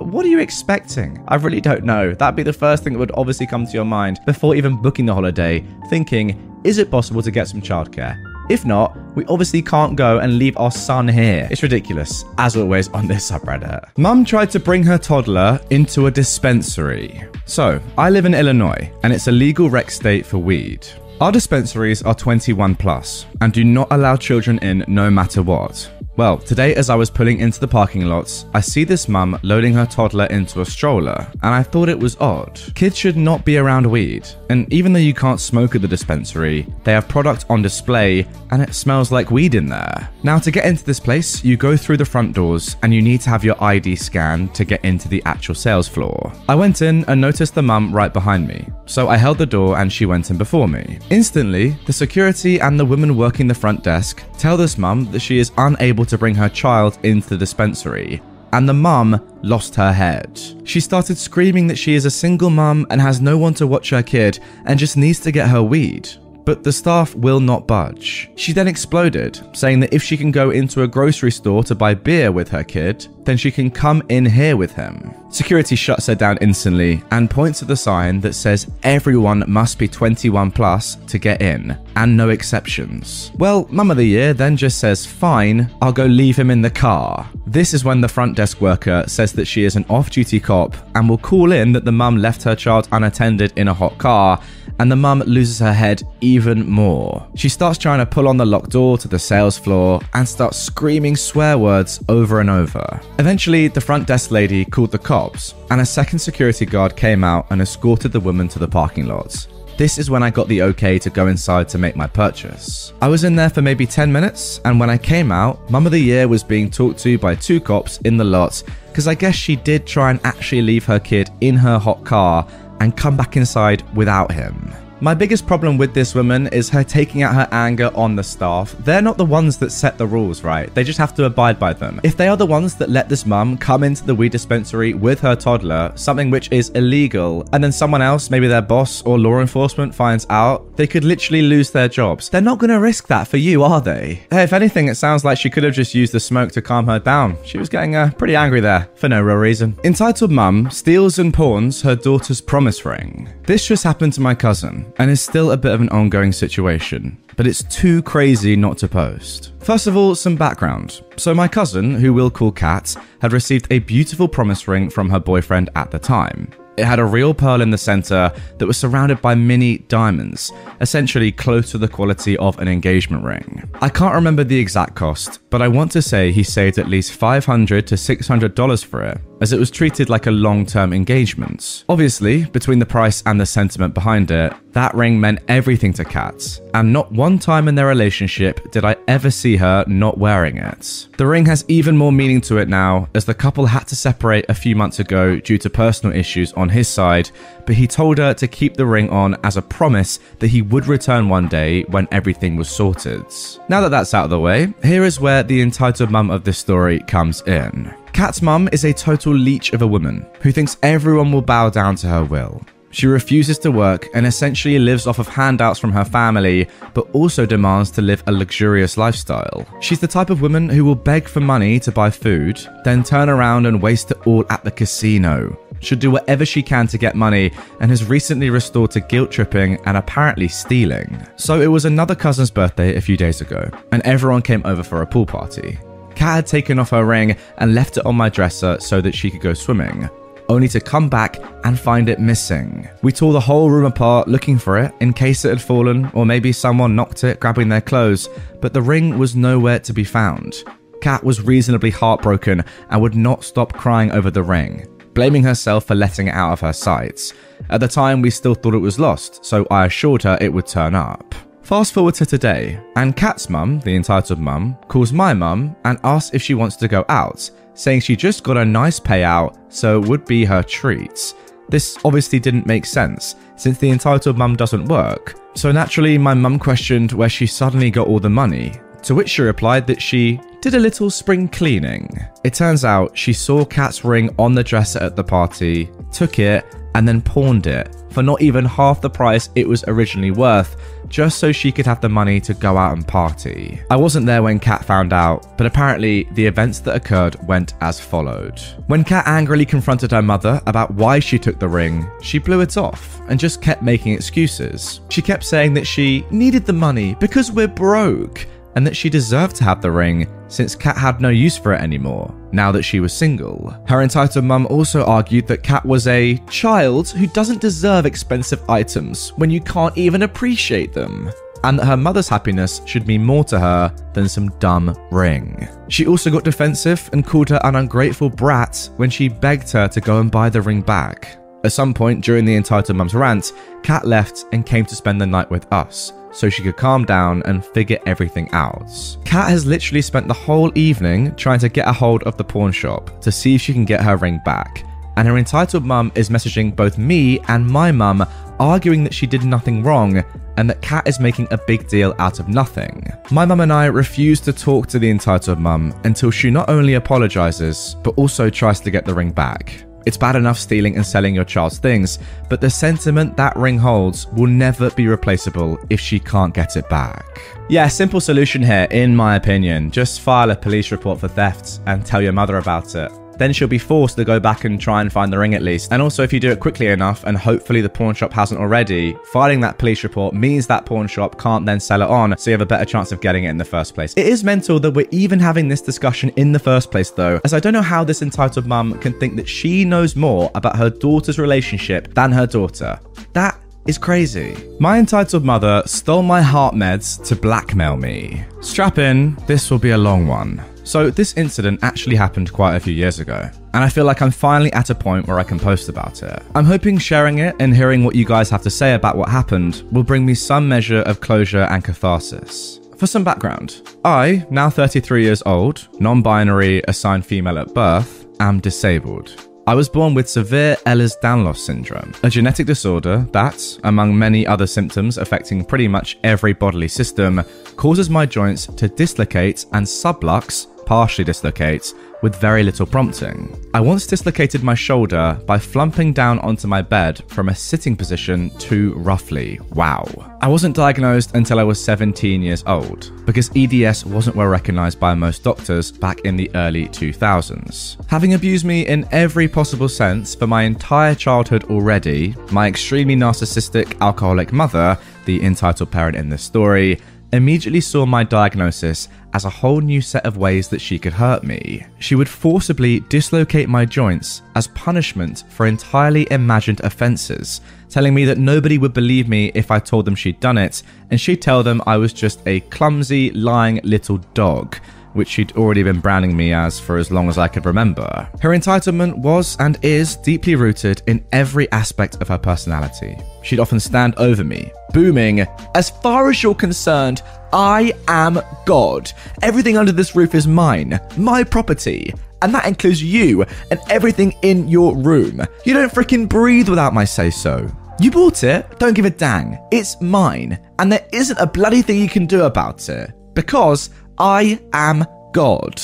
What 0.01 0.25
are 0.25 0.29
you 0.29 0.39
expecting? 0.39 1.23
I 1.29 1.35
really 1.35 1.61
don't 1.61 1.85
know. 1.85 2.13
That'd 2.13 2.35
be 2.35 2.43
the 2.43 2.51
first 2.51 2.83
thing 2.83 2.93
that 2.93 2.99
would 2.99 3.13
obviously 3.13 3.47
come 3.47 3.65
to 3.65 3.71
your 3.71 3.85
mind 3.85 4.19
before 4.25 4.55
even 4.55 4.81
booking 4.81 5.05
the 5.05 5.13
holiday, 5.13 5.65
thinking, 5.89 6.61
is 6.65 6.79
it 6.79 6.91
possible 6.91 7.21
to 7.21 7.31
get 7.31 7.47
some 7.47 7.61
childcare? 7.61 8.28
If 8.49 8.65
not, 8.65 8.97
we 9.15 9.25
obviously 9.25 9.61
can't 9.61 9.95
go 9.95 10.17
and 10.17 10.39
leave 10.39 10.57
our 10.57 10.71
son 10.71 11.07
here. 11.07 11.47
It's 11.51 11.61
ridiculous, 11.61 12.25
as 12.39 12.57
always 12.57 12.87
on 12.89 13.05
this 13.05 13.29
subreddit. 13.29 13.95
Mum 13.95 14.25
tried 14.25 14.49
to 14.51 14.59
bring 14.59 14.83
her 14.83 14.97
toddler 14.97 15.59
into 15.69 16.07
a 16.07 16.11
dispensary. 16.11 17.23
So, 17.45 17.79
I 17.95 18.09
live 18.09 18.25
in 18.25 18.33
Illinois, 18.33 18.91
and 19.03 19.13
it's 19.13 19.27
a 19.27 19.31
legal 19.31 19.69
rec 19.69 19.91
state 19.91 20.25
for 20.25 20.39
weed. 20.39 20.87
Our 21.21 21.31
dispensaries 21.31 22.01
are 22.01 22.15
21 22.15 22.75
plus 22.75 23.25
and 23.41 23.53
do 23.53 23.63
not 23.63 23.89
allow 23.91 24.15
children 24.15 24.57
in 24.59 24.85
no 24.87 25.11
matter 25.11 25.43
what. 25.43 25.91
Well, 26.19 26.37
today 26.37 26.75
as 26.75 26.89
I 26.89 26.95
was 26.95 27.09
pulling 27.09 27.39
into 27.39 27.61
the 27.61 27.67
parking 27.69 28.03
lots, 28.07 28.43
I 28.53 28.59
see 28.59 28.83
this 28.83 29.07
mum 29.07 29.39
loading 29.41 29.71
her 29.75 29.85
toddler 29.85 30.25
into 30.25 30.59
a 30.59 30.65
stroller, 30.65 31.25
and 31.41 31.55
I 31.55 31.63
thought 31.63 31.87
it 31.87 31.97
was 31.97 32.17
odd. 32.19 32.59
Kids 32.75 32.97
should 32.97 33.15
not 33.15 33.45
be 33.45 33.57
around 33.57 33.89
weed, 33.89 34.27
and 34.49 34.67
even 34.73 34.91
though 34.91 34.99
you 34.99 35.13
can't 35.13 35.39
smoke 35.39 35.75
at 35.75 35.81
the 35.81 35.87
dispensary, 35.87 36.67
they 36.83 36.91
have 36.91 37.07
product 37.07 37.45
on 37.49 37.61
display 37.61 38.27
and 38.51 38.61
it 38.61 38.75
smells 38.75 39.13
like 39.13 39.31
weed 39.31 39.55
in 39.55 39.67
there. 39.67 40.09
Now, 40.23 40.39
to 40.39 40.51
get 40.51 40.65
into 40.65 40.83
this 40.83 40.99
place, 40.99 41.41
you 41.45 41.55
go 41.55 41.77
through 41.77 41.95
the 41.95 42.03
front 42.03 42.33
doors 42.33 42.75
and 42.83 42.93
you 42.93 43.01
need 43.01 43.21
to 43.21 43.29
have 43.29 43.45
your 43.45 43.63
ID 43.63 43.95
scanned 43.95 44.53
to 44.55 44.65
get 44.65 44.83
into 44.83 45.07
the 45.07 45.23
actual 45.23 45.55
sales 45.55 45.87
floor. 45.87 46.33
I 46.49 46.55
went 46.55 46.81
in 46.81 47.05
and 47.05 47.21
noticed 47.21 47.55
the 47.55 47.61
mum 47.61 47.93
right 47.93 48.11
behind 48.11 48.45
me, 48.45 48.67
so 48.87 49.07
I 49.07 49.15
held 49.15 49.37
the 49.37 49.45
door 49.45 49.77
and 49.77 49.93
she 49.93 50.05
went 50.05 50.29
in 50.29 50.37
before 50.37 50.67
me. 50.67 50.99
Instantly, 51.11 51.77
the 51.85 51.93
security 51.93 52.59
and 52.59 52.77
the 52.77 52.83
woman 52.83 53.15
working 53.15 53.47
the 53.47 53.53
front 53.53 53.85
desk 53.85 54.21
tell 54.37 54.57
this 54.57 54.77
mum 54.77 55.09
that 55.13 55.21
she 55.21 55.39
is 55.39 55.53
unable 55.57 56.08
to 56.09 56.17
bring 56.17 56.35
her 56.35 56.49
child 56.49 56.99
into 57.03 57.29
the 57.29 57.37
dispensary, 57.37 58.21
and 58.51 58.67
the 58.67 58.73
mum 58.73 59.39
lost 59.41 59.75
her 59.75 59.93
head. 59.93 60.39
She 60.63 60.79
started 60.79 61.17
screaming 61.17 61.67
that 61.67 61.77
she 61.77 61.95
is 61.95 62.05
a 62.05 62.11
single 62.11 62.49
mum 62.49 62.85
and 62.89 62.99
has 62.99 63.21
no 63.21 63.37
one 63.37 63.53
to 63.55 63.67
watch 63.67 63.89
her 63.91 64.03
kid 64.03 64.39
and 64.65 64.79
just 64.79 64.97
needs 64.97 65.19
to 65.21 65.31
get 65.31 65.49
her 65.49 65.63
weed. 65.63 66.09
But 66.45 66.63
the 66.63 66.71
staff 66.71 67.13
will 67.15 67.39
not 67.39 67.67
budge. 67.67 68.31
She 68.35 68.53
then 68.53 68.67
exploded, 68.67 69.39
saying 69.55 69.79
that 69.81 69.93
if 69.93 70.01
she 70.01 70.17
can 70.17 70.31
go 70.31 70.49
into 70.51 70.83
a 70.83 70.87
grocery 70.87 71.31
store 71.31 71.63
to 71.65 71.75
buy 71.75 71.93
beer 71.93 72.31
with 72.31 72.49
her 72.49 72.63
kid, 72.63 73.07
then 73.23 73.37
she 73.37 73.51
can 73.51 73.69
come 73.69 74.01
in 74.09 74.25
here 74.25 74.57
with 74.57 74.71
him. 74.71 75.13
Security 75.29 75.75
shuts 75.75 76.07
her 76.07 76.15
down 76.15 76.39
instantly 76.41 77.03
and 77.11 77.29
points 77.29 77.61
at 77.61 77.67
the 77.67 77.75
sign 77.75 78.19
that 78.21 78.33
says 78.33 78.71
everyone 78.81 79.43
must 79.47 79.77
be 79.77 79.87
21 79.87 80.49
plus 80.49 80.95
to 81.05 81.19
get 81.19 81.39
in, 81.39 81.77
and 81.95 82.17
no 82.17 82.29
exceptions. 82.29 83.31
Well, 83.35 83.67
Mum 83.69 83.91
of 83.91 83.97
the 83.97 84.03
Year 84.03 84.33
then 84.33 84.57
just 84.57 84.79
says, 84.79 85.05
Fine, 85.05 85.69
I'll 85.81 85.93
go 85.93 86.07
leave 86.07 86.37
him 86.37 86.49
in 86.49 86.63
the 86.63 86.71
car. 86.71 87.29
This 87.45 87.75
is 87.75 87.85
when 87.85 88.01
the 88.01 88.07
front 88.07 88.35
desk 88.35 88.61
worker 88.61 89.03
says 89.07 89.31
that 89.33 89.45
she 89.45 89.63
is 89.63 89.75
an 89.75 89.85
off 89.89 90.09
duty 90.09 90.39
cop 90.39 90.75
and 90.95 91.07
will 91.07 91.17
call 91.19 91.51
in 91.51 91.71
that 91.73 91.85
the 91.85 91.91
mum 91.91 92.17
left 92.17 92.41
her 92.43 92.55
child 92.55 92.87
unattended 92.91 93.53
in 93.55 93.67
a 93.67 93.73
hot 93.73 93.97
car 93.99 94.41
and 94.79 94.91
the 94.91 94.95
mum 94.95 95.19
loses 95.25 95.59
her 95.59 95.73
head 95.73 96.03
even 96.21 96.67
more. 96.67 97.27
She 97.35 97.49
starts 97.49 97.77
trying 97.77 97.99
to 97.99 98.05
pull 98.05 98.27
on 98.27 98.37
the 98.37 98.45
locked 98.45 98.71
door 98.71 98.97
to 98.97 99.07
the 99.07 99.19
sales 99.19 99.57
floor 99.57 100.01
and 100.13 100.27
starts 100.27 100.57
screaming 100.57 101.15
swear 101.15 101.57
words 101.57 102.01
over 102.09 102.39
and 102.39 102.49
over. 102.49 103.01
Eventually, 103.19 103.67
the 103.67 103.81
front 103.81 104.07
desk 104.07 104.31
lady 104.31 104.65
called 104.65 104.91
the 104.91 104.97
cops, 104.97 105.53
and 105.69 105.81
a 105.81 105.85
second 105.85 106.19
security 106.19 106.65
guard 106.65 106.95
came 106.95 107.23
out 107.23 107.45
and 107.51 107.61
escorted 107.61 108.11
the 108.11 108.19
woman 108.19 108.47
to 108.47 108.59
the 108.59 108.67
parking 108.67 109.05
lot. 109.05 109.47
This 109.79 109.97
is 109.97 110.09
when 110.09 110.23
I 110.23 110.29
got 110.29 110.49
the 110.49 110.61
okay 110.63 110.99
to 110.99 111.09
go 111.09 111.27
inside 111.27 111.69
to 111.69 111.77
make 111.77 111.95
my 111.95 112.05
purchase. 112.05 112.91
I 113.01 113.07
was 113.07 113.23
in 113.23 113.37
there 113.37 113.49
for 113.49 113.61
maybe 113.61 113.85
10 113.85 114.11
minutes, 114.11 114.59
and 114.65 114.77
when 114.77 114.89
I 114.89 114.97
came 114.97 115.31
out, 115.31 115.69
Mum 115.71 115.85
of 115.85 115.93
the 115.93 115.99
Year 115.99 116.27
was 116.27 116.43
being 116.43 116.69
talked 116.69 116.99
to 116.99 117.17
by 117.17 117.35
two 117.35 117.61
cops 117.61 117.97
in 117.99 118.17
the 118.17 118.25
lot 118.25 118.61
because 118.87 119.07
I 119.07 119.15
guess 119.15 119.35
she 119.35 119.55
did 119.55 119.87
try 119.87 120.11
and 120.11 120.19
actually 120.25 120.63
leave 120.63 120.83
her 120.83 120.99
kid 120.99 121.29
in 121.39 121.55
her 121.55 121.79
hot 121.79 122.03
car 122.03 122.45
and 122.79 122.95
come 122.95 123.17
back 123.17 123.37
inside 123.37 123.83
without 123.95 124.31
him. 124.31 124.73
My 125.01 125.13
biggest 125.13 125.47
problem 125.47 125.77
with 125.77 125.93
this 125.93 126.13
woman 126.13 126.47
is 126.47 126.69
her 126.71 126.83
taking 126.83 127.23
out 127.23 127.33
her 127.33 127.47
anger 127.53 127.89
on 127.95 128.17
the 128.17 128.23
staff. 128.23 128.75
They're 128.79 129.01
not 129.01 129.17
the 129.17 129.23
ones 129.23 129.57
that 129.59 129.71
set 129.71 129.97
the 129.97 130.05
rules, 130.05 130.43
right? 130.43 130.73
They 130.75 130.83
just 130.83 130.99
have 130.99 131.15
to 131.15 131.23
abide 131.23 131.57
by 131.57 131.71
them. 131.71 132.01
If 132.03 132.17
they 132.17 132.27
are 132.27 132.35
the 132.35 132.45
ones 132.45 132.75
that 132.75 132.89
let 132.89 133.07
this 133.07 133.25
mum 133.25 133.57
come 133.57 133.83
into 133.83 134.03
the 134.03 134.13
weed 134.13 134.33
dispensary 134.33 134.93
with 134.93 135.21
her 135.21 135.37
toddler, 135.37 135.93
something 135.95 136.29
which 136.29 136.51
is 136.51 136.67
illegal, 136.71 137.47
and 137.53 137.63
then 137.63 137.71
someone 137.71 138.01
else, 138.01 138.29
maybe 138.29 138.49
their 138.49 138.61
boss 138.61 139.01
or 139.03 139.17
law 139.17 139.39
enforcement, 139.39 139.95
finds 139.95 140.27
out, 140.29 140.75
they 140.75 140.85
could 140.85 141.05
literally 141.05 141.43
lose 141.43 141.71
their 141.71 141.87
jobs. 141.87 142.27
They're 142.27 142.41
not 142.41 142.59
going 142.59 142.71
to 142.71 142.79
risk 142.81 143.07
that 143.07 143.29
for 143.29 143.37
you, 143.37 143.63
are 143.63 143.79
they? 143.79 144.23
Hey, 144.29 144.43
if 144.43 144.51
anything, 144.51 144.89
it 144.89 144.95
sounds 144.95 145.23
like 145.23 145.37
she 145.37 145.49
could 145.49 145.63
have 145.63 145.75
just 145.75 145.95
used 145.95 146.11
the 146.11 146.19
smoke 146.19 146.51
to 146.51 146.61
calm 146.61 146.87
her 146.87 146.99
down. 146.99 147.37
She 147.45 147.57
was 147.57 147.69
getting 147.69 147.95
uh, 147.95 148.11
pretty 148.17 148.35
angry 148.35 148.59
there 148.59 148.89
for 148.95 149.07
no 149.07 149.21
real 149.21 149.37
reason. 149.37 149.79
Entitled 149.85 150.31
mum 150.31 150.69
steals 150.69 151.19
and 151.19 151.33
pawns 151.33 151.81
her 151.83 151.95
daughter's 151.95 152.41
promise 152.41 152.83
ring. 152.83 153.29
This 153.43 153.65
just 153.65 153.85
happened 153.85 154.11
to 154.13 154.21
my 154.21 154.35
cousin 154.35 154.88
and 154.97 155.09
is 155.11 155.21
still 155.21 155.51
a 155.51 155.57
bit 155.57 155.73
of 155.73 155.81
an 155.81 155.89
ongoing 155.89 156.31
situation, 156.31 157.17
but 157.35 157.47
it's 157.47 157.63
too 157.63 158.01
crazy 158.03 158.55
not 158.55 158.77
to 158.79 158.87
post. 158.87 159.53
First 159.59 159.87
of 159.87 159.95
all, 159.95 160.15
some 160.15 160.35
background. 160.35 161.01
So, 161.17 161.33
my 161.33 161.47
cousin, 161.47 161.95
who 161.95 162.13
we'll 162.13 162.31
call 162.31 162.51
Kat, 162.51 162.95
had 163.21 163.33
received 163.33 163.67
a 163.71 163.79
beautiful 163.79 164.27
promise 164.27 164.67
ring 164.67 164.89
from 164.89 165.09
her 165.09 165.19
boyfriend 165.19 165.69
at 165.75 165.91
the 165.91 165.99
time. 165.99 166.51
It 166.79 166.85
had 166.85 166.99
a 166.99 167.05
real 167.05 167.33
pearl 167.33 167.59
in 167.59 167.71
the 167.71 167.77
center 167.77 168.31
that 168.57 168.65
was 168.65 168.77
surrounded 168.77 169.21
by 169.21 169.35
mini 169.35 169.79
diamonds, 169.79 170.53
essentially 170.79 171.29
close 171.29 171.71
to 171.71 171.77
the 171.77 171.89
quality 171.89 172.37
of 172.37 172.57
an 172.59 172.69
engagement 172.69 173.25
ring. 173.25 173.69
I 173.81 173.89
can't 173.89 174.15
remember 174.15 174.45
the 174.45 174.57
exact 174.57 174.95
cost, 174.95 175.39
but 175.49 175.61
I 175.61 175.67
want 175.67 175.91
to 175.91 176.01
say 176.01 176.31
he 176.31 176.41
saved 176.41 176.77
at 176.77 176.87
least 176.87 177.11
500 177.11 177.85
to 177.87 177.95
$600 177.95 178.85
for 178.85 179.03
it, 179.03 179.19
as 179.41 179.53
it 179.53 179.59
was 179.59 179.71
treated 179.71 180.09
like 180.09 180.27
a 180.27 180.31
long 180.31 180.65
term 180.65 180.93
engagement. 180.93 181.83
Obviously, 181.89 182.45
between 182.45 182.79
the 182.79 182.85
price 182.85 183.23
and 183.25 183.39
the 183.39 183.45
sentiment 183.45 183.93
behind 183.93 184.31
it, 184.31 184.53
that 184.73 184.93
ring 184.93 185.19
meant 185.19 185.39
everything 185.47 185.93
to 185.93 186.05
Kat, 186.05 186.61
and 186.73 186.93
not 186.93 187.11
one 187.11 187.39
time 187.39 187.67
in 187.67 187.75
their 187.75 187.87
relationship 187.87 188.71
did 188.71 188.85
I 188.85 188.95
ever 189.07 189.31
see 189.31 189.57
her 189.57 189.83
not 189.87 190.17
wearing 190.17 190.57
it. 190.57 191.07
The 191.17 191.25
ring 191.25 191.45
has 191.47 191.65
even 191.67 191.97
more 191.97 192.11
meaning 192.11 192.41
to 192.41 192.57
it 192.57 192.69
now, 192.69 193.09
as 193.15 193.25
the 193.25 193.33
couple 193.33 193.65
had 193.65 193.87
to 193.87 193.95
separate 193.95 194.45
a 194.47 194.53
few 194.53 194.75
months 194.75 194.99
ago 194.99 195.39
due 195.39 195.57
to 195.57 195.69
personal 195.69 196.15
issues 196.15 196.53
on 196.53 196.69
his 196.69 196.87
side, 196.87 197.31
but 197.65 197.75
he 197.75 197.87
told 197.87 198.19
her 198.19 198.33
to 198.35 198.47
keep 198.47 198.75
the 198.75 198.85
ring 198.85 199.09
on 199.09 199.35
as 199.43 199.57
a 199.57 199.61
promise 199.61 200.19
that 200.39 200.47
he 200.47 200.61
would 200.61 200.87
return 200.87 201.29
one 201.29 201.47
day 201.47 201.83
when 201.83 202.07
everything 202.11 202.55
was 202.55 202.69
sorted. 202.69 203.25
Now 203.69 203.81
that 203.81 203.89
that's 203.89 204.13
out 204.13 204.25
of 204.25 204.29
the 204.29 204.39
way, 204.39 204.73
here 204.83 205.03
is 205.03 205.19
where 205.19 205.43
the 205.43 205.61
entitled 205.61 206.11
mum 206.11 206.29
of 206.29 206.43
this 206.43 206.57
story 206.57 206.99
comes 206.99 207.41
in. 207.41 207.93
Kat's 208.13 208.41
mum 208.41 208.69
is 208.71 208.83
a 208.83 208.93
total 208.93 209.33
leech 209.33 209.73
of 209.73 209.81
a 209.81 209.87
woman 209.87 210.25
who 210.41 210.51
thinks 210.51 210.77
everyone 210.83 211.31
will 211.31 211.41
bow 211.41 211.69
down 211.69 211.95
to 211.97 212.07
her 212.07 212.23
will. 212.23 212.61
She 212.91 213.05
refuses 213.05 213.59
to 213.59 213.71
work 213.71 214.07
and 214.15 214.25
essentially 214.25 214.79
lives 214.79 215.05
off 215.05 215.19
of 215.19 215.27
handouts 215.27 215.79
from 215.79 215.91
her 215.91 216.03
family, 216.03 216.67
but 216.93 217.07
also 217.13 217.45
demands 217.45 217.91
to 217.91 218.01
live 218.01 218.23
a 218.25 218.31
luxurious 218.31 218.97
lifestyle. 218.97 219.65
She's 219.79 219.99
the 219.99 220.07
type 220.07 220.31
of 220.31 220.41
woman 220.41 220.67
who 220.67 220.83
will 220.83 220.95
beg 220.95 221.27
for 221.27 221.39
money 221.39 221.79
to 221.81 221.91
buy 221.91 222.09
food, 222.09 222.59
then 222.83 223.03
turn 223.03 223.29
around 223.29 223.67
and 223.67 223.81
waste 223.81 224.11
it 224.11 224.25
all 224.25 224.43
at 224.49 224.63
the 224.63 224.71
casino. 224.71 225.57
She'll 225.81 225.99
do 225.99 226.11
whatever 226.11 226.45
she 226.45 226.63
can 226.63 226.87
to 226.87 226.97
get 226.97 227.15
money 227.15 227.51
and 227.79 227.89
has 227.91 228.09
recently 228.09 228.49
restored 228.49 228.91
to 228.91 228.99
guilt 228.99 229.31
tripping 229.31 229.79
and 229.85 229.95
apparently 229.95 230.47
stealing. 230.47 231.25
So 231.37 231.61
it 231.61 231.67
was 231.67 231.85
another 231.85 232.15
cousin's 232.15 232.51
birthday 232.51 232.95
a 232.95 233.01
few 233.01 233.15
days 233.15 233.39
ago, 233.39 233.69
and 233.91 234.01
everyone 234.01 234.41
came 234.41 234.63
over 234.65 234.83
for 234.83 235.03
a 235.03 235.07
pool 235.07 235.25
party. 235.25 235.79
Kat 236.19 236.35
had 236.35 236.47
taken 236.47 236.79
off 236.79 236.89
her 236.89 237.05
ring 237.05 237.37
and 237.59 237.73
left 237.73 237.95
it 237.95 238.05
on 238.05 238.13
my 238.13 238.27
dresser 238.27 238.77
so 238.81 238.99
that 238.99 239.15
she 239.15 239.31
could 239.31 239.39
go 239.39 239.53
swimming 239.53 240.09
only 240.49 240.67
to 240.67 240.79
come 240.79 241.07
back 241.07 241.37
and 241.63 241.79
find 241.79 242.09
it 242.09 242.19
missing. 242.19 242.89
We 243.03 243.11
tore 243.11 243.33
the 243.33 243.39
whole 243.39 243.69
room 243.69 243.85
apart 243.85 244.27
looking 244.27 244.57
for 244.57 244.77
it 244.79 244.91
in 244.99 245.13
case 245.13 245.45
it 245.45 245.49
had 245.49 245.61
fallen 245.61 246.09
or 246.13 246.25
maybe 246.25 246.51
someone 246.51 246.95
knocked 246.95 247.23
it 247.23 247.39
grabbing 247.39 247.69
their 247.69 247.81
clothes, 247.81 248.27
but 248.59 248.73
the 248.73 248.81
ring 248.81 249.17
was 249.17 249.35
nowhere 249.35 249.79
to 249.79 249.93
be 249.93 250.03
found. 250.03 250.63
Kat 251.01 251.23
was 251.23 251.41
reasonably 251.41 251.91
heartbroken 251.91 252.65
and 252.89 253.01
would 253.01 253.15
not 253.15 253.43
stop 253.43 253.73
crying 253.73 254.11
over 254.11 254.29
the 254.29 254.43
ring. 254.43 254.87
blaming 255.13 255.43
herself 255.43 255.85
for 255.85 255.95
letting 255.95 256.27
it 256.27 256.33
out 256.33 256.53
of 256.53 256.59
her 256.61 256.73
sight. 256.73 257.33
At 257.69 257.81
the 257.81 257.87
time, 257.87 258.21
we 258.21 258.29
still 258.29 258.55
thought 258.55 258.73
it 258.73 258.77
was 258.77 258.99
lost, 258.99 259.43
so 259.43 259.67
I 259.69 259.85
assured 259.85 260.23
her 260.23 260.37
it 260.39 260.53
would 260.53 260.67
turn 260.67 260.95
up. 260.95 261.35
Fast 261.69 261.93
forward 261.93 262.15
to 262.15 262.25
today, 262.25 262.79
and 262.95 263.15
Kat's 263.15 263.47
mum, 263.47 263.79
the 263.81 263.95
entitled 263.95 264.39
mum, 264.39 264.75
calls 264.87 265.13
my 265.13 265.35
mum 265.35 265.75
and 265.85 265.99
asks 266.03 266.33
if 266.33 266.41
she 266.41 266.55
wants 266.55 266.75
to 266.77 266.87
go 266.87 267.05
out, 267.09 267.47
saying 267.75 268.01
she 268.01 268.15
just 268.15 268.43
got 268.43 268.57
a 268.57 268.65
nice 268.65 268.99
payout, 268.99 269.55
so 269.71 270.01
it 270.01 270.07
would 270.07 270.25
be 270.25 270.43
her 270.45 270.63
treat. 270.63 271.35
This 271.69 271.95
obviously 272.03 272.39
didn't 272.39 272.65
make 272.65 272.87
sense, 272.87 273.35
since 273.55 273.77
the 273.77 273.91
entitled 273.91 274.35
mum 274.35 274.55
doesn't 274.55 274.85
work. 274.85 275.39
So 275.53 275.71
naturally, 275.71 276.17
my 276.17 276.33
mum 276.33 276.57
questioned 276.57 277.11
where 277.11 277.29
she 277.29 277.45
suddenly 277.45 277.91
got 277.91 278.07
all 278.07 278.19
the 278.19 278.31
money, 278.31 278.73
to 279.03 279.13
which 279.13 279.29
she 279.29 279.43
replied 279.43 279.85
that 279.85 280.01
she 280.01 280.41
did 280.61 280.73
a 280.73 280.79
little 280.79 281.11
spring 281.11 281.47
cleaning. 281.47 282.09
It 282.43 282.55
turns 282.55 282.83
out 282.83 283.15
she 283.15 283.31
saw 283.31 283.63
Kat's 283.63 284.03
ring 284.03 284.33
on 284.39 284.55
the 284.55 284.63
dresser 284.63 285.03
at 285.03 285.15
the 285.15 285.23
party, 285.23 285.91
took 286.11 286.39
it, 286.39 286.65
and 286.99 287.07
then 287.07 287.21
pawned 287.21 287.65
it 287.65 287.95
for 288.11 288.21
not 288.21 288.41
even 288.41 288.65
half 288.65 288.99
the 288.99 289.09
price 289.09 289.49
it 289.55 289.65
was 289.65 289.85
originally 289.87 290.31
worth, 290.31 290.75
just 291.07 291.39
so 291.39 291.49
she 291.49 291.71
could 291.71 291.85
have 291.85 292.01
the 292.01 292.09
money 292.09 292.41
to 292.41 292.53
go 292.53 292.75
out 292.75 292.91
and 292.91 293.07
party. 293.07 293.79
I 293.89 293.95
wasn't 293.95 294.25
there 294.25 294.43
when 294.43 294.59
Kat 294.59 294.83
found 294.83 295.13
out, 295.13 295.57
but 295.57 295.65
apparently 295.65 296.27
the 296.33 296.45
events 296.45 296.79
that 296.79 296.97
occurred 296.97 297.37
went 297.47 297.75
as 297.79 298.01
followed. 298.01 298.59
When 298.87 299.05
Kat 299.05 299.25
angrily 299.27 299.65
confronted 299.65 300.11
her 300.11 300.21
mother 300.21 300.61
about 300.67 300.93
why 300.93 301.19
she 301.19 301.39
took 301.39 301.57
the 301.57 301.69
ring, 301.69 302.05
she 302.21 302.37
blew 302.37 302.59
it 302.59 302.75
off 302.75 303.21
and 303.29 303.39
just 303.39 303.61
kept 303.61 303.81
making 303.81 304.11
excuses. 304.11 304.99
She 305.07 305.21
kept 305.21 305.45
saying 305.45 305.73
that 305.75 305.87
she 305.87 306.25
needed 306.31 306.65
the 306.65 306.73
money 306.73 307.15
because 307.21 307.49
we're 307.49 307.69
broke 307.69 308.45
and 308.75 308.85
that 308.85 308.97
she 308.97 309.09
deserved 309.09 309.55
to 309.55 309.63
have 309.63 309.81
the 309.81 309.91
ring 309.91 310.27
since 310.49 310.75
Kat 310.75 310.97
had 310.97 311.21
no 311.21 311.29
use 311.29 311.57
for 311.57 311.73
it 311.73 311.81
anymore, 311.81 312.35
now 312.51 312.71
that 312.71 312.83
she 312.83 312.99
was 312.99 313.13
single. 313.13 313.75
Her 313.87 314.01
entitled 314.01 314.45
mum 314.45 314.67
also 314.67 315.03
argued 315.05 315.47
that 315.47 315.63
Kat 315.63 315.85
was 315.85 316.07
a 316.07 316.37
child 316.49 317.09
who 317.09 317.27
doesn't 317.27 317.61
deserve 317.61 318.05
expensive 318.05 318.67
items 318.69 319.29
when 319.37 319.49
you 319.49 319.61
can't 319.61 319.97
even 319.97 320.23
appreciate 320.23 320.93
them. 320.93 321.31
And 321.63 321.77
that 321.77 321.85
her 321.85 321.97
mother's 321.97 322.29
happiness 322.29 322.81
should 322.85 323.05
mean 323.05 323.23
more 323.23 323.43
to 323.45 323.59
her 323.59 323.93
than 324.13 324.29
some 324.29 324.49
dumb 324.59 324.95
ring. 325.11 325.67
She 325.89 326.07
also 326.07 326.31
got 326.31 326.45
defensive 326.45 327.09
and 327.11 327.25
called 327.25 327.49
her 327.49 327.59
an 327.63 327.75
ungrateful 327.75 328.29
brat 328.29 328.89
when 328.95 329.09
she 329.09 329.27
begged 329.27 329.71
her 329.71 329.87
to 329.89 329.99
go 329.99 330.21
and 330.21 330.31
buy 330.31 330.49
the 330.49 330.61
ring 330.61 330.81
back. 330.81 331.37
At 331.65 331.73
some 331.73 331.93
point 331.93 332.23
during 332.23 332.45
the 332.45 332.55
entitled 332.55 332.95
mum's 332.97 333.13
rant, 333.13 333.51
Kat 333.83 334.07
left 334.07 334.45
and 334.53 334.65
came 334.65 334.85
to 334.85 334.95
spend 334.95 335.19
the 335.19 335.25
night 335.25 335.51
with 335.51 335.71
us, 335.73 336.13
so 336.31 336.49
she 336.49 336.63
could 336.63 336.77
calm 336.77 337.05
down 337.05 337.41
and 337.43 337.65
figure 337.65 337.99
everything 338.05 338.49
out. 338.51 338.89
Kat 339.25 339.49
has 339.49 339.65
literally 339.65 340.01
spent 340.01 340.27
the 340.27 340.33
whole 340.33 340.71
evening 340.77 341.35
trying 341.35 341.59
to 341.59 341.69
get 341.69 341.87
a 341.87 341.93
hold 341.93 342.23
of 342.23 342.37
the 342.37 342.43
pawn 342.43 342.71
shop 342.71 343.21
to 343.21 343.31
see 343.31 343.55
if 343.55 343.61
she 343.61 343.73
can 343.73 343.85
get 343.85 344.01
her 344.01 344.17
ring 344.17 344.39
back. 344.45 344.85
And 345.17 345.27
her 345.27 345.37
entitled 345.37 345.85
mum 345.85 346.11
is 346.15 346.29
messaging 346.29 346.75
both 346.75 346.97
me 346.97 347.39
and 347.47 347.67
my 347.67 347.91
mum, 347.91 348.25
arguing 348.59 349.03
that 349.03 349.13
she 349.13 349.27
did 349.27 349.43
nothing 349.43 349.83
wrong 349.83 350.23
and 350.57 350.69
that 350.69 350.81
Kat 350.81 351.07
is 351.07 351.19
making 351.19 351.47
a 351.51 351.57
big 351.57 351.87
deal 351.87 352.13
out 352.19 352.39
of 352.39 352.49
nothing. 352.49 353.11
My 353.31 353.45
mum 353.45 353.61
and 353.61 353.71
I 353.71 353.85
refuse 353.85 354.41
to 354.41 354.53
talk 354.53 354.87
to 354.87 354.99
the 354.99 355.09
entitled 355.09 355.59
mum 355.59 355.93
until 356.03 356.31
she 356.31 356.49
not 356.49 356.69
only 356.69 356.95
apologizes, 356.95 357.95
but 358.03 358.13
also 358.17 358.49
tries 358.49 358.79
to 358.81 358.91
get 358.91 359.05
the 359.05 359.13
ring 359.13 359.31
back. 359.31 359.83
It's 360.05 360.17
bad 360.17 360.35
enough 360.35 360.57
stealing 360.57 360.95
and 360.95 361.05
selling 361.05 361.35
your 361.35 361.45
child's 361.45 361.79
things, 361.79 362.19
but 362.49 362.61
the 362.61 362.69
sentiment 362.69 363.37
that 363.37 363.55
ring 363.55 363.77
holds 363.77 364.27
will 364.27 364.47
never 364.47 364.89
be 364.91 365.07
replaceable 365.07 365.77
if 365.89 365.99
she 365.99 366.19
can't 366.19 366.53
get 366.53 366.75
it 366.77 366.89
back. 366.89 367.41
Yeah, 367.69 367.87
simple 367.87 368.21
solution 368.21 368.63
here, 368.63 368.87
in 368.91 369.15
my 369.15 369.35
opinion. 369.35 369.91
Just 369.91 370.21
file 370.21 370.51
a 370.51 370.55
police 370.55 370.91
report 370.91 371.19
for 371.19 371.27
theft 371.27 371.81
and 371.85 372.05
tell 372.05 372.21
your 372.21 372.33
mother 372.33 372.57
about 372.57 372.95
it 372.95 373.11
then 373.39 373.53
she'll 373.53 373.67
be 373.67 373.79
forced 373.79 374.17
to 374.17 374.25
go 374.25 374.39
back 374.39 374.65
and 374.65 374.79
try 374.79 375.01
and 375.01 375.11
find 375.11 375.33
the 375.33 375.37
ring 375.39 375.55
at 375.55 375.61
least. 375.61 375.91
And 375.91 376.01
also, 376.01 376.21
if 376.23 376.31
you 376.31 376.39
do 376.39 376.51
it 376.51 376.59
quickly 376.59 376.87
enough, 376.87 377.23
and 377.23 377.37
hopefully 377.37 377.81
the 377.81 377.89
pawn 377.89 378.13
shop 378.13 378.33
hasn't 378.33 378.59
already, 378.59 379.15
filing 379.31 379.61
that 379.61 379.77
police 379.77 380.03
report 380.03 380.35
means 380.35 380.67
that 380.67 380.85
pawn 380.85 381.07
shop 381.07 381.39
can't 381.39 381.65
then 381.65 381.79
sell 381.79 382.01
it 382.01 382.09
on, 382.09 382.37
so 382.37 382.49
you 382.49 382.53
have 382.53 382.61
a 382.61 382.65
better 382.65 382.85
chance 382.85 383.11
of 383.11 383.21
getting 383.21 383.45
it 383.45 383.49
in 383.49 383.57
the 383.57 383.65
first 383.65 383.95
place. 383.95 384.13
It 384.15 384.27
is 384.27 384.43
mental 384.43 384.79
that 384.81 384.91
we're 384.91 385.07
even 385.11 385.39
having 385.39 385.67
this 385.67 385.81
discussion 385.81 386.29
in 386.35 386.51
the 386.51 386.59
first 386.59 386.91
place, 386.91 387.09
though, 387.09 387.39
as 387.43 387.53
I 387.53 387.59
don't 387.59 387.73
know 387.73 387.81
how 387.81 388.03
this 388.03 388.21
entitled 388.21 388.65
mum 388.65 388.99
can 388.99 389.17
think 389.19 389.35
that 389.37 389.47
she 389.47 389.85
knows 389.85 390.15
more 390.15 390.51
about 390.55 390.75
her 390.75 390.89
daughter's 390.89 391.39
relationship 391.39 392.13
than 392.13 392.31
her 392.31 392.45
daughter. 392.45 392.99
That 393.33 393.57
is 393.87 393.97
crazy. 393.97 394.55
My 394.79 394.99
entitled 394.99 395.43
mother 395.43 395.81
stole 395.85 396.21
my 396.21 396.41
heart 396.41 396.75
meds 396.75 397.25
to 397.27 397.35
blackmail 397.35 397.97
me. 397.97 398.43
Strap 398.61 398.97
in, 398.97 399.35
this 399.47 399.71
will 399.71 399.79
be 399.79 399.91
a 399.91 399.97
long 399.97 400.27
one. 400.27 400.61
So, 400.89 401.11
this 401.11 401.37
incident 401.37 401.81
actually 401.83 402.15
happened 402.15 402.51
quite 402.51 402.75
a 402.75 402.79
few 402.79 402.95
years 402.95 403.19
ago, 403.19 403.47
and 403.75 403.83
I 403.83 403.89
feel 403.89 404.05
like 404.05 404.23
I'm 404.23 404.31
finally 404.31 404.73
at 404.73 404.89
a 404.89 404.95
point 404.95 405.27
where 405.27 405.37
I 405.37 405.43
can 405.43 405.59
post 405.59 405.87
about 405.87 406.23
it. 406.23 406.41
I'm 406.55 406.65
hoping 406.65 406.97
sharing 406.97 407.37
it 407.37 407.55
and 407.59 407.75
hearing 407.75 408.03
what 408.03 408.15
you 408.15 408.25
guys 408.25 408.49
have 408.49 408.63
to 408.63 408.71
say 408.71 408.95
about 408.95 409.15
what 409.15 409.29
happened 409.29 409.83
will 409.91 410.01
bring 410.01 410.25
me 410.25 410.33
some 410.33 410.67
measure 410.67 411.01
of 411.01 411.21
closure 411.21 411.67
and 411.69 411.83
catharsis. 411.83 412.79
For 412.97 413.05
some 413.05 413.23
background, 413.23 413.83
I, 414.03 414.47
now 414.49 414.71
33 414.71 415.21
years 415.21 415.43
old, 415.45 415.87
non 415.99 416.23
binary, 416.23 416.81
assigned 416.87 417.23
female 417.23 417.59
at 417.59 417.71
birth, 417.75 418.25
am 418.39 418.59
disabled. 418.59 419.45
I 419.69 419.75
was 419.75 419.87
born 419.87 420.15
with 420.15 420.27
severe 420.27 420.75
Ehlers-Danlos 420.87 421.57
syndrome, 421.57 422.15
a 422.23 422.29
genetic 422.31 422.65
disorder 422.65 423.27
that, 423.33 423.77
among 423.83 424.17
many 424.17 424.47
other 424.47 424.65
symptoms 424.65 425.19
affecting 425.19 425.63
pretty 425.63 425.87
much 425.87 426.17
every 426.23 426.53
bodily 426.53 426.87
system, 426.87 427.43
causes 427.75 428.09
my 428.09 428.25
joints 428.25 428.65
to 428.65 428.89
dislocate 428.89 429.67
and 429.73 429.85
sublux, 429.85 430.65
partially 430.89 431.23
dislocate, 431.23 431.93
with 432.23 432.35
very 432.41 432.63
little 432.63 432.85
prompting. 432.87 433.55
I 433.75 433.79
once 433.79 434.07
dislocated 434.07 434.63
my 434.63 434.73
shoulder 434.73 435.39
by 435.45 435.59
flumping 435.59 436.15
down 436.15 436.39
onto 436.39 436.67
my 436.67 436.81
bed 436.81 437.21
from 437.27 437.49
a 437.49 437.55
sitting 437.55 437.95
position 437.95 438.49
too 438.57 438.95
roughly. 438.95 439.59
Wow. 439.73 440.03
I 440.41 440.47
wasn't 440.47 440.75
diagnosed 440.75 441.35
until 441.35 441.59
I 441.59 441.63
was 441.63 441.79
17 441.79 442.41
years 442.41 442.63
old, 442.65 443.11
because 443.27 443.51
EDS 443.55 444.03
wasn't 444.03 444.35
well 444.35 444.47
recognized 444.47 444.99
by 444.99 445.13
most 445.13 445.43
doctors 445.43 445.91
back 445.91 446.21
in 446.21 446.35
the 446.35 446.49
early 446.55 446.87
2000s. 446.87 448.03
Having 448.07 448.33
abused 448.33 448.65
me 448.65 448.87
in 448.87 449.07
every 449.11 449.47
possible 449.47 449.89
sense 449.89 450.33
for 450.33 450.47
my 450.47 450.63
entire 450.63 451.13
childhood 451.13 451.65
already, 451.65 452.33
my 452.51 452.67
extremely 452.67 453.15
narcissistic 453.15 453.95
alcoholic 454.01 454.51
mother, 454.51 454.97
the 455.25 455.39
entitled 455.43 455.91
parent 455.91 456.17
in 456.17 456.29
this 456.29 456.41
story, 456.41 456.99
immediately 457.31 457.81
saw 457.81 458.05
my 458.05 458.23
diagnosis 458.23 459.07
as 459.33 459.45
a 459.45 459.49
whole 459.49 459.81
new 459.81 460.01
set 460.01 460.25
of 460.25 460.37
ways 460.37 460.67
that 460.69 460.81
she 460.81 460.99
could 460.99 461.13
hurt 461.13 461.43
me. 461.43 461.85
She 461.99 462.15
would 462.15 462.29
forcibly 462.29 463.01
dislocate 463.01 463.69
my 463.69 463.85
joints 463.85 464.41
as 464.55 464.67
punishment 464.67 465.43
for 465.49 465.65
entirely 465.65 466.27
imagined 466.31 466.81
offences, 466.81 467.61
telling 467.89 468.13
me 468.13 468.25
that 468.25 468.37
nobody 468.37 468.77
would 468.77 468.93
believe 468.93 469.27
me 469.27 469.51
if 469.55 469.71
I 469.71 469.79
told 469.79 470.05
them 470.05 470.15
she'd 470.15 470.39
done 470.39 470.57
it, 470.57 470.83
and 471.11 471.19
she'd 471.19 471.41
tell 471.41 471.63
them 471.63 471.81
I 471.85 471.97
was 471.97 472.13
just 472.13 472.39
a 472.47 472.59
clumsy, 472.61 473.31
lying 473.31 473.79
little 473.83 474.17
dog 474.33 474.77
which 475.13 475.27
she'd 475.27 475.55
already 475.57 475.83
been 475.83 475.99
branding 475.99 476.35
me 476.35 476.53
as 476.53 476.79
for 476.79 476.97
as 476.97 477.11
long 477.11 477.29
as 477.29 477.37
I 477.37 477.47
could 477.47 477.65
remember. 477.65 478.29
Her 478.41 478.49
entitlement 478.49 479.17
was 479.17 479.57
and 479.59 479.77
is 479.83 480.15
deeply 480.15 480.55
rooted 480.55 481.01
in 481.07 481.25
every 481.31 481.71
aspect 481.71 482.21
of 482.21 482.27
her 482.27 482.37
personality. 482.37 483.17
She'd 483.43 483.59
often 483.59 483.79
stand 483.79 484.15
over 484.17 484.43
me, 484.43 484.71
booming, 484.93 485.45
As 485.75 485.89
far 485.89 486.29
as 486.29 486.41
you're 486.43 486.55
concerned, 486.55 487.21
I 487.51 487.93
am 488.07 488.39
God. 488.65 489.11
Everything 489.41 489.77
under 489.77 489.91
this 489.91 490.15
roof 490.15 490.35
is 490.35 490.47
mine, 490.47 490.99
my 491.17 491.43
property. 491.43 492.13
And 492.41 492.53
that 492.53 492.67
includes 492.67 493.03
you 493.03 493.43
and 493.69 493.79
everything 493.89 494.33
in 494.43 494.67
your 494.67 494.95
room. 494.95 495.41
You 495.65 495.73
don't 495.73 495.91
freaking 495.91 496.29
breathe 496.29 496.69
without 496.69 496.93
my 496.93 497.03
say 497.03 497.29
so. 497.29 497.69
You 497.99 498.11
bought 498.11 498.43
it, 498.43 498.79
don't 498.79 498.93
give 498.93 499.03
a 499.05 499.09
dang. 499.09 499.59
It's 499.71 499.99
mine, 499.99 500.57
and 500.79 500.89
there 500.89 501.05
isn't 501.11 501.37
a 501.37 501.45
bloody 501.45 501.81
thing 501.81 501.99
you 501.99 502.07
can 502.07 502.25
do 502.25 502.43
about 502.43 502.87
it. 502.87 503.11
Because 503.33 503.89
I 504.19 504.59
am 504.73 505.05
God. 505.31 505.81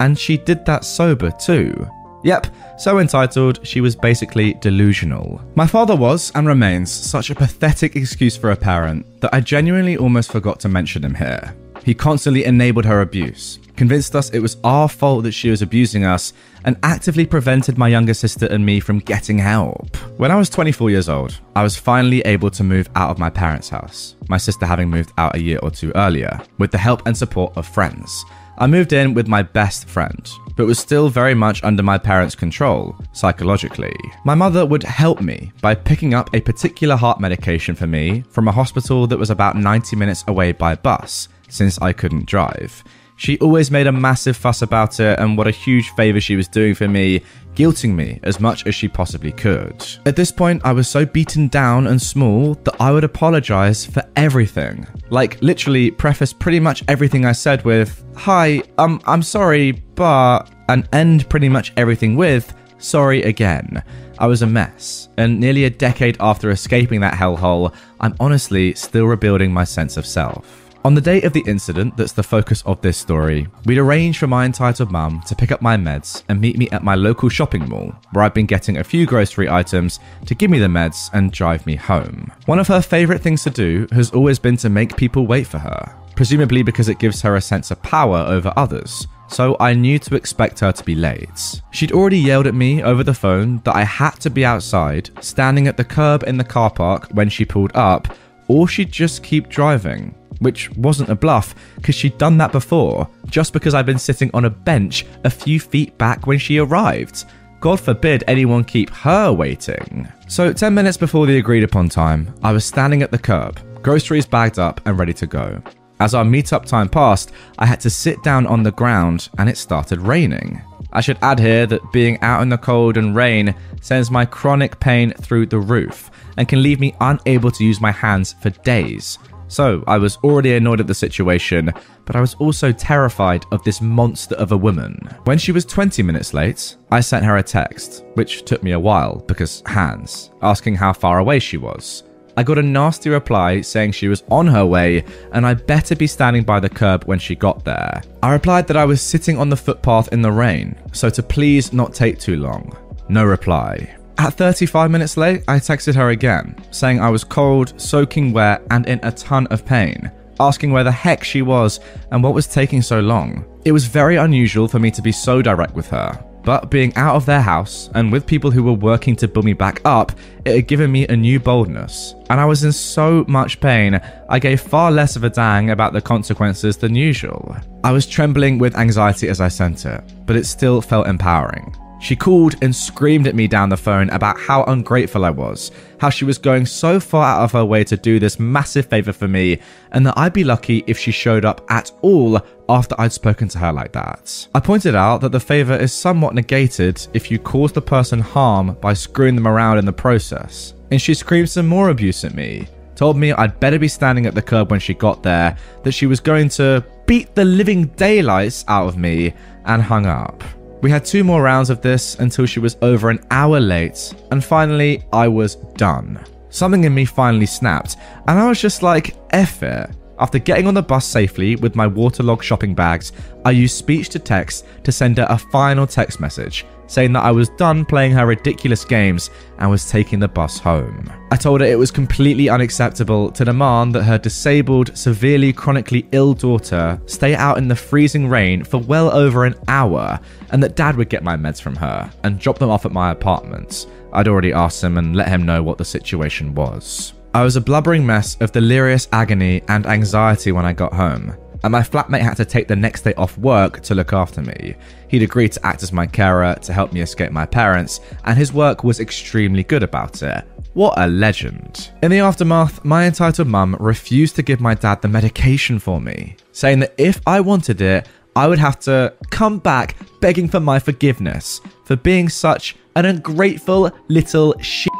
And 0.00 0.18
she 0.18 0.36
did 0.36 0.64
that 0.66 0.84
sober 0.84 1.30
too. 1.30 1.88
Yep, 2.24 2.48
so 2.78 2.98
entitled, 2.98 3.66
she 3.66 3.80
was 3.80 3.94
basically 3.94 4.54
delusional. 4.54 5.40
My 5.54 5.66
father 5.66 5.94
was, 5.94 6.32
and 6.34 6.46
remains, 6.46 6.90
such 6.90 7.30
a 7.30 7.34
pathetic 7.34 7.94
excuse 7.96 8.36
for 8.36 8.50
a 8.50 8.56
parent 8.56 9.20
that 9.20 9.32
I 9.32 9.40
genuinely 9.40 9.96
almost 9.96 10.32
forgot 10.32 10.58
to 10.60 10.68
mention 10.68 11.04
him 11.04 11.14
here. 11.14 11.54
He 11.88 11.94
constantly 11.94 12.44
enabled 12.44 12.84
her 12.84 13.00
abuse, 13.00 13.58
convinced 13.74 14.14
us 14.14 14.28
it 14.28 14.40
was 14.40 14.58
our 14.62 14.90
fault 14.90 15.22
that 15.22 15.32
she 15.32 15.48
was 15.48 15.62
abusing 15.62 16.04
us, 16.04 16.34
and 16.66 16.76
actively 16.82 17.24
prevented 17.24 17.78
my 17.78 17.88
younger 17.88 18.12
sister 18.12 18.44
and 18.44 18.66
me 18.66 18.78
from 18.78 18.98
getting 18.98 19.38
help. 19.38 19.96
When 20.18 20.30
I 20.30 20.36
was 20.36 20.50
24 20.50 20.90
years 20.90 21.08
old, 21.08 21.40
I 21.56 21.62
was 21.62 21.78
finally 21.78 22.20
able 22.26 22.50
to 22.50 22.62
move 22.62 22.90
out 22.94 23.08
of 23.08 23.18
my 23.18 23.30
parents' 23.30 23.70
house, 23.70 24.16
my 24.28 24.36
sister 24.36 24.66
having 24.66 24.90
moved 24.90 25.14
out 25.16 25.34
a 25.34 25.40
year 25.40 25.60
or 25.62 25.70
two 25.70 25.90
earlier, 25.94 26.38
with 26.58 26.72
the 26.72 26.76
help 26.76 27.06
and 27.06 27.16
support 27.16 27.56
of 27.56 27.66
friends. 27.66 28.22
I 28.58 28.66
moved 28.66 28.92
in 28.92 29.14
with 29.14 29.26
my 29.26 29.40
best 29.40 29.88
friend, 29.88 30.30
but 30.58 30.66
was 30.66 30.78
still 30.78 31.08
very 31.08 31.32
much 31.32 31.64
under 31.64 31.82
my 31.82 31.96
parents' 31.96 32.34
control, 32.34 32.96
psychologically. 33.14 33.96
My 34.26 34.34
mother 34.34 34.66
would 34.66 34.82
help 34.82 35.22
me 35.22 35.52
by 35.62 35.74
picking 35.74 36.12
up 36.12 36.28
a 36.34 36.42
particular 36.42 36.96
heart 36.96 37.18
medication 37.18 37.74
for 37.74 37.86
me 37.86 38.24
from 38.28 38.46
a 38.46 38.52
hospital 38.52 39.06
that 39.06 39.18
was 39.18 39.30
about 39.30 39.56
90 39.56 39.96
minutes 39.96 40.22
away 40.26 40.52
by 40.52 40.74
bus, 40.74 41.28
since 41.48 41.80
I 41.80 41.92
couldn't 41.92 42.26
drive. 42.26 42.84
She 43.16 43.36
always 43.40 43.72
made 43.72 43.88
a 43.88 43.92
massive 43.92 44.36
fuss 44.36 44.62
about 44.62 45.00
it 45.00 45.18
and 45.18 45.36
what 45.36 45.48
a 45.48 45.50
huge 45.50 45.90
favour 45.90 46.20
she 46.20 46.36
was 46.36 46.46
doing 46.46 46.76
for 46.76 46.86
me, 46.86 47.22
guilting 47.56 47.96
me 47.96 48.20
as 48.22 48.38
much 48.38 48.64
as 48.64 48.76
she 48.76 48.86
possibly 48.86 49.32
could. 49.32 49.84
At 50.06 50.14
this 50.14 50.30
point, 50.30 50.62
I 50.64 50.72
was 50.72 50.86
so 50.86 51.04
beaten 51.04 51.48
down 51.48 51.88
and 51.88 52.00
small 52.00 52.54
that 52.54 52.76
I 52.80 52.92
would 52.92 53.02
apologise 53.02 53.84
for 53.84 54.04
everything. 54.14 54.86
Like, 55.10 55.42
literally, 55.42 55.90
preface 55.90 56.32
pretty 56.32 56.60
much 56.60 56.84
everything 56.86 57.24
I 57.24 57.32
said 57.32 57.64
with, 57.64 58.04
Hi, 58.14 58.62
um, 58.78 59.00
I'm 59.04 59.24
sorry, 59.24 59.72
but, 59.72 60.48
and 60.68 60.88
end 60.92 61.28
pretty 61.28 61.48
much 61.48 61.72
everything 61.76 62.14
with, 62.14 62.54
Sorry 62.78 63.22
again. 63.24 63.82
I 64.20 64.26
was 64.26 64.42
a 64.42 64.46
mess, 64.46 65.08
and 65.16 65.40
nearly 65.40 65.64
a 65.64 65.70
decade 65.70 66.16
after 66.20 66.50
escaping 66.50 67.00
that 67.00 67.14
hellhole, 67.14 67.74
I'm 68.00 68.14
honestly 68.20 68.74
still 68.74 69.06
rebuilding 69.06 69.52
my 69.52 69.64
sense 69.64 69.96
of 69.96 70.06
self. 70.06 70.67
On 70.88 70.94
the 70.94 71.02
date 71.02 71.24
of 71.24 71.34
the 71.34 71.44
incident 71.46 71.98
that's 71.98 72.12
the 72.12 72.22
focus 72.22 72.62
of 72.64 72.80
this 72.80 72.96
story, 72.96 73.46
we'd 73.66 73.76
arranged 73.76 74.18
for 74.18 74.26
my 74.26 74.46
entitled 74.46 74.90
mum 74.90 75.20
to 75.26 75.36
pick 75.36 75.52
up 75.52 75.60
my 75.60 75.76
meds 75.76 76.22
and 76.30 76.40
meet 76.40 76.56
me 76.56 76.66
at 76.70 76.82
my 76.82 76.94
local 76.94 77.28
shopping 77.28 77.68
mall, 77.68 77.94
where 78.12 78.24
I'd 78.24 78.32
been 78.32 78.46
getting 78.46 78.78
a 78.78 78.84
few 78.84 79.04
grocery 79.04 79.50
items 79.50 80.00
to 80.24 80.34
give 80.34 80.50
me 80.50 80.58
the 80.58 80.66
meds 80.66 81.10
and 81.12 81.30
drive 81.30 81.66
me 81.66 81.76
home. 81.76 82.32
One 82.46 82.58
of 82.58 82.68
her 82.68 82.80
favourite 82.80 83.20
things 83.20 83.42
to 83.42 83.50
do 83.50 83.86
has 83.92 84.12
always 84.12 84.38
been 84.38 84.56
to 84.56 84.70
make 84.70 84.96
people 84.96 85.26
wait 85.26 85.46
for 85.46 85.58
her, 85.58 85.94
presumably 86.16 86.62
because 86.62 86.88
it 86.88 86.98
gives 86.98 87.20
her 87.20 87.36
a 87.36 87.42
sense 87.42 87.70
of 87.70 87.82
power 87.82 88.20
over 88.20 88.50
others 88.56 89.06
so 89.30 89.58
I 89.60 89.74
knew 89.74 89.98
to 89.98 90.16
expect 90.16 90.60
her 90.60 90.72
to 90.72 90.84
be 90.84 90.94
late. 90.94 91.60
She'd 91.70 91.92
already 91.92 92.18
yelled 92.18 92.46
at 92.46 92.54
me 92.54 92.82
over 92.82 93.04
the 93.04 93.12
phone 93.12 93.60
that 93.64 93.76
I 93.76 93.84
had 93.84 94.12
to 94.20 94.30
be 94.30 94.42
outside, 94.42 95.10
standing 95.22 95.68
at 95.68 95.76
the 95.76 95.84
curb 95.84 96.22
in 96.22 96.38
the 96.38 96.44
car 96.44 96.70
park 96.70 97.08
when 97.12 97.28
she 97.28 97.44
pulled 97.44 97.72
up, 97.74 98.16
or 98.46 98.66
she'd 98.66 98.90
just 98.90 99.22
keep 99.22 99.50
driving. 99.50 100.14
Which 100.38 100.70
wasn't 100.76 101.10
a 101.10 101.14
bluff, 101.14 101.54
because 101.76 101.94
she'd 101.94 102.18
done 102.18 102.38
that 102.38 102.52
before, 102.52 103.08
just 103.26 103.52
because 103.52 103.74
I'd 103.74 103.86
been 103.86 103.98
sitting 103.98 104.30
on 104.34 104.44
a 104.44 104.50
bench 104.50 105.04
a 105.24 105.30
few 105.30 105.58
feet 105.58 105.96
back 105.98 106.26
when 106.26 106.38
she 106.38 106.58
arrived. 106.58 107.24
God 107.60 107.80
forbid 107.80 108.22
anyone 108.28 108.62
keep 108.62 108.90
her 108.90 109.32
waiting. 109.32 110.06
So, 110.28 110.52
10 110.52 110.72
minutes 110.72 110.96
before 110.96 111.26
the 111.26 111.38
agreed 111.38 111.64
upon 111.64 111.88
time, 111.88 112.32
I 112.42 112.52
was 112.52 112.64
standing 112.64 113.02
at 113.02 113.10
the 113.10 113.18
curb, 113.18 113.60
groceries 113.82 114.26
bagged 114.26 114.58
up 114.58 114.80
and 114.86 114.98
ready 114.98 115.12
to 115.14 115.26
go. 115.26 115.60
As 116.00 116.14
our 116.14 116.24
meetup 116.24 116.64
time 116.64 116.88
passed, 116.88 117.32
I 117.58 117.66
had 117.66 117.80
to 117.80 117.90
sit 117.90 118.22
down 118.22 118.46
on 118.46 118.62
the 118.62 118.70
ground 118.70 119.28
and 119.38 119.48
it 119.48 119.56
started 119.56 120.00
raining. 120.00 120.62
I 120.92 121.00
should 121.00 121.18
add 121.20 121.40
here 121.40 121.66
that 121.66 121.92
being 121.92 122.20
out 122.22 122.40
in 122.42 122.48
the 122.48 122.56
cold 122.56 122.96
and 122.96 123.16
rain 123.16 123.54
sends 123.80 124.10
my 124.10 124.24
chronic 124.24 124.78
pain 124.78 125.12
through 125.12 125.46
the 125.46 125.58
roof 125.58 126.10
and 126.36 126.48
can 126.48 126.62
leave 126.62 126.78
me 126.78 126.94
unable 127.00 127.50
to 127.50 127.64
use 127.64 127.80
my 127.80 127.90
hands 127.90 128.34
for 128.40 128.50
days. 128.50 129.18
So 129.48 129.82
I 129.86 129.98
was 129.98 130.18
already 130.18 130.54
annoyed 130.54 130.80
at 130.80 130.86
the 130.86 130.94
situation, 130.94 131.72
but 132.04 132.16
I 132.16 132.20
was 132.20 132.34
also 132.34 132.70
terrified 132.70 133.44
of 133.50 133.64
this 133.64 133.80
monster 133.80 134.34
of 134.36 134.52
a 134.52 134.56
woman. 134.56 134.96
When 135.24 135.38
she 135.38 135.52
was 135.52 135.64
20 135.64 136.02
minutes 136.02 136.34
late, 136.34 136.76
I 136.90 137.00
sent 137.00 137.24
her 137.24 137.38
a 137.38 137.42
text, 137.42 138.04
which 138.14 138.44
took 138.44 138.62
me 138.62 138.72
a 138.72 138.80
while 138.80 139.16
because 139.26 139.62
hands, 139.66 140.30
asking 140.42 140.76
how 140.76 140.92
far 140.92 141.18
away 141.18 141.38
she 141.38 141.56
was. 141.56 142.04
I 142.36 142.44
got 142.44 142.58
a 142.58 142.62
nasty 142.62 143.10
reply 143.10 143.62
saying 143.62 143.92
she 143.92 144.06
was 144.06 144.22
on 144.30 144.46
her 144.46 144.64
way 144.64 145.04
and 145.32 145.44
I 145.44 145.54
better 145.54 145.96
be 145.96 146.06
standing 146.06 146.44
by 146.44 146.60
the 146.60 146.68
curb 146.68 147.02
when 147.04 147.18
she 147.18 147.34
got 147.34 147.64
there. 147.64 148.00
I 148.22 148.32
replied 148.32 148.68
that 148.68 148.76
I 148.76 148.84
was 148.84 149.02
sitting 149.02 149.38
on 149.38 149.48
the 149.48 149.56
footpath 149.56 150.12
in 150.12 150.22
the 150.22 150.30
rain, 150.30 150.76
so 150.92 151.10
to 151.10 151.22
please 151.22 151.72
not 151.72 151.94
take 151.94 152.20
too 152.20 152.36
long. 152.36 152.76
No 153.08 153.24
reply. 153.24 153.97
At 154.20 154.34
35 154.34 154.90
minutes 154.90 155.16
late, 155.16 155.44
I 155.46 155.60
texted 155.60 155.94
her 155.94 156.10
again, 156.10 156.56
saying 156.72 156.98
I 156.98 157.08
was 157.08 157.22
cold, 157.22 157.80
soaking 157.80 158.32
wet, 158.32 158.62
and 158.72 158.84
in 158.88 158.98
a 159.04 159.12
ton 159.12 159.46
of 159.46 159.64
pain, 159.64 160.10
asking 160.40 160.72
where 160.72 160.82
the 160.82 160.90
heck 160.90 161.22
she 161.22 161.40
was 161.40 161.78
and 162.10 162.20
what 162.20 162.34
was 162.34 162.48
taking 162.48 162.82
so 162.82 162.98
long. 162.98 163.44
It 163.64 163.70
was 163.70 163.86
very 163.86 164.16
unusual 164.16 164.66
for 164.66 164.80
me 164.80 164.90
to 164.90 165.02
be 165.02 165.12
so 165.12 165.40
direct 165.40 165.72
with 165.74 165.86
her, 165.90 166.20
but 166.42 166.68
being 166.68 166.92
out 166.96 167.14
of 167.14 167.26
their 167.26 167.40
house 167.40 167.90
and 167.94 168.10
with 168.10 168.26
people 168.26 168.50
who 168.50 168.64
were 168.64 168.72
working 168.72 169.14
to 169.14 169.28
build 169.28 169.44
me 169.44 169.52
back 169.52 169.80
up, 169.84 170.10
it 170.44 170.56
had 170.56 170.66
given 170.66 170.90
me 170.90 171.06
a 171.06 171.16
new 171.16 171.38
boldness. 171.38 172.16
And 172.28 172.40
I 172.40 172.44
was 172.44 172.64
in 172.64 172.72
so 172.72 173.24
much 173.28 173.60
pain, 173.60 174.00
I 174.28 174.40
gave 174.40 174.60
far 174.60 174.90
less 174.90 175.14
of 175.14 175.22
a 175.22 175.30
dang 175.30 175.70
about 175.70 175.92
the 175.92 176.00
consequences 176.00 176.76
than 176.76 176.96
usual. 176.96 177.56
I 177.84 177.92
was 177.92 178.04
trembling 178.04 178.58
with 178.58 178.76
anxiety 178.76 179.28
as 179.28 179.40
I 179.40 179.46
sent 179.46 179.86
it, 179.86 180.02
but 180.26 180.34
it 180.34 180.44
still 180.44 180.82
felt 180.82 181.06
empowering. 181.06 181.72
She 182.00 182.14
called 182.14 182.54
and 182.62 182.74
screamed 182.74 183.26
at 183.26 183.34
me 183.34 183.48
down 183.48 183.68
the 183.68 183.76
phone 183.76 184.08
about 184.10 184.38
how 184.38 184.62
ungrateful 184.64 185.24
I 185.24 185.30
was, 185.30 185.72
how 185.98 186.10
she 186.10 186.24
was 186.24 186.38
going 186.38 186.64
so 186.64 187.00
far 187.00 187.24
out 187.24 187.44
of 187.44 187.52
her 187.52 187.64
way 187.64 187.82
to 187.84 187.96
do 187.96 188.20
this 188.20 188.38
massive 188.38 188.86
favour 188.86 189.12
for 189.12 189.26
me, 189.26 189.58
and 189.90 190.06
that 190.06 190.16
I'd 190.16 190.32
be 190.32 190.44
lucky 190.44 190.84
if 190.86 190.96
she 190.96 191.10
showed 191.10 191.44
up 191.44 191.66
at 191.68 191.90
all 192.02 192.40
after 192.68 192.94
I'd 192.98 193.12
spoken 193.12 193.48
to 193.48 193.58
her 193.58 193.72
like 193.72 193.92
that. 193.92 194.46
I 194.54 194.60
pointed 194.60 194.94
out 194.94 195.20
that 195.22 195.32
the 195.32 195.40
favour 195.40 195.74
is 195.74 195.92
somewhat 195.92 196.34
negated 196.34 197.04
if 197.14 197.30
you 197.30 197.38
cause 197.38 197.72
the 197.72 197.82
person 197.82 198.20
harm 198.20 198.74
by 198.80 198.94
screwing 198.94 199.34
them 199.34 199.48
around 199.48 199.78
in 199.78 199.84
the 199.84 199.92
process, 199.92 200.74
and 200.92 201.02
she 201.02 201.14
screamed 201.14 201.50
some 201.50 201.66
more 201.66 201.90
abuse 201.90 202.24
at 202.24 202.34
me. 202.34 202.68
Told 202.94 203.16
me 203.16 203.32
I'd 203.32 203.60
better 203.60 203.78
be 203.78 203.88
standing 203.88 204.26
at 204.26 204.34
the 204.34 204.42
curb 204.42 204.70
when 204.70 204.80
she 204.80 204.94
got 204.94 205.22
there, 205.22 205.56
that 205.82 205.92
she 205.92 206.06
was 206.06 206.20
going 206.20 206.48
to 206.50 206.84
beat 207.06 207.34
the 207.34 207.44
living 207.44 207.86
daylights 207.96 208.64
out 208.68 208.86
of 208.86 208.96
me, 208.96 209.34
and 209.64 209.82
hung 209.82 210.06
up. 210.06 210.44
We 210.80 210.90
had 210.90 211.04
two 211.04 211.24
more 211.24 211.42
rounds 211.42 211.70
of 211.70 211.80
this 211.80 212.14
until 212.20 212.46
she 212.46 212.60
was 212.60 212.76
over 212.82 213.10
an 213.10 213.24
hour 213.32 213.58
late, 213.58 214.14
and 214.30 214.44
finally, 214.44 215.02
I 215.12 215.26
was 215.26 215.56
done. 215.76 216.24
Something 216.50 216.84
in 216.84 216.94
me 216.94 217.04
finally 217.04 217.46
snapped, 217.46 217.96
and 218.28 218.38
I 218.38 218.48
was 218.48 218.60
just 218.60 218.82
like, 218.82 219.16
F 219.30 219.62
it. 219.62 219.90
After 220.20 220.38
getting 220.38 220.66
on 220.66 220.74
the 220.74 220.82
bus 220.82 221.04
safely 221.04 221.56
with 221.56 221.76
my 221.76 221.86
waterlogged 221.86 222.44
shopping 222.44 222.74
bags, 222.74 223.12
I 223.44 223.50
used 223.52 223.76
speech 223.76 224.08
to 224.10 224.18
text 224.18 224.66
to 224.84 224.92
send 224.92 225.18
her 225.18 225.26
a 225.28 225.38
final 225.38 225.86
text 225.86 226.20
message 226.20 226.64
saying 226.88 227.12
that 227.12 227.22
I 227.22 227.30
was 227.30 227.50
done 227.50 227.84
playing 227.84 228.12
her 228.12 228.26
ridiculous 228.26 228.84
games 228.84 229.30
and 229.58 229.70
was 229.70 229.88
taking 229.88 230.18
the 230.18 230.26
bus 230.26 230.58
home. 230.58 231.12
I 231.30 231.36
told 231.36 231.60
her 231.60 231.66
it 231.66 231.78
was 231.78 231.90
completely 231.90 232.48
unacceptable 232.48 233.30
to 233.30 233.44
demand 233.44 233.94
that 233.94 234.02
her 234.02 234.18
disabled, 234.18 234.96
severely 234.96 235.52
chronically 235.52 236.08
ill 236.12 236.34
daughter 236.34 237.00
stay 237.06 237.34
out 237.34 237.58
in 237.58 237.68
the 237.68 237.76
freezing 237.76 238.28
rain 238.28 238.64
for 238.64 238.78
well 238.78 239.10
over 239.10 239.44
an 239.44 239.54
hour 239.68 240.18
and 240.50 240.62
that 240.62 240.74
dad 240.74 240.96
would 240.96 241.10
get 241.10 241.22
my 241.22 241.36
meds 241.36 241.60
from 241.60 241.76
her 241.76 242.10
and 242.24 242.40
drop 242.40 242.58
them 242.58 242.70
off 242.70 242.86
at 242.86 242.92
my 242.92 243.10
apartment. 243.10 243.86
I'd 244.12 244.28
already 244.28 244.52
asked 244.52 244.82
him 244.82 244.98
and 244.98 245.14
let 245.14 245.28
him 245.28 245.44
know 245.44 245.62
what 245.62 245.78
the 245.78 245.84
situation 245.84 246.54
was. 246.54 247.12
I 247.34 247.44
was 247.44 247.56
a 247.56 247.60
blubbering 247.60 248.06
mess 248.06 248.36
of 248.40 248.52
delirious 248.52 249.06
agony 249.12 249.62
and 249.68 249.86
anxiety 249.86 250.50
when 250.50 250.64
I 250.64 250.72
got 250.72 250.94
home, 250.94 251.36
and 251.62 251.72
my 251.72 251.80
flatmate 251.80 252.20
had 252.20 252.36
to 252.36 252.44
take 252.44 252.68
the 252.68 252.76
next 252.76 253.02
day 253.02 253.14
off 253.14 253.36
work 253.38 253.80
to 253.82 253.94
look 253.94 254.12
after 254.12 254.42
me. 254.42 254.74
He'd 255.08 255.22
agreed 255.22 255.52
to 255.52 255.66
act 255.66 255.82
as 255.82 255.92
my 255.92 256.06
carer 256.06 256.54
to 256.62 256.72
help 256.72 256.92
me 256.92 257.00
escape 257.00 257.32
my 257.32 257.46
parents, 257.46 258.00
and 258.24 258.38
his 258.38 258.52
work 258.52 258.84
was 258.84 259.00
extremely 259.00 259.62
good 259.62 259.82
about 259.82 260.22
it. 260.22 260.44
What 260.74 260.94
a 260.98 261.06
legend. 261.06 261.90
In 262.02 262.10
the 262.10 262.20
aftermath, 262.20 262.84
my 262.84 263.06
entitled 263.06 263.48
mum 263.48 263.76
refused 263.80 264.36
to 264.36 264.42
give 264.42 264.60
my 264.60 264.74
dad 264.74 265.02
the 265.02 265.08
medication 265.08 265.78
for 265.78 266.00
me, 266.00 266.36
saying 266.52 266.80
that 266.80 266.94
if 266.98 267.20
I 267.26 267.40
wanted 267.40 267.80
it, 267.80 268.06
I 268.36 268.46
would 268.46 268.60
have 268.60 268.78
to 268.80 269.14
come 269.30 269.58
back 269.58 269.96
begging 270.20 270.48
for 270.48 270.60
my 270.60 270.78
forgiveness 270.78 271.60
for 271.84 271.96
being 271.96 272.28
such 272.28 272.76
an 272.94 273.04
ungrateful 273.04 273.90
little 274.08 274.56
shit. 274.60 274.92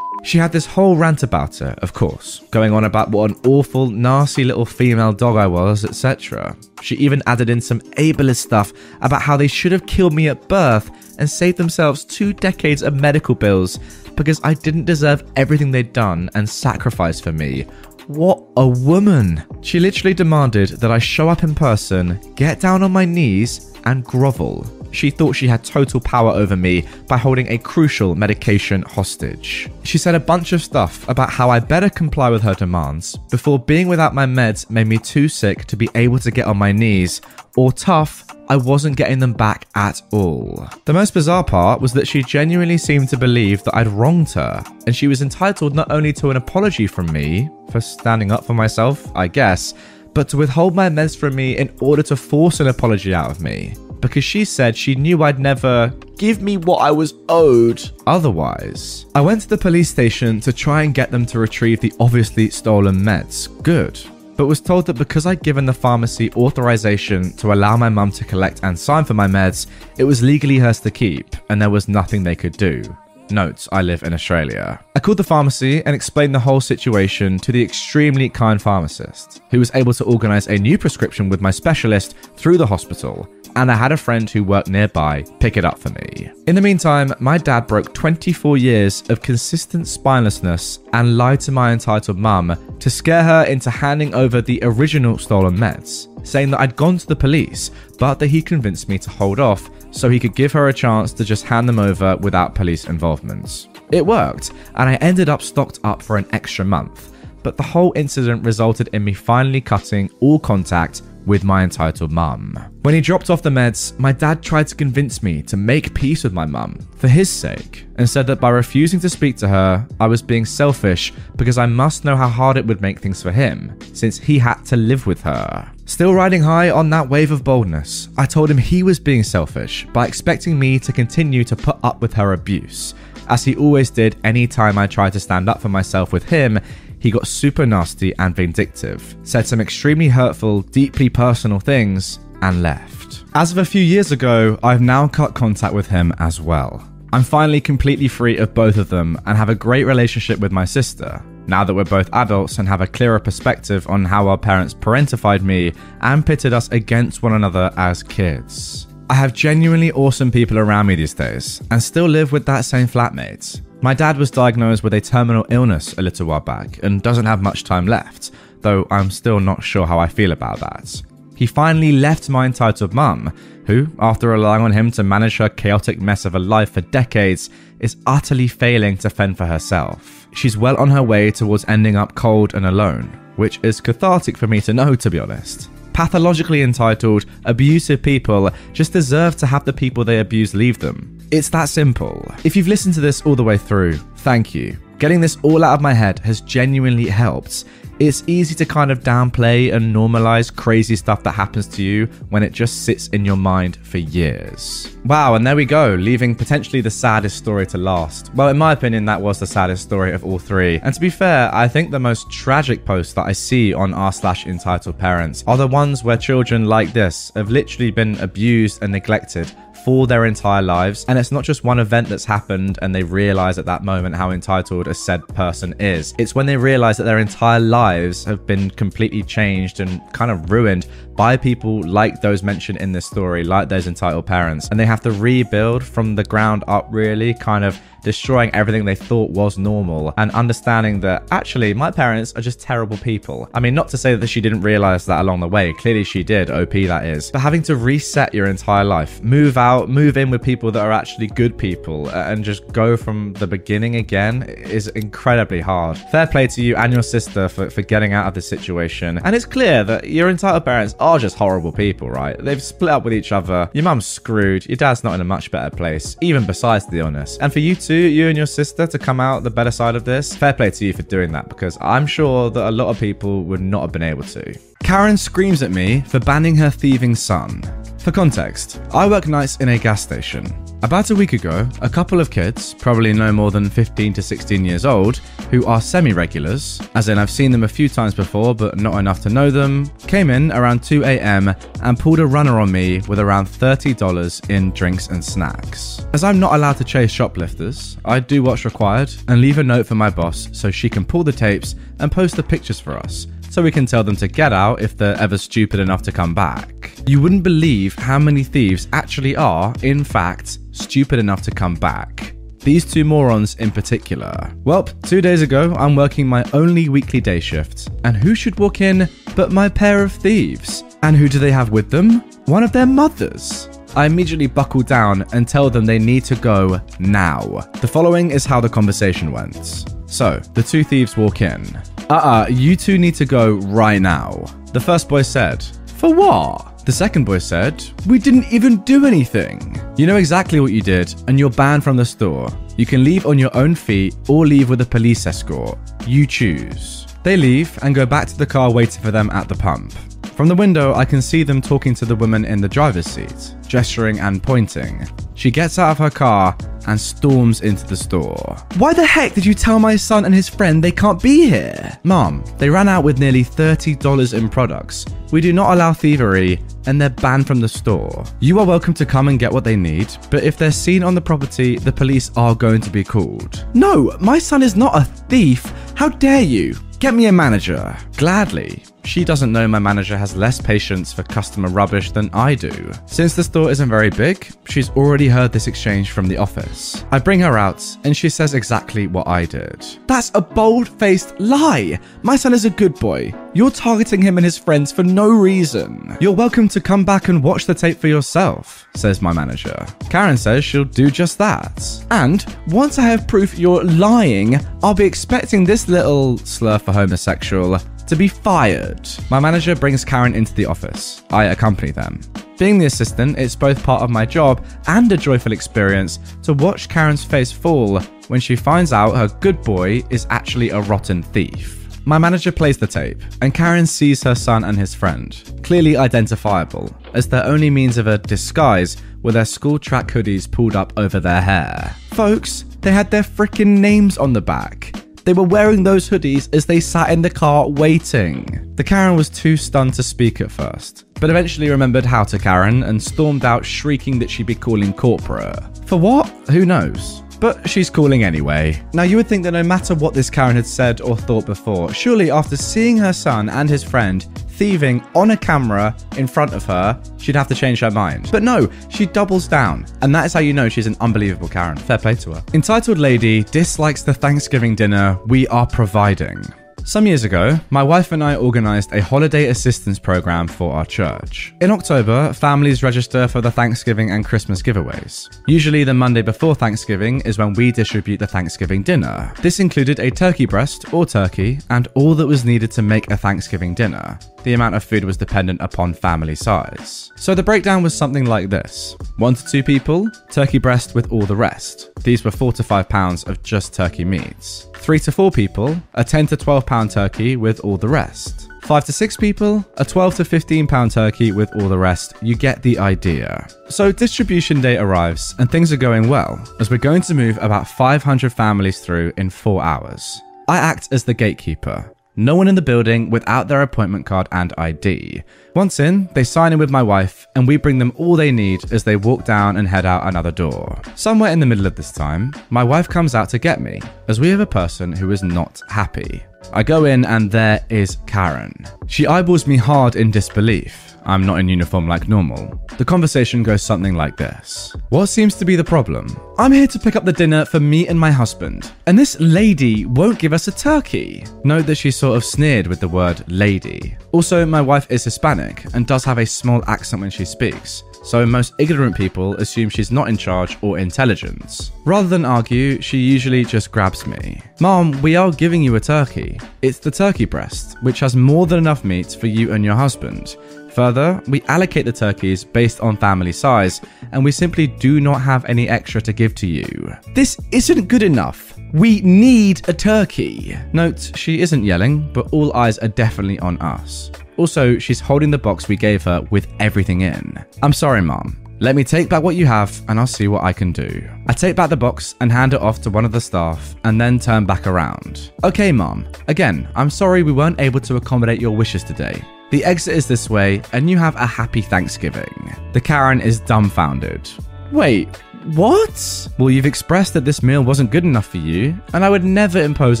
She 0.24 0.38
had 0.38 0.52
this 0.52 0.66
whole 0.66 0.96
rant 0.96 1.24
about 1.24 1.60
it, 1.60 1.76
of 1.80 1.92
course, 1.92 2.42
going 2.52 2.72
on 2.72 2.84
about 2.84 3.10
what 3.10 3.30
an 3.30 3.36
awful, 3.44 3.90
nasty 3.90 4.44
little 4.44 4.64
female 4.64 5.12
dog 5.12 5.36
I 5.36 5.48
was, 5.48 5.84
etc. 5.84 6.56
She 6.80 6.94
even 6.96 7.22
added 7.26 7.50
in 7.50 7.60
some 7.60 7.80
ableist 7.98 8.36
stuff 8.36 8.72
about 9.00 9.22
how 9.22 9.36
they 9.36 9.48
should 9.48 9.72
have 9.72 9.86
killed 9.86 10.14
me 10.14 10.28
at 10.28 10.48
birth 10.48 10.90
and 11.18 11.28
saved 11.28 11.58
themselves 11.58 12.04
two 12.04 12.32
decades 12.32 12.82
of 12.82 12.94
medical 12.94 13.34
bills 13.34 13.78
because 14.14 14.40
I 14.44 14.54
didn't 14.54 14.84
deserve 14.84 15.24
everything 15.34 15.72
they'd 15.72 15.92
done 15.92 16.30
and 16.34 16.48
sacrificed 16.48 17.24
for 17.24 17.32
me. 17.32 17.62
What 18.06 18.42
a 18.56 18.66
woman! 18.66 19.42
She 19.60 19.80
literally 19.80 20.14
demanded 20.14 20.70
that 20.70 20.92
I 20.92 20.98
show 20.98 21.28
up 21.28 21.42
in 21.42 21.54
person, 21.54 22.20
get 22.36 22.60
down 22.60 22.82
on 22.82 22.92
my 22.92 23.04
knees, 23.04 23.76
and 23.84 24.04
grovel 24.04 24.66
she 24.92 25.10
thought 25.10 25.34
she 25.34 25.48
had 25.48 25.64
total 25.64 26.00
power 26.00 26.30
over 26.30 26.56
me 26.56 26.86
by 27.08 27.16
holding 27.16 27.50
a 27.50 27.58
crucial 27.58 28.14
medication 28.14 28.82
hostage. 28.82 29.68
She 29.82 29.98
said 29.98 30.14
a 30.14 30.20
bunch 30.20 30.52
of 30.52 30.62
stuff 30.62 31.08
about 31.08 31.30
how 31.30 31.50
I 31.50 31.58
better 31.58 31.90
comply 31.90 32.30
with 32.30 32.42
her 32.42 32.54
demands 32.54 33.16
before 33.30 33.58
being 33.58 33.88
without 33.88 34.14
my 34.14 34.26
meds 34.26 34.70
made 34.70 34.86
me 34.86 34.98
too 34.98 35.28
sick 35.28 35.64
to 35.66 35.76
be 35.76 35.88
able 35.94 36.18
to 36.20 36.30
get 36.30 36.46
on 36.46 36.56
my 36.56 36.70
knees, 36.70 37.20
or 37.56 37.72
tough, 37.72 38.24
I 38.48 38.56
wasn't 38.56 38.96
getting 38.96 39.18
them 39.18 39.32
back 39.32 39.66
at 39.74 40.02
all. 40.12 40.68
The 40.84 40.92
most 40.92 41.14
bizarre 41.14 41.44
part 41.44 41.80
was 41.80 41.92
that 41.94 42.06
she 42.06 42.22
genuinely 42.22 42.78
seemed 42.78 43.08
to 43.10 43.16
believe 43.16 43.62
that 43.64 43.74
I'd 43.74 43.88
wronged 43.88 44.32
her, 44.32 44.62
and 44.86 44.94
she 44.94 45.08
was 45.08 45.22
entitled 45.22 45.74
not 45.74 45.90
only 45.90 46.12
to 46.14 46.30
an 46.30 46.36
apology 46.36 46.86
from 46.86 47.10
me 47.12 47.50
for 47.70 47.80
standing 47.80 48.30
up 48.30 48.44
for 48.44 48.54
myself, 48.54 49.10
I 49.14 49.28
guess, 49.28 49.74
but 50.14 50.28
to 50.28 50.36
withhold 50.36 50.74
my 50.74 50.88
meds 50.90 51.16
from 51.16 51.34
me 51.34 51.56
in 51.56 51.74
order 51.80 52.02
to 52.02 52.16
force 52.16 52.60
an 52.60 52.68
apology 52.68 53.14
out 53.14 53.30
of 53.30 53.40
me 53.40 53.74
because 54.02 54.24
she 54.24 54.44
said 54.44 54.76
she 54.76 54.94
knew 54.94 55.22
I'd 55.22 55.38
never 55.38 55.94
give 56.18 56.42
me 56.42 56.58
what 56.58 56.82
I 56.82 56.90
was 56.90 57.14
owed 57.30 57.82
otherwise. 58.06 59.06
I 59.14 59.22
went 59.22 59.40
to 59.42 59.48
the 59.48 59.56
police 59.56 59.88
station 59.88 60.40
to 60.40 60.52
try 60.52 60.82
and 60.82 60.94
get 60.94 61.10
them 61.10 61.24
to 61.26 61.38
retrieve 61.38 61.80
the 61.80 61.92
obviously 61.98 62.50
stolen 62.50 62.96
meds. 62.96 63.48
Good. 63.62 63.98
but 64.36 64.46
was 64.46 64.60
told 64.60 64.86
that 64.86 64.94
because 64.94 65.26
I'd 65.26 65.42
given 65.42 65.66
the 65.66 65.72
pharmacy 65.72 66.32
authorization 66.32 67.32
to 67.36 67.52
allow 67.52 67.76
my 67.76 67.88
mum 67.88 68.10
to 68.12 68.24
collect 68.24 68.60
and 68.64 68.78
sign 68.78 69.04
for 69.04 69.14
my 69.14 69.26
meds, 69.26 69.66
it 69.98 70.04
was 70.04 70.22
legally 70.22 70.58
hers 70.58 70.80
to 70.80 70.90
keep, 70.90 71.36
and 71.48 71.60
there 71.60 71.70
was 71.70 71.88
nothing 71.88 72.22
they 72.22 72.34
could 72.34 72.56
do. 72.56 72.82
Notes, 73.30 73.68
I 73.72 73.82
live 73.82 74.02
in 74.02 74.12
Australia. 74.12 74.80
I 74.96 75.00
called 75.00 75.18
the 75.18 75.24
pharmacy 75.24 75.82
and 75.86 75.94
explained 75.94 76.34
the 76.34 76.40
whole 76.40 76.60
situation 76.60 77.38
to 77.38 77.52
the 77.52 77.62
extremely 77.62 78.28
kind 78.28 78.60
pharmacist, 78.60 79.40
who 79.50 79.58
was 79.58 79.70
able 79.74 79.94
to 79.94 80.04
organise 80.04 80.48
a 80.48 80.58
new 80.58 80.76
prescription 80.76 81.28
with 81.28 81.40
my 81.40 81.50
specialist 81.50 82.14
through 82.36 82.58
the 82.58 82.66
hospital, 82.66 83.28
and 83.56 83.70
I 83.70 83.74
had 83.74 83.92
a 83.92 83.96
friend 83.96 84.28
who 84.28 84.44
worked 84.44 84.68
nearby 84.68 85.24
pick 85.40 85.56
it 85.56 85.64
up 85.64 85.78
for 85.78 85.90
me. 85.90 86.30
In 86.46 86.54
the 86.54 86.60
meantime, 86.60 87.12
my 87.20 87.38
dad 87.38 87.66
broke 87.66 87.94
24 87.94 88.56
years 88.56 89.02
of 89.10 89.22
consistent 89.22 89.84
spinelessness 89.84 90.78
and 90.92 91.16
lied 91.16 91.40
to 91.40 91.52
my 91.52 91.72
entitled 91.72 92.18
mum 92.18 92.56
to 92.78 92.90
scare 92.90 93.22
her 93.22 93.44
into 93.44 93.70
handing 93.70 94.14
over 94.14 94.40
the 94.40 94.58
original 94.62 95.18
stolen 95.18 95.56
meds, 95.56 96.08
saying 96.26 96.50
that 96.50 96.60
I'd 96.60 96.76
gone 96.76 96.98
to 96.98 97.06
the 97.06 97.16
police, 97.16 97.70
but 97.98 98.18
that 98.18 98.28
he 98.28 98.42
convinced 98.42 98.88
me 98.88 98.98
to 98.98 99.10
hold 99.10 99.40
off 99.40 99.70
so 99.90 100.08
he 100.08 100.20
could 100.20 100.34
give 100.34 100.52
her 100.52 100.68
a 100.68 100.72
chance 100.72 101.12
to 101.12 101.24
just 101.24 101.44
hand 101.44 101.68
them 101.68 101.78
over 101.78 102.16
without 102.16 102.54
police 102.54 102.86
involvement. 102.86 103.68
It 103.92 104.04
worked, 104.04 104.52
and 104.74 104.88
I 104.88 104.94
ended 104.96 105.28
up 105.28 105.42
stocked 105.42 105.78
up 105.84 106.02
for 106.02 106.16
an 106.16 106.26
extra 106.32 106.64
month. 106.64 107.12
But 107.42 107.56
the 107.56 107.62
whole 107.62 107.92
incident 107.96 108.44
resulted 108.44 108.88
in 108.92 109.04
me 109.04 109.12
finally 109.12 109.60
cutting 109.60 110.10
all 110.20 110.38
contact 110.38 111.02
with 111.26 111.44
my 111.44 111.62
entitled 111.62 112.12
mum. 112.12 112.58
When 112.82 112.94
he 112.94 113.00
dropped 113.00 113.30
off 113.30 113.42
the 113.42 113.50
meds, 113.50 113.98
my 113.98 114.12
dad 114.12 114.42
tried 114.42 114.66
to 114.68 114.74
convince 114.74 115.22
me 115.22 115.42
to 115.42 115.56
make 115.56 115.94
peace 115.94 116.24
with 116.24 116.32
my 116.32 116.46
mum 116.46 116.78
for 116.96 117.08
his 117.08 117.30
sake 117.30 117.86
and 117.96 118.08
said 118.08 118.26
that 118.26 118.40
by 118.40 118.50
refusing 118.50 119.00
to 119.00 119.08
speak 119.08 119.36
to 119.36 119.48
her, 119.48 119.86
I 120.00 120.06
was 120.06 120.22
being 120.22 120.44
selfish 120.44 121.12
because 121.36 121.58
I 121.58 121.66
must 121.66 122.04
know 122.04 122.16
how 122.16 122.28
hard 122.28 122.56
it 122.56 122.66
would 122.66 122.80
make 122.80 122.98
things 122.98 123.22
for 123.22 123.30
him 123.30 123.78
since 123.92 124.18
he 124.18 124.38
had 124.38 124.62
to 124.64 124.76
live 124.76 125.06
with 125.06 125.20
her. 125.22 125.70
Still 125.84 126.14
riding 126.14 126.42
high 126.42 126.70
on 126.70 126.90
that 126.90 127.08
wave 127.08 127.30
of 127.30 127.44
boldness, 127.44 128.08
I 128.16 128.26
told 128.26 128.50
him 128.50 128.58
he 128.58 128.82
was 128.82 128.98
being 128.98 129.22
selfish 129.22 129.86
by 129.92 130.06
expecting 130.06 130.58
me 130.58 130.78
to 130.80 130.92
continue 130.92 131.44
to 131.44 131.56
put 131.56 131.76
up 131.82 132.00
with 132.00 132.14
her 132.14 132.32
abuse, 132.32 132.94
as 133.28 133.44
he 133.44 133.56
always 133.56 133.90
did 133.90 134.16
any 134.24 134.46
time 134.46 134.78
I 134.78 134.86
tried 134.86 135.12
to 135.14 135.20
stand 135.20 135.48
up 135.48 135.60
for 135.60 135.68
myself 135.68 136.12
with 136.12 136.24
him 136.24 136.58
he 137.02 137.10
got 137.10 137.26
super 137.26 137.66
nasty 137.66 138.14
and 138.20 138.34
vindictive, 138.36 139.16
said 139.24 139.44
some 139.44 139.60
extremely 139.60 140.08
hurtful, 140.08 140.62
deeply 140.62 141.08
personal 141.08 141.58
things, 141.58 142.20
and 142.42 142.62
left. 142.62 143.24
As 143.34 143.50
of 143.50 143.58
a 143.58 143.64
few 143.64 143.82
years 143.82 144.12
ago, 144.12 144.56
I've 144.62 144.80
now 144.80 145.08
cut 145.08 145.34
contact 145.34 145.74
with 145.74 145.88
him 145.88 146.12
as 146.20 146.40
well. 146.40 146.88
I'm 147.12 147.24
finally 147.24 147.60
completely 147.60 148.06
free 148.06 148.38
of 148.38 148.54
both 148.54 148.76
of 148.76 148.88
them 148.88 149.20
and 149.26 149.36
have 149.36 149.48
a 149.48 149.54
great 149.54 149.82
relationship 149.82 150.38
with 150.38 150.52
my 150.52 150.64
sister, 150.64 151.20
now 151.48 151.64
that 151.64 151.74
we're 151.74 151.84
both 151.84 152.08
adults 152.12 152.58
and 152.58 152.68
have 152.68 152.80
a 152.80 152.86
clearer 152.86 153.18
perspective 153.18 153.84
on 153.88 154.04
how 154.04 154.28
our 154.28 154.38
parents 154.38 154.72
parentified 154.72 155.42
me 155.42 155.72
and 156.02 156.24
pitted 156.24 156.52
us 156.52 156.68
against 156.68 157.24
one 157.24 157.32
another 157.32 157.72
as 157.76 158.04
kids. 158.04 158.86
I 159.10 159.14
have 159.14 159.34
genuinely 159.34 159.90
awesome 159.90 160.30
people 160.30 160.56
around 160.56 160.86
me 160.86 160.94
these 160.94 161.14
days 161.14 161.60
and 161.72 161.82
still 161.82 162.06
live 162.06 162.30
with 162.30 162.46
that 162.46 162.64
same 162.64 162.86
flatmate. 162.86 163.60
My 163.82 163.94
dad 163.94 164.16
was 164.16 164.30
diagnosed 164.30 164.84
with 164.84 164.94
a 164.94 165.00
terminal 165.00 165.44
illness 165.50 165.92
a 165.98 166.02
little 166.02 166.28
while 166.28 166.38
back 166.38 166.78
and 166.84 167.02
doesn't 167.02 167.26
have 167.26 167.42
much 167.42 167.64
time 167.64 167.84
left, 167.84 168.30
though 168.60 168.86
I'm 168.92 169.10
still 169.10 169.40
not 169.40 169.64
sure 169.64 169.88
how 169.88 169.98
I 169.98 170.06
feel 170.06 170.30
about 170.30 170.60
that. 170.60 171.02
He 171.34 171.48
finally 171.48 171.90
left 171.90 172.28
my 172.28 172.46
entitled 172.46 172.94
mum, 172.94 173.36
who, 173.66 173.88
after 173.98 174.28
relying 174.28 174.62
on 174.62 174.70
him 174.70 174.92
to 174.92 175.02
manage 175.02 175.38
her 175.38 175.48
chaotic 175.48 176.00
mess 176.00 176.24
of 176.24 176.36
a 176.36 176.38
life 176.38 176.70
for 176.70 176.80
decades, 176.80 177.50
is 177.80 177.96
utterly 178.06 178.46
failing 178.46 178.98
to 178.98 179.10
fend 179.10 179.36
for 179.36 179.46
herself. 179.46 180.28
She's 180.32 180.56
well 180.56 180.76
on 180.76 180.90
her 180.90 181.02
way 181.02 181.32
towards 181.32 181.64
ending 181.64 181.96
up 181.96 182.14
cold 182.14 182.54
and 182.54 182.66
alone, 182.66 183.18
which 183.34 183.58
is 183.64 183.80
cathartic 183.80 184.36
for 184.36 184.46
me 184.46 184.60
to 184.60 184.72
know, 184.72 184.94
to 184.94 185.10
be 185.10 185.18
honest 185.18 185.68
pathologically 185.92 186.62
entitled, 186.62 187.26
abusive 187.44 188.00
people 188.00 188.50
just 188.72 188.94
deserve 188.94 189.36
to 189.36 189.46
have 189.46 189.64
the 189.66 189.72
people 189.74 190.04
they 190.04 190.20
abuse 190.20 190.54
leave 190.54 190.78
them. 190.78 191.21
It's 191.32 191.48
that 191.48 191.70
simple. 191.70 192.30
If 192.44 192.56
you've 192.56 192.68
listened 192.68 192.92
to 192.96 193.00
this 193.00 193.22
all 193.22 193.34
the 193.34 193.42
way 193.42 193.56
through, 193.56 193.94
thank 194.16 194.54
you. 194.54 194.76
Getting 194.98 195.18
this 195.18 195.38
all 195.42 195.64
out 195.64 195.72
of 195.72 195.80
my 195.80 195.94
head 195.94 196.18
has 196.18 196.42
genuinely 196.42 197.06
helped. 197.06 197.64
It's 197.98 198.22
easy 198.26 198.54
to 198.56 198.66
kind 198.66 198.90
of 198.90 199.00
downplay 199.00 199.72
and 199.72 199.94
normalize 199.94 200.54
crazy 200.54 200.94
stuff 200.94 201.22
that 201.22 201.32
happens 201.32 201.66
to 201.68 201.82
you 201.82 202.04
when 202.28 202.42
it 202.42 202.52
just 202.52 202.84
sits 202.84 203.08
in 203.08 203.24
your 203.24 203.36
mind 203.36 203.76
for 203.76 203.96
years. 203.96 204.94
Wow, 205.06 205.34
and 205.34 205.46
there 205.46 205.56
we 205.56 205.64
go, 205.64 205.94
leaving 205.94 206.34
potentially 206.34 206.82
the 206.82 206.90
saddest 206.90 207.38
story 207.38 207.66
to 207.68 207.78
last. 207.78 208.34
Well, 208.34 208.48
in 208.48 208.58
my 208.58 208.72
opinion, 208.72 209.06
that 209.06 209.20
was 209.20 209.38
the 209.38 209.46
saddest 209.46 209.84
story 209.84 210.12
of 210.12 210.26
all 210.26 210.38
three. 210.38 210.80
And 210.80 210.92
to 210.92 211.00
be 211.00 211.10
fair, 211.10 211.48
I 211.54 211.66
think 211.66 211.90
the 211.90 211.98
most 211.98 212.30
tragic 212.30 212.84
posts 212.84 213.14
that 213.14 213.26
I 213.26 213.32
see 213.32 213.72
on 213.72 213.94
r 213.94 214.12
slash 214.12 214.46
entitled 214.46 214.98
parents 214.98 215.44
are 215.46 215.56
the 215.56 215.66
ones 215.66 216.04
where 216.04 216.18
children 216.18 216.66
like 216.66 216.92
this 216.92 217.32
have 217.36 217.50
literally 217.50 217.90
been 217.90 218.18
abused 218.20 218.82
and 218.82 218.92
neglected 218.92 219.50
for 219.84 220.06
their 220.06 220.26
entire 220.26 220.62
lives. 220.62 221.04
And 221.08 221.18
it's 221.18 221.32
not 221.32 221.44
just 221.44 221.64
one 221.64 221.78
event 221.78 222.08
that's 222.08 222.24
happened 222.24 222.78
and 222.82 222.94
they 222.94 223.02
realize 223.02 223.58
at 223.58 223.66
that 223.66 223.84
moment 223.84 224.14
how 224.14 224.30
entitled 224.30 224.88
a 224.88 224.94
said 224.94 225.26
person 225.28 225.74
is. 225.80 226.14
It's 226.18 226.34
when 226.34 226.46
they 226.46 226.56
realize 226.56 226.96
that 226.96 227.04
their 227.04 227.18
entire 227.18 227.60
lives 227.60 228.24
have 228.24 228.46
been 228.46 228.70
completely 228.70 229.22
changed 229.22 229.80
and 229.80 230.00
kind 230.12 230.30
of 230.30 230.50
ruined 230.50 230.86
by 231.16 231.36
people 231.36 231.82
like 231.82 232.20
those 232.20 232.42
mentioned 232.42 232.78
in 232.78 232.92
this 232.92 233.06
story, 233.06 233.44
like 233.44 233.68
those 233.68 233.86
entitled 233.86 234.26
parents. 234.26 234.68
And 234.68 234.78
they 234.78 234.86
have 234.86 235.00
to 235.02 235.12
rebuild 235.12 235.84
from 235.84 236.14
the 236.14 236.24
ground 236.24 236.64
up, 236.68 236.86
really, 236.90 237.34
kind 237.34 237.64
of 237.64 237.78
destroying 238.02 238.54
everything 238.54 238.84
they 238.84 238.94
thought 238.94 239.30
was 239.30 239.58
normal 239.58 240.12
and 240.18 240.30
understanding 240.32 241.00
that 241.00 241.22
actually 241.30 241.72
my 241.72 241.90
parents 241.90 242.32
are 242.34 242.40
just 242.40 242.60
terrible 242.60 242.96
people. 242.98 243.48
I 243.54 243.60
mean, 243.60 243.74
not 243.74 243.88
to 243.88 243.98
say 243.98 244.14
that 244.16 244.26
she 244.26 244.40
didn't 244.40 244.62
realize 244.62 245.06
that 245.06 245.20
along 245.20 245.40
the 245.40 245.48
way, 245.48 245.72
clearly 245.74 246.04
she 246.04 246.22
did, 246.22 246.50
OP 246.50 246.72
that 246.72 247.06
is, 247.06 247.30
but 247.30 247.40
having 247.40 247.62
to 247.62 247.76
reset 247.76 248.34
your 248.34 248.46
entire 248.46 248.84
life, 248.84 249.22
move 249.22 249.56
out, 249.56 249.88
move 249.88 250.16
in 250.16 250.30
with 250.30 250.42
people 250.42 250.70
that 250.72 250.84
are 250.84 250.92
actually 250.92 251.28
good 251.28 251.56
people, 251.56 252.08
and 252.10 252.44
just 252.44 252.66
go 252.72 252.96
from 252.96 253.32
the 253.34 253.46
beginning 253.46 253.96
again 253.96 254.42
is 254.42 254.88
incredibly 254.88 255.60
hard. 255.60 255.96
Fair 256.10 256.26
play 256.26 256.46
to 256.48 256.62
you 256.62 256.76
and 256.76 256.92
your 256.92 257.02
sister 257.02 257.48
for, 257.48 257.70
for 257.70 257.82
getting 257.82 258.12
out 258.12 258.26
of 258.26 258.34
this 258.34 258.48
situation. 258.48 259.18
And 259.24 259.36
it's 259.36 259.44
clear 259.44 259.84
that 259.84 260.08
your 260.08 260.28
entitled 260.28 260.64
parents 260.64 260.94
are 261.02 261.18
just 261.18 261.36
horrible 261.36 261.72
people, 261.72 262.08
right? 262.08 262.38
They've 262.38 262.62
split 262.62 262.90
up 262.90 263.04
with 263.04 263.12
each 263.12 263.32
other. 263.32 263.68
Your 263.74 263.84
mum's 263.84 264.06
screwed. 264.06 264.66
Your 264.66 264.76
dad's 264.76 265.04
not 265.04 265.14
in 265.14 265.20
a 265.20 265.24
much 265.24 265.50
better 265.50 265.74
place, 265.74 266.16
even 266.22 266.46
besides 266.46 266.86
the 266.86 267.00
illness. 267.00 267.36
And 267.40 267.52
for 267.52 267.58
you 267.58 267.74
two, 267.74 267.94
you 267.94 268.28
and 268.28 268.36
your 268.36 268.46
sister, 268.46 268.86
to 268.86 268.98
come 268.98 269.20
out 269.20 269.42
the 269.42 269.50
better 269.50 269.70
side 269.70 269.96
of 269.96 270.04
this, 270.04 270.34
fair 270.34 270.52
play 270.52 270.70
to 270.70 270.84
you 270.86 270.92
for 270.92 271.02
doing 271.02 271.32
that 271.32 271.48
because 271.48 271.76
I'm 271.80 272.06
sure 272.06 272.50
that 272.50 272.68
a 272.68 272.70
lot 272.70 272.88
of 272.88 272.98
people 272.98 273.42
would 273.44 273.60
not 273.60 273.82
have 273.82 273.92
been 273.92 274.02
able 274.02 274.24
to. 274.24 274.71
Karen 274.82 275.16
screams 275.16 275.62
at 275.62 275.70
me 275.70 276.00
for 276.02 276.18
banning 276.18 276.56
her 276.56 276.68
thieving 276.68 277.14
son. 277.14 277.62
For 277.98 278.10
context, 278.10 278.80
I 278.92 279.08
work 279.08 279.28
nights 279.28 279.56
in 279.58 279.68
a 279.68 279.78
gas 279.78 280.02
station. 280.02 280.44
About 280.82 281.10
a 281.10 281.14
week 281.14 281.32
ago, 281.32 281.68
a 281.80 281.88
couple 281.88 282.18
of 282.18 282.32
kids, 282.32 282.74
probably 282.74 283.12
no 283.12 283.30
more 283.30 283.52
than 283.52 283.70
15 283.70 284.12
to 284.14 284.20
16 284.20 284.64
years 284.64 284.84
old, 284.84 285.18
who 285.52 285.64
are 285.66 285.80
semi 285.80 286.12
regulars, 286.12 286.80
as 286.96 287.08
in 287.08 287.18
I've 287.18 287.30
seen 287.30 287.52
them 287.52 287.62
a 287.62 287.68
few 287.68 287.88
times 287.88 288.12
before 288.14 288.56
but 288.56 288.76
not 288.78 288.98
enough 288.98 289.20
to 289.22 289.30
know 289.30 289.52
them, 289.52 289.88
came 290.08 290.30
in 290.30 290.50
around 290.50 290.82
2 290.82 291.04
am 291.04 291.54
and 291.82 291.98
pulled 291.98 292.18
a 292.18 292.26
runner 292.26 292.58
on 292.58 292.72
me 292.72 293.00
with 293.06 293.20
around 293.20 293.46
$30 293.46 294.50
in 294.50 294.72
drinks 294.72 295.06
and 295.06 295.24
snacks. 295.24 296.04
As 296.12 296.24
I'm 296.24 296.40
not 296.40 296.54
allowed 296.54 296.78
to 296.78 296.84
chase 296.84 297.12
shoplifters, 297.12 297.96
I 298.04 298.18
do 298.18 298.42
what's 298.42 298.64
required 298.64 299.14
and 299.28 299.40
leave 299.40 299.58
a 299.58 299.62
note 299.62 299.86
for 299.86 299.94
my 299.94 300.10
boss 300.10 300.48
so 300.52 300.72
she 300.72 300.90
can 300.90 301.04
pull 301.04 301.22
the 301.22 301.30
tapes 301.30 301.76
and 302.00 302.10
post 302.10 302.34
the 302.34 302.42
pictures 302.42 302.80
for 302.80 302.96
us 302.98 303.28
so 303.52 303.60
we 303.60 303.70
can 303.70 303.84
tell 303.84 304.02
them 304.02 304.16
to 304.16 304.26
get 304.26 304.50
out 304.50 304.80
if 304.80 304.96
they're 304.96 305.20
ever 305.20 305.36
stupid 305.36 305.78
enough 305.78 306.00
to 306.00 306.10
come 306.10 306.32
back. 306.32 306.94
You 307.06 307.20
wouldn't 307.20 307.42
believe 307.42 307.94
how 307.96 308.18
many 308.18 308.44
thieves 308.44 308.88
actually 308.94 309.36
are, 309.36 309.74
in 309.82 310.04
fact, 310.04 310.58
stupid 310.70 311.18
enough 311.18 311.42
to 311.42 311.50
come 311.50 311.74
back. 311.74 312.34
These 312.60 312.90
two 312.90 313.04
morons 313.04 313.56
in 313.56 313.70
particular. 313.70 314.50
Well, 314.64 314.84
two 314.84 315.20
days 315.20 315.42
ago, 315.42 315.74
I'm 315.74 315.94
working 315.94 316.26
my 316.26 316.48
only 316.54 316.88
weekly 316.88 317.20
day 317.20 317.40
shift, 317.40 317.90
and 318.04 318.16
who 318.16 318.34
should 318.34 318.58
walk 318.58 318.80
in 318.80 319.06
but 319.36 319.52
my 319.52 319.68
pair 319.68 320.02
of 320.02 320.12
thieves? 320.12 320.82
And 321.02 321.14
who 321.14 321.28
do 321.28 321.38
they 321.38 321.52
have 321.52 321.68
with 321.70 321.90
them? 321.90 322.20
One 322.46 322.62
of 322.62 322.72
their 322.72 322.86
mothers. 322.86 323.68
I 323.94 324.06
immediately 324.06 324.46
buckle 324.46 324.80
down 324.80 325.26
and 325.34 325.46
tell 325.46 325.68
them 325.68 325.84
they 325.84 325.98
need 325.98 326.24
to 326.24 326.36
go 326.36 326.80
now. 326.98 327.68
The 327.82 327.88
following 327.88 328.30
is 328.30 328.46
how 328.46 328.62
the 328.62 328.70
conversation 328.70 329.30
went. 329.30 329.84
So, 330.06 330.40
the 330.54 330.62
two 330.62 330.84
thieves 330.84 331.18
walk 331.18 331.42
in. 331.42 331.66
Uh 332.12 332.16
uh, 332.16 332.46
you 332.50 332.76
two 332.76 332.98
need 332.98 333.14
to 333.14 333.24
go 333.24 333.54
right 333.54 333.98
now. 333.98 334.44
The 334.74 334.80
first 334.80 335.08
boy 335.08 335.22
said, 335.22 335.64
For 335.96 336.14
what? 336.14 336.84
The 336.84 336.92
second 336.92 337.24
boy 337.24 337.38
said, 337.38 337.82
We 338.06 338.18
didn't 338.18 338.52
even 338.52 338.82
do 338.82 339.06
anything. 339.06 339.80
You 339.96 340.06
know 340.06 340.16
exactly 340.16 340.60
what 340.60 340.72
you 340.72 340.82
did, 340.82 341.14
and 341.26 341.38
you're 341.38 341.48
banned 341.48 341.82
from 341.82 341.96
the 341.96 342.04
store. 342.04 342.50
You 342.76 342.84
can 342.84 343.02
leave 343.02 343.24
on 343.24 343.38
your 343.38 343.56
own 343.56 343.74
feet 343.74 344.14
or 344.28 344.46
leave 344.46 344.68
with 344.68 344.82
a 344.82 344.84
police 344.84 345.26
escort. 345.26 345.78
You 346.06 346.26
choose. 346.26 347.06
They 347.22 347.38
leave 347.38 347.78
and 347.82 347.94
go 347.94 348.04
back 348.04 348.28
to 348.28 348.36
the 348.36 348.44
car 348.44 348.70
waiting 348.70 349.00
for 349.00 349.10
them 349.10 349.30
at 349.30 349.48
the 349.48 349.54
pump. 349.54 349.94
From 350.36 350.48
the 350.48 350.54
window, 350.54 350.92
I 350.92 351.06
can 351.06 351.22
see 351.22 351.44
them 351.44 351.62
talking 351.62 351.94
to 351.94 352.04
the 352.04 352.16
woman 352.16 352.44
in 352.44 352.60
the 352.60 352.68
driver's 352.68 353.06
seat, 353.06 353.54
gesturing 353.66 354.20
and 354.20 354.42
pointing. 354.42 355.08
She 355.32 355.50
gets 355.50 355.78
out 355.78 355.92
of 355.92 355.98
her 355.98 356.10
car 356.10 356.58
and 356.86 357.00
storms 357.00 357.60
into 357.60 357.86
the 357.86 357.96
store. 357.96 358.56
Why 358.76 358.92
the 358.92 359.06
heck 359.06 359.34
did 359.34 359.46
you 359.46 359.54
tell 359.54 359.78
my 359.78 359.96
son 359.96 360.24
and 360.24 360.34
his 360.34 360.48
friend 360.48 360.82
they 360.82 360.92
can't 360.92 361.22
be 361.22 361.48
here? 361.48 361.98
Mom, 362.04 362.44
they 362.58 362.70
ran 362.70 362.88
out 362.88 363.04
with 363.04 363.18
nearly 363.18 363.44
$30 363.44 364.36
in 364.36 364.48
products. 364.48 365.04
We 365.30 365.40
do 365.40 365.52
not 365.52 365.72
allow 365.72 365.92
thievery 365.92 366.60
and 366.86 367.00
they're 367.00 367.10
banned 367.10 367.46
from 367.46 367.60
the 367.60 367.68
store. 367.68 368.24
You 368.40 368.58
are 368.58 368.66
welcome 368.66 368.94
to 368.94 369.06
come 369.06 369.28
and 369.28 369.38
get 369.38 369.52
what 369.52 369.64
they 369.64 369.76
need, 369.76 370.08
but 370.30 370.44
if 370.44 370.58
they're 370.58 370.72
seen 370.72 371.02
on 371.02 371.14
the 371.14 371.20
property, 371.20 371.78
the 371.78 371.92
police 371.92 372.30
are 372.36 372.54
going 372.54 372.80
to 372.82 372.90
be 372.90 373.04
called. 373.04 373.64
No, 373.74 374.16
my 374.20 374.38
son 374.38 374.62
is 374.62 374.76
not 374.76 374.96
a 374.96 375.04
thief. 375.04 375.64
How 375.94 376.08
dare 376.08 376.42
you? 376.42 376.74
Get 377.02 377.14
me 377.14 377.26
a 377.26 377.32
manager. 377.32 377.96
Gladly. 378.16 378.84
She 379.04 379.24
doesn't 379.24 379.50
know 379.50 379.66
my 379.66 379.80
manager 379.80 380.16
has 380.16 380.36
less 380.36 380.60
patience 380.60 381.12
for 381.12 381.24
customer 381.24 381.68
rubbish 381.68 382.12
than 382.12 382.30
I 382.32 382.54
do. 382.54 382.92
Since 383.06 383.34
the 383.34 383.42
store 383.42 383.72
isn't 383.72 383.88
very 383.88 384.10
big, 384.10 384.48
she's 384.68 384.90
already 384.90 385.26
heard 385.26 385.52
this 385.52 385.66
exchange 385.66 386.12
from 386.12 386.28
the 386.28 386.36
office. 386.36 386.71
I 387.10 387.18
bring 387.18 387.40
her 387.40 387.58
out, 387.58 387.84
and 388.04 388.16
she 388.16 388.28
says 388.28 388.54
exactly 388.54 389.06
what 389.06 389.28
I 389.28 389.44
did. 389.44 389.84
That's 390.06 390.30
a 390.34 390.40
bold 390.40 390.88
faced 390.88 391.38
lie! 391.38 391.98
My 392.22 392.36
son 392.36 392.54
is 392.54 392.64
a 392.64 392.70
good 392.70 392.94
boy. 392.94 393.34
You're 393.54 393.70
targeting 393.70 394.22
him 394.22 394.38
and 394.38 394.44
his 394.44 394.56
friends 394.56 394.90
for 394.90 395.02
no 395.02 395.28
reason. 395.28 396.16
You're 396.20 396.32
welcome 396.32 396.68
to 396.68 396.80
come 396.80 397.04
back 397.04 397.28
and 397.28 397.42
watch 397.42 397.66
the 397.66 397.74
tape 397.74 397.98
for 397.98 398.08
yourself, 398.08 398.88
says 398.94 399.20
my 399.20 399.32
manager. 399.32 399.86
Karen 400.08 400.36
says 400.36 400.64
she'll 400.64 400.84
do 400.84 401.10
just 401.10 401.38
that. 401.38 402.04
And 402.10 402.44
once 402.68 402.98
I 402.98 403.02
have 403.02 403.28
proof 403.28 403.58
you're 403.58 403.84
lying, 403.84 404.58
I'll 404.82 404.94
be 404.94 405.04
expecting 405.04 405.64
this 405.64 405.88
little 405.88 406.38
slur 406.38 406.78
for 406.78 406.92
homosexual 406.92 407.78
to 408.12 408.16
be 408.16 408.28
fired. 408.28 409.08
My 409.30 409.40
manager 409.40 409.74
brings 409.74 410.04
Karen 410.04 410.34
into 410.34 410.52
the 410.52 410.66
office. 410.66 411.22
I 411.30 411.44
accompany 411.44 411.92
them. 411.92 412.20
Being 412.58 412.78
the 412.78 412.84
assistant, 412.84 413.38
it's 413.38 413.56
both 413.56 413.82
part 413.82 414.02
of 414.02 414.10
my 414.10 414.26
job 414.26 414.62
and 414.86 415.10
a 415.10 415.16
joyful 415.16 415.52
experience 415.52 416.18
to 416.42 416.52
watch 416.52 416.90
Karen's 416.90 417.24
face 417.24 417.50
fall 417.50 418.00
when 418.28 418.38
she 418.38 418.54
finds 418.54 418.92
out 418.92 419.16
her 419.16 419.28
good 419.40 419.62
boy 419.62 420.02
is 420.10 420.26
actually 420.28 420.68
a 420.68 420.82
rotten 420.82 421.22
thief. 421.22 421.78
My 422.04 422.18
manager 422.18 422.52
plays 422.52 422.76
the 422.76 422.86
tape, 422.86 423.22
and 423.40 423.54
Karen 423.54 423.86
sees 423.86 424.22
her 424.24 424.34
son 424.34 424.64
and 424.64 424.76
his 424.76 424.94
friend, 424.94 425.34
clearly 425.62 425.96
identifiable, 425.96 426.94
as 427.14 427.26
their 427.26 427.46
only 427.46 427.70
means 427.70 427.96
of 427.96 428.08
a 428.08 428.18
disguise 428.18 428.98
were 429.22 429.32
their 429.32 429.46
school 429.46 429.78
track 429.78 430.08
hoodies 430.08 430.50
pulled 430.50 430.76
up 430.76 430.92
over 430.98 431.18
their 431.18 431.40
hair. 431.40 431.96
Folks, 432.10 432.66
they 432.82 432.92
had 432.92 433.10
their 433.10 433.22
freaking 433.22 433.78
names 433.78 434.18
on 434.18 434.34
the 434.34 434.42
back. 434.42 434.92
They 435.24 435.32
were 435.32 435.44
wearing 435.44 435.84
those 435.84 436.08
hoodies 436.08 436.52
as 436.52 436.66
they 436.66 436.80
sat 436.80 437.10
in 437.10 437.22
the 437.22 437.30
car 437.30 437.68
waiting. 437.68 438.72
The 438.74 438.82
Karen 438.82 439.16
was 439.16 439.28
too 439.28 439.56
stunned 439.56 439.94
to 439.94 440.02
speak 440.02 440.40
at 440.40 440.50
first, 440.50 441.04
but 441.20 441.30
eventually 441.30 441.70
remembered 441.70 442.04
how 442.04 442.24
to 442.24 442.38
Karen 442.38 442.82
and 442.82 443.00
stormed 443.00 443.44
out 443.44 443.64
shrieking 443.64 444.18
that 444.18 444.30
she'd 444.30 444.46
be 444.46 444.56
calling 444.56 444.92
corporate. 444.92 445.60
For 445.86 445.96
what? 445.96 446.28
Who 446.50 446.66
knows? 446.66 447.22
But 447.38 447.68
she's 447.68 447.90
calling 447.90 448.24
anyway. 448.24 448.82
Now, 448.94 449.02
you 449.04 449.16
would 449.16 449.28
think 449.28 449.44
that 449.44 449.52
no 449.52 449.62
matter 449.62 449.94
what 449.94 450.14
this 450.14 450.30
Karen 450.30 450.56
had 450.56 450.66
said 450.66 451.00
or 451.00 451.16
thought 451.16 451.46
before, 451.46 451.92
surely 451.92 452.30
after 452.30 452.56
seeing 452.56 452.96
her 452.96 453.12
son 453.12 453.48
and 453.48 453.68
his 453.68 453.84
friend 453.84 454.26
thieving 454.62 455.04
on 455.16 455.32
a 455.32 455.36
camera 455.36 455.92
in 456.16 456.24
front 456.24 456.52
of 456.52 456.64
her, 456.64 456.96
she'd 457.18 457.34
have 457.34 457.48
to 457.48 457.54
change 457.54 457.80
her 457.80 457.90
mind. 457.90 458.28
But 458.30 458.44
no, 458.44 458.70
she 458.90 459.06
doubles 459.06 459.48
down. 459.48 459.84
And 460.02 460.14
that 460.14 460.24
is 460.24 460.34
how 460.34 460.38
you 460.38 460.52
know 460.52 460.68
she's 460.68 460.86
an 460.86 460.96
unbelievable 461.00 461.48
Karen. 461.48 461.76
Fair 461.76 461.98
play 461.98 462.14
to 462.14 462.34
her. 462.34 462.44
Entitled 462.54 462.98
Lady 462.98 463.42
dislikes 463.42 464.04
the 464.04 464.14
Thanksgiving 464.14 464.76
dinner 464.76 465.18
we 465.26 465.48
are 465.48 465.66
providing. 465.66 466.44
Some 466.84 467.06
years 467.06 467.22
ago, 467.22 467.60
my 467.70 467.82
wife 467.82 468.10
and 468.10 468.24
I 468.24 468.34
organised 468.34 468.92
a 468.92 469.00
holiday 469.00 469.50
assistance 469.50 470.00
program 470.00 470.48
for 470.48 470.72
our 470.72 470.84
church. 470.84 471.54
In 471.60 471.70
October, 471.70 472.32
families 472.32 472.82
register 472.82 473.28
for 473.28 473.40
the 473.40 473.52
Thanksgiving 473.52 474.10
and 474.10 474.24
Christmas 474.24 474.62
giveaways. 474.62 475.28
Usually, 475.46 475.84
the 475.84 475.94
Monday 475.94 476.22
before 476.22 476.56
Thanksgiving 476.56 477.20
is 477.20 477.38
when 477.38 477.52
we 477.52 477.70
distribute 477.70 478.16
the 478.16 478.26
Thanksgiving 478.26 478.82
dinner. 478.82 479.32
This 479.42 479.60
included 479.60 480.00
a 480.00 480.10
turkey 480.10 480.44
breast 480.44 480.92
or 480.92 481.06
turkey 481.06 481.60
and 481.70 481.86
all 481.94 482.16
that 482.16 482.26
was 482.26 482.44
needed 482.44 482.72
to 482.72 482.82
make 482.82 483.08
a 483.12 483.16
Thanksgiving 483.16 483.74
dinner. 483.74 484.18
The 484.44 484.54
amount 484.54 484.74
of 484.74 484.82
food 484.82 485.04
was 485.04 485.16
dependent 485.16 485.60
upon 485.60 485.94
family 485.94 486.34
size. 486.34 487.12
So 487.16 487.34
the 487.34 487.42
breakdown 487.42 487.82
was 487.82 487.94
something 487.94 488.26
like 488.26 488.50
this 488.50 488.96
one 489.16 489.34
to 489.34 489.46
two 489.46 489.62
people, 489.62 490.10
turkey 490.30 490.58
breast 490.58 490.94
with 490.94 491.12
all 491.12 491.26
the 491.26 491.36
rest. 491.36 491.90
These 492.02 492.24
were 492.24 492.30
four 492.30 492.52
to 492.54 492.62
five 492.62 492.88
pounds 492.88 493.24
of 493.24 493.42
just 493.42 493.74
turkey 493.74 494.04
meats. 494.04 494.66
Three 494.76 494.98
to 495.00 495.12
four 495.12 495.30
people, 495.30 495.76
a 495.94 496.02
10 496.02 496.26
to 496.28 496.36
12 496.36 496.66
pound 496.66 496.90
turkey 496.90 497.36
with 497.36 497.60
all 497.60 497.76
the 497.76 497.88
rest. 497.88 498.48
5 498.62 498.84
to 498.84 498.92
6 498.92 499.16
people, 499.16 499.64
a 499.76 499.84
12 499.84 500.16
to 500.16 500.24
15 500.24 500.66
pound 500.66 500.92
turkey 500.92 501.32
with 501.32 501.54
all 501.56 501.68
the 501.68 501.78
rest. 501.78 502.14
You 502.22 502.36
get 502.36 502.62
the 502.62 502.78
idea. 502.78 503.46
So, 503.68 503.90
distribution 503.90 504.60
day 504.60 504.76
arrives 504.76 505.34
and 505.38 505.50
things 505.50 505.72
are 505.72 505.76
going 505.76 506.08
well, 506.08 506.40
as 506.60 506.70
we're 506.70 506.78
going 506.78 507.02
to 507.02 507.14
move 507.14 507.38
about 507.38 507.66
500 507.66 508.32
families 508.32 508.80
through 508.80 509.12
in 509.16 509.30
4 509.30 509.62
hours. 509.62 510.20
I 510.48 510.58
act 510.58 510.88
as 510.92 511.04
the 511.04 511.14
gatekeeper. 511.14 511.92
No 512.14 512.36
one 512.36 512.46
in 512.46 512.54
the 512.54 512.60
building 512.60 513.08
without 513.08 513.48
their 513.48 513.62
appointment 513.62 514.04
card 514.04 514.28
and 514.32 514.52
ID. 514.58 515.22
Once 515.54 515.80
in, 515.80 516.10
they 516.14 516.24
sign 516.24 516.52
in 516.52 516.58
with 516.58 516.68
my 516.68 516.82
wife, 516.82 517.26
and 517.34 517.48
we 517.48 517.56
bring 517.56 517.78
them 517.78 517.92
all 517.96 518.16
they 518.16 518.30
need 518.30 518.70
as 518.70 518.84
they 518.84 518.96
walk 518.96 519.24
down 519.24 519.56
and 519.56 519.66
head 519.66 519.86
out 519.86 520.06
another 520.06 520.30
door. 520.30 520.78
Somewhere 520.94 521.32
in 521.32 521.40
the 521.40 521.46
middle 521.46 521.66
of 521.66 521.74
this 521.74 521.90
time, 521.90 522.34
my 522.50 522.62
wife 522.62 522.86
comes 522.86 523.14
out 523.14 523.30
to 523.30 523.38
get 523.38 523.62
me, 523.62 523.80
as 524.08 524.20
we 524.20 524.28
have 524.28 524.40
a 524.40 524.46
person 524.46 524.92
who 524.92 525.10
is 525.10 525.22
not 525.22 525.62
happy. 525.68 526.22
I 526.52 526.62
go 526.62 526.84
in, 526.84 527.04
and 527.04 527.30
there 527.30 527.64
is 527.68 527.98
Karen. 528.06 528.54
She 528.86 529.06
eyeballs 529.06 529.46
me 529.46 529.56
hard 529.56 529.96
in 529.96 530.10
disbelief. 530.10 530.92
I'm 531.04 531.26
not 531.26 531.40
in 531.40 531.48
uniform 531.48 531.88
like 531.88 532.08
normal. 532.08 532.60
The 532.78 532.84
conversation 532.84 533.42
goes 533.42 533.62
something 533.62 533.94
like 533.94 534.16
this 534.16 534.74
What 534.90 535.06
seems 535.06 535.34
to 535.36 535.44
be 535.44 535.56
the 535.56 535.64
problem? 535.64 536.16
I'm 536.38 536.52
here 536.52 536.66
to 536.68 536.78
pick 536.78 536.96
up 536.96 537.04
the 537.04 537.12
dinner 537.12 537.44
for 537.44 537.60
me 537.60 537.88
and 537.88 537.98
my 537.98 538.10
husband, 538.10 538.70
and 538.86 538.98
this 538.98 539.18
lady 539.20 539.84
won't 539.84 540.18
give 540.18 540.32
us 540.32 540.48
a 540.48 540.52
turkey. 540.52 541.24
Note 541.44 541.66
that 541.66 541.76
she 541.76 541.90
sort 541.90 542.16
of 542.16 542.24
sneered 542.24 542.66
with 542.66 542.80
the 542.80 542.88
word 542.88 543.24
lady. 543.30 543.96
Also, 544.12 544.46
my 544.46 544.60
wife 544.60 544.90
is 544.90 545.04
Hispanic 545.04 545.64
and 545.74 545.86
does 545.86 546.04
have 546.04 546.18
a 546.18 546.26
small 546.26 546.62
accent 546.68 547.00
when 547.00 547.10
she 547.10 547.24
speaks 547.24 547.82
so 548.02 548.26
most 548.26 548.54
ignorant 548.58 548.96
people 548.96 549.34
assume 549.36 549.68
she's 549.68 549.90
not 549.90 550.08
in 550.08 550.16
charge 550.16 550.58
or 550.60 550.78
intelligent. 550.78 551.70
Rather 551.84 552.08
than 552.08 552.24
argue, 552.24 552.80
she 552.80 552.98
usually 552.98 553.44
just 553.44 553.72
grabs 553.72 554.06
me. 554.06 554.40
Mom, 554.60 555.00
we 555.02 555.16
are 555.16 555.30
giving 555.30 555.62
you 555.62 555.76
a 555.76 555.80
turkey. 555.80 556.38
It's 556.62 556.78
the 556.78 556.90
turkey 556.90 557.24
breast, 557.24 557.76
which 557.82 558.00
has 558.00 558.16
more 558.16 558.46
than 558.46 558.58
enough 558.58 558.84
meat 558.84 559.16
for 559.18 559.26
you 559.26 559.52
and 559.52 559.64
your 559.64 559.76
husband. 559.76 560.36
Further, 560.72 561.22
we 561.28 561.42
allocate 561.48 561.84
the 561.84 561.92
turkeys 561.92 562.44
based 562.44 562.80
on 562.80 562.96
family 562.96 563.32
size, 563.32 563.80
and 564.12 564.24
we 564.24 564.32
simply 564.32 564.66
do 564.66 565.00
not 565.00 565.20
have 565.20 565.44
any 565.44 565.68
extra 565.68 566.00
to 566.00 566.12
give 566.14 566.34
to 566.36 566.46
you. 566.46 566.96
This 567.14 567.38
isn't 567.50 567.88
good 567.88 568.02
enough. 568.02 568.58
We 568.72 569.02
need 569.02 569.68
a 569.68 569.74
turkey. 569.74 570.56
Note, 570.72 571.12
she 571.14 571.42
isn't 571.42 571.62
yelling, 571.62 572.10
but 572.14 572.32
all 572.32 572.54
eyes 572.54 572.78
are 572.78 572.88
definitely 572.88 573.38
on 573.40 573.58
us. 573.58 574.10
Also, 574.36 574.78
she's 574.78 575.00
holding 575.00 575.30
the 575.30 575.38
box 575.38 575.68
we 575.68 575.76
gave 575.76 576.02
her 576.04 576.26
with 576.30 576.46
everything 576.60 577.02
in. 577.02 577.44
I'm 577.62 577.72
sorry, 577.72 578.00
Mom. 578.00 578.38
Let 578.60 578.76
me 578.76 578.84
take 578.84 579.08
back 579.08 579.24
what 579.24 579.34
you 579.34 579.44
have 579.46 579.82
and 579.88 579.98
I'll 579.98 580.06
see 580.06 580.28
what 580.28 580.44
I 580.44 580.52
can 580.52 580.70
do. 580.70 581.08
I 581.26 581.32
take 581.32 581.56
back 581.56 581.68
the 581.68 581.76
box 581.76 582.14
and 582.20 582.30
hand 582.30 582.54
it 582.54 582.60
off 582.60 582.80
to 582.82 582.90
one 582.90 583.04
of 583.04 583.10
the 583.10 583.20
staff 583.20 583.74
and 583.82 584.00
then 584.00 584.20
turn 584.20 584.46
back 584.46 584.68
around. 584.68 585.32
Okay, 585.42 585.72
Mom. 585.72 586.06
Again, 586.28 586.68
I'm 586.76 586.88
sorry 586.88 587.24
we 587.24 587.32
weren't 587.32 587.60
able 587.60 587.80
to 587.80 587.96
accommodate 587.96 588.40
your 588.40 588.56
wishes 588.56 588.84
today. 588.84 589.20
The 589.50 589.64
exit 589.64 589.96
is 589.96 590.06
this 590.06 590.30
way, 590.30 590.62
and 590.72 590.88
you 590.88 590.96
have 590.96 591.16
a 591.16 591.26
happy 591.26 591.60
Thanksgiving. 591.60 592.56
The 592.72 592.80
Karen 592.80 593.20
is 593.20 593.40
dumbfounded. 593.40 594.30
Wait, 594.70 595.14
what? 595.54 596.28
Well, 596.38 596.50
you've 596.50 596.64
expressed 596.64 597.14
that 597.14 597.24
this 597.24 597.42
meal 597.42 597.62
wasn't 597.62 597.90
good 597.90 598.04
enough 598.04 598.28
for 598.28 598.38
you, 598.38 598.74
and 598.94 599.04
I 599.04 599.10
would 599.10 599.24
never 599.24 599.60
impose 599.60 600.00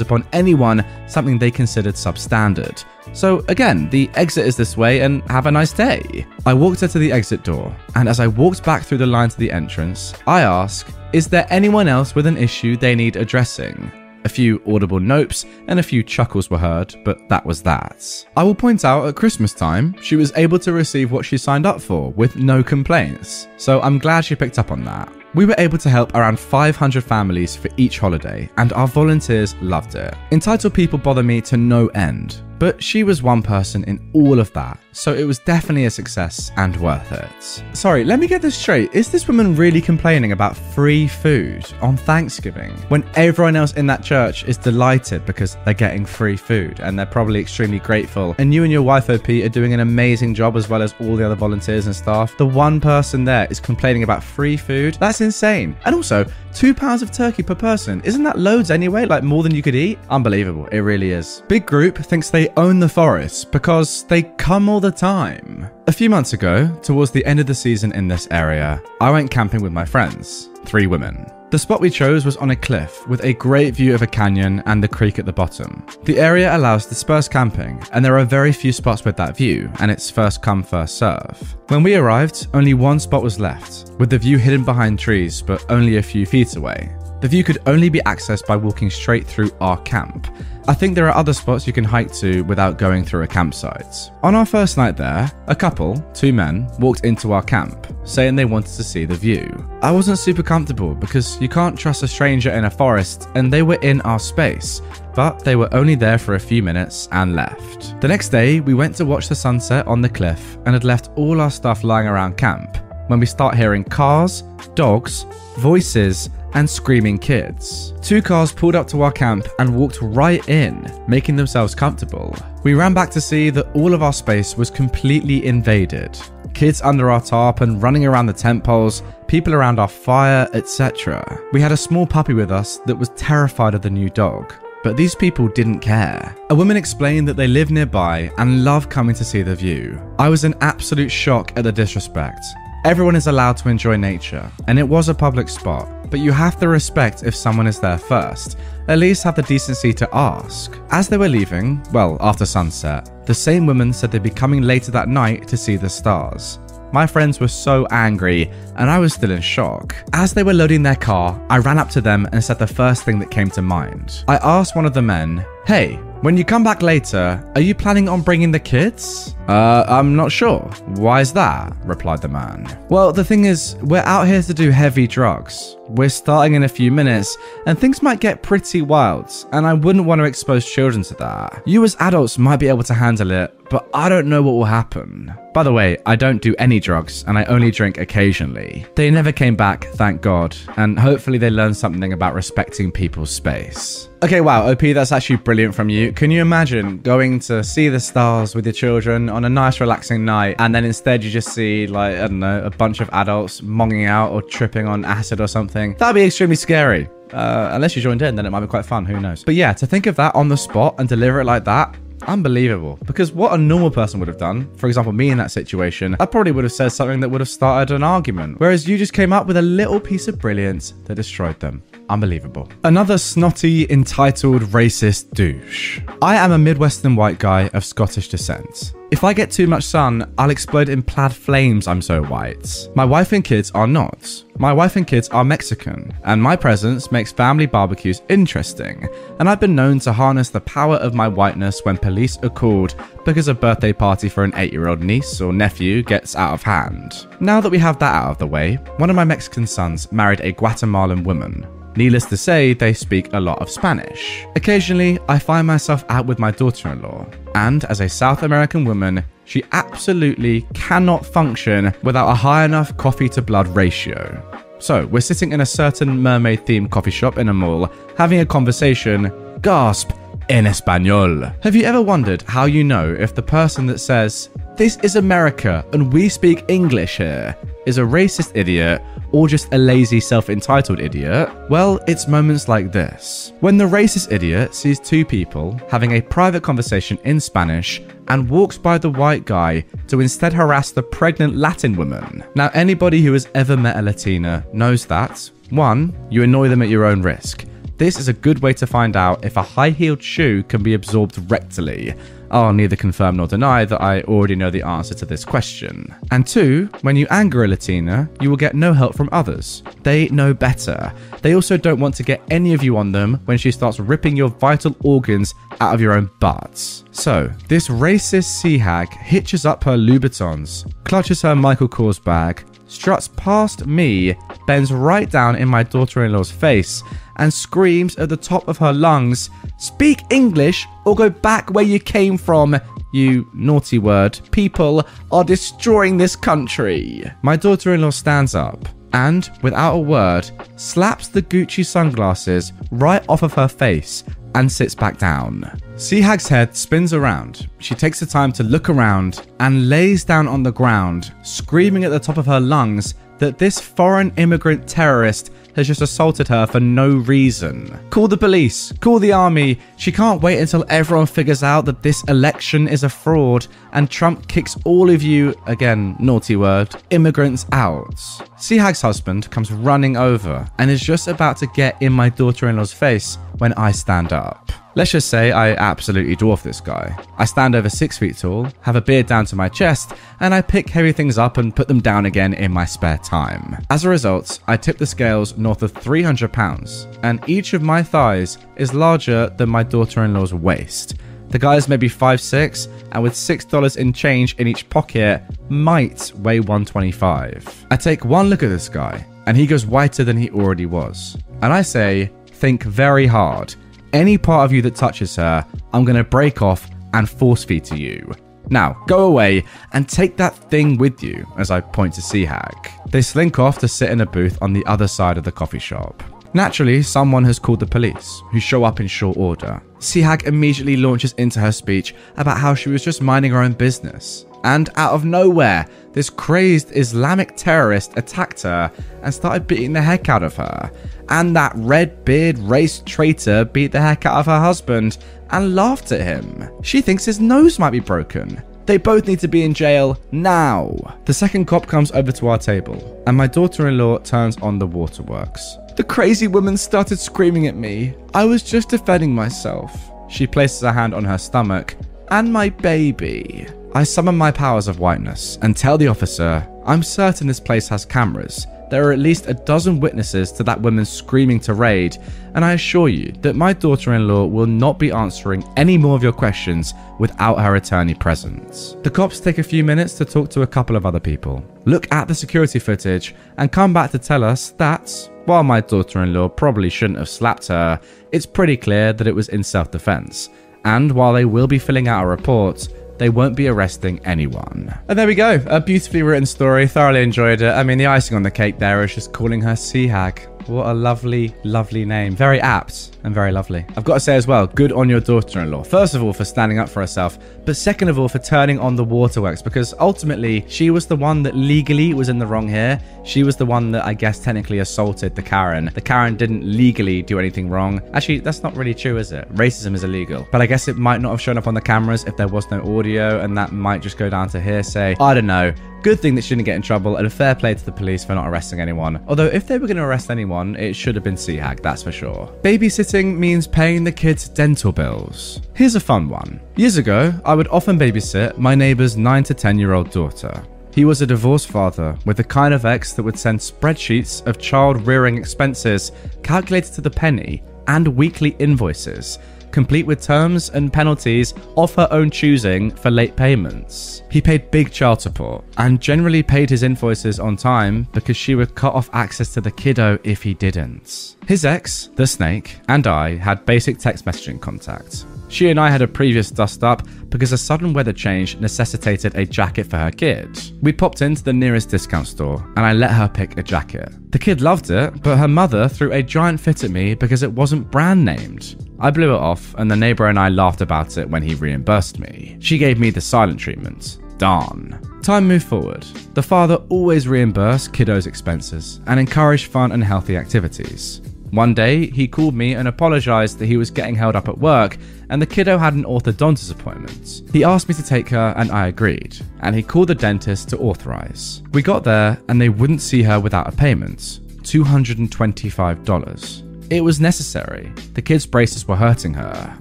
upon 0.00 0.24
anyone 0.32 0.86
something 1.08 1.36
they 1.36 1.50
considered 1.50 1.96
substandard. 1.96 2.84
So, 3.12 3.44
again, 3.48 3.90
the 3.90 4.10
exit 4.14 4.46
is 4.46 4.56
this 4.56 4.76
way, 4.76 5.00
and 5.00 5.22
have 5.30 5.46
a 5.46 5.50
nice 5.50 5.72
day. 5.72 6.26
I 6.46 6.54
walked 6.54 6.80
her 6.80 6.88
to 6.88 6.98
the 6.98 7.12
exit 7.12 7.44
door, 7.44 7.74
and 7.94 8.08
as 8.08 8.20
I 8.20 8.26
walked 8.26 8.64
back 8.64 8.84
through 8.84 8.98
the 8.98 9.06
line 9.06 9.28
to 9.28 9.38
the 9.38 9.50
entrance, 9.50 10.14
I 10.26 10.42
ask, 10.42 10.88
Is 11.12 11.28
there 11.28 11.46
anyone 11.50 11.88
else 11.88 12.14
with 12.14 12.26
an 12.26 12.36
issue 12.36 12.76
they 12.76 12.94
need 12.94 13.16
addressing? 13.16 13.90
A 14.24 14.28
few 14.28 14.62
audible 14.66 15.00
nopes 15.00 15.46
and 15.66 15.80
a 15.80 15.82
few 15.82 16.02
chuckles 16.04 16.48
were 16.48 16.58
heard, 16.58 16.94
but 17.04 17.28
that 17.28 17.44
was 17.44 17.60
that. 17.62 18.24
I 18.36 18.44
will 18.44 18.54
point 18.54 18.84
out 18.84 19.06
at 19.06 19.16
Christmas 19.16 19.52
time, 19.52 19.96
she 20.00 20.14
was 20.14 20.32
able 20.36 20.60
to 20.60 20.72
receive 20.72 21.10
what 21.10 21.24
she 21.24 21.36
signed 21.36 21.66
up 21.66 21.80
for 21.80 22.12
with 22.12 22.36
no 22.36 22.62
complaints, 22.62 23.48
so 23.56 23.80
I'm 23.80 23.98
glad 23.98 24.24
she 24.24 24.36
picked 24.36 24.60
up 24.60 24.70
on 24.70 24.84
that. 24.84 25.12
We 25.34 25.46
were 25.46 25.54
able 25.56 25.78
to 25.78 25.88
help 25.88 26.14
around 26.14 26.38
500 26.38 27.02
families 27.02 27.56
for 27.56 27.70
each 27.78 27.98
holiday, 27.98 28.50
and 28.58 28.70
our 28.74 28.86
volunteers 28.86 29.54
loved 29.62 29.94
it. 29.94 30.14
Entitled 30.30 30.74
people 30.74 30.98
bother 30.98 31.22
me 31.22 31.40
to 31.42 31.56
no 31.56 31.86
end, 31.88 32.42
but 32.58 32.82
she 32.82 33.02
was 33.02 33.22
one 33.22 33.42
person 33.42 33.82
in 33.84 33.98
all 34.12 34.38
of 34.38 34.52
that, 34.52 34.78
so 34.92 35.14
it 35.14 35.24
was 35.24 35.38
definitely 35.38 35.86
a 35.86 35.90
success 35.90 36.52
and 36.56 36.76
worth 36.76 37.10
it. 37.12 37.28
Sorry, 37.74 38.04
let 38.04 38.20
me 38.20 38.26
get 38.26 38.42
this 38.42 38.54
straight. 38.54 38.92
Is 38.94 39.10
this 39.10 39.26
woman 39.26 39.56
really 39.56 39.80
complaining 39.80 40.32
about 40.32 40.54
free 40.54 41.08
food 41.08 41.66
on 41.80 41.96
Thanksgiving 41.96 42.72
when 42.88 43.02
everyone 43.14 43.56
else 43.56 43.72
in 43.72 43.86
that 43.86 44.04
church 44.04 44.44
is 44.44 44.58
delighted 44.58 45.24
because 45.24 45.56
they're 45.64 45.72
getting 45.72 46.04
free 46.04 46.36
food 46.36 46.78
and 46.80 46.98
they're 46.98 47.06
probably 47.06 47.40
extremely 47.40 47.78
grateful? 47.78 48.34
And 48.36 48.52
you 48.52 48.64
and 48.64 48.70
your 48.70 48.82
wife, 48.82 49.08
OP, 49.08 49.28
are 49.30 49.48
doing 49.48 49.72
an 49.72 49.80
amazing 49.80 50.34
job 50.34 50.56
as 50.56 50.68
well 50.68 50.82
as 50.82 50.94
all 51.00 51.16
the 51.16 51.24
other 51.24 51.34
volunteers 51.34 51.86
and 51.86 51.96
staff. 51.96 52.36
The 52.36 52.46
one 52.46 52.80
person 52.80 53.24
there 53.24 53.48
is 53.50 53.60
complaining 53.60 54.02
about 54.02 54.22
free 54.22 54.58
food. 54.58 54.98
That's 55.00 55.21
insane. 55.22 55.76
And 55.84 55.94
also, 55.94 56.26
two 56.52 56.74
pounds 56.74 57.02
of 57.02 57.10
turkey 57.10 57.42
per 57.42 57.54
person. 57.54 58.02
Isn't 58.04 58.24
that 58.24 58.38
loads 58.38 58.70
anyway? 58.70 59.06
Like 59.06 59.22
more 59.22 59.42
than 59.42 59.54
you 59.54 59.62
could 59.62 59.74
eat? 59.74 59.98
Unbelievable. 60.10 60.66
It 60.66 60.80
really 60.80 61.12
is. 61.12 61.42
Big 61.48 61.64
Group 61.64 61.96
thinks 61.96 62.28
they 62.28 62.50
own 62.50 62.78
the 62.78 62.88
forest 62.88 63.50
because 63.50 64.04
they 64.04 64.22
come 64.22 64.68
all 64.68 64.80
the 64.80 64.90
time. 64.90 65.70
A 65.86 65.92
few 65.92 66.10
months 66.10 66.32
ago, 66.32 66.74
towards 66.82 67.10
the 67.10 67.24
end 67.24 67.40
of 67.40 67.46
the 67.46 67.54
season 67.54 67.92
in 67.92 68.08
this 68.08 68.28
area, 68.30 68.82
I 69.00 69.10
went 69.10 69.30
camping 69.30 69.62
with 69.62 69.72
my 69.72 69.84
friends, 69.84 70.50
three 70.64 70.86
women. 70.86 71.26
The 71.52 71.58
spot 71.58 71.82
we 71.82 71.90
chose 71.90 72.24
was 72.24 72.38
on 72.38 72.50
a 72.52 72.56
cliff 72.56 73.06
with 73.06 73.22
a 73.22 73.34
great 73.34 73.74
view 73.74 73.94
of 73.94 74.00
a 74.00 74.06
canyon 74.06 74.62
and 74.64 74.82
the 74.82 74.88
creek 74.88 75.18
at 75.18 75.26
the 75.26 75.34
bottom. 75.34 75.84
The 76.04 76.18
area 76.18 76.56
allows 76.56 76.86
dispersed 76.86 77.30
camping, 77.30 77.78
and 77.92 78.02
there 78.02 78.16
are 78.18 78.24
very 78.24 78.52
few 78.52 78.72
spots 78.72 79.04
with 79.04 79.18
that 79.18 79.36
view, 79.36 79.70
and 79.78 79.90
it's 79.90 80.10
first 80.10 80.40
come, 80.40 80.62
first 80.62 80.96
serve. 80.96 81.54
When 81.68 81.82
we 81.82 81.94
arrived, 81.94 82.46
only 82.54 82.72
one 82.72 82.98
spot 82.98 83.22
was 83.22 83.38
left, 83.38 83.90
with 83.98 84.08
the 84.08 84.16
view 84.16 84.38
hidden 84.38 84.64
behind 84.64 84.98
trees 84.98 85.42
but 85.42 85.62
only 85.68 85.98
a 85.98 86.02
few 86.02 86.24
feet 86.24 86.56
away. 86.56 86.90
The 87.22 87.28
view 87.28 87.44
could 87.44 87.62
only 87.66 87.88
be 87.88 88.00
accessed 88.00 88.48
by 88.48 88.56
walking 88.56 88.90
straight 88.90 89.28
through 89.28 89.52
our 89.60 89.80
camp. 89.82 90.26
I 90.66 90.74
think 90.74 90.96
there 90.96 91.06
are 91.06 91.16
other 91.16 91.32
spots 91.32 91.68
you 91.68 91.72
can 91.72 91.84
hike 91.84 92.12
to 92.14 92.42
without 92.42 92.78
going 92.78 93.04
through 93.04 93.22
a 93.22 93.28
campsite. 93.28 94.10
On 94.24 94.34
our 94.34 94.44
first 94.44 94.76
night 94.76 94.96
there, 94.96 95.30
a 95.46 95.54
couple, 95.54 96.04
two 96.14 96.32
men, 96.32 96.68
walked 96.80 97.04
into 97.04 97.30
our 97.32 97.42
camp, 97.42 97.86
saying 98.02 98.34
they 98.34 98.44
wanted 98.44 98.74
to 98.74 98.82
see 98.82 99.04
the 99.04 99.14
view. 99.14 99.48
I 99.82 99.92
wasn't 99.92 100.18
super 100.18 100.42
comfortable 100.42 100.96
because 100.96 101.40
you 101.40 101.48
can't 101.48 101.78
trust 101.78 102.02
a 102.02 102.08
stranger 102.08 102.50
in 102.50 102.64
a 102.64 102.70
forest 102.70 103.28
and 103.36 103.52
they 103.52 103.62
were 103.62 103.78
in 103.82 104.00
our 104.00 104.18
space, 104.18 104.82
but 105.14 105.44
they 105.44 105.54
were 105.54 105.72
only 105.72 105.94
there 105.94 106.18
for 106.18 106.34
a 106.34 106.40
few 106.40 106.60
minutes 106.60 107.08
and 107.12 107.36
left. 107.36 108.00
The 108.00 108.08
next 108.08 108.30
day, 108.30 108.58
we 108.58 108.74
went 108.74 108.96
to 108.96 109.04
watch 109.04 109.28
the 109.28 109.36
sunset 109.36 109.86
on 109.86 110.00
the 110.00 110.08
cliff 110.08 110.56
and 110.66 110.74
had 110.74 110.82
left 110.82 111.10
all 111.14 111.40
our 111.40 111.52
stuff 111.52 111.84
lying 111.84 112.08
around 112.08 112.36
camp 112.36 112.78
when 113.12 113.20
we 113.20 113.26
start 113.26 113.54
hearing 113.54 113.84
cars, 113.84 114.40
dogs, 114.74 115.26
voices, 115.58 116.30
and 116.54 116.68
screaming 116.68 117.18
kids. 117.18 117.92
Two 118.00 118.22
cars 118.22 118.52
pulled 118.52 118.74
up 118.74 118.88
to 118.88 119.02
our 119.02 119.12
camp 119.12 119.46
and 119.58 119.76
walked 119.76 119.98
right 120.00 120.48
in, 120.48 120.90
making 121.06 121.36
themselves 121.36 121.74
comfortable. 121.74 122.34
We 122.62 122.72
ran 122.72 122.94
back 122.94 123.10
to 123.10 123.20
see 123.20 123.50
that 123.50 123.70
all 123.76 123.92
of 123.92 124.02
our 124.02 124.14
space 124.14 124.56
was 124.56 124.70
completely 124.70 125.44
invaded. 125.44 126.18
Kids 126.54 126.80
under 126.80 127.10
our 127.10 127.20
tarp 127.20 127.60
and 127.60 127.82
running 127.82 128.06
around 128.06 128.26
the 128.26 128.32
tent 128.32 128.64
poles, 128.64 129.02
people 129.26 129.52
around 129.52 129.78
our 129.78 129.88
fire, 129.88 130.48
etc. 130.54 131.38
We 131.52 131.60
had 131.60 131.72
a 131.72 131.76
small 131.76 132.06
puppy 132.06 132.32
with 132.32 132.50
us 132.50 132.78
that 132.86 132.96
was 132.96 133.10
terrified 133.10 133.74
of 133.74 133.82
the 133.82 133.90
new 133.90 134.08
dog. 134.08 134.54
But 134.82 134.96
these 134.96 135.14
people 135.14 135.48
didn't 135.48 135.80
care. 135.80 136.34
A 136.48 136.54
woman 136.54 136.78
explained 136.78 137.28
that 137.28 137.36
they 137.36 137.46
live 137.46 137.70
nearby 137.70 138.32
and 138.38 138.64
love 138.64 138.88
coming 138.88 139.14
to 139.16 139.24
see 139.24 139.42
the 139.42 139.54
view. 139.54 140.00
I 140.18 140.30
was 140.30 140.44
in 140.44 140.54
absolute 140.62 141.10
shock 141.10 141.52
at 141.56 141.64
the 141.64 141.70
disrespect. 141.70 142.42
Everyone 142.84 143.14
is 143.14 143.28
allowed 143.28 143.56
to 143.58 143.68
enjoy 143.68 143.96
nature, 143.96 144.50
and 144.66 144.76
it 144.76 144.82
was 144.82 145.08
a 145.08 145.14
public 145.14 145.48
spot, 145.48 146.10
but 146.10 146.18
you 146.18 146.32
have 146.32 146.58
to 146.58 146.66
respect 146.66 147.22
if 147.22 147.32
someone 147.32 147.68
is 147.68 147.78
there 147.78 147.96
first. 147.96 148.58
At 148.88 148.98
least 148.98 149.22
have 149.22 149.36
the 149.36 149.42
decency 149.42 149.92
to 149.92 150.08
ask. 150.12 150.76
As 150.90 151.08
they 151.08 151.16
were 151.16 151.28
leaving, 151.28 151.80
well, 151.92 152.16
after 152.20 152.44
sunset, 152.44 153.08
the 153.24 153.34
same 153.34 153.66
woman 153.66 153.92
said 153.92 154.10
they'd 154.10 154.20
be 154.20 154.30
coming 154.30 154.62
later 154.62 154.90
that 154.90 155.08
night 155.08 155.46
to 155.46 155.56
see 155.56 155.76
the 155.76 155.88
stars. 155.88 156.58
My 156.92 157.06
friends 157.06 157.38
were 157.38 157.46
so 157.46 157.86
angry, 157.92 158.50
and 158.74 158.90
I 158.90 158.98
was 158.98 159.14
still 159.14 159.30
in 159.30 159.40
shock. 159.40 159.94
As 160.12 160.34
they 160.34 160.42
were 160.42 160.52
loading 160.52 160.82
their 160.82 160.96
car, 160.96 161.40
I 161.48 161.58
ran 161.58 161.78
up 161.78 161.88
to 161.90 162.00
them 162.00 162.28
and 162.32 162.42
said 162.42 162.58
the 162.58 162.66
first 162.66 163.04
thing 163.04 163.20
that 163.20 163.30
came 163.30 163.48
to 163.50 163.62
mind. 163.62 164.24
I 164.26 164.38
asked 164.38 164.74
one 164.74 164.86
of 164.86 164.92
the 164.92 165.02
men, 165.02 165.46
Hey, 165.64 165.94
when 166.22 166.36
you 166.36 166.44
come 166.44 166.64
back 166.64 166.82
later, 166.82 167.40
are 167.54 167.60
you 167.60 167.72
planning 167.72 168.08
on 168.08 168.22
bringing 168.22 168.50
the 168.50 168.58
kids? 168.58 169.36
Uh, 169.46 169.84
I'm 169.86 170.16
not 170.16 170.32
sure. 170.32 170.60
Why 170.96 171.20
is 171.20 171.32
that? 171.34 171.76
replied 171.84 172.20
the 172.20 172.28
man. 172.28 172.66
Well, 172.90 173.12
the 173.12 173.24
thing 173.24 173.44
is, 173.44 173.76
we're 173.82 174.02
out 174.02 174.26
here 174.26 174.42
to 174.42 174.52
do 174.54 174.70
heavy 174.70 175.06
drugs. 175.06 175.76
We're 175.88 176.08
starting 176.08 176.54
in 176.54 176.64
a 176.64 176.68
few 176.68 176.90
minutes, 176.90 177.36
and 177.66 177.78
things 177.78 178.02
might 178.02 178.18
get 178.18 178.42
pretty 178.42 178.82
wild, 178.82 179.32
and 179.52 179.64
I 179.64 179.74
wouldn't 179.74 180.04
want 180.04 180.18
to 180.18 180.24
expose 180.24 180.68
children 180.68 181.04
to 181.04 181.14
that. 181.14 181.62
You 181.64 181.84
as 181.84 181.96
adults 182.00 182.38
might 182.38 182.58
be 182.58 182.68
able 182.68 182.82
to 182.84 182.94
handle 182.94 183.30
it, 183.30 183.54
but 183.70 183.88
I 183.94 184.08
don't 184.08 184.28
know 184.28 184.42
what 184.42 184.52
will 184.52 184.64
happen. 184.64 185.32
By 185.54 185.62
the 185.62 185.72
way, 185.72 185.96
I 186.06 186.16
don't 186.16 186.42
do 186.42 186.56
any 186.58 186.80
drugs, 186.80 187.24
and 187.28 187.38
I 187.38 187.44
only 187.44 187.70
drink 187.70 187.98
occasionally. 187.98 188.84
They 188.96 189.12
never 189.12 189.30
came 189.30 189.54
back, 189.54 189.84
thank 189.94 190.22
God, 190.22 190.56
and 190.76 190.98
hopefully 190.98 191.38
they 191.38 191.50
learned 191.50 191.76
something 191.76 192.12
about 192.12 192.34
respecting 192.34 192.90
people's 192.90 193.30
space. 193.30 194.08
Okay, 194.22 194.40
wow, 194.40 194.70
OP, 194.70 194.78
that's 194.78 195.10
actually 195.10 195.34
brilliant 195.34 195.74
from 195.74 195.88
you. 195.88 196.12
Can 196.12 196.30
you 196.30 196.40
imagine 196.40 196.98
going 196.98 197.40
to 197.40 197.64
see 197.64 197.88
the 197.88 197.98
stars 197.98 198.54
with 198.54 198.64
your 198.64 198.72
children 198.72 199.28
on 199.28 199.44
a 199.44 199.48
nice, 199.48 199.80
relaxing 199.80 200.24
night, 200.24 200.54
and 200.60 200.72
then 200.72 200.84
instead 200.84 201.24
you 201.24 201.30
just 201.30 201.48
see, 201.48 201.88
like, 201.88 202.14
I 202.14 202.28
don't 202.28 202.38
know, 202.38 202.62
a 202.62 202.70
bunch 202.70 203.00
of 203.00 203.10
adults 203.10 203.62
monging 203.62 204.04
out 204.04 204.30
or 204.30 204.40
tripping 204.40 204.86
on 204.86 205.04
acid 205.04 205.40
or 205.40 205.48
something? 205.48 205.94
That'd 205.94 206.14
be 206.14 206.22
extremely 206.22 206.54
scary. 206.54 207.10
Uh, 207.32 207.70
unless 207.72 207.96
you 207.96 208.02
joined 208.02 208.22
in, 208.22 208.36
then 208.36 208.46
it 208.46 208.50
might 208.50 208.60
be 208.60 208.68
quite 208.68 208.86
fun. 208.86 209.04
Who 209.06 209.18
knows? 209.18 209.42
But 209.42 209.56
yeah, 209.56 209.72
to 209.72 209.88
think 209.88 210.06
of 210.06 210.14
that 210.16 210.36
on 210.36 210.46
the 210.46 210.56
spot 210.56 210.94
and 210.98 211.08
deliver 211.08 211.40
it 211.40 211.44
like 211.44 211.64
that, 211.64 211.96
Unbelievable. 212.28 213.00
Because 213.04 213.32
what 213.32 213.52
a 213.52 213.58
normal 213.58 213.90
person 213.90 214.20
would 214.20 214.28
have 214.28 214.38
done, 214.38 214.72
for 214.76 214.86
example, 214.86 215.12
me 215.12 215.30
in 215.30 215.38
that 215.38 215.50
situation, 215.50 216.14
I 216.20 216.26
probably 216.26 216.52
would 216.52 216.62
have 216.62 216.72
said 216.72 216.90
something 216.90 217.18
that 217.18 217.28
would 217.28 217.40
have 217.40 217.48
started 217.48 217.92
an 217.92 218.04
argument. 218.04 218.60
Whereas 218.60 218.86
you 218.86 218.96
just 218.96 219.12
came 219.12 219.32
up 219.32 219.48
with 219.48 219.56
a 219.56 219.62
little 219.62 219.98
piece 219.98 220.28
of 220.28 220.38
brilliance 220.38 220.94
that 221.06 221.16
destroyed 221.16 221.58
them. 221.58 221.82
Unbelievable. 222.12 222.68
Another 222.84 223.16
snotty, 223.16 223.90
entitled, 223.90 224.60
racist 224.64 225.32
douche. 225.32 225.98
I 226.20 226.36
am 226.36 226.52
a 226.52 226.58
Midwestern 226.58 227.16
white 227.16 227.38
guy 227.38 227.68
of 227.72 227.86
Scottish 227.86 228.28
descent. 228.28 228.92
If 229.10 229.24
I 229.24 229.32
get 229.32 229.50
too 229.50 229.66
much 229.66 229.84
sun, 229.84 230.30
I'll 230.36 230.50
explode 230.50 230.90
in 230.90 231.02
plaid 231.02 231.32
flames, 231.32 231.88
I'm 231.88 232.02
so 232.02 232.22
white. 232.22 232.88
My 232.94 233.06
wife 233.06 233.32
and 233.32 233.42
kids 233.42 233.70
are 233.70 233.86
not. 233.86 234.44
My 234.58 234.74
wife 234.74 234.96
and 234.96 235.06
kids 235.06 235.30
are 235.30 235.42
Mexican, 235.42 236.12
and 236.24 236.42
my 236.42 236.54
presence 236.54 237.10
makes 237.10 237.32
family 237.32 237.64
barbecues 237.64 238.20
interesting, 238.28 239.08
and 239.38 239.48
I've 239.48 239.60
been 239.60 239.74
known 239.74 239.98
to 240.00 240.12
harness 240.12 240.50
the 240.50 240.60
power 240.60 240.96
of 240.96 241.14
my 241.14 241.28
whiteness 241.28 241.80
when 241.84 241.96
police 241.96 242.36
are 242.42 242.50
called 242.50 242.94
because 243.24 243.48
a 243.48 243.54
birthday 243.54 243.92
party 243.94 244.28
for 244.28 244.44
an 244.44 244.52
8 244.54 244.70
year 244.70 244.88
old 244.88 245.00
niece 245.00 245.40
or 245.40 245.52
nephew 245.52 246.02
gets 246.02 246.36
out 246.36 246.52
of 246.52 246.62
hand. 246.62 247.26
Now 247.40 247.62
that 247.62 247.72
we 247.72 247.78
have 247.78 247.98
that 248.00 248.14
out 248.14 248.32
of 248.32 248.38
the 248.38 248.46
way, 248.46 248.74
one 248.98 249.08
of 249.08 249.16
my 249.16 249.24
Mexican 249.24 249.66
sons 249.66 250.12
married 250.12 250.40
a 250.40 250.52
Guatemalan 250.52 251.24
woman. 251.24 251.66
Needless 251.94 252.24
to 252.26 252.36
say, 252.36 252.72
they 252.72 252.94
speak 252.94 253.32
a 253.32 253.40
lot 253.40 253.60
of 253.60 253.68
Spanish. 253.70 254.46
Occasionally, 254.56 255.18
I 255.28 255.38
find 255.38 255.66
myself 255.66 256.04
out 256.08 256.26
with 256.26 256.38
my 256.38 256.50
daughter 256.50 256.90
in 256.90 257.02
law, 257.02 257.26
and 257.54 257.84
as 257.84 258.00
a 258.00 258.08
South 258.08 258.42
American 258.42 258.84
woman, 258.84 259.22
she 259.44 259.62
absolutely 259.72 260.62
cannot 260.72 261.26
function 261.26 261.92
without 262.02 262.30
a 262.30 262.34
high 262.34 262.64
enough 262.64 262.96
coffee 262.96 263.28
to 263.30 263.42
blood 263.42 263.68
ratio. 263.68 264.42
So, 264.78 265.06
we're 265.06 265.20
sitting 265.20 265.52
in 265.52 265.60
a 265.60 265.66
certain 265.66 266.20
mermaid 266.22 266.66
themed 266.66 266.90
coffee 266.90 267.10
shop 267.10 267.38
in 267.38 267.48
a 267.48 267.54
mall, 267.54 267.90
having 268.16 268.40
a 268.40 268.46
conversation. 268.46 269.30
Gasp! 269.60 270.12
In 270.48 270.66
Espanol. 270.66 271.52
Have 271.62 271.76
you 271.76 271.84
ever 271.84 272.02
wondered 272.02 272.42
how 272.42 272.64
you 272.64 272.82
know 272.82 273.14
if 273.14 273.34
the 273.34 273.42
person 273.42 273.86
that 273.86 274.00
says, 274.00 274.50
This 274.76 274.96
is 274.98 275.16
America 275.16 275.84
and 275.92 276.12
we 276.12 276.28
speak 276.28 276.64
English 276.68 277.18
here, 277.18 277.56
is 277.86 277.98
a 277.98 278.02
racist 278.02 278.52
idiot 278.54 279.02
or 279.32 279.48
just 279.48 279.72
a 279.72 279.78
lazy, 279.78 280.20
self 280.20 280.50
entitled 280.50 281.00
idiot? 281.00 281.50
Well, 281.68 281.98
it's 282.06 282.28
moments 282.28 282.68
like 282.68 282.92
this. 282.92 283.52
When 283.60 283.76
the 283.76 283.84
racist 283.84 284.30
idiot 284.32 284.74
sees 284.74 285.00
two 285.00 285.24
people 285.24 285.80
having 285.88 286.12
a 286.12 286.20
private 286.20 286.62
conversation 286.62 287.18
in 287.24 287.40
Spanish 287.40 288.02
and 288.28 288.48
walks 288.48 288.78
by 288.78 288.98
the 288.98 289.10
white 289.10 289.44
guy 289.44 289.84
to 290.08 290.20
instead 290.20 290.52
harass 290.52 290.90
the 290.90 291.02
pregnant 291.02 291.56
Latin 291.56 291.96
woman. 291.96 292.44
Now, 292.54 292.70
anybody 292.74 293.22
who 293.22 293.32
has 293.32 293.48
ever 293.54 293.76
met 293.76 293.96
a 293.96 294.02
Latina 294.02 294.64
knows 294.72 295.06
that 295.06 295.50
1. 295.70 296.28
You 296.30 296.42
annoy 296.42 296.68
them 296.68 296.82
at 296.82 296.88
your 296.88 297.04
own 297.04 297.22
risk. 297.22 297.64
This 297.98 298.18
is 298.18 298.28
a 298.28 298.32
good 298.32 298.60
way 298.62 298.72
to 298.74 298.86
find 298.86 299.16
out 299.16 299.44
if 299.44 299.56
a 299.56 299.62
high 299.62 299.90
heeled 299.90 300.22
shoe 300.22 300.62
can 300.64 300.82
be 300.82 300.94
absorbed 300.94 301.36
rectally. 301.48 302.18
I'll 302.52 302.72
neither 302.72 302.96
confirm 302.96 303.36
nor 303.36 303.46
deny 303.46 303.84
that 303.86 304.02
I 304.02 304.20
already 304.22 304.54
know 304.54 304.70
the 304.70 304.82
answer 304.82 305.14
to 305.14 305.26
this 305.26 305.44
question. 305.44 306.14
And 306.30 306.46
two, 306.46 306.90
when 307.00 307.16
you 307.16 307.26
anger 307.30 307.64
a 307.64 307.68
Latina, 307.68 308.28
you 308.40 308.50
will 308.50 308.56
get 308.56 308.74
no 308.74 308.92
help 308.92 309.16
from 309.16 309.30
others. 309.32 309.82
They 310.02 310.28
know 310.28 310.52
better. 310.52 311.12
They 311.40 311.54
also 311.54 311.76
don't 311.76 311.98
want 311.98 312.14
to 312.16 312.22
get 312.22 312.42
any 312.50 312.74
of 312.74 312.82
you 312.82 312.98
on 312.98 313.10
them 313.10 313.40
when 313.46 313.56
she 313.56 313.70
starts 313.70 313.98
ripping 313.98 314.36
your 314.36 314.50
vital 314.50 314.94
organs 315.00 315.54
out 315.80 315.94
of 315.94 316.00
your 316.00 316.12
own 316.12 316.30
butts. 316.40 317.04
So, 317.10 317.50
this 317.68 317.88
racist 317.88 318.60
sea 318.60 318.78
hag 318.78 319.08
hitches 319.14 319.64
up 319.64 319.82
her 319.84 319.96
Louboutins, 319.96 320.92
clutches 321.04 321.42
her 321.42 321.56
Michael 321.56 321.88
Kors 321.88 322.22
bag, 322.22 322.64
struts 322.86 323.28
past 323.28 323.86
me, 323.86 324.36
bends 324.66 324.92
right 324.92 325.30
down 325.30 325.56
in 325.56 325.68
my 325.68 325.82
daughter 325.82 326.24
in 326.24 326.32
law's 326.32 326.50
face, 326.50 327.02
and 327.36 327.52
screams 327.52 328.16
at 328.16 328.28
the 328.28 328.36
top 328.36 328.68
of 328.68 328.78
her 328.78 328.92
lungs, 328.92 329.50
Speak 329.78 330.20
English 330.30 330.86
or 331.04 331.16
go 331.16 331.28
back 331.28 331.70
where 331.70 331.84
you 331.84 331.98
came 331.98 332.38
from. 332.38 332.78
You 333.12 333.50
naughty 333.52 333.98
word. 333.98 334.38
People 334.52 335.04
are 335.30 335.44
destroying 335.44 336.16
this 336.16 336.36
country. 336.36 337.30
My 337.42 337.56
daughter 337.56 337.94
in 337.94 338.02
law 338.02 338.10
stands 338.10 338.54
up 338.54 338.88
and, 339.12 339.50
without 339.62 339.96
a 339.96 339.98
word, 339.98 340.50
slaps 340.76 341.28
the 341.28 341.42
Gucci 341.42 341.84
sunglasses 341.84 342.72
right 342.90 343.24
off 343.28 343.42
of 343.42 343.52
her 343.54 343.68
face 343.68 344.24
and 344.54 344.70
sits 344.70 344.94
back 344.94 345.18
down. 345.18 345.62
Seahag's 345.96 346.48
head 346.48 346.76
spins 346.76 347.12
around. 347.12 347.68
She 347.78 347.94
takes 347.94 348.20
the 348.20 348.26
time 348.26 348.52
to 348.52 348.62
look 348.62 348.88
around 348.88 349.46
and 349.60 349.88
lays 349.88 350.24
down 350.24 350.48
on 350.48 350.62
the 350.62 350.72
ground, 350.72 351.32
screaming 351.42 352.04
at 352.04 352.10
the 352.10 352.20
top 352.20 352.36
of 352.36 352.46
her 352.46 352.60
lungs 352.60 353.14
that 353.38 353.58
this 353.58 353.80
foreign 353.80 354.32
immigrant 354.36 354.86
terrorist 354.86 355.50
has 355.74 355.86
just 355.86 356.02
assaulted 356.02 356.48
her 356.48 356.66
for 356.66 356.80
no 356.80 357.16
reason. 357.16 357.98
Call 358.10 358.28
the 358.28 358.36
police, 358.36 358.92
call 359.00 359.18
the 359.18 359.32
army. 359.32 359.78
She 359.96 360.12
can't 360.12 360.42
wait 360.42 360.58
until 360.58 360.84
everyone 360.88 361.26
figures 361.26 361.62
out 361.62 361.84
that 361.86 362.02
this 362.02 362.22
election 362.24 362.88
is 362.88 363.04
a 363.04 363.08
fraud 363.08 363.66
and 363.92 364.10
Trump 364.10 364.48
kicks 364.48 364.76
all 364.84 365.10
of 365.10 365.22
you, 365.22 365.54
again, 365.66 366.16
naughty 366.18 366.56
word, 366.56 366.94
immigrants 367.10 367.66
out. 367.72 368.50
Seahag's 368.62 369.02
husband 369.02 369.50
comes 369.50 369.72
running 369.72 370.16
over 370.16 370.70
and 370.78 370.88
is 370.88 371.00
just 371.00 371.26
about 371.26 371.56
to 371.56 371.66
get 371.74 372.00
in 372.00 372.12
my 372.12 372.28
daughter 372.28 372.68
in 372.68 372.76
law's 372.76 372.92
face 372.92 373.36
when 373.58 373.72
I 373.72 373.90
stand 373.90 374.32
up. 374.32 374.70
Let's 374.94 375.10
just 375.10 375.28
say 375.30 375.50
I 375.50 375.72
absolutely 375.72 376.36
dwarf 376.36 376.62
this 376.62 376.80
guy. 376.80 377.18
I 377.38 377.44
stand 377.44 377.74
over 377.74 377.88
six 377.90 378.18
feet 378.18 378.38
tall, 378.38 378.68
have 378.82 378.94
a 378.94 379.00
beard 379.00 379.26
down 379.26 379.46
to 379.46 379.56
my 379.56 379.68
chest, 379.68 380.12
and 380.38 380.54
I 380.54 380.62
pick 380.62 380.88
heavy 380.88 381.10
things 381.10 381.38
up 381.38 381.56
and 381.56 381.74
put 381.74 381.88
them 381.88 381.98
down 381.98 382.24
again 382.24 382.54
in 382.54 382.70
my 382.70 382.84
spare 382.84 383.18
time. 383.18 383.84
As 383.90 384.04
a 384.04 384.08
result, 384.08 384.60
I 384.68 384.76
tip 384.76 384.96
the 384.96 385.06
scales 385.06 385.56
north 385.56 385.82
of 385.82 385.90
300 385.90 386.52
pounds, 386.52 387.08
and 387.24 387.42
each 387.48 387.72
of 387.72 387.82
my 387.82 388.00
thighs 388.00 388.58
is 388.76 388.94
larger 388.94 389.48
than 389.56 389.70
my 389.70 389.82
daughter 389.82 390.22
in 390.22 390.34
law's 390.34 390.54
waist. 390.54 391.16
The 391.52 391.58
guy's 391.58 391.88
maybe 391.88 392.08
5'6 392.08 392.88
and 393.12 393.22
with 393.22 393.34
$6 393.34 393.96
in 393.96 394.12
change 394.12 394.56
in 394.56 394.66
each 394.66 394.88
pocket 394.90 395.42
might 395.68 396.32
weigh 396.36 396.60
125. 396.60 397.86
I 397.90 397.96
take 397.96 398.24
one 398.24 398.48
look 398.48 398.62
at 398.62 398.68
this 398.68 398.88
guy 398.88 399.24
and 399.46 399.56
he 399.56 399.66
goes 399.66 399.86
whiter 399.86 400.24
than 400.24 400.36
he 400.36 400.50
already 400.50 400.86
was. 400.86 401.36
And 401.62 401.72
I 401.72 401.82
say, 401.82 402.30
think 402.46 402.82
very 402.82 403.26
hard 403.26 403.74
any 404.12 404.36
part 404.36 404.64
of 404.64 404.72
you 404.72 404.82
that 404.82 404.94
touches 404.94 405.36
her, 405.36 405.66
I'm 405.92 406.04
to 406.04 406.24
break 406.24 406.62
off 406.62 406.88
and 407.14 407.28
force 407.28 407.64
feed 407.64 407.84
to 407.84 407.98
you. 407.98 408.32
Now, 408.68 409.02
go 409.06 409.26
away 409.26 409.64
and 409.92 410.08
take 410.08 410.36
that 410.36 410.54
thing 410.70 410.96
with 410.96 411.22
you, 411.22 411.46
as 411.58 411.70
I 411.70 411.80
point 411.80 412.14
to 412.14 412.20
Seahag. 412.20 413.10
They 413.10 413.22
slink 413.22 413.58
off 413.58 413.78
to 413.78 413.88
sit 413.88 414.10
in 414.10 414.20
a 414.20 414.26
booth 414.26 414.58
on 414.62 414.72
the 414.72 414.84
other 414.86 415.08
side 415.08 415.36
of 415.36 415.44
the 415.44 415.52
coffee 415.52 415.78
shop. 415.78 416.22
Naturally, 416.54 417.02
someone 417.02 417.44
has 417.44 417.58
called 417.58 417.80
the 417.80 417.86
police, 417.86 418.42
who 418.50 418.60
show 418.60 418.84
up 418.84 419.00
in 419.00 419.06
short 419.06 419.36
order. 419.36 419.82
Seahag 419.98 420.44
immediately 420.44 420.96
launches 420.96 421.32
into 421.38 421.60
her 421.60 421.72
speech 421.72 422.14
about 422.36 422.58
how 422.58 422.74
she 422.74 422.90
was 422.90 423.04
just 423.04 423.22
minding 423.22 423.52
her 423.52 423.62
own 423.62 423.72
business. 423.72 424.44
And 424.64 424.90
out 424.94 425.12
of 425.12 425.24
nowhere, 425.24 425.86
this 426.12 426.30
crazed 426.30 426.96
Islamic 426.96 427.56
terrorist 427.56 428.12
attacked 428.16 428.62
her 428.62 428.92
and 429.22 429.34
started 429.34 429.66
beating 429.66 429.92
the 429.92 430.02
heck 430.02 430.28
out 430.28 430.42
of 430.42 430.54
her 430.56 430.92
and 431.32 431.56
that 431.56 431.72
red 431.76 432.24
beard 432.26 432.58
race 432.58 433.02
traitor 433.06 433.64
beat 433.64 433.90
the 433.92 434.00
heck 434.00 434.26
out 434.26 434.38
of 434.38 434.46
her 434.46 434.60
husband 434.60 435.16
and 435.50 435.74
laughed 435.74 436.12
at 436.12 436.20
him. 436.20 436.68
She 436.82 437.00
thinks 437.00 437.24
his 437.24 437.40
nose 437.40 437.78
might 437.78 437.90
be 437.90 438.00
broken. 438.00 438.62
They 438.84 438.98
both 438.98 439.26
need 439.26 439.38
to 439.40 439.48
be 439.48 439.64
in 439.64 439.72
jail 439.72 440.18
now. 440.30 440.94
The 441.24 441.32
second 441.32 441.66
cop 441.66 441.86
comes 441.86 442.10
over 442.12 442.32
to 442.32 442.48
our 442.48 442.58
table, 442.58 443.22
and 443.26 443.36
my 443.36 443.46
daughter 443.46 443.88
in 443.88 443.96
law 443.96 444.18
turns 444.18 444.58
on 444.58 444.78
the 444.78 444.86
waterworks. 444.86 445.78
The 445.96 446.04
crazy 446.04 446.46
woman 446.46 446.78
started 446.78 447.18
screaming 447.18 447.66
at 447.66 447.76
me. 447.76 448.14
I 448.32 448.44
was 448.44 448.62
just 448.62 448.88
defending 448.88 449.34
myself. 449.34 450.10
She 450.28 450.46
places 450.46 450.80
her 450.80 450.92
hand 450.92 451.12
on 451.12 451.24
her 451.24 451.36
stomach. 451.36 451.96
And 452.30 452.50
my 452.50 452.70
baby. 452.70 453.66
I 453.94 454.04
summon 454.04 454.36
my 454.36 454.50
powers 454.50 454.88
of 454.88 455.00
whiteness 455.00 455.58
and 455.60 455.76
tell 455.76 455.98
the 455.98 456.08
officer 456.08 456.66
I'm 456.86 457.02
certain 457.02 457.46
this 457.46 457.60
place 457.60 457.88
has 457.88 458.06
cameras 458.06 458.66
there 458.92 459.08
are 459.08 459.12
at 459.12 459.18
least 459.18 459.48
a 459.48 459.54
dozen 459.54 460.00
witnesses 460.00 460.52
to 460.52 460.62
that 460.62 460.78
woman 460.82 461.06
screaming 461.06 461.58
to 461.60 461.72
raid, 461.72 462.18
and 462.54 462.62
I 462.62 462.74
assure 462.74 463.08
you 463.08 463.32
that 463.40 463.56
my 463.56 463.72
daughter 463.72 464.12
in 464.12 464.28
law 464.28 464.44
will 464.44 464.66
not 464.66 464.98
be 464.98 465.10
answering 465.10 465.64
any 465.78 465.96
more 465.96 466.14
of 466.14 466.22
your 466.22 466.34
questions 466.34 466.92
without 467.18 467.58
her 467.58 467.76
attorney 467.76 468.12
present. 468.12 468.98
The 469.02 469.08
cops 469.08 469.40
take 469.40 469.56
a 469.56 469.62
few 469.62 469.82
minutes 469.82 470.12
to 470.18 470.26
talk 470.26 470.50
to 470.50 470.60
a 470.60 470.66
couple 470.66 470.94
of 470.94 471.06
other 471.06 471.20
people, 471.20 471.64
look 471.86 472.06
at 472.12 472.28
the 472.28 472.34
security 472.34 472.78
footage, 472.78 473.34
and 473.56 473.72
come 473.72 473.94
back 473.94 474.10
to 474.10 474.18
tell 474.18 474.44
us 474.44 474.72
that, 474.72 475.10
while 475.46 475.62
my 475.62 475.80
daughter 475.80 476.22
in 476.22 476.34
law 476.34 476.50
probably 476.50 476.90
shouldn't 476.90 477.18
have 477.18 477.30
slapped 477.30 477.68
her, 477.68 477.98
it's 478.30 478.44
pretty 478.44 478.76
clear 478.76 479.14
that 479.14 479.26
it 479.26 479.34
was 479.34 479.48
in 479.48 479.64
self 479.64 479.90
defense. 479.90 480.50
And 480.84 481.12
while 481.12 481.32
they 481.32 481.46
will 481.46 481.66
be 481.66 481.78
filling 481.78 482.08
out 482.08 482.24
a 482.24 482.26
report, 482.26 482.88
they 483.22 483.30
won't 483.30 483.54
be 483.54 483.68
arresting 483.68 484.18
anyone. 484.24 484.92
And 485.06 485.16
there 485.16 485.28
we 485.28 485.36
go. 485.36 485.62
A 485.66 485.80
beautifully 485.80 486.24
written 486.24 486.44
story. 486.44 486.88
Thoroughly 486.88 487.22
enjoyed 487.22 487.62
it. 487.62 487.70
I 487.70 487.84
mean, 487.84 487.96
the 487.96 488.06
icing 488.06 488.36
on 488.36 488.42
the 488.42 488.50
cake 488.50 488.80
there 488.80 489.00
is 489.04 489.14
just 489.14 489.32
calling 489.32 489.60
her 489.60 489.74
Seahag. 489.74 490.48
What 490.66 490.86
a 490.86 490.94
lovely, 490.94 491.54
lovely 491.64 492.04
name. 492.04 492.36
Very 492.36 492.60
apt 492.60 493.16
and 493.24 493.34
very 493.34 493.52
lovely. 493.52 493.84
I've 493.96 494.04
got 494.04 494.14
to 494.14 494.20
say 494.20 494.36
as 494.36 494.46
well, 494.46 494.66
good 494.66 494.92
on 494.92 495.08
your 495.08 495.20
daughter 495.20 495.60
in 495.60 495.70
law. 495.70 495.82
First 495.82 496.14
of 496.14 496.22
all, 496.22 496.32
for 496.32 496.44
standing 496.44 496.78
up 496.78 496.88
for 496.88 497.00
herself, 497.00 497.38
but 497.64 497.76
second 497.76 498.08
of 498.08 498.18
all, 498.18 498.28
for 498.28 498.38
turning 498.38 498.78
on 498.80 498.96
the 498.96 499.04
waterworks, 499.04 499.62
because 499.62 499.94
ultimately, 500.00 500.64
she 500.68 500.90
was 500.90 501.06
the 501.06 501.16
one 501.16 501.42
that 501.44 501.54
legally 501.54 502.14
was 502.14 502.28
in 502.28 502.38
the 502.38 502.46
wrong 502.46 502.68
here. 502.68 503.00
She 503.24 503.44
was 503.44 503.56
the 503.56 503.66
one 503.66 503.92
that 503.92 504.04
I 504.04 504.14
guess 504.14 504.40
technically 504.40 504.80
assaulted 504.80 505.36
the 505.36 505.42
Karen. 505.42 505.90
The 505.94 506.00
Karen 506.00 506.36
didn't 506.36 506.64
legally 506.64 507.22
do 507.22 507.38
anything 507.38 507.68
wrong. 507.68 508.00
Actually, 508.12 508.40
that's 508.40 508.62
not 508.62 508.76
really 508.76 508.94
true, 508.94 509.18
is 509.18 509.30
it? 509.32 509.52
Racism 509.54 509.94
is 509.94 510.04
illegal. 510.04 510.46
But 510.50 510.60
I 510.60 510.66
guess 510.66 510.88
it 510.88 510.96
might 510.96 511.20
not 511.20 511.30
have 511.30 511.40
shown 511.40 511.58
up 511.58 511.66
on 511.66 511.74
the 511.74 511.80
cameras 511.80 512.24
if 512.24 512.36
there 512.36 512.48
was 512.48 512.70
no 512.70 512.98
audio, 512.98 513.40
and 513.40 513.56
that 513.56 513.72
might 513.72 514.02
just 514.02 514.18
go 514.18 514.28
down 514.28 514.48
to 514.50 514.60
hearsay. 514.60 515.16
I 515.20 515.34
don't 515.34 515.46
know. 515.46 515.72
Good 516.02 516.18
thing 516.18 516.40
she 516.40 516.48
didn't 516.48 516.64
get 516.64 516.74
in 516.74 516.82
trouble, 516.82 517.18
and 517.18 517.28
a 517.28 517.30
fair 517.30 517.54
play 517.54 517.74
to 517.74 517.84
the 517.84 517.92
police 517.92 518.24
for 518.24 518.34
not 518.34 518.48
arresting 518.48 518.80
anyone. 518.80 519.24
Although, 519.28 519.46
if 519.46 519.68
they 519.68 519.78
were 519.78 519.86
going 519.86 519.98
to 519.98 520.02
arrest 520.02 520.32
anyone, 520.32 520.74
it 520.74 520.96
should 520.96 521.14
have 521.14 521.22
been 521.22 521.36
Seahag, 521.36 521.80
that's 521.80 522.02
for 522.02 522.10
sure. 522.10 522.52
Babysitting 522.62 523.38
means 523.38 523.68
paying 523.68 524.02
the 524.02 524.10
kids' 524.10 524.48
dental 524.48 524.90
bills. 524.90 525.60
Here's 525.74 525.94
a 525.94 526.00
fun 526.00 526.28
one. 526.28 526.60
Years 526.74 526.96
ago, 526.96 527.32
I 527.44 527.54
would 527.54 527.68
often 527.68 528.00
babysit 528.00 528.58
my 528.58 528.74
neighbor's 528.74 529.16
9 529.16 529.44
to 529.44 529.54
10 529.54 529.78
year 529.78 529.92
old 529.92 530.10
daughter. 530.10 530.64
He 530.92 531.04
was 531.04 531.22
a 531.22 531.26
divorced 531.26 531.68
father 531.68 532.18
with 532.26 532.36
the 532.36 532.44
kind 532.44 532.74
of 532.74 532.84
ex 532.84 533.12
that 533.12 533.22
would 533.22 533.38
send 533.38 533.60
spreadsheets 533.60 534.44
of 534.44 534.58
child 534.58 535.06
rearing 535.06 535.38
expenses 535.38 536.10
calculated 536.42 536.92
to 536.94 537.00
the 537.00 537.10
penny 537.10 537.62
and 537.86 538.08
weekly 538.08 538.56
invoices 538.58 539.38
complete 539.72 540.06
with 540.06 540.22
terms 540.22 540.70
and 540.70 540.92
penalties 540.92 541.54
of 541.76 541.94
her 541.94 542.06
own 542.10 542.30
choosing 542.30 542.90
for 542.90 543.10
late 543.10 543.34
payments. 543.34 544.22
He 544.30 544.40
paid 544.40 544.70
big 544.70 544.92
child 544.92 545.20
support 545.20 545.64
and 545.78 546.00
generally 546.00 546.42
paid 546.42 546.70
his 546.70 546.82
invoices 546.82 547.40
on 547.40 547.56
time 547.56 548.06
because 548.12 548.36
she 548.36 548.54
would 548.54 548.74
cut 548.74 548.94
off 548.94 549.10
access 549.12 549.52
to 549.54 549.60
the 549.60 549.70
kiddo 549.70 550.18
if 550.22 550.42
he 550.42 550.54
didn't. 550.54 551.36
His 551.46 551.64
ex, 551.64 552.10
the 552.14 552.26
snake, 552.26 552.76
and 552.88 553.06
I 553.06 553.36
had 553.36 553.66
basic 553.66 553.98
text 553.98 554.24
messaging 554.24 554.60
contact. 554.60 555.24
She 555.52 555.68
and 555.68 555.78
I 555.78 555.90
had 555.90 556.00
a 556.00 556.08
previous 556.08 556.50
dust 556.50 556.82
up 556.82 557.06
because 557.28 557.52
a 557.52 557.58
sudden 557.58 557.92
weather 557.92 558.14
change 558.14 558.56
necessitated 558.56 559.34
a 559.34 559.44
jacket 559.44 559.84
for 559.84 559.98
her 559.98 560.10
kid. 560.10 560.58
We 560.80 560.94
popped 560.94 561.20
into 561.20 561.44
the 561.44 561.52
nearest 561.52 561.90
discount 561.90 562.26
store 562.26 562.64
and 562.76 562.86
I 562.86 562.94
let 562.94 563.10
her 563.10 563.28
pick 563.28 563.58
a 563.58 563.62
jacket. 563.62 564.10
The 564.32 564.38
kid 564.38 564.62
loved 564.62 564.88
it, 564.88 565.22
but 565.22 565.36
her 565.36 565.48
mother 565.48 565.88
threw 565.88 566.10
a 566.10 566.22
giant 566.22 566.58
fit 566.58 566.84
at 566.84 566.90
me 566.90 567.14
because 567.14 567.42
it 567.42 567.52
wasn't 567.52 567.90
brand 567.90 568.24
named. 568.24 568.82
I 568.98 569.10
blew 569.10 569.34
it 569.34 569.40
off, 569.40 569.74
and 569.76 569.90
the 569.90 569.96
neighbor 569.96 570.28
and 570.28 570.38
I 570.38 570.48
laughed 570.48 570.80
about 570.80 571.18
it 571.18 571.28
when 571.28 571.42
he 571.42 571.54
reimbursed 571.54 572.18
me. 572.18 572.56
She 572.60 572.78
gave 572.78 572.98
me 572.98 573.10
the 573.10 573.20
silent 573.20 573.60
treatment. 573.60 574.18
Darn. 574.38 574.98
Time 575.22 575.46
moved 575.46 575.66
forward. 575.66 576.04
The 576.34 576.42
father 576.42 576.76
always 576.88 577.28
reimbursed 577.28 577.92
kiddos' 577.92 578.26
expenses 578.26 579.00
and 579.06 579.20
encouraged 579.20 579.70
fun 579.70 579.92
and 579.92 580.02
healthy 580.02 580.36
activities. 580.36 581.20
One 581.52 581.72
day, 581.74 582.06
he 582.06 582.26
called 582.26 582.54
me 582.54 582.72
and 582.72 582.88
apologized 582.88 583.58
that 583.58 583.66
he 583.66 583.76
was 583.76 583.90
getting 583.90 584.14
held 584.14 584.36
up 584.36 584.48
at 584.48 584.56
work 584.56 584.96
and 585.28 585.40
the 585.40 585.46
kiddo 585.46 585.76
had 585.76 585.92
an 585.92 586.04
orthodontist 586.04 586.72
appointment. 586.72 587.42
He 587.52 587.62
asked 587.62 587.90
me 587.90 587.94
to 587.94 588.02
take 588.02 588.30
her 588.30 588.54
and 588.56 588.72
I 588.72 588.86
agreed, 588.86 589.36
and 589.60 589.76
he 589.76 589.82
called 589.82 590.08
the 590.08 590.14
dentist 590.14 590.70
to 590.70 590.78
authorize. 590.78 591.62
We 591.72 591.82
got 591.82 592.04
there 592.04 592.40
and 592.48 592.58
they 592.58 592.70
wouldn't 592.70 593.02
see 593.02 593.22
her 593.24 593.38
without 593.38 593.68
a 593.68 593.76
payment 593.76 594.40
$225. 594.62 596.90
It 596.90 597.04
was 597.04 597.20
necessary. 597.20 597.92
The 598.14 598.22
kid's 598.22 598.46
braces 598.46 598.88
were 598.88 598.96
hurting 598.96 599.34
her. 599.34 599.78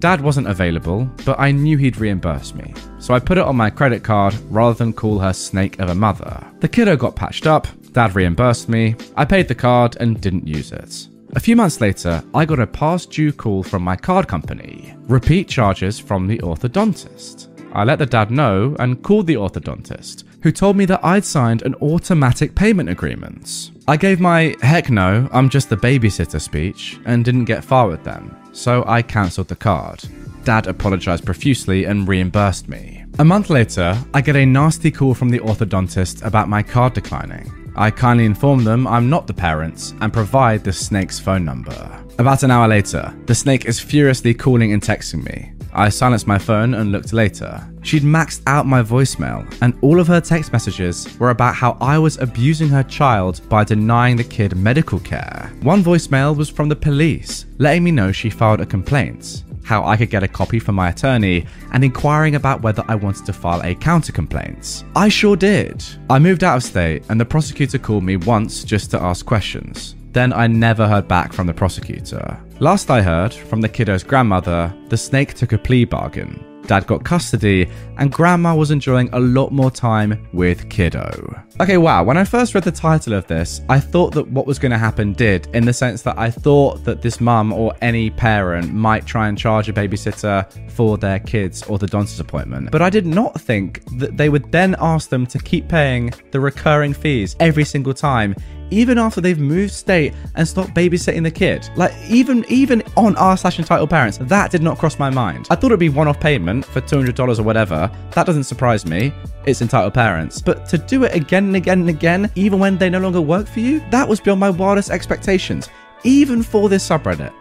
Dad 0.00 0.20
wasn't 0.20 0.48
available, 0.48 1.08
but 1.24 1.38
I 1.38 1.52
knew 1.52 1.76
he'd 1.76 1.98
reimburse 1.98 2.54
me. 2.54 2.74
So 2.98 3.14
I 3.14 3.20
put 3.20 3.38
it 3.38 3.44
on 3.44 3.54
my 3.54 3.70
credit 3.70 4.02
card 4.02 4.34
rather 4.50 4.74
than 4.74 4.92
call 4.92 5.20
her 5.20 5.32
snake 5.32 5.78
of 5.78 5.90
a 5.90 5.94
mother. 5.94 6.44
The 6.58 6.68
kiddo 6.68 6.96
got 6.96 7.14
patched 7.14 7.46
up, 7.46 7.68
Dad 7.92 8.16
reimbursed 8.16 8.68
me, 8.68 8.96
I 9.16 9.24
paid 9.24 9.46
the 9.46 9.54
card 9.54 9.96
and 10.00 10.20
didn't 10.20 10.48
use 10.48 10.72
it. 10.72 11.06
A 11.34 11.40
few 11.40 11.56
months 11.56 11.80
later, 11.80 12.22
I 12.34 12.44
got 12.44 12.60
a 12.60 12.66
past 12.66 13.10
due 13.10 13.32
call 13.32 13.62
from 13.62 13.82
my 13.82 13.96
card 13.96 14.28
company. 14.28 14.94
Repeat 15.08 15.48
charges 15.48 15.98
from 15.98 16.26
the 16.26 16.38
orthodontist. 16.40 17.48
I 17.72 17.84
let 17.84 17.98
the 17.98 18.04
dad 18.04 18.30
know 18.30 18.76
and 18.78 19.02
called 19.02 19.26
the 19.26 19.36
orthodontist, 19.36 20.24
who 20.42 20.52
told 20.52 20.76
me 20.76 20.84
that 20.84 21.02
I'd 21.02 21.24
signed 21.24 21.62
an 21.62 21.74
automatic 21.76 22.54
payment 22.54 22.90
agreement. 22.90 23.70
I 23.88 23.96
gave 23.96 24.20
my 24.20 24.54
heck 24.60 24.90
no, 24.90 25.26
I'm 25.32 25.48
just 25.48 25.70
the 25.70 25.76
babysitter 25.76 26.38
speech 26.38 27.00
and 27.06 27.24
didn't 27.24 27.46
get 27.46 27.64
far 27.64 27.88
with 27.88 28.04
them, 28.04 28.36
so 28.52 28.84
I 28.86 29.00
cancelled 29.00 29.48
the 29.48 29.56
card. 29.56 30.04
Dad 30.44 30.66
apologised 30.66 31.24
profusely 31.24 31.86
and 31.86 32.06
reimbursed 32.06 32.68
me. 32.68 33.06
A 33.18 33.24
month 33.24 33.48
later, 33.48 33.96
I 34.12 34.20
get 34.20 34.36
a 34.36 34.44
nasty 34.44 34.90
call 34.90 35.14
from 35.14 35.30
the 35.30 35.40
orthodontist 35.40 36.22
about 36.26 36.50
my 36.50 36.62
card 36.62 36.92
declining. 36.92 37.61
I 37.76 37.90
kindly 37.90 38.24
inform 38.24 38.64
them 38.64 38.86
I'm 38.86 39.08
not 39.08 39.26
the 39.26 39.34
parents 39.34 39.94
and 40.00 40.12
provide 40.12 40.62
the 40.62 40.72
snake's 40.72 41.18
phone 41.18 41.44
number. 41.44 42.04
About 42.18 42.42
an 42.42 42.50
hour 42.50 42.68
later, 42.68 43.14
the 43.26 43.34
snake 43.34 43.64
is 43.64 43.80
furiously 43.80 44.34
calling 44.34 44.72
and 44.72 44.82
texting 44.82 45.24
me. 45.24 45.52
I 45.74 45.88
silenced 45.88 46.26
my 46.26 46.36
phone 46.36 46.74
and 46.74 46.92
looked 46.92 47.14
later. 47.14 47.66
She'd 47.82 48.02
maxed 48.02 48.42
out 48.46 48.66
my 48.66 48.82
voicemail, 48.82 49.50
and 49.62 49.72
all 49.80 49.98
of 49.98 50.06
her 50.06 50.20
text 50.20 50.52
messages 50.52 51.18
were 51.18 51.30
about 51.30 51.54
how 51.54 51.78
I 51.80 51.98
was 51.98 52.18
abusing 52.18 52.68
her 52.68 52.82
child 52.82 53.40
by 53.48 53.64
denying 53.64 54.16
the 54.16 54.24
kid 54.24 54.54
medical 54.54 55.00
care. 55.00 55.50
One 55.62 55.82
voicemail 55.82 56.36
was 56.36 56.50
from 56.50 56.68
the 56.68 56.76
police, 56.76 57.46
letting 57.56 57.84
me 57.84 57.90
know 57.90 58.12
she 58.12 58.28
filed 58.28 58.60
a 58.60 58.66
complaint, 58.66 59.44
how 59.64 59.84
I 59.84 59.96
could 59.96 60.10
get 60.10 60.22
a 60.22 60.28
copy 60.28 60.58
from 60.58 60.74
my 60.74 60.90
attorney, 60.90 61.46
and 61.72 61.84
inquiring 61.84 62.34
about 62.34 62.62
whether 62.62 62.84
I 62.88 62.94
wanted 62.94 63.26
to 63.26 63.32
file 63.32 63.62
a 63.62 63.74
counter 63.74 64.12
complaint. 64.12 64.84
I 64.96 65.08
sure 65.08 65.36
did. 65.36 65.84
I 66.10 66.18
moved 66.18 66.44
out 66.44 66.56
of 66.56 66.62
state, 66.62 67.04
and 67.08 67.20
the 67.20 67.24
prosecutor 67.24 67.78
called 67.78 68.04
me 68.04 68.16
once 68.16 68.64
just 68.64 68.90
to 68.92 69.02
ask 69.02 69.24
questions. 69.24 69.94
Then 70.12 70.32
I 70.32 70.46
never 70.46 70.86
heard 70.86 71.08
back 71.08 71.32
from 71.32 71.46
the 71.46 71.54
prosecutor. 71.54 72.38
Last 72.60 72.90
I 72.90 73.00
heard 73.00 73.32
from 73.32 73.60
the 73.60 73.68
kiddo's 73.68 74.02
grandmother, 74.02 74.74
the 74.88 74.96
snake 74.96 75.34
took 75.34 75.52
a 75.52 75.58
plea 75.58 75.84
bargain. 75.84 76.44
Dad 76.66 76.86
got 76.86 77.04
custody, 77.04 77.68
and 77.98 78.12
Grandma 78.12 78.54
was 78.54 78.70
enjoying 78.70 79.08
a 79.12 79.20
lot 79.20 79.52
more 79.52 79.70
time 79.70 80.28
with 80.32 80.68
Kiddo. 80.68 81.42
Okay, 81.60 81.76
wow, 81.76 82.02
when 82.02 82.16
I 82.16 82.24
first 82.24 82.54
read 82.54 82.64
the 82.64 82.72
title 82.72 83.12
of 83.12 83.26
this, 83.26 83.60
I 83.68 83.78
thought 83.78 84.14
that 84.14 84.26
what 84.28 84.46
was 84.46 84.58
going 84.58 84.72
to 84.72 84.78
happen 84.78 85.12
did, 85.12 85.48
in 85.54 85.66
the 85.66 85.72
sense 85.72 86.00
that 86.02 86.18
I 86.18 86.30
thought 86.30 86.82
that 86.84 87.02
this 87.02 87.20
mum 87.20 87.52
or 87.52 87.74
any 87.82 88.08
parent 88.08 88.72
might 88.72 89.04
try 89.04 89.28
and 89.28 89.36
charge 89.36 89.68
a 89.68 89.72
babysitter 89.72 90.46
for 90.70 90.96
their 90.96 91.18
kids 91.18 91.62
or 91.64 91.78
the 91.78 91.86
dentist 91.86 92.20
appointment. 92.20 92.70
But 92.70 92.80
I 92.80 92.88
did 92.88 93.06
not 93.06 93.38
think 93.38 93.84
that 93.98 94.16
they 94.16 94.30
would 94.30 94.50
then 94.50 94.74
ask 94.80 95.10
them 95.10 95.26
to 95.26 95.38
keep 95.38 95.68
paying 95.68 96.12
the 96.30 96.40
recurring 96.40 96.94
fees 96.94 97.36
every 97.38 97.64
single 97.64 97.94
time 97.94 98.34
even 98.72 98.96
after 98.98 99.20
they've 99.20 99.38
moved 99.38 99.72
state 99.72 100.14
and 100.34 100.48
stopped 100.48 100.72
babysitting 100.72 101.22
the 101.22 101.30
kid. 101.30 101.68
Like 101.76 101.92
even 102.08 102.44
even 102.48 102.82
on 102.96 103.14
r 103.16 103.36
slash 103.36 103.58
entitled 103.58 103.90
parents, 103.90 104.18
that 104.18 104.50
did 104.50 104.62
not 104.62 104.78
cross 104.78 104.98
my 104.98 105.10
mind. 105.10 105.46
I 105.50 105.54
thought 105.54 105.66
it'd 105.66 105.78
be 105.78 105.90
one-off 105.90 106.18
payment 106.18 106.64
for 106.64 106.80
two 106.80 106.96
hundred 106.96 107.14
dollars 107.14 107.38
or 107.38 107.42
whatever. 107.42 107.90
That 108.12 108.26
doesn't 108.26 108.44
surprise 108.44 108.86
me. 108.86 109.12
It's 109.44 109.60
entitled 109.60 109.92
parents, 109.92 110.40
but 110.40 110.66
to 110.68 110.78
do 110.78 111.04
it 111.04 111.14
again 111.14 111.41
and 111.46 111.56
again 111.56 111.80
and 111.80 111.88
again, 111.88 112.30
even 112.34 112.58
when 112.58 112.78
they 112.78 112.90
no 112.90 112.98
longer 112.98 113.20
work 113.20 113.46
for 113.46 113.60
you, 113.60 113.80
that 113.90 114.08
was 114.08 114.20
beyond 114.20 114.40
my 114.40 114.50
wildest 114.50 114.90
expectations. 114.90 115.68
Even 116.04 116.42
for 116.42 116.68
this 116.68 116.86
subreddit. 116.88 117.32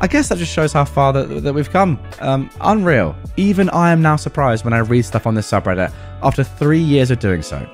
I 0.00 0.08
guess 0.08 0.28
that 0.28 0.38
just 0.38 0.52
shows 0.52 0.72
how 0.72 0.84
far 0.84 1.12
that, 1.12 1.42
that 1.44 1.52
we've 1.52 1.70
come. 1.70 1.98
Um, 2.18 2.50
unreal. 2.60 3.14
Even 3.36 3.70
I 3.70 3.92
am 3.92 4.02
now 4.02 4.16
surprised 4.16 4.64
when 4.64 4.72
I 4.72 4.78
read 4.78 5.04
stuff 5.04 5.26
on 5.26 5.34
this 5.34 5.48
subreddit 5.48 5.92
after 6.22 6.42
three 6.42 6.80
years 6.80 7.10
of 7.12 7.20
doing 7.20 7.42
so. 7.42 7.68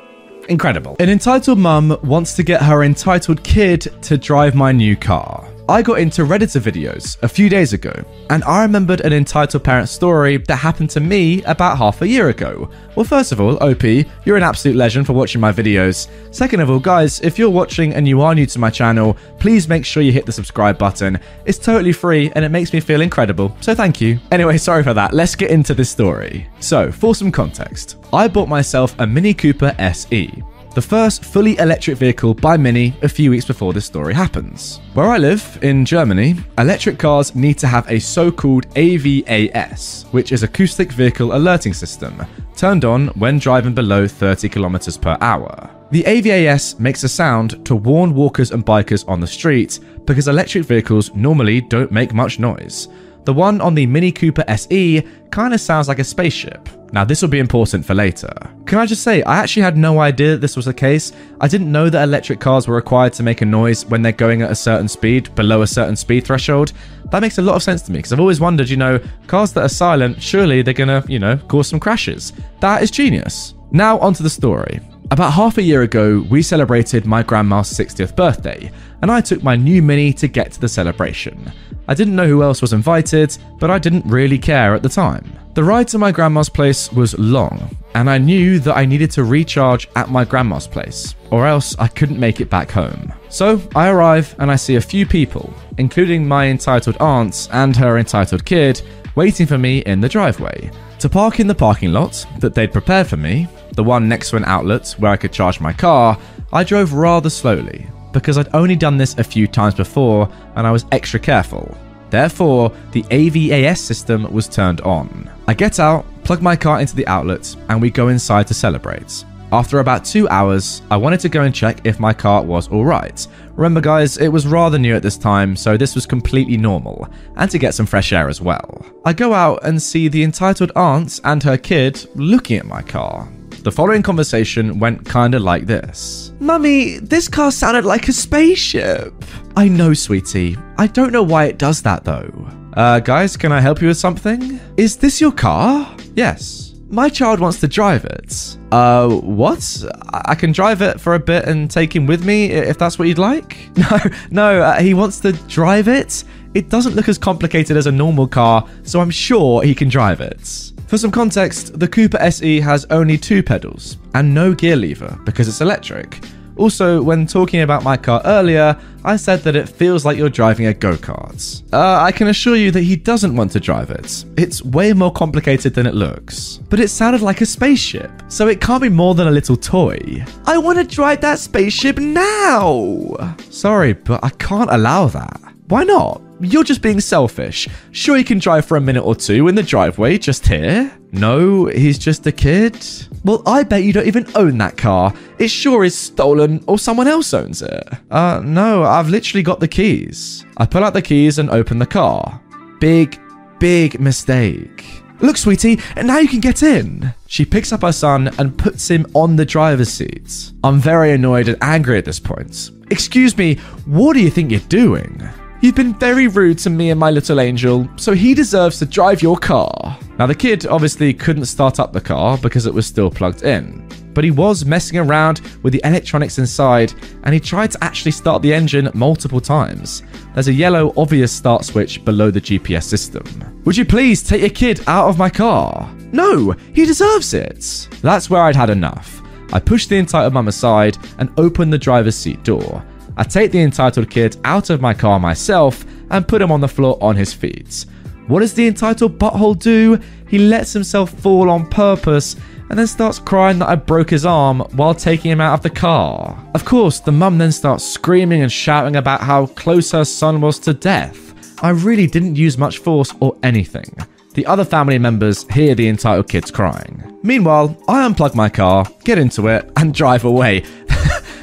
Incredible. 0.49 0.97
An 1.01 1.09
entitled 1.09 1.59
mum 1.59 1.97
wants 2.03 2.37
to 2.37 2.43
get 2.43 2.63
her 2.63 2.83
entitled 2.83 3.43
kid 3.45 3.81
to 4.03 4.19
drive 4.19 4.55
my 4.55 4.73
new 4.73 4.97
car. 4.97 5.49
I 5.71 5.83
got 5.83 5.99
into 5.99 6.23
Redditor 6.23 6.63
videos 6.63 7.23
a 7.23 7.29
few 7.29 7.51
days 7.51 7.75
ago, 7.75 7.93
and 8.31 8.43
I 8.45 8.63
remembered 8.63 9.03
an 9.03 9.13
entitled 9.13 9.65
parent 9.65 9.91
story 9.91 10.39
that 10.39 10.57
happened 10.57 10.89
to 10.91 11.01
me 11.01 11.43
about 11.43 11.77
half 11.77 12.01
a 12.01 12.09
year 12.09 12.31
ago. 12.31 12.71
Well, 12.95 13.05
first 13.05 13.33
of 13.33 13.41
all, 13.43 13.63
OP, 13.63 13.83
you're 14.25 14.39
an 14.39 14.43
absolute 14.43 14.79
legend 14.79 15.07
for 15.07 15.13
watching 15.13 15.43
my 15.43 15.53
videos. 15.53 16.09
Second 16.35 16.61
of 16.61 16.71
all, 16.71 16.79
guys, 16.79 17.21
if 17.21 17.39
you're 17.39 17.51
watching 17.51 17.93
and 17.93 18.09
you 18.09 18.23
are 18.23 18.35
new 18.35 18.47
to 18.47 18.59
my 18.59 18.71
channel, 18.71 19.19
please 19.41 19.69
make 19.69 19.85
sure 19.85 20.03
you 20.03 20.11
hit 20.11 20.25
the 20.25 20.33
subscribe 20.33 20.79
button. 20.79 21.21
It's 21.45 21.59
totally 21.59 21.93
free 21.93 22.33
and 22.35 22.47
it 22.47 22.49
makes 22.49 22.73
me 22.73 22.81
feel 22.81 23.03
incredible, 23.03 23.55
so 23.61 23.75
thank 23.75 24.01
you. 24.01 24.19
Anyway, 24.33 24.57
sorry 24.69 24.83
for 24.83 24.95
that. 24.95 25.13
Let's 25.13 25.35
get 25.35 25.51
into 25.51 25.75
this 25.75 25.91
story. 25.91 26.49
So, 26.61 26.91
for 26.91 27.15
some 27.15 27.31
context, 27.31 27.97
I 28.11 28.27
bought 28.27 28.49
myself 28.49 28.99
a 28.99 29.07
Mini 29.07 29.35
Cooper 29.35 29.75
SE 29.79 30.43
the 30.79 30.83
first 30.83 31.25
fully 31.25 31.59
electric 31.59 31.99
vehicle 31.99 32.33
by 32.33 32.57
Mini 32.57 32.95
a 33.03 33.09
few 33.09 33.33
weeks 33.33 33.45
before 33.45 33.73
this 33.73 33.85
story 33.85 34.15
happens. 34.15 34.79
Where 34.95 35.09
I 35.09 35.19
live, 35.19 35.59
in 35.63 35.85
Germany, 35.85 36.37
electric 36.57 37.01
cars 37.01 37.35
need 37.35 37.59
to 37.59 37.67
have 37.67 37.91
a 37.91 37.99
so 37.99 38.31
called 38.31 38.73
AVAS, 38.77 40.05
which 40.13 40.31
is 40.31 40.45
Acoustic 40.45 40.93
Vehicle 40.93 41.35
Alerting 41.35 41.75
System, 41.75 42.25
turned 42.55 42.85
on 42.85 43.09
when 43.19 43.41
driving 43.41 43.75
below 43.75 44.07
30 44.07 44.49
km 44.49 45.03
per 45.03 45.19
hour. 45.21 45.69
The 45.91 46.05
AVAS 46.05 46.79
makes 46.79 47.03
a 47.03 47.09
sound 47.09 47.67
to 47.67 47.75
warn 47.75 48.15
walkers 48.15 48.53
and 48.53 48.65
bikers 48.65 49.05
on 49.09 49.19
the 49.19 49.27
street 49.27 49.81
because 50.05 50.29
electric 50.29 50.65
vehicles 50.65 51.13
normally 51.13 51.61
don't 51.61 51.91
make 51.91 52.15
much 52.15 52.39
noise. 52.39 52.87
The 53.25 53.35
one 53.35 53.61
on 53.61 53.75
the 53.75 53.85
Mini 53.85 54.13
Cooper 54.13 54.45
SE 54.47 55.03
kind 55.31 55.55
of 55.55 55.61
sounds 55.61 55.89
like 55.89 55.99
a 55.99 56.05
spaceship. 56.05 56.69
Now, 56.93 57.05
this 57.05 57.21
will 57.21 57.29
be 57.29 57.39
important 57.39 57.85
for 57.85 57.95
later. 57.95 58.33
Can 58.67 58.79
I 58.79 58.87
just 58.87 59.03
say, 59.03 59.23
I 59.23 59.37
actually 59.39 59.63
had 59.63 59.77
no 59.77 60.01
idea 60.01 60.37
this 60.37 60.57
was 60.57 60.65
the 60.65 60.75
case. 60.75 61.13
I 61.41 61.49
didn't 61.49 61.71
know 61.71 61.91
that 61.91 62.03
electric 62.03 62.41
cars 62.41 62.67
were 62.67 62.77
required 62.77 63.13
to 63.15 63.23
make 63.23 63.43
a 63.43 63.45
noise 63.45 63.85
when 63.87 64.03
they're 64.03 64.13
going 64.13 64.43
at 64.43 64.51
a 64.51 64.55
certain 64.55 64.89
speed, 64.89 65.35
below 65.35 65.63
a 65.63 65.67
certain 65.67 65.97
speed 65.97 66.25
threshold. 66.25 66.73
That 67.11 67.21
makes 67.21 67.39
a 67.39 67.43
lot 67.43 67.57
of 67.57 67.63
sense 67.63 67.83
to 67.83 67.93
me 67.93 67.99
because 67.99 68.13
I've 68.13 68.21
always 68.21 68.41
wondered, 68.41 68.69
you 68.69 68.77
know, 68.77 69.01
cars 69.27 69.53
that 69.53 69.63
are 69.63 69.69
silent, 69.69 70.23
surely 70.23 70.63
they're 70.63 70.75
gonna, 70.75 71.05
you 71.09 71.19
know, 71.19 71.37
cause 71.37 71.69
some 71.69 71.81
crashes. 71.81 72.33
That 72.61 72.83
is 72.83 72.91
genius. 72.91 73.55
Now, 73.71 73.99
onto 73.99 74.23
the 74.23 74.31
story. 74.31 74.81
About 75.11 75.33
half 75.33 75.57
a 75.57 75.63
year 75.63 75.83
ago, 75.83 76.27
we 76.29 76.43
celebrated 76.43 77.07
my 77.07 77.23
grandma's 77.23 77.73
60th 77.73 78.15
birthday, 78.15 78.71
and 79.01 79.11
I 79.11 79.23
took 79.23 79.43
my 79.43 79.57
new 79.57 79.81
Mini 79.81 80.13
to 80.13 80.29
get 80.29 80.53
to 80.53 80.61
the 80.61 80.69
celebration. 80.69 81.51
I 81.89 81.95
didn't 81.95 82.15
know 82.15 82.27
who 82.27 82.43
else 82.43 82.61
was 82.61 82.75
invited, 82.75 83.37
but 83.59 83.71
I 83.71 83.79
didn't 83.79 84.05
really 84.05 84.37
care 84.37 84.75
at 84.75 84.83
the 84.83 84.89
time. 84.91 85.33
The 85.55 85.65
ride 85.65 85.89
to 85.89 85.99
my 85.99 86.13
grandma's 86.13 86.51
place 86.51 86.93
was 86.93 87.19
long, 87.19 87.75
and 87.95 88.11
I 88.11 88.19
knew 88.19 88.59
that 88.59 88.77
I 88.77 88.85
needed 88.85 89.11
to 89.13 89.25
recharge 89.25 89.89
at 89.97 90.11
my 90.11 90.27
grandma's 90.27 90.67
place, 90.67 91.15
or 91.31 91.47
else 91.47 91.75
I 91.79 91.89
couldn't 91.89 92.21
make 92.21 92.43
it 92.43 92.51
back 92.51 92.71
home. 92.71 93.11
So 93.31 93.63
I 93.75 93.89
arrive 93.89 94.35
and 94.39 94.51
I 94.51 94.57
see 94.57 94.77
a 94.77 94.81
few 94.81 95.07
people, 95.07 95.55
including 95.79 96.29
my 96.29 96.49
entitled 96.49 96.99
aunt 97.01 97.49
and 97.51 97.75
her 97.79 97.97
entitled 97.97 98.45
kid, 98.45 98.83
waiting 99.15 99.47
for 99.47 99.57
me 99.57 99.79
in 99.79 100.03
the 100.03 100.09
driveway. 100.09 100.71
To 100.99 101.09
park 101.09 101.41
in 101.41 101.47
the 101.47 101.55
parking 101.55 101.93
lot 101.93 102.27
that 102.41 102.55
they'd 102.55 102.73
prepared 102.73 103.07
for 103.07 103.17
me, 103.17 103.49
the 103.79 103.85
one 103.85 104.09
next 104.09 104.31
to 104.31 104.37
an 104.37 104.45
outlet 104.45 104.93
where 104.99 105.13
I 105.13 105.17
could 105.17 105.33
charge 105.33 105.61
my 105.61 105.73
car, 105.73 106.19
I 106.53 106.65
drove 106.65 106.95
rather 106.95 107.31
slowly 107.31 107.87
because 108.13 108.37
I'd 108.37 108.53
only 108.53 108.75
done 108.75 108.97
this 108.97 109.17
a 109.19 109.23
few 109.23 109.47
times 109.47 109.77
before 109.77 110.29
and 110.57 110.67
I 110.67 110.73
was 110.73 110.85
extra 110.91 111.21
careful. 111.21 111.79
Therefore, 112.11 112.73
the 112.91 113.05
AVAS 113.05 113.79
system 113.79 114.33
was 114.33 114.49
turned 114.49 114.81
on. 114.81 115.31
I 115.47 115.55
get 115.55 115.79
out, 115.79 116.05
plug 116.25 116.43
my 116.43 116.57
car 116.57 116.81
into 116.81 116.97
the 116.97 117.07
outlet, 117.07 117.55
and 117.69 117.81
we 117.81 117.89
go 117.89 118.09
inside 118.09 118.49
to 118.49 118.55
celebrate. 118.55 119.25
After 119.53 119.79
about 119.79 120.05
two 120.05 120.29
hours, 120.29 120.83
I 120.91 120.97
wanted 120.97 121.21
to 121.21 121.29
go 121.29 121.43
and 121.43 121.55
check 121.55 121.87
if 121.87 122.01
my 122.01 122.13
car 122.13 122.43
was 122.43 122.69
alright. 122.71 123.29
Remember, 123.55 123.81
guys, 123.81 124.19
it 124.19 124.27
was 124.27 124.49
rather 124.49 124.81
new 124.81 124.97
at 124.97 125.05
this 125.05 125.17
time, 125.17 125.55
so 125.55 125.77
this 125.77 125.95
was 125.95 126.05
completely 126.05 126.57
normal, 126.57 127.09
and 127.37 127.49
to 127.53 127.61
get 127.61 127.75
some 127.75 127.87
fresh 127.87 128.13
air 128.13 128.29
as 128.29 128.41
well. 128.41 128.85
I 129.05 129.13
go 129.13 129.35
out 129.35 129.61
and 129.63 129.81
see 129.81 130.09
the 130.09 130.25
entitled 130.25 130.73
aunt 130.75 131.21
and 131.23 131.45
her 131.45 131.57
kid 131.57 132.09
looking 132.17 132.59
at 132.59 132.67
my 132.67 132.83
car. 132.83 133.29
The 133.63 133.73
following 133.73 134.03
conversation 134.03 134.79
went 134.79 135.09
kinda 135.09 135.39
like 135.39 135.67
this 135.67 136.33
Mummy, 136.39 136.99
this 136.99 137.29
car 137.29 137.51
sounded 137.51 137.85
like 137.85 138.09
a 138.09 138.13
spaceship. 138.13 139.13
I 139.57 139.69
know, 139.69 139.93
sweetie. 139.95 140.57
I 140.79 140.87
don't 140.87 141.13
know 141.13 141.25
why 141.25 141.47
it 141.47 141.59
does 141.59 141.83
that 141.83 142.05
though. 142.05 142.31
Uh, 142.75 143.01
guys, 143.01 143.37
can 143.37 143.51
I 143.51 143.61
help 143.61 143.83
you 143.83 143.89
with 143.89 143.99
something? 143.99 144.61
Is 144.77 144.97
this 144.97 145.21
your 145.21 145.33
car? 145.33 145.93
Yes. 146.15 146.75
My 146.89 147.09
child 147.09 147.41
wants 147.41 147.61
to 147.61 147.69
drive 147.69 148.05
it. 148.05 148.57
Uh, 148.71 149.09
what? 149.09 149.85
I 150.25 150.35
can 150.35 150.53
drive 150.53 150.81
it 150.81 151.01
for 151.01 151.15
a 151.15 151.19
bit 151.19 151.45
and 151.47 151.71
take 151.71 151.95
him 151.95 152.07
with 152.07 152.25
me 152.25 152.51
if 152.53 152.79
that's 152.79 152.99
what 152.99 153.09
you'd 153.09 153.19
like? 153.19 153.57
No, 153.77 153.99
no, 154.31 154.63
uh, 154.63 154.81
he 154.81 154.95
wants 154.95 155.21
to 155.21 155.33
drive 155.49 155.89
it. 155.89 156.25
It 156.55 156.71
doesn't 156.71 156.95
look 156.95 157.09
as 157.09 157.19
complicated 157.19 157.77
as 157.77 157.87
a 157.87 157.93
normal 157.93 158.27
car, 158.29 158.67
so 158.85 159.01
I'm 159.01 159.11
sure 159.11 159.63
he 159.63 159.75
can 159.75 159.89
drive 159.89 160.21
it. 160.21 160.73
For 160.89 160.97
some 160.97 161.11
context, 161.11 161.79
the 161.79 161.87
Cooper 161.87 162.17
SE 162.17 162.61
has 162.61 162.87
only 162.89 163.19
two 163.19 163.43
pedals 163.43 163.99
and 164.15 164.33
no 164.33 164.55
gear 164.55 164.75
lever 164.75 165.21
because 165.27 165.47
it's 165.47 165.61
electric. 165.61 166.19
Also, 166.57 167.03
when 167.03 167.27
talking 167.27 167.61
about 167.61 167.85
my 167.85 167.95
car 167.95 168.23
earlier, 168.25 168.75
I 169.05 169.17
said 169.17 169.41
that 169.41 169.55
it 169.55 169.69
feels 169.69 170.07
like 170.07 170.17
you're 170.17 170.31
driving 170.31 170.67
a 170.67 170.73
go 170.73 170.95
kart. 170.95 171.63
Uh, 171.75 172.03
I 172.03 172.11
can 172.11 172.29
assure 172.29 172.57
you 172.57 172.71
that 172.71 172.83
he 172.83 172.97
doesn't 172.97 173.37
want 173.37 173.53
to 173.53 173.61
drive 173.61 173.91
it. 173.91 174.25
It's 174.39 174.65
way 174.65 174.95
more 174.95 175.13
complicated 175.13 175.75
than 175.75 175.87
it 175.87 175.95
looks. 175.95 176.59
But 176.71 176.81
it 176.81 176.89
sounded 176.89 177.21
like 177.21 177.43
a 177.43 177.47
spaceship, 177.47 178.11
so 178.29 178.49
it 178.49 178.63
can't 178.63 178.83
be 178.83 178.89
more 178.89 179.15
than 179.15 179.29
a 179.29 179.31
little 179.31 179.59
toy. 179.59 180.25
I 180.47 180.57
want 180.57 180.79
to 180.79 180.85
drive 180.85 181.21
that 181.21 181.39
spaceship 181.39 181.99
now! 181.99 183.37
Sorry, 183.51 183.93
but 183.93 184.25
I 184.25 184.31
can't 184.31 184.71
allow 184.71 185.07
that. 185.09 185.39
Why 185.69 185.85
not? 185.85 186.23
You're 186.41 186.65
just 186.65 186.83
being 186.83 187.01
selfish. 187.01 187.69
Sure, 187.91 188.17
he 188.17 188.23
can 188.25 188.39
drive 188.39 188.65
for 188.65 188.77
a 188.77 188.81
minute 188.81 189.03
or 189.03 189.15
two 189.15 189.49
in 189.49 189.55
the 189.55 189.63
driveway 189.63 190.19
just 190.19 190.47
here. 190.47 190.97
No, 191.11 191.67
he's 191.67 191.99
just 191.99 192.27
a 192.27 192.33
kid. 192.33 192.77
Well, 193.25 193.43
I 193.47 193.65
bet 193.65 193.83
you 193.83 193.93
don't 193.93 194.07
even 194.07 194.31
own 194.35 194.59
that 194.59 194.77
car. 194.77 195.13
It 195.39 195.49
sure 195.49 195.85
is 195.85 195.97
stolen 195.97 196.63
or 196.67 196.79
someone 196.79 197.09
else 197.09 197.35
owns 197.35 197.63
it. 197.63 197.89
Uh, 198.11 198.41
no, 198.45 198.85
I've 198.85 199.09
literally 199.09 199.43
got 199.43 199.59
the 199.59 199.69
keys. 199.69 200.45
I 200.57 200.67
pull 200.67 200.85
out 200.85 200.95
the 200.95 201.03
keys 201.03 201.39
and 201.39 201.51
open 201.51 201.79
the 201.79 201.87
car. 201.87 202.41
Big, 202.79 203.19
big 203.59 203.99
mistake. 203.99 204.85
Look, 205.21 205.37
sweetie, 205.37 205.81
and 205.97 206.07
now 206.07 206.19
you 206.19 206.29
can 206.29 206.39
get 206.39 206.63
in. 206.63 207.13
She 207.27 207.45
picks 207.45 207.73
up 207.73 207.83
her 207.83 207.91
son 207.91 208.29
and 208.39 208.57
puts 208.57 208.89
him 208.89 209.05
on 209.15 209.35
the 209.35 209.45
driver's 209.45 209.89
seat. 209.89 210.53
I'm 210.63 210.79
very 210.79 211.11
annoyed 211.13 211.49
and 211.49 211.59
angry 211.61 211.99
at 211.99 212.05
this 212.05 212.21
point. 212.21 212.71
Excuse 212.91 213.37
me, 213.37 213.57
what 213.87 214.15
do 214.15 214.21
you 214.21 214.31
think 214.31 214.53
you're 214.53 214.61
doing? 214.61 215.29
You've 215.61 215.75
been 215.75 215.95
very 215.95 216.29
rude 216.29 216.59
to 216.59 216.71
me 216.71 216.91
and 216.91 217.01
my 217.01 217.11
little 217.11 217.41
angel, 217.41 217.89
so 217.97 218.13
he 218.13 218.33
deserves 218.33 218.79
to 218.79 218.87
drive 218.87 219.23
your 219.23 219.37
car. 219.37 219.99
Now, 220.17 220.27
the 220.27 220.35
kid 220.35 220.69
obviously 220.69 221.13
couldn't 221.13 221.47
start 221.47 221.81
up 221.81 221.93
the 221.93 222.01
car 222.01 222.39
because 222.39 222.67
it 222.67 222.73
was 222.73 222.87
still 222.87 223.11
plugged 223.11 223.43
in, 223.43 223.89
but 224.15 224.23
he 224.23 224.31
was 224.31 224.65
messing 224.65 224.99
around 225.01 225.41
with 225.65 225.73
the 225.73 225.81
electronics 225.83 226.39
inside 226.39 226.95
and 227.25 227.35
he 227.35 227.41
tried 227.41 227.73
to 227.73 227.83
actually 227.83 228.13
start 228.13 228.41
the 228.41 228.55
engine 228.55 228.89
multiple 228.95 229.41
times. 229.41 230.05
There's 230.33 230.47
a 230.47 230.53
yellow 230.53 230.93
obvious 230.97 231.33
start 231.33 231.65
switch 231.65 232.05
below 232.05 232.31
the 232.31 232.41
GPS 232.41 232.85
system. 232.85 233.25
Would 233.65 233.77
you 233.77 233.85
please 233.85 234.23
take 234.23 234.43
your 234.43 234.51
kid 234.51 234.81
out 234.87 235.09
of 235.09 235.19
my 235.19 235.29
car? 235.29 235.93
No, 236.13 236.53
he 236.73 236.87
deserves 236.87 237.35
it. 237.35 237.89
That's 238.01 238.31
where 238.31 238.43
I'd 238.43 238.55
had 238.55 238.71
enough. 238.71 239.21
I 239.53 239.59
pushed 239.59 239.89
the 239.89 239.97
entitled 239.97 240.35
mum 240.35 240.47
aside 240.47 240.99
and 241.19 241.33
opened 241.37 241.73
the 241.73 241.79
driver's 241.79 242.15
seat 242.15 242.45
door. 242.45 242.85
I 243.19 243.25
take 243.25 243.51
the 243.51 243.61
entitled 243.61 244.09
kid 244.09 244.37
out 244.45 244.71
of 244.71 244.81
my 244.81 244.95
car 244.95 245.19
myself 245.19 245.85
and 246.11 246.27
put 246.27 246.41
him 246.41 246.53
on 246.53 246.61
the 246.61 246.69
floor 246.69 246.97
on 247.01 247.17
his 247.17 247.33
feet. 247.33 247.85
What 248.29 248.41
does 248.41 248.55
the 248.55 248.69
entitled 248.69 249.19
butthole 249.19 249.59
do? 249.59 249.99
He 250.29 250.39
lets 250.39 250.73
himself 250.73 251.11
fall 251.11 251.51
on 251.51 251.67
purpose 251.67 252.37
and 252.71 252.79
then 252.79 252.87
starts 252.87 253.19
crying 253.19 253.59
that 253.59 253.69
I 253.69 253.75
broke 253.75 254.11
his 254.11 254.25
arm 254.25 254.61
while 254.77 254.95
taking 254.95 255.33
him 255.33 255.41
out 255.41 255.55
of 255.55 255.63
the 255.63 255.71
car. 255.71 256.39
Of 256.55 256.65
course, 256.65 257.01
the 257.01 257.11
mum 257.11 257.39
then 257.39 257.51
starts 257.51 257.85
screaming 257.85 258.43
and 258.43 258.53
shouting 258.53 258.95
about 258.95 259.23
how 259.23 259.47
close 259.47 259.91
her 259.91 260.05
son 260.05 260.41
was 260.41 260.61
to 260.61 260.73
death. 260.73 261.35
I 261.61 261.71
really 261.71 262.07
didn't 262.07 262.37
use 262.37 262.57
much 262.57 262.79
force 262.79 263.13
or 263.19 263.37
anything. 263.43 263.97
The 264.35 264.47
other 264.47 264.65
family 264.65 264.99
members 264.99 265.45
hear 265.51 265.75
the 265.75 265.89
entitled 265.89 266.29
kids 266.29 266.53
crying. 266.53 267.19
Meanwhile, 267.25 267.77
I 267.89 268.07
unplug 268.09 268.37
my 268.37 268.49
car, 268.49 268.87
get 269.03 269.19
into 269.19 269.49
it, 269.49 269.69
and 269.77 269.93
drive 269.93 270.25
away. 270.25 270.63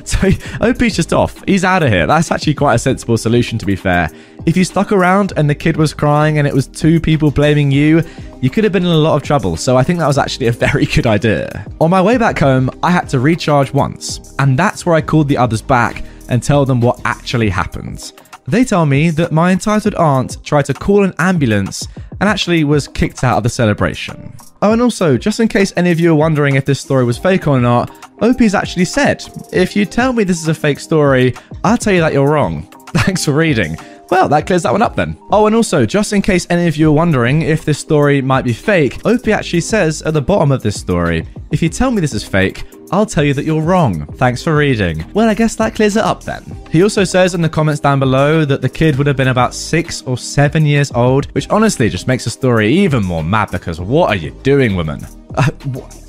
so 0.08 0.30
OP's 0.62 0.96
just 0.96 1.14
off. 1.14 1.44
He's 1.48 1.64
out 1.64 1.82
of 1.82 1.90
here. 1.90 2.06
That's 2.06 2.32
actually 2.32 2.54
quite 2.54 2.76
a 2.76 2.80
sensible 2.80 3.18
solution, 3.18 3.58
to 3.58 3.66
be 3.66 3.76
fair. 3.76 4.10
If 4.46 4.56
you 4.56 4.64
stuck 4.64 4.92
around 4.92 5.34
and 5.36 5.50
the 5.50 5.56
kid 5.56 5.78
was 5.78 5.94
crying 5.94 6.38
and 6.38 6.48
it 6.48 6.54
was 6.54 6.68
two 6.68 7.00
people 7.00 7.32
blaming 7.32 7.72
you, 7.72 8.04
you 8.42 8.52
could 8.52 8.64
have 8.64 8.72
been 8.72 8.86
in 8.86 8.92
a 8.92 8.98
lot 8.98 9.16
of 9.16 9.24
trouble. 9.24 9.58
So 9.58 9.76
I 9.76 9.84
think 9.84 9.98
that 9.98 10.08
was 10.08 10.20
actually 10.20 10.48
a 10.48 10.52
very 10.52 10.86
good 10.96 11.08
idea. 11.08 11.66
On 11.82 11.90
my 11.90 12.02
way 12.02 12.18
back 12.18 12.38
home, 12.38 12.70
I 12.84 12.92
had 12.92 13.10
to 13.10 13.20
recharge 13.20 13.74
once, 13.74 14.36
and 14.38 14.58
that's 14.58 14.86
where 14.86 14.94
I 14.94 15.02
called 15.02 15.28
the 15.28 15.38
others 15.38 15.62
back 15.62 16.04
and 16.30 16.44
tell 16.44 16.66
them 16.66 16.82
what 16.82 17.02
actually 17.06 17.50
happened. 17.50 18.12
They 18.48 18.64
tell 18.64 18.86
me 18.86 19.10
that 19.10 19.32
my 19.32 19.52
entitled 19.52 19.96
aunt 19.96 20.44
tried 20.44 20.66
to 20.66 20.76
call 20.76 21.04
an 21.04 21.14
ambulance 21.18 21.88
and 22.20 22.30
actually 22.30 22.64
was 22.64 22.88
kicked 22.88 23.24
out 23.24 23.38
of 23.38 23.44
the 23.44 23.50
celebration. 23.50 24.32
Oh, 24.66 24.72
and 24.72 24.82
also, 24.82 25.16
just 25.16 25.40
in 25.40 25.48
case 25.48 25.72
any 25.78 25.92
of 25.92 26.00
you 26.00 26.12
are 26.12 26.16
wondering 26.16 26.56
if 26.56 26.66
this 26.66 26.80
story 26.80 27.06
was 27.06 27.20
fake 27.20 27.46
or 27.46 27.62
not, 27.62 27.92
OP's 28.24 28.56
actually 28.56 28.86
said, 28.86 29.24
if 29.54 29.76
you 29.76 29.86
tell 29.86 30.12
me 30.12 30.24
this 30.24 30.42
is 30.42 30.48
a 30.48 30.56
fake 30.56 30.80
story, 30.80 31.36
I'll 31.64 31.78
tell 31.78 31.94
you 31.94 32.00
that 32.00 32.14
you're 32.14 32.28
wrong. 32.28 32.64
Thanks 32.88 33.26
for 33.26 33.34
reading. 33.34 33.78
Well, 34.10 34.30
that 34.30 34.46
clears 34.46 34.64
that 34.64 34.72
one 34.72 34.82
up 34.82 34.96
then. 34.96 35.18
Oh, 35.32 35.48
and 35.48 35.56
also, 35.56 35.86
just 35.86 36.14
in 36.14 36.22
case 36.22 36.46
any 36.50 36.68
of 36.68 36.78
you 36.78 36.90
are 36.90 36.94
wondering 36.94 37.42
if 37.42 37.66
this 37.66 37.80
story 37.80 38.22
might 38.22 38.44
be 38.44 38.54
fake, 38.54 39.06
OP 39.06 39.28
actually 39.28 39.62
says 39.62 40.02
at 40.04 40.14
the 40.14 40.22
bottom 40.22 40.52
of 40.52 40.62
this 40.62 40.80
story, 40.80 41.26
if 41.52 41.62
you 41.62 41.70
tell 41.70 41.92
me 41.92 42.02
this 42.02 42.14
is 42.14 42.24
fake, 42.24 42.64
I'll 42.92 43.06
tell 43.06 43.24
you 43.24 43.34
that 43.34 43.46
you're 43.46 43.62
wrong. 43.62 44.06
Thanks 44.14 44.44
for 44.44 44.56
reading. 44.56 45.04
Well, 45.14 45.28
I 45.28 45.34
guess 45.34 45.56
that 45.56 45.74
clears 45.74 45.98
it 45.98 46.04
up 46.04 46.24
then. 46.24 46.44
He 46.72 46.84
also 46.84 47.04
says 47.04 47.34
in 47.34 47.42
the 47.42 47.50
comments 47.50 47.82
down 47.82 48.00
below 48.00 48.46
that 48.46 48.62
the 48.62 48.70
kid 48.70 48.96
would 48.98 49.08
have 49.08 49.18
been 49.18 49.30
about 49.30 49.54
six 49.56 50.04
or 50.04 50.18
seven 50.18 50.66
years 50.66 50.92
old, 50.92 51.26
which 51.34 51.50
honestly 51.50 51.90
just 51.90 52.08
makes 52.08 52.26
the 52.26 52.30
story 52.30 52.72
even 52.72 53.04
more 53.04 53.24
mad 53.24 53.50
because 53.52 53.80
what 53.82 54.10
are 54.10 54.16
you 54.16 54.32
doing, 54.44 54.76
woman? 54.76 55.06
Uh, 55.38 55.52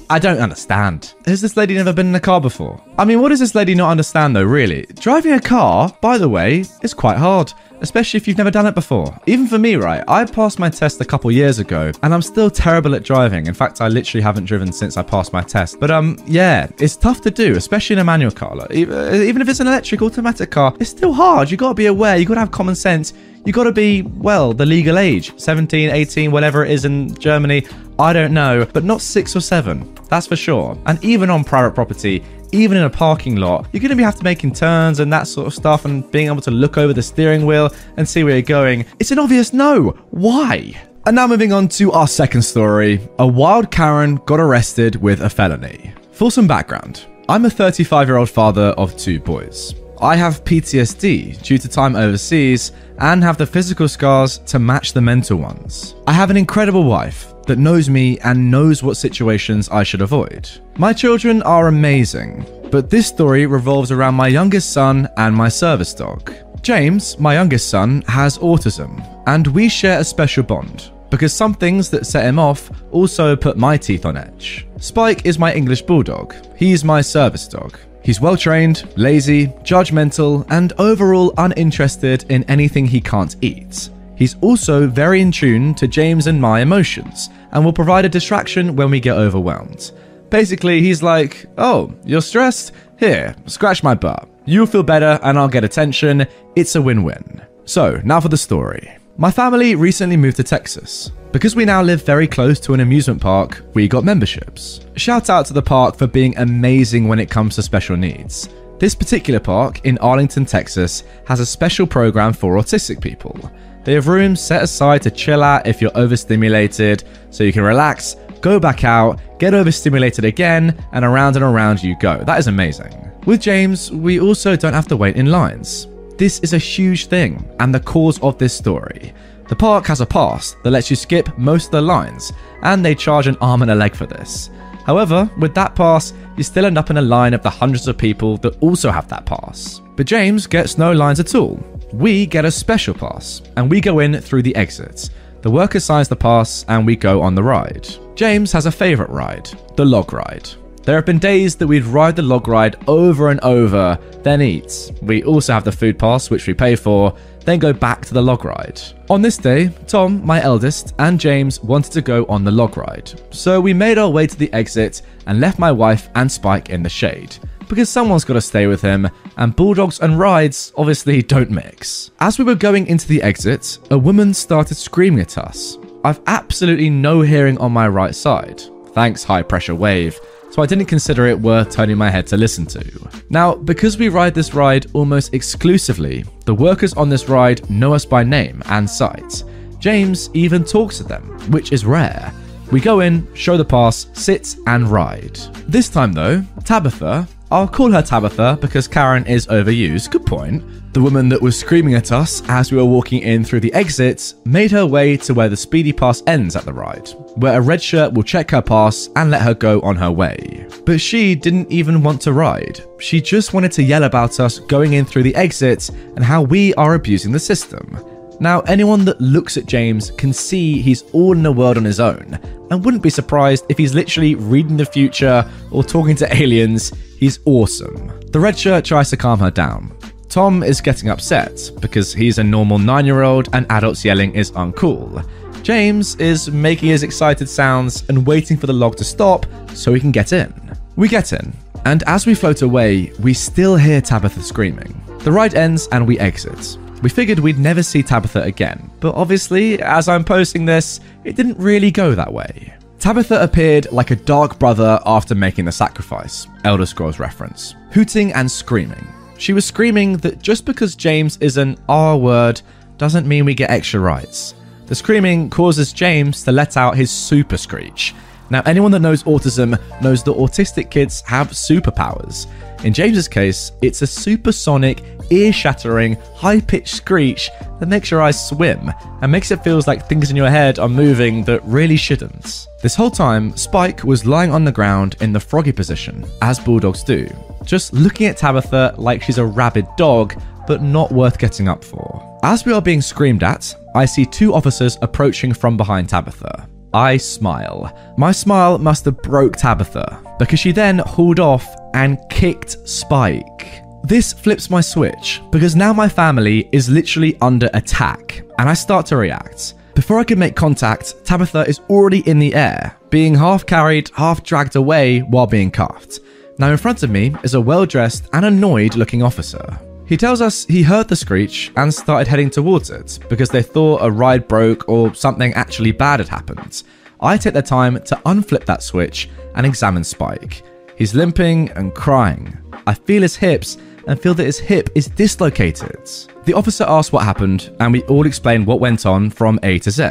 I 0.08 0.18
don't 0.18 0.38
understand. 0.38 1.14
Has 1.26 1.40
this 1.40 1.56
lady 1.56 1.74
never 1.74 1.92
been 1.92 2.06
in 2.06 2.14
a 2.14 2.20
car 2.20 2.40
before? 2.40 2.80
I 2.96 3.04
mean, 3.04 3.20
what 3.20 3.30
does 3.30 3.40
this 3.40 3.54
lady 3.54 3.74
not 3.74 3.90
understand 3.90 4.36
though, 4.36 4.44
really? 4.44 4.86
Driving 4.94 5.32
a 5.32 5.40
car, 5.40 5.96
by 6.00 6.16
the 6.18 6.28
way, 6.28 6.64
is 6.82 6.94
quite 6.94 7.18
hard 7.18 7.52
especially 7.80 8.18
if 8.18 8.26
you've 8.26 8.38
never 8.38 8.50
done 8.50 8.66
it 8.66 8.74
before. 8.74 9.18
Even 9.26 9.46
for 9.46 9.58
me, 9.58 9.76
right? 9.76 10.02
I 10.08 10.24
passed 10.24 10.58
my 10.58 10.70
test 10.70 11.00
a 11.00 11.04
couple 11.04 11.30
years 11.30 11.58
ago 11.58 11.92
and 12.02 12.14
I'm 12.14 12.22
still 12.22 12.50
terrible 12.50 12.94
at 12.94 13.02
driving. 13.02 13.46
In 13.46 13.54
fact, 13.54 13.80
I 13.80 13.88
literally 13.88 14.22
haven't 14.22 14.44
driven 14.44 14.72
since 14.72 14.96
I 14.96 15.02
passed 15.02 15.32
my 15.32 15.42
test. 15.42 15.80
But 15.80 15.90
um, 15.90 16.18
yeah, 16.26 16.68
it's 16.78 16.96
tough 16.96 17.20
to 17.22 17.30
do, 17.30 17.56
especially 17.56 17.94
in 17.94 18.00
a 18.00 18.04
manual 18.04 18.30
car. 18.30 18.54
Like, 18.54 18.70
even 18.72 19.42
if 19.42 19.48
it's 19.48 19.60
an 19.60 19.66
electric 19.66 20.02
automatic 20.02 20.50
car, 20.50 20.74
it's 20.80 20.90
still 20.90 21.12
hard. 21.12 21.50
You 21.50 21.56
got 21.56 21.68
to 21.68 21.74
be 21.74 21.86
aware. 21.86 22.16
You 22.16 22.26
got 22.26 22.34
to 22.34 22.40
have 22.40 22.50
common 22.50 22.74
sense. 22.74 23.12
You 23.46 23.52
got 23.52 23.64
to 23.64 23.72
be, 23.72 24.02
well, 24.02 24.52
the 24.52 24.66
legal 24.66 24.98
age 24.98 25.32
17, 25.38 25.90
18, 25.90 26.32
whatever 26.32 26.64
it 26.64 26.72
is 26.72 26.84
in 26.84 27.14
Germany. 27.14 27.64
I 27.96 28.12
don't 28.12 28.34
know, 28.34 28.66
but 28.72 28.82
not 28.82 29.00
six 29.00 29.36
or 29.36 29.40
seven. 29.40 29.94
That's 30.08 30.26
for 30.26 30.34
sure. 30.34 30.76
And 30.86 31.02
even 31.04 31.30
on 31.30 31.44
private 31.44 31.72
property, 31.72 32.24
even 32.50 32.76
in 32.76 32.82
a 32.82 32.90
parking 32.90 33.36
lot, 33.36 33.68
you're 33.72 33.80
going 33.80 33.90
to 33.90 33.96
be 33.96 34.02
have 34.02 34.16
to 34.16 34.24
making 34.24 34.54
turns 34.54 34.98
and 34.98 35.12
that 35.12 35.28
sort 35.28 35.46
of 35.46 35.54
stuff 35.54 35.84
and 35.84 36.10
being 36.10 36.26
able 36.26 36.40
to 36.40 36.50
look 36.50 36.76
over 36.76 36.92
the 36.92 37.02
steering 37.02 37.46
wheel 37.46 37.72
and 37.96 38.08
see 38.08 38.24
where 38.24 38.32
you're 38.32 38.42
going. 38.42 38.84
It's 38.98 39.12
an 39.12 39.20
obvious 39.20 39.52
no. 39.52 39.90
Why? 40.10 40.74
And 41.06 41.14
now 41.14 41.28
moving 41.28 41.52
on 41.52 41.68
to 41.68 41.92
our 41.92 42.08
second 42.08 42.42
story. 42.42 43.00
A 43.20 43.26
wild 43.26 43.70
Karen 43.70 44.16
got 44.26 44.40
arrested 44.40 44.96
with 44.96 45.20
a 45.20 45.30
felony. 45.30 45.94
For 46.10 46.32
some 46.32 46.48
background, 46.48 47.06
I'm 47.28 47.44
a 47.44 47.50
35 47.50 48.08
year 48.08 48.16
old 48.16 48.28
father 48.28 48.74
of 48.76 48.96
two 48.96 49.20
boys. 49.20 49.72
I 50.00 50.16
have 50.16 50.44
PTSD 50.44 51.40
due 51.42 51.58
to 51.58 51.68
time 51.68 51.96
overseas 51.96 52.72
and 52.98 53.22
have 53.22 53.36
the 53.36 53.46
physical 53.46 53.88
scars 53.88 54.38
to 54.38 54.58
match 54.58 54.92
the 54.92 55.00
mental 55.00 55.38
ones. 55.38 55.94
I 56.06 56.12
have 56.12 56.30
an 56.30 56.36
incredible 56.36 56.84
wife 56.84 57.34
that 57.46 57.58
knows 57.58 57.88
me 57.88 58.18
and 58.20 58.50
knows 58.50 58.82
what 58.82 58.96
situations 58.96 59.68
I 59.68 59.82
should 59.82 60.02
avoid. 60.02 60.48
My 60.76 60.92
children 60.92 61.42
are 61.42 61.68
amazing, 61.68 62.46
but 62.70 62.90
this 62.90 63.06
story 63.06 63.46
revolves 63.46 63.92
around 63.92 64.14
my 64.14 64.28
youngest 64.28 64.72
son 64.72 65.08
and 65.16 65.34
my 65.34 65.48
service 65.48 65.94
dog. 65.94 66.32
James, 66.62 67.18
my 67.18 67.34
youngest 67.34 67.68
son, 67.68 68.02
has 68.08 68.38
autism, 68.38 69.00
and 69.26 69.46
we 69.46 69.68
share 69.68 70.00
a 70.00 70.04
special 70.04 70.42
bond 70.42 70.90
because 71.10 71.32
some 71.32 71.54
things 71.54 71.88
that 71.90 72.06
set 72.06 72.24
him 72.24 72.38
off 72.38 72.70
also 72.90 73.36
put 73.36 73.56
my 73.56 73.76
teeth 73.76 74.04
on 74.04 74.16
edge. 74.16 74.66
Spike 74.78 75.24
is 75.24 75.38
my 75.38 75.54
English 75.54 75.82
bulldog. 75.82 76.34
He's 76.56 76.84
my 76.84 77.00
service 77.00 77.46
dog. 77.46 77.78
He's 78.06 78.20
well 78.20 78.36
trained, 78.36 78.88
lazy, 78.96 79.48
judgmental, 79.64 80.46
and 80.48 80.72
overall 80.78 81.34
uninterested 81.38 82.24
in 82.28 82.44
anything 82.44 82.86
he 82.86 83.00
can't 83.00 83.34
eat. 83.40 83.90
He's 84.14 84.36
also 84.42 84.86
very 84.86 85.20
in 85.20 85.32
tune 85.32 85.74
to 85.74 85.88
James 85.88 86.28
and 86.28 86.40
my 86.40 86.60
emotions 86.60 87.30
and 87.50 87.64
will 87.64 87.72
provide 87.72 88.04
a 88.04 88.08
distraction 88.08 88.76
when 88.76 88.92
we 88.92 89.00
get 89.00 89.16
overwhelmed. 89.16 89.90
Basically, 90.30 90.80
he's 90.82 91.02
like, 91.02 91.46
Oh, 91.58 91.92
you're 92.04 92.22
stressed? 92.22 92.70
Here, 92.96 93.34
scratch 93.46 93.82
my 93.82 93.96
butt. 93.96 94.28
You'll 94.44 94.66
feel 94.66 94.84
better 94.84 95.18
and 95.24 95.36
I'll 95.36 95.48
get 95.48 95.64
attention. 95.64 96.28
It's 96.54 96.76
a 96.76 96.82
win 96.82 97.02
win. 97.02 97.42
So, 97.64 98.00
now 98.04 98.20
for 98.20 98.28
the 98.28 98.36
story. 98.36 98.96
My 99.16 99.32
family 99.32 99.74
recently 99.74 100.16
moved 100.16 100.36
to 100.36 100.44
Texas. 100.44 101.10
Because 101.36 101.54
we 101.54 101.66
now 101.66 101.82
live 101.82 102.02
very 102.02 102.26
close 102.26 102.58
to 102.60 102.72
an 102.72 102.80
amusement 102.80 103.20
park, 103.20 103.62
we 103.74 103.88
got 103.88 104.04
memberships. 104.04 104.80
Shout 104.96 105.28
out 105.28 105.44
to 105.44 105.52
the 105.52 105.60
park 105.60 105.94
for 105.94 106.06
being 106.06 106.34
amazing 106.38 107.08
when 107.08 107.18
it 107.18 107.28
comes 107.28 107.56
to 107.56 107.62
special 107.62 107.94
needs. 107.94 108.48
This 108.78 108.94
particular 108.94 109.38
park 109.38 109.84
in 109.84 109.98
Arlington, 109.98 110.46
Texas, 110.46 111.02
has 111.26 111.40
a 111.40 111.44
special 111.44 111.86
program 111.86 112.32
for 112.32 112.54
autistic 112.54 113.02
people. 113.02 113.38
They 113.84 113.92
have 113.92 114.08
rooms 114.08 114.40
set 114.40 114.62
aside 114.62 115.02
to 115.02 115.10
chill 115.10 115.42
out 115.42 115.66
if 115.66 115.82
you're 115.82 115.94
overstimulated, 115.94 117.04
so 117.28 117.44
you 117.44 117.52
can 117.52 117.64
relax, 117.64 118.16
go 118.40 118.58
back 118.58 118.84
out, 118.84 119.20
get 119.38 119.52
overstimulated 119.52 120.24
again, 120.24 120.82
and 120.92 121.04
around 121.04 121.36
and 121.36 121.44
around 121.44 121.82
you 121.82 121.98
go. 121.98 122.16
That 122.24 122.38
is 122.38 122.46
amazing. 122.46 123.12
With 123.26 123.42
James, 123.42 123.92
we 123.92 124.20
also 124.20 124.56
don't 124.56 124.72
have 124.72 124.88
to 124.88 124.96
wait 124.96 125.16
in 125.16 125.26
lines. 125.26 125.86
This 126.16 126.40
is 126.40 126.54
a 126.54 126.58
huge 126.58 127.08
thing, 127.08 127.46
and 127.60 127.74
the 127.74 127.80
cause 127.80 128.18
of 128.22 128.38
this 128.38 128.54
story. 128.54 129.12
The 129.48 129.56
park 129.56 129.86
has 129.86 130.00
a 130.00 130.06
pass 130.06 130.56
that 130.62 130.70
lets 130.70 130.90
you 130.90 130.96
skip 130.96 131.36
most 131.38 131.66
of 131.66 131.72
the 131.72 131.82
lines, 131.82 132.32
and 132.62 132.84
they 132.84 132.94
charge 132.94 133.26
an 133.26 133.36
arm 133.40 133.62
and 133.62 133.70
a 133.70 133.74
leg 133.74 133.94
for 133.94 134.06
this. 134.06 134.50
However, 134.84 135.30
with 135.38 135.54
that 135.54 135.74
pass, 135.74 136.12
you 136.36 136.42
still 136.42 136.66
end 136.66 136.78
up 136.78 136.90
in 136.90 136.96
a 136.96 137.02
line 137.02 137.34
of 137.34 137.42
the 137.42 137.50
hundreds 137.50 137.88
of 137.88 137.98
people 137.98 138.36
that 138.38 138.60
also 138.60 138.90
have 138.90 139.08
that 139.08 139.26
pass. 139.26 139.80
But 139.96 140.06
James 140.06 140.46
gets 140.46 140.78
no 140.78 140.92
lines 140.92 141.20
at 141.20 141.34
all, 141.34 141.60
we 141.92 142.26
get 142.26 142.44
a 142.44 142.50
special 142.50 142.94
pass, 142.94 143.42
and 143.56 143.70
we 143.70 143.80
go 143.80 144.00
in 144.00 144.20
through 144.20 144.42
the 144.42 144.54
exits. 144.56 145.10
The 145.42 145.50
worker 145.50 145.80
signs 145.80 146.08
the 146.08 146.16
pass, 146.16 146.64
and 146.68 146.84
we 146.84 146.96
go 146.96 147.22
on 147.22 147.34
the 147.34 147.42
ride. 147.42 147.88
James 148.16 148.50
has 148.52 148.66
a 148.66 148.72
favourite 148.72 149.10
ride, 149.10 149.48
the 149.76 149.84
log 149.84 150.12
ride. 150.12 150.48
There 150.82 150.96
have 150.96 151.06
been 151.06 151.18
days 151.18 151.56
that 151.56 151.66
we'd 151.66 151.84
ride 151.84 152.16
the 152.16 152.22
log 152.22 152.48
ride 152.48 152.76
over 152.88 153.30
and 153.30 153.40
over, 153.40 153.98
then 154.22 154.42
eat. 154.42 154.92
We 155.02 155.22
also 155.24 155.52
have 155.52 155.64
the 155.64 155.72
food 155.72 155.98
pass, 155.98 156.30
which 156.30 156.46
we 156.46 156.54
pay 156.54 156.76
for, 156.76 157.16
then 157.46 157.58
go 157.58 157.72
back 157.72 158.04
to 158.04 158.12
the 158.12 158.20
log 158.20 158.44
ride. 158.44 158.80
On 159.08 159.22
this 159.22 159.38
day, 159.38 159.68
Tom, 159.86 160.24
my 160.26 160.42
eldest, 160.42 160.94
and 160.98 161.18
James 161.18 161.62
wanted 161.62 161.92
to 161.92 162.02
go 162.02 162.26
on 162.26 162.44
the 162.44 162.50
log 162.50 162.76
ride. 162.76 163.18
So 163.30 163.60
we 163.60 163.72
made 163.72 163.96
our 163.96 164.10
way 164.10 164.26
to 164.26 164.36
the 164.36 164.52
exit 164.52 165.00
and 165.26 165.40
left 165.40 165.58
my 165.58 165.72
wife 165.72 166.08
and 166.14 166.30
Spike 166.30 166.68
in 166.70 166.82
the 166.82 166.88
shade 166.90 167.36
because 167.68 167.88
someone's 167.88 168.24
got 168.24 168.34
to 168.34 168.40
stay 168.40 168.66
with 168.66 168.80
him, 168.80 169.08
and 169.36 169.56
bulldogs 169.56 170.00
and 170.00 170.18
rides 170.18 170.72
obviously 170.76 171.22
don't 171.22 171.50
mix. 171.50 172.10
As 172.20 172.38
we 172.38 172.44
were 172.44 172.54
going 172.54 172.86
into 172.86 173.08
the 173.08 173.22
exit, 173.22 173.78
a 173.90 173.98
woman 173.98 174.32
started 174.34 174.76
screaming 174.76 175.20
at 175.20 175.38
us. 175.38 175.78
I've 176.04 176.20
absolutely 176.26 176.90
no 176.90 177.22
hearing 177.22 177.58
on 177.58 177.72
my 177.72 177.88
right 177.88 178.14
side. 178.14 178.62
Thanks, 178.92 179.24
high 179.24 179.42
pressure 179.42 179.74
wave. 179.74 180.18
So 180.56 180.62
I 180.62 180.66
didn't 180.66 180.86
consider 180.86 181.26
it 181.26 181.38
worth 181.38 181.68
turning 181.68 181.98
my 181.98 182.08
head 182.08 182.26
to 182.28 182.36
listen 182.38 182.64
to. 182.64 183.10
Now, 183.28 183.56
because 183.56 183.98
we 183.98 184.08
ride 184.08 184.32
this 184.32 184.54
ride 184.54 184.86
almost 184.94 185.34
exclusively, 185.34 186.24
the 186.46 186.54
workers 186.54 186.94
on 186.94 187.10
this 187.10 187.28
ride 187.28 187.68
know 187.68 187.92
us 187.92 188.06
by 188.06 188.24
name 188.24 188.62
and 188.64 188.88
sight. 188.88 189.44
James 189.80 190.30
even 190.32 190.64
talks 190.64 190.96
to 190.96 191.04
them, 191.04 191.24
which 191.50 191.72
is 191.74 191.84
rare. 191.84 192.32
We 192.72 192.80
go 192.80 193.00
in, 193.00 193.28
show 193.34 193.58
the 193.58 193.66
pass, 193.66 194.06
sit, 194.14 194.56
and 194.66 194.88
ride. 194.88 195.36
This 195.68 195.90
time 195.90 196.14
though, 196.14 196.42
Tabitha, 196.64 197.28
I'll 197.48 197.68
call 197.68 197.92
her 197.92 198.02
Tabitha 198.02 198.58
because 198.60 198.88
Karen 198.88 199.24
is 199.24 199.46
overused, 199.46 200.10
good 200.10 200.26
point. 200.26 200.64
The 200.94 201.00
woman 201.00 201.28
that 201.28 201.40
was 201.40 201.56
screaming 201.56 201.94
at 201.94 202.10
us 202.10 202.42
as 202.48 202.72
we 202.72 202.78
were 202.78 202.84
walking 202.84 203.22
in 203.22 203.44
through 203.44 203.60
the 203.60 203.72
exits 203.72 204.34
made 204.44 204.72
her 204.72 204.84
way 204.84 205.16
to 205.18 205.32
where 205.32 205.48
the 205.48 205.56
speedy 205.56 205.92
pass 205.92 206.24
ends 206.26 206.56
at 206.56 206.64
the 206.64 206.72
ride, 206.72 207.08
where 207.36 207.58
a 207.58 207.60
red 207.60 207.80
shirt 207.80 208.14
will 208.14 208.24
check 208.24 208.50
her 208.50 208.62
pass 208.62 209.10
and 209.14 209.30
let 209.30 209.42
her 209.42 209.54
go 209.54 209.80
on 209.82 209.94
her 209.94 210.10
way. 210.10 210.66
But 210.84 211.00
she 211.00 211.36
didn't 211.36 211.70
even 211.70 212.02
want 212.02 212.20
to 212.22 212.32
ride. 212.32 212.80
She 212.98 213.20
just 213.20 213.54
wanted 213.54 213.70
to 213.72 213.82
yell 213.84 214.02
about 214.04 214.40
us 214.40 214.58
going 214.58 214.94
in 214.94 215.04
through 215.04 215.22
the 215.22 215.34
exits 215.36 215.90
and 215.90 216.24
how 216.24 216.42
we 216.42 216.74
are 216.74 216.94
abusing 216.94 217.30
the 217.30 217.38
system. 217.38 217.96
Now, 218.38 218.60
anyone 218.62 219.04
that 219.06 219.20
looks 219.20 219.56
at 219.56 219.66
James 219.66 220.10
can 220.10 220.32
see 220.32 220.82
he's 220.82 221.02
all 221.12 221.32
in 221.32 221.46
a 221.46 221.52
world 221.52 221.78
on 221.78 221.84
his 221.84 222.00
own, 222.00 222.38
and 222.70 222.84
wouldn't 222.84 223.02
be 223.02 223.10
surprised 223.10 223.64
if 223.68 223.78
he's 223.78 223.94
literally 223.94 224.34
reading 224.34 224.76
the 224.76 224.84
future 224.84 225.48
or 225.70 225.82
talking 225.82 226.16
to 226.16 226.34
aliens. 226.34 226.92
He's 227.18 227.38
awesome. 227.46 228.12
The 228.32 228.40
red 228.40 228.58
shirt 228.58 228.84
tries 228.84 229.08
to 229.10 229.16
calm 229.16 229.38
her 229.40 229.50
down. 229.50 229.96
Tom 230.28 230.62
is 230.62 230.82
getting 230.82 231.08
upset 231.08 231.70
because 231.80 232.12
he's 232.12 232.36
a 232.36 232.44
normal 232.44 232.78
nine 232.78 233.06
year 233.06 233.22
old 233.22 233.48
and 233.54 233.64
adults 233.70 234.04
yelling 234.04 234.34
is 234.34 234.50
uncool. 234.52 235.26
James 235.62 236.14
is 236.16 236.50
making 236.50 236.90
his 236.90 237.02
excited 237.02 237.48
sounds 237.48 238.06
and 238.08 238.26
waiting 238.26 238.56
for 238.56 238.66
the 238.66 238.72
log 238.72 238.96
to 238.96 239.04
stop 239.04 239.46
so 239.72 239.94
he 239.94 240.00
can 240.00 240.12
get 240.12 240.32
in. 240.32 240.52
We 240.96 241.08
get 241.08 241.32
in, 241.32 241.54
and 241.86 242.02
as 242.06 242.26
we 242.26 242.34
float 242.34 242.62
away, 242.62 243.12
we 243.20 243.32
still 243.32 243.76
hear 243.76 244.00
Tabitha 244.00 244.42
screaming. 244.42 245.00
The 245.20 245.32
ride 245.32 245.54
ends 245.54 245.88
and 245.90 246.06
we 246.06 246.18
exit. 246.18 246.78
We 247.02 247.10
figured 247.10 247.38
we'd 247.38 247.58
never 247.58 247.82
see 247.82 248.02
Tabitha 248.02 248.42
again, 248.42 248.90
but 249.00 249.14
obviously, 249.14 249.80
as 249.82 250.08
I'm 250.08 250.24
posting 250.24 250.64
this, 250.64 251.00
it 251.24 251.36
didn't 251.36 251.58
really 251.58 251.90
go 251.90 252.14
that 252.14 252.32
way. 252.32 252.74
Tabitha 252.98 253.42
appeared 253.42 253.92
like 253.92 254.10
a 254.10 254.16
dark 254.16 254.58
brother 254.58 254.98
after 255.04 255.34
making 255.34 255.66
the 255.66 255.72
sacrifice, 255.72 256.46
Elder 256.64 256.86
Scrolls 256.86 257.18
reference, 257.18 257.76
hooting 257.90 258.32
and 258.32 258.50
screaming. 258.50 259.06
She 259.38 259.52
was 259.52 259.66
screaming 259.66 260.16
that 260.18 260.40
just 260.40 260.64
because 260.64 260.96
James 260.96 261.36
is 261.38 261.58
an 261.58 261.76
R 261.88 262.16
word 262.16 262.62
doesn't 262.96 263.28
mean 263.28 263.44
we 263.44 263.54
get 263.54 263.70
extra 263.70 264.00
rights. 264.00 264.54
The 264.86 264.94
screaming 264.94 265.50
causes 265.50 265.92
James 265.92 266.42
to 266.44 266.52
let 266.52 266.76
out 266.76 266.96
his 266.96 267.10
super 267.10 267.58
screech. 267.58 268.14
Now, 268.50 268.62
anyone 268.66 268.90
that 268.92 269.00
knows 269.00 269.24
autism 269.24 269.78
knows 270.02 270.22
that 270.24 270.36
autistic 270.36 270.90
kids 270.90 271.20
have 271.22 271.50
superpowers. 271.50 272.46
In 272.84 272.92
James's 272.92 273.28
case, 273.28 273.72
it's 273.82 274.02
a 274.02 274.06
supersonic, 274.06 275.02
ear 275.30 275.52
shattering, 275.52 276.14
high 276.34 276.60
pitched 276.60 276.94
screech 276.94 277.50
that 277.80 277.88
makes 277.88 278.10
your 278.10 278.22
eyes 278.22 278.48
swim 278.48 278.92
and 279.22 279.32
makes 279.32 279.50
it 279.50 279.64
feel 279.64 279.80
like 279.86 280.08
things 280.08 280.30
in 280.30 280.36
your 280.36 280.50
head 280.50 280.78
are 280.78 280.88
moving 280.88 281.42
that 281.44 281.64
really 281.64 281.96
shouldn't. 281.96 282.66
This 282.82 282.94
whole 282.94 283.10
time, 283.10 283.56
Spike 283.56 284.04
was 284.04 284.26
lying 284.26 284.52
on 284.52 284.64
the 284.64 284.72
ground 284.72 285.16
in 285.20 285.32
the 285.32 285.40
froggy 285.40 285.72
position, 285.72 286.24
as 286.42 286.60
bulldogs 286.60 287.02
do, 287.02 287.28
just 287.64 287.92
looking 287.92 288.26
at 288.26 288.36
Tabitha 288.36 288.94
like 288.98 289.22
she's 289.22 289.38
a 289.38 289.44
rabid 289.44 289.86
dog, 289.96 290.40
but 290.66 290.82
not 290.82 291.10
worth 291.10 291.38
getting 291.38 291.68
up 291.68 291.82
for. 291.82 292.38
As 292.42 292.64
we 292.64 292.72
are 292.72 292.82
being 292.82 293.00
screamed 293.00 293.42
at, 293.42 293.74
I 293.94 294.04
see 294.04 294.26
two 294.26 294.54
officers 294.54 294.98
approaching 295.02 295.52
from 295.52 295.76
behind 295.76 296.08
Tabitha. 296.08 296.68
I 296.92 297.16
smile. 297.16 297.96
My 298.16 298.32
smile 298.32 298.78
must 298.78 299.04
have 299.04 299.22
broke 299.22 299.56
Tabitha, 299.56 300.22
because 300.38 300.60
she 300.60 300.72
then 300.72 300.98
hauled 300.98 301.40
off 301.40 301.66
and 301.94 302.18
kicked 302.30 302.88
Spike. 302.88 303.82
This 304.02 304.32
flips 304.32 304.70
my 304.70 304.80
switch, 304.80 305.42
because 305.50 305.74
now 305.74 305.92
my 305.92 306.08
family 306.08 306.68
is 306.72 306.88
literally 306.88 307.36
under 307.40 307.68
attack, 307.74 308.42
and 308.58 308.68
I 308.68 308.74
start 308.74 309.06
to 309.06 309.16
react. 309.16 309.74
Before 309.94 310.18
I 310.18 310.24
can 310.24 310.38
make 310.38 310.54
contact, 310.54 311.24
Tabitha 311.24 311.66
is 311.66 311.80
already 311.90 312.20
in 312.28 312.38
the 312.38 312.54
air, 312.54 312.96
being 313.10 313.34
half 313.34 313.64
carried, 313.64 314.10
half 314.14 314.42
dragged 314.42 314.76
away 314.76 315.20
while 315.20 315.46
being 315.46 315.70
cuffed. 315.70 316.20
Now, 316.58 316.70
in 316.70 316.76
front 316.76 317.02
of 317.02 317.10
me 317.10 317.34
is 317.42 317.54
a 317.54 317.60
well 317.60 317.86
dressed 317.86 318.28
and 318.32 318.44
annoyed 318.44 318.94
looking 318.94 319.22
officer. 319.22 319.78
He 320.06 320.16
tells 320.16 320.40
us 320.40 320.64
he 320.66 320.82
heard 320.82 321.08
the 321.08 321.16
screech 321.16 321.72
and 321.76 321.92
started 321.92 322.28
heading 322.28 322.48
towards 322.48 322.90
it 322.90 323.18
because 323.28 323.50
they 323.50 323.62
thought 323.62 324.04
a 324.04 324.10
ride 324.10 324.46
broke 324.46 324.88
or 324.88 325.12
something 325.14 325.52
actually 325.54 325.90
bad 325.92 326.20
had 326.20 326.28
happened. 326.28 326.84
I 327.20 327.36
take 327.36 327.54
the 327.54 327.62
time 327.62 327.94
to 328.04 328.16
unflip 328.24 328.64
that 328.66 328.82
switch 328.82 329.28
and 329.56 329.66
examine 329.66 330.04
Spike. 330.04 330.62
He's 330.96 331.14
limping 331.14 331.70
and 331.70 331.94
crying. 331.94 332.56
I 332.86 332.94
feel 332.94 333.22
his 333.22 333.34
hips 333.34 333.78
and 334.06 334.20
feel 334.20 334.34
that 334.34 334.44
his 334.44 334.60
hip 334.60 334.90
is 334.94 335.08
dislocated. 335.08 336.08
The 336.44 336.54
officer 336.54 336.84
asks 336.86 337.12
what 337.12 337.24
happened, 337.24 337.74
and 337.80 337.92
we 337.92 338.02
all 338.02 338.26
explain 338.26 338.64
what 338.64 338.78
went 338.78 339.04
on 339.04 339.30
from 339.30 339.58
A 339.64 339.80
to 339.80 339.90
Z. 339.90 340.10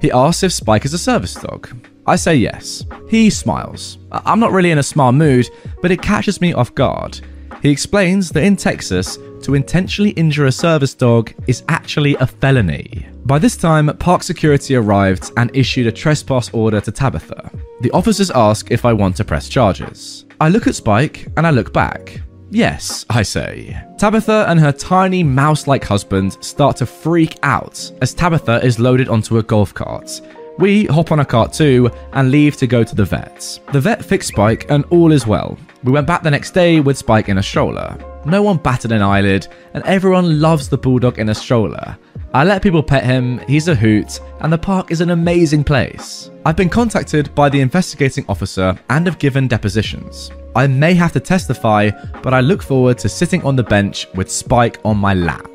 He 0.00 0.10
asks 0.10 0.42
if 0.42 0.52
Spike 0.52 0.84
is 0.84 0.94
a 0.94 0.98
service 0.98 1.34
dog. 1.34 1.68
I 2.06 2.16
say 2.16 2.34
yes. 2.34 2.84
He 3.08 3.30
smiles. 3.30 3.98
I'm 4.10 4.40
not 4.40 4.50
really 4.50 4.72
in 4.72 4.78
a 4.78 4.82
smile 4.82 5.12
mood, 5.12 5.48
but 5.80 5.92
it 5.92 6.02
catches 6.02 6.40
me 6.40 6.52
off 6.52 6.74
guard. 6.74 7.20
He 7.62 7.70
explains 7.70 8.30
that 8.30 8.44
in 8.44 8.56
Texas, 8.56 9.18
to 9.42 9.54
intentionally 9.54 10.10
injure 10.10 10.46
a 10.46 10.52
service 10.52 10.94
dog 10.94 11.32
is 11.46 11.62
actually 11.68 12.14
a 12.16 12.26
felony. 12.26 13.06
By 13.24 13.38
this 13.38 13.56
time, 13.56 13.96
park 13.98 14.22
security 14.22 14.74
arrived 14.76 15.30
and 15.36 15.54
issued 15.54 15.86
a 15.86 15.92
trespass 15.92 16.50
order 16.52 16.80
to 16.80 16.92
Tabitha. 16.92 17.50
The 17.80 17.90
officers 17.92 18.30
ask 18.30 18.70
if 18.70 18.84
I 18.84 18.92
want 18.92 19.16
to 19.16 19.24
press 19.24 19.48
charges. 19.48 20.26
I 20.40 20.48
look 20.48 20.66
at 20.66 20.74
Spike 20.74 21.28
and 21.36 21.46
I 21.46 21.50
look 21.50 21.72
back. 21.72 22.20
Yes, 22.50 23.04
I 23.10 23.22
say. 23.22 23.76
Tabitha 23.98 24.46
and 24.48 24.60
her 24.60 24.72
tiny 24.72 25.22
mouse 25.24 25.66
like 25.66 25.84
husband 25.84 26.36
start 26.40 26.76
to 26.76 26.86
freak 26.86 27.38
out 27.42 27.90
as 28.00 28.14
Tabitha 28.14 28.64
is 28.64 28.78
loaded 28.78 29.08
onto 29.08 29.38
a 29.38 29.42
golf 29.42 29.74
cart. 29.74 30.20
We 30.58 30.86
hop 30.86 31.12
on 31.12 31.20
a 31.20 31.24
cart 31.24 31.52
too 31.52 31.90
and 32.12 32.30
leave 32.30 32.56
to 32.58 32.66
go 32.66 32.82
to 32.82 32.94
the 32.94 33.04
vet. 33.04 33.60
The 33.72 33.80
vet 33.80 34.04
fixed 34.04 34.28
Spike 34.28 34.70
and 34.70 34.84
all 34.90 35.12
is 35.12 35.26
well. 35.26 35.58
We 35.86 35.92
went 35.92 36.08
back 36.08 36.24
the 36.24 36.32
next 36.32 36.50
day 36.50 36.80
with 36.80 36.98
Spike 36.98 37.28
in 37.28 37.38
a 37.38 37.42
stroller. 37.44 37.96
No 38.24 38.42
one 38.42 38.56
batted 38.56 38.90
an 38.90 39.02
eyelid, 39.02 39.46
and 39.72 39.84
everyone 39.84 40.40
loves 40.40 40.68
the 40.68 40.76
bulldog 40.76 41.20
in 41.20 41.28
a 41.28 41.34
stroller. 41.34 41.96
I 42.34 42.42
let 42.42 42.60
people 42.60 42.82
pet 42.82 43.04
him, 43.04 43.38
he's 43.46 43.68
a 43.68 43.74
hoot, 43.76 44.18
and 44.40 44.52
the 44.52 44.58
park 44.58 44.90
is 44.90 45.00
an 45.00 45.10
amazing 45.10 45.62
place. 45.62 46.28
I've 46.44 46.56
been 46.56 46.68
contacted 46.68 47.32
by 47.36 47.48
the 47.48 47.60
investigating 47.60 48.24
officer 48.28 48.76
and 48.90 49.06
have 49.06 49.20
given 49.20 49.46
depositions. 49.46 50.32
I 50.56 50.66
may 50.66 50.92
have 50.94 51.12
to 51.12 51.20
testify, 51.20 51.90
but 52.20 52.34
I 52.34 52.40
look 52.40 52.64
forward 52.64 52.98
to 52.98 53.08
sitting 53.08 53.44
on 53.44 53.54
the 53.54 53.62
bench 53.62 54.08
with 54.16 54.28
Spike 54.28 54.80
on 54.84 54.96
my 54.96 55.14
lap. 55.14 55.46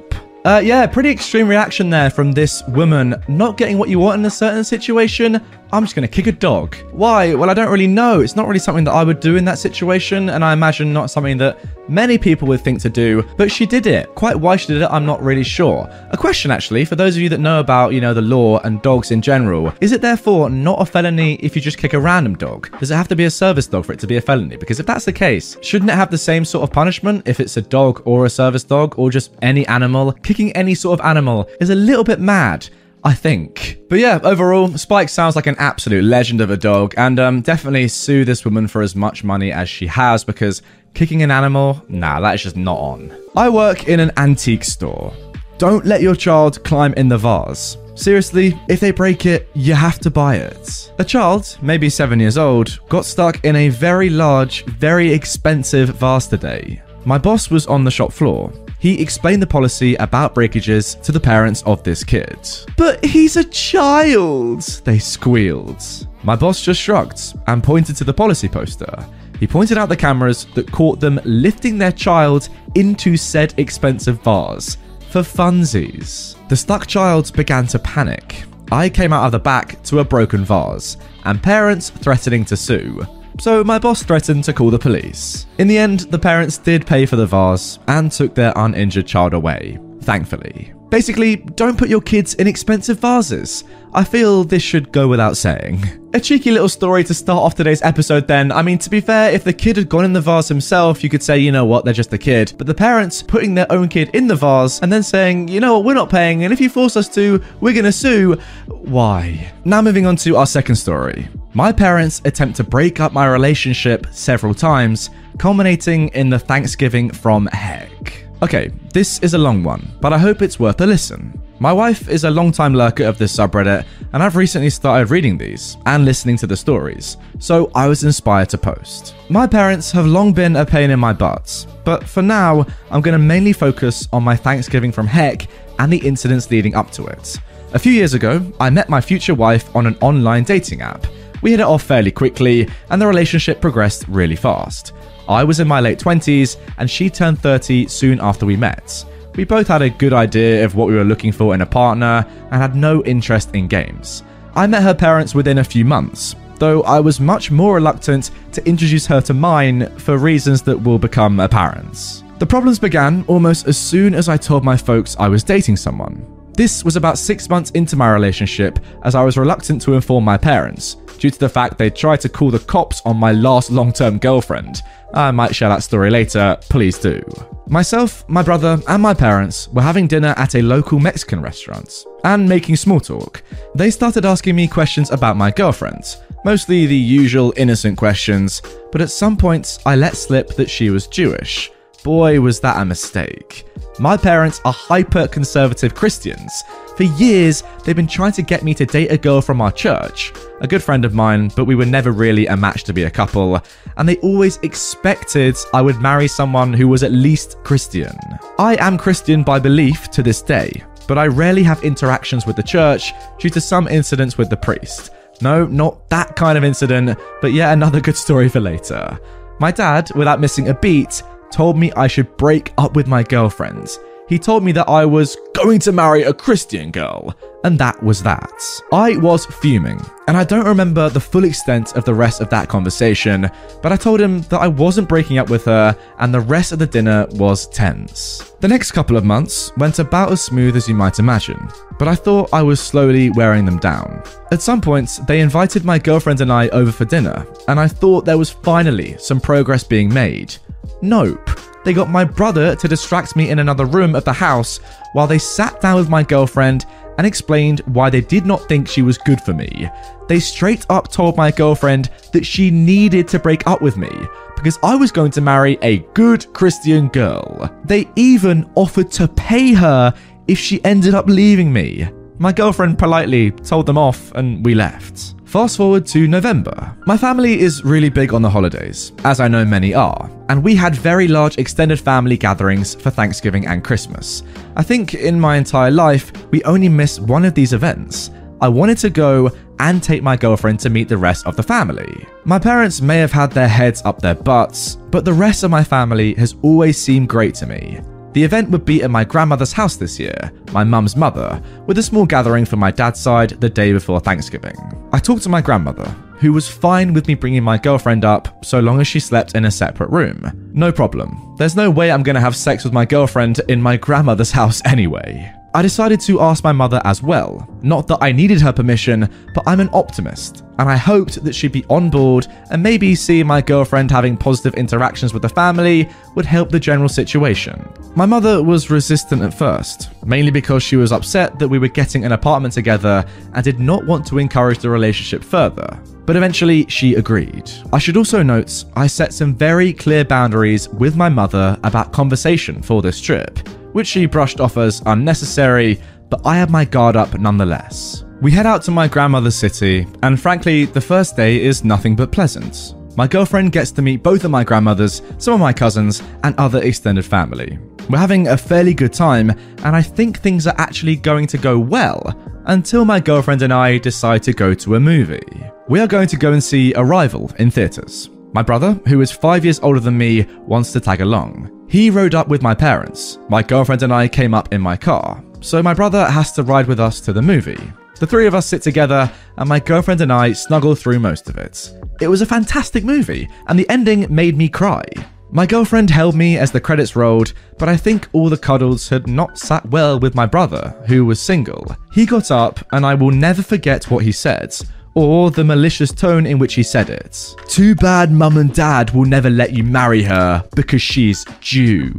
Uh, 0.44 0.60
yeah, 0.64 0.88
pretty 0.88 1.11
extreme 1.11 1.48
reaction 1.48 1.92
there 1.92 2.10
from 2.10 2.32
this 2.32 2.64
woman 2.70 3.16
not 3.28 3.58
getting 3.58 3.78
what 3.78 3.90
you 3.90 4.00
want 4.00 4.20
in 4.20 4.26
a 4.26 4.30
certain 4.30 4.64
situation. 4.64 5.40
I'm 5.74 5.84
just 5.84 5.95
going 5.95 6.06
to 6.06 6.14
kick 6.14 6.28
a 6.28 6.34
dog. 6.34 6.76
Why? 6.92 7.34
Well, 7.34 7.50
I 7.50 7.53
don't 7.53 7.72
really 7.72 7.88
know. 7.88 8.20
It's 8.20 8.36
not 8.36 8.45
really 8.48 8.60
something 8.60 8.84
that 8.84 8.92
I 8.92 9.06
would 9.06 9.22
do 9.22 9.38
in 9.38 9.45
that 9.45 9.58
situation, 9.58 10.30
and 10.30 10.44
I 10.44 10.52
imagine 10.52 10.92
not 10.92 11.10
something 11.10 11.38
that 11.38 11.60
many 11.88 12.18
people 12.18 12.45
would 12.50 12.60
think 12.60 12.82
to 12.82 12.90
do, 12.90 13.24
but 13.38 13.50
she 13.50 13.66
did 13.66 13.88
it. 13.88 14.14
Quite 14.16 14.36
why 14.36 14.58
she 14.58 14.68
did 14.68 14.82
it, 14.82 14.90
I'm 14.92 15.06
not 15.06 15.22
really 15.24 15.45
sure. 15.45 15.88
A 16.10 16.18
question, 16.18 16.52
actually, 16.52 16.84
for 16.84 16.95
those 16.95 17.16
of 17.16 17.22
you 17.22 17.30
that 17.30 17.40
know 17.40 17.61
about, 17.61 17.94
you 17.94 18.02
know, 18.02 18.14
the 18.14 18.22
law 18.22 18.60
and 18.60 18.82
dogs 18.82 19.11
in 19.11 19.22
general. 19.22 19.72
Is 19.80 19.94
it 19.94 20.02
therefore 20.02 20.50
not 20.50 20.82
a 20.82 20.86
felony 20.86 21.36
if 21.36 21.56
you 21.56 21.61
just 21.61 21.78
kick 21.78 21.94
a 21.94 22.00
random 22.00 22.36
dog? 22.36 22.78
Does 22.80 22.92
it 22.92 22.95
have 22.95 23.08
to 23.08 23.16
be 23.16 23.26
a 23.26 23.32
service 23.32 23.68
dog 23.68 23.86
for 23.86 23.94
it 23.94 24.00
to 24.00 24.08
be 24.08 24.18
a 24.18 24.22
felony? 24.22 24.58
Because 24.58 24.82
if 24.82 24.86
that's 24.86 25.06
the 25.06 25.14
case, 25.14 25.56
shouldn't 25.61 25.92
it 25.92 25.95
have 25.95 26.11
the 26.11 26.18
same 26.18 26.44
sort 26.44 26.64
of 26.64 26.74
punishment 26.74 27.26
if 27.26 27.40
it's 27.40 27.56
a 27.56 27.61
dog 27.61 28.02
or 28.03 28.26
a 28.26 28.30
service 28.30 28.66
dog 28.66 29.00
or 29.00 29.10
just 29.10 29.32
any 29.42 29.66
animal? 29.68 30.11
Kicking 30.32 30.53
any 30.53 30.76
sort 30.76 30.98
of 30.98 31.06
animal 31.06 31.50
is 31.60 31.72
a 31.72 31.76
little 31.76 32.06
bit 32.06 32.22
mad. 32.22 32.69
I 33.03 33.14
think. 33.14 33.80
But 33.90 34.00
yeah, 34.00 34.18
overall, 34.24 34.69
Spike 34.77 35.10
sounds 35.10 35.35
like 35.35 35.45
an 35.45 35.58
absolute 35.58 36.06
legend 36.06 36.40
of 36.40 36.50
a 36.50 36.56
dog, 36.56 36.93
and 36.95 37.19
um, 37.19 37.42
definitely 37.42 37.90
sue 37.90 38.24
this 38.24 38.45
woman 38.45 38.66
for 38.69 38.82
as 38.82 38.95
much 38.95 39.26
money 39.26 39.51
as 39.51 39.68
she 39.68 39.88
has 39.88 40.24
because 40.24 40.61
kicking 40.93 41.22
an 41.22 41.32
animal, 41.32 41.84
nah, 41.90 42.22
that 42.22 42.35
is 42.35 42.43
just 42.43 42.56
not 42.56 42.77
on. 42.77 43.14
I 43.35 43.50
work 43.50 43.90
in 43.90 44.00
an 44.00 44.14
antique 44.16 44.64
store. 44.64 45.11
Don't 45.58 45.85
let 45.85 46.01
your 46.01 46.16
child 46.16 46.64
climb 46.64 46.93
in 46.93 47.10
the 47.10 47.18
vase. 47.18 47.76
Seriously, 47.95 48.58
if 48.69 48.80
they 48.80 48.92
break 48.92 49.26
it, 49.26 49.50
you 49.53 49.74
have 49.74 50.00
to 50.00 50.10
buy 50.10 50.38
it. 50.38 50.93
A 50.98 51.03
child, 51.03 51.58
maybe 51.61 51.90
seven 51.90 52.22
years 52.22 52.38
old, 52.38 52.80
got 52.88 53.03
stuck 53.03 53.43
in 53.43 53.58
a 53.58 53.68
very 53.68 54.10
large, 54.10 54.64
very 54.64 55.11
expensive 55.11 55.90
vase 55.90 56.27
today. 56.27 56.82
My 57.03 57.18
boss 57.18 57.50
was 57.50 57.68
on 57.68 57.84
the 57.84 57.92
shop 57.92 58.14
floor. 58.14 58.53
He 58.82 59.00
explained 59.00 59.43
the 59.43 59.48
policy 59.48 59.93
about 59.95 60.34
breakages 60.34 60.95
to 60.95 61.11
the 61.11 61.19
parents 61.19 61.61
of 61.68 61.84
this 61.84 62.03
kid. 62.03 62.50
But 62.77 63.06
he's 63.06 63.38
a 63.38 63.43
child, 63.43 64.64
they 64.84 64.98
squealed. 64.98 65.84
My 66.24 66.35
boss 66.35 66.64
just 66.64 66.82
shrugged 66.82 67.35
and 67.45 67.64
pointed 67.64 67.95
to 67.98 68.03
the 68.03 68.14
policy 68.14 68.50
poster. 68.50 69.06
He 69.40 69.45
pointed 69.45 69.77
out 69.77 69.88
the 69.90 69.95
cameras 69.95 70.48
that 70.56 70.72
caught 70.72 71.00
them 71.00 71.19
lifting 71.26 71.77
their 71.77 71.92
child 71.92 72.50
into 72.74 73.18
said 73.18 73.53
expensive 73.58 74.24
vase 74.24 74.77
for 75.11 75.22
funsies. 75.22 76.35
The 76.50 76.56
stuck 76.56 76.88
child 76.88 77.32
began 77.34 77.68
to 77.68 77.77
panic. 77.77 78.45
I 78.72 78.90
came 78.90 79.14
out 79.14 79.27
of 79.27 79.32
the 79.32 79.40
back 79.40 79.84
to 79.84 80.00
a 80.00 80.03
broken 80.03 80.43
vase 80.43 80.98
and 81.26 81.43
parents 81.43 81.92
threatening 81.92 82.45
to 82.45 82.58
sue. 82.58 83.06
So 83.40 83.64
my 83.64 83.80
boss 83.80 84.03
threatened 84.03 84.43
to 84.45 84.53
call 84.53 84.69
the 84.69 84.80
police. 84.80 85.45
In 85.58 85.68
the 85.68 85.77
end, 85.77 86.01
the 86.01 86.19
parents 86.19 86.58
did 86.58 86.85
pay 86.85 87.06
for 87.06 87.16
the 87.16 87.26
vase 87.26 87.80
and 87.88 88.11
took 88.11 88.35
their 88.35 88.53
uninjured 88.56 89.08
child 89.08 89.34
away, 89.34 89.80
thankfully. 90.01 90.74
Basically, 90.92 91.38
don't 91.38 91.77
put 91.77 91.88
your 91.88 92.01
kids 92.01 92.34
in 92.34 92.48
expensive 92.48 93.00
vases. 93.00 93.64
I 93.93 94.03
feel 94.03 94.43
this 94.43 94.61
should 94.61 94.92
go 94.92 95.08
without 95.08 95.38
saying. 95.38 95.85
A 96.14 96.19
cheeky 96.19 96.51
little 96.51 96.68
story 96.68 97.06
to 97.06 97.14
start 97.14 97.42
off 97.42 97.56
today's 97.56 97.82
episode, 97.82 98.27
then. 98.27 98.51
I 98.51 98.61
mean, 98.61 98.77
to 98.80 98.90
be 98.90 99.00
fair, 99.00 99.32
if 99.32 99.45
the 99.45 99.53
kid 99.53 99.77
had 99.77 99.88
gone 99.88 100.03
in 100.03 100.11
the 100.11 100.19
vase 100.19 100.50
himself, 100.50 101.01
you 101.01 101.10
could 101.10 101.24
say, 101.24 101.40
you 101.40 101.53
know 101.53 101.64
what, 101.64 101.85
they're 101.85 101.93
just 101.93 102.11
a 102.11 102.18
kid. 102.18 102.51
But 102.58 102.68
the 102.68 102.74
parents 102.74 103.24
putting 103.24 103.56
their 103.56 103.72
own 103.72 103.88
kid 103.88 104.10
in 104.14 104.27
the 104.27 104.35
vase 104.35 104.82
and 104.82 104.92
then 104.92 105.01
saying, 105.01 105.48
you 105.48 105.61
know 105.61 105.76
what, 105.76 105.85
we're 105.85 105.93
not 105.93 106.10
paying, 106.10 106.43
and 106.43 106.51
if 106.51 106.60
you 106.60 106.69
force 106.69 106.98
us 106.98 107.08
to, 107.16 107.42
we're 107.61 107.74
gonna 107.74 107.93
sue. 107.93 108.34
Why? 108.68 109.53
Now, 109.64 109.82
moving 109.82 110.06
on 110.06 110.18
to 110.18 110.35
our 110.35 110.45
second 110.45 110.76
story. 110.76 111.30
My 111.53 111.73
parents 111.73 112.21
attempt 112.23 112.55
to 112.57 112.63
break 112.63 113.01
up 113.01 113.11
my 113.11 113.27
relationship 113.27 114.07
several 114.11 114.53
times, 114.53 115.09
culminating 115.38 116.07
in 116.09 116.30
the 116.30 116.39
Thanksgiving 116.39 117.11
from 117.11 117.47
heck. 117.47 118.23
Okay, 118.41 118.71
this 118.93 119.19
is 119.19 119.33
a 119.33 119.38
long 119.38 119.61
one, 119.61 119.91
but 119.99 120.13
I 120.13 120.17
hope 120.17 120.41
it's 120.41 120.61
worth 120.61 120.80
a 120.80 120.85
listen. 120.85 121.38
My 121.59 121.73
wife 121.73 122.07
is 122.07 122.23
a 122.23 122.31
long-time 122.31 122.73
lurker 122.73 123.03
of 123.03 123.17
this 123.17 123.35
subreddit, 123.35 123.85
and 124.13 124.23
I've 124.23 124.38
recently 124.38 124.69
started 124.69 125.11
reading 125.11 125.38
these 125.38 125.75
and 125.85 126.05
listening 126.05 126.38
to 126.38 126.47
the 126.47 126.55
stories, 126.55 127.17
so 127.39 127.69
I 127.75 127.85
was 127.85 128.05
inspired 128.05 128.47
to 128.49 128.57
post. 128.57 129.13
My 129.30 129.45
parents 129.45 129.91
have 129.91 130.05
long 130.05 130.31
been 130.31 130.55
a 130.55 130.65
pain 130.65 130.89
in 130.89 131.01
my 131.01 131.11
butt, 131.11 131.67
but 131.83 132.07
for 132.07 132.21
now, 132.21 132.65
I'm 132.89 133.01
going 133.01 133.11
to 133.11 133.19
mainly 133.19 133.51
focus 133.51 134.07
on 134.13 134.23
my 134.23 134.38
Thanksgiving 134.38 134.93
from 134.93 135.05
heck 135.05 135.47
and 135.80 135.91
the 135.91 135.97
incidents 135.97 136.49
leading 136.49 136.75
up 136.75 136.91
to 136.91 137.07
it. 137.07 137.38
A 137.73 137.80
few 137.80 137.91
years 137.91 138.13
ago, 138.13 138.41
I 138.59 138.69
met 138.69 138.88
my 138.88 139.01
future 139.01 139.35
wife 139.35 139.75
on 139.75 139.85
an 139.85 139.97
online 139.99 140.45
dating 140.45 140.81
app. 140.81 141.05
We 141.42 141.52
hit 141.52 141.60
it 141.60 141.64
off 141.64 141.84
fairly 141.84 142.11
quickly, 142.11 142.70
and 142.90 143.02
the 143.02 143.08
relationship 143.08 143.61
progressed 143.61 144.08
really 144.08 144.36
fast. 144.36 144.94
I 145.28 145.44
was 145.44 145.60
in 145.60 145.68
my 145.68 145.80
late 145.80 146.00
20s, 146.00 146.58
and 146.78 146.90
she 146.90 147.10
turned 147.10 147.40
30 147.40 147.88
soon 147.88 148.20
after 148.22 148.45
we 148.45 148.56
met. 148.56 149.06
We 149.36 149.45
both 149.45 149.68
had 149.68 149.82
a 149.82 149.90
good 149.90 150.14
idea 150.14 150.66
of 150.66 150.76
what 150.76 150.88
we 150.90 150.95
were 150.95 151.03
looking 151.03 151.32
for 151.32 151.53
in 151.53 151.61
a 151.61 151.66
partner 151.66 152.26
and 152.52 152.61
had 152.61 152.76
no 152.76 153.03
interest 153.06 153.56
in 153.56 153.68
games. 153.68 154.24
I 154.56 154.68
met 154.68 154.84
her 154.84 154.94
parents 154.94 155.34
within 155.34 155.60
a 155.60 155.64
few 155.64 155.86
months, 155.86 156.36
though 156.60 156.84
I 156.84 157.00
was 157.00 157.20
much 157.20 157.50
more 157.50 157.76
reluctant 157.76 158.32
to 158.52 158.68
introduce 158.68 159.06
her 159.08 159.22
to 159.22 159.34
mine 159.34 159.98
for 159.98 160.18
reasons 160.18 160.61
that 160.64 160.78
will 160.78 161.00
become 161.00 161.40
apparent. 161.40 162.24
The 162.40 162.45
problems 162.45 162.78
began 162.78 163.24
almost 163.28 163.68
as 163.68 163.78
soon 163.78 164.14
as 164.14 164.28
I 164.28 164.36
told 164.36 164.64
my 164.64 164.76
folks 164.76 165.16
I 165.18 165.28
was 165.28 165.44
dating 165.44 165.78
someone. 165.78 166.26
This 166.53 166.83
was 166.83 166.95
about 166.97 167.17
six 167.17 167.49
months 167.49 167.71
into 167.71 167.95
my 167.95 168.11
relationship, 168.11 168.80
as 169.03 169.15
I 169.15 169.23
was 169.23 169.38
reluctant 169.38 169.81
to 169.83 169.93
inform 169.93 170.25
my 170.25 170.38
parents, 170.38 170.95
due 171.17 171.30
to 171.30 171.39
the 171.39 171.49
fact 171.49 171.77
they'd 171.77 171.95
tried 171.95 172.21
to 172.21 172.30
call 172.30 172.51
the 172.51 172.59
cops 172.59 173.01
on 173.05 173.17
my 173.17 173.31
last 173.31 173.71
long 173.71 173.93
term 173.93 174.17
girlfriend. 174.17 174.81
I 175.13 175.31
might 175.31 175.55
share 175.55 175.69
that 175.69 175.83
story 175.83 176.09
later, 176.09 176.57
please 176.61 176.97
do. 176.97 177.23
Myself, 177.67 178.27
my 178.27 178.43
brother, 178.43 178.80
and 178.89 179.01
my 179.01 179.13
parents 179.13 179.69
were 179.69 179.81
having 179.81 180.07
dinner 180.07 180.33
at 180.38 180.55
a 180.55 180.61
local 180.61 180.99
Mexican 180.99 181.41
restaurant 181.41 182.05
and 182.25 182.47
making 182.47 182.75
small 182.75 182.99
talk. 182.99 183.43
They 183.75 183.91
started 183.91 184.25
asking 184.25 184.55
me 184.55 184.67
questions 184.67 185.09
about 185.09 185.38
my 185.38 185.51
girlfriend, 185.51 186.17
mostly 186.43 186.85
the 186.85 186.95
usual 186.95 187.53
innocent 187.55 187.97
questions, 187.97 188.61
but 188.91 188.99
at 188.99 189.09
some 189.09 189.38
points 189.38 189.80
I 189.85 189.95
let 189.95 190.17
slip 190.17 190.55
that 190.55 190.69
she 190.69 190.89
was 190.89 191.07
Jewish. 191.07 191.71
Boy, 192.03 192.39
was 192.39 192.59
that 192.61 192.81
a 192.81 192.85
mistake. 192.85 193.65
My 193.99 194.17
parents 194.17 194.59
are 194.65 194.73
hyper 194.73 195.27
conservative 195.27 195.93
Christians. 195.93 196.63
For 196.97 197.03
years, 197.03 197.63
they've 197.83 197.95
been 197.95 198.07
trying 198.07 198.31
to 198.33 198.41
get 198.41 198.63
me 198.63 198.73
to 198.73 198.85
date 198.85 199.11
a 199.11 199.17
girl 199.17 199.39
from 199.39 199.61
our 199.61 199.71
church, 199.71 200.33
a 200.61 200.67
good 200.67 200.81
friend 200.81 201.05
of 201.05 201.13
mine, 201.13 201.51
but 201.55 201.65
we 201.65 201.75
were 201.75 201.85
never 201.85 202.11
really 202.11 202.47
a 202.47 202.57
match 202.57 202.83
to 202.85 202.93
be 202.93 203.03
a 203.03 203.11
couple, 203.11 203.61
and 203.97 204.09
they 204.09 204.17
always 204.17 204.57
expected 204.57 205.55
I 205.73 205.81
would 205.81 206.01
marry 206.01 206.27
someone 206.27 206.73
who 206.73 206.88
was 206.88 207.03
at 207.03 207.11
least 207.11 207.57
Christian. 207.63 208.17
I 208.57 208.75
am 208.80 208.97
Christian 208.97 209.43
by 209.43 209.59
belief 209.59 210.09
to 210.11 210.23
this 210.23 210.41
day, 210.41 210.83
but 211.07 211.19
I 211.19 211.27
rarely 211.27 211.63
have 211.63 211.83
interactions 211.83 212.47
with 212.47 212.55
the 212.55 212.63
church 212.63 213.13
due 213.38 213.49
to 213.51 213.61
some 213.61 213.88
incidents 213.88 214.38
with 214.39 214.49
the 214.49 214.57
priest. 214.57 215.11
No, 215.41 215.65
not 215.67 216.09
that 216.09 216.35
kind 216.35 216.57
of 216.57 216.63
incident, 216.63 217.19
but 217.41 217.53
yet 217.53 217.73
another 217.73 218.01
good 218.01 218.17
story 218.17 218.49
for 218.49 218.59
later. 218.59 219.19
My 219.59 219.71
dad, 219.71 220.09
without 220.15 220.39
missing 220.39 220.69
a 220.69 220.73
beat, 220.73 221.21
told 221.51 221.77
me 221.77 221.91
I 221.93 222.07
should 222.07 222.38
break 222.38 222.73
up 222.77 222.95
with 222.95 223.07
my 223.07 223.23
girlfriend. 223.23 223.97
He 224.32 224.40
told 224.40 224.64
me 224.64 224.72
that 224.72 224.88
I 224.88 225.03
was 225.03 225.35
going 225.53 225.80
to 225.80 225.92
marry 225.92 226.24
a 226.24 226.34
Christian 226.34 226.90
girl, 226.90 227.35
and 227.66 227.77
that 227.80 228.01
was 228.01 228.24
that. 228.24 228.53
I 228.93 229.18
was 229.18 229.45
fuming, 229.45 230.00
and 230.26 230.38
I 230.38 230.45
don't 230.45 230.66
remember 230.66 231.10
the 231.10 231.19
full 231.19 231.43
extent 231.43 231.98
of 231.98 232.06
the 232.06 232.14
rest 232.14 232.40
of 232.40 232.50
that 232.50 232.69
conversation, 232.69 233.51
but 233.84 233.92
I 233.92 233.98
told 233.98 234.22
him 234.22 234.40
that 234.43 234.61
I 234.61 234.69
wasn't 234.69 235.10
breaking 235.10 235.38
up 235.38 235.50
with 235.50 235.66
her, 235.66 235.98
and 236.19 236.34
the 236.34 236.40
rest 236.40 236.72
of 236.72 236.80
the 236.80 236.88
dinner 236.88 237.27
was 237.32 237.68
tense. 237.68 238.53
The 238.61 238.69
next 238.69 238.93
couple 238.93 239.18
of 239.18 239.26
months 239.26 239.76
went 239.76 240.00
about 240.00 240.32
as 240.32 240.40
smooth 240.40 240.77
as 240.77 240.88
you 240.88 240.95
might 240.95 241.19
imagine, 241.19 241.68
but 242.00 242.08
I 242.08 242.16
thought 242.16 242.53
I 242.53 242.61
was 242.61 242.80
slowly 242.80 243.32
wearing 243.32 243.66
them 243.66 243.80
down. 243.80 244.24
At 244.53 244.61
some 244.61 244.80
points, 244.80 245.18
they 245.18 245.42
invited 245.42 245.84
my 245.84 246.00
girlfriend 246.00 246.40
and 246.40 246.53
I 246.53 246.69
over 246.69 246.93
for 246.93 247.03
dinner, 247.03 247.45
and 247.68 247.82
I 247.82 247.90
thought 247.90 248.24
there 248.24 248.38
was 248.38 248.50
finally 248.50 249.18
some 249.18 249.42
progress 249.42 249.84
being 249.84 250.08
made. 250.08 250.56
Nope. 251.01 251.50
They 251.84 251.93
got 251.93 252.10
my 252.10 252.24
brother 252.24 252.76
to 252.76 252.88
distract 252.88 253.35
me 253.35 253.50
in 253.50 253.60
another 253.60 253.85
room 253.85 254.16
of 254.16 254.24
the 254.24 254.34
house 254.34 254.80
while 255.14 255.27
they 255.27 255.40
sat 255.40 255.82
down 255.82 255.98
with 255.98 256.10
my 256.10 256.24
girlfriend 256.24 256.85
and 257.18 257.27
explained 257.27 257.82
why 257.82 258.10
they 258.10 258.22
did 258.22 258.45
not 258.45 258.68
think 258.68 258.88
she 258.88 259.01
was 259.01 259.18
good 259.18 259.42
for 259.42 259.53
me. 259.53 259.90
They 260.27 260.40
straight 260.40 260.85
up 260.90 261.11
told 261.11 261.38
my 261.38 261.51
girlfriend 261.51 262.10
that 262.34 262.45
she 262.45 262.72
needed 262.72 263.27
to 263.30 263.40
break 263.40 263.68
up 263.68 263.82
with 263.82 263.98
me 263.98 264.10
because 264.56 264.80
I 264.84 264.95
was 264.95 265.11
going 265.11 265.32
to 265.32 265.42
marry 265.42 265.77
a 265.82 266.00
good 266.14 266.51
Christian 266.53 267.08
girl. 267.10 267.69
They 267.84 268.08
even 268.16 268.69
offered 268.76 269.11
to 269.14 269.27
pay 269.27 269.74
her 269.74 270.14
if 270.48 270.60
she 270.60 270.84
ended 270.85 271.14
up 271.16 271.27
leaving 271.27 271.74
me. 271.74 272.08
My 272.38 272.51
girlfriend 272.51 272.98
politely 272.98 273.51
told 273.51 273.85
them 273.85 273.98
off 273.98 274.32
and 274.34 274.64
we 274.66 274.76
left. 274.76 275.35
Fast 275.51 275.75
forward 275.75 276.05
to 276.05 276.30
November. 276.30 276.95
My 277.05 277.17
family 277.17 277.59
is 277.59 277.83
really 277.83 278.07
big 278.07 278.33
on 278.33 278.41
the 278.41 278.49
holidays, 278.49 279.11
as 279.25 279.41
I 279.41 279.49
know 279.49 279.65
many 279.65 279.93
are, 279.93 280.31
and 280.47 280.63
we 280.63 280.75
had 280.75 280.95
very 280.95 281.27
large 281.27 281.57
extended 281.57 281.99
family 281.99 282.38
gatherings 282.38 282.95
for 282.95 283.09
Thanksgiving 283.09 283.67
and 283.67 283.83
Christmas. 283.83 284.43
I 284.77 284.83
think 284.83 285.13
in 285.13 285.38
my 285.38 285.57
entire 285.57 285.91
life, 285.91 286.31
we 286.51 286.63
only 286.63 286.88
missed 286.88 287.19
one 287.19 287.43
of 287.43 287.53
these 287.53 287.73
events. 287.73 288.31
I 288.61 288.69
wanted 288.69 288.97
to 288.99 289.09
go 289.09 289.51
and 289.80 290.01
take 290.01 290.23
my 290.23 290.38
girlfriend 290.38 290.80
to 290.81 290.89
meet 290.89 291.09
the 291.09 291.17
rest 291.17 291.45
of 291.45 291.57
the 291.57 291.63
family. 291.63 292.25
My 292.45 292.57
parents 292.57 293.01
may 293.01 293.17
have 293.17 293.33
had 293.33 293.51
their 293.51 293.67
heads 293.67 294.01
up 294.05 294.21
their 294.21 294.35
butts, 294.35 294.95
but 295.09 295.25
the 295.25 295.33
rest 295.33 295.63
of 295.63 295.71
my 295.71 295.83
family 295.83 296.33
has 296.35 296.55
always 296.61 296.97
seemed 296.97 297.27
great 297.27 297.55
to 297.55 297.65
me. 297.65 297.99
The 298.34 298.43
event 298.43 298.69
would 298.69 298.85
be 298.85 299.03
at 299.03 299.11
my 299.11 299.26
grandmother's 299.26 299.74
house 299.74 299.98
this 299.98 300.18
year, 300.18 300.51
my 300.72 300.85
mum's 300.85 301.18
mother, 301.18 301.61
with 301.85 301.98
a 301.98 302.03
small 302.03 302.26
gathering 302.26 302.64
for 302.64 302.77
my 302.77 302.90
dad's 302.90 303.19
side 303.19 303.50
the 303.61 303.69
day 303.69 303.92
before 303.92 304.22
Thanksgiving. 304.22 304.76
I 305.11 305.19
talked 305.19 305.43
to 305.43 305.50
my 305.50 305.61
grandmother, 305.61 306.10
who 306.40 306.53
was 306.53 306.68
fine 306.68 307.14
with 307.14 307.27
me 307.27 307.35
bringing 307.35 307.64
my 307.64 307.77
girlfriend 307.77 308.24
up 308.24 308.64
so 308.64 308.80
long 308.80 309.01
as 309.01 309.08
she 309.08 309.19
slept 309.19 309.56
in 309.56 309.66
a 309.66 309.72
separate 309.72 310.10
room. 310.10 310.72
No 310.74 310.92
problem. 310.93 311.56
There's 311.58 311.76
no 311.76 311.92
way 311.92 312.10
I'm 312.10 312.24
gonna 312.24 312.40
have 312.40 312.56
sex 312.56 312.85
with 312.85 312.93
my 312.93 313.06
girlfriend 313.06 313.60
in 313.68 313.82
my 313.82 313.98
grandmother's 313.98 314.51
house 314.51 314.82
anyway. 314.85 315.53
I 315.74 315.82
decided 315.82 316.19
to 316.22 316.41
ask 316.41 316.66
my 316.66 316.74
mother 316.74 317.01
as 317.06 317.24
well. 317.24 317.66
Not 317.82 318.06
that 318.08 318.17
I 318.19 318.33
needed 318.33 318.59
her 318.59 318.74
permission, 318.74 319.30
but 319.56 319.64
I'm 319.66 319.80
an 319.80 319.90
optimist, 319.93 320.66
and 320.80 320.90
I 320.90 320.98
hoped 320.98 321.41
that 321.45 321.56
she'd 321.56 321.72
be 321.72 321.85
on 321.90 322.09
board 322.09 322.48
and 322.72 322.83
maybe 322.83 323.16
seeing 323.16 323.48
my 323.48 323.61
girlfriend 323.61 324.11
having 324.11 324.35
positive 324.35 324.74
interactions 324.74 325.33
with 325.33 325.43
the 325.43 325.50
family 325.50 326.09
would 326.35 326.45
help 326.45 326.72
the 326.72 326.80
general 326.80 327.08
situation. 327.08 327.88
My 328.16 328.25
mother 328.25 328.61
was 328.61 328.90
resistant 328.90 329.43
at 329.43 329.53
first, 329.53 330.09
mainly 330.25 330.51
because 330.51 330.83
she 330.83 330.98
was 330.98 331.14
upset 331.14 331.58
that 331.58 331.69
we 331.69 331.80
were 331.80 331.88
getting 331.88 332.25
an 332.25 332.33
apartment 332.33 332.74
together 332.74 333.25
and 333.53 333.64
did 333.64 333.80
not 333.80 334.06
want 334.06 334.27
to 334.27 334.40
encourage 334.40 334.80
the 334.80 334.90
relationship 334.90 335.41
further. 335.41 335.98
But 336.25 336.35
eventually, 336.35 336.85
she 336.90 337.16
agreed. 337.16 337.72
I 337.93 337.98
should 337.98 338.17
also 338.17 338.43
note, 338.43 338.83
I 338.98 339.08
set 339.08 339.33
some 339.33 339.56
very 339.56 339.93
clear 339.93 340.25
boundaries 340.25 340.90
with 340.90 341.16
my 341.16 341.30
mother 341.30 341.80
about 341.85 342.11
conversation 342.11 342.82
for 342.82 343.01
this 343.01 343.22
trip 343.22 343.58
which 343.94 344.08
she 344.08 344.26
brushed 344.26 344.60
off 344.60 344.78
as 344.78 345.02
unnecessary, 345.06 346.02
but 346.30 346.42
I 346.45 346.58
had 346.58 346.70
my 346.70 346.86
guard 346.86 347.16
up 347.16 347.38
nonetheless. 347.40 348.26
We 348.42 348.52
head 348.52 348.66
out 348.66 348.82
to 348.84 348.92
my 348.92 349.08
grandmother's 349.08 349.56
city, 349.56 350.08
and 350.24 350.40
frankly, 350.40 350.86
the 350.86 351.02
first 351.02 351.36
day 351.36 351.61
is 351.61 351.84
nothing 351.84 352.16
but 352.16 352.32
pleasant. 352.32 352.95
My 353.18 353.28
girlfriend 353.28 353.72
gets 353.72 353.92
to 353.92 354.02
meet 354.02 354.24
both 354.24 354.45
of 354.45 354.52
my 354.52 354.64
grandmothers, 354.64 355.22
some 355.38 355.53
of 355.53 355.60
my 355.60 355.74
cousins, 355.74 356.24
and 356.44 356.56
other 356.58 356.82
extended 356.82 357.26
family. 357.26 357.78
We're 358.10 358.18
having 358.18 358.48
a 358.48 358.58
fairly 358.58 358.94
good 358.94 359.14
time, 359.14 359.52
and 359.84 359.95
I 359.95 360.02
think 360.02 360.40
things 360.40 360.66
are 360.66 360.76
actually 360.78 361.18
going 361.18 361.48
to 361.48 361.58
go 361.58 361.78
well 361.78 362.36
until 362.66 363.06
my 363.06 363.20
girlfriend 363.20 363.61
and 363.61 363.74
I 363.74 363.98
decide 363.98 364.44
to 364.44 364.53
go 364.53 364.74
to 364.74 364.95
a 364.95 365.00
movie. 365.00 365.42
We 365.88 366.00
are 366.00 366.08
going 366.08 366.28
to 366.30 366.38
go 366.38 366.53
and 366.53 366.64
see 366.64 366.94
Arrival 366.95 367.52
in 367.60 367.70
theatres. 367.70 368.30
My 368.53 368.61
brother, 368.61 368.99
who 369.07 369.21
is 369.21 369.31
five 369.31 369.63
years 369.63 369.80
older 369.80 370.01
than 370.01 370.17
me, 370.17 370.45
wants 370.65 370.91
to 370.91 370.99
tag 370.99 371.21
along. 371.21 371.85
He 371.88 372.09
rode 372.09 372.35
up 372.35 372.49
with 372.49 372.61
my 372.61 372.73
parents. 372.73 373.39
My 373.47 373.63
girlfriend 373.63 374.03
and 374.03 374.13
I 374.13 374.27
came 374.27 374.53
up 374.53 374.73
in 374.73 374.81
my 374.81 374.97
car, 374.97 375.41
so 375.61 375.81
my 375.81 375.93
brother 375.93 376.25
has 376.25 376.51
to 376.53 376.63
ride 376.63 376.88
with 376.88 376.99
us 376.99 377.21
to 377.21 377.33
the 377.33 377.41
movie. 377.41 377.80
The 378.19 378.27
three 378.27 378.47
of 378.47 378.53
us 378.53 378.65
sit 378.65 378.81
together, 378.81 379.31
and 379.57 379.69
my 379.69 379.80
girlfriend 379.80 380.19
and 380.19 380.33
I 380.33 380.51
snuggle 380.51 380.95
through 380.95 381.19
most 381.19 381.49
of 381.49 381.57
it. 381.57 381.93
It 382.19 382.27
was 382.27 382.41
a 382.41 382.45
fantastic 382.45 383.05
movie, 383.05 383.47
and 383.67 383.80
the 383.80 383.89
ending 383.89 384.27
made 384.33 384.57
me 384.57 384.67
cry. 384.67 385.05
My 385.49 385.65
girlfriend 385.65 386.09
held 386.09 386.35
me 386.35 386.57
as 386.57 386.71
the 386.71 386.80
credits 386.80 387.15
rolled, 387.15 387.53
but 387.77 387.89
I 387.89 387.97
think 387.97 388.27
all 388.33 388.49
the 388.49 388.57
cuddles 388.57 389.07
had 389.07 389.27
not 389.27 389.57
sat 389.57 389.85
well 389.89 390.19
with 390.19 390.35
my 390.35 390.45
brother, 390.45 390.93
who 391.07 391.25
was 391.25 391.41
single. 391.41 391.95
He 392.13 392.25
got 392.25 392.51
up, 392.51 392.80
and 392.91 393.05
I 393.05 393.15
will 393.15 393.31
never 393.31 393.61
forget 393.61 394.11
what 394.11 394.23
he 394.23 394.31
said, 394.31 394.75
or 395.14 395.51
the 395.51 395.64
malicious 395.64 396.11
tone 396.11 396.45
in 396.45 396.59
which 396.59 396.73
he 396.73 396.83
said 396.83 397.09
it. 397.09 397.56
Too 397.67 397.95
bad 397.95 398.31
mum 398.31 398.57
and 398.57 398.73
dad 398.73 399.11
will 399.11 399.25
never 399.25 399.49
let 399.49 399.73
you 399.73 399.83
marry 399.83 400.23
her 400.23 400.64
because 400.75 401.01
she's 401.01 401.45
Jew. 401.59 402.14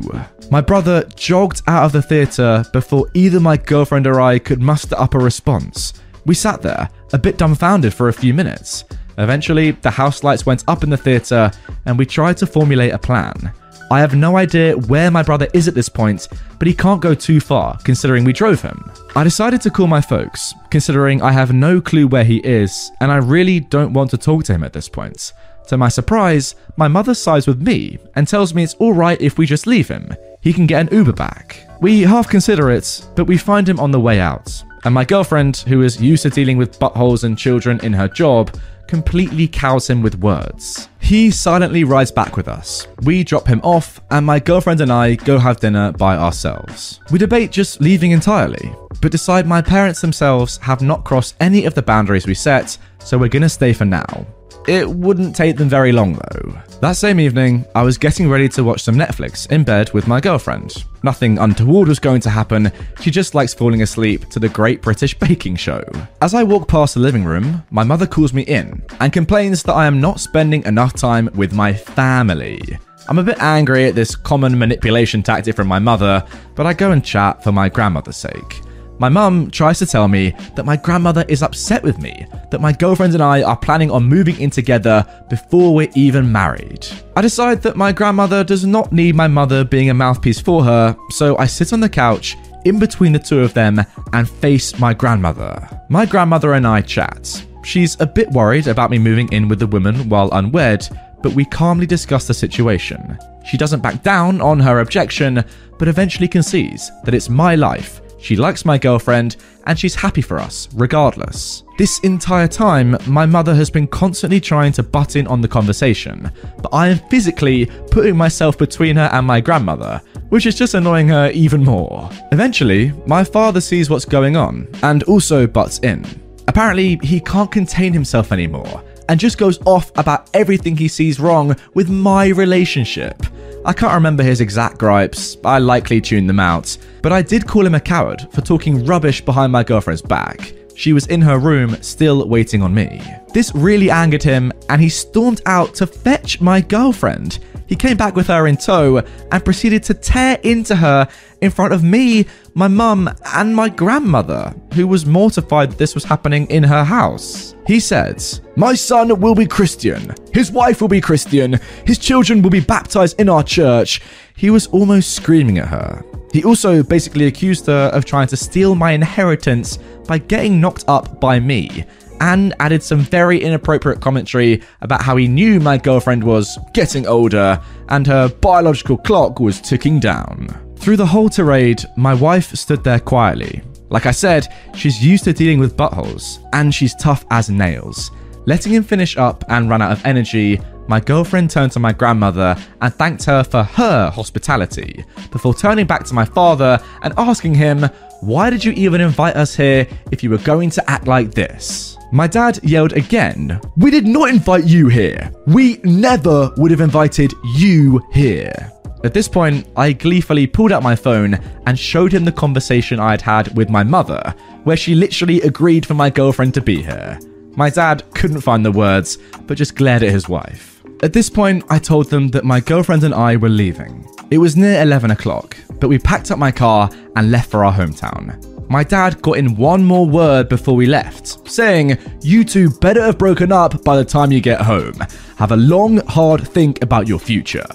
My 0.50 0.60
brother 0.60 1.04
jogged 1.16 1.62
out 1.66 1.84
of 1.84 1.92
the 1.92 2.02
theatre 2.02 2.64
before 2.72 3.10
either 3.14 3.40
my 3.40 3.56
girlfriend 3.56 4.06
or 4.06 4.20
I 4.20 4.38
could 4.38 4.60
muster 4.60 4.98
up 4.98 5.14
a 5.14 5.18
response. 5.18 5.94
We 6.26 6.34
sat 6.34 6.62
there, 6.62 6.88
a 7.12 7.18
bit 7.18 7.38
dumbfounded 7.38 7.94
for 7.94 8.08
a 8.08 8.12
few 8.12 8.34
minutes. 8.34 8.84
Eventually, 9.18 9.72
the 9.72 9.90
house 9.90 10.22
lights 10.22 10.46
went 10.46 10.64
up 10.68 10.82
in 10.82 10.90
the 10.90 10.96
theatre, 10.96 11.50
and 11.84 11.98
we 11.98 12.06
tried 12.06 12.36
to 12.38 12.46
formulate 12.46 12.92
a 12.92 12.98
plan. 12.98 13.52
I 13.90 14.00
have 14.00 14.14
no 14.14 14.36
idea 14.36 14.76
where 14.76 15.10
my 15.10 15.22
brother 15.22 15.48
is 15.52 15.68
at 15.68 15.74
this 15.74 15.88
point, 15.88 16.28
but 16.58 16.68
he 16.68 16.74
can't 16.74 17.02
go 17.02 17.14
too 17.14 17.40
far, 17.40 17.76
considering 17.84 18.24
we 18.24 18.32
drove 18.32 18.62
him. 18.62 18.90
I 19.14 19.24
decided 19.24 19.60
to 19.62 19.70
call 19.70 19.86
my 19.86 20.00
folks, 20.00 20.54
considering 20.70 21.20
I 21.20 21.32
have 21.32 21.52
no 21.52 21.80
clue 21.80 22.06
where 22.06 22.24
he 22.24 22.38
is, 22.38 22.90
and 23.00 23.12
I 23.12 23.16
really 23.16 23.60
don't 23.60 23.92
want 23.92 24.10
to 24.10 24.18
talk 24.18 24.44
to 24.44 24.54
him 24.54 24.64
at 24.64 24.72
this 24.72 24.88
point. 24.88 25.32
To 25.68 25.76
my 25.76 25.88
surprise, 25.88 26.54
my 26.76 26.88
mother 26.88 27.14
sides 27.14 27.46
with 27.46 27.62
me 27.62 27.98
and 28.14 28.26
tells 28.26 28.54
me 28.54 28.62
it's 28.62 28.74
alright 28.76 29.20
if 29.20 29.38
we 29.38 29.46
just 29.46 29.66
leave 29.66 29.88
him. 29.88 30.14
He 30.40 30.52
can 30.52 30.66
get 30.66 30.80
an 30.80 30.96
Uber 30.96 31.12
back. 31.12 31.68
We 31.80 32.02
half 32.02 32.28
consider 32.28 32.70
it, 32.70 33.06
but 33.14 33.26
we 33.26 33.36
find 33.36 33.68
him 33.68 33.78
on 33.78 33.90
the 33.90 34.00
way 34.00 34.20
out. 34.20 34.62
And 34.84 34.92
my 34.92 35.04
girlfriend, 35.04 35.58
who 35.58 35.82
is 35.82 36.00
used 36.00 36.24
to 36.24 36.30
dealing 36.30 36.56
with 36.56 36.78
buttholes 36.80 37.22
and 37.24 37.38
children 37.38 37.78
in 37.84 37.92
her 37.92 38.08
job, 38.08 38.58
completely 38.92 39.48
cows 39.48 39.88
him 39.88 40.02
with 40.02 40.18
words. 40.18 40.90
He 41.00 41.30
silently 41.30 41.82
rides 41.82 42.12
back 42.12 42.36
with 42.36 42.46
us. 42.46 42.86
We 43.04 43.24
drop 43.24 43.46
him 43.46 43.62
off, 43.64 44.02
and 44.10 44.26
my 44.26 44.38
girlfriend 44.38 44.82
and 44.82 44.92
I 44.92 45.14
go 45.14 45.38
have 45.38 45.60
dinner 45.60 45.92
by 45.92 46.18
ourselves. 46.18 47.00
We 47.10 47.18
debate 47.18 47.50
just 47.50 47.80
leaving 47.80 48.10
entirely, 48.10 48.70
but 49.00 49.10
decide 49.10 49.46
my 49.46 49.62
parents 49.62 50.02
themselves 50.02 50.58
have 50.58 50.82
not 50.82 51.04
crossed 51.04 51.36
any 51.40 51.64
of 51.64 51.72
the 51.72 51.80
boundaries 51.80 52.26
we 52.26 52.34
set, 52.34 52.76
so 52.98 53.16
we're 53.16 53.28
gonna 53.28 53.48
stay 53.48 53.72
for 53.72 53.86
now. 53.86 54.26
It 54.68 54.88
wouldn't 54.88 55.34
take 55.34 55.56
them 55.56 55.68
very 55.68 55.90
long 55.90 56.14
though. 56.14 56.58
That 56.80 56.96
same 56.96 57.18
evening, 57.18 57.64
I 57.74 57.82
was 57.82 57.98
getting 57.98 58.28
ready 58.28 58.48
to 58.50 58.64
watch 58.64 58.82
some 58.82 58.96
Netflix 58.96 59.50
in 59.50 59.64
bed 59.64 59.92
with 59.92 60.06
my 60.06 60.20
girlfriend. 60.20 60.84
Nothing 61.02 61.38
untoward 61.38 61.88
was 61.88 61.98
going 61.98 62.20
to 62.22 62.30
happen, 62.30 62.70
she 63.00 63.10
just 63.10 63.34
likes 63.34 63.54
falling 63.54 63.82
asleep 63.82 64.28
to 64.30 64.38
the 64.38 64.48
Great 64.48 64.80
British 64.82 65.14
Baking 65.18 65.56
Show. 65.56 65.82
As 66.20 66.34
I 66.34 66.44
walk 66.44 66.68
past 66.68 66.94
the 66.94 67.00
living 67.00 67.24
room, 67.24 67.64
my 67.70 67.82
mother 67.82 68.06
calls 68.06 68.32
me 68.32 68.42
in 68.42 68.82
and 69.00 69.12
complains 69.12 69.62
that 69.64 69.74
I 69.74 69.86
am 69.86 70.00
not 70.00 70.20
spending 70.20 70.64
enough 70.64 70.94
time 70.94 71.28
with 71.34 71.52
my 71.52 71.72
family. 71.72 72.78
I'm 73.08 73.18
a 73.18 73.24
bit 73.24 73.40
angry 73.40 73.86
at 73.86 73.96
this 73.96 74.14
common 74.14 74.56
manipulation 74.56 75.24
tactic 75.24 75.56
from 75.56 75.66
my 75.66 75.80
mother, 75.80 76.24
but 76.54 76.66
I 76.66 76.72
go 76.72 76.92
and 76.92 77.04
chat 77.04 77.42
for 77.42 77.50
my 77.50 77.68
grandmother's 77.68 78.16
sake. 78.16 78.60
My 79.02 79.08
mum 79.08 79.50
tries 79.50 79.80
to 79.80 79.86
tell 79.86 80.06
me 80.06 80.32
that 80.54 80.64
my 80.64 80.76
grandmother 80.76 81.24
is 81.26 81.42
upset 81.42 81.82
with 81.82 82.00
me, 82.00 82.24
that 82.52 82.60
my 82.60 82.70
girlfriend 82.70 83.14
and 83.14 83.22
I 83.22 83.42
are 83.42 83.56
planning 83.56 83.90
on 83.90 84.04
moving 84.04 84.38
in 84.38 84.48
together 84.48 85.04
before 85.28 85.74
we're 85.74 85.90
even 85.96 86.30
married. 86.30 86.86
I 87.16 87.22
decide 87.22 87.62
that 87.62 87.74
my 87.74 87.90
grandmother 87.90 88.44
does 88.44 88.64
not 88.64 88.92
need 88.92 89.16
my 89.16 89.26
mother 89.26 89.64
being 89.64 89.90
a 89.90 89.94
mouthpiece 89.94 90.38
for 90.38 90.62
her, 90.62 90.96
so 91.10 91.36
I 91.38 91.46
sit 91.46 91.72
on 91.72 91.80
the 91.80 91.88
couch 91.88 92.36
in 92.64 92.78
between 92.78 93.10
the 93.10 93.18
two 93.18 93.40
of 93.40 93.54
them 93.54 93.80
and 94.12 94.30
face 94.30 94.78
my 94.78 94.94
grandmother. 94.94 95.68
My 95.88 96.06
grandmother 96.06 96.52
and 96.52 96.64
I 96.64 96.80
chat. 96.80 97.44
She's 97.64 98.00
a 98.00 98.06
bit 98.06 98.30
worried 98.30 98.68
about 98.68 98.92
me 98.92 99.00
moving 99.00 99.28
in 99.32 99.48
with 99.48 99.58
the 99.58 99.66
woman 99.66 100.08
while 100.08 100.30
unwed, 100.30 100.88
but 101.24 101.32
we 101.32 101.44
calmly 101.44 101.86
discuss 101.86 102.28
the 102.28 102.34
situation. 102.34 103.18
She 103.50 103.56
doesn't 103.56 103.82
back 103.82 104.04
down 104.04 104.40
on 104.40 104.60
her 104.60 104.78
objection, 104.78 105.42
but 105.76 105.88
eventually 105.88 106.28
concedes 106.28 106.92
that 107.02 107.14
it's 107.14 107.28
my 107.28 107.56
life 107.56 108.00
she 108.22 108.36
likes 108.36 108.64
my 108.64 108.78
girlfriend, 108.78 109.36
and 109.66 109.78
she's 109.78 109.94
happy 109.94 110.22
for 110.22 110.38
us, 110.38 110.68
regardless. 110.74 111.64
This 111.76 111.98
entire 112.00 112.46
time, 112.46 112.96
my 113.06 113.26
mother 113.26 113.54
has 113.54 113.68
been 113.68 113.88
constantly 113.88 114.40
trying 114.40 114.72
to 114.72 114.82
butt 114.82 115.16
in 115.16 115.26
on 115.26 115.40
the 115.40 115.48
conversation, 115.48 116.30
but 116.62 116.72
I 116.72 116.88
am 116.88 116.98
physically 117.10 117.66
putting 117.90 118.16
myself 118.16 118.56
between 118.56 118.96
her 118.96 119.10
and 119.12 119.26
my 119.26 119.40
grandmother, 119.40 120.00
which 120.28 120.46
is 120.46 120.54
just 120.54 120.74
annoying 120.74 121.08
her 121.08 121.30
even 121.34 121.64
more. 121.64 122.08
Eventually, 122.30 122.92
my 123.06 123.24
father 123.24 123.60
sees 123.60 123.90
what's 123.90 124.04
going 124.04 124.36
on 124.36 124.68
and 124.82 125.02
also 125.04 125.46
butts 125.46 125.80
in. 125.80 126.06
Apparently, 126.46 127.00
he 127.02 127.18
can't 127.18 127.50
contain 127.50 127.92
himself 127.92 128.30
anymore 128.30 128.84
and 129.08 129.18
just 129.18 129.36
goes 129.36 129.58
off 129.66 129.90
about 129.96 130.30
everything 130.32 130.76
he 130.76 130.88
sees 130.88 131.18
wrong 131.20 131.56
with 131.74 131.90
my 131.90 132.28
relationship. 132.28 133.20
I 133.64 133.72
can't 133.72 133.94
remember 133.94 134.24
his 134.24 134.40
exact 134.40 134.78
gripes, 134.78 135.36
I 135.44 135.58
likely 135.58 136.00
tuned 136.00 136.28
them 136.28 136.40
out, 136.40 136.76
but 137.00 137.12
I 137.12 137.22
did 137.22 137.46
call 137.46 137.64
him 137.64 137.76
a 137.76 137.80
coward 137.80 138.20
for 138.32 138.40
talking 138.40 138.84
rubbish 138.84 139.24
behind 139.24 139.52
my 139.52 139.62
girlfriend's 139.62 140.02
back. 140.02 140.52
She 140.74 140.92
was 140.92 141.06
in 141.06 141.20
her 141.22 141.38
room, 141.38 141.80
still 141.82 142.28
waiting 142.28 142.62
on 142.62 142.74
me. 142.74 143.02
This 143.32 143.54
really 143.54 143.90
angered 143.90 144.22
him, 144.22 144.52
and 144.68 144.80
he 144.80 144.88
stormed 144.88 145.40
out 145.46 145.74
to 145.76 145.86
fetch 145.86 146.40
my 146.40 146.60
girlfriend. 146.60 147.38
He 147.66 147.76
came 147.76 147.96
back 147.96 148.14
with 148.14 148.26
her 148.26 148.46
in 148.46 148.58
tow 148.58 148.98
and 148.98 149.44
proceeded 149.44 149.82
to 149.84 149.94
tear 149.94 150.38
into 150.42 150.76
her 150.76 151.08
in 151.40 151.50
front 151.50 151.72
of 151.72 151.82
me, 151.82 152.26
my 152.54 152.68
mum, 152.68 153.08
and 153.34 153.56
my 153.56 153.70
grandmother, 153.70 154.54
who 154.74 154.86
was 154.86 155.06
mortified 155.06 155.70
that 155.70 155.78
this 155.78 155.94
was 155.94 156.04
happening 156.04 156.46
in 156.48 156.62
her 156.62 156.84
house. 156.84 157.54
He 157.66 157.80
said, 157.80 158.22
My 158.56 158.74
son 158.74 159.20
will 159.20 159.34
be 159.34 159.46
Christian. 159.46 160.14
His 160.34 160.52
wife 160.52 160.82
will 160.82 160.88
be 160.88 161.00
Christian. 161.00 161.58
His 161.86 161.98
children 161.98 162.42
will 162.42 162.50
be 162.50 162.60
baptized 162.60 163.18
in 163.18 163.28
our 163.28 163.42
church. 163.42 164.02
He 164.36 164.50
was 164.50 164.66
almost 164.66 165.14
screaming 165.14 165.58
at 165.58 165.68
her. 165.68 166.04
He 166.32 166.44
also 166.44 166.82
basically 166.82 167.26
accused 167.26 167.66
her 167.66 167.90
of 167.92 168.04
trying 168.04 168.28
to 168.28 168.36
steal 168.36 168.74
my 168.74 168.92
inheritance 168.92 169.78
by 170.06 170.18
getting 170.18 170.60
knocked 170.60 170.84
up 170.88 171.20
by 171.20 171.38
me 171.38 171.84
and 172.20 172.54
added 172.60 172.82
some 172.82 173.00
very 173.00 173.42
inappropriate 173.42 174.00
commentary 174.00 174.62
about 174.80 175.02
how 175.02 175.16
he 175.16 175.28
knew 175.28 175.60
my 175.60 175.76
girlfriend 175.76 176.22
was 176.22 176.58
getting 176.72 177.06
older 177.06 177.60
and 177.88 178.06
her 178.06 178.28
biological 178.28 178.96
clock 178.96 179.40
was 179.40 179.60
ticking 179.60 180.00
down. 180.00 180.48
Through 180.76 180.96
the 180.96 181.06
whole 181.06 181.28
tirade, 181.28 181.84
my 181.96 182.14
wife 182.14 182.54
stood 182.54 182.82
there 182.82 183.00
quietly. 183.00 183.62
Like 183.90 184.06
I 184.06 184.10
said, 184.10 184.48
she's 184.74 185.04
used 185.04 185.24
to 185.24 185.32
dealing 185.34 185.60
with 185.60 185.76
buttholes, 185.76 186.38
and 186.54 186.74
she's 186.74 186.94
tough 186.94 187.26
as 187.30 187.50
nails. 187.50 188.10
Letting 188.44 188.72
him 188.72 188.82
finish 188.82 189.16
up 189.16 189.44
and 189.48 189.70
run 189.70 189.82
out 189.82 189.92
of 189.92 190.04
energy, 190.04 190.60
my 190.88 190.98
girlfriend 190.98 191.50
turned 191.50 191.70
to 191.72 191.78
my 191.78 191.92
grandmother 191.92 192.56
and 192.80 192.92
thanked 192.92 193.24
her 193.24 193.44
for 193.44 193.62
her 193.62 194.10
hospitality, 194.10 195.04
before 195.30 195.54
turning 195.54 195.86
back 195.86 196.04
to 196.04 196.14
my 196.14 196.24
father 196.24 196.82
and 197.02 197.14
asking 197.16 197.54
him, 197.54 197.84
Why 198.20 198.50
did 198.50 198.64
you 198.64 198.72
even 198.72 199.00
invite 199.00 199.36
us 199.36 199.54
here 199.54 199.86
if 200.10 200.24
you 200.24 200.30
were 200.30 200.38
going 200.38 200.70
to 200.70 200.90
act 200.90 201.06
like 201.06 201.32
this? 201.32 201.96
My 202.10 202.26
dad 202.26 202.58
yelled 202.64 202.94
again, 202.94 203.60
We 203.76 203.92
did 203.92 204.06
not 204.06 204.28
invite 204.28 204.64
you 204.64 204.88
here. 204.88 205.32
We 205.46 205.78
never 205.84 206.52
would 206.56 206.72
have 206.72 206.80
invited 206.80 207.32
you 207.54 208.02
here. 208.12 208.72
At 209.04 209.14
this 209.14 209.28
point, 209.28 209.66
I 209.76 209.92
gleefully 209.92 210.46
pulled 210.46 210.72
out 210.72 210.82
my 210.82 210.94
phone 210.94 211.34
and 211.66 211.78
showed 211.78 212.12
him 212.12 212.24
the 212.24 212.32
conversation 212.32 213.00
I 213.00 213.12
had 213.12 213.22
had 213.22 213.56
with 213.56 213.68
my 213.68 213.84
mother, 213.84 214.34
where 214.64 214.76
she 214.76 214.94
literally 214.94 215.40
agreed 215.42 215.86
for 215.86 215.94
my 215.94 216.10
girlfriend 216.10 216.54
to 216.54 216.60
be 216.60 216.82
here. 216.82 217.18
My 217.54 217.70
dad 217.70 218.04
couldn't 218.14 218.40
find 218.40 218.64
the 218.64 218.72
words, 218.72 219.18
but 219.46 219.58
just 219.58 219.76
glared 219.76 220.02
at 220.02 220.10
his 220.10 220.28
wife. 220.28 220.82
At 221.02 221.12
this 221.12 221.28
point, 221.28 221.64
I 221.68 221.78
told 221.78 222.10
them 222.10 222.28
that 222.28 222.44
my 222.44 222.60
girlfriend 222.60 223.04
and 223.04 223.14
I 223.14 223.36
were 223.36 223.48
leaving. 223.48 224.08
It 224.30 224.38
was 224.38 224.56
near 224.56 224.80
11 224.80 225.10
o'clock, 225.10 225.56
but 225.80 225.88
we 225.88 225.98
packed 225.98 226.30
up 226.30 226.38
my 226.38 226.50
car 226.52 226.90
and 227.16 227.30
left 227.30 227.50
for 227.50 227.64
our 227.64 227.72
hometown 227.72 228.38
my 228.72 228.82
dad 228.82 229.20
got 229.20 229.36
in 229.36 229.54
one 229.56 229.84
more 229.84 230.08
word 230.08 230.48
before 230.48 230.74
we 230.74 230.86
left, 230.86 231.46
saying, 231.48 231.98
You 232.22 232.42
two 232.42 232.70
better 232.70 233.02
have 233.02 233.18
broken 233.18 233.52
up 233.52 233.84
by 233.84 233.96
the 233.96 234.04
time 234.04 234.32
you 234.32 234.40
get 234.40 234.62
home. 234.62 234.94
Have 235.36 235.52
a 235.52 235.56
long, 235.56 235.98
hard 236.06 236.48
think 236.48 236.82
about 236.82 237.06
your 237.06 237.18
future. 237.18 237.66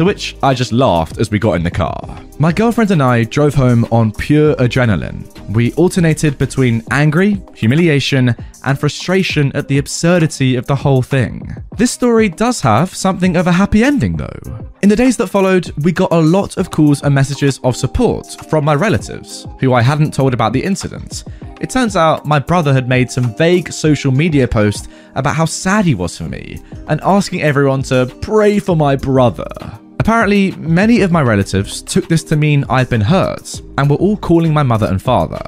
To 0.00 0.06
which 0.06 0.34
I 0.42 0.54
just 0.54 0.72
laughed 0.72 1.18
as 1.18 1.30
we 1.30 1.38
got 1.38 1.56
in 1.56 1.62
the 1.62 1.70
car. 1.70 2.18
My 2.38 2.52
girlfriend 2.52 2.90
and 2.90 3.02
I 3.02 3.24
drove 3.24 3.52
home 3.52 3.86
on 3.92 4.12
pure 4.12 4.54
adrenaline. 4.54 5.26
We 5.50 5.74
alternated 5.74 6.38
between 6.38 6.82
angry, 6.90 7.42
humiliation, 7.54 8.34
and 8.64 8.80
frustration 8.80 9.52
at 9.54 9.68
the 9.68 9.76
absurdity 9.76 10.56
of 10.56 10.64
the 10.64 10.74
whole 10.74 11.02
thing. 11.02 11.54
This 11.76 11.90
story 11.90 12.30
does 12.30 12.62
have 12.62 12.94
something 12.94 13.36
of 13.36 13.46
a 13.46 13.52
happy 13.52 13.84
ending, 13.84 14.16
though. 14.16 14.70
In 14.80 14.88
the 14.88 14.96
days 14.96 15.18
that 15.18 15.26
followed, 15.26 15.70
we 15.84 15.92
got 15.92 16.12
a 16.12 16.18
lot 16.18 16.56
of 16.56 16.70
calls 16.70 17.02
and 17.02 17.14
messages 17.14 17.60
of 17.62 17.76
support 17.76 18.26
from 18.48 18.64
my 18.64 18.74
relatives, 18.74 19.46
who 19.58 19.74
I 19.74 19.82
hadn't 19.82 20.14
told 20.14 20.32
about 20.32 20.54
the 20.54 20.64
incident. 20.64 21.24
It 21.60 21.68
turns 21.68 21.94
out 21.94 22.24
my 22.24 22.38
brother 22.38 22.72
had 22.72 22.88
made 22.88 23.10
some 23.10 23.36
vague 23.36 23.70
social 23.70 24.12
media 24.12 24.48
post 24.48 24.88
about 25.14 25.36
how 25.36 25.44
sad 25.44 25.84
he 25.84 25.94
was 25.94 26.16
for 26.16 26.24
me, 26.24 26.58
and 26.88 27.02
asking 27.02 27.42
everyone 27.42 27.82
to 27.82 28.06
pray 28.22 28.58
for 28.58 28.74
my 28.74 28.96
brother. 28.96 29.78
Apparently, 30.00 30.52
many 30.52 31.02
of 31.02 31.12
my 31.12 31.20
relatives 31.20 31.82
took 31.82 32.08
this 32.08 32.24
to 32.24 32.34
mean 32.34 32.64
I'd 32.70 32.88
been 32.88 33.02
hurt 33.02 33.60
and 33.76 33.90
were 33.90 33.96
all 33.96 34.16
calling 34.16 34.50
my 34.50 34.62
mother 34.62 34.86
and 34.86 35.00
father. 35.00 35.42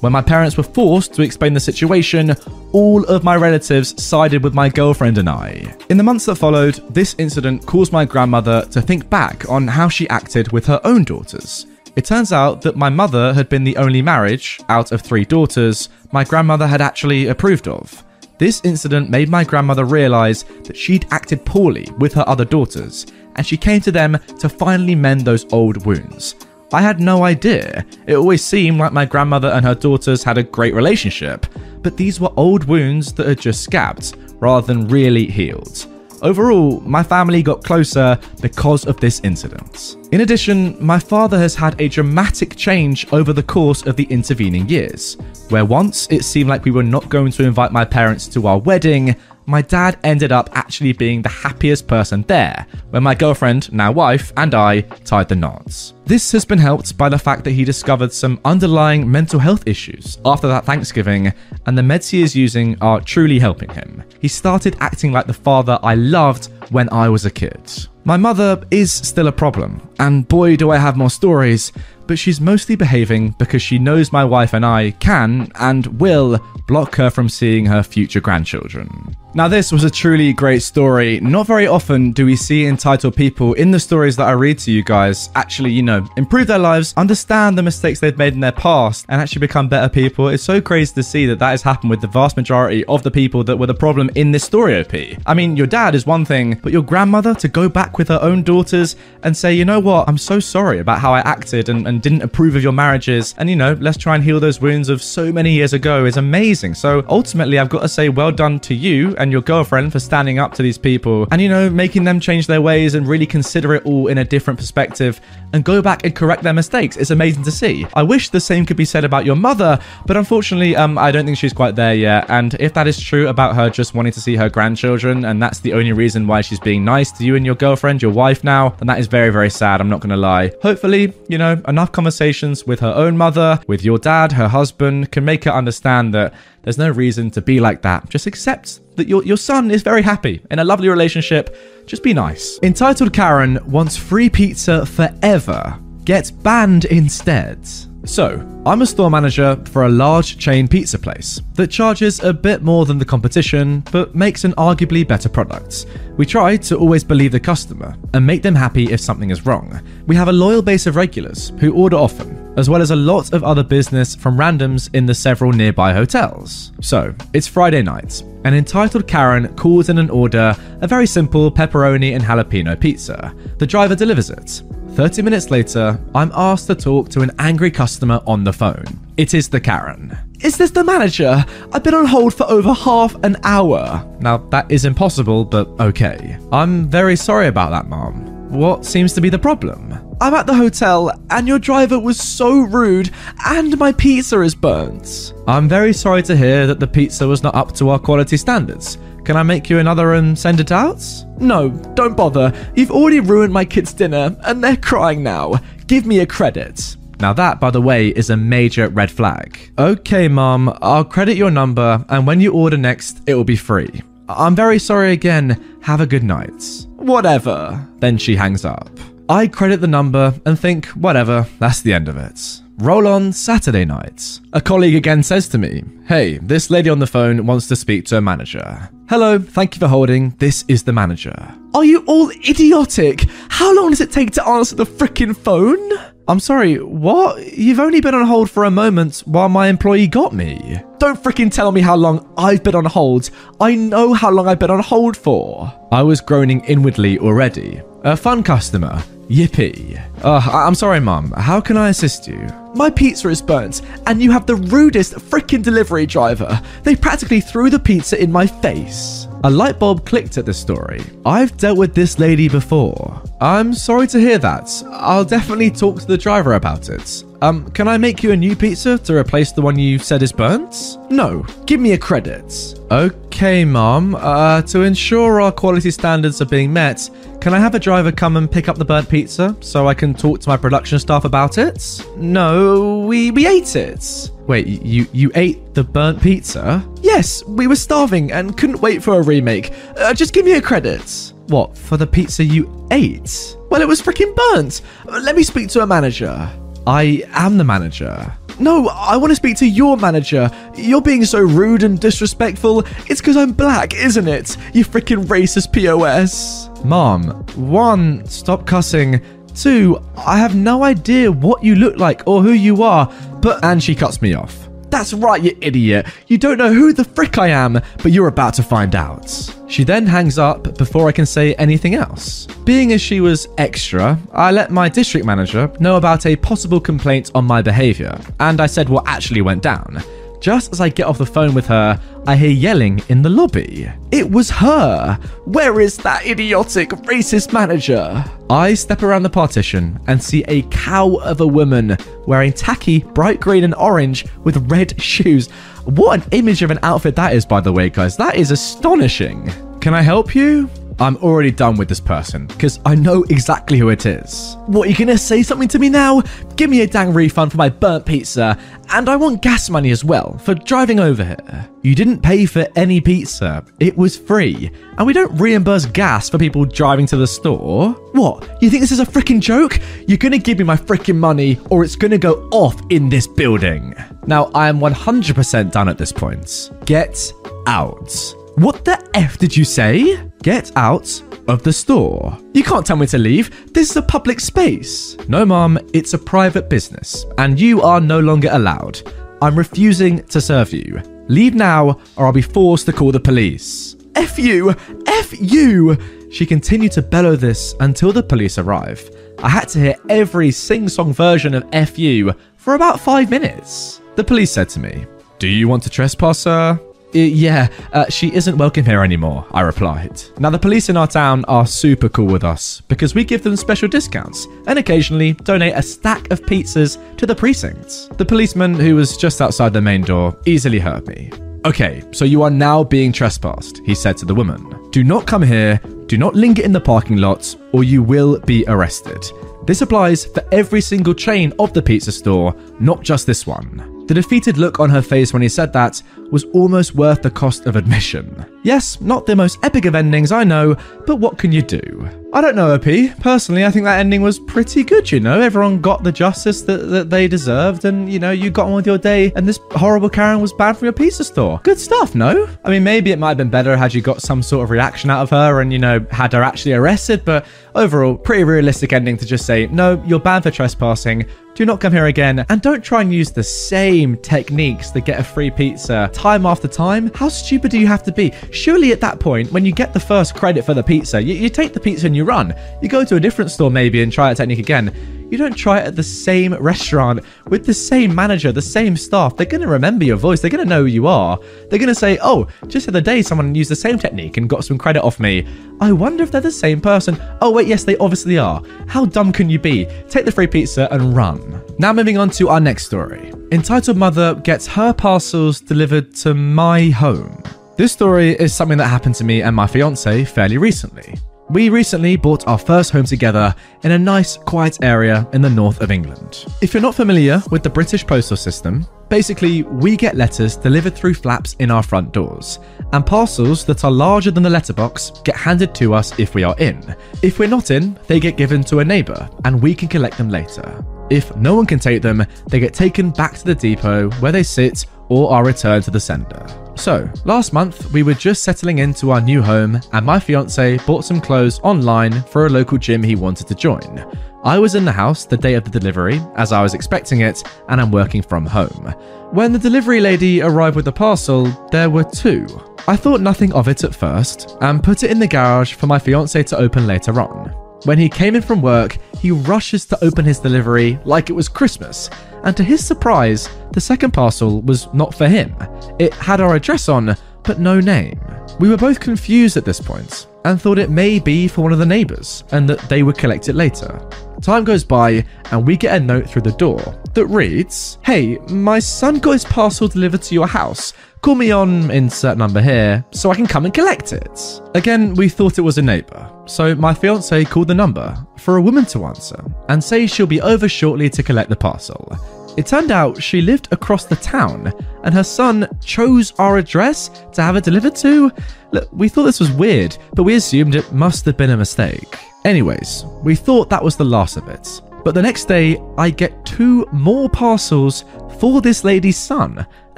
When 0.00 0.12
my 0.12 0.22
parents 0.22 0.56
were 0.56 0.62
forced 0.62 1.12
to 1.12 1.22
explain 1.22 1.52
the 1.52 1.60
situation, 1.60 2.34
all 2.72 3.04
of 3.04 3.22
my 3.22 3.36
relatives 3.36 4.02
sided 4.02 4.42
with 4.42 4.54
my 4.54 4.70
girlfriend 4.70 5.18
and 5.18 5.28
I. 5.28 5.76
In 5.90 5.98
the 5.98 6.02
months 6.04 6.24
that 6.24 6.36
followed, 6.36 6.76
this 6.88 7.16
incident 7.18 7.66
caused 7.66 7.92
my 7.92 8.06
grandmother 8.06 8.64
to 8.70 8.80
think 8.80 9.10
back 9.10 9.46
on 9.46 9.68
how 9.68 9.90
she 9.90 10.08
acted 10.08 10.52
with 10.52 10.64
her 10.64 10.80
own 10.84 11.04
daughters. 11.04 11.66
It 11.94 12.06
turns 12.06 12.32
out 12.32 12.62
that 12.62 12.76
my 12.76 12.88
mother 12.88 13.34
had 13.34 13.50
been 13.50 13.64
the 13.64 13.76
only 13.76 14.00
marriage, 14.00 14.58
out 14.70 14.90
of 14.90 15.02
three 15.02 15.26
daughters, 15.26 15.90
my 16.12 16.24
grandmother 16.24 16.66
had 16.66 16.80
actually 16.80 17.26
approved 17.26 17.68
of. 17.68 18.02
This 18.38 18.60
incident 18.64 19.10
made 19.10 19.28
my 19.28 19.42
grandmother 19.42 19.84
realise 19.84 20.44
that 20.64 20.76
she'd 20.76 21.06
acted 21.10 21.44
poorly 21.44 21.88
with 21.98 22.14
her 22.14 22.24
other 22.28 22.44
daughters, 22.44 23.06
and 23.34 23.46
she 23.46 23.56
came 23.56 23.80
to 23.80 23.90
them 23.90 24.18
to 24.38 24.48
finally 24.48 24.94
mend 24.94 25.22
those 25.22 25.52
old 25.52 25.84
wounds. 25.84 26.36
I 26.72 26.82
had 26.82 27.00
no 27.00 27.24
idea. 27.24 27.84
It 28.06 28.14
always 28.14 28.44
seemed 28.44 28.78
like 28.78 28.92
my 28.92 29.06
grandmother 29.06 29.48
and 29.48 29.64
her 29.64 29.74
daughters 29.74 30.22
had 30.22 30.38
a 30.38 30.42
great 30.42 30.74
relationship, 30.74 31.46
but 31.82 31.96
these 31.96 32.20
were 32.20 32.32
old 32.36 32.64
wounds 32.64 33.12
that 33.14 33.26
had 33.26 33.40
just 33.40 33.64
scabbed, 33.64 34.16
rather 34.40 34.66
than 34.66 34.86
really 34.86 35.26
healed. 35.26 35.86
Overall, 36.22 36.80
my 36.80 37.02
family 37.02 37.42
got 37.42 37.62
closer 37.62 38.18
because 38.40 38.86
of 38.86 38.98
this 38.98 39.20
incident. 39.22 39.96
In 40.10 40.22
addition, 40.22 40.76
my 40.84 40.98
father 40.98 41.38
has 41.38 41.54
had 41.54 41.80
a 41.80 41.88
dramatic 41.88 42.56
change 42.56 43.06
over 43.12 43.32
the 43.32 43.42
course 43.42 43.86
of 43.86 43.96
the 43.96 44.04
intervening 44.04 44.68
years, 44.68 45.16
where 45.50 45.64
once 45.64 46.08
it 46.10 46.24
seemed 46.24 46.50
like 46.50 46.64
we 46.64 46.70
were 46.70 46.82
not 46.82 47.08
going 47.08 47.30
to 47.32 47.44
invite 47.44 47.72
my 47.72 47.84
parents 47.84 48.26
to 48.28 48.46
our 48.46 48.58
wedding, 48.58 49.14
my 49.48 49.62
dad 49.62 49.98
ended 50.04 50.30
up 50.30 50.50
actually 50.52 50.92
being 50.92 51.22
the 51.22 51.28
happiest 51.28 51.88
person 51.88 52.22
there 52.28 52.66
when 52.90 53.02
my 53.02 53.14
girlfriend, 53.14 53.72
now 53.72 53.90
wife, 53.90 54.30
and 54.36 54.54
I 54.54 54.82
tied 54.82 55.28
the 55.28 55.36
knots. 55.36 55.94
This 56.04 56.30
has 56.32 56.44
been 56.44 56.58
helped 56.58 56.98
by 56.98 57.08
the 57.08 57.18
fact 57.18 57.44
that 57.44 57.52
he 57.52 57.64
discovered 57.64 58.12
some 58.12 58.40
underlying 58.44 59.10
mental 59.10 59.40
health 59.40 59.66
issues 59.66 60.18
after 60.26 60.48
that 60.48 60.66
Thanksgiving, 60.66 61.32
and 61.64 61.76
the 61.76 61.82
meds 61.82 62.10
he 62.10 62.22
is 62.22 62.36
using 62.36 62.76
are 62.82 63.00
truly 63.00 63.38
helping 63.38 63.70
him. 63.70 64.04
He 64.20 64.28
started 64.28 64.76
acting 64.80 65.12
like 65.12 65.26
the 65.26 65.32
father 65.32 65.78
I 65.82 65.94
loved 65.94 66.46
when 66.70 66.92
I 66.92 67.08
was 67.08 67.24
a 67.24 67.30
kid. 67.30 67.88
My 68.04 68.16
mother 68.16 68.62
is 68.70 68.92
still 68.92 69.28
a 69.28 69.32
problem, 69.32 69.86
and 69.98 70.28
boy, 70.28 70.56
do 70.56 70.70
I 70.70 70.78
have 70.78 70.96
more 70.96 71.10
stories, 71.10 71.72
but 72.06 72.18
she's 72.18 72.40
mostly 72.40 72.74
behaving 72.74 73.34
because 73.38 73.60
she 73.60 73.78
knows 73.78 74.12
my 74.12 74.24
wife 74.24 74.54
and 74.54 74.64
I 74.64 74.92
can 74.92 75.52
and 75.56 75.86
will 76.00 76.38
block 76.66 76.96
her 76.96 77.10
from 77.10 77.28
seeing 77.28 77.66
her 77.66 77.82
future 77.82 78.20
grandchildren. 78.20 79.14
Now, 79.34 79.46
this 79.46 79.70
was 79.70 79.84
a 79.84 79.90
truly 79.90 80.32
great 80.32 80.62
story. 80.62 81.20
Not 81.20 81.46
very 81.46 81.66
often 81.66 82.12
do 82.12 82.24
we 82.24 82.34
see 82.34 82.64
entitled 82.64 83.14
people 83.14 83.52
in 83.52 83.70
the 83.70 83.78
stories 83.78 84.16
that 84.16 84.26
I 84.26 84.32
read 84.32 84.58
to 84.60 84.72
you 84.72 84.82
guys 84.82 85.28
actually, 85.34 85.70
you 85.70 85.82
know, 85.82 86.08
improve 86.16 86.46
their 86.46 86.58
lives, 86.58 86.94
understand 86.96 87.58
the 87.58 87.62
mistakes 87.62 88.00
they've 88.00 88.16
made 88.16 88.32
in 88.32 88.40
their 88.40 88.52
past, 88.52 89.04
and 89.10 89.20
actually 89.20 89.40
become 89.40 89.68
better 89.68 89.90
people. 89.90 90.28
It's 90.28 90.42
so 90.42 90.62
crazy 90.62 90.94
to 90.94 91.02
see 91.02 91.26
that 91.26 91.38
that 91.40 91.50
has 91.50 91.60
happened 91.60 91.90
with 91.90 92.00
the 92.00 92.06
vast 92.06 92.38
majority 92.38 92.86
of 92.86 93.02
the 93.02 93.10
people 93.10 93.44
that 93.44 93.56
were 93.58 93.66
the 93.66 93.74
problem 93.74 94.10
in 94.14 94.32
this 94.32 94.44
story, 94.44 94.80
OP. 94.80 95.20
I 95.26 95.34
mean, 95.34 95.58
your 95.58 95.66
dad 95.66 95.94
is 95.94 96.06
one 96.06 96.24
thing, 96.24 96.58
but 96.62 96.72
your 96.72 96.82
grandmother 96.82 97.34
to 97.34 97.48
go 97.48 97.68
back 97.68 97.98
with 97.98 98.08
her 98.08 98.18
own 98.22 98.42
daughters 98.42 98.96
and 99.24 99.36
say, 99.36 99.52
you 99.52 99.66
know 99.66 99.78
what, 99.78 100.08
I'm 100.08 100.18
so 100.18 100.40
sorry 100.40 100.78
about 100.78 101.00
how 101.00 101.12
I 101.12 101.20
acted 101.20 101.68
and, 101.68 101.86
and 101.86 102.00
didn't 102.00 102.22
approve 102.22 102.56
of 102.56 102.62
your 102.62 102.72
marriages, 102.72 103.34
and 103.36 103.50
you 103.50 103.56
know, 103.56 103.74
let's 103.74 103.98
try 103.98 104.14
and 104.14 104.24
heal 104.24 104.40
those 104.40 104.62
wounds 104.62 104.88
of 104.88 105.02
so 105.02 105.30
many 105.30 105.52
years 105.52 105.74
ago 105.74 106.06
is 106.06 106.16
amazing. 106.16 106.74
So 106.74 107.04
ultimately, 107.10 107.58
I've 107.58 107.68
got 107.68 107.82
to 107.82 107.88
say, 107.88 108.08
well 108.08 108.32
done 108.32 108.58
to 108.60 108.74
you 108.74 109.17
and 109.18 109.32
your 109.32 109.42
girlfriend 109.42 109.92
for 109.92 110.00
standing 110.00 110.38
up 110.38 110.54
to 110.54 110.62
these 110.62 110.78
people 110.78 111.26
and, 111.30 111.40
you 111.40 111.48
know, 111.48 111.68
making 111.70 112.04
them 112.04 112.20
change 112.20 112.46
their 112.46 112.60
ways 112.60 112.94
and 112.94 113.06
really 113.06 113.26
consider 113.26 113.74
it 113.74 113.84
all 113.84 114.06
in 114.06 114.18
a 114.18 114.24
different 114.24 114.58
perspective 114.58 115.20
and 115.52 115.64
go 115.64 115.80
back 115.80 116.04
and 116.04 116.14
correct 116.14 116.42
their 116.42 116.52
mistakes. 116.52 116.96
It's 116.96 117.10
amazing 117.10 117.42
to 117.44 117.50
see. 117.50 117.86
I 117.94 118.02
wish 118.02 118.28
the 118.30 118.40
same 118.40 118.66
could 118.66 118.76
be 118.76 118.84
said 118.84 119.04
about 119.04 119.24
your 119.24 119.36
mother, 119.36 119.78
but 120.06 120.16
unfortunately, 120.16 120.76
um, 120.76 120.98
I 120.98 121.10
don't 121.10 121.24
think 121.24 121.38
she's 121.38 121.52
quite 121.52 121.74
there 121.74 121.94
yet. 121.94 122.28
And 122.28 122.54
if 122.54 122.74
that 122.74 122.86
is 122.86 123.00
true 123.00 123.28
about 123.28 123.54
her 123.56 123.70
just 123.70 123.94
wanting 123.94 124.12
to 124.12 124.20
see 124.20 124.36
her 124.36 124.48
grandchildren, 124.48 125.24
and 125.24 125.42
that's 125.42 125.60
the 125.60 125.72
only 125.72 125.92
reason 125.92 126.26
why 126.26 126.40
she's 126.40 126.60
being 126.60 126.84
nice 126.84 127.10
to 127.12 127.24
you 127.24 127.36
and 127.36 127.46
your 127.46 127.54
girlfriend, 127.54 128.02
your 128.02 128.12
wife 128.12 128.44
now, 128.44 128.70
then 128.70 128.86
that 128.86 128.98
is 128.98 129.06
very, 129.06 129.30
very 129.30 129.50
sad. 129.50 129.80
I'm 129.80 129.88
not 129.88 130.00
going 130.00 130.10
to 130.10 130.16
lie. 130.16 130.52
Hopefully, 130.62 131.12
you 131.28 131.38
know, 131.38 131.60
enough 131.66 131.92
conversations 131.92 132.66
with 132.66 132.80
her 132.80 132.92
own 132.94 133.16
mother, 133.16 133.60
with 133.66 133.84
your 133.84 133.98
dad, 133.98 134.32
her 134.32 134.48
husband, 134.48 135.10
can 135.12 135.24
make 135.24 135.44
her 135.44 135.50
understand 135.50 136.14
that 136.14 136.34
there's 136.62 136.78
no 136.78 136.90
reason 136.90 137.30
to 137.30 137.40
be 137.40 137.60
like 137.60 137.82
that. 137.82 138.08
Just 138.10 138.26
accept 138.26 138.80
that 138.98 139.08
your, 139.08 139.24
your 139.24 139.38
son 139.38 139.70
is 139.70 139.82
very 139.82 140.02
happy 140.02 140.42
in 140.50 140.58
a 140.58 140.64
lovely 140.64 140.88
relationship. 140.88 141.56
Just 141.86 142.02
be 142.02 142.12
nice. 142.12 142.58
Entitled 142.62 143.12
Karen 143.14 143.58
wants 143.66 143.96
free 143.96 144.28
pizza 144.28 144.84
forever. 144.84 145.78
Gets 146.04 146.30
banned 146.30 146.84
instead. 146.84 147.66
So, 148.04 148.40
I'm 148.64 148.80
a 148.82 148.86
store 148.86 149.10
manager 149.10 149.60
for 149.70 149.84
a 149.84 149.88
large 149.88 150.38
chain 150.38 150.68
pizza 150.68 150.98
place 150.98 151.40
that 151.54 151.70
charges 151.70 152.20
a 152.20 152.32
bit 152.32 152.62
more 152.62 152.86
than 152.86 152.98
the 152.98 153.04
competition, 153.04 153.82
but 153.92 154.14
makes 154.14 154.44
an 154.44 154.52
arguably 154.52 155.06
better 155.06 155.28
product. 155.28 155.86
We 156.16 156.24
try 156.24 156.56
to 156.56 156.76
always 156.76 157.04
believe 157.04 157.32
the 157.32 157.40
customer 157.40 157.96
and 158.14 158.26
make 158.26 158.42
them 158.42 158.54
happy 158.54 158.92
if 158.92 159.00
something 159.00 159.30
is 159.30 159.44
wrong. 159.44 159.80
We 160.06 160.16
have 160.16 160.28
a 160.28 160.32
loyal 160.32 160.62
base 160.62 160.86
of 160.86 160.96
regulars 160.96 161.52
who 161.60 161.74
order 161.74 161.96
often, 161.96 162.47
as 162.58 162.68
well 162.68 162.82
as 162.82 162.90
a 162.90 162.96
lot 162.96 163.32
of 163.32 163.44
other 163.44 163.62
business 163.62 164.16
from 164.16 164.36
randoms 164.36 164.92
in 164.94 165.06
the 165.06 165.14
several 165.14 165.52
nearby 165.52 165.92
hotels. 165.92 166.72
So, 166.80 167.14
it's 167.32 167.46
Friday 167.46 167.82
night, 167.82 168.22
and 168.44 168.54
entitled 168.54 169.06
Karen 169.06 169.54
calls 169.54 169.88
in 169.88 169.98
an 169.98 170.10
order 170.10 170.56
a 170.80 170.86
very 170.88 171.06
simple 171.06 171.52
pepperoni 171.52 172.14
and 172.14 172.24
jalapeno 172.24 172.78
pizza. 172.78 173.32
The 173.58 173.66
driver 173.66 173.94
delivers 173.94 174.30
it. 174.30 174.62
30 174.94 175.22
minutes 175.22 175.50
later, 175.52 176.00
I'm 176.16 176.32
asked 176.34 176.66
to 176.66 176.74
talk 176.74 177.08
to 177.10 177.20
an 177.20 177.30
angry 177.38 177.70
customer 177.70 178.20
on 178.26 178.42
the 178.42 178.52
phone. 178.52 178.84
It 179.16 179.34
is 179.34 179.48
the 179.48 179.60
Karen. 179.60 180.18
Is 180.40 180.56
this 180.56 180.72
the 180.72 180.82
manager? 180.82 181.44
I've 181.72 181.84
been 181.84 181.94
on 181.94 182.06
hold 182.06 182.34
for 182.34 182.50
over 182.50 182.72
half 182.72 183.14
an 183.22 183.36
hour. 183.44 184.04
Now, 184.18 184.38
that 184.48 184.68
is 184.68 184.84
impossible, 184.84 185.44
but 185.44 185.68
okay. 185.78 186.36
I'm 186.50 186.88
very 186.88 187.14
sorry 187.14 187.46
about 187.46 187.70
that, 187.70 187.86
Mom. 187.86 188.50
What 188.50 188.84
seems 188.84 189.12
to 189.12 189.20
be 189.20 189.28
the 189.28 189.38
problem? 189.38 190.07
I'm 190.20 190.34
at 190.34 190.46
the 190.46 190.54
hotel 190.54 191.12
and 191.30 191.46
your 191.46 191.60
driver 191.60 191.98
was 191.98 192.20
so 192.20 192.60
rude 192.62 193.10
and 193.46 193.78
my 193.78 193.92
pizza 193.92 194.40
is 194.40 194.54
burnt. 194.54 195.32
I'm 195.46 195.68
very 195.68 195.92
sorry 195.92 196.22
to 196.24 196.36
hear 196.36 196.66
that 196.66 196.80
the 196.80 196.88
pizza 196.88 197.26
was 197.26 197.44
not 197.44 197.54
up 197.54 197.72
to 197.76 197.90
our 197.90 198.00
quality 198.00 198.36
standards. 198.36 198.98
Can 199.24 199.36
I 199.36 199.44
make 199.44 199.70
you 199.70 199.78
another 199.78 200.14
and 200.14 200.36
send 200.36 200.58
it 200.58 200.72
out? 200.72 201.04
No, 201.38 201.68
don't 201.94 202.16
bother. 202.16 202.52
You've 202.74 202.90
already 202.90 203.20
ruined 203.20 203.52
my 203.52 203.64
kids' 203.64 203.92
dinner 203.92 204.36
and 204.44 204.62
they're 204.62 204.76
crying 204.76 205.22
now. 205.22 205.54
Give 205.86 206.04
me 206.04 206.18
a 206.18 206.26
credit. 206.26 206.96
Now, 207.20 207.32
that, 207.32 207.60
by 207.60 207.70
the 207.70 207.82
way, 207.82 208.08
is 208.08 208.30
a 208.30 208.36
major 208.36 208.88
red 208.88 209.10
flag. 209.10 209.72
Okay, 209.78 210.28
Mom, 210.28 210.76
I'll 210.80 211.04
credit 211.04 211.36
your 211.36 211.50
number, 211.50 212.04
and 212.08 212.28
when 212.28 212.40
you 212.40 212.52
order 212.52 212.76
next, 212.76 213.20
it 213.26 213.34
will 213.34 213.42
be 213.42 213.56
free. 213.56 214.02
I'm 214.28 214.54
very 214.54 214.78
sorry 214.78 215.10
again. 215.10 215.78
Have 215.82 216.00
a 216.00 216.06
good 216.06 216.22
night. 216.22 216.86
Whatever. 216.94 217.84
Then 217.98 218.18
she 218.18 218.36
hangs 218.36 218.64
up. 218.64 218.88
I 219.30 219.46
credit 219.46 219.82
the 219.82 219.86
number 219.86 220.32
and 220.46 220.58
think, 220.58 220.86
whatever, 220.86 221.46
that's 221.58 221.82
the 221.82 221.92
end 221.92 222.08
of 222.08 222.16
it. 222.16 222.62
Roll 222.78 223.06
on 223.06 223.32
Saturday 223.32 223.84
night. 223.84 224.40
A 224.54 224.60
colleague 224.60 224.94
again 224.94 225.22
says 225.22 225.48
to 225.48 225.58
me, 225.58 225.84
Hey, 226.06 226.38
this 226.38 226.70
lady 226.70 226.88
on 226.88 226.98
the 226.98 227.06
phone 227.06 227.44
wants 227.44 227.66
to 227.68 227.76
speak 227.76 228.06
to 228.06 228.16
a 228.16 228.22
manager. 228.22 228.88
Hello, 229.10 229.38
thank 229.38 229.74
you 229.74 229.80
for 229.80 229.88
holding. 229.88 230.30
This 230.38 230.64
is 230.68 230.84
the 230.84 230.92
manager. 230.94 231.34
Are 231.74 231.84
you 231.84 232.04
all 232.06 232.30
idiotic? 232.30 233.26
How 233.50 233.74
long 233.74 233.90
does 233.90 234.00
it 234.00 234.12
take 234.12 234.30
to 234.32 234.46
answer 234.46 234.76
the 234.76 234.86
frickin' 234.86 235.36
phone? 235.36 235.90
I'm 236.26 236.40
sorry, 236.40 236.76
what? 236.76 237.52
You've 237.58 237.80
only 237.80 238.00
been 238.00 238.14
on 238.14 238.26
hold 238.26 238.48
for 238.48 238.64
a 238.64 238.70
moment 238.70 239.20
while 239.26 239.48
my 239.48 239.68
employee 239.68 240.06
got 240.06 240.32
me. 240.32 240.80
Don't 240.98 241.22
freaking 241.22 241.52
tell 241.52 241.72
me 241.72 241.80
how 241.82 241.96
long 241.96 242.32
I've 242.38 242.62
been 242.62 242.74
on 242.74 242.84
hold. 242.86 243.28
I 243.60 243.74
know 243.74 244.14
how 244.14 244.30
long 244.30 244.46
I've 244.48 244.58
been 244.58 244.70
on 244.70 244.82
hold 244.82 245.16
for. 245.16 245.72
I 245.92 246.02
was 246.02 246.20
groaning 246.22 246.64
inwardly 246.66 247.18
already. 247.18 247.82
A 248.04 248.16
fun 248.16 248.42
customer. 248.42 249.02
Yippee. 249.28 250.00
Uh, 250.24 250.40
I- 250.50 250.66
I'm 250.66 250.74
sorry, 250.74 251.00
Mum. 251.00 251.32
How 251.36 251.60
can 251.60 251.76
I 251.76 251.90
assist 251.90 252.26
you? 252.26 252.46
My 252.74 252.88
pizza 252.90 253.28
is 253.28 253.42
burnt, 253.42 253.82
and 254.06 254.22
you 254.22 254.30
have 254.30 254.46
the 254.46 254.54
rudest 254.56 255.14
frickin' 255.14 255.62
delivery 255.62 256.06
driver. 256.06 256.60
They 256.82 256.96
practically 256.96 257.40
threw 257.40 257.68
the 257.70 257.78
pizza 257.78 258.20
in 258.22 258.32
my 258.32 258.46
face. 258.46 259.26
A 259.44 259.50
light 259.50 259.78
bulb 259.78 260.06
clicked 260.06 260.38
at 260.38 260.46
this 260.46 260.58
story. 260.58 261.02
I've 261.26 261.56
dealt 261.58 261.78
with 261.78 261.94
this 261.94 262.18
lady 262.18 262.48
before. 262.48 263.22
I'm 263.40 263.74
sorry 263.74 264.06
to 264.08 264.18
hear 264.18 264.38
that. 264.38 264.82
I'll 264.92 265.24
definitely 265.24 265.70
talk 265.70 266.00
to 266.00 266.06
the 266.06 266.18
driver 266.18 266.54
about 266.54 266.88
it. 266.88 267.22
Um, 267.40 267.70
can 267.70 267.86
I 267.86 267.98
make 267.98 268.22
you 268.22 268.32
a 268.32 268.36
new 268.36 268.56
pizza 268.56 268.98
to 268.98 269.16
replace 269.16 269.52
the 269.52 269.62
one 269.62 269.78
you 269.78 269.98
said 269.98 270.22
is 270.22 270.32
burnt? 270.32 270.98
No, 271.08 271.46
give 271.66 271.78
me 271.80 271.92
a 271.92 271.98
credit. 271.98 272.74
Okay, 272.90 273.64
Mom. 273.64 274.16
Uh, 274.16 274.62
to 274.62 274.82
ensure 274.82 275.40
our 275.40 275.52
quality 275.52 275.92
standards 275.92 276.42
are 276.42 276.46
being 276.46 276.72
met, 276.72 277.08
can 277.40 277.54
I 277.54 277.60
have 277.60 277.76
a 277.76 277.78
driver 277.78 278.10
come 278.10 278.36
and 278.36 278.50
pick 278.50 278.68
up 278.68 278.76
the 278.76 278.84
burnt 278.84 279.08
pizza 279.08 279.56
so 279.60 279.86
I 279.86 279.94
can 279.94 280.14
talk 280.14 280.40
to 280.40 280.48
my 280.48 280.56
production 280.56 280.98
staff 280.98 281.24
about 281.24 281.58
it? 281.58 282.04
No, 282.16 283.00
we 283.06 283.30
we 283.30 283.46
ate 283.46 283.76
it. 283.76 284.30
Wait, 284.48 284.66
you 284.66 285.06
you 285.12 285.30
ate 285.36 285.74
the 285.74 285.84
burnt 285.84 286.20
pizza? 286.20 286.84
Yes, 287.02 287.44
we 287.44 287.68
were 287.68 287.76
starving 287.76 288.32
and 288.32 288.56
couldn't 288.56 288.80
wait 288.80 289.00
for 289.00 289.20
a 289.20 289.22
remake. 289.22 289.72
Uh, 289.96 290.12
just 290.12 290.32
give 290.32 290.44
me 290.44 290.54
a 290.54 290.60
credit. 290.60 291.32
What, 291.46 291.78
for 291.78 291.96
the 291.96 292.06
pizza 292.06 292.42
you 292.42 292.86
ate? 292.90 293.56
Well, 293.70 293.80
it 293.80 293.88
was 293.88 294.02
freaking 294.02 294.34
burnt. 294.34 294.82
Let 295.06 295.36
me 295.36 295.42
speak 295.44 295.68
to 295.70 295.82
a 295.82 295.86
manager. 295.86 296.50
I 296.88 297.22
am 297.34 297.58
the 297.58 297.64
manager. 297.64 298.32
No, 298.58 298.88
I 298.88 299.18
want 299.18 299.30
to 299.30 299.36
speak 299.36 299.58
to 299.58 299.66
your 299.66 299.98
manager. 299.98 300.50
You're 300.74 301.02
being 301.02 301.22
so 301.26 301.38
rude 301.38 301.82
and 301.82 302.00
disrespectful. 302.00 302.80
It's 303.08 303.20
because 303.20 303.36
I'm 303.36 303.52
black, 303.52 303.94
isn't 303.94 304.26
it? 304.26 304.56
You 304.72 304.86
freaking 304.86 305.26
racist 305.26 305.70
POS. 305.70 306.70
Mom, 306.84 307.44
one, 307.56 308.24
stop 308.26 308.66
cussing. 308.66 309.20
Two, 309.54 310.02
I 310.16 310.38
have 310.38 310.54
no 310.54 310.82
idea 310.82 311.30
what 311.30 311.62
you 311.62 311.74
look 311.74 311.98
like 311.98 312.22
or 312.26 312.42
who 312.42 312.52
you 312.52 312.82
are, 312.82 313.12
but. 313.42 313.62
And 313.62 313.82
she 313.82 313.94
cuts 313.94 314.22
me 314.22 314.32
off. 314.32 314.67
That's 314.90 315.12
right, 315.12 315.42
you 315.42 315.56
idiot. 315.60 316.06
You 316.28 316.38
don't 316.38 316.58
know 316.58 316.72
who 316.72 316.92
the 316.92 317.04
frick 317.04 317.38
I 317.38 317.48
am, 317.48 317.74
but 318.02 318.12
you're 318.12 318.28
about 318.28 318.54
to 318.54 318.62
find 318.62 318.94
out. 318.94 319.54
She 319.68 319.84
then 319.84 320.06
hangs 320.06 320.38
up 320.38 320.78
before 320.78 321.08
I 321.08 321.12
can 321.12 321.26
say 321.26 321.54
anything 321.54 321.94
else. 321.94 322.46
Being 322.64 322.92
as 322.92 323.02
she 323.02 323.20
was 323.20 323.48
extra, 323.58 324.18
I 324.32 324.50
let 324.50 324.70
my 324.70 324.88
district 324.88 325.26
manager 325.26 325.70
know 325.78 325.96
about 325.96 326.24
a 326.26 326.36
possible 326.36 326.80
complaint 326.80 327.30
on 327.34 327.44
my 327.44 327.60
behaviour, 327.60 328.18
and 328.40 328.60
I 328.60 328.66
said 328.66 328.88
what 328.88 329.06
actually 329.06 329.42
went 329.42 329.62
down. 329.62 330.02
Just 330.40 330.72
as 330.72 330.80
I 330.80 330.88
get 330.88 331.06
off 331.06 331.18
the 331.18 331.26
phone 331.26 331.54
with 331.54 331.66
her, 331.66 332.00
I 332.26 332.36
hear 332.36 332.50
yelling 332.50 333.02
in 333.08 333.22
the 333.22 333.28
lobby. 333.28 333.90
It 334.12 334.30
was 334.30 334.50
her! 334.50 335.14
Where 335.44 335.80
is 335.80 335.96
that 335.98 336.26
idiotic 336.26 336.90
racist 336.90 337.52
manager? 337.52 338.24
I 338.48 338.74
step 338.74 339.02
around 339.02 339.24
the 339.24 339.30
partition 339.30 339.98
and 340.06 340.22
see 340.22 340.44
a 340.46 340.62
cow 340.62 341.16
of 341.16 341.40
a 341.40 341.46
woman 341.46 341.96
wearing 342.26 342.52
tacky, 342.52 343.00
bright 343.00 343.40
green 343.40 343.64
and 343.64 343.74
orange 343.74 344.26
with 344.44 344.70
red 344.70 345.00
shoes. 345.00 345.50
What 345.84 346.22
an 346.22 346.28
image 346.32 346.62
of 346.62 346.70
an 346.70 346.78
outfit 346.82 347.16
that 347.16 347.34
is, 347.34 347.44
by 347.44 347.60
the 347.60 347.72
way, 347.72 347.90
guys. 347.90 348.16
That 348.16 348.36
is 348.36 348.50
astonishing. 348.50 349.50
Can 349.80 349.94
I 349.94 350.02
help 350.02 350.34
you? 350.34 350.70
I'm 351.00 351.16
already 351.18 351.52
done 351.52 351.76
with 351.76 351.88
this 351.88 352.00
person 352.00 352.46
because 352.46 352.80
I 352.84 352.96
know 352.96 353.22
exactly 353.24 353.78
who 353.78 353.88
it 353.90 354.04
is. 354.04 354.56
What, 354.66 354.88
you 354.88 354.96
gonna 354.96 355.16
say 355.16 355.44
something 355.44 355.68
to 355.68 355.78
me 355.78 355.88
now? 355.88 356.22
Give 356.56 356.68
me 356.68 356.80
a 356.80 356.86
dang 356.88 357.14
refund 357.14 357.52
for 357.52 357.56
my 357.56 357.68
burnt 357.68 358.04
pizza, 358.04 358.58
and 358.90 359.08
I 359.08 359.14
want 359.14 359.42
gas 359.42 359.70
money 359.70 359.92
as 359.92 360.04
well 360.04 360.38
for 360.38 360.54
driving 360.54 360.98
over 360.98 361.24
here. 361.24 361.68
You 361.82 361.94
didn't 361.94 362.20
pay 362.20 362.46
for 362.46 362.66
any 362.74 363.00
pizza, 363.00 363.64
it 363.78 363.96
was 363.96 364.16
free, 364.16 364.72
and 364.96 365.06
we 365.06 365.12
don't 365.12 365.36
reimburse 365.38 365.86
gas 365.86 366.28
for 366.28 366.38
people 366.38 366.64
driving 366.64 367.06
to 367.06 367.16
the 367.16 367.28
store. 367.28 367.90
What, 368.12 368.60
you 368.60 368.68
think 368.68 368.80
this 368.80 368.92
is 368.92 369.00
a 369.00 369.06
freaking 369.06 369.40
joke? 369.40 369.78
You're 370.08 370.18
gonna 370.18 370.38
give 370.38 370.58
me 370.58 370.64
my 370.64 370.76
freaking 370.76 371.18
money, 371.18 371.60
or 371.70 371.84
it's 371.84 371.96
gonna 371.96 372.18
go 372.18 372.48
off 372.50 372.80
in 372.90 373.08
this 373.08 373.28
building. 373.28 373.94
Now, 374.26 374.50
I 374.52 374.68
am 374.68 374.80
100% 374.80 375.70
done 375.70 375.88
at 375.88 375.96
this 375.96 376.10
point. 376.12 376.70
Get 376.84 377.32
out. 377.68 378.34
What 378.58 378.84
the 378.84 379.00
F 379.14 379.38
did 379.38 379.56
you 379.56 379.64
say? 379.64 380.20
Get 380.42 380.72
out 380.74 381.22
of 381.46 381.62
the 381.62 381.72
store. 381.72 382.36
You 382.54 382.64
can't 382.64 382.84
tell 382.84 382.96
me 382.96 383.06
to 383.06 383.16
leave. 383.16 383.72
This 383.72 383.90
is 383.90 383.96
a 383.96 384.02
public 384.02 384.40
space. 384.40 385.16
No, 385.28 385.46
Mom, 385.46 385.78
it's 385.94 386.14
a 386.14 386.18
private 386.18 386.68
business, 386.68 387.24
and 387.38 387.60
you 387.60 387.82
are 387.82 388.00
no 388.00 388.18
longer 388.18 388.48
allowed. 388.50 389.00
I'm 389.40 389.56
refusing 389.56 390.24
to 390.24 390.40
serve 390.40 390.72
you. 390.72 391.00
Leave 391.28 391.54
now, 391.54 392.00
or 392.16 392.26
I'll 392.26 392.32
be 392.32 392.42
forced 392.42 392.86
to 392.86 392.92
call 392.92 393.12
the 393.12 393.20
police. 393.20 393.94
F 394.16 394.40
you! 394.40 394.74
F 395.06 395.40
you! 395.40 395.96
She 396.32 396.44
continued 396.44 396.90
to 396.92 397.02
bellow 397.02 397.36
this 397.36 397.76
until 397.78 398.10
the 398.10 398.24
police 398.24 398.58
arrive. 398.58 399.08
I 399.40 399.50
had 399.50 399.68
to 399.68 399.78
hear 399.78 399.96
every 400.08 400.50
sing 400.50 400.88
song 400.88 401.12
version 401.12 401.54
of 401.54 401.64
F 401.72 401.96
you 401.96 402.34
for 402.56 402.74
about 402.74 402.98
five 402.98 403.30
minutes. 403.30 404.00
The 404.16 404.24
police 404.24 404.50
said 404.50 404.68
to 404.70 404.80
me, 404.80 405.06
Do 405.38 405.46
you 405.46 405.68
want 405.68 405.84
to 405.84 405.90
trespass, 405.90 406.40
sir? 406.40 406.80
"Uh, 407.14 407.18
yeah, 407.18 407.68
uh, 407.92 408.06
she 408.08 408.32
isn't 408.34 408.58
welcome 408.58 408.84
here 408.84 409.02
anymore, 409.02 409.46
I 409.52 409.62
replied. 409.62 410.22
Now, 410.38 410.50
the 410.50 410.58
police 410.58 410.88
in 410.88 410.96
our 410.96 411.06
town 411.06 411.44
are 411.46 411.66
super 411.66 412.08
cool 412.08 412.26
with 412.26 412.44
us 412.44 412.82
because 412.88 413.14
we 413.14 413.24
give 413.24 413.42
them 413.42 413.56
special 413.56 413.88
discounts 413.88 414.46
and 414.66 414.78
occasionally 414.78 415.32
donate 415.32 415.74
a 415.74 415.82
stack 415.82 416.30
of 416.30 416.42
pizzas 416.42 416.98
to 417.16 417.26
the 417.26 417.34
precinct. 417.34 418.16
The 418.18 418.26
policeman, 418.26 418.74
who 418.74 418.96
was 418.96 419.16
just 419.16 419.40
outside 419.40 419.72
the 419.72 419.80
main 419.80 420.02
door, 420.02 420.36
easily 420.44 420.78
heard 420.78 421.06
me. 421.08 421.30
Okay, 421.64 422.02
so 422.12 422.24
you 422.24 422.42
are 422.42 422.50
now 422.50 422.84
being 422.84 423.12
trespassed, 423.12 423.80
he 423.84 423.94
said 423.94 424.16
to 424.18 424.24
the 424.24 424.34
woman. 424.34 424.90
Do 424.90 425.02
not 425.02 425.26
come 425.26 425.42
here, 425.42 425.80
do 426.06 426.16
not 426.16 426.34
linger 426.34 426.62
in 426.62 426.72
the 426.72 426.80
parking 426.80 427.16
lot, 427.16 427.54
or 427.72 427.84
you 427.84 428.02
will 428.02 428.38
be 428.40 428.64
arrested. 428.68 429.30
This 429.66 429.82
applies 429.82 430.24
for 430.24 430.42
every 430.52 430.80
single 430.80 431.14
chain 431.14 431.52
of 431.58 431.72
the 431.72 431.82
pizza 431.82 432.12
store, 432.12 432.54
not 432.80 433.02
just 433.02 433.26
this 433.26 433.46
one. 433.46 433.97
The 434.08 434.14
defeated 434.14 434.56
look 434.56 434.80
on 434.80 434.88
her 434.88 435.02
face 435.02 435.34
when 435.34 435.42
he 435.42 435.50
said 435.50 435.70
that 435.74 436.02
was 436.30 436.44
almost 436.54 436.94
worth 436.94 437.20
the 437.20 437.30
cost 437.30 437.66
of 437.66 437.76
admission. 437.76 438.46
Yes, 438.62 438.98
not 439.02 439.26
the 439.26 439.36
most 439.36 439.58
epic 439.62 439.84
of 439.84 439.94
endings, 439.94 440.32
I 440.32 440.44
know, 440.44 440.76
but 441.06 441.16
what 441.16 441.36
can 441.36 441.52
you 441.52 441.60
do? 441.60 442.08
I 442.30 442.42
don't 442.42 442.54
know, 442.54 442.74
OP. 442.74 442.84
Personally, 443.20 443.64
I 443.64 443.70
think 443.70 443.84
that 443.84 444.00
ending 444.00 444.20
was 444.20 444.38
pretty 444.38 444.84
good, 444.84 445.10
you 445.10 445.18
know? 445.18 445.40
Everyone 445.40 445.80
got 445.80 446.02
the 446.04 446.12
justice 446.12 446.60
that, 446.62 446.76
that 446.90 447.08
they 447.08 447.26
deserved, 447.26 447.86
and, 447.86 448.12
you 448.12 448.18
know, 448.18 448.32
you 448.32 448.50
got 448.50 448.66
on 448.66 448.74
with 448.74 448.86
your 448.86 448.98
day, 448.98 449.32
and 449.34 449.48
this 449.48 449.58
horrible 449.70 450.10
Karen 450.10 450.42
was 450.42 450.52
banned 450.52 450.76
from 450.76 450.84
your 450.84 450.92
pizza 450.92 451.24
store. 451.24 451.58
Good 451.64 451.78
stuff, 451.78 452.14
no? 452.14 452.46
I 452.64 452.70
mean, 452.70 452.84
maybe 452.84 453.12
it 453.12 453.18
might 453.18 453.30
have 453.30 453.38
been 453.38 453.48
better 453.48 453.78
had 453.78 453.94
you 453.94 454.02
got 454.02 454.20
some 454.20 454.42
sort 454.42 454.64
of 454.64 454.70
reaction 454.70 455.08
out 455.08 455.22
of 455.22 455.30
her 455.30 455.62
and, 455.62 455.72
you 455.72 455.78
know, 455.78 456.04
had 456.10 456.34
her 456.34 456.42
actually 456.42 456.74
arrested, 456.74 457.24
but 457.24 457.46
overall, 457.74 458.14
pretty 458.14 458.44
realistic 458.44 458.92
ending 458.92 459.16
to 459.16 459.24
just 459.24 459.46
say, 459.46 459.66
no, 459.68 460.02
you're 460.06 460.20
banned 460.20 460.44
for 460.44 460.50
trespassing, 460.50 461.24
do 461.58 461.66
not 461.66 461.80
come 461.80 461.92
here 461.92 462.06
again, 462.06 462.46
and 462.50 462.62
don't 462.62 462.84
try 462.84 463.00
and 463.00 463.12
use 463.12 463.32
the 463.32 463.42
same 463.42 464.16
techniques 464.18 464.90
to 464.90 465.00
get 465.00 465.18
a 465.18 465.24
free 465.24 465.50
pizza 465.50 466.08
time 466.12 466.46
after 466.46 466.68
time. 466.68 467.10
How 467.16 467.28
stupid 467.28 467.72
do 467.72 467.80
you 467.80 467.86
have 467.88 468.04
to 468.04 468.12
be? 468.12 468.32
Surely 468.52 468.92
at 468.92 469.00
that 469.00 469.18
point, 469.18 469.50
when 469.50 469.64
you 469.64 469.72
get 469.72 469.92
the 469.92 469.98
first 469.98 470.36
credit 470.36 470.64
for 470.64 470.72
the 470.72 470.84
pizza, 470.84 471.20
you, 471.20 471.34
you 471.34 471.48
take 471.48 471.72
the 471.72 471.80
pizza 471.80 472.06
and 472.06 472.14
you 472.18 472.24
run. 472.24 472.54
You 472.82 472.90
go 472.90 473.04
to 473.04 473.16
a 473.16 473.20
different 473.20 473.50
store 473.50 473.70
maybe 473.70 474.02
and 474.02 474.12
try 474.12 474.32
a 474.32 474.34
technique 474.34 474.58
again. 474.58 474.92
You 475.30 475.36
don't 475.36 475.56
try 475.56 475.80
it 475.80 475.86
at 475.86 475.96
the 475.96 476.02
same 476.02 476.54
restaurant 476.54 477.20
with 477.46 477.66
the 477.66 477.74
same 477.74 478.14
manager, 478.14 478.50
the 478.50 478.62
same 478.62 478.96
staff. 478.96 479.36
They're 479.36 479.46
going 479.46 479.60
to 479.60 479.68
remember 479.68 480.04
your 480.04 480.16
voice. 480.16 480.40
They're 480.40 480.50
going 480.50 480.64
to 480.64 480.68
know 480.68 480.82
who 480.82 480.86
you 480.86 481.06
are. 481.06 481.38
They're 481.68 481.78
going 481.78 481.88
to 481.88 481.94
say, 481.94 482.18
oh, 482.22 482.48
just 482.66 482.86
the 482.86 482.92
other 482.92 483.02
day 483.02 483.20
someone 483.20 483.54
used 483.54 483.70
the 483.70 483.76
same 483.76 483.98
technique 483.98 484.38
and 484.38 484.48
got 484.48 484.64
some 484.64 484.78
credit 484.78 485.02
off 485.02 485.20
me. 485.20 485.46
I 485.80 485.92
wonder 485.92 486.22
if 486.22 486.30
they're 486.30 486.40
the 486.40 486.50
same 486.50 486.80
person. 486.80 487.20
Oh, 487.42 487.50
wait, 487.50 487.66
yes, 487.66 487.84
they 487.84 487.96
obviously 487.98 488.38
are. 488.38 488.62
How 488.86 489.04
dumb 489.04 489.32
can 489.32 489.50
you 489.50 489.58
be? 489.58 489.84
Take 490.08 490.24
the 490.24 490.32
free 490.32 490.46
pizza 490.46 490.88
and 490.92 491.14
run. 491.14 491.62
Now, 491.78 491.92
moving 491.92 492.16
on 492.16 492.30
to 492.30 492.48
our 492.48 492.60
next 492.60 492.86
story. 492.86 493.32
Entitled 493.52 493.98
Mother 493.98 494.34
gets 494.36 494.66
her 494.66 494.94
parcels 494.94 495.60
delivered 495.60 496.14
to 496.16 496.32
my 496.32 496.88
home. 496.88 497.42
This 497.76 497.92
story 497.92 498.30
is 498.30 498.54
something 498.54 498.78
that 498.78 498.88
happened 498.88 499.14
to 499.16 499.24
me 499.24 499.42
and 499.42 499.54
my 499.54 499.66
fiance 499.66 500.24
fairly 500.24 500.58
recently. 500.58 501.16
We 501.50 501.70
recently 501.70 502.16
bought 502.16 502.46
our 502.46 502.58
first 502.58 502.90
home 502.90 503.06
together 503.06 503.54
in 503.82 503.92
a 503.92 503.98
nice, 503.98 504.36
quiet 504.36 504.76
area 504.82 505.26
in 505.32 505.40
the 505.40 505.48
north 505.48 505.80
of 505.80 505.90
England. 505.90 506.44
If 506.60 506.74
you're 506.74 506.82
not 506.82 506.94
familiar 506.94 507.42
with 507.50 507.62
the 507.62 507.70
British 507.70 508.06
postal 508.06 508.36
system, 508.36 508.86
basically, 509.08 509.62
we 509.62 509.96
get 509.96 510.14
letters 510.14 510.56
delivered 510.56 510.94
through 510.94 511.14
flaps 511.14 511.54
in 511.54 511.70
our 511.70 511.82
front 511.82 512.12
doors, 512.12 512.58
and 512.92 513.06
parcels 513.06 513.64
that 513.64 513.82
are 513.84 513.90
larger 513.90 514.30
than 514.30 514.42
the 514.42 514.50
letterbox 514.50 515.22
get 515.24 515.36
handed 515.36 515.74
to 515.76 515.94
us 515.94 516.18
if 516.18 516.34
we 516.34 516.42
are 516.42 516.58
in. 516.58 516.94
If 517.22 517.38
we're 517.38 517.48
not 517.48 517.70
in, 517.70 517.98
they 518.08 518.20
get 518.20 518.36
given 518.36 518.62
to 518.64 518.80
a 518.80 518.84
neighbour, 518.84 519.30
and 519.46 519.62
we 519.62 519.74
can 519.74 519.88
collect 519.88 520.18
them 520.18 520.28
later. 520.28 520.84
If 521.08 521.34
no 521.34 521.54
one 521.54 521.64
can 521.64 521.78
take 521.78 522.02
them, 522.02 522.26
they 522.48 522.60
get 522.60 522.74
taken 522.74 523.08
back 523.10 523.38
to 523.38 523.44
the 523.46 523.54
depot 523.54 524.10
where 524.20 524.32
they 524.32 524.42
sit 524.42 524.84
or 525.08 525.32
are 525.32 525.46
returned 525.46 525.84
to 525.84 525.90
the 525.90 526.00
sender. 526.00 526.46
So, 526.78 527.10
last 527.24 527.52
month 527.52 527.92
we 527.92 528.04
were 528.04 528.14
just 528.14 528.44
settling 528.44 528.78
into 528.78 529.10
our 529.10 529.20
new 529.20 529.42
home, 529.42 529.80
and 529.92 530.06
my 530.06 530.20
fiance 530.20 530.78
bought 530.86 531.04
some 531.04 531.20
clothes 531.20 531.58
online 531.64 532.22
for 532.22 532.46
a 532.46 532.50
local 532.50 532.78
gym 532.78 533.02
he 533.02 533.16
wanted 533.16 533.48
to 533.48 533.54
join. 533.56 534.06
I 534.44 534.60
was 534.60 534.76
in 534.76 534.84
the 534.84 534.92
house 534.92 535.26
the 535.26 535.36
day 535.36 535.54
of 535.54 535.64
the 535.64 535.76
delivery, 535.76 536.20
as 536.36 536.52
I 536.52 536.62
was 536.62 536.74
expecting 536.74 537.22
it, 537.22 537.42
and 537.68 537.80
I'm 537.80 537.90
working 537.90 538.22
from 538.22 538.46
home. 538.46 538.94
When 539.32 539.52
the 539.52 539.58
delivery 539.58 540.00
lady 540.00 540.40
arrived 540.40 540.76
with 540.76 540.84
the 540.84 540.92
parcel, 540.92 541.46
there 541.72 541.90
were 541.90 542.04
two. 542.04 542.46
I 542.86 542.94
thought 542.94 543.20
nothing 543.20 543.52
of 543.54 543.66
it 543.66 543.82
at 543.82 543.94
first, 543.94 544.56
and 544.60 544.82
put 544.82 545.02
it 545.02 545.10
in 545.10 545.18
the 545.18 545.26
garage 545.26 545.74
for 545.74 545.88
my 545.88 545.98
fiance 545.98 546.44
to 546.44 546.56
open 546.56 546.86
later 546.86 547.20
on. 547.20 547.67
When 547.84 547.98
he 547.98 548.08
came 548.08 548.34
in 548.34 548.42
from 548.42 548.60
work, 548.60 548.98
he 549.18 549.30
rushes 549.30 549.86
to 549.86 550.04
open 550.04 550.24
his 550.24 550.40
delivery 550.40 550.98
like 551.04 551.30
it 551.30 551.34
was 551.34 551.48
Christmas, 551.48 552.10
and 552.42 552.56
to 552.56 552.64
his 552.64 552.84
surprise, 552.84 553.48
the 553.72 553.80
second 553.80 554.12
parcel 554.12 554.62
was 554.62 554.92
not 554.92 555.14
for 555.14 555.28
him. 555.28 555.54
It 555.98 556.12
had 556.14 556.40
our 556.40 556.56
address 556.56 556.88
on, 556.88 557.16
but 557.44 557.60
no 557.60 557.80
name. 557.80 558.20
We 558.58 558.68
were 558.68 558.76
both 558.76 558.98
confused 558.98 559.56
at 559.56 559.64
this 559.64 559.80
point 559.80 560.26
and 560.44 560.60
thought 560.60 560.78
it 560.78 560.90
may 560.90 561.18
be 561.18 561.46
for 561.46 561.62
one 561.62 561.72
of 561.72 561.78
the 561.78 561.86
neighbours 561.86 562.42
and 562.50 562.68
that 562.68 562.80
they 562.88 563.02
would 563.02 563.18
collect 563.18 563.48
it 563.48 563.54
later. 563.54 564.00
Time 564.42 564.64
goes 564.64 564.82
by 564.82 565.24
and 565.50 565.66
we 565.66 565.76
get 565.76 566.00
a 566.00 566.04
note 566.04 566.28
through 566.28 566.42
the 566.42 566.52
door 566.52 566.80
that 567.14 567.26
reads 567.26 567.98
Hey, 568.04 568.38
my 568.48 568.78
son 568.78 569.18
got 569.18 569.32
his 569.32 569.44
parcel 569.44 569.88
delivered 569.88 570.22
to 570.22 570.34
your 570.34 570.46
house. 570.46 570.92
Call 571.20 571.34
me 571.34 571.50
on 571.50 571.90
insert 571.90 572.38
number 572.38 572.60
here 572.60 573.04
so 573.10 573.30
I 573.30 573.34
can 573.34 573.46
come 573.46 573.64
and 573.64 573.74
collect 573.74 574.12
it. 574.12 574.60
Again, 574.74 575.14
we 575.14 575.28
thought 575.28 575.58
it 575.58 575.62
was 575.62 575.76
a 575.76 575.82
neighbour, 575.82 576.30
so 576.46 576.74
my 576.76 576.94
fiance 576.94 577.44
called 577.44 577.68
the 577.68 577.74
number 577.74 578.16
for 578.38 578.56
a 578.56 578.62
woman 578.62 578.84
to 578.86 579.04
answer 579.04 579.42
and 579.68 579.82
say 579.82 580.06
she'll 580.06 580.26
be 580.26 580.40
over 580.40 580.68
shortly 580.68 581.10
to 581.10 581.22
collect 581.22 581.50
the 581.50 581.56
parcel. 581.56 582.16
It 582.56 582.66
turned 582.66 582.90
out 582.90 583.22
she 583.22 583.40
lived 583.40 583.68
across 583.72 584.04
the 584.04 584.16
town 584.16 584.72
and 585.04 585.12
her 585.12 585.24
son 585.24 585.68
chose 585.84 586.32
our 586.38 586.58
address 586.58 587.08
to 587.32 587.42
have 587.42 587.56
it 587.56 587.64
delivered 587.64 587.96
to. 587.96 588.32
Look, 588.72 588.88
we 588.92 589.08
thought 589.08 589.24
this 589.24 589.40
was 589.40 589.50
weird, 589.50 589.96
but 590.14 590.22
we 590.22 590.36
assumed 590.36 590.74
it 590.74 590.92
must 590.92 591.24
have 591.24 591.36
been 591.36 591.50
a 591.50 591.56
mistake. 591.56 592.16
Anyways, 592.44 593.04
we 593.22 593.34
thought 593.34 593.70
that 593.70 593.82
was 593.82 593.96
the 593.96 594.04
last 594.04 594.36
of 594.36 594.48
it. 594.48 594.80
But 595.04 595.14
the 595.14 595.22
next 595.22 595.46
day, 595.46 595.80
I 595.96 596.10
get 596.10 596.44
two 596.44 596.86
more 596.92 597.28
parcels 597.28 598.04
for 598.38 598.60
this 598.60 598.84
lady's 598.84 599.16
son, 599.16 599.66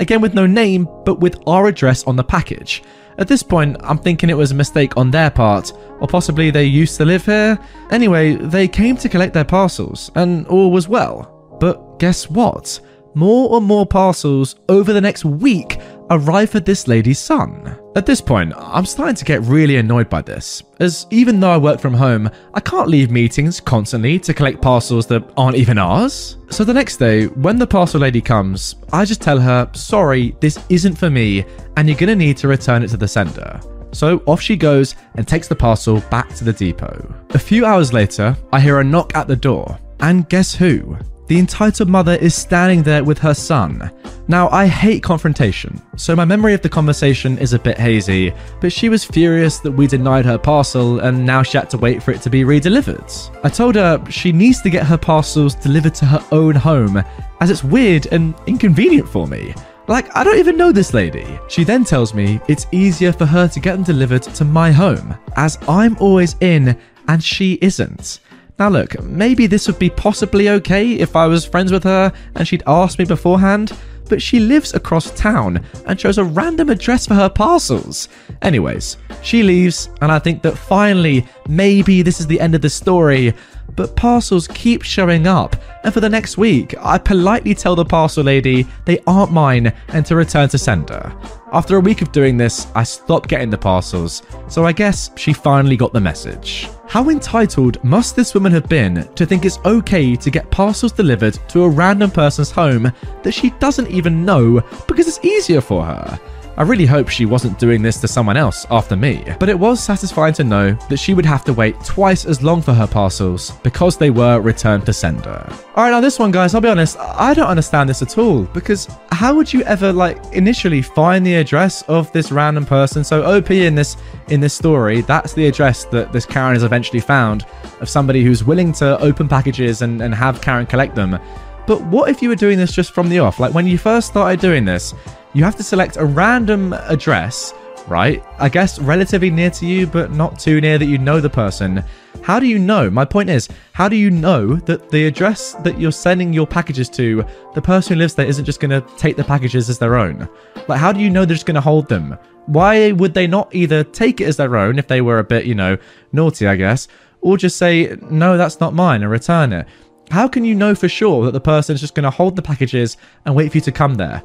again 0.01 0.20
with 0.20 0.35
no 0.35 0.47
name, 0.47 0.89
but 1.05 1.20
with 1.20 1.39
our 1.47 1.67
address 1.67 2.05
on 2.05 2.17
the 2.17 2.25
package. 2.25 2.83
At 3.19 3.29
this 3.29 3.43
point, 3.43 3.77
I'm 3.81 3.99
thinking 3.99 4.31
it 4.31 4.37
was 4.37 4.51
a 4.51 4.55
mistake 4.55 4.97
on 4.97 5.11
their 5.11 5.31
part, 5.31 5.73
or 6.01 6.09
possibly 6.09 6.51
they 6.51 6.65
used 6.65 6.97
to 6.97 7.05
live 7.05 7.27
here. 7.27 7.59
Anyway, 7.91 8.35
they 8.35 8.67
came 8.67 8.97
to 8.97 9.09
collect 9.09 9.35
their 9.35 9.45
parcels, 9.45 10.11
and 10.15 10.47
all 10.47 10.70
was 10.70 10.89
well. 10.89 11.57
But 11.61 11.99
guess 11.99 12.31
what? 12.31 12.81
More 13.15 13.57
and 13.57 13.67
more 13.67 13.85
parcels 13.87 14.57
over 14.69 14.93
the 14.93 15.01
next 15.01 15.25
week 15.25 15.79
arrive 16.11 16.51
for 16.51 16.61
this 16.61 16.89
lady's 16.89 17.19
son. 17.19 17.79
At 17.97 18.07
this 18.07 18.21
point, 18.21 18.53
I'm 18.57 18.87
starting 18.87 19.17
to 19.17 19.25
get 19.25 19.43
really 19.43 19.77
annoyed 19.77 20.09
by 20.09 20.23
this, 20.23 20.63
as 20.81 21.07
even 21.11 21.41
though 21.41 21.51
I 21.51 21.57
work 21.57 21.81
from 21.81 21.95
home, 21.95 22.31
I 22.55 22.61
can't 22.61 22.89
leave 22.89 23.11
meetings 23.11 23.61
constantly 23.61 24.19
to 24.21 24.35
collect 24.35 24.61
parcels 24.61 25.07
that 25.07 25.25
aren't 25.37 25.57
even 25.57 25.79
ours. 25.79 26.37
So 26.51 26.65
the 26.65 26.75
next 26.75 26.99
day, 26.99 27.27
when 27.27 27.59
the 27.59 27.67
parcel 27.67 28.01
lady 28.01 28.21
comes, 28.21 28.77
I 28.93 29.05
just 29.05 29.23
tell 29.23 29.39
her, 29.39 29.71
sorry, 29.75 30.37
this 30.41 30.59
isn't 30.69 30.97
for 30.97 31.11
me, 31.11 31.45
and 31.77 31.89
you're 31.89 31.99
gonna 31.99 32.17
need 32.17 32.37
to 32.39 32.49
return 32.49 32.83
it 32.83 32.89
to 32.89 32.97
the 32.97 33.09
sender. 33.09 33.61
So 33.93 34.23
off 34.27 34.41
she 34.41 34.57
goes 34.57 34.95
and 35.17 35.27
takes 35.27 35.49
the 35.49 35.57
parcel 35.57 36.01
back 36.11 36.33
to 36.37 36.45
the 36.45 36.53
depot. 36.53 37.13
A 37.31 37.39
few 37.39 37.67
hours 37.67 37.93
later, 37.93 38.37
I 38.53 38.61
hear 38.61 38.81
a 38.81 38.85
knock 38.85 39.17
at 39.17 39.27
the 39.27 39.37
door, 39.37 39.79
and 40.01 40.29
guess 40.29 40.55
who? 40.55 40.97
The 41.31 41.39
entitled 41.39 41.89
mother 41.89 42.15
is 42.15 42.34
standing 42.34 42.83
there 42.83 43.05
with 43.05 43.17
her 43.18 43.34
son. 43.34 43.92
Now, 44.26 44.49
I 44.49 44.67
hate 44.67 45.05
confrontation, 45.05 45.81
so 45.94 46.17
my 46.17 46.25
memory 46.25 46.55
of 46.55 46.60
the 46.60 46.68
conversation 46.68 47.39
is 47.39 47.52
a 47.52 47.59
bit 47.60 47.78
hazy, 47.78 48.34
but 48.60 48.73
she 48.73 48.89
was 48.89 49.05
furious 49.05 49.60
that 49.60 49.70
we 49.70 49.86
denied 49.86 50.25
her 50.25 50.39
parcel 50.39 50.99
and 50.99 51.25
now 51.25 51.44
she 51.44 51.57
had 51.57 51.70
to 51.70 51.78
wait 51.78 52.02
for 52.02 52.10
it 52.10 52.20
to 52.23 52.31
be 52.31 52.42
redelivered. 52.42 53.31
I 53.44 53.49
told 53.49 53.76
her 53.76 54.05
she 54.10 54.33
needs 54.33 54.60
to 54.62 54.70
get 54.70 54.84
her 54.84 54.99
parcels 54.99 55.55
delivered 55.55 55.94
to 55.97 56.05
her 56.05 56.25
own 56.33 56.57
home, 56.57 57.00
as 57.41 57.49
it's 57.49 57.62
weird 57.62 58.07
and 58.07 58.34
inconvenient 58.49 59.09
for 59.09 59.28
me. 59.28 59.55
Like, 59.86 60.10
I 60.17 60.25
don't 60.25 60.41
even 60.41 60.57
know 60.57 60.73
this 60.73 60.94
lady. 60.94 61.39
She 61.47 61.62
then 61.62 61.84
tells 61.84 62.12
me 62.12 62.41
it's 62.49 62.67
easier 62.73 63.12
for 63.12 63.25
her 63.25 63.47
to 63.47 63.60
get 63.60 63.75
them 63.76 63.84
delivered 63.84 64.23
to 64.25 64.44
my 64.44 64.73
home, 64.73 65.17
as 65.36 65.59
I'm 65.68 65.97
always 65.99 66.34
in 66.41 66.76
and 67.07 67.23
she 67.23 67.57
isn't. 67.62 68.18
Now, 68.61 68.69
look, 68.69 69.03
maybe 69.03 69.47
this 69.47 69.67
would 69.67 69.79
be 69.79 69.89
possibly 69.89 70.51
okay 70.51 70.93
if 70.93 71.17
I 71.17 71.27
was 71.27 71.47
friends 71.47 71.73
with 71.73 71.83
her 71.85 72.13
and 72.35 72.47
she'd 72.47 72.63
asked 72.67 72.99
me 72.99 73.07
beforehand, 73.07 73.73
but 74.07 74.21
she 74.21 74.39
lives 74.39 74.75
across 74.75 75.11
town 75.13 75.65
and 75.87 75.99
chose 75.99 76.19
a 76.19 76.25
random 76.25 76.69
address 76.69 77.07
for 77.07 77.15
her 77.15 77.31
parcels. 77.31 78.11
Anyways, 78.43 78.99
she 79.23 79.43
leaves, 79.43 79.89
and 80.03 80.13
I 80.13 80.19
think 80.19 80.43
that 80.43 80.59
finally, 80.59 81.27
maybe 81.49 82.03
this 82.03 82.21
is 82.21 82.27
the 82.27 82.39
end 82.39 82.55
of 82.55 82.61
the 82.61 82.69
story. 82.69 83.33
But 83.76 83.97
parcels 83.97 84.49
keep 84.49 84.82
showing 84.82 85.26
up, 85.26 85.57
and 85.84 85.92
for 85.92 86.00
the 86.00 86.08
next 86.08 86.36
week, 86.36 86.74
I 86.78 86.99
politely 86.99 87.55
tell 87.55 87.74
the 87.74 87.84
parcel 87.84 88.24
lady 88.24 88.66
they 88.84 89.00
aren't 89.07 89.32
mine 89.32 89.73
and 89.89 90.05
to 90.07 90.16
return 90.16 90.49
to 90.50 90.58
sender. 90.58 91.12
After 91.52 91.76
a 91.76 91.81
week 91.81 92.02
of 92.02 92.12
doing 92.12 92.36
this, 92.36 92.68
I 92.74 92.84
stopped 92.84 93.28
getting 93.28 93.50
the 93.50 93.58
parcels, 93.58 94.23
so 94.49 94.65
I 94.65 94.73
guess 94.73 95.10
she 95.16 95.32
finally 95.32 95.76
got 95.76 95.92
the 95.92 96.00
message. 96.00 96.68
How 96.86 97.08
entitled 97.08 97.82
must 97.84 98.16
this 98.16 98.34
woman 98.34 98.52
have 98.52 98.68
been 98.68 99.08
to 99.15 99.26
think 99.26 99.44
it's 99.44 99.58
okay 99.65 100.15
to 100.16 100.31
get 100.31 100.50
parcels 100.50 100.92
delivered 100.92 101.39
to 101.49 101.65
a 101.65 101.68
random 101.68 102.10
person's 102.10 102.50
home 102.50 102.92
that 103.23 103.32
she 103.32 103.50
doesn't 103.58 103.90
even 103.90 104.24
know 104.24 104.60
because 104.86 105.08
it's 105.08 105.24
easier 105.24 105.60
for 105.60 105.84
her? 105.84 106.20
I 106.61 106.63
really 106.63 106.85
hope 106.85 107.09
she 107.09 107.25
wasn't 107.25 107.59
doing 107.59 107.81
this 107.81 108.03
to 108.03 108.07
someone 108.07 108.37
else 108.37 108.67
after 108.71 108.95
me, 108.95 109.25
but 109.39 109.49
it 109.49 109.59
was 109.59 109.83
satisfying 109.83 110.35
to 110.35 110.45
know 110.45 110.73
that 110.91 110.99
she 110.99 111.15
would 111.15 111.25
have 111.25 111.43
to 111.45 111.55
wait 111.55 111.83
twice 111.83 112.27
as 112.27 112.43
long 112.43 112.61
for 112.61 112.75
her 112.75 112.87
parcels 112.87 113.53
because 113.63 113.97
they 113.97 114.11
were 114.11 114.43
returned 114.43 114.85
to 114.85 114.93
sender. 114.93 115.51
Alright, 115.75 115.91
now 115.91 116.03
this 116.03 116.19
one, 116.19 116.31
guys, 116.31 116.55
I'll 116.55 116.61
be 116.61 116.69
honest, 116.69 116.99
I 116.99 117.33
don't 117.33 117.47
understand 117.47 117.89
this 117.89 118.03
at 118.03 118.19
all 118.19 118.43
because 118.43 118.95
how 119.11 119.35
would 119.37 119.51
you 119.51 119.63
ever, 119.63 119.91
like, 119.91 120.23
initially 120.35 120.83
find 120.83 121.25
the 121.25 121.37
address 121.37 121.81
of 121.89 122.13
this 122.13 122.31
random 122.31 122.67
person? 122.67 123.05
So, 123.05 123.23
OP 123.23 123.51
in 123.51 123.75
this 123.75 123.97
in 124.29 124.41
this 124.41 124.53
story, 124.53 125.01
that's 125.01 125.33
the 125.33 125.47
address 125.47 125.87
that 125.87 126.13
this 126.13 126.27
Karen 126.27 126.53
has 126.53 126.63
eventually 126.63 127.01
found 127.01 127.47
of 127.81 127.89
somebody 127.89 128.23
who's 128.23 128.45
willing 128.45 128.75
to 128.75 129.01
open 129.01 129.29
packages 129.29 129.81
and, 129.81 130.03
and 130.03 130.15
have 130.15 130.43
Karen 130.43 130.67
collect 130.67 130.95
them. 130.95 131.19
But 131.67 131.83
what 131.85 132.11
if 132.11 132.21
you 132.21 132.29
were 132.29 132.37
doing 132.37 132.59
this 132.59 132.73
just 132.73 132.93
from 132.93 133.09
the 133.09 133.21
off? 133.21 133.41
Like 133.41 133.55
when 133.55 133.67
you 133.67 133.79
first 133.79 134.09
started 134.09 134.41
doing 134.41 134.65
this, 134.65 134.93
you 135.33 135.44
have 135.44 135.57
to 135.57 135.62
select 135.62 135.97
a 135.97 136.05
random 136.05 136.73
address, 136.73 137.55
right? 137.86 138.23
I 138.39 138.49
guess 138.49 138.78
relatively 138.78 139.31
near 139.31 139.50
to 139.50 139.67
you, 139.67 139.86
but 139.86 140.10
not 140.10 140.39
too 140.39 140.60
near 140.60 140.78
that 140.78 140.86
you 140.86 140.99
know 140.99 141.20
the 141.20 141.31
person. 141.31 141.84
How 142.23 142.41
do 142.41 142.47
you 142.47 142.59
know? 142.59 142.91
My 142.91 143.05
point 143.05 143.31
is, 143.31 143.49
how 143.73 143.89
do 143.89 143.97
you 143.97 144.10
know 144.10 144.57
that 144.57 144.91
the 144.91 145.07
address 145.07 145.52
that 145.55 145.81
you're 145.81 145.92
sending 145.92 146.33
your 146.33 146.47
packages 146.47 146.89
to, 146.91 147.25
the 147.55 147.62
person 147.62 147.94
who 147.94 147.99
lives 148.00 148.15
there 148.15 148.26
isn't 148.26 148.44
just 148.44 148.60
going 148.60 148.70
to 148.70 148.86
take 148.97 149.17
the 149.17 149.25
packages 149.25 149.70
as 149.70 149.78
their 149.78 149.97
own? 149.97 150.28
Like, 150.68 150.81
how 150.81 150.92
do 150.92 151.00
you 151.00 151.10
know 151.10 151.25
they're 151.25 151.34
just 151.34 151.47
going 151.47 151.55
to 151.55 151.60
hold 151.60 151.89
them? 151.89 152.18
Why 152.47 152.92
would 152.92 153.15
they 153.15 153.26
not 153.26 153.55
either 153.55 153.84
take 153.84 154.20
it 154.20 154.25
as 154.25 154.36
their 154.36 154.57
own 154.57 154.78
if 154.78 154.89
they 154.89 155.00
were 155.00 155.20
a 155.20 155.25
bit, 155.25 155.47
you 155.47 155.55
know, 155.55 155.78
naughty, 156.12 156.47
I 156.49 156.57
guess, 156.57 156.89
or 157.20 157.36
just 157.36 157.57
say, 157.57 157.97
no, 158.10 158.36
that's 158.36 158.60
not 158.60 158.75
mine 158.75 159.02
and 159.02 159.10
return 159.10 159.52
it? 159.52 159.67
How 160.10 160.26
can 160.26 160.44
you 160.44 160.57
know 160.57 160.75
for 160.75 160.89
sure 160.89 161.25
that 161.25 161.33
the 161.33 161.41
person 161.41 161.75
is 161.75 161.81
just 161.81 161.94
going 161.94 162.05
to 162.05 162.10
hold 162.10 162.34
the 162.34 162.42
packages 162.42 162.97
and 163.25 163.36
wait 163.36 163.52
for 163.52 163.59
you 163.59 163.62
to 163.62 163.73
come 163.73 163.94
there? 163.94 164.23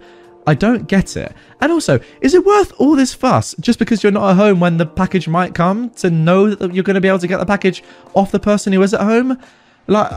I 0.47 0.53
don't 0.53 0.87
get 0.87 1.17
it. 1.17 1.33
And 1.61 1.71
also, 1.71 1.99
is 2.21 2.33
it 2.33 2.45
worth 2.45 2.73
all 2.77 2.95
this 2.95 3.13
fuss 3.13 3.55
just 3.59 3.79
because 3.79 4.03
you're 4.03 4.11
not 4.11 4.31
at 4.31 4.35
home 4.35 4.59
when 4.59 4.77
the 4.77 4.85
package 4.85 5.27
might 5.27 5.55
come 5.55 5.89
to 5.91 6.09
know 6.09 6.53
that 6.53 6.73
you're 6.73 6.83
going 6.83 6.95
to 6.95 7.01
be 7.01 7.07
able 7.07 7.19
to 7.19 7.27
get 7.27 7.37
the 7.37 7.45
package 7.45 7.83
off 8.13 8.31
the 8.31 8.39
person 8.39 8.71
who 8.73 8.81
is 8.81 8.93
at 8.93 9.01
home? 9.01 9.39
Like, 9.87 10.11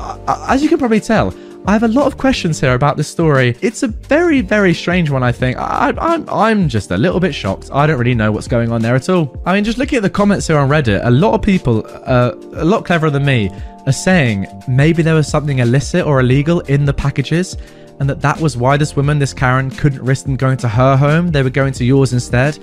as 0.48 0.62
you 0.62 0.68
can 0.68 0.78
probably 0.78 1.00
tell, 1.00 1.34
I 1.66 1.72
have 1.72 1.82
a 1.82 1.88
lot 1.88 2.06
of 2.06 2.16
questions 2.16 2.60
here 2.60 2.74
about 2.74 2.96
this 2.96 3.08
story. 3.08 3.56
It's 3.60 3.82
a 3.82 3.88
very, 3.88 4.40
very 4.40 4.72
strange 4.72 5.10
one, 5.10 5.22
I 5.22 5.32
think. 5.32 5.58
I, 5.58 5.90
am 5.90 5.98
I'm, 5.98 6.28
I'm 6.30 6.68
just 6.68 6.90
a 6.90 6.96
little 6.96 7.20
bit 7.20 7.34
shocked. 7.34 7.70
I 7.72 7.86
don't 7.86 7.98
really 7.98 8.14
know 8.14 8.32
what's 8.32 8.48
going 8.48 8.72
on 8.72 8.80
there 8.80 8.94
at 8.94 9.08
all. 9.10 9.40
I 9.44 9.54
mean, 9.54 9.64
just 9.64 9.76
looking 9.76 9.96
at 9.98 10.02
the 10.02 10.10
comments 10.10 10.46
here 10.46 10.56
on 10.56 10.70
Reddit, 10.70 11.04
a 11.04 11.10
lot 11.10 11.34
of 11.34 11.42
people, 11.42 11.84
uh, 11.86 12.32
a 12.54 12.64
lot 12.64 12.86
cleverer 12.86 13.10
than 13.10 13.24
me, 13.24 13.50
are 13.86 13.92
saying 13.92 14.46
maybe 14.66 15.02
there 15.02 15.14
was 15.14 15.28
something 15.28 15.58
illicit 15.58 16.06
or 16.06 16.20
illegal 16.20 16.60
in 16.60 16.86
the 16.86 16.94
packages 16.94 17.56
and 18.00 18.08
that 18.08 18.20
that 18.20 18.40
was 18.40 18.56
why 18.56 18.76
this 18.76 18.94
woman, 18.94 19.18
this 19.18 19.34
Karen, 19.34 19.70
couldn't 19.70 20.02
risk 20.02 20.24
them 20.24 20.36
going 20.36 20.56
to 20.58 20.68
her 20.68 20.96
home. 20.96 21.30
They 21.30 21.42
were 21.42 21.50
going 21.50 21.72
to 21.74 21.84
yours 21.84 22.12
instead. 22.12 22.58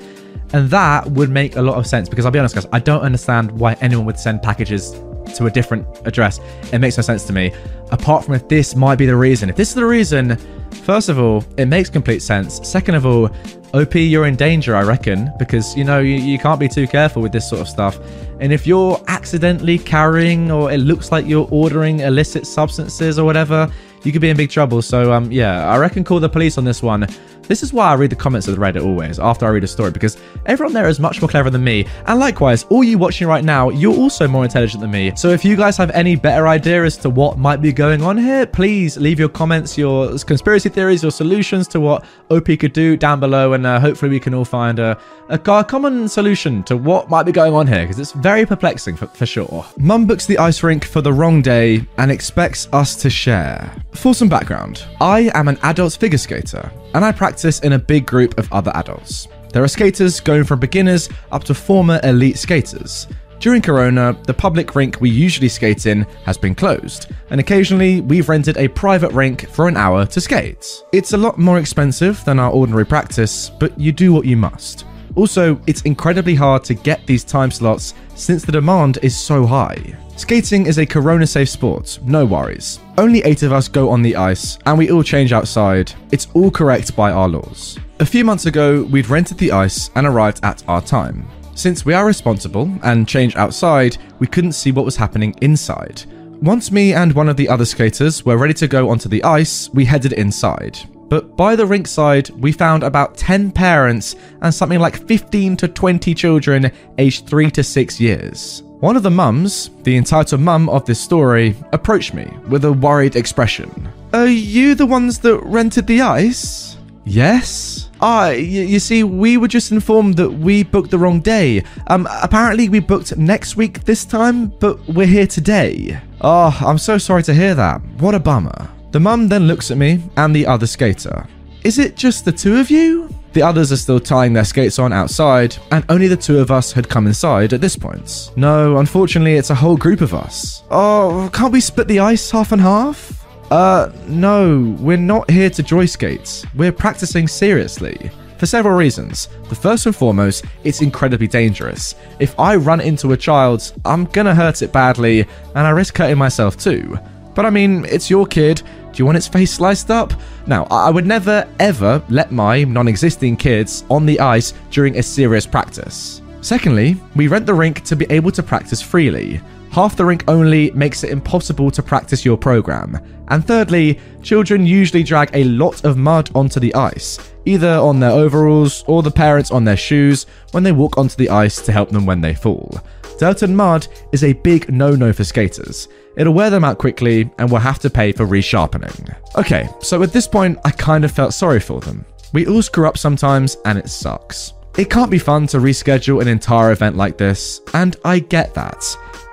And 0.54 0.70
that 0.70 1.08
would 1.12 1.30
make 1.30 1.56
a 1.56 1.62
lot 1.62 1.78
of 1.78 1.88
sense 1.88 2.08
because 2.08 2.26
I'll 2.26 2.32
be 2.32 2.40
honest, 2.40 2.56
guys, 2.56 2.68
I 2.72 2.80
don't 2.80 3.02
understand 3.02 3.52
why 3.52 3.74
anyone 3.82 4.06
would 4.06 4.20
send 4.20 4.42
packages 4.42 4.92
to 5.36 5.48
a 5.48 5.52
different 5.52 5.88
address. 6.06 6.40
It 6.72 6.80
makes 6.80 6.98
no 6.98 7.02
sense 7.02 7.26
to 7.26 7.34
me. 7.34 7.52
Apart 7.92 8.26
from 8.26 8.36
if 8.36 8.48
this 8.48 8.76
might 8.76 8.98
be 8.98 9.06
the 9.06 9.16
reason. 9.16 9.50
If 9.50 9.56
this 9.56 9.70
is 9.70 9.76
the 9.76 9.86
reason, 9.86 10.38
first 10.84 11.10
of 11.10 11.20
all, 11.20 11.44
it 11.58 11.66
makes 11.66 11.90
complete 11.90 12.22
sense. 12.22 12.66
Second 12.68 12.96
of 12.96 13.06
all, 13.06 13.30
OP, 13.74 13.96
you're 13.96 14.28
in 14.28 14.36
danger, 14.36 14.76
I 14.76 14.84
reckon, 14.84 15.32
because 15.38 15.76
you 15.76 15.84
know 15.84 16.00
you, 16.00 16.16
you 16.16 16.40
can't 16.40 16.60
be 16.60 16.70
too 16.70 16.88
careful 16.88 17.22
with 17.22 17.32
this 17.32 17.50
sort 17.50 17.62
of 17.62 17.68
stuff. 17.68 18.00
And 18.40 18.54
if 18.54 18.66
you're 18.66 19.02
accidentally 19.08 19.78
carrying 19.78 20.52
or 20.52 20.72
it 20.72 20.78
looks 20.78 21.12
like 21.12 21.26
you're 21.26 21.48
ordering 21.52 22.00
illicit 22.02 22.46
substances 22.46 23.20
or 23.20 23.26
whatever, 23.26 23.70
you 24.06 24.12
could 24.12 24.22
be 24.22 24.30
in 24.30 24.38
big 24.38 24.50
trouble. 24.50 24.82
So, 24.82 25.12
um, 25.12 25.32
yeah, 25.32 25.68
I 25.68 25.78
reckon 25.78 26.04
call 26.04 26.20
the 26.20 26.30
police 26.30 26.58
on 26.58 26.64
this 26.64 26.84
one. 26.84 27.08
This 27.48 27.62
is 27.62 27.72
why 27.74 27.92
I 27.92 27.94
read 27.94 28.10
the 28.10 28.16
comments 28.16 28.48
of 28.48 28.56
the 28.56 28.62
Reddit 28.62 28.84
always 28.84 29.20
after 29.20 29.46
I 29.46 29.50
read 29.50 29.64
a 29.64 29.68
story 29.68 29.92
because 29.92 30.18
everyone 30.48 30.74
there 30.74 30.90
is 30.90 31.00
much 31.00 31.22
more 31.22 31.30
clever 31.30 31.50
than 31.50 31.64
me. 31.64 31.86
And 32.08 32.20
likewise, 32.20 32.64
all 32.66 32.84
you 32.84 32.98
watching 32.98 33.28
right 33.28 33.44
now, 33.44 33.70
you're 33.70 33.96
also 33.96 34.28
more 34.28 34.44
intelligent 34.44 34.82
than 34.82 34.92
me. 34.92 35.12
So 35.16 35.30
if 35.30 35.46
you 35.46 35.56
guys 35.56 35.78
have 35.78 35.92
any 35.92 36.16
better 36.16 36.48
idea 36.48 36.84
as 36.84 36.98
to 36.98 37.10
what 37.10 37.38
might 37.38 37.62
be 37.62 37.72
going 37.72 38.02
on 38.02 38.18
here, 38.18 38.48
please 38.48 38.98
leave 38.98 39.20
your 39.20 39.30
comments, 39.30 39.78
your 39.78 40.18
conspiracy 40.20 40.70
theories, 40.70 41.04
your 41.04 41.12
solutions 41.12 41.68
to 41.70 41.80
what 41.80 42.06
OP 42.32 42.46
could 42.60 42.74
do 42.74 42.98
down 42.98 43.20
below, 43.20 43.54
and 43.54 43.66
uh, 43.66 43.80
hopefully 43.80 44.10
we 44.10 44.20
can 44.20 44.34
all 44.34 44.46
find 44.46 44.80
a, 44.80 45.00
a, 45.30 45.38
common 45.38 46.08
solution 46.08 46.64
to 46.64 46.76
what 46.76 47.10
might 47.10 47.24
be 47.24 47.32
going 47.32 47.54
on 47.54 47.68
here 47.68 47.82
because 47.82 48.00
it's 48.00 48.12
very 48.14 48.46
perplexing 48.46 48.96
for, 48.96 49.08
for 49.08 49.26
sure. 49.26 49.66
Mum 49.78 50.06
books 50.06 50.26
the 50.26 50.38
ice 50.38 50.64
rink 50.64 50.84
for 50.84 51.02
the 51.02 51.14
wrong 51.14 51.42
day 51.42 51.86
and 51.98 52.12
expects 52.12 52.68
us 52.74 52.96
to 52.96 53.10
share. 53.10 53.72
For 53.94 54.14
some 54.14 54.30
background, 54.30 54.86
I 55.00 55.32
am 55.34 55.48
an 55.48 55.58
adult 55.64 55.94
figure 55.94 56.18
skater 56.18 56.72
and 56.96 57.04
I 57.04 57.12
practice 57.12 57.60
in 57.60 57.74
a 57.74 57.80
big 57.80 58.06
group 58.06 58.38
of 58.40 58.52
other 58.54 58.72
adults. 58.74 59.28
There 59.52 59.64
are 59.64 59.68
skaters 59.68 60.22
going 60.22 60.46
from 60.46 60.62
beginners 60.62 61.10
up 61.32 61.44
to 61.44 61.54
former 61.54 62.00
elite 62.04 62.38
skaters. 62.38 63.08
During 63.40 63.62
Corona, 63.62 64.18
the 64.26 64.34
public 64.34 64.76
rink 64.76 65.02
we 65.02 65.10
usually 65.10 65.50
skate 65.50 65.88
in 65.88 66.04
has 66.24 66.38
been 66.38 66.56
closed, 66.56 67.12
and 67.32 67.40
occasionally 67.42 68.00
we've 68.00 68.30
rented 68.30 68.58
a 68.58 68.70
private 68.70 69.12
rink 69.12 69.50
for 69.50 69.68
an 69.68 69.76
hour 69.76 70.06
to 70.06 70.22
skate. 70.22 70.84
It's 70.94 71.12
a 71.12 71.18
lot 71.18 71.38
more 71.38 71.60
expensive 71.60 72.24
than 72.24 72.40
our 72.40 72.52
ordinary 72.52 72.86
practice, 72.86 73.52
but 73.60 73.78
you 73.78 73.92
do 73.92 74.14
what 74.14 74.26
you 74.26 74.38
must. 74.38 74.86
Also, 75.16 75.60
it's 75.68 75.82
incredibly 75.82 76.36
hard 76.36 76.64
to 76.64 76.74
get 76.74 77.06
these 77.06 77.26
time 77.26 77.52
slots 77.52 77.94
since 78.16 78.46
the 78.46 78.54
demand 78.54 79.00
is 79.02 79.18
so 79.18 79.46
high. 79.46 79.98
Skating 80.18 80.66
is 80.66 80.78
a 80.78 80.86
corona 80.86 81.28
safe 81.28 81.50
sport, 81.50 82.00
no 82.04 82.26
worries. 82.26 82.80
Only 82.98 83.22
eight 83.24 83.44
of 83.44 83.52
us 83.52 83.68
go 83.68 83.90
on 83.90 84.02
the 84.02 84.16
ice, 84.16 84.58
and 84.66 84.78
we 84.78 84.90
all 84.90 85.04
change 85.04 85.34
outside. 85.34 85.92
It's 86.14 86.30
all 86.34 86.50
correct 86.50 86.96
by 86.96 87.12
our 87.12 87.28
laws. 87.28 87.78
A 88.00 88.06
few 88.06 88.24
months 88.24 88.46
ago, 88.46 88.84
we'd 88.84 89.10
rented 89.10 89.38
the 89.38 89.52
ice 89.52 89.90
and 89.96 90.08
arrived 90.08 90.40
at 90.44 90.64
our 90.70 90.82
time. 90.82 91.28
Since 91.54 91.86
we 91.86 91.94
are 91.94 92.06
responsible 92.06 92.72
and 92.84 93.08
change 93.08 93.36
outside, 93.36 93.98
we 94.20 94.28
couldn't 94.28 94.54
see 94.54 94.72
what 94.72 94.86
was 94.86 94.96
happening 94.96 95.36
inside. 95.42 96.04
Once 96.42 96.72
me 96.72 96.94
and 96.94 97.12
one 97.12 97.28
of 97.28 97.36
the 97.36 97.50
other 97.50 97.66
skaters 97.66 98.26
were 98.26 98.38
ready 98.38 98.54
to 98.54 98.70
go 98.70 98.90
onto 98.90 99.10
the 99.10 99.24
ice, 99.26 99.70
we 99.74 99.84
headed 99.84 100.14
inside. 100.14 100.80
But 101.10 101.36
by 101.36 101.58
the 101.58 101.66
rink 101.66 101.88
side, 101.88 102.30
we 102.30 102.54
found 102.54 102.84
about 102.84 103.18
10 103.18 103.52
parents 103.52 104.16
and 104.42 104.54
something 104.54 104.80
like 104.80 105.06
15 105.08 105.58
to 105.58 105.68
20 105.68 106.14
children 106.16 106.72
aged 106.98 107.28
3 107.28 107.52
to 107.52 107.64
6 107.64 108.00
years. 108.00 108.64
One 108.86 108.96
of 108.96 109.02
the 109.02 109.10
mums, 109.10 109.72
the 109.82 109.98
entitled 109.98 110.42
mum 110.42 110.70
of 110.70 110.86
this 110.86 111.00
story, 111.00 111.56
approached 111.74 112.14
me 112.14 112.32
with 112.48 112.66
a 112.66 112.72
worried 112.72 113.16
expression. 113.16 113.90
Are 114.14 114.28
you 114.28 114.76
the 114.76 114.86
ones 114.86 115.18
that 115.22 115.40
rented 115.40 115.88
the 115.88 116.02
ice? 116.02 116.78
Yes. 117.04 117.90
Ah, 118.00 118.28
y- 118.28 118.36
you 118.36 118.80
see, 118.80 119.04
we 119.04 119.38
were 119.38 119.48
just 119.48 119.72
informed 119.72 120.18
that 120.18 120.30
we 120.30 120.62
booked 120.62 120.92
the 120.92 121.00
wrong 121.00 121.20
day. 121.20 121.64
Um, 121.88 122.08
apparently 122.22 122.70
we 122.70 122.80
booked 122.80 123.18
next 123.18 123.56
week 123.58 123.84
this 123.86 124.06
time, 124.06 124.54
but 124.60 124.78
we're 124.88 125.08
here 125.08 125.26
today. 125.26 126.00
Oh, 126.22 126.56
I'm 126.64 126.78
so 126.78 127.00
sorry 127.00 127.24
to 127.24 127.34
hear 127.34 127.56
that. 127.56 127.82
What 127.98 128.14
a 128.14 128.20
bummer. 128.20 128.70
The 128.92 129.00
mum 129.00 129.30
then 129.30 129.48
looks 129.48 129.72
at 129.72 129.78
me 129.78 130.04
and 130.16 130.36
the 130.36 130.46
other 130.46 130.68
skater. 130.68 131.26
Is 131.64 131.80
it 131.80 131.96
just 131.96 132.24
the 132.24 132.32
two 132.32 132.58
of 132.58 132.70
you? 132.70 133.10
The 133.36 133.42
others 133.42 133.70
are 133.74 133.78
still 133.78 134.00
tying 134.00 134.32
their 134.32 134.46
skates 134.46 134.80
on 134.80 134.94
outside, 134.94 135.58
and 135.70 135.84
only 135.90 136.08
the 136.08 136.16
two 136.16 136.40
of 136.40 136.52
us 136.52 136.72
had 136.72 136.88
come 136.88 137.06
inside 137.06 137.52
at 137.52 137.60
this 137.60 137.76
point. 137.76 138.32
No, 138.38 138.78
unfortunately, 138.78 139.34
it's 139.34 139.50
a 139.50 139.56
whole 139.56 139.76
group 139.76 140.00
of 140.00 140.14
us. 140.14 140.64
Oh, 140.72 141.30
can't 141.34 141.52
we 141.52 141.60
split 141.60 141.90
the 141.90 142.00
ice 142.00 142.32
half 142.32 142.54
and 142.54 142.62
half? 142.62 143.26
Uh, 143.52 143.92
no, 144.08 144.74
we're 144.80 144.96
not 144.96 145.30
here 145.30 145.50
to 145.50 145.62
joy 145.62 145.86
skate. 145.86 146.46
We're 146.56 146.72
practicing 146.72 147.28
seriously. 147.28 148.10
For 148.38 148.46
several 148.46 148.78
reasons. 148.78 149.28
The 149.50 149.56
first 149.56 149.86
and 149.86 149.94
foremost, 149.94 150.46
it's 150.64 150.82
incredibly 150.82 151.28
dangerous. 151.28 151.94
If 152.22 152.40
I 152.40 152.56
run 152.56 152.80
into 152.80 153.12
a 153.12 153.18
child, 153.18 153.74
I'm 153.84 154.06
gonna 154.06 154.34
hurt 154.34 154.62
it 154.62 154.72
badly, 154.72 155.26
and 155.56 155.68
I 155.68 155.72
risk 155.72 155.98
hurting 155.98 156.18
myself 156.18 156.56
too. 156.56 156.98
But 157.34 157.46
I 157.46 157.50
mean, 157.50 157.84
it's 157.90 158.10
your 158.10 158.26
kid. 158.26 158.62
Do 158.96 159.02
you 159.02 159.06
want 159.06 159.18
its 159.18 159.28
face 159.28 159.52
sliced 159.52 159.92
up? 159.92 160.14
Now, 160.48 160.68
I 160.72 160.90
would 160.90 161.06
never, 161.06 161.46
ever 161.60 162.02
let 162.08 162.32
my 162.32 162.64
non 162.64 162.88
existing 162.88 163.36
kids 163.36 163.84
on 163.90 164.06
the 164.06 164.18
ice 164.22 164.54
during 164.72 164.98
a 164.98 165.04
serious 165.04 165.46
practice. 165.46 166.22
Secondly, 166.40 166.96
we 167.14 167.28
rent 167.28 167.46
the 167.46 167.54
rink 167.54 167.84
to 167.84 167.98
be 167.98 168.06
able 168.10 168.32
to 168.32 168.42
practice 168.42 168.82
freely. 168.82 169.42
Half 169.72 169.98
the 169.98 170.06
rink 170.06 170.24
only 170.30 170.72
makes 170.72 171.04
it 171.04 171.10
impossible 171.10 171.72
to 171.72 171.84
practice 171.84 172.24
your 172.24 172.38
program. 172.38 172.98
And 173.28 173.46
thirdly, 173.46 174.00
children 174.24 174.66
usually 174.66 175.04
drag 175.04 175.30
a 175.34 175.44
lot 175.44 175.84
of 175.84 175.98
mud 175.98 176.30
onto 176.34 176.62
the 176.62 176.74
ice, 176.74 177.20
either 177.44 177.74
on 177.74 178.00
their 178.00 178.12
overalls 178.12 178.86
or 178.88 179.04
the 179.04 179.12
parents 179.12 179.52
on 179.52 179.66
their 179.66 179.76
shoes 179.76 180.26
when 180.52 180.64
they 180.64 180.72
walk 180.72 180.98
onto 180.98 181.18
the 181.18 181.30
ice 181.30 181.62
to 181.64 181.74
help 181.74 181.90
them 181.90 182.06
when 182.06 182.22
they 182.22 182.34
fall. 182.34 182.80
Dirt 183.20 183.42
and 183.42 183.58
mud 183.58 183.90
is 184.14 184.24
a 184.24 184.32
big 184.32 184.72
no 184.72 184.96
no 184.96 185.12
for 185.12 185.26
skaters. 185.26 185.90
It'll 186.18 186.34
wear 186.34 186.50
them 186.50 186.64
out 186.64 186.78
quickly 186.78 187.30
and 187.38 187.50
we'll 187.50 187.62
have 187.62 187.80
to 187.80 187.90
pay 187.90 188.12
for 188.12 188.26
resharpening. 188.26 189.16
Okay, 189.36 189.68
so 189.82 190.02
at 190.04 190.14
this 190.14 190.28
point, 190.28 190.60
I 190.64 190.72
kind 190.72 191.04
of 191.06 191.12
felt 191.12 191.34
sorry 191.34 191.60
for 191.60 191.82
them. 191.82 192.06
We 192.34 192.48
all 192.48 192.62
screw 192.62 192.88
up 192.88 192.98
sometimes 192.98 193.58
and 193.66 193.78
it 193.78 193.90
sucks. 193.90 194.54
It 194.78 194.90
can't 194.90 195.12
be 195.12 195.20
fun 195.20 195.48
to 195.48 195.58
reschedule 195.58 196.22
an 196.22 196.28
entire 196.28 196.72
event 196.72 196.98
like 196.98 197.18
this, 197.18 197.62
and 197.74 197.96
I 198.04 198.20
get 198.20 198.54
that. 198.56 198.84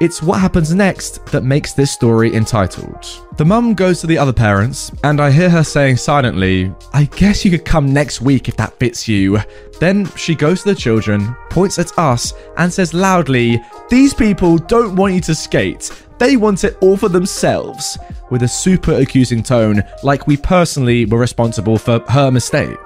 It's 0.02 0.20
what 0.20 0.40
happens 0.40 0.74
next 0.74 1.24
that 1.26 1.44
makes 1.44 1.74
this 1.74 1.92
story 1.92 2.34
entitled. 2.34 3.06
The 3.36 3.44
mum 3.44 3.72
goes 3.72 4.00
to 4.00 4.08
the 4.08 4.18
other 4.18 4.32
parents, 4.32 4.90
and 5.04 5.20
I 5.20 5.30
hear 5.30 5.48
her 5.48 5.62
saying 5.62 5.98
silently, 5.98 6.74
I 6.92 7.04
guess 7.04 7.44
you 7.44 7.52
could 7.52 7.64
come 7.64 7.92
next 7.92 8.20
week 8.20 8.48
if 8.48 8.56
that 8.56 8.76
fits 8.80 9.06
you. 9.06 9.38
Then 9.78 10.06
she 10.16 10.34
goes 10.34 10.64
to 10.64 10.70
the 10.70 10.74
children, 10.74 11.36
points 11.50 11.78
at 11.78 11.96
us, 12.00 12.34
and 12.56 12.72
says 12.72 12.92
loudly, 12.92 13.62
These 13.90 14.12
people 14.12 14.58
don't 14.58 14.96
want 14.96 15.14
you 15.14 15.20
to 15.20 15.36
skate. 15.36 15.92
They 16.18 16.36
want 16.36 16.64
it 16.64 16.76
all 16.80 16.96
for 16.96 17.08
themselves. 17.08 17.96
With 18.28 18.42
a 18.42 18.48
super 18.48 18.94
accusing 18.94 19.44
tone, 19.44 19.84
like 20.02 20.26
we 20.26 20.36
personally 20.36 21.04
were 21.04 21.20
responsible 21.20 21.78
for 21.78 22.00
her 22.08 22.32
mistake. 22.32 22.76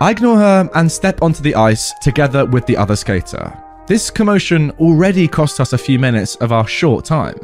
I 0.00 0.12
ignore 0.12 0.38
her 0.38 0.70
and 0.74 0.90
step 0.90 1.20
onto 1.20 1.42
the 1.42 1.54
ice 1.54 1.92
together 2.00 2.46
with 2.46 2.64
the 2.64 2.78
other 2.78 2.96
skater. 2.96 3.62
This 3.92 4.10
commotion 4.10 4.70
already 4.80 5.28
cost 5.28 5.60
us 5.60 5.74
a 5.74 5.76
few 5.76 5.98
minutes 5.98 6.36
of 6.36 6.50
our 6.50 6.66
short 6.66 7.04
time. 7.04 7.38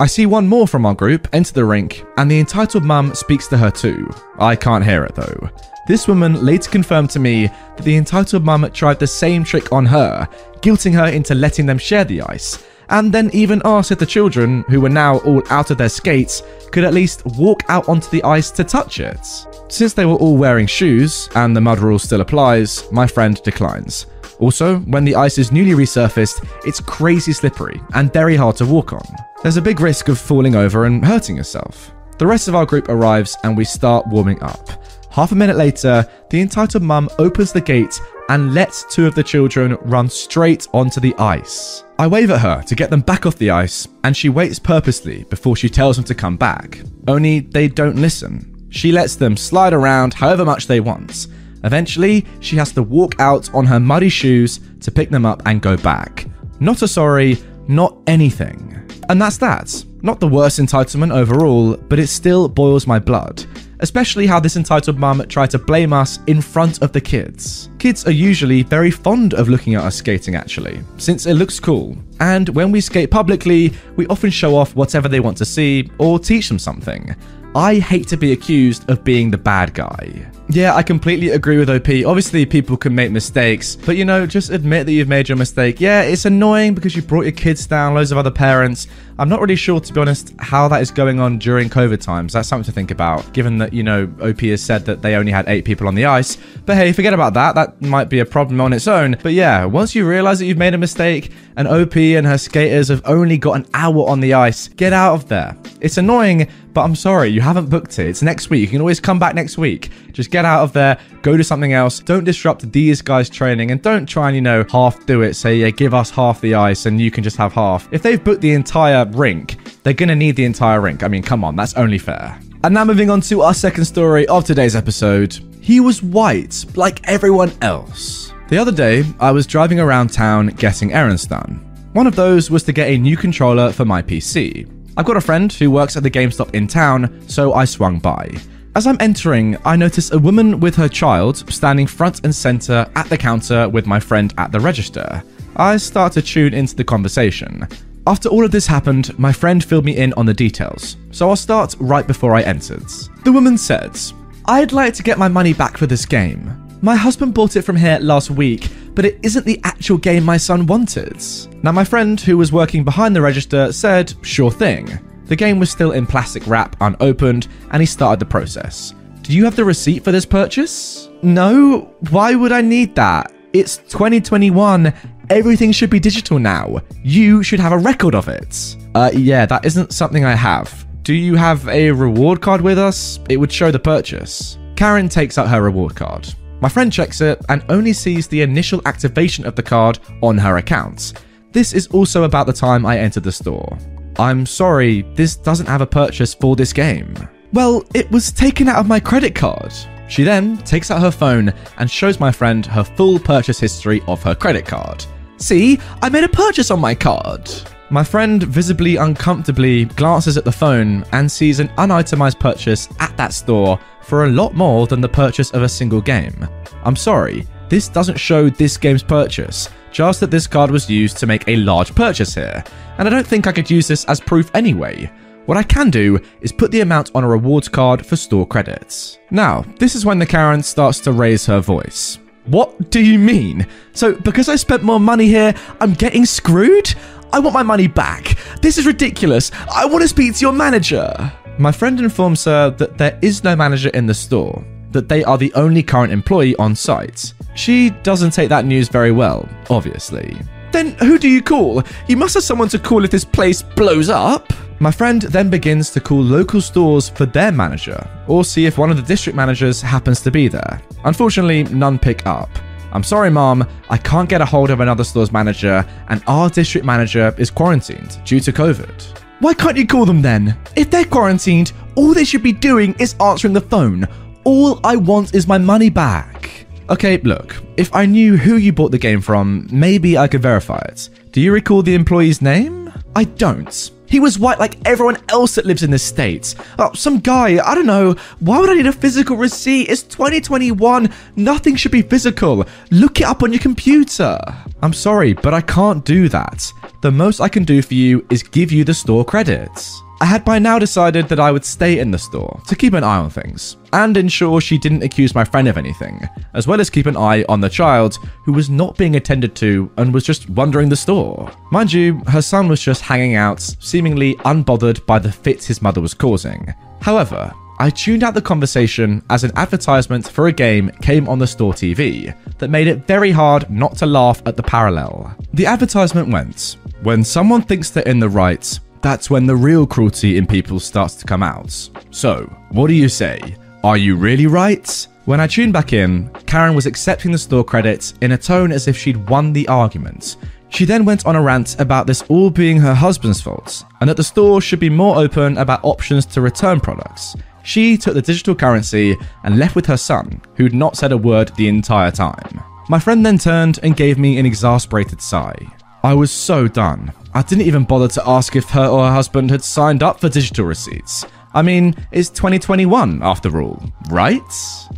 I 0.00 0.06
see 0.06 0.26
one 0.26 0.46
more 0.46 0.68
from 0.68 0.84
our 0.84 0.92
group 0.92 1.26
enter 1.32 1.54
the 1.54 1.64
rink, 1.64 2.04
and 2.18 2.30
the 2.30 2.40
entitled 2.40 2.84
mum 2.84 3.14
speaks 3.14 3.48
to 3.48 3.56
her 3.56 3.70
too. 3.70 4.10
I 4.38 4.54
can't 4.54 4.84
hear 4.84 5.04
it 5.04 5.14
though. 5.14 5.48
This 5.88 6.06
woman 6.06 6.44
later 6.44 6.68
confirmed 6.68 7.08
to 7.12 7.20
me 7.20 7.46
that 7.46 7.84
the 7.84 7.96
entitled 7.96 8.44
mum 8.44 8.70
tried 8.72 8.98
the 8.98 9.06
same 9.06 9.44
trick 9.44 9.72
on 9.72 9.86
her, 9.86 10.28
guilting 10.60 10.92
her 10.92 11.06
into 11.06 11.34
letting 11.34 11.64
them 11.64 11.78
share 11.78 12.04
the 12.04 12.20
ice, 12.20 12.62
and 12.90 13.10
then 13.10 13.30
even 13.32 13.62
asked 13.64 13.90
if 13.90 13.98
the 13.98 14.04
children, 14.04 14.62
who 14.68 14.82
were 14.82 14.90
now 14.90 15.20
all 15.20 15.42
out 15.48 15.70
of 15.70 15.78
their 15.78 15.88
skates, 15.88 16.42
could 16.70 16.84
at 16.84 16.92
least 16.92 17.24
walk 17.38 17.62
out 17.70 17.88
onto 17.88 18.10
the 18.10 18.24
ice 18.24 18.50
to 18.50 18.62
touch 18.62 19.00
it. 19.00 19.26
Since 19.68 19.94
they 19.94 20.04
were 20.04 20.16
all 20.16 20.36
wearing 20.36 20.66
shoes, 20.66 21.30
and 21.34 21.56
the 21.56 21.62
mud 21.62 21.78
rule 21.78 21.98
still 21.98 22.20
applies, 22.20 22.92
my 22.92 23.06
friend 23.06 23.42
declines. 23.42 24.04
Also, 24.38 24.78
when 24.80 25.04
the 25.04 25.14
ice 25.14 25.38
is 25.38 25.52
newly 25.52 25.72
resurfaced, 25.72 26.46
it's 26.64 26.80
crazy 26.80 27.32
slippery 27.32 27.80
and 27.94 28.12
very 28.12 28.36
hard 28.36 28.56
to 28.56 28.66
walk 28.66 28.92
on. 28.92 29.04
There's 29.42 29.56
a 29.56 29.62
big 29.62 29.80
risk 29.80 30.08
of 30.08 30.18
falling 30.18 30.54
over 30.54 30.84
and 30.86 31.04
hurting 31.04 31.36
yourself. 31.36 31.92
The 32.18 32.26
rest 32.26 32.48
of 32.48 32.54
our 32.54 32.66
group 32.66 32.88
arrives 32.88 33.36
and 33.44 33.56
we 33.56 33.64
start 33.64 34.06
warming 34.06 34.42
up. 34.42 34.70
Half 35.10 35.32
a 35.32 35.36
minute 35.36 35.56
later, 35.56 36.08
the 36.30 36.40
entitled 36.40 36.82
mum 36.82 37.08
opens 37.18 37.52
the 37.52 37.60
gate 37.60 38.00
and 38.28 38.54
lets 38.54 38.84
two 38.92 39.06
of 39.06 39.14
the 39.14 39.22
children 39.22 39.76
run 39.82 40.08
straight 40.08 40.66
onto 40.72 41.00
the 41.00 41.14
ice. 41.16 41.84
I 41.98 42.06
wave 42.06 42.30
at 42.30 42.40
her 42.40 42.62
to 42.62 42.74
get 42.74 42.90
them 42.90 43.00
back 43.00 43.26
off 43.26 43.36
the 43.36 43.50
ice, 43.50 43.86
and 44.02 44.16
she 44.16 44.28
waits 44.28 44.58
purposely 44.58 45.24
before 45.24 45.56
she 45.56 45.68
tells 45.68 45.96
them 45.96 46.04
to 46.06 46.14
come 46.14 46.36
back. 46.36 46.80
Only 47.06 47.40
they 47.40 47.68
don't 47.68 47.96
listen. 47.96 48.66
She 48.70 48.90
lets 48.90 49.14
them 49.14 49.36
slide 49.36 49.72
around 49.72 50.14
however 50.14 50.44
much 50.44 50.66
they 50.66 50.80
want. 50.80 51.28
Eventually, 51.64 52.24
she 52.40 52.56
has 52.56 52.72
to 52.72 52.82
walk 52.82 53.16
out 53.18 53.52
on 53.54 53.66
her 53.66 53.80
muddy 53.80 54.08
shoes 54.08 54.60
to 54.80 54.92
pick 54.92 55.10
them 55.10 55.26
up 55.26 55.42
and 55.46 55.60
go 55.60 55.76
back. 55.76 56.26
Not 56.60 56.82
a 56.82 56.88
sorry, 56.88 57.38
not 57.66 57.98
anything. 58.06 58.70
And 59.08 59.20
that's 59.20 59.38
that. 59.38 59.84
Not 60.02 60.20
the 60.20 60.28
worst 60.28 60.60
entitlement 60.60 61.14
overall, 61.14 61.76
but 61.76 61.98
it 61.98 62.08
still 62.08 62.48
boils 62.48 62.86
my 62.86 62.98
blood. 62.98 63.44
Especially 63.80 64.26
how 64.26 64.38
this 64.38 64.56
entitled 64.56 64.98
mum 64.98 65.24
tried 65.28 65.50
to 65.50 65.58
blame 65.58 65.92
us 65.92 66.18
in 66.26 66.40
front 66.40 66.82
of 66.82 66.92
the 66.92 67.00
kids. 67.00 67.70
Kids 67.78 68.06
are 68.06 68.12
usually 68.12 68.62
very 68.62 68.90
fond 68.90 69.34
of 69.34 69.48
looking 69.48 69.74
at 69.74 69.84
us 69.84 69.96
skating, 69.96 70.34
actually, 70.34 70.80
since 70.98 71.26
it 71.26 71.34
looks 71.34 71.58
cool. 71.58 71.96
And 72.20 72.50
when 72.50 72.70
we 72.70 72.80
skate 72.80 73.10
publicly, 73.10 73.72
we 73.96 74.06
often 74.08 74.30
show 74.30 74.56
off 74.56 74.76
whatever 74.76 75.08
they 75.08 75.20
want 75.20 75.36
to 75.38 75.44
see 75.44 75.90
or 75.98 76.18
teach 76.18 76.48
them 76.48 76.58
something. 76.58 77.14
I 77.54 77.76
hate 77.76 78.08
to 78.08 78.16
be 78.16 78.32
accused 78.32 78.88
of 78.90 79.04
being 79.04 79.30
the 79.30 79.38
bad 79.38 79.74
guy. 79.74 80.26
Yeah, 80.48 80.74
I 80.74 80.82
completely 80.82 81.30
agree 81.30 81.56
with 81.56 81.70
OP. 81.70 81.88
Obviously, 82.06 82.44
people 82.44 82.76
can 82.76 82.94
make 82.94 83.10
mistakes, 83.10 83.76
but 83.76 83.96
you 83.96 84.04
know, 84.04 84.26
just 84.26 84.50
admit 84.50 84.86
that 84.86 84.92
you've 84.92 85.08
made 85.08 85.28
your 85.28 85.38
mistake. 85.38 85.80
Yeah, 85.80 86.02
it's 86.02 86.26
annoying 86.26 86.74
because 86.74 86.94
you 86.94 87.02
brought 87.02 87.22
your 87.22 87.32
kids 87.32 87.66
down, 87.66 87.94
loads 87.94 88.12
of 88.12 88.18
other 88.18 88.30
parents. 88.30 88.86
I'm 89.16 89.28
not 89.28 89.40
really 89.40 89.54
sure, 89.54 89.78
to 89.78 89.92
be 89.92 90.00
honest, 90.00 90.34
how 90.40 90.66
that 90.66 90.82
is 90.82 90.90
going 90.90 91.20
on 91.20 91.38
during 91.38 91.68
COVID 91.68 92.00
times. 92.00 92.32
That's 92.32 92.48
something 92.48 92.64
to 92.64 92.72
think 92.72 92.90
about, 92.90 93.32
given 93.32 93.58
that, 93.58 93.72
you 93.72 93.84
know, 93.84 94.12
OP 94.20 94.40
has 94.40 94.60
said 94.60 94.84
that 94.86 95.02
they 95.02 95.14
only 95.14 95.30
had 95.30 95.48
eight 95.48 95.64
people 95.64 95.86
on 95.86 95.94
the 95.94 96.04
ice. 96.04 96.36
But 96.66 96.76
hey, 96.76 96.92
forget 96.92 97.14
about 97.14 97.34
that. 97.34 97.54
That 97.54 97.80
might 97.80 98.08
be 98.08 98.18
a 98.18 98.24
problem 98.24 98.60
on 98.60 98.72
its 98.72 98.88
own. 98.88 99.16
But 99.22 99.32
yeah, 99.32 99.66
once 99.66 99.94
you 99.94 100.08
realize 100.08 100.40
that 100.40 100.46
you've 100.46 100.58
made 100.58 100.74
a 100.74 100.78
mistake 100.78 101.30
and 101.56 101.68
OP 101.68 101.96
and 101.96 102.26
her 102.26 102.38
skaters 102.38 102.88
have 102.88 103.02
only 103.04 103.38
got 103.38 103.52
an 103.52 103.66
hour 103.72 104.08
on 104.08 104.18
the 104.18 104.34
ice, 104.34 104.66
get 104.66 104.92
out 104.92 105.14
of 105.14 105.28
there. 105.28 105.56
It's 105.80 105.96
annoying, 105.96 106.48
but 106.72 106.82
I'm 106.82 106.96
sorry, 106.96 107.28
you 107.28 107.40
haven't 107.40 107.70
booked 107.70 107.98
it. 108.00 108.08
It's 108.08 108.22
next 108.22 108.50
week. 108.50 108.62
You 108.62 108.68
can 108.68 108.80
always 108.80 108.98
come 108.98 109.20
back 109.20 109.36
next 109.36 109.56
week. 109.56 109.90
Just 110.12 110.30
get 110.30 110.44
out 110.44 110.62
of 110.62 110.72
there, 110.72 110.98
go 111.22 111.36
to 111.36 111.44
something 111.44 111.72
else. 111.72 112.00
Don't 112.00 112.24
disrupt 112.24 112.72
these 112.72 113.00
guys' 113.00 113.30
training 113.30 113.70
and 113.70 113.80
don't 113.80 114.06
try 114.06 114.28
and, 114.28 114.34
you 114.34 114.42
know, 114.42 114.64
half 114.70 115.06
do 115.06 115.22
it. 115.22 115.34
Say, 115.34 115.56
yeah, 115.56 115.70
give 115.70 115.94
us 115.94 116.10
half 116.10 116.40
the 116.40 116.54
ice 116.54 116.86
and 116.86 117.00
you 117.00 117.10
can 117.10 117.22
just 117.22 117.36
have 117.36 117.52
half. 117.52 117.88
If 117.92 118.02
they've 118.02 118.22
booked 118.22 118.40
the 118.40 118.52
entire 118.52 119.03
rink, 119.06 119.56
they're 119.82 119.92
going 119.92 120.08
to 120.08 120.16
need 120.16 120.36
the 120.36 120.44
entire 120.44 120.80
rink. 120.80 121.02
I 121.02 121.08
mean, 121.08 121.22
come 121.22 121.44
on, 121.44 121.56
that's 121.56 121.74
only 121.74 121.98
fair. 121.98 122.38
And 122.62 122.74
now 122.74 122.84
moving 122.84 123.10
on 123.10 123.20
to 123.22 123.42
our 123.42 123.54
second 123.54 123.84
story 123.84 124.26
of 124.28 124.44
today's 124.44 124.74
episode. 124.74 125.38
He 125.60 125.80
was 125.80 126.02
white, 126.02 126.64
like 126.76 127.06
everyone 127.08 127.52
else. 127.60 128.32
The 128.48 128.58
other 128.58 128.72
day, 128.72 129.04
I 129.20 129.30
was 129.30 129.46
driving 129.46 129.80
around 129.80 130.12
town 130.12 130.48
getting 130.48 130.92
errands 130.92 131.26
done. 131.26 131.56
One 131.92 132.06
of 132.06 132.16
those 132.16 132.50
was 132.50 132.62
to 132.64 132.72
get 132.72 132.88
a 132.88 132.98
new 132.98 133.16
controller 133.16 133.72
for 133.72 133.84
my 133.84 134.02
PC. 134.02 134.68
I've 134.96 135.06
got 135.06 135.16
a 135.16 135.20
friend 135.20 135.52
who 135.52 135.70
works 135.70 135.96
at 135.96 136.02
the 136.02 136.10
GameStop 136.10 136.54
in 136.54 136.66
town, 136.66 137.22
so 137.28 137.52
I 137.54 137.64
swung 137.64 137.98
by. 137.98 138.34
As 138.76 138.86
I'm 138.86 138.96
entering, 138.98 139.56
I 139.64 139.76
notice 139.76 140.10
a 140.10 140.18
woman 140.18 140.58
with 140.58 140.74
her 140.76 140.88
child 140.88 141.50
standing 141.52 141.86
front 141.86 142.24
and 142.24 142.34
center 142.34 142.90
at 142.96 143.08
the 143.08 143.16
counter 143.16 143.68
with 143.68 143.86
my 143.86 144.00
friend 144.00 144.34
at 144.36 144.52
the 144.52 144.60
register. 144.60 145.22
I 145.56 145.76
start 145.76 146.12
to 146.14 146.22
tune 146.22 146.54
into 146.54 146.74
the 146.74 146.82
conversation. 146.82 147.68
After 148.06 148.28
all 148.28 148.44
of 148.44 148.50
this 148.50 148.66
happened, 148.66 149.18
my 149.18 149.32
friend 149.32 149.64
filled 149.64 149.86
me 149.86 149.96
in 149.96 150.12
on 150.14 150.26
the 150.26 150.34
details, 150.34 150.98
so 151.10 151.30
I'll 151.30 151.36
start 151.36 151.74
right 151.78 152.06
before 152.06 152.34
I 152.34 152.42
entered. 152.42 152.86
The 153.24 153.32
woman 153.32 153.56
said, 153.56 153.98
I'd 154.44 154.72
like 154.72 154.92
to 154.94 155.02
get 155.02 155.18
my 155.18 155.28
money 155.28 155.54
back 155.54 155.78
for 155.78 155.86
this 155.86 156.04
game. 156.04 156.60
My 156.82 156.96
husband 156.96 157.32
bought 157.32 157.56
it 157.56 157.62
from 157.62 157.76
here 157.76 157.98
last 158.02 158.30
week, 158.30 158.68
but 158.94 159.06
it 159.06 159.18
isn't 159.22 159.46
the 159.46 159.58
actual 159.64 159.96
game 159.96 160.22
my 160.22 160.36
son 160.36 160.66
wanted. 160.66 161.16
Now, 161.62 161.72
my 161.72 161.84
friend 161.84 162.20
who 162.20 162.36
was 162.36 162.52
working 162.52 162.84
behind 162.84 163.16
the 163.16 163.22
register 163.22 163.72
said, 163.72 164.12
Sure 164.20 164.50
thing. 164.50 164.98
The 165.24 165.36
game 165.36 165.58
was 165.58 165.70
still 165.70 165.92
in 165.92 166.06
plastic 166.06 166.46
wrap, 166.46 166.76
unopened, 166.82 167.48
and 167.70 167.80
he 167.80 167.86
started 167.86 168.20
the 168.20 168.26
process. 168.26 168.92
Do 169.22 169.32
you 169.32 169.46
have 169.46 169.56
the 169.56 169.64
receipt 169.64 170.04
for 170.04 170.12
this 170.12 170.26
purchase? 170.26 171.08
No? 171.22 171.94
Why 172.10 172.34
would 172.34 172.52
I 172.52 172.60
need 172.60 172.94
that? 172.96 173.32
It's 173.54 173.78
2021. 173.78 174.92
Everything 175.34 175.72
should 175.72 175.90
be 175.90 175.98
digital 175.98 176.38
now. 176.38 176.78
You 177.02 177.42
should 177.42 177.58
have 177.58 177.72
a 177.72 177.78
record 177.78 178.14
of 178.14 178.28
it. 178.28 178.76
Uh, 178.94 179.10
yeah, 179.12 179.44
that 179.46 179.64
isn't 179.64 179.92
something 179.92 180.24
I 180.24 180.36
have. 180.36 180.86
Do 181.02 181.12
you 181.12 181.34
have 181.34 181.68
a 181.68 181.90
reward 181.90 182.40
card 182.40 182.60
with 182.60 182.78
us? 182.78 183.18
It 183.28 183.36
would 183.38 183.50
show 183.50 183.72
the 183.72 183.80
purchase. 183.80 184.58
Karen 184.76 185.08
takes 185.08 185.36
out 185.36 185.48
her 185.48 185.60
reward 185.60 185.96
card. 185.96 186.32
My 186.60 186.68
friend 186.68 186.92
checks 186.92 187.20
it 187.20 187.44
and 187.48 187.64
only 187.68 187.92
sees 187.92 188.28
the 188.28 188.42
initial 188.42 188.80
activation 188.86 189.44
of 189.44 189.56
the 189.56 189.62
card 189.62 189.98
on 190.22 190.38
her 190.38 190.58
account. 190.58 191.14
This 191.50 191.72
is 191.72 191.88
also 191.88 192.22
about 192.22 192.46
the 192.46 192.52
time 192.52 192.86
I 192.86 193.00
entered 193.00 193.24
the 193.24 193.32
store. 193.32 193.76
I'm 194.20 194.46
sorry, 194.46 195.02
this 195.16 195.34
doesn't 195.34 195.66
have 195.66 195.80
a 195.80 195.86
purchase 195.86 196.32
for 196.32 196.54
this 196.54 196.72
game. 196.72 197.12
Well, 197.52 197.82
it 197.92 198.08
was 198.12 198.30
taken 198.30 198.68
out 198.68 198.78
of 198.78 198.86
my 198.86 199.00
credit 199.00 199.34
card. 199.34 199.72
She 200.08 200.22
then 200.22 200.58
takes 200.58 200.92
out 200.92 201.00
her 201.00 201.10
phone 201.10 201.52
and 201.78 201.90
shows 201.90 202.20
my 202.20 202.30
friend 202.30 202.64
her 202.66 202.84
full 202.84 203.18
purchase 203.18 203.58
history 203.58 204.00
of 204.06 204.22
her 204.22 204.36
credit 204.36 204.64
card. 204.64 205.04
See, 205.36 205.78
I 206.02 206.08
made 206.08 206.24
a 206.24 206.28
purchase 206.28 206.70
on 206.70 206.80
my 206.80 206.94
card. 206.94 207.50
My 207.90 208.02
friend 208.02 208.42
visibly 208.42 208.96
uncomfortably 208.96 209.84
glances 209.84 210.36
at 210.36 210.44
the 210.44 210.52
phone 210.52 211.04
and 211.12 211.30
sees 211.30 211.60
an 211.60 211.68
unitemized 211.76 212.40
purchase 212.40 212.88
at 212.98 213.16
that 213.16 213.32
store 213.32 213.78
for 214.02 214.24
a 214.24 214.30
lot 214.30 214.54
more 214.54 214.86
than 214.86 215.00
the 215.00 215.08
purchase 215.08 215.50
of 215.52 215.62
a 215.62 215.68
single 215.68 216.00
game. 216.00 216.48
I'm 216.82 216.96
sorry, 216.96 217.46
this 217.68 217.88
doesn't 217.88 218.18
show 218.18 218.48
this 218.48 218.76
game's 218.76 219.02
purchase, 219.02 219.68
just 219.90 220.20
that 220.20 220.30
this 220.30 220.46
card 220.46 220.70
was 220.70 220.90
used 220.90 221.18
to 221.18 221.26
make 221.26 221.46
a 221.46 221.56
large 221.56 221.94
purchase 221.94 222.34
here, 222.34 222.64
and 222.98 223.06
I 223.06 223.10
don't 223.10 223.26
think 223.26 223.46
I 223.46 223.52
could 223.52 223.70
use 223.70 223.86
this 223.86 224.04
as 224.06 224.20
proof 224.20 224.50
anyway. 224.54 225.10
What 225.46 225.58
I 225.58 225.62
can 225.62 225.90
do 225.90 226.18
is 226.40 226.52
put 226.52 226.70
the 226.70 226.80
amount 226.80 227.10
on 227.14 227.22
a 227.22 227.28
rewards 227.28 227.68
card 227.68 228.04
for 228.04 228.16
store 228.16 228.46
credits. 228.46 229.18
Now, 229.30 229.64
this 229.78 229.94
is 229.94 230.06
when 230.06 230.18
the 230.18 230.26
Karen 230.26 230.62
starts 230.62 231.00
to 231.00 231.12
raise 231.12 231.44
her 231.46 231.60
voice. 231.60 232.18
What 232.46 232.90
do 232.90 233.00
you 233.00 233.18
mean? 233.18 233.66
So, 233.92 234.14
because 234.14 234.48
I 234.48 234.56
spent 234.56 234.82
more 234.82 235.00
money 235.00 235.26
here, 235.26 235.54
I'm 235.80 235.94
getting 235.94 236.26
screwed? 236.26 236.94
I 237.32 237.38
want 237.38 237.54
my 237.54 237.62
money 237.62 237.88
back. 237.88 238.36
This 238.60 238.76
is 238.78 238.86
ridiculous. 238.86 239.50
I 239.74 239.86
want 239.86 240.02
to 240.02 240.08
speak 240.08 240.34
to 240.34 240.40
your 240.40 240.52
manager. 240.52 241.32
My 241.58 241.72
friend 241.72 241.98
informs 242.00 242.44
her 242.44 242.70
that 242.70 242.98
there 242.98 243.18
is 243.22 243.44
no 243.44 243.56
manager 243.56 243.88
in 243.90 244.06
the 244.06 244.14
store, 244.14 244.64
that 244.92 245.08
they 245.08 245.24
are 245.24 245.38
the 245.38 245.52
only 245.54 245.82
current 245.82 246.12
employee 246.12 246.54
on 246.56 246.76
site. 246.76 247.32
She 247.54 247.90
doesn't 248.02 248.32
take 248.32 248.50
that 248.50 248.66
news 248.66 248.88
very 248.88 249.12
well, 249.12 249.48
obviously. 249.70 250.36
Then 250.74 250.90
who 250.94 251.20
do 251.20 251.28
you 251.28 251.40
call? 251.40 251.84
You 252.08 252.16
must 252.16 252.34
have 252.34 252.42
someone 252.42 252.68
to 252.70 252.80
call 252.80 253.04
if 253.04 253.12
this 253.12 253.24
place 253.24 253.62
blows 253.62 254.08
up. 254.08 254.52
My 254.80 254.90
friend 254.90 255.22
then 255.22 255.48
begins 255.48 255.90
to 255.90 256.00
call 256.00 256.20
local 256.20 256.60
stores 256.60 257.08
for 257.08 257.26
their 257.26 257.52
manager, 257.52 258.04
or 258.26 258.44
see 258.44 258.66
if 258.66 258.76
one 258.76 258.90
of 258.90 258.96
the 258.96 259.02
district 259.04 259.36
managers 259.36 259.80
happens 259.80 260.20
to 260.22 260.32
be 260.32 260.48
there. 260.48 260.82
Unfortunately, 261.04 261.62
none 261.62 261.96
pick 261.96 262.26
up. 262.26 262.50
I'm 262.90 263.04
sorry, 263.04 263.30
Mom, 263.30 263.64
I 263.88 263.96
can't 263.96 264.28
get 264.28 264.40
a 264.40 264.44
hold 264.44 264.70
of 264.70 264.80
another 264.80 265.04
store's 265.04 265.30
manager, 265.30 265.86
and 266.08 266.20
our 266.26 266.50
district 266.50 266.84
manager 266.84 267.32
is 267.38 267.52
quarantined 267.52 268.18
due 268.24 268.40
to 268.40 268.52
COVID. 268.52 269.20
Why 269.38 269.54
can't 269.54 269.76
you 269.76 269.86
call 269.86 270.06
them 270.06 270.22
then? 270.22 270.56
If 270.74 270.90
they're 270.90 271.04
quarantined, 271.04 271.72
all 271.94 272.14
they 272.14 272.24
should 272.24 272.42
be 272.42 272.52
doing 272.52 272.96
is 272.98 273.14
answering 273.20 273.54
the 273.54 273.60
phone. 273.60 274.08
All 274.42 274.80
I 274.82 274.96
want 274.96 275.36
is 275.36 275.46
my 275.46 275.56
money 275.56 275.88
back. 275.88 276.66
Okay, 276.90 277.16
look, 277.18 277.56
if 277.78 277.94
I 277.94 278.04
knew 278.04 278.36
who 278.36 278.56
you 278.56 278.70
bought 278.72 278.90
the 278.90 278.98
game 278.98 279.22
from, 279.22 279.66
maybe 279.72 280.18
I 280.18 280.28
could 280.28 280.42
verify 280.42 280.78
it. 280.88 281.08
Do 281.32 281.40
you 281.40 281.50
recall 281.50 281.82
the 281.82 281.94
employee's 281.94 282.42
name? 282.42 282.92
I 283.16 283.24
don't. 283.24 283.90
He 284.06 284.20
was 284.20 284.38
white 284.38 284.58
like 284.58 284.76
everyone 284.86 285.16
else 285.30 285.54
that 285.54 285.64
lives 285.64 285.82
in 285.82 285.90
the 285.90 285.98
States. 285.98 286.54
Oh, 286.78 286.92
some 286.92 287.20
guy, 287.20 287.58
I 287.64 287.74
don't 287.74 287.86
know. 287.86 288.12
Why 288.40 288.60
would 288.60 288.68
I 288.68 288.74
need 288.74 288.86
a 288.86 288.92
physical 288.92 289.36
receipt? 289.36 289.88
It's 289.88 290.02
2021. 290.02 291.10
Nothing 291.36 291.74
should 291.74 291.90
be 291.90 292.02
physical. 292.02 292.66
Look 292.90 293.20
it 293.20 293.24
up 293.24 293.42
on 293.42 293.52
your 293.52 293.62
computer. 293.62 294.38
I'm 294.82 294.92
sorry, 294.92 295.32
but 295.32 295.54
I 295.54 295.62
can't 295.62 296.04
do 296.04 296.28
that. 296.28 296.70
The 297.00 297.10
most 297.10 297.40
I 297.40 297.48
can 297.48 297.64
do 297.64 297.80
for 297.80 297.94
you 297.94 298.26
is 298.28 298.42
give 298.42 298.70
you 298.70 298.84
the 298.84 298.94
store 298.94 299.24
credits. 299.24 300.03
I 300.20 300.26
had 300.26 300.44
by 300.44 300.58
now 300.58 300.78
decided 300.78 301.28
that 301.28 301.40
I 301.40 301.50
would 301.50 301.64
stay 301.64 301.98
in 301.98 302.10
the 302.10 302.18
store 302.18 302.60
to 302.68 302.76
keep 302.76 302.92
an 302.94 303.04
eye 303.04 303.18
on 303.18 303.30
things 303.30 303.76
and 303.92 304.16
ensure 304.16 304.60
she 304.60 304.78
didn't 304.78 305.02
accuse 305.02 305.34
my 305.34 305.44
friend 305.44 305.68
of 305.68 305.76
anything, 305.76 306.28
as 306.54 306.66
well 306.66 306.80
as 306.80 306.88
keep 306.88 307.06
an 307.06 307.16
eye 307.16 307.44
on 307.48 307.60
the 307.60 307.68
child 307.68 308.18
who 308.44 308.52
was 308.52 308.70
not 308.70 308.96
being 308.96 309.16
attended 309.16 309.54
to 309.56 309.90
and 309.96 310.14
was 310.14 310.24
just 310.24 310.48
wandering 310.50 310.88
the 310.88 310.96
store. 310.96 311.50
Mind 311.70 311.92
you, 311.92 312.20
her 312.28 312.42
son 312.42 312.68
was 312.68 312.80
just 312.80 313.02
hanging 313.02 313.34
out, 313.34 313.60
seemingly 313.60 314.34
unbothered 314.36 315.04
by 315.06 315.18
the 315.18 315.32
fits 315.32 315.66
his 315.66 315.82
mother 315.82 316.00
was 316.00 316.14
causing. 316.14 316.72
However, 317.00 317.52
I 317.78 317.90
tuned 317.90 318.22
out 318.22 318.34
the 318.34 318.40
conversation 318.40 319.22
as 319.30 319.42
an 319.42 319.50
advertisement 319.56 320.28
for 320.28 320.46
a 320.46 320.52
game 320.52 320.90
came 321.02 321.28
on 321.28 321.40
the 321.40 321.46
store 321.46 321.72
TV 321.72 322.34
that 322.58 322.70
made 322.70 322.86
it 322.86 323.06
very 323.06 323.32
hard 323.32 323.68
not 323.68 323.96
to 323.96 324.06
laugh 324.06 324.40
at 324.46 324.56
the 324.56 324.62
parallel. 324.62 325.34
The 325.52 325.66
advertisement 325.66 326.28
went 326.28 326.76
When 327.02 327.24
someone 327.24 327.62
thinks 327.62 327.90
they're 327.90 328.04
in 328.04 328.20
the 328.20 328.28
right, 328.28 328.78
that's 329.04 329.28
when 329.28 329.44
the 329.44 329.54
real 329.54 329.86
cruelty 329.86 330.38
in 330.38 330.46
people 330.46 330.80
starts 330.80 331.14
to 331.16 331.26
come 331.26 331.42
out. 331.42 331.70
So, 332.10 332.50
what 332.70 332.86
do 332.86 332.94
you 332.94 333.10
say? 333.10 333.54
Are 333.84 333.98
you 333.98 334.16
really 334.16 334.46
right? 334.46 335.06
When 335.26 335.40
I 335.40 335.46
tuned 335.46 335.74
back 335.74 335.92
in, 335.92 336.30
Karen 336.46 336.74
was 336.74 336.86
accepting 336.86 337.30
the 337.30 337.36
store 337.36 337.64
credits 337.64 338.14
in 338.22 338.32
a 338.32 338.38
tone 338.38 338.72
as 338.72 338.88
if 338.88 338.96
she'd 338.96 339.28
won 339.28 339.52
the 339.52 339.68
argument. 339.68 340.38
She 340.70 340.86
then 340.86 341.04
went 341.04 341.26
on 341.26 341.36
a 341.36 341.42
rant 341.42 341.78
about 341.78 342.06
this 342.06 342.22
all 342.30 342.48
being 342.48 342.80
her 342.80 342.94
husband's 342.94 343.42
fault, 343.42 343.84
and 344.00 344.08
that 344.08 344.16
the 344.16 344.24
store 344.24 344.62
should 344.62 344.80
be 344.80 344.88
more 344.88 345.18
open 345.18 345.58
about 345.58 345.84
options 345.84 346.24
to 346.24 346.40
return 346.40 346.80
products. 346.80 347.36
She 347.62 347.98
took 347.98 348.14
the 348.14 348.22
digital 348.22 348.54
currency 348.54 349.18
and 349.42 349.58
left 349.58 349.76
with 349.76 349.84
her 349.84 349.98
son, 349.98 350.40
who'd 350.54 350.72
not 350.72 350.96
said 350.96 351.12
a 351.12 351.18
word 351.18 351.54
the 351.56 351.68
entire 351.68 352.10
time. 352.10 352.62
My 352.88 352.98
friend 352.98 353.24
then 353.24 353.36
turned 353.36 353.80
and 353.82 353.98
gave 353.98 354.18
me 354.18 354.38
an 354.38 354.46
exasperated 354.46 355.20
sigh. 355.20 355.58
I 356.02 356.14
was 356.14 356.30
so 356.30 356.68
done. 356.68 357.12
I 357.36 357.42
didn't 357.42 357.66
even 357.66 357.82
bother 357.82 358.06
to 358.06 358.28
ask 358.28 358.54
if 358.54 358.70
her 358.70 358.86
or 358.86 359.06
her 359.06 359.12
husband 359.12 359.50
had 359.50 359.64
signed 359.64 360.04
up 360.04 360.20
for 360.20 360.28
digital 360.28 360.66
receipts. 360.66 361.26
I 361.54 361.62
mean, 361.62 361.94
it's 362.10 362.28
2021 362.30 363.22
after 363.22 363.60
all, 363.62 363.80
right? 364.10 364.42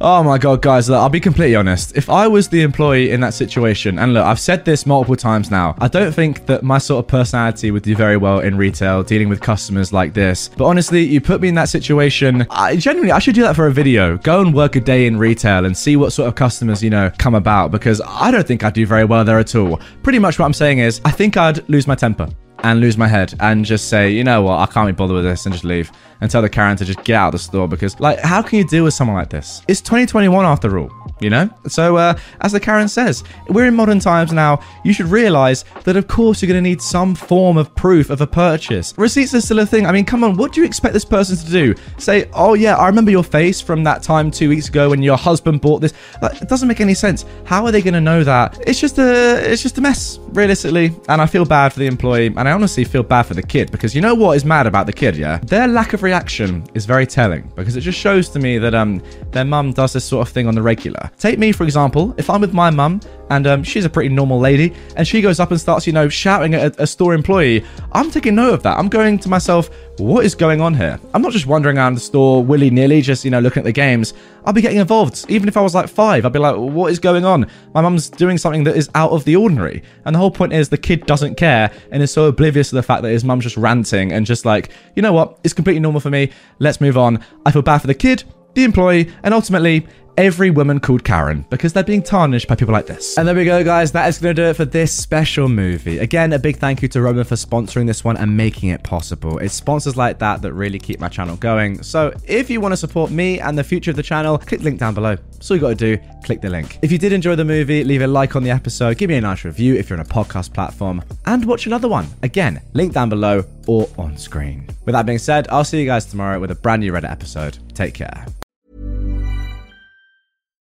Oh 0.00 0.22
my 0.22 0.38
god, 0.38 0.62
guys, 0.62 0.88
look, 0.88 0.98
I'll 0.98 1.10
be 1.10 1.20
completely 1.20 1.54
honest. 1.54 1.94
If 1.96 2.08
I 2.08 2.26
was 2.26 2.48
the 2.48 2.62
employee 2.62 3.10
in 3.10 3.20
that 3.20 3.34
situation, 3.34 3.98
and 3.98 4.14
look, 4.14 4.24
I've 4.24 4.40
said 4.40 4.64
this 4.64 4.86
multiple 4.86 5.16
times 5.16 5.50
now, 5.50 5.74
I 5.78 5.88
don't 5.88 6.12
think 6.12 6.46
that 6.46 6.62
my 6.62 6.78
sort 6.78 7.04
of 7.04 7.08
personality 7.08 7.70
would 7.70 7.82
do 7.82 7.94
very 7.94 8.16
well 8.16 8.40
in 8.40 8.56
retail, 8.56 9.02
dealing 9.02 9.28
with 9.28 9.42
customers 9.42 9.92
like 9.92 10.14
this. 10.14 10.48
But 10.48 10.64
honestly, 10.64 11.04
you 11.04 11.20
put 11.20 11.42
me 11.42 11.48
in 11.48 11.54
that 11.56 11.68
situation, 11.68 12.46
I 12.48 12.76
genuinely, 12.76 13.12
I 13.12 13.18
should 13.18 13.34
do 13.34 13.42
that 13.42 13.54
for 13.54 13.66
a 13.66 13.72
video. 13.72 14.16
Go 14.16 14.40
and 14.40 14.54
work 14.54 14.76
a 14.76 14.80
day 14.80 15.06
in 15.06 15.18
retail 15.18 15.66
and 15.66 15.76
see 15.76 15.96
what 15.96 16.14
sort 16.14 16.26
of 16.26 16.36
customers, 16.36 16.82
you 16.82 16.88
know, 16.88 17.10
come 17.18 17.34
about, 17.34 17.70
because 17.70 18.00
I 18.06 18.30
don't 18.30 18.46
think 18.46 18.64
I'd 18.64 18.72
do 18.72 18.86
very 18.86 19.04
well 19.04 19.24
there 19.24 19.38
at 19.38 19.54
all. 19.54 19.78
Pretty 20.02 20.18
much 20.18 20.38
what 20.38 20.46
I'm 20.46 20.54
saying 20.54 20.78
is, 20.78 21.02
I 21.04 21.10
think 21.10 21.36
I'd 21.36 21.68
lose 21.68 21.86
my 21.86 21.94
temper 21.94 22.28
and 22.66 22.80
lose 22.80 22.98
my 22.98 23.06
head 23.06 23.32
and 23.38 23.64
just 23.64 23.88
say, 23.88 24.10
you 24.10 24.24
know 24.24 24.42
what, 24.42 24.58
I 24.58 24.66
can't 24.66 24.88
be 24.88 24.92
bothered 24.92 25.14
with 25.14 25.24
this 25.24 25.46
and 25.46 25.52
just 25.52 25.64
leave 25.64 25.90
and 26.20 26.30
tell 26.30 26.42
the 26.42 26.48
Karen 26.48 26.76
to 26.76 26.84
just 26.84 27.02
get 27.04 27.14
out 27.14 27.28
of 27.28 27.32
the 27.32 27.38
store 27.38 27.68
because, 27.68 27.98
like, 28.00 28.18
how 28.20 28.42
can 28.42 28.58
you 28.58 28.66
deal 28.66 28.84
with 28.84 28.94
someone 28.94 29.16
like 29.16 29.30
this? 29.30 29.62
It's 29.68 29.80
2021 29.80 30.44
after 30.44 30.78
all, 30.78 30.90
you 31.20 31.30
know? 31.30 31.48
So, 31.68 31.96
uh, 31.96 32.18
as 32.40 32.52
the 32.52 32.60
Karen 32.60 32.88
says, 32.88 33.22
we're 33.48 33.66
in 33.66 33.74
modern 33.74 34.00
times 34.00 34.32
now. 34.32 34.60
You 34.84 34.92
should 34.92 35.06
realize 35.06 35.64
that, 35.84 35.96
of 35.96 36.08
course, 36.08 36.40
you're 36.40 36.48
going 36.48 36.62
to 36.62 36.68
need 36.68 36.80
some 36.80 37.14
form 37.14 37.56
of 37.56 37.74
proof 37.74 38.10
of 38.10 38.20
a 38.20 38.26
purchase. 38.26 38.94
Receipts 38.96 39.34
are 39.34 39.40
still 39.40 39.58
a 39.58 39.66
thing. 39.66 39.86
I 39.86 39.92
mean, 39.92 40.04
come 40.04 40.24
on, 40.24 40.36
what 40.36 40.52
do 40.52 40.60
you 40.60 40.66
expect 40.66 40.94
this 40.94 41.04
person 41.04 41.36
to 41.36 41.50
do? 41.50 41.74
Say, 41.98 42.30
oh, 42.32 42.54
yeah, 42.54 42.76
I 42.76 42.86
remember 42.86 43.10
your 43.10 43.24
face 43.24 43.60
from 43.60 43.84
that 43.84 44.02
time 44.02 44.30
two 44.30 44.48
weeks 44.48 44.68
ago 44.68 44.90
when 44.90 45.02
your 45.02 45.16
husband 45.16 45.60
bought 45.60 45.80
this. 45.80 45.92
Like, 46.22 46.40
it 46.40 46.48
doesn't 46.48 46.68
make 46.68 46.80
any 46.80 46.94
sense. 46.94 47.24
How 47.44 47.64
are 47.64 47.72
they 47.72 47.82
going 47.82 47.94
to 47.94 48.00
know 48.00 48.24
that? 48.24 48.58
It's 48.66 48.80
just 48.80 48.98
a, 48.98 49.52
it's 49.52 49.62
just 49.62 49.78
a 49.78 49.80
mess, 49.80 50.18
realistically. 50.28 50.94
And 51.08 51.20
I 51.20 51.26
feel 51.26 51.44
bad 51.44 51.72
for 51.72 51.78
the 51.78 51.86
employee, 51.86 52.28
and 52.28 52.40
I 52.40 52.50
honestly 52.56 52.84
feel 52.84 53.02
bad 53.02 53.24
for 53.24 53.34
the 53.34 53.42
kid 53.42 53.70
because 53.70 53.94
you 53.94 54.00
know 54.00 54.14
what 54.14 54.34
is 54.34 54.42
mad 54.42 54.66
about 54.66 54.86
the 54.86 54.92
kid, 54.92 55.14
yeah? 55.14 55.36
Their 55.44 55.68
lack 55.68 55.92
of 55.92 56.02
reaction 56.02 56.64
is 56.72 56.86
very 56.86 57.06
telling 57.06 57.52
because 57.54 57.76
it 57.76 57.82
just 57.82 57.98
shows 57.98 58.30
to 58.30 58.38
me 58.38 58.56
that 58.56 58.74
um 58.74 59.02
their 59.30 59.44
mum 59.44 59.72
does 59.72 59.92
this 59.92 60.06
sort 60.06 60.26
of 60.26 60.32
thing 60.32 60.48
on 60.48 60.54
the 60.54 60.62
regular. 60.62 61.10
Take 61.18 61.38
me 61.38 61.52
for 61.52 61.64
example, 61.64 62.14
if 62.16 62.30
I'm 62.30 62.40
with 62.40 62.54
my 62.54 62.70
mum 62.70 63.00
and 63.28 63.46
um, 63.46 63.62
she's 63.62 63.84
a 63.84 63.90
pretty 63.90 64.08
normal 64.08 64.38
lady 64.38 64.72
and 64.96 65.06
she 65.06 65.20
goes 65.20 65.38
up 65.38 65.50
and 65.50 65.60
starts 65.60 65.86
you 65.86 65.92
know 65.92 66.08
shouting 66.08 66.54
at 66.54 66.78
a, 66.78 66.84
a 66.84 66.86
store 66.86 67.12
employee, 67.12 67.62
I'm 67.92 68.10
taking 68.10 68.36
note 68.36 68.54
of 68.54 68.62
that. 68.62 68.78
I'm 68.78 68.88
going 68.88 69.18
to 69.18 69.28
myself, 69.28 69.68
what 69.98 70.24
is 70.24 70.34
going 70.34 70.60
on 70.60 70.74
here? 70.74 71.00
I'm 71.14 71.22
not 71.22 71.32
just 71.32 71.46
wandering 71.46 71.78
around 71.78 71.94
the 71.94 72.00
store 72.00 72.44
willy 72.44 72.70
nilly, 72.70 73.00
just 73.00 73.24
you 73.24 73.30
know 73.30 73.40
looking 73.40 73.60
at 73.60 73.64
the 73.64 73.72
games. 73.72 74.14
I'll 74.44 74.52
be 74.52 74.60
getting 74.60 74.78
involved. 74.78 75.24
Even 75.28 75.48
if 75.48 75.56
I 75.56 75.60
was 75.60 75.74
like 75.74 75.88
five, 75.88 76.26
I'd 76.26 76.32
be 76.32 76.38
like, 76.38 76.56
what 76.56 76.92
is 76.92 76.98
going 76.98 77.24
on? 77.24 77.50
My 77.74 77.80
mum's 77.80 78.10
doing 78.10 78.38
something 78.38 78.64
that 78.64 78.76
is 78.76 78.90
out 78.94 79.12
of 79.12 79.24
the 79.24 79.36
ordinary. 79.36 79.82
And 80.04 80.14
the 80.14 80.18
whole 80.18 80.30
point 80.30 80.52
is 80.52 80.68
the 80.68 80.78
kid 80.78 81.06
doesn't 81.06 81.36
care 81.36 81.72
and 81.90 82.02
is 82.02 82.10
so 82.10 82.26
oblivious 82.26 82.68
to 82.70 82.74
the 82.74 82.82
fact 82.82 83.02
that 83.02 83.10
his 83.10 83.24
mum's 83.24 83.44
just 83.44 83.56
ranting 83.56 84.12
and 84.12 84.26
just 84.26 84.44
like, 84.44 84.70
you 84.94 85.02
know 85.02 85.12
what, 85.12 85.38
it's 85.44 85.54
completely 85.54 85.80
normal 85.80 86.00
for 86.00 86.10
me. 86.10 86.30
Let's 86.58 86.80
move 86.80 86.98
on. 86.98 87.24
I 87.44 87.50
feel 87.50 87.62
bad 87.62 87.78
for 87.78 87.86
the 87.86 87.94
kid, 87.94 88.24
the 88.54 88.64
employee, 88.64 89.10
and 89.22 89.32
ultimately 89.32 89.86
every 90.16 90.50
woman 90.50 90.80
called 90.80 91.04
Karen 91.04 91.44
because 91.50 91.72
they're 91.72 91.84
being 91.84 92.02
tarnished 92.02 92.48
by 92.48 92.54
people 92.54 92.72
like 92.72 92.86
this. 92.86 93.16
And 93.18 93.26
there 93.26 93.34
we 93.34 93.44
go, 93.44 93.62
guys. 93.62 93.92
That 93.92 94.08
is 94.08 94.18
going 94.18 94.34
to 94.34 94.42
do 94.42 94.48
it 94.48 94.54
for 94.54 94.64
this 94.64 94.92
special 94.92 95.48
movie. 95.48 95.98
Again, 95.98 96.32
a 96.32 96.38
big 96.38 96.56
thank 96.56 96.82
you 96.82 96.88
to 96.88 97.02
Roman 97.02 97.24
for 97.24 97.34
sponsoring 97.34 97.86
this 97.86 98.04
one 98.04 98.16
and 98.16 98.36
making 98.36 98.70
it 98.70 98.82
possible. 98.82 99.38
It's 99.38 99.54
sponsors 99.54 99.96
like 99.96 100.18
that 100.18 100.42
that 100.42 100.52
really 100.52 100.78
keep 100.78 101.00
my 101.00 101.08
channel 101.08 101.36
going. 101.36 101.82
So 101.82 102.12
if 102.26 102.50
you 102.50 102.60
want 102.60 102.72
to 102.72 102.76
support 102.76 103.10
me 103.10 103.40
and 103.40 103.58
the 103.58 103.64
future 103.64 103.90
of 103.90 103.96
the 103.96 104.02
channel, 104.02 104.38
click 104.38 104.60
the 104.60 104.64
link 104.64 104.80
down 104.80 104.94
below. 104.94 105.16
So 105.40 105.54
you 105.54 105.60
got 105.60 105.76
to 105.78 105.96
do, 105.96 105.98
click 106.24 106.40
the 106.40 106.50
link. 106.50 106.78
If 106.82 106.90
you 106.90 106.98
did 106.98 107.12
enjoy 107.12 107.36
the 107.36 107.44
movie, 107.44 107.84
leave 107.84 108.02
a 108.02 108.06
like 108.06 108.36
on 108.36 108.42
the 108.42 108.50
episode, 108.50 108.98
give 108.98 109.08
me 109.10 109.16
a 109.16 109.20
nice 109.20 109.44
review 109.44 109.74
if 109.74 109.90
you're 109.90 109.98
on 109.98 110.04
a 110.04 110.08
podcast 110.08 110.52
platform, 110.52 111.02
and 111.26 111.44
watch 111.44 111.66
another 111.66 111.88
one. 111.88 112.06
Again, 112.22 112.60
link 112.72 112.92
down 112.92 113.08
below 113.08 113.44
or 113.66 113.88
on 113.98 114.16
screen. 114.16 114.66
With 114.84 114.94
that 114.94 115.06
being 115.06 115.18
said, 115.18 115.46
I'll 115.48 115.64
see 115.64 115.80
you 115.80 115.86
guys 115.86 116.06
tomorrow 116.06 116.40
with 116.40 116.50
a 116.50 116.54
brand 116.54 116.80
new 116.80 116.92
Reddit 116.92 117.10
episode. 117.10 117.58
Take 117.74 117.94
care. 117.94 118.26